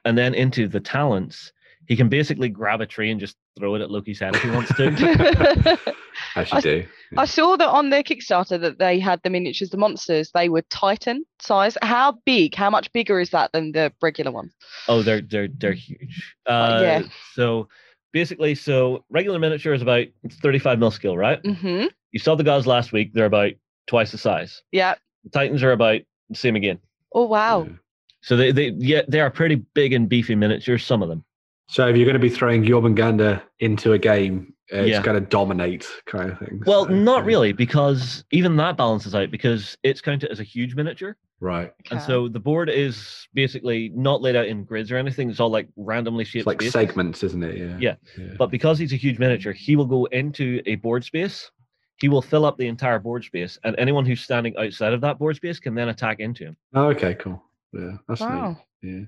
and 0.05 0.17
then 0.19 0.35
into 0.35 0.69
the 0.69 0.81
talents, 0.81 1.53
he 1.91 1.97
can 1.97 2.09
basically 2.09 2.49
grab 2.49 2.81
a 2.81 2.87
tree 2.87 3.11
and 3.11 3.19
just 3.19 3.37
throw 3.59 3.75
it 3.75 3.81
at 3.81 3.91
Loki's 3.91 4.21
head 4.21 4.37
if 4.37 4.43
he 4.43 4.51
wants 4.51 4.73
to. 4.77 5.77
As 6.37 6.53
you 6.53 6.61
do. 6.61 6.87
I 7.17 7.25
saw 7.25 7.57
that 7.57 7.67
on 7.67 7.91
their 7.91 8.05
Kickstarter 8.05 8.61
that 8.61 8.79
they 8.79 9.01
had 9.01 9.21
the 9.25 9.29
miniatures, 9.29 9.71
the 9.71 9.77
monsters. 9.77 10.31
They 10.33 10.49
were 10.49 10.63
Titan 10.71 11.25
size. 11.41 11.77
How 11.83 12.13
big? 12.25 12.55
How 12.55 12.71
much 12.71 12.93
bigger 12.93 13.19
is 13.19 13.31
that 13.31 13.51
than 13.51 13.73
the 13.73 13.93
regular 14.01 14.31
one? 14.31 14.53
oh, 14.87 15.03
they're 15.03 15.21
they're 15.21 15.49
they're 15.49 15.73
huge. 15.73 16.37
Uh, 16.47 16.79
yeah. 16.81 17.03
So 17.35 17.67
basically, 18.13 18.55
so 18.55 19.05
regular 19.11 19.41
miniature 19.41 19.75
is 19.75 19.83
about 19.83 20.07
35 20.31 20.79
mil 20.79 20.93
scale, 20.93 21.17
right? 21.17 21.43
Mm-hmm. 21.43 21.87
You 22.13 22.21
saw 22.21 22.37
the 22.37 22.45
gods 22.45 22.69
last 22.69 22.93
week; 22.93 23.15
they're 23.15 23.27
about 23.27 23.51
twice 23.89 24.13
the 24.13 24.19
size. 24.19 24.63
Yeah. 24.71 24.95
The 25.25 25.31
Titans 25.31 25.65
are 25.65 25.73
about 25.73 26.03
the 26.29 26.37
same 26.37 26.55
again. 26.55 26.79
Oh 27.13 27.27
wow. 27.27 27.65
Yeah. 27.65 27.73
So 28.21 28.37
they 28.37 28.53
they 28.53 28.69
yeah 28.77 29.03
they 29.09 29.19
are 29.19 29.31
pretty 29.31 29.57
big 29.57 29.93
and 29.93 30.09
beefy 30.09 30.37
miniatures. 30.37 30.85
Some 30.85 31.03
of 31.03 31.09
them. 31.09 31.25
So 31.71 31.87
if 31.89 31.97
you're 31.97 32.05
going 32.05 32.15
to 32.15 32.19
be 32.19 32.29
throwing 32.29 32.65
Jormungandr 32.65 33.41
into 33.61 33.93
a 33.93 33.99
game, 33.99 34.55
uh, 34.73 34.79
it's 34.79 34.89
Yeah. 34.89 35.03
going 35.03 35.23
to 35.23 35.27
dominate 35.29 35.87
kind 36.07 36.31
of 36.33 36.39
thing. 36.41 36.61
Well, 36.67 36.87
So, 36.87 36.93
not 36.93 37.21
yeah. 37.21 37.27
really, 37.27 37.53
because 37.53 38.25
even 38.33 38.57
that 38.57 38.77
balances 38.77 39.15
out 39.15 39.31
because 39.31 39.79
it's 39.85 40.01
counted 40.01 40.31
as 40.33 40.41
a 40.41 40.45
huge 40.45 40.75
miniature, 40.75 41.17
Right. 41.39 41.73
and 41.93 42.03
so 42.03 42.27
the 42.29 42.41
board 42.41 42.69
is 42.71 43.29
basically 43.35 43.91
not 43.95 44.21
laid 44.21 44.35
out 44.35 44.47
in 44.49 44.65
grids 44.65 44.91
or 44.91 44.97
anything. 44.97 45.31
It's 45.31 45.39
all 45.39 45.49
like 45.49 45.69
randomly 45.77 46.25
shaped 46.25 46.41
It's 46.41 46.47
like 46.49 46.61
spaces. 46.61 46.73
segments, 46.73 47.23
isn't 47.23 47.43
it? 47.45 47.57
Yeah. 47.57 47.77
Yeah. 47.79 47.95
yeah. 48.19 48.35
But 48.37 48.51
because 48.51 48.79
he's 48.81 48.93
a 48.93 48.97
huge 48.97 49.21
miniature, 49.21 49.53
he 49.53 49.77
will 49.77 49.87
go 49.87 50.07
into 50.07 50.61
a 50.67 50.75
board 50.75 51.05
space. 51.05 51.53
He 52.01 52.09
will 52.09 52.23
fill 52.23 52.45
up 52.47 52.57
the 52.59 52.67
entire 52.67 52.99
board 52.99 53.23
space, 53.25 53.59
and 53.63 53.77
anyone 53.79 54.07
who's 54.07 54.23
standing 54.23 54.57
outside 54.57 54.93
of 54.93 55.03
that 55.03 55.19
board 55.21 55.37
space 55.37 55.61
can 55.61 55.75
then 55.77 55.89
attack 55.91 56.19
into 56.19 56.45
him. 56.47 56.57
Oh, 56.75 56.87
okay, 56.89 57.15
cool. 57.15 57.41
Yeah, 57.73 57.97
that's 58.09 58.21
neat. 58.21 58.57
Yeah. 58.83 59.05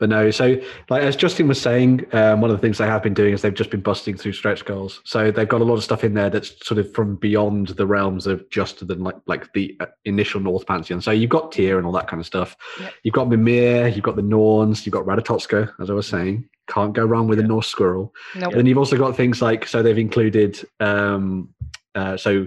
But 0.00 0.08
no, 0.08 0.30
so 0.32 0.56
like 0.90 1.02
as 1.02 1.14
Justin 1.14 1.46
was 1.46 1.60
saying, 1.60 2.04
um, 2.12 2.40
one 2.40 2.50
of 2.50 2.56
the 2.56 2.60
things 2.60 2.78
they 2.78 2.86
have 2.86 3.02
been 3.02 3.14
doing 3.14 3.32
is 3.32 3.42
they've 3.42 3.54
just 3.54 3.70
been 3.70 3.80
busting 3.80 4.16
through 4.16 4.32
stretch 4.32 4.64
goals. 4.64 5.00
So 5.04 5.30
they've 5.30 5.48
got 5.48 5.60
a 5.60 5.64
lot 5.64 5.76
of 5.76 5.84
stuff 5.84 6.02
in 6.02 6.14
there 6.14 6.28
that's 6.30 6.66
sort 6.66 6.78
of 6.78 6.92
from 6.92 7.14
beyond 7.16 7.68
the 7.68 7.86
realms 7.86 8.26
of 8.26 8.48
just 8.50 8.86
the 8.86 8.94
like 8.96 9.14
like 9.26 9.52
the 9.52 9.76
uh, 9.78 9.86
initial 10.04 10.40
Norse 10.40 10.64
Pantheon. 10.64 11.00
So 11.00 11.12
you've 11.12 11.30
got 11.30 11.52
Tyr 11.52 11.78
and 11.78 11.86
all 11.86 11.92
that 11.92 12.08
kind 12.08 12.18
of 12.20 12.26
stuff. 12.26 12.56
Yep. 12.80 12.92
You've 13.04 13.14
got 13.14 13.28
Mimir, 13.28 13.86
you've 13.86 14.02
got 14.04 14.16
the 14.16 14.22
Norns, 14.22 14.84
you've 14.84 14.92
got 14.92 15.04
Radatotska, 15.06 15.72
as 15.80 15.88
I 15.90 15.92
was 15.94 16.08
saying. 16.08 16.48
Can't 16.66 16.92
go 16.92 17.04
wrong 17.04 17.28
with 17.28 17.38
Yeah. 17.38 17.44
a 17.44 17.48
Norse 17.48 17.68
squirrel. 17.68 18.12
Nope. 18.34 18.50
And 18.50 18.58
then 18.58 18.66
you've 18.66 18.78
also 18.78 18.98
got 18.98 19.16
things 19.16 19.40
like 19.40 19.64
so 19.66 19.80
they've 19.82 19.96
included 19.96 20.58
um 20.80 21.50
uh 21.94 22.16
so 22.16 22.46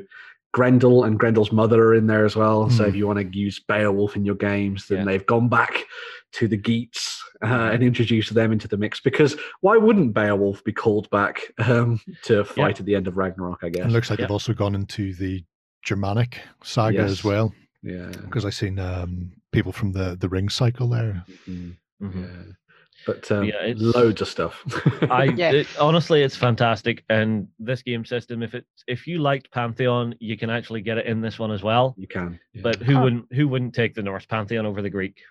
Grendel 0.53 1.03
and 1.03 1.19
Grendel's 1.19 1.51
mother 1.51 1.83
are 1.83 1.95
in 1.95 2.07
there 2.07 2.25
as 2.25 2.35
well. 2.35 2.69
So 2.69 2.83
Hmm. 2.83 2.89
if 2.89 2.95
you 2.95 3.05
want 3.07 3.19
to 3.19 3.37
use 3.37 3.59
Beowulf 3.59 4.15
in 4.15 4.25
your 4.25 4.35
games, 4.35 4.87
then 4.87 4.99
Yeah. 4.99 5.05
they've 5.05 5.25
gone 5.25 5.49
back 5.49 5.83
to 6.33 6.47
the 6.47 6.57
Geats 6.57 7.21
uh, 7.43 7.69
and 7.71 7.83
introduced 7.83 8.33
them 8.33 8.51
into 8.51 8.67
the 8.67 8.77
mix. 8.77 8.99
Because 8.99 9.35
why 9.61 9.77
wouldn't 9.77 10.13
Beowulf 10.13 10.63
be 10.63 10.71
called 10.73 11.09
back 11.11 11.41
um, 11.59 11.99
to 12.23 12.43
fight 12.43 12.79
at 12.79 12.85
the 12.85 12.95
end 12.95 13.07
of 13.07 13.17
Ragnarok? 13.17 13.59
I 13.63 13.69
guess. 13.69 13.83
And 13.83 13.93
looks 13.93 14.09
like 14.09 14.19
Yeah. 14.19 14.25
they've 14.25 14.31
also 14.31 14.53
gone 14.53 14.73
into 14.75 15.13
the 15.13 15.43
Germanic 15.83 16.39
saga 16.63 16.97
Yes. 16.97 17.11
as 17.11 17.23
well, 17.23 17.53
yeah. 17.83 18.09
because 18.23 18.43
I've 18.45 18.55
seen 18.55 18.79
um, 18.79 19.31
people 19.51 19.71
from 19.71 19.91
the 19.91 20.17
the 20.19 20.27
Ring 20.29 20.49
cycle 20.49 20.87
there. 20.89 21.23
Mhm. 21.47 21.77
Mhm. 22.01 22.55
Yeah. 23.07 23.13
But 23.13 23.31
um, 23.31 23.43
Yeah, 23.45 23.63
it's- 23.65 23.81
loads 23.95 24.21
of 24.21 24.27
stuff. 24.27 24.63
I 25.09 25.23
Yeah. 25.35 25.51
it- 25.51 25.67
honestly, 25.79 26.21
it's 26.23 26.35
fantastic, 26.35 27.03
and 27.09 27.47
this 27.59 27.81
game 27.81 28.05
system, 28.05 28.43
if 28.43 28.53
it 28.53 28.65
if 28.87 29.07
you 29.07 29.19
liked 29.19 29.51
Pantheon, 29.51 30.15
you 30.19 30.37
can 30.37 30.49
actually 30.49 30.81
get 30.81 30.97
it 30.97 31.05
in 31.05 31.21
this 31.21 31.39
one 31.39 31.51
as 31.51 31.63
well. 31.63 31.95
you 31.97 32.07
can. 32.07 32.39
yeah. 32.53 32.61
But 32.63 32.77
who 32.77 32.93
Huh. 32.95 33.03
wouldn't 33.03 33.25
who 33.33 33.47
wouldn't 33.47 33.73
take 33.73 33.95
the 33.95 34.03
Norse 34.03 34.25
Pantheon 34.25 34.65
over 34.65 34.81
the 34.81 34.89
Greek? 34.89 35.21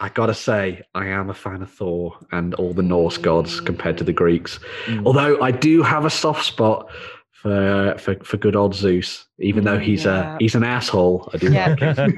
I 0.00 0.08
gotta 0.08 0.34
say, 0.34 0.82
I 0.94 1.06
am 1.06 1.30
a 1.30 1.34
fan 1.34 1.62
of 1.62 1.70
Thor 1.70 2.16
and 2.32 2.52
all 2.54 2.72
the 2.74 2.82
Norse 2.82 3.16
gods 3.16 3.60
compared 3.60 3.96
to 3.98 4.04
the 4.04 4.12
Greeks. 4.12 4.58
Mm. 4.86 5.06
Although 5.06 5.40
I 5.40 5.52
do 5.52 5.82
have 5.84 6.04
a 6.04 6.10
soft 6.10 6.44
spot 6.44 6.90
for 7.30 7.94
for, 7.98 8.16
for 8.24 8.36
good 8.38 8.56
old 8.56 8.74
Zeus, 8.74 9.26
even 9.38 9.62
though 9.62 9.78
he's 9.78 10.04
Yeah. 10.04 10.34
a 10.34 10.38
he's 10.40 10.56
an 10.56 10.64
asshole. 10.64 11.30
I 11.32 11.36
do 11.36 11.52
Yeah. 11.52 11.76
like 11.80 11.96
him. 11.98 12.14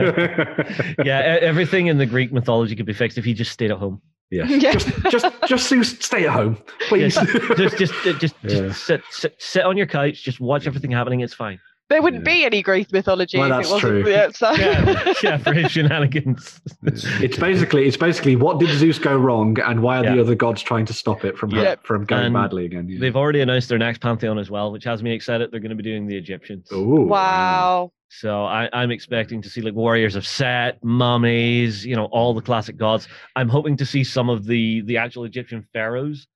yeah, 1.04 1.36
everything 1.42 1.88
in 1.88 1.98
the 1.98 2.06
Greek 2.06 2.32
mythology 2.32 2.74
could 2.76 2.86
be 2.86 2.94
fixed 2.94 3.18
if 3.18 3.26
he 3.26 3.34
just 3.34 3.52
stayed 3.52 3.70
at 3.70 3.76
home. 3.78 4.00
Yes. 4.30 4.50
Yeah. 4.62 4.72
Just 4.72 4.88
just 5.10 5.26
just 5.46 5.68
Zeus, 5.68 5.98
stay 6.00 6.26
at 6.26 6.32
home, 6.32 6.58
please. 6.88 7.14
Just 7.14 7.78
just 7.78 7.94
just 7.94 8.20
just, 8.20 8.34
Yeah. 8.42 8.72
sit, 8.72 9.02
sit 9.10 9.34
sit 9.38 9.64
on 9.64 9.76
your 9.76 9.86
couch, 9.86 10.22
just 10.22 10.40
watch 10.40 10.66
everything 10.66 10.90
happening. 10.90 11.20
It's 11.20 11.34
fine. 11.34 11.60
There 11.88 12.02
wouldn't 12.02 12.26
Yeah. 12.26 12.32
be 12.34 12.44
any 12.44 12.62
Greek 12.62 12.90
mythology 12.92 13.38
Well, 13.38 13.52
if 13.52 13.56
that's 13.58 13.68
it 13.68 13.72
wasn't. 13.74 14.04
true. 14.04 14.10
Yeah, 14.12 14.30
so. 14.32 14.50
Yeah, 14.58 15.12
yeah, 15.22 15.36
for 15.38 15.52
his 15.52 15.70
shenanigans. 15.70 16.60
it's 16.82 17.36
basically 17.38 17.86
it's 17.86 17.96
basically 17.96 18.34
what 18.34 18.58
did 18.58 18.70
Zeus 18.76 18.98
go 18.98 19.16
wrong, 19.16 19.56
and 19.60 19.80
why 19.82 19.98
are 19.98 20.02
the 20.02 20.20
other 20.20 20.34
gods 20.34 20.62
trying 20.62 20.84
to 20.86 20.92
stop 20.92 21.24
it 21.24 21.38
from 21.38 21.50
Yeah. 21.50 21.76
from 21.84 22.04
going 22.04 22.24
And 22.24 22.34
badly 22.34 22.64
again? 22.64 22.88
Yeah. 22.88 22.98
They've 22.98 23.14
already 23.14 23.40
announced 23.40 23.68
their 23.68 23.78
next 23.78 24.00
pantheon 24.00 24.36
as 24.36 24.50
well, 24.50 24.72
which 24.72 24.82
has 24.82 25.00
me 25.04 25.12
excited. 25.12 25.52
They're 25.52 25.60
going 25.60 25.70
to 25.70 25.76
be 25.76 25.84
doing 25.84 26.08
the 26.08 26.16
Egyptians. 26.16 26.72
Ooh, 26.72 27.06
Wow. 27.06 27.92
So 28.08 28.44
I, 28.44 28.68
I'm 28.72 28.90
expecting 28.90 29.42
to 29.42 29.50
see 29.50 29.60
like 29.60 29.74
warriors 29.74 30.14
of 30.16 30.26
Set, 30.26 30.82
mummies, 30.84 31.84
you 31.84 31.96
know, 31.96 32.06
all 32.06 32.34
the 32.34 32.40
classic 32.42 32.76
gods. 32.76 33.08
I'm 33.34 33.48
hoping 33.48 33.76
to 33.78 33.86
see 33.86 34.04
some 34.04 34.28
of 34.30 34.46
the 34.46 34.80
the 34.82 34.96
actual 34.96 35.24
Egyptian 35.24 35.66
pharaohs, 35.72 36.26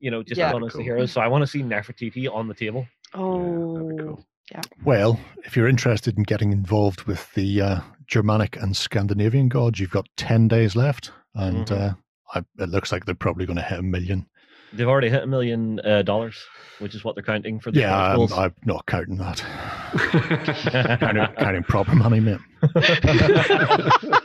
you 0.00 0.10
know, 0.10 0.22
just 0.22 0.38
Yeah. 0.38 0.52
done 0.52 0.64
as 0.64 0.72
the 0.72 0.82
heroes. 0.82 1.12
So 1.12 1.20
I 1.20 1.28
want 1.28 1.42
to 1.42 1.46
see 1.46 1.62
Nefertiti 1.62 2.32
on 2.32 2.48
the 2.48 2.54
table. 2.54 2.86
Oh. 3.14 3.74
that'd 3.74 3.96
be 3.96 4.02
cool. 4.02 4.24
Yeah. 4.50 4.62
Well, 4.84 5.20
if 5.44 5.54
you're 5.56 5.68
interested 5.68 6.16
in 6.16 6.22
getting 6.22 6.52
involved 6.52 7.02
with 7.02 7.32
the 7.34 7.60
uh, 7.60 7.80
Germanic 8.06 8.56
and 8.56 8.74
Scandinavian 8.74 9.48
gods, 9.48 9.78
you've 9.78 9.90
got 9.90 10.08
ten 10.16 10.48
days 10.48 10.74
left, 10.74 11.12
and 11.34 11.66
Mhm. 11.66 11.90
uh, 11.90 11.94
I, 12.34 12.38
it 12.62 12.70
looks 12.70 12.90
like 12.90 13.04
they're 13.04 13.14
probably 13.14 13.44
going 13.44 13.56
to 13.58 13.62
hit 13.62 13.78
a 13.78 13.82
million. 13.82 14.26
They've 14.72 14.88
already 14.88 15.08
hit 15.10 15.22
a 15.22 15.26
million 15.26 15.80
uh, 15.80 16.02
dollars, 16.02 16.36
which 16.78 16.94
is 16.94 17.02
what 17.04 17.14
they're 17.14 17.24
counting 17.24 17.58
for 17.60 17.70
the 17.70 17.80
Yeah, 17.80 18.14
stretch 18.26 18.32
I'm. 18.38 18.44
I'm 18.44 18.54
not 18.66 18.86
counting 18.86 19.16
that. 19.16 19.38
counting, 21.00 21.18
of 21.22 21.34
kind 21.36 21.56
of 21.56 21.64
proper 21.66 21.94
money, 21.94 22.20
mate. 22.20 22.38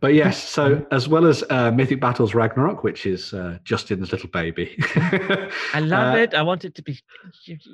but 0.00 0.14
yes, 0.14 0.40
so 0.48 0.86
as 0.92 1.08
well 1.08 1.26
as 1.26 1.42
uh, 1.50 1.70
Mythic 1.72 2.00
Battles 2.00 2.34
Ragnarok, 2.34 2.84
which 2.84 3.06
is 3.06 3.34
uh, 3.34 3.58
Justin's 3.64 4.12
little 4.12 4.28
baby, 4.30 4.76
I 5.74 5.80
love 5.80 6.14
Uh, 6.14 6.18
it. 6.18 6.34
I 6.34 6.42
want 6.42 6.64
it 6.64 6.74
to 6.76 6.82
be, 6.82 6.98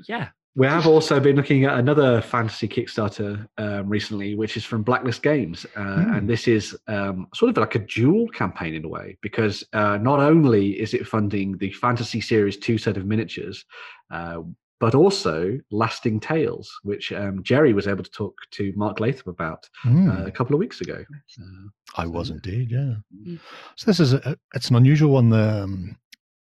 yeah. 0.08 0.28
We 0.56 0.66
have 0.66 0.86
also 0.86 1.18
been 1.18 1.36
looking 1.36 1.64
at 1.64 1.78
another 1.78 2.20
fantasy 2.20 2.68
Kickstarter 2.68 3.46
um, 3.58 3.88
recently, 3.88 4.34
which 4.36 4.56
is 4.56 4.64
from 4.64 4.84
Blacklist 4.84 5.22
Games, 5.22 5.66
uh, 5.76 5.80
Hmm. 6.04 6.14
and 6.14 6.28
this 6.28 6.46
is 6.46 6.76
um, 6.86 7.26
sort 7.34 7.50
of 7.50 7.56
like 7.56 7.74
a 7.74 7.80
dual 7.80 8.28
campaign 8.28 8.74
in 8.74 8.84
a 8.84 8.88
way 8.88 9.16
because 9.20 9.64
uh, 9.72 9.96
not 9.98 10.20
only 10.20 10.80
is 10.80 10.94
it 10.94 11.06
funding 11.06 11.58
the 11.58 11.72
Fantasy 11.72 12.20
Series 12.20 12.56
two 12.56 12.78
set 12.78 12.96
of 12.96 13.04
miniatures. 13.06 13.64
Uh, 14.10 14.42
but 14.80 14.94
also 14.94 15.58
Lasting 15.70 16.20
Tales, 16.20 16.70
which 16.82 17.10
um, 17.12 17.42
Jerry 17.42 17.72
was 17.72 17.86
able 17.86 18.02
to 18.04 18.10
talk 18.10 18.34
to 18.50 18.72
Mark 18.76 19.00
Latham 19.00 19.30
about 19.30 19.66
uh, 19.86 20.26
a 20.26 20.30
couple 20.32 20.52
of 20.54 20.58
weeks 20.60 20.80
ago. 20.82 21.02
Uh, 21.40 21.68
I 21.96 22.06
was 22.06 22.28
indeed, 22.28 22.70
yeah. 22.72 22.96
Mm. 23.26 23.38
So 23.76 23.86
this 23.86 24.00
is 24.00 24.12
a, 24.12 24.36
it's 24.52 24.68
an 24.70 24.76
unusual 24.76 25.12
one. 25.12 25.32
Um, 25.32 25.96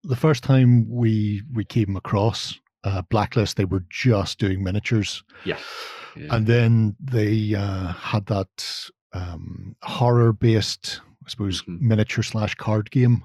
the 0.05 0.17
first 0.17 0.43
time 0.43 0.89
we 0.89 1.43
we 1.53 1.65
came 1.65 1.97
across 1.97 2.59
uh, 2.85 3.03
Blacklist, 3.11 3.57
they 3.57 3.65
were 3.65 3.85
just 3.91 4.39
doing 4.39 4.63
miniatures, 4.63 5.25
yes. 5.45 5.61
Yeah. 6.17 6.35
and 6.37 6.47
then 6.47 6.95
they 7.01 7.55
uh, 7.55 7.89
had 7.93 8.27
that 8.27 8.91
um, 9.13 9.75
horror 9.83 10.33
based, 10.33 11.01
I 11.27 11.31
suppose, 11.31 11.63
Mhm. 11.63 11.81
miniature 11.81 12.23
slash 12.23 12.55
card 12.55 12.91
game 12.91 13.25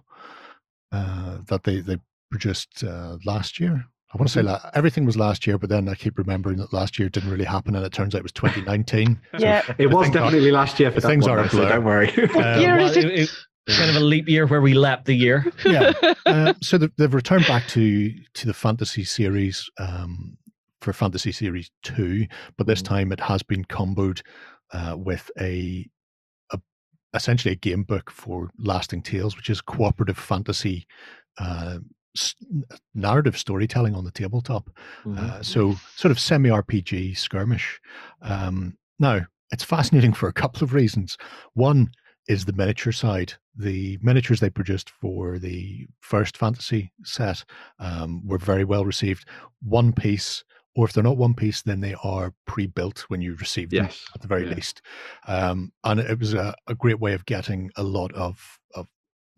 uh, 0.91 1.38
that 1.48 1.64
they 1.64 1.81
they 1.81 1.98
produced 2.31 2.84
uh, 2.84 3.18
last 3.26 3.60
year. 3.60 3.86
I 4.14 4.18
want 4.18 4.27
to 4.27 4.34
say 4.34 4.41
la- 4.41 4.69
everything 4.73 5.06
was 5.06 5.15
last 5.18 5.45
year, 5.45 5.60
but 5.60 5.69
then 5.69 5.88
I 5.88 5.94
keep 5.94 6.18
remembering 6.18 6.57
that 6.57 6.73
last 6.73 6.98
year 6.98 7.10
didn't 7.10 7.30
really 7.30 7.45
happen, 7.45 7.76
and 7.76 7.86
it 7.86 7.91
turns 7.94 8.15
out 8.15 8.19
it 8.19 8.23
was 8.23 8.31
2019. 8.31 9.19
Yeah. 9.38 9.61
It 9.77 9.88
was 9.91 10.06
things 10.07 10.15
are- 10.15 10.19
definitely 10.22 10.52
last 10.52 10.80
year 10.80 10.91
for 10.91 10.99
that 11.02 11.07
things 11.07 11.27
one, 11.27 11.38
are 11.38 11.40
a 11.40 11.44
though, 11.44 11.49
so 11.49 11.57
blur. 11.57 11.69
don't 11.69 11.84
worry. 11.86 12.10
Um, 12.10 12.60
year 12.61 12.77
Well, 12.77 12.90
is 12.90 12.98
it? 12.98 13.30
Kind 13.77 13.89
of 13.89 13.95
a 13.95 13.99
leap 13.99 14.27
year 14.27 14.45
where 14.47 14.61
we 14.61 14.73
lapped 14.73 15.05
the 15.05 15.13
year. 15.15 15.45
yeah. 15.65 15.93
Uh, 16.25 16.53
so 16.61 16.77
they've, 16.77 16.91
they've 16.97 17.13
returned 17.13 17.45
back 17.47 17.67
to 17.69 18.11
to 18.33 18.45
the 18.47 18.53
fantasy 18.53 19.03
series 19.03 19.69
um, 19.79 20.37
for 20.81 20.93
fantasy 20.93 21.31
series 21.31 21.69
two, 21.83 22.25
but 22.57 22.67
this 22.67 22.81
Mhm. 22.81 22.85
time 22.85 23.11
it 23.11 23.19
has 23.19 23.43
been 23.43 23.65
comboed 23.65 24.21
uh, 24.71 24.95
with 24.97 25.29
a, 25.39 25.87
a 26.51 26.59
essentially 27.13 27.53
a 27.53 27.57
game 27.57 27.83
book 27.83 28.09
for 28.11 28.49
Lasting 28.57 29.01
Tales, 29.03 29.35
which 29.35 29.49
is 29.49 29.61
cooperative 29.61 30.17
fantasy. 30.17 30.85
Uh, 31.37 31.79
s- 32.17 32.35
narrative 32.93 33.37
storytelling 33.37 33.95
on 33.95 34.03
the 34.03 34.11
tabletop 34.11 34.69
uh, 35.17 35.41
so 35.41 35.75
sort 35.95 36.11
of 36.11 36.19
semi 36.19 36.49
RPG 36.49 37.17
skirmish. 37.17 37.79
Um, 38.21 38.77
now 38.99 39.21
it's 39.51 39.63
fascinating 39.63 40.13
for 40.13 40.27
a 40.27 40.33
couple 40.33 40.63
of 40.63 40.73
reasons. 40.73 41.17
One 41.53 41.91
is 42.30 42.45
the 42.45 42.53
miniature 42.53 42.93
side. 42.93 43.34
The 43.57 43.97
miniatures 44.01 44.39
they 44.39 44.51
produced 44.51 44.91
for 44.91 45.39
the 45.39 45.88
first 45.99 46.38
fantasy 46.38 46.93
set 47.03 47.43
um, 47.80 48.26
were 48.26 48.38
very 48.38 48.64
well 48.64 48.85
received. 48.85 49.27
One 49.64 49.91
piece, 49.91 50.43
or 50.76 50.85
if 50.85 50.93
they're 50.93 51.03
not 51.03 51.18
one 51.18 51.34
piece, 51.34 51.64
then 51.64 51.81
they 51.81 51.95
are 52.03 52.35
pre-built 52.45 52.99
when 53.07 53.19
you 53.19 53.35
receive 53.35 53.72
them 53.72 53.85
yes. 53.85 54.06
at 54.14 54.22
the 54.22 54.27
very 54.27 54.47
yeah. 54.47 54.53
least. 54.53 54.84
Um, 55.27 55.73
and 55.84 55.99
it 55.99 56.19
was 56.19 56.35
a, 56.35 56.53
a 56.68 56.76
great 56.76 56.99
way 56.99 57.14
of 57.14 57.26
getting 57.26 57.72
a 57.76 57.84
lot 57.84 58.14
of, 58.14 58.60
of 58.76 58.88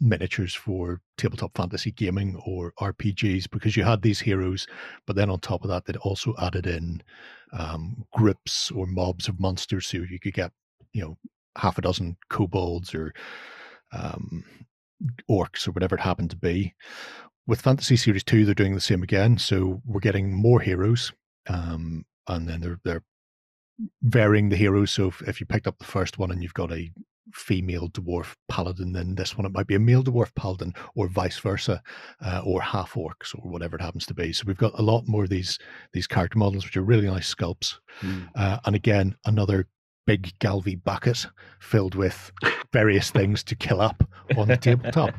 miniatures 0.02 0.54
for 0.54 1.00
tabletop 1.18 1.56
fantasy 1.56 1.92
gaming 1.92 2.42
or 2.46 2.74
RPGs 2.82 3.50
because 3.50 3.78
you 3.78 3.86
had 3.86 4.02
these 4.02 4.20
heroes, 4.20 4.68
but 5.08 5.16
then 5.16 5.30
on 5.30 5.40
top 5.40 5.64
of 5.64 5.70
that, 5.70 5.86
they'd 5.86 5.96
also 5.98 6.36
added 6.42 6.68
in 6.68 7.02
um, 7.54 8.06
groups 8.12 8.70
or 8.72 8.86
mobs 8.86 9.30
of 9.30 9.40
monsters 9.40 9.88
so 9.88 10.00
you 10.00 10.20
could 10.20 10.34
get, 10.34 10.52
you 10.92 11.02
know, 11.02 11.18
half 11.58 11.78
a 11.78 11.82
dozen 11.82 12.18
kobolds 12.30 12.94
or 12.96 13.14
um, 13.92 14.44
orcs 15.30 15.68
or 15.68 15.72
whatever 15.72 15.96
it 15.96 16.02
happened 16.02 16.30
to 16.32 16.38
be. 16.38 16.74
With 17.48 17.62
Fantasy 17.62 17.98
Series 17.98 18.24
2, 18.24 18.46
they're 18.46 18.54
doing 18.54 18.76
the 18.76 18.82
same 18.82 19.04
again. 19.04 19.38
So 19.38 19.82
we're 19.86 20.00
getting 20.00 20.34
more 20.34 20.60
heroes. 20.60 21.12
Um, 21.50 22.06
and 22.28 22.48
then 22.48 22.62
they're 22.62 22.80
they're 22.84 23.04
varying 24.04 24.50
the 24.50 24.56
heroes. 24.56 24.92
So 24.92 25.08
if, 25.08 25.22
if 25.24 25.40
you 25.40 25.46
picked 25.46 25.68
up 25.68 25.80
the 25.80 25.86
first 25.86 26.18
one 26.18 26.32
and 26.32 26.42
you've 26.44 26.54
got 26.54 26.72
a 26.72 26.92
female 27.34 27.90
dwarf 27.90 28.36
paladin, 28.48 28.94
then 28.94 29.16
this 29.16 29.38
one 29.38 29.46
it 29.46 29.52
might 29.52 29.68
be 29.68 29.76
a 29.76 29.80
male 29.80 30.04
dwarf 30.04 30.34
paladin, 30.36 30.74
or 30.96 31.08
vice 31.08 31.40
versa, 31.40 31.82
uh, 32.24 32.42
or 32.46 32.62
half 32.62 32.94
orcs, 32.94 33.34
or 33.36 33.50
whatever 33.50 33.76
it 33.76 33.82
happens 33.82 34.06
to 34.06 34.14
be. 34.14 34.34
So 34.34 34.44
we've 34.46 34.58
got 34.58 34.78
a 34.78 34.84
lot 34.84 35.08
more 35.08 35.24
of 35.24 35.30
these 35.30 35.58
these 35.94 36.08
character 36.08 36.38
models, 36.38 36.66
which 36.66 36.78
are 36.78 36.84
really 36.84 37.08
nice 37.08 37.34
sculpts. 37.34 37.76
Mm. 38.02 38.30
Uh, 38.36 38.60
and 38.66 38.76
again, 38.76 39.16
another 39.26 39.68
big 40.06 40.34
Galvi 40.40 40.82
bucket 40.84 41.28
filled 41.60 41.96
with 41.96 42.32
various 42.74 43.12
things 43.12 43.44
to 43.44 43.56
kill 43.56 43.82
up 43.82 44.04
on 44.38 44.48
the 44.48 44.58
tabletop. 44.58 45.14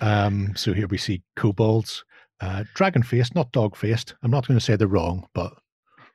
Um, 0.00 0.54
so 0.56 0.72
here 0.72 0.88
we 0.88 0.98
see 0.98 1.22
kobolds, 1.36 2.04
uh, 2.40 2.64
dragon 2.74 3.02
faced, 3.02 3.34
not 3.34 3.52
dog 3.52 3.76
faced. 3.76 4.14
I'm 4.22 4.30
not 4.30 4.46
going 4.46 4.58
to 4.58 4.64
say 4.64 4.76
they're 4.76 4.88
wrong, 4.88 5.26
but 5.34 5.52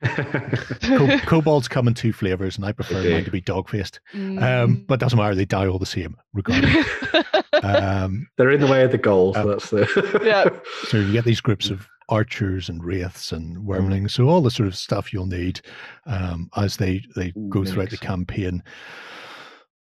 co- 0.05 1.19
kobolds 1.25 1.67
come 1.67 1.87
in 1.87 1.93
two 1.93 2.13
flavors, 2.13 2.55
and 2.55 2.65
I 2.65 2.71
prefer 2.71 3.01
do. 3.03 3.11
mine 3.11 3.25
to 3.25 3.31
be 3.31 3.41
dog 3.41 3.69
faced. 3.69 3.99
Mm. 4.13 4.41
Um, 4.41 4.85
but 4.87 4.99
doesn't 4.99 5.17
matter; 5.17 5.35
they 5.35 5.45
die 5.45 5.67
all 5.67 5.79
the 5.79 5.85
same, 5.85 6.15
regardless. 6.33 6.85
um, 7.63 8.27
They're 8.37 8.51
in 8.51 8.61
the 8.61 8.67
way 8.67 8.83
of 8.83 8.91
the 8.91 8.97
goals. 8.97 9.35
Uh, 9.35 9.45
that's 9.45 9.69
the 9.69 10.21
Yeah. 10.23 10.49
so 10.87 10.97
you 10.97 11.11
get 11.11 11.25
these 11.25 11.41
groups 11.41 11.69
of 11.69 11.87
archers 12.09 12.67
and 12.69 12.83
wraiths 12.83 13.31
and 13.31 13.57
wormlings, 13.59 14.11
so 14.11 14.27
all 14.27 14.41
the 14.41 14.51
sort 14.51 14.67
of 14.67 14.75
stuff 14.75 15.13
you'll 15.13 15.25
need 15.25 15.61
um, 16.05 16.49
as 16.57 16.77
they 16.77 17.03
they 17.15 17.31
Ooh, 17.37 17.47
go 17.49 17.63
throughout 17.63 17.89
the 17.89 17.97
campaign, 17.97 18.63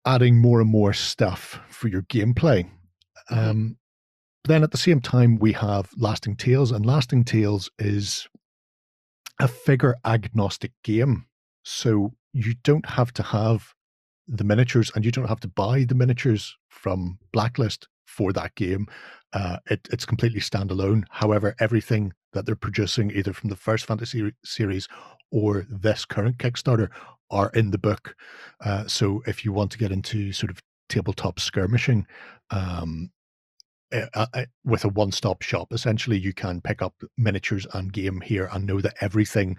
adding 0.04 0.36
more 0.36 0.60
and 0.60 0.70
more 0.70 0.92
stuff 0.92 1.58
for 1.68 1.88
your 1.88 2.02
gameplay. 2.02 2.68
Um, 3.30 3.76
then 4.44 4.62
at 4.62 4.70
the 4.70 4.78
same 4.78 5.00
time, 5.00 5.38
we 5.38 5.52
have 5.52 5.90
Lasting 5.96 6.36
Tales, 6.36 6.70
and 6.70 6.86
Lasting 6.86 7.24
Tales 7.24 7.70
is 7.78 8.28
a 9.40 9.48
figure 9.48 9.96
agnostic 10.04 10.72
game. 10.84 11.26
So 11.64 12.14
you 12.32 12.54
don't 12.62 12.86
have 12.86 13.12
to 13.14 13.22
have 13.22 13.74
the 14.28 14.44
miniatures 14.44 14.90
and 14.94 15.04
you 15.04 15.10
don't 15.10 15.28
have 15.28 15.40
to 15.40 15.48
buy 15.48 15.84
the 15.84 15.94
miniatures 15.94 16.56
from 16.68 17.18
Blacklist 17.32 17.88
for 18.06 18.32
that 18.32 18.54
game. 18.54 18.86
Uh, 19.32 19.58
it, 19.70 19.88
it's 19.90 20.06
completely 20.06 20.40
standalone. 20.40 21.04
However, 21.10 21.54
everything 21.58 22.12
that 22.32 22.46
they're 22.46 22.56
producing, 22.56 23.10
either 23.10 23.32
from 23.32 23.50
the 23.50 23.56
first 23.56 23.86
fantasy 23.86 24.32
series 24.44 24.88
or 25.30 25.66
this 25.68 26.04
current 26.04 26.38
Kickstarter, 26.38 26.88
are 27.30 27.50
in 27.50 27.70
the 27.70 27.78
book. 27.78 28.14
Uh, 28.64 28.86
so 28.86 29.22
if 29.26 29.44
you 29.44 29.52
want 29.52 29.72
to 29.72 29.78
get 29.78 29.92
into 29.92 30.32
sort 30.32 30.50
of 30.50 30.62
tabletop 30.88 31.40
skirmishing, 31.40 32.06
um, 32.50 33.10
uh, 33.92 34.26
uh, 34.34 34.44
with 34.64 34.84
a 34.84 34.88
one-stop 34.88 35.42
shop, 35.42 35.72
essentially, 35.72 36.18
you 36.18 36.32
can 36.32 36.60
pick 36.60 36.82
up 36.82 36.94
miniatures 37.16 37.66
and 37.74 37.92
game 37.92 38.20
here 38.20 38.48
and 38.52 38.66
know 38.66 38.80
that 38.80 38.94
everything 39.00 39.56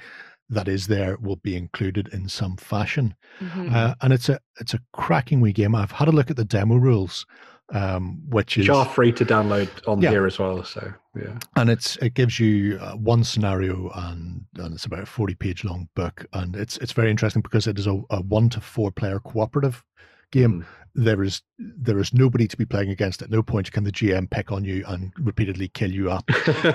that 0.50 0.68
is 0.68 0.88
there 0.88 1.18
will 1.18 1.36
be 1.38 1.56
included 1.56 2.08
in 2.14 2.30
some 2.30 2.56
fashion. 2.58 3.16
Mhm. 3.40 3.74
Uh, 3.74 3.96
and 4.02 4.14
it's 4.14 4.30
a 4.30 4.40
it's 4.60 4.74
a 4.74 4.80
cracking 4.94 5.42
wee 5.42 5.52
game. 5.52 5.76
I've 5.76 5.92
had 5.92 6.08
a 6.08 6.14
look 6.14 6.30
at 6.30 6.38
the 6.38 6.46
demo 6.46 6.76
rules, 6.76 7.26
um, 7.74 8.22
which 8.30 8.58
is 8.58 8.68
which 8.68 8.76
are 8.76 8.86
free 8.86 9.12
to 9.12 9.26
download 9.26 9.70
on 9.88 10.02
Yeah. 10.02 10.12
here 10.12 10.26
as 10.26 10.40
well. 10.40 10.64
So 10.64 10.94
yeah, 11.16 11.38
and 11.56 11.70
it's 11.70 11.98
it 11.98 12.14
gives 12.14 12.40
you 12.40 12.78
uh, 12.80 12.94
one 12.94 13.24
scenario 13.24 13.90
and 13.96 14.46
and 14.58 14.74
it's 14.76 14.86
about 14.86 15.04
a 15.04 15.06
40 15.06 15.36
page 15.36 15.64
long 15.66 15.90
book 15.96 16.26
and 16.34 16.56
it's 16.56 16.78
it's 16.78 16.94
very 16.94 17.10
interesting 17.12 17.42
because 17.42 17.68
it 17.68 17.78
is 17.78 17.88
a, 17.88 18.02
a 18.10 18.22
one 18.22 18.50
to 18.50 18.62
four 18.62 18.92
player 18.92 19.20
cooperative 19.20 19.84
game. 20.32 20.66
There 20.96 21.24
is 21.24 21.42
there 21.60 22.00
is 22.00 22.14
nobody 22.14 22.48
to 22.48 22.58
be 22.58 22.66
playing 22.66 22.90
against. 22.90 23.22
At 23.22 23.30
no 23.30 23.44
point 23.44 23.72
can 23.72 23.84
the 23.84 23.92
gm 23.92 24.30
pick 24.30 24.52
on 24.52 24.64
you 24.64 24.84
and 24.88 25.12
repeatedly 25.20 25.68
kill 25.68 25.92
you 25.92 26.10
up. 26.10 26.28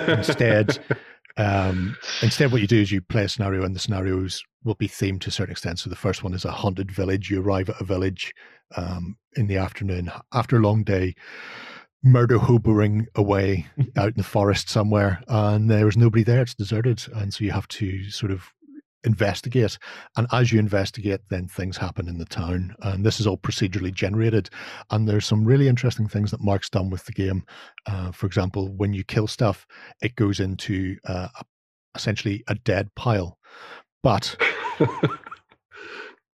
Instead, 0.09 0.79
um, 1.37 1.97
instead 2.23 2.53
what 2.53 2.61
you 2.61 2.67
do 2.69 2.81
is 2.81 2.93
you 2.93 3.01
play 3.01 3.25
a 3.25 3.29
scenario 3.29 3.65
and 3.65 3.75
the 3.75 3.81
scenarios 3.81 4.45
will 4.65 4.75
be 4.77 4.89
themed 4.89 5.21
to 5.23 5.29
a 5.29 5.33
certain 5.33 5.51
extent. 5.53 5.79
So 5.81 5.91
the 5.91 5.97
first 5.97 6.23
one 6.23 6.35
is 6.35 6.45
a 6.45 6.53
haunted 6.53 6.93
village. 6.93 7.31
You 7.31 7.41
arrive 7.43 7.69
at 7.71 7.81
a 7.81 7.85
village 7.85 8.33
um, 8.77 9.17
in 9.37 9.47
the 9.47 9.57
afternoon 9.57 10.11
after 10.33 10.57
a 10.57 10.61
long 10.61 10.85
day 10.85 11.15
murder 12.03 12.39
hoboing 12.39 13.07
away 13.15 13.67
out 13.97 14.09
in 14.09 14.17
the 14.17 14.23
forest 14.23 14.69
somewhere 14.69 15.23
and 15.29 15.71
there's 15.71 15.97
nobody 15.97 16.23
there 16.23 16.43
it's 16.43 16.55
deserted 16.55 17.03
and 17.15 17.33
so 17.33 17.45
you 17.45 17.51
have 17.51 17.69
to 17.69 18.11
sort 18.11 18.33
of 18.33 18.51
investigate 19.05 19.79
and 20.17 20.29
as 20.33 20.53
you 20.53 20.61
investigate 20.61 21.21
then 21.29 21.49
things 21.49 21.77
happen 21.77 22.09
in 22.09 22.19
the 22.19 22.25
town 22.25 22.75
and 22.83 23.05
this 23.05 23.19
is 23.19 23.27
all 23.27 23.37
procedurally 23.37 23.93
generated 23.93 24.49
and 24.91 25.09
there's 25.09 25.27
some 25.27 25.45
really 25.45 25.67
interesting 25.67 26.07
things 26.07 26.31
that 26.31 26.41
mark's 26.41 26.71
done 26.71 26.89
with 26.89 27.05
the 27.07 27.13
game. 27.13 27.45
Uh, 27.87 28.13
for 28.13 28.27
example 28.27 28.69
when 28.77 28.93
you 28.93 29.03
kill 29.03 29.27
stuff 29.27 29.67
it 30.03 30.15
goes 30.15 30.39
into 30.39 30.97
uh, 31.07 31.29
essentially 31.97 32.45
a 32.47 32.55
dead 32.55 32.89
pile 32.95 33.39
but 34.05 34.37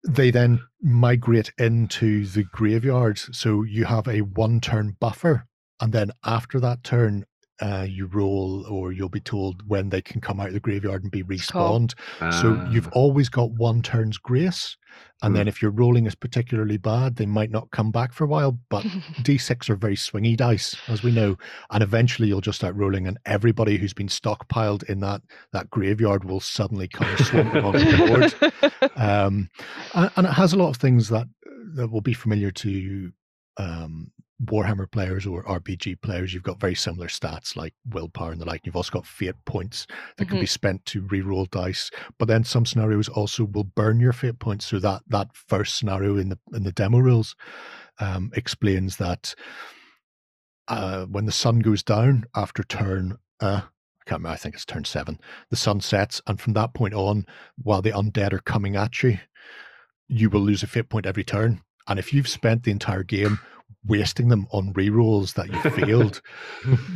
they 0.06 0.30
then 0.30 0.60
migrate 0.80 1.52
into 1.58 2.26
the 2.26 2.44
graveyard. 2.44 3.18
So 3.18 3.62
you 3.62 3.84
have 3.86 4.06
a 4.06 4.20
one 4.20 4.60
turn 4.60 4.96
buffer. 5.00 5.46
And 5.80 5.92
then 5.92 6.12
after 6.24 6.58
that 6.60 6.82
turn, 6.82 7.24
uh, 7.60 7.86
you 7.88 8.06
roll, 8.06 8.64
or 8.68 8.92
you'll 8.92 9.08
be 9.08 9.20
told 9.20 9.62
when 9.68 9.88
they 9.88 10.00
can 10.00 10.20
come 10.20 10.38
out 10.40 10.48
of 10.48 10.54
the 10.54 10.60
graveyard 10.60 11.02
and 11.02 11.10
be 11.12 11.22
Cool. 11.22 11.36
respawned. 11.36 11.94
So 12.40 12.60
you've 12.70 12.86
Ah. 12.88 12.92
always 12.94 13.28
got 13.28 13.50
one 13.52 13.82
turn's 13.82 14.16
grace. 14.18 14.76
And 15.22 15.34
then 15.34 15.48
if 15.48 15.60
your 15.60 15.72
rolling 15.72 16.06
is 16.06 16.14
particularly 16.14 16.76
bad, 16.76 17.16
they 17.16 17.26
might 17.26 17.50
not 17.50 17.70
come 17.72 17.90
back 17.90 18.12
for 18.12 18.22
a 18.24 18.28
while. 18.28 18.58
But 18.70 18.84
D6 19.24 19.68
are 19.68 19.74
very 19.76 19.96
swingy 19.96 20.36
dice, 20.36 20.76
as 20.86 21.02
we 21.02 21.10
know. 21.10 21.36
And 21.70 21.82
eventually 21.82 22.28
you'll 22.28 22.40
just 22.40 22.58
start 22.58 22.76
rolling, 22.76 23.06
and 23.08 23.18
everybody 23.26 23.76
who's 23.78 23.92
been 23.92 24.06
stockpiled 24.08 24.84
in 24.84 25.00
that 25.00 25.22
that 25.52 25.68
graveyard 25.70 26.24
will 26.24 26.40
suddenly 26.40 26.86
come 26.88 27.08
swamping 27.18 27.64
onto 27.64 27.78
the 27.80 28.06
board. 28.06 28.52
Um, 28.96 29.48
and, 29.94 30.10
and 30.16 30.26
it 30.26 30.32
has 30.32 30.52
a 30.52 30.56
lot 30.56 30.70
of 30.70 30.76
things 30.76 31.08
that 31.08 31.26
that 31.74 31.88
will 31.88 32.00
be 32.00 32.14
familiar 32.14 32.50
to 32.50 33.12
um, 33.58 34.10
Warhammer 34.44 34.90
players 34.90 35.26
or 35.26 35.42
RPG 35.44 36.00
players. 36.00 36.32
You've 36.32 36.44
got 36.44 36.60
very 36.60 36.74
similar 36.74 37.08
stats 37.08 37.56
like 37.56 37.74
willpower 37.90 38.30
and 38.30 38.40
the 38.40 38.46
like. 38.46 38.64
You've 38.64 38.76
also 38.76 38.92
got 38.92 39.06
fate 39.06 39.34
points 39.46 39.86
that 40.16 40.28
can 40.28 40.38
be 40.38 40.46
spent 40.46 40.84
to 40.86 41.02
re-roll 41.02 41.46
dice. 41.46 41.90
But 42.18 42.28
then 42.28 42.44
some 42.44 42.64
scenarios 42.64 43.08
also 43.08 43.44
will 43.44 43.64
burn 43.64 43.98
your 43.98 44.12
fate 44.12 44.38
points. 44.38 44.66
So 44.66 44.78
that 44.78 45.02
that 45.08 45.34
first 45.34 45.76
scenario 45.76 46.16
in 46.16 46.28
the 46.28 46.38
in 46.52 46.62
the 46.62 46.72
demo 46.72 46.98
rules 46.98 47.34
um, 47.98 48.30
explains 48.34 48.96
that 48.98 49.34
uh, 50.68 51.06
when 51.06 51.26
the 51.26 51.32
sun 51.32 51.58
goes 51.58 51.82
down 51.82 52.24
after 52.36 52.62
turn, 52.62 53.18
uh, 53.40 53.62
I 53.62 54.04
can't 54.06 54.20
remember. 54.20 54.34
I 54.34 54.36
think 54.36 54.54
it's 54.54 54.64
turn 54.64 54.84
seven. 54.84 55.18
The 55.50 55.56
sun 55.56 55.80
sets, 55.80 56.22
and 56.28 56.40
from 56.40 56.52
that 56.52 56.74
point 56.74 56.94
on, 56.94 57.26
while 57.60 57.82
the 57.82 57.90
undead 57.90 58.32
are 58.32 58.38
coming 58.38 58.76
at 58.76 59.02
you, 59.02 59.18
you 60.06 60.30
will 60.30 60.42
lose 60.42 60.62
a 60.62 60.68
fate 60.68 60.88
point 60.88 61.06
every 61.06 61.24
turn. 61.24 61.62
And 61.88 61.98
if 61.98 62.12
you've 62.12 62.28
spent 62.28 62.62
the 62.62 62.70
entire 62.70 63.02
game 63.02 63.40
wasting 63.86 64.28
them 64.28 64.46
on 64.50 64.72
rerolls 64.74 65.34
that 65.34 65.48
you 65.52 65.70
failed, 65.86 66.20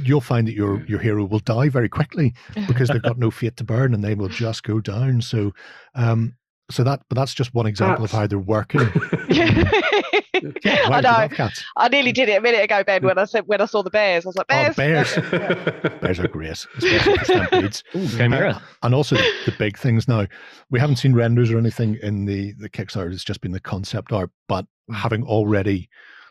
you'll 0.04 0.20
find 0.20 0.46
that 0.48 0.54
your 0.54 0.84
your 0.86 0.98
hero 0.98 1.24
will 1.24 1.38
die 1.40 1.68
very 1.68 1.88
quickly 1.88 2.34
because 2.66 2.88
they've 2.88 3.02
got 3.02 3.18
no 3.18 3.30
fate 3.30 3.56
to 3.59 3.64
burn 3.64 3.94
and 3.94 4.02
they 4.04 4.14
will 4.14 4.28
just 4.28 4.62
go 4.62 4.80
down. 4.80 5.20
So, 5.22 5.52
um, 5.94 6.36
so 6.70 6.82
that 6.84 7.00
but 7.09 7.16
that's 7.16 7.34
just 7.34 7.54
one 7.54 7.66
example 7.66 8.04
of 8.04 8.10
how 8.10 8.26
they're 8.26 8.38
working. 8.38 8.80
Yeah, 9.28 9.62
Why 10.88 10.98
I 10.98 11.00
do 11.28 11.34
you 11.34 11.38
know. 11.38 11.48
I 11.76 11.88
nearly 11.88 12.12
did 12.12 12.28
it 12.28 12.38
a 12.38 12.40
minute 12.40 12.64
ago, 12.64 12.82
Ben, 12.82 13.04
when 13.04 13.18
I 13.18 13.24
said 13.26 13.44
when 13.46 13.60
I 13.60 13.66
saw 13.66 13.82
the 13.82 13.90
bears. 13.90 14.24
I 14.24 14.28
was 14.30 14.36
like, 14.36 14.46
Oh, 14.50 14.72
bears. 14.74 15.14
bears. 15.16 15.92
Bears 16.02 16.18
are 16.18 16.26
great, 16.28 16.50
especially 16.78 17.16
for 17.18 17.24
stampedes. 17.24 17.84
Ooh, 17.94 18.09
Chimera. 18.09 18.60
And 18.82 18.94
also 18.94 19.14
the, 19.16 19.32
the 19.46 19.52
big 19.52 19.78
things 19.78 20.09
now. 20.09 20.26
We 20.70 20.80
haven't 20.80 20.96
seen 20.96 21.14
renders 21.14 21.50
or 21.52 21.59
anything 21.59 21.96
in 22.02 22.24
the 22.24 22.52
the 22.54 22.68
Kickstarter. 22.68 23.12
It's 23.12 23.22
just 23.24 23.40
been 23.40 23.52
the 23.52 23.60
concept 23.60 24.12
art. 24.12 24.30
But 24.48 24.66
having 24.92 25.22
already 25.24 25.88
f- 25.92 26.22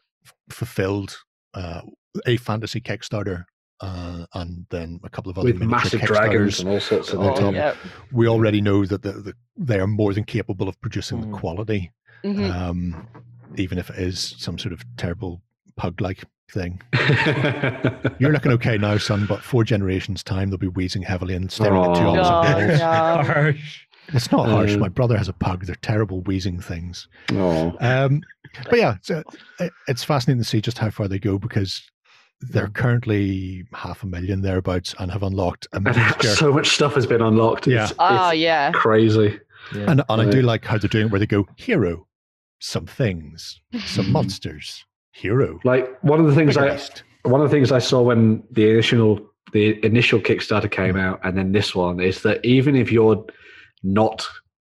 fulfilled 0.51 1.17
uh, 1.53 1.81
a 2.25 2.37
fantasy 2.37 2.79
Kickstarter 2.81 3.45
uh, 3.81 4.25
and 4.35 4.65
then 4.69 4.99
a 5.03 5.09
couple 5.09 5.31
of 5.31 5.37
other 5.37 5.45
with 5.51 5.61
massive 5.61 6.01
dragons 6.01 6.59
and 6.59 6.69
all 6.69 6.79
sorts 6.79 7.11
of 7.13 7.19
on 7.19 7.29
Oh, 7.31 7.35
top. 7.35 7.53
yeah. 7.53 7.73
we 8.11 8.27
already 8.27 8.61
know 8.61 8.85
that 8.85 9.01
the, 9.01 9.11
the, 9.13 9.33
they 9.57 9.79
are 9.79 9.87
more 9.87 10.13
than 10.13 10.23
capable 10.23 10.67
of 10.69 10.79
producing 10.81 11.17
Mm. 11.19 11.31
the 11.31 11.37
quality, 11.37 11.91
Mhm. 12.23 12.53
um, 12.53 13.07
even 13.57 13.77
if 13.79 13.89
it 13.89 13.97
is 13.97 14.35
some 14.37 14.57
sort 14.59 14.71
of 14.73 14.83
terrible 14.97 15.41
pug-like 15.77 16.23
thing. 16.51 16.81
You're 18.19 18.31
looking 18.31 18.51
okay 18.53 18.77
now, 18.77 18.97
son, 18.97 19.25
but 19.27 19.41
four 19.41 19.63
generations 19.63 20.23
time 20.23 20.49
they'll 20.49 20.57
be 20.59 20.67
wheezing 20.67 21.01
heavily 21.01 21.33
and 21.33 21.51
staring 21.51 21.81
at 21.83 21.95
two 21.95 22.01
Aw. 22.03 22.17
opposite 22.19 22.73
Oh, 22.73 22.77
no. 22.77 23.23
Harsh. 23.33 23.87
It's 24.13 24.31
not 24.31 24.49
harsh. 24.49 24.73
Uh, 24.75 24.77
My 24.79 24.89
brother 24.89 25.17
has 25.17 25.29
a 25.29 25.33
pug. 25.33 25.65
They're 25.65 25.75
terrible 25.75 26.21
wheezing 26.21 26.59
things. 26.59 27.07
oh. 27.31 27.75
Um, 27.79 28.21
but 28.69 28.79
yeah, 28.79 28.95
it's, 28.95 29.09
uh, 29.11 29.23
it's 29.87 30.03
fascinating 30.03 30.41
to 30.41 30.47
see 30.47 30.61
just 30.61 30.77
how 30.77 30.89
far 30.89 31.07
they 31.07 31.19
go 31.19 31.37
because 31.37 31.81
they're 32.41 32.69
currently 32.69 33.63
half 33.73 34.03
a 34.03 34.07
million 34.07 34.41
thereabouts 34.41 34.95
and 34.99 35.11
have 35.11 35.23
unlocked 35.23 35.67
a 35.73 35.77
And 35.77 35.95
so 36.23 36.51
much 36.51 36.69
stuff 36.69 36.95
has 36.95 37.05
been 37.05 37.21
unlocked. 37.21 37.67
Yeah. 37.67 37.83
It's, 37.83 37.93
Oh, 37.99 38.29
it's 38.29 38.37
yeah. 38.39 38.71
crazy. 38.71 39.39
Yeah. 39.75 39.91
and 39.91 40.01
and 40.09 40.21
I 40.21 40.29
do 40.29 40.41
like 40.41 40.65
how 40.65 40.77
they're 40.79 40.89
doing 40.89 41.05
it 41.05 41.11
where 41.11 41.19
they 41.19 41.27
go 41.27 41.47
hero, 41.55 42.07
some 42.59 42.87
things, 42.87 43.61
some 43.85 44.11
monsters, 44.17 44.83
hero. 45.11 45.59
Like 45.63 46.01
one 46.03 46.19
of 46.19 46.25
the 46.25 46.33
things 46.33 46.55
bigger 46.55 46.71
I 46.71 47.29
one 47.29 47.41
of 47.41 47.49
the 47.49 47.55
things 47.55 47.71
I 47.71 47.77
saw 47.79 48.01
when 48.01 48.43
the 48.49 48.71
initial 48.71 49.19
the 49.53 49.83
initial 49.85 50.19
Kickstarter 50.19 50.69
came 50.71 50.97
out, 50.97 51.19
and 51.23 51.37
then 51.37 51.51
this 51.51 51.75
one 51.75 51.99
is 51.99 52.23
that 52.23 52.43
even 52.43 52.75
if 52.75 52.91
you're 52.91 53.23
not 53.83 54.27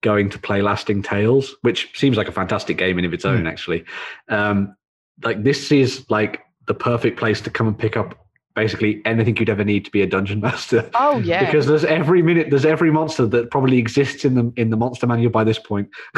going 0.02 0.30
to 0.30 0.40
play 0.40 0.61
Lasting 0.61 1.03
Tales, 1.03 1.56
which 1.61 1.90
seems 1.98 2.18
like 2.18 2.28
a 2.28 2.32
fantastic 2.32 2.78
game 2.78 2.99
in 2.99 3.06
of 3.06 3.14
its 3.14 3.26
own, 3.26 3.48
actually, 3.48 3.86
um, 4.30 4.76
like 5.23 5.44
this 5.44 5.72
is 5.72 6.06
like 6.10 6.41
the 6.68 6.73
perfect 6.73 7.18
place 7.18 7.41
to 7.41 7.49
come 7.49 7.68
and 7.68 7.78
pick 7.78 7.95
up 7.95 8.18
basically 8.56 9.02
anything 9.06 9.38
you'd 9.38 9.49
ever 9.49 9.64
need 9.64 9.86
to 9.86 9.91
be 9.91 10.02
a 10.02 10.07
dungeon 10.07 10.40
master. 10.48 10.90
Oh, 10.94 11.19
yeah. 11.19 11.45
Because 11.45 11.68
there's 11.68 11.86
every 11.86 12.22
minute, 12.22 12.49
there's 12.49 12.65
every 12.65 12.91
monster 12.91 13.26
that 13.28 13.52
probably 13.52 13.78
exists 13.78 14.26
in 14.26 14.36
the 14.36 14.52
in 14.57 14.69
the 14.69 14.78
monster 14.78 15.07
manual 15.07 15.32
by 15.32 15.44
this 15.44 15.60
point, 15.60 15.90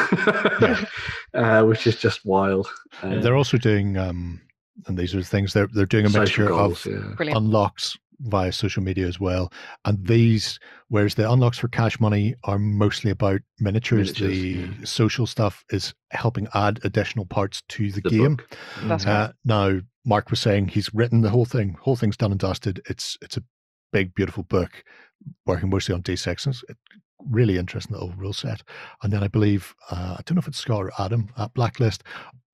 uh, 1.33 1.63
which 1.63 1.87
is 1.87 1.97
just 1.97 2.25
wild. 2.25 2.67
Uh, 3.01 3.19
They're 3.19 3.35
also 3.35 3.57
doing, 3.57 3.97
um, 3.97 4.41
and 4.87 4.97
these 4.97 5.13
are 5.13 5.19
the 5.19 5.25
things 5.25 5.53
they're 5.53 5.67
they're 5.73 5.85
doing 5.85 6.05
a 6.05 6.09
mixture 6.09 6.47
goals, 6.47 6.85
of 6.85 6.93
yeah. 7.19 7.37
Unlocks 7.37 7.97
via 8.23 8.51
social 8.51 8.81
media 8.83 9.07
as 9.07 9.19
well. 9.19 9.51
And 9.85 10.05
these, 10.05 10.59
whereas 10.89 11.15
the 11.15 11.29
unlocks 11.31 11.57
for 11.59 11.67
cash 11.67 11.99
money 11.99 12.35
are 12.43 12.59
mostly 12.59 13.11
about 13.11 13.41
miniatures, 13.59 14.19
Miniatures, 14.19 14.41
the 14.41 14.47
yeah. 14.79 14.85
social 14.85 15.25
stuff 15.27 15.63
is 15.69 15.93
helping 16.11 16.47
add 16.53 16.79
additional 16.83 17.25
parts 17.25 17.61
to 17.69 17.91
the, 17.91 18.01
The 18.01 18.09
game. 18.09 18.35
book. 18.37 18.57
That's 18.83 19.05
Uh, 19.05 19.31
now, 19.45 19.79
Mark 20.05 20.29
was 20.29 20.39
saying 20.39 20.67
he's 20.69 20.93
written 20.93 21.21
the 21.21 21.29
whole 21.29 21.45
thing. 21.45 21.77
Whole 21.81 21.95
thing's 21.95 22.17
done 22.17 22.31
and 22.31 22.39
dusted. 22.39 22.81
It's 22.89 23.17
it's 23.21 23.37
a 23.37 23.43
big, 23.91 24.13
beautiful 24.15 24.43
book, 24.43 24.83
working 25.45 25.69
mostly 25.69 25.93
on 25.95 26.01
D 26.01 26.15
sections. 26.15 26.63
It, 26.67 26.77
really 27.29 27.57
interesting 27.57 27.93
little 27.93 28.13
rule 28.17 28.33
set. 28.33 28.63
And 29.01 29.11
then 29.13 29.23
I 29.23 29.27
believe 29.27 29.73
uh, 29.91 30.15
I 30.17 30.21
don't 30.25 30.35
know 30.35 30.39
if 30.39 30.47
it's 30.47 30.57
Scott 30.59 30.83
or 30.83 30.91
Adam 30.99 31.29
at 31.37 31.53
Blacklist 31.53 32.03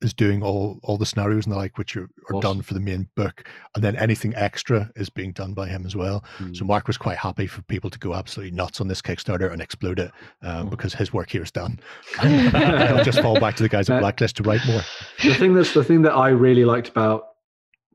is 0.02 0.14
doing 0.14 0.42
all 0.42 0.80
all 0.84 0.98
the 0.98 1.06
scenarios 1.06 1.46
and 1.46 1.52
the 1.54 1.58
like, 1.58 1.78
which 1.78 1.98
are, 1.98 2.04
are 2.30 2.36
Awesome. 2.36 2.40
done 2.40 2.62
for 2.62 2.74
the 2.74 2.80
main 2.80 3.10
book. 3.16 3.46
And 3.76 3.84
then 3.84 3.98
anything 3.98 4.34
extra 4.36 4.90
is 4.96 5.10
being 5.10 5.34
done 5.34 5.54
by 5.54 5.68
him 5.68 5.86
as 5.86 5.94
well. 5.96 6.24
So 6.54 6.64
Mm. 6.64 6.68
Mark 6.68 6.88
was 6.88 6.98
quite 6.98 7.18
happy 7.18 7.48
for 7.48 7.62
people 7.64 7.90
to 7.90 8.00
go 8.00 8.14
absolutely 8.14 8.56
nuts 8.56 8.80
on 8.80 8.88
this 8.88 9.02
Kickstarter 9.02 9.52
and 9.52 9.62
explode 9.62 10.00
it 10.00 10.12
um, 10.42 10.68
Mm. 10.68 10.70
because 10.70 10.94
his 10.94 11.12
work 11.12 11.30
here 11.32 11.44
is 11.44 11.52
done. 11.52 11.80
He'll 12.22 13.04
just 13.04 13.20
fall 13.22 13.40
back 13.42 13.56
to 13.58 13.64
the 13.64 13.68
guys 13.70 13.90
at 13.90 13.98
Uh, 13.98 14.00
Blacklist 14.00 14.38
to 14.38 14.44
write 14.44 14.66
more. 14.68 14.82
the 15.22 15.34
thing 15.34 15.54
that's 15.54 15.74
the 15.74 15.84
thing 15.84 16.02
that 16.04 16.14
I 16.14 16.30
really 16.30 16.64
liked 16.66 16.88
about 16.88 17.26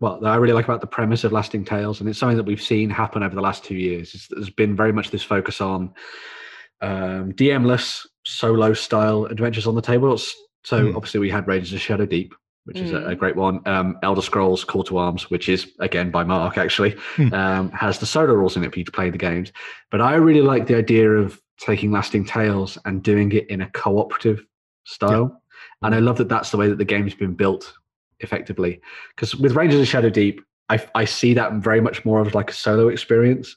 well, 0.01 0.21
that 0.21 0.29
I 0.29 0.37
really 0.37 0.53
like 0.53 0.65
about 0.67 0.81
the 0.83 0.87
premise 0.89 1.23
of 1.25 1.33
Lasting 1.33 1.65
Tales, 1.65 2.01
and 2.01 2.09
it's 2.09 2.19
something 2.19 2.37
that 2.37 2.43
we've 2.45 2.61
seen 2.61 2.91
happen 2.91 3.23
over 3.23 3.35
the 3.35 3.41
last 3.41 3.65
two 3.65 3.77
years. 3.77 4.13
Is 4.15 4.27
there's 4.29 4.51
been 4.51 4.77
very 4.77 4.93
much 4.93 5.11
this 5.11 5.23
focus 5.23 5.61
on 5.63 5.95
um, 6.81 7.33
DM-less 7.33 8.07
solo 8.25 8.73
style 8.75 9.25
adventures 9.27 9.67
on 9.67 9.75
the 9.75 9.83
table. 9.83 10.09
It's- 10.13 10.35
So 10.67 10.91
Hmm. 10.91 10.97
obviously 10.97 11.21
we 11.21 11.29
had 11.29 11.47
Rangers 11.47 11.75
of 11.75 11.81
Shadow 11.83 12.07
Deep, 12.07 12.35
which 12.65 12.81
is 12.81 12.93
a, 12.93 12.97
a 12.97 13.15
Mm. 13.15 13.19
great 13.19 13.37
one. 13.37 13.61
Um, 13.67 13.99
Elder 14.03 14.23
Scrolls 14.23 14.65
Call 14.65 14.83
to 14.85 14.97
Arms, 14.97 15.29
which 15.31 15.51
is 15.51 15.71
again 15.81 16.11
by 16.11 16.25
Mark 16.25 16.57
actually, 16.57 16.97
Hmm. 17.17 17.35
um, 17.35 17.71
has 17.73 17.99
the 17.99 18.07
solo 18.07 18.33
rules 18.33 18.57
in 18.57 18.65
it 18.65 18.73
for 18.73 18.79
you 18.79 18.85
to 18.87 18.91
play 18.93 19.11
the 19.11 19.19
games. 19.19 19.53
But 19.91 20.01
I 20.01 20.15
really 20.15 20.41
like 20.41 20.67
the 20.67 20.75
idea 20.77 21.11
of 21.11 21.39
taking 21.59 21.93
Lasting 21.93 22.25
Tales 22.25 22.79
and 22.87 23.03
doing 23.03 23.31
it 23.33 23.47
in 23.51 23.61
a 23.61 23.69
cooperative 23.73 24.45
style. 24.85 25.43
And 25.83 25.95
I 25.95 25.99
love 25.99 26.17
that 26.17 26.31
that's 26.31 26.51
the 26.51 26.57
way 26.57 26.69
that 26.69 26.79
the 26.79 26.85
game's 26.87 27.15
been 27.15 27.35
built 27.35 27.75
effectively. 28.21 28.81
Because 29.15 29.37
with 29.37 29.53
Rangers 29.55 29.81
of 29.83 29.87
Shadow 29.87 30.09
Deep, 30.09 30.41
I, 30.71 30.83
I 30.95 31.05
see 31.05 31.35
that 31.35 31.53
very 31.55 31.83
much 31.83 32.07
more 32.07 32.21
of 32.23 32.35
like 32.35 32.51
a 32.51 32.55
solo 32.55 32.89
experience 32.89 33.55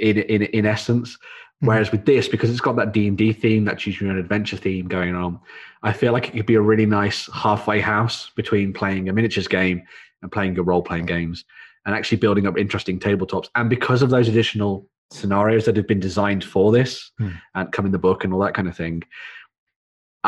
in 0.00 0.18
in 0.18 0.42
in 0.42 0.66
essence. 0.66 1.16
Whereas 1.60 1.90
with 1.90 2.06
this, 2.06 2.28
because 2.28 2.50
it's 2.50 2.60
got 2.60 2.76
that 2.76 2.92
D 2.92 3.08
and 3.08 3.18
D 3.18 3.32
theme, 3.32 3.64
that 3.64 3.78
choose 3.78 4.00
your 4.00 4.10
own 4.10 4.18
adventure 4.18 4.56
theme 4.56 4.86
going 4.86 5.14
on, 5.16 5.40
I 5.82 5.92
feel 5.92 6.12
like 6.12 6.28
it 6.28 6.32
could 6.32 6.46
be 6.46 6.54
a 6.54 6.60
really 6.60 6.86
nice 6.86 7.28
halfway 7.34 7.80
house 7.80 8.30
between 8.36 8.72
playing 8.72 9.08
a 9.08 9.12
miniatures 9.12 9.48
game 9.48 9.82
and 10.22 10.30
playing 10.30 10.54
your 10.54 10.64
role 10.64 10.82
playing 10.82 11.06
games, 11.06 11.44
and 11.84 11.94
actually 11.94 12.18
building 12.18 12.46
up 12.46 12.56
interesting 12.56 13.00
tabletops. 13.00 13.48
And 13.56 13.68
because 13.68 14.02
of 14.02 14.10
those 14.10 14.28
additional 14.28 14.88
scenarios 15.10 15.64
that 15.64 15.76
have 15.76 15.86
been 15.86 16.00
designed 16.00 16.44
for 16.44 16.70
this 16.70 17.10
Hmm. 17.18 17.28
and 17.54 17.72
come 17.72 17.86
in 17.86 17.92
the 17.92 17.98
book 17.98 18.24
and 18.24 18.32
all 18.32 18.40
that 18.40 18.54
kind 18.54 18.68
of 18.68 18.76
thing, 18.76 19.02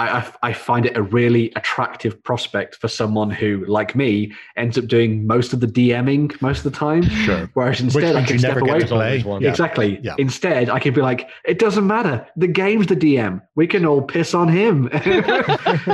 I, 0.00 0.18
I, 0.18 0.32
I 0.48 0.52
find 0.54 0.86
it 0.86 0.96
a 0.96 1.02
really 1.02 1.52
attractive 1.56 2.22
prospect 2.24 2.76
for 2.76 2.88
someone 2.88 3.30
who, 3.30 3.64
like 3.66 3.94
me, 3.94 4.32
ends 4.56 4.78
up 4.78 4.86
doing 4.86 5.26
most 5.26 5.52
of 5.52 5.60
the 5.60 5.66
DMing 5.66 6.40
most 6.40 6.64
of 6.64 6.72
the 6.72 6.78
time. 6.78 7.02
Sure. 7.02 7.50
Whereas 7.52 7.80
instead, 7.80 8.16
I 8.16 8.20
means 8.20 8.26
can 8.26 8.34
you 8.34 8.38
step 8.38 8.54
never 8.54 8.60
get 8.62 8.70
away 8.70 8.80
to 8.80 8.86
from 8.86 8.96
play. 8.96 9.06
always 9.08 9.24
one. 9.24 9.42
Yeah. 9.42 9.50
Exactly. 9.50 10.00
Yeah. 10.02 10.14
Instead, 10.18 10.70
I 10.70 10.78
could 10.80 10.94
be 10.94 11.02
like, 11.02 11.28
it 11.44 11.58
doesn't 11.58 11.86
matter. 11.86 12.26
The 12.36 12.46
game's 12.46 12.86
the 12.86 12.96
DM. 12.96 13.42
We 13.56 13.66
can 13.66 13.84
all 13.84 14.00
piss 14.00 14.32
on 14.32 14.48
him. 14.48 14.88
That's 14.92 15.04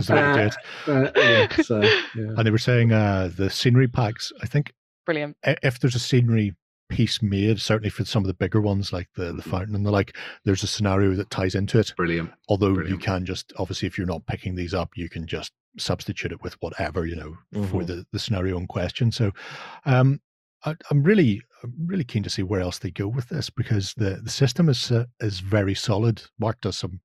the 0.06 0.14
way 0.14 0.50
to 0.50 0.50
do 0.86 0.92
Uh, 0.92 0.96
uh, 0.96 1.10
yeah, 1.16 1.56
so, 1.62 1.82
yeah. 1.82 1.98
And 2.14 2.46
they 2.46 2.50
were 2.50 2.58
saying 2.58 2.92
uh, 2.92 3.30
the 3.36 3.50
scenery 3.50 3.88
packs. 3.88 4.32
I 4.40 4.46
think 4.46 4.72
Brilliant. 5.04 5.36
if 5.44 5.80
there's 5.80 5.96
a 5.96 6.00
scenery 6.00 6.54
piece 6.88 7.20
made, 7.22 7.60
certainly 7.60 7.90
for 7.90 8.04
some 8.04 8.22
of 8.22 8.28
the 8.28 8.34
bigger 8.34 8.60
ones 8.60 8.92
like 8.92 9.08
the 9.16 9.32
the 9.32 9.42
fountain 9.42 9.74
and 9.74 9.84
the 9.84 9.90
like, 9.90 10.16
there's 10.44 10.62
a 10.62 10.66
scenario 10.66 11.14
that 11.14 11.30
ties 11.30 11.54
into 11.54 11.78
it. 11.78 11.92
Brilliant. 11.96 12.30
Although 12.48 12.74
Brilliant. 12.74 12.90
you 13.00 13.04
can 13.04 13.24
just 13.24 13.52
obviously 13.58 13.86
if 13.86 13.98
you're 13.98 14.06
not 14.06 14.26
picking 14.26 14.54
these 14.54 14.74
up, 14.74 14.90
you 14.96 15.08
can 15.08 15.26
just 15.26 15.52
substitute 15.78 16.32
it 16.32 16.42
with 16.42 16.54
whatever 16.62 17.04
you 17.06 17.16
know 17.16 17.36
for 17.68 17.82
Mhm. 17.82 17.86
the 17.86 18.06
the 18.12 18.18
scenario 18.18 18.56
in 18.58 18.66
question. 18.66 19.10
So, 19.12 19.32
um, 19.84 20.20
I, 20.64 20.74
I'm 20.90 21.02
really 21.02 21.42
I'm 21.62 21.72
really 21.86 22.04
keen 22.04 22.22
to 22.22 22.30
see 22.30 22.42
where 22.42 22.60
else 22.60 22.78
they 22.78 22.90
go 22.90 23.08
with 23.08 23.28
this 23.28 23.50
because 23.50 23.94
the, 23.94 24.20
the 24.22 24.30
system 24.30 24.68
is 24.68 24.90
uh, 24.92 25.04
is 25.20 25.40
very 25.40 25.74
solid. 25.74 26.22
Mark 26.38 26.60
does 26.60 26.78
some. 26.78 27.00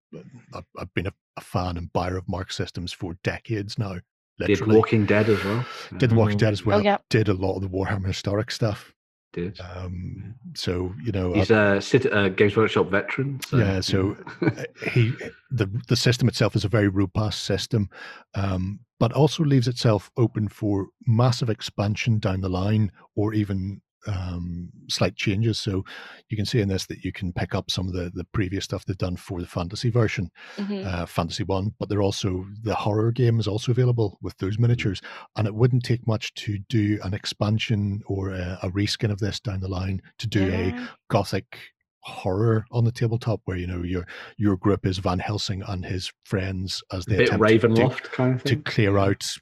I've, 0.54 0.66
I've 0.78 0.94
been 0.94 1.08
a, 1.08 1.14
a 1.38 1.42
fan 1.42 1.78
and 1.78 1.92
buyer 1.94 2.18
of 2.18 2.28
Mark 2.30 2.52
systems 2.52 2.92
for 2.94 3.16
decades 3.24 3.78
now. 3.80 3.96
Did 4.40 4.66
Walking 4.66 5.06
Dead 5.06 5.30
as 5.30 5.44
well. 5.44 5.66
Did 5.98 6.10
The 6.10 6.16
Walking 6.16 6.36
Mhm. 6.38 6.40
Dead 6.40 6.54
as 6.54 6.66
well. 6.66 6.80
Oh, 6.80 6.82
yeah. 6.82 6.98
Did 7.12 7.30
a 7.30 7.34
lot 7.34 7.58
of 7.58 7.62
the 7.62 7.70
Warhammer 7.70 8.08
historic 8.08 8.50
stuff. 8.50 8.92
Did. 9.34 9.60
Um, 9.62 10.36
so 10.56 10.94
you 11.04 11.12
know, 11.12 11.34
He's 11.34 11.52
a 11.52 11.80
Cit- 11.82 12.12
uh, 12.12 12.30
Games 12.30 12.56
Workshop 12.58 12.90
veteran. 12.90 13.40
So, 13.48 13.58
Yeah, 13.58 13.80
so- 13.80 14.18
uh, 14.42 14.64
he 14.92 15.14
the 15.50 15.68
the 15.88 15.96
system 15.96 16.28
itself 16.28 16.56
is 16.56 16.66
a 16.66 16.70
very 16.70 16.88
robust 16.90 17.44
system, 17.44 17.90
um, 18.36 18.80
but 19.00 19.14
also 19.14 19.44
leaves 19.44 19.68
itself 19.68 20.12
open 20.18 20.48
for 20.50 20.88
massive 21.08 21.50
expansion 21.50 22.20
down 22.20 22.42
the 22.42 22.50
line, 22.50 22.92
or 23.16 23.34
even 23.34 23.82
um, 24.08 24.70
slight 24.90 25.16
changes. 25.16 25.60
So 25.60 25.84
you 26.30 26.38
can 26.38 26.46
see 26.46 26.60
in 26.62 26.68
this 26.70 26.86
that 26.88 27.04
you 27.04 27.12
can 27.12 27.32
pick 27.34 27.54
up 27.56 27.70
some 27.72 27.88
of 27.88 27.94
the 27.94 28.12
the 28.14 28.24
previous 28.34 28.64
stuff 28.64 28.86
they've 28.86 28.98
done 28.98 29.16
for 29.16 29.42
the 29.42 29.48
fantasy 29.48 29.90
version, 29.90 30.30
Mhm. 30.58 30.86
uh, 30.86 31.06
Fantasy 31.06 31.44
One, 31.44 31.74
but 31.80 31.90
they're 31.90 32.02
also 32.02 32.46
the 32.64 32.76
horror 32.76 33.12
game 33.12 33.40
is 33.40 33.48
also 33.48 33.72
available 33.72 34.18
with 34.22 34.38
those 34.38 34.58
miniatures, 34.60 35.02
and 35.36 35.48
it 35.48 35.56
wouldn't 35.56 35.84
take 35.84 36.06
much 36.08 36.34
to 36.36 36.58
do 36.70 37.00
an 37.04 37.14
expansion 37.14 38.02
or 38.08 38.30
a, 38.32 38.60
a 38.64 38.70
reskin 38.72 39.12
of 39.12 39.20
this 39.20 39.40
down 39.40 39.60
the 39.60 39.68
line 39.68 40.02
to 40.20 40.28
do 40.28 40.44
a 40.52 40.88
gothic 41.10 41.60
horror 42.04 42.66
on 42.72 42.84
the 42.84 42.92
tabletop 42.92 43.42
where 43.46 43.58
you 43.58 43.68
know 43.68 43.84
your 43.84 44.08
your 44.38 44.58
group 44.58 44.86
is 44.88 44.98
Van 44.98 45.20
Helsing 45.20 45.62
and 45.68 45.86
his 45.86 46.12
friends 46.24 46.82
as 46.92 47.06
they 47.06 47.18
attempt 47.26 47.42
to- 47.76 48.10
kind 48.10 48.36
of 48.36 48.44
to, 48.46 48.56
clear 48.56 48.98
out 48.98 49.24
Yeah. 49.24 49.42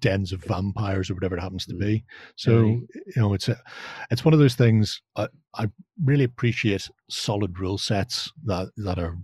Dens 0.00 0.32
of 0.32 0.42
vampires 0.44 1.10
or 1.10 1.14
whatever 1.14 1.36
it 1.36 1.40
happens 1.40 1.66
to 1.66 1.74
Mm. 1.74 1.80
be. 1.80 2.04
So 2.36 2.60
you 2.60 2.86
know 3.16 3.34
it's 3.34 3.48
a 3.48 3.60
it's 4.10 4.24
one 4.24 4.34
of 4.34 4.40
those 4.40 4.54
things 4.54 5.00
I, 5.16 5.28
I 5.54 5.70
really 6.04 6.24
appreciate 6.24 6.88
solid 7.10 7.58
rule 7.58 7.78
sets 7.78 8.32
that 8.44 8.68
that 8.78 8.98
are 8.98 9.16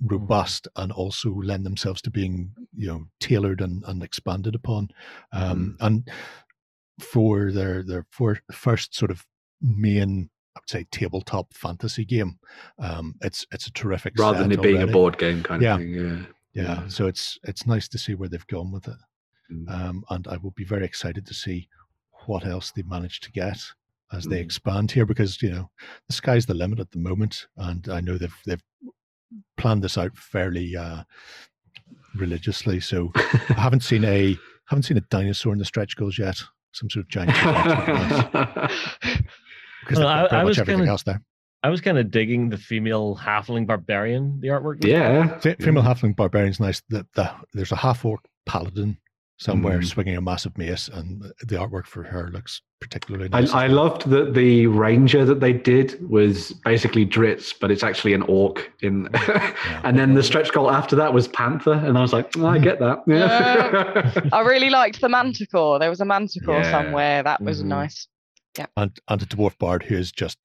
robust 0.00 0.66
and 0.76 0.90
also 0.90 1.30
lend 1.32 1.64
themselves 1.64 2.02
to 2.02 2.10
being 2.10 2.52
you 2.74 2.88
know 2.88 3.04
tailored 3.20 3.60
and, 3.60 3.84
and 3.86 4.02
expanded 4.02 4.54
upon 4.54 4.88
um 5.32 5.76
and 5.80 6.08
for 7.00 7.52
their 7.52 7.82
their 7.82 8.06
for 8.10 8.38
first 8.52 8.94
sort 8.94 9.10
of 9.10 9.24
main 9.60 10.28
I 10.54 10.60
would 10.60 10.68
say 10.68 10.86
tabletop 10.90 11.54
fantasy 11.54 12.04
game. 12.04 12.38
Um, 12.78 13.14
it's 13.22 13.46
it's 13.52 13.66
a 13.66 13.72
terrific 13.72 14.12
Rather 14.18 14.40
than 14.42 14.52
it 14.52 14.60
being 14.60 14.76
already. 14.76 14.90
a 14.90 14.92
board 14.92 15.16
game 15.16 15.42
kind 15.42 15.62
Yeah. 15.62 15.74
of 15.74 15.80
thing. 15.80 15.94
Yeah. 15.94 16.16
Yeah, 16.54 16.62
yeah. 16.82 16.88
so 16.88 17.06
it's 17.06 17.38
it's 17.44 17.66
nice 17.66 17.88
to 17.88 17.96
see 17.98 18.14
where 18.14 18.28
they've 18.28 18.46
gone 18.48 18.70
with 18.70 18.86
it, 18.86 18.96
Mm. 19.52 19.70
um, 19.70 20.04
and 20.10 20.26
I 20.28 20.36
will 20.38 20.52
be 20.52 20.64
very 20.64 20.84
excited 20.84 21.26
to 21.26 21.34
see 21.34 21.68
what 22.26 22.46
else 22.46 22.70
they 22.72 22.82
manage 22.82 23.20
to 23.20 23.32
get 23.32 23.58
as 24.12 24.24
they 24.24 24.38
Mm. 24.40 24.44
expand 24.44 24.90
here, 24.92 25.06
because 25.06 25.40
you 25.42 25.50
know 25.50 25.70
the 26.08 26.12
sky's 26.14 26.46
the 26.46 26.54
limit 26.54 26.80
at 26.80 26.90
the 26.90 26.98
moment, 26.98 27.46
and 27.56 27.88
I 27.88 28.00
know 28.00 28.18
they've 28.18 28.36
they've 28.46 28.62
planned 29.56 29.82
this 29.82 29.96
out 29.98 30.16
fairly 30.16 30.76
uh, 30.76 31.04
religiously. 32.16 32.80
So 32.80 33.10
I 33.14 33.20
haven't 33.56 33.82
seen 33.82 34.04
a 34.04 34.36
haven't 34.66 34.82
seen 34.84 34.96
a 34.98 35.02
dinosaur 35.02 35.52
in 35.52 35.58
the 35.58 35.64
stretch 35.64 35.96
goals 35.96 36.18
yet. 36.18 36.40
Some 36.72 36.88
sort 36.88 37.04
of 37.04 37.08
giant 37.10 37.32
because 39.82 39.98
Well, 39.98 40.08
I- 40.08 40.20
pretty 40.20 40.36
I 40.36 40.42
much 40.42 40.48
was 40.48 40.58
everything 40.58 40.78
kinda- 40.80 40.90
else 40.90 41.02
there. 41.02 41.20
I 41.64 41.68
was 41.68 41.80
kind 41.80 41.96
of 41.96 42.10
digging 42.10 42.48
the 42.48 42.56
female 42.58 43.16
halfling 43.16 43.68
barbarian, 43.68 44.40
the 44.40 44.48
artwork. 44.48 44.84
yeah. 44.84 45.38
Fe- 45.38 45.54
Female 45.60 45.84
halfling 45.84 46.16
barbarian's 46.16 46.58
nice. 46.58 46.82
The, 46.88 47.06
the, 47.14 47.30
there's 47.52 47.70
a 47.70 47.76
half 47.76 48.04
orc 48.04 48.20
paladin 48.46 48.98
somewhere 49.42 49.80
Mm. 49.80 49.84
swinging 49.86 50.16
a 50.16 50.20
massive 50.20 50.56
mace, 50.56 50.88
and 50.88 51.22
the 51.40 51.56
artwork 51.56 51.86
for 51.86 52.02
her 52.04 52.30
looks 52.30 52.62
particularly 52.80 53.28
I, 53.32 53.40
nice. 53.40 53.52
I 53.52 53.66
loved 53.66 54.08
that 54.10 54.34
the 54.34 54.66
ranger 54.68 55.24
that 55.24 55.40
they 55.40 55.52
did 55.52 55.98
was 56.08 56.52
basically 56.64 57.04
Drizzt, 57.06 57.54
but 57.60 57.70
it's 57.70 57.82
actually 57.82 58.12
an 58.14 58.22
orc 58.22 58.70
in. 58.80 59.08
and 59.84 59.98
then 59.98 60.14
the 60.14 60.22
stretch 60.22 60.52
goal 60.52 60.70
after 60.70 60.94
that 60.96 61.12
was 61.12 61.28
panther, 61.28 61.72
and 61.74 61.98
I 61.98 62.02
was 62.02 62.12
like, 62.12 62.36
oh, 62.38 62.46
I 62.46 62.58
get 62.58 62.78
that. 62.78 63.02
Yeah. 63.06 64.28
I 64.32 64.40
really 64.40 64.70
liked 64.70 65.00
the 65.00 65.08
manticore. 65.08 65.78
There 65.78 65.90
was 65.90 66.00
a 66.00 66.04
manticore 66.04 66.60
Yeah. 66.62 66.70
somewhere. 66.70 67.22
That 67.22 67.40
was 67.40 67.62
Mhm. 67.62 67.66
nice. 67.66 68.08
and 68.76 68.92
and 69.08 69.22
a 69.22 69.26
dwarf 69.26 69.56
bard 69.58 69.82
who 69.84 69.96
is 69.96 70.12
just 70.12 70.38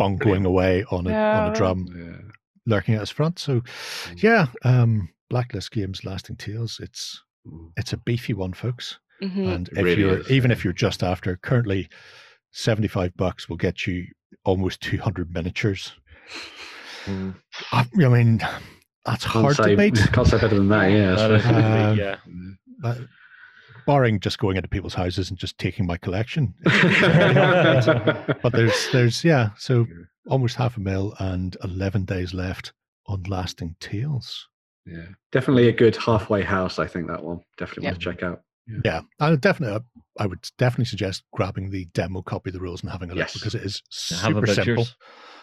bongoing 0.00 0.18
Brilliant. 0.18 0.46
away 0.46 0.84
on 0.90 1.06
a 1.06 1.14
on 1.14 1.50
a 1.50 1.54
drum, 1.54 1.86
Yeah. 1.96 2.16
lurking 2.66 2.94
at 2.94 3.00
his 3.00 3.10
front. 3.10 3.38
So 3.38 3.62
yeah, 4.16 4.46
um, 4.64 5.10
Blacklist 5.30 5.70
Games 5.70 6.04
Lasting 6.04 6.36
Tales. 6.36 6.80
It's 6.82 7.16
Mm. 7.16 7.27
It's 7.76 7.92
a 7.92 7.96
beefy 7.96 8.34
one, 8.34 8.52
folks. 8.52 8.98
Mhm. 9.22 9.52
And 9.54 9.68
if 9.68 9.76
really 9.84 10.00
you're 10.00 10.18
is, 10.20 10.30
even 10.30 10.50
yeah. 10.50 10.56
if 10.56 10.64
you're 10.64 10.72
just 10.72 11.02
after 11.02 11.36
currently 11.36 11.88
seventy 12.52 12.88
five 12.88 13.16
bucks 13.16 13.48
will 13.48 13.56
get 13.56 13.86
you 13.86 14.06
almost 14.44 14.80
two 14.80 14.98
hundred 14.98 15.32
miniatures. 15.32 15.92
Mm. 17.06 17.34
I, 17.72 17.86
I 18.04 18.08
mean, 18.08 18.38
that's 19.06 19.24
Can't 19.24 19.44
hard 19.44 19.56
say, 19.56 19.70
to 19.70 19.76
beat. 19.76 19.96
Can't 20.12 20.26
say 20.26 20.38
better 20.38 20.56
than 20.56 20.68
that. 20.68 20.90
Yeah. 20.90 21.14
That 21.16 21.30
is 21.32 21.42
so- 21.42 21.50
Um, 21.54 21.98
yeah. 21.98 22.16
uh, 22.84 22.94
barring 23.86 24.20
just 24.20 24.38
going 24.38 24.56
into 24.56 24.68
people's 24.68 24.94
houses 24.94 25.30
and 25.30 25.38
just 25.38 25.56
taking 25.58 25.86
my 25.86 25.96
collection. 25.96 26.52
but 26.64 28.52
there's 28.52 28.88
there's 28.92 29.24
yeah, 29.24 29.50
so 29.56 29.86
almost 30.28 30.56
half 30.56 30.76
a 30.76 30.80
mil 30.80 31.14
and 31.18 31.56
eleven 31.64 32.04
days 32.04 32.34
left 32.34 32.72
on 33.06 33.22
Lasting 33.24 33.76
Tales. 33.80 34.46
Yeah. 34.88 35.06
Definitely 35.32 35.68
a 35.68 35.72
good 35.72 35.96
halfway 35.96 36.42
house. 36.42 36.78
I 36.78 36.86
think 36.86 37.08
that 37.08 37.22
one. 37.22 37.40
Definitely 37.56 37.84
want 37.86 38.00
to 38.00 38.04
check 38.04 38.22
out. 38.22 38.42
Yeah, 38.84 39.00
I 39.18 39.30
would 39.30 39.40
definitely 39.40 39.80
I 40.18 40.26
would 40.26 40.40
definitely 40.58 40.84
suggest 40.86 41.22
grabbing 41.32 41.70
the 41.70 41.86
demo 41.94 42.20
copy 42.22 42.50
of 42.50 42.54
the 42.54 42.60
rules 42.60 42.82
and 42.82 42.90
having 42.90 43.10
a 43.10 43.14
look 43.14 43.22
Yes. 43.24 43.32
because 43.34 43.54
it 43.54 43.62
is 43.62 43.82
Have 44.20 44.32
a 44.36 44.46
super 44.46 44.46
simple. 44.54 44.86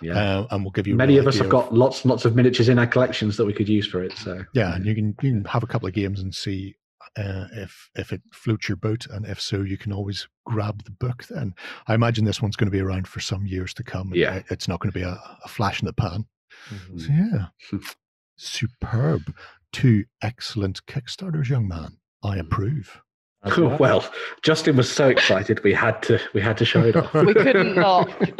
Yeah. 0.01 0.13
Uh, 0.41 0.47
and 0.51 0.63
we'll 0.63 0.71
give 0.71 0.85
you 0.85 0.95
Many 0.95 1.17
of 1.17 1.25
us 1.25 1.35
idea 1.35 1.43
have 1.43 1.51
got 1.51 1.73
lots 1.73 2.03
and 2.03 2.11
lots 2.11 2.25
of 2.25 2.35
miniatures 2.35 2.69
in 2.69 2.77
our 2.77 2.85
collections 2.85 3.37
that 3.37 3.45
we 3.45 3.53
could 3.53 3.67
use 3.69 3.87
for 3.87 4.03
it. 4.03 4.11
So 4.17 4.43
yeah, 4.53 4.75
and 4.75 4.85
you 4.85 4.93
can 4.93 5.15
you 5.21 5.31
can 5.31 5.45
have 5.45 5.63
a 5.63 5.67
couple 5.67 5.87
of 5.87 5.93
games 5.95 6.19
and 6.19 6.35
see 6.35 6.75
uh, 7.17 7.45
if 7.53 7.89
if 7.95 8.11
it 8.13 8.21
floats 8.33 8.67
your 8.69 8.75
boat, 8.75 9.07
and 9.09 9.25
if 9.25 9.39
so, 9.41 9.61
you 9.61 9.77
can 9.77 9.91
always 9.93 10.27
grab 10.45 10.83
the 10.83 10.91
book. 10.91 11.23
Then 11.29 11.55
I 11.87 11.93
imagine 11.95 12.25
this 12.25 12.41
one's 12.41 12.55
going 12.57 12.67
to 12.67 12.71
be 12.77 12.81
around 12.81 13.07
for 13.07 13.21
some 13.21 13.45
years 13.47 13.73
to 13.75 13.83
come. 13.83 14.11
Yeah. 14.13 14.41
It's 14.49 14.67
not 14.67 14.81
going 14.81 14.91
to 14.91 14.99
be 14.99 15.03
a, 15.03 15.17
a 15.43 15.47
flash 15.47 15.81
in 15.81 15.85
the 15.87 15.93
pan. 15.93 16.25
Mhm. 16.69 16.99
So 17.01 17.07
yeah, 17.11 17.79
superb. 18.37 19.33
Two 19.71 20.05
excellent 20.21 20.85
Kickstarters, 20.85 21.49
young 21.49 21.67
man. 21.67 21.97
I 22.23 22.37
approve. 22.37 23.01
As 23.43 23.57
well. 23.57 23.77
well, 23.79 24.11
Justin 24.41 24.75
was 24.77 24.91
so 24.91 25.07
excited 25.09 25.63
we 25.63 25.73
had 25.73 26.01
to 26.03 26.19
we 26.33 26.41
had 26.41 26.57
to 26.57 26.65
show 26.65 26.81
it 26.83 26.95
off. 26.95 27.13
We 27.13 27.33
couldn't 27.33 27.75
not. 27.75 28.09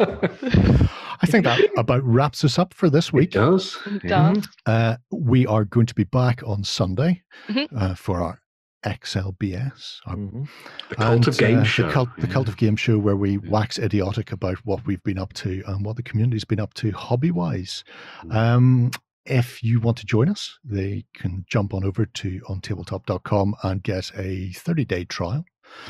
I 1.22 1.26
think 1.26 1.44
that 1.44 1.60
about 1.78 2.02
wraps 2.02 2.44
us 2.44 2.58
up 2.58 2.74
for 2.74 2.90
this 2.90 3.08
It 3.08 3.12
week. 3.12 3.30
does. 3.32 3.78
Done. 4.06 4.42
Uh, 4.66 4.96
we 5.10 5.46
are 5.46 5.64
going 5.64 5.86
to 5.86 5.94
be 5.94 6.04
back 6.04 6.42
on 6.44 6.64
Sunday 6.64 7.22
Mhm. 7.48 7.68
uh, 7.76 7.94
for 7.94 8.20
our 8.22 8.40
XLBS, 8.84 10.00
our 10.06 10.16
Mhm. 10.16 10.48
The 10.90 10.94
cult 10.96 11.26
of 11.28 11.34
And, 11.34 11.38
game 11.38 11.58
uh, 11.60 11.64
show. 11.64 11.86
The 11.86 11.92
cult, 11.92 12.08
the 12.18 12.26
Yeah. 12.26 12.32
cult 12.32 12.48
of 12.48 12.56
game 12.56 12.76
show 12.76 12.98
where 12.98 13.16
we 13.16 13.38
wax 13.38 13.78
idiotic 13.78 14.32
about 14.32 14.58
what 14.66 14.84
we've 14.86 15.02
been 15.02 15.18
up 15.18 15.32
to 15.34 15.62
and 15.66 15.84
what 15.84 15.96
the 15.96 16.02
community's 16.02 16.44
been 16.44 16.60
up 16.60 16.74
to 16.74 16.90
hobby 16.92 17.30
wise. 17.30 17.84
Mm. 18.24 18.34
Um, 18.34 18.90
if 19.26 19.62
you 19.62 19.80
want 19.80 19.96
to 19.98 20.06
join 20.06 20.28
us, 20.28 20.58
they 20.64 21.04
can 21.14 21.44
jump 21.48 21.74
on 21.74 21.84
over 21.84 22.06
to 22.06 22.40
ontabletop.com 22.48 23.54
and 23.62 23.82
get 23.82 24.10
a 24.16 24.52
30 24.52 24.84
day 24.84 25.04
trial. 25.04 25.44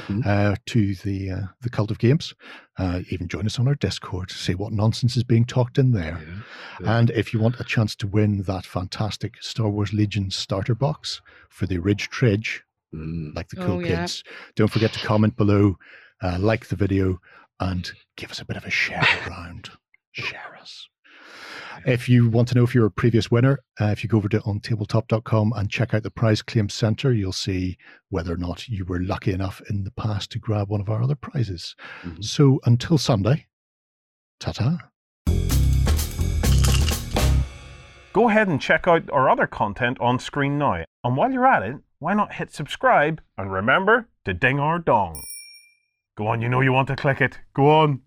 Mhm. 0.07 0.25
Uh, 0.27 0.57
to 0.65 0.95
the 0.95 1.31
uh, 1.31 1.41
the 1.61 1.69
cult 1.69 1.91
of 1.91 1.99
games, 1.99 2.33
uh, 2.79 3.03
even 3.11 3.29
join 3.29 3.45
us 3.45 3.59
on 3.59 3.69
our 3.69 3.75
Discord 3.75 4.31
to 4.31 4.35
see 4.35 4.55
what 4.55 4.73
nonsense 4.73 5.19
is 5.19 5.23
being 5.23 5.45
talked 5.45 5.77
in 5.77 5.93
there. 5.93 6.19
Yeah. 6.27 6.35
Yeah. 6.81 6.99
And 6.99 7.11
if 7.11 7.35
you 7.35 7.41
want 7.41 7.61
a 7.61 7.65
chance 7.65 7.95
to 7.97 8.07
win 8.07 8.41
that 8.45 8.65
fantastic 8.65 9.43
Star 9.43 9.69
Wars 9.69 9.93
Legion 9.93 10.31
starter 10.31 10.75
box 10.75 11.21
for 11.51 11.67
the 11.67 11.77
Ridge 11.79 12.09
Tridge, 12.09 12.63
Mm. 12.95 13.37
like 13.37 13.49
the 13.49 13.57
cool 13.57 13.73
Oh, 13.77 13.81
yeah. 13.81 14.01
kids. 14.01 14.25
Don't 14.55 14.73
forget 14.73 14.95
to 14.95 15.07
comment 15.07 15.37
below, 15.37 15.77
uh, 16.23 16.39
like 16.41 16.69
the 16.69 16.77
video, 16.77 17.21
and 17.61 17.91
give 18.17 18.31
us 18.31 18.41
a 18.41 18.47
bit 18.47 18.57
of 18.57 18.65
a 18.65 18.71
share 18.71 19.07
around. 19.27 19.71
Share 20.13 20.57
us. 20.59 20.89
If 21.85 22.09
you 22.09 22.29
want 22.29 22.49
to 22.49 22.55
know 22.55 22.65
if 22.65 22.75
you're 22.75 22.87
a 22.87 22.91
previous 22.91 23.31
winner, 23.31 23.61
uh, 23.81 23.87
if 23.87 24.03
you 24.03 24.09
go 24.09 24.17
over 24.17 24.29
to 24.31 24.41
ontabletop.com 24.41 25.53
and 25.55 25.71
check 25.71 25.95
out 25.95 26.03
the 26.03 26.11
prize 26.11 26.43
claim 26.43 26.69
center, 26.69 27.13
you'll 27.13 27.33
see 27.33 27.77
whether 28.09 28.33
or 28.33 28.39
not 28.39 28.69
you 28.69 28.85
were 28.85 29.01
lucky 29.01 29.33
enough 29.33 29.61
in 29.69 29.85
the 29.85 29.91
past 29.93 30.31
to 30.33 30.39
grab 30.39 30.69
one 30.69 30.81
of 30.81 30.89
our 30.89 31.03
other 31.03 31.15
prizes. 31.15 31.75
Mhm. 32.03 32.25
So 32.25 32.61
until 32.65 32.99
Sunday, 32.99 33.47
ta 34.41 34.53
ta. 34.53 34.79
Go 38.13 38.31
ahead 38.31 38.49
and 38.49 38.61
check 38.61 38.89
out 38.89 39.11
our 39.11 39.29
other 39.29 39.47
content 39.47 39.99
on 40.01 40.19
screen 40.19 40.57
now. 40.57 40.85
And 41.05 41.17
while 41.17 41.31
you're 41.31 41.47
at 41.47 41.63
it, 41.63 41.77
why 41.99 42.15
not 42.15 42.35
hit 42.35 42.51
subscribe 42.51 43.21
and 43.37 43.53
remember 43.53 44.09
to 44.25 44.33
ding 44.33 44.59
our 44.59 44.79
dong. 44.79 45.23
Go 46.17 46.29
on, 46.29 46.41
you 46.41 46.49
know 46.49 46.63
you 46.63 46.73
want 46.73 46.89
to 46.89 46.97
click 46.97 47.21
it. 47.21 47.41
Go 47.53 47.69
on. 47.69 48.01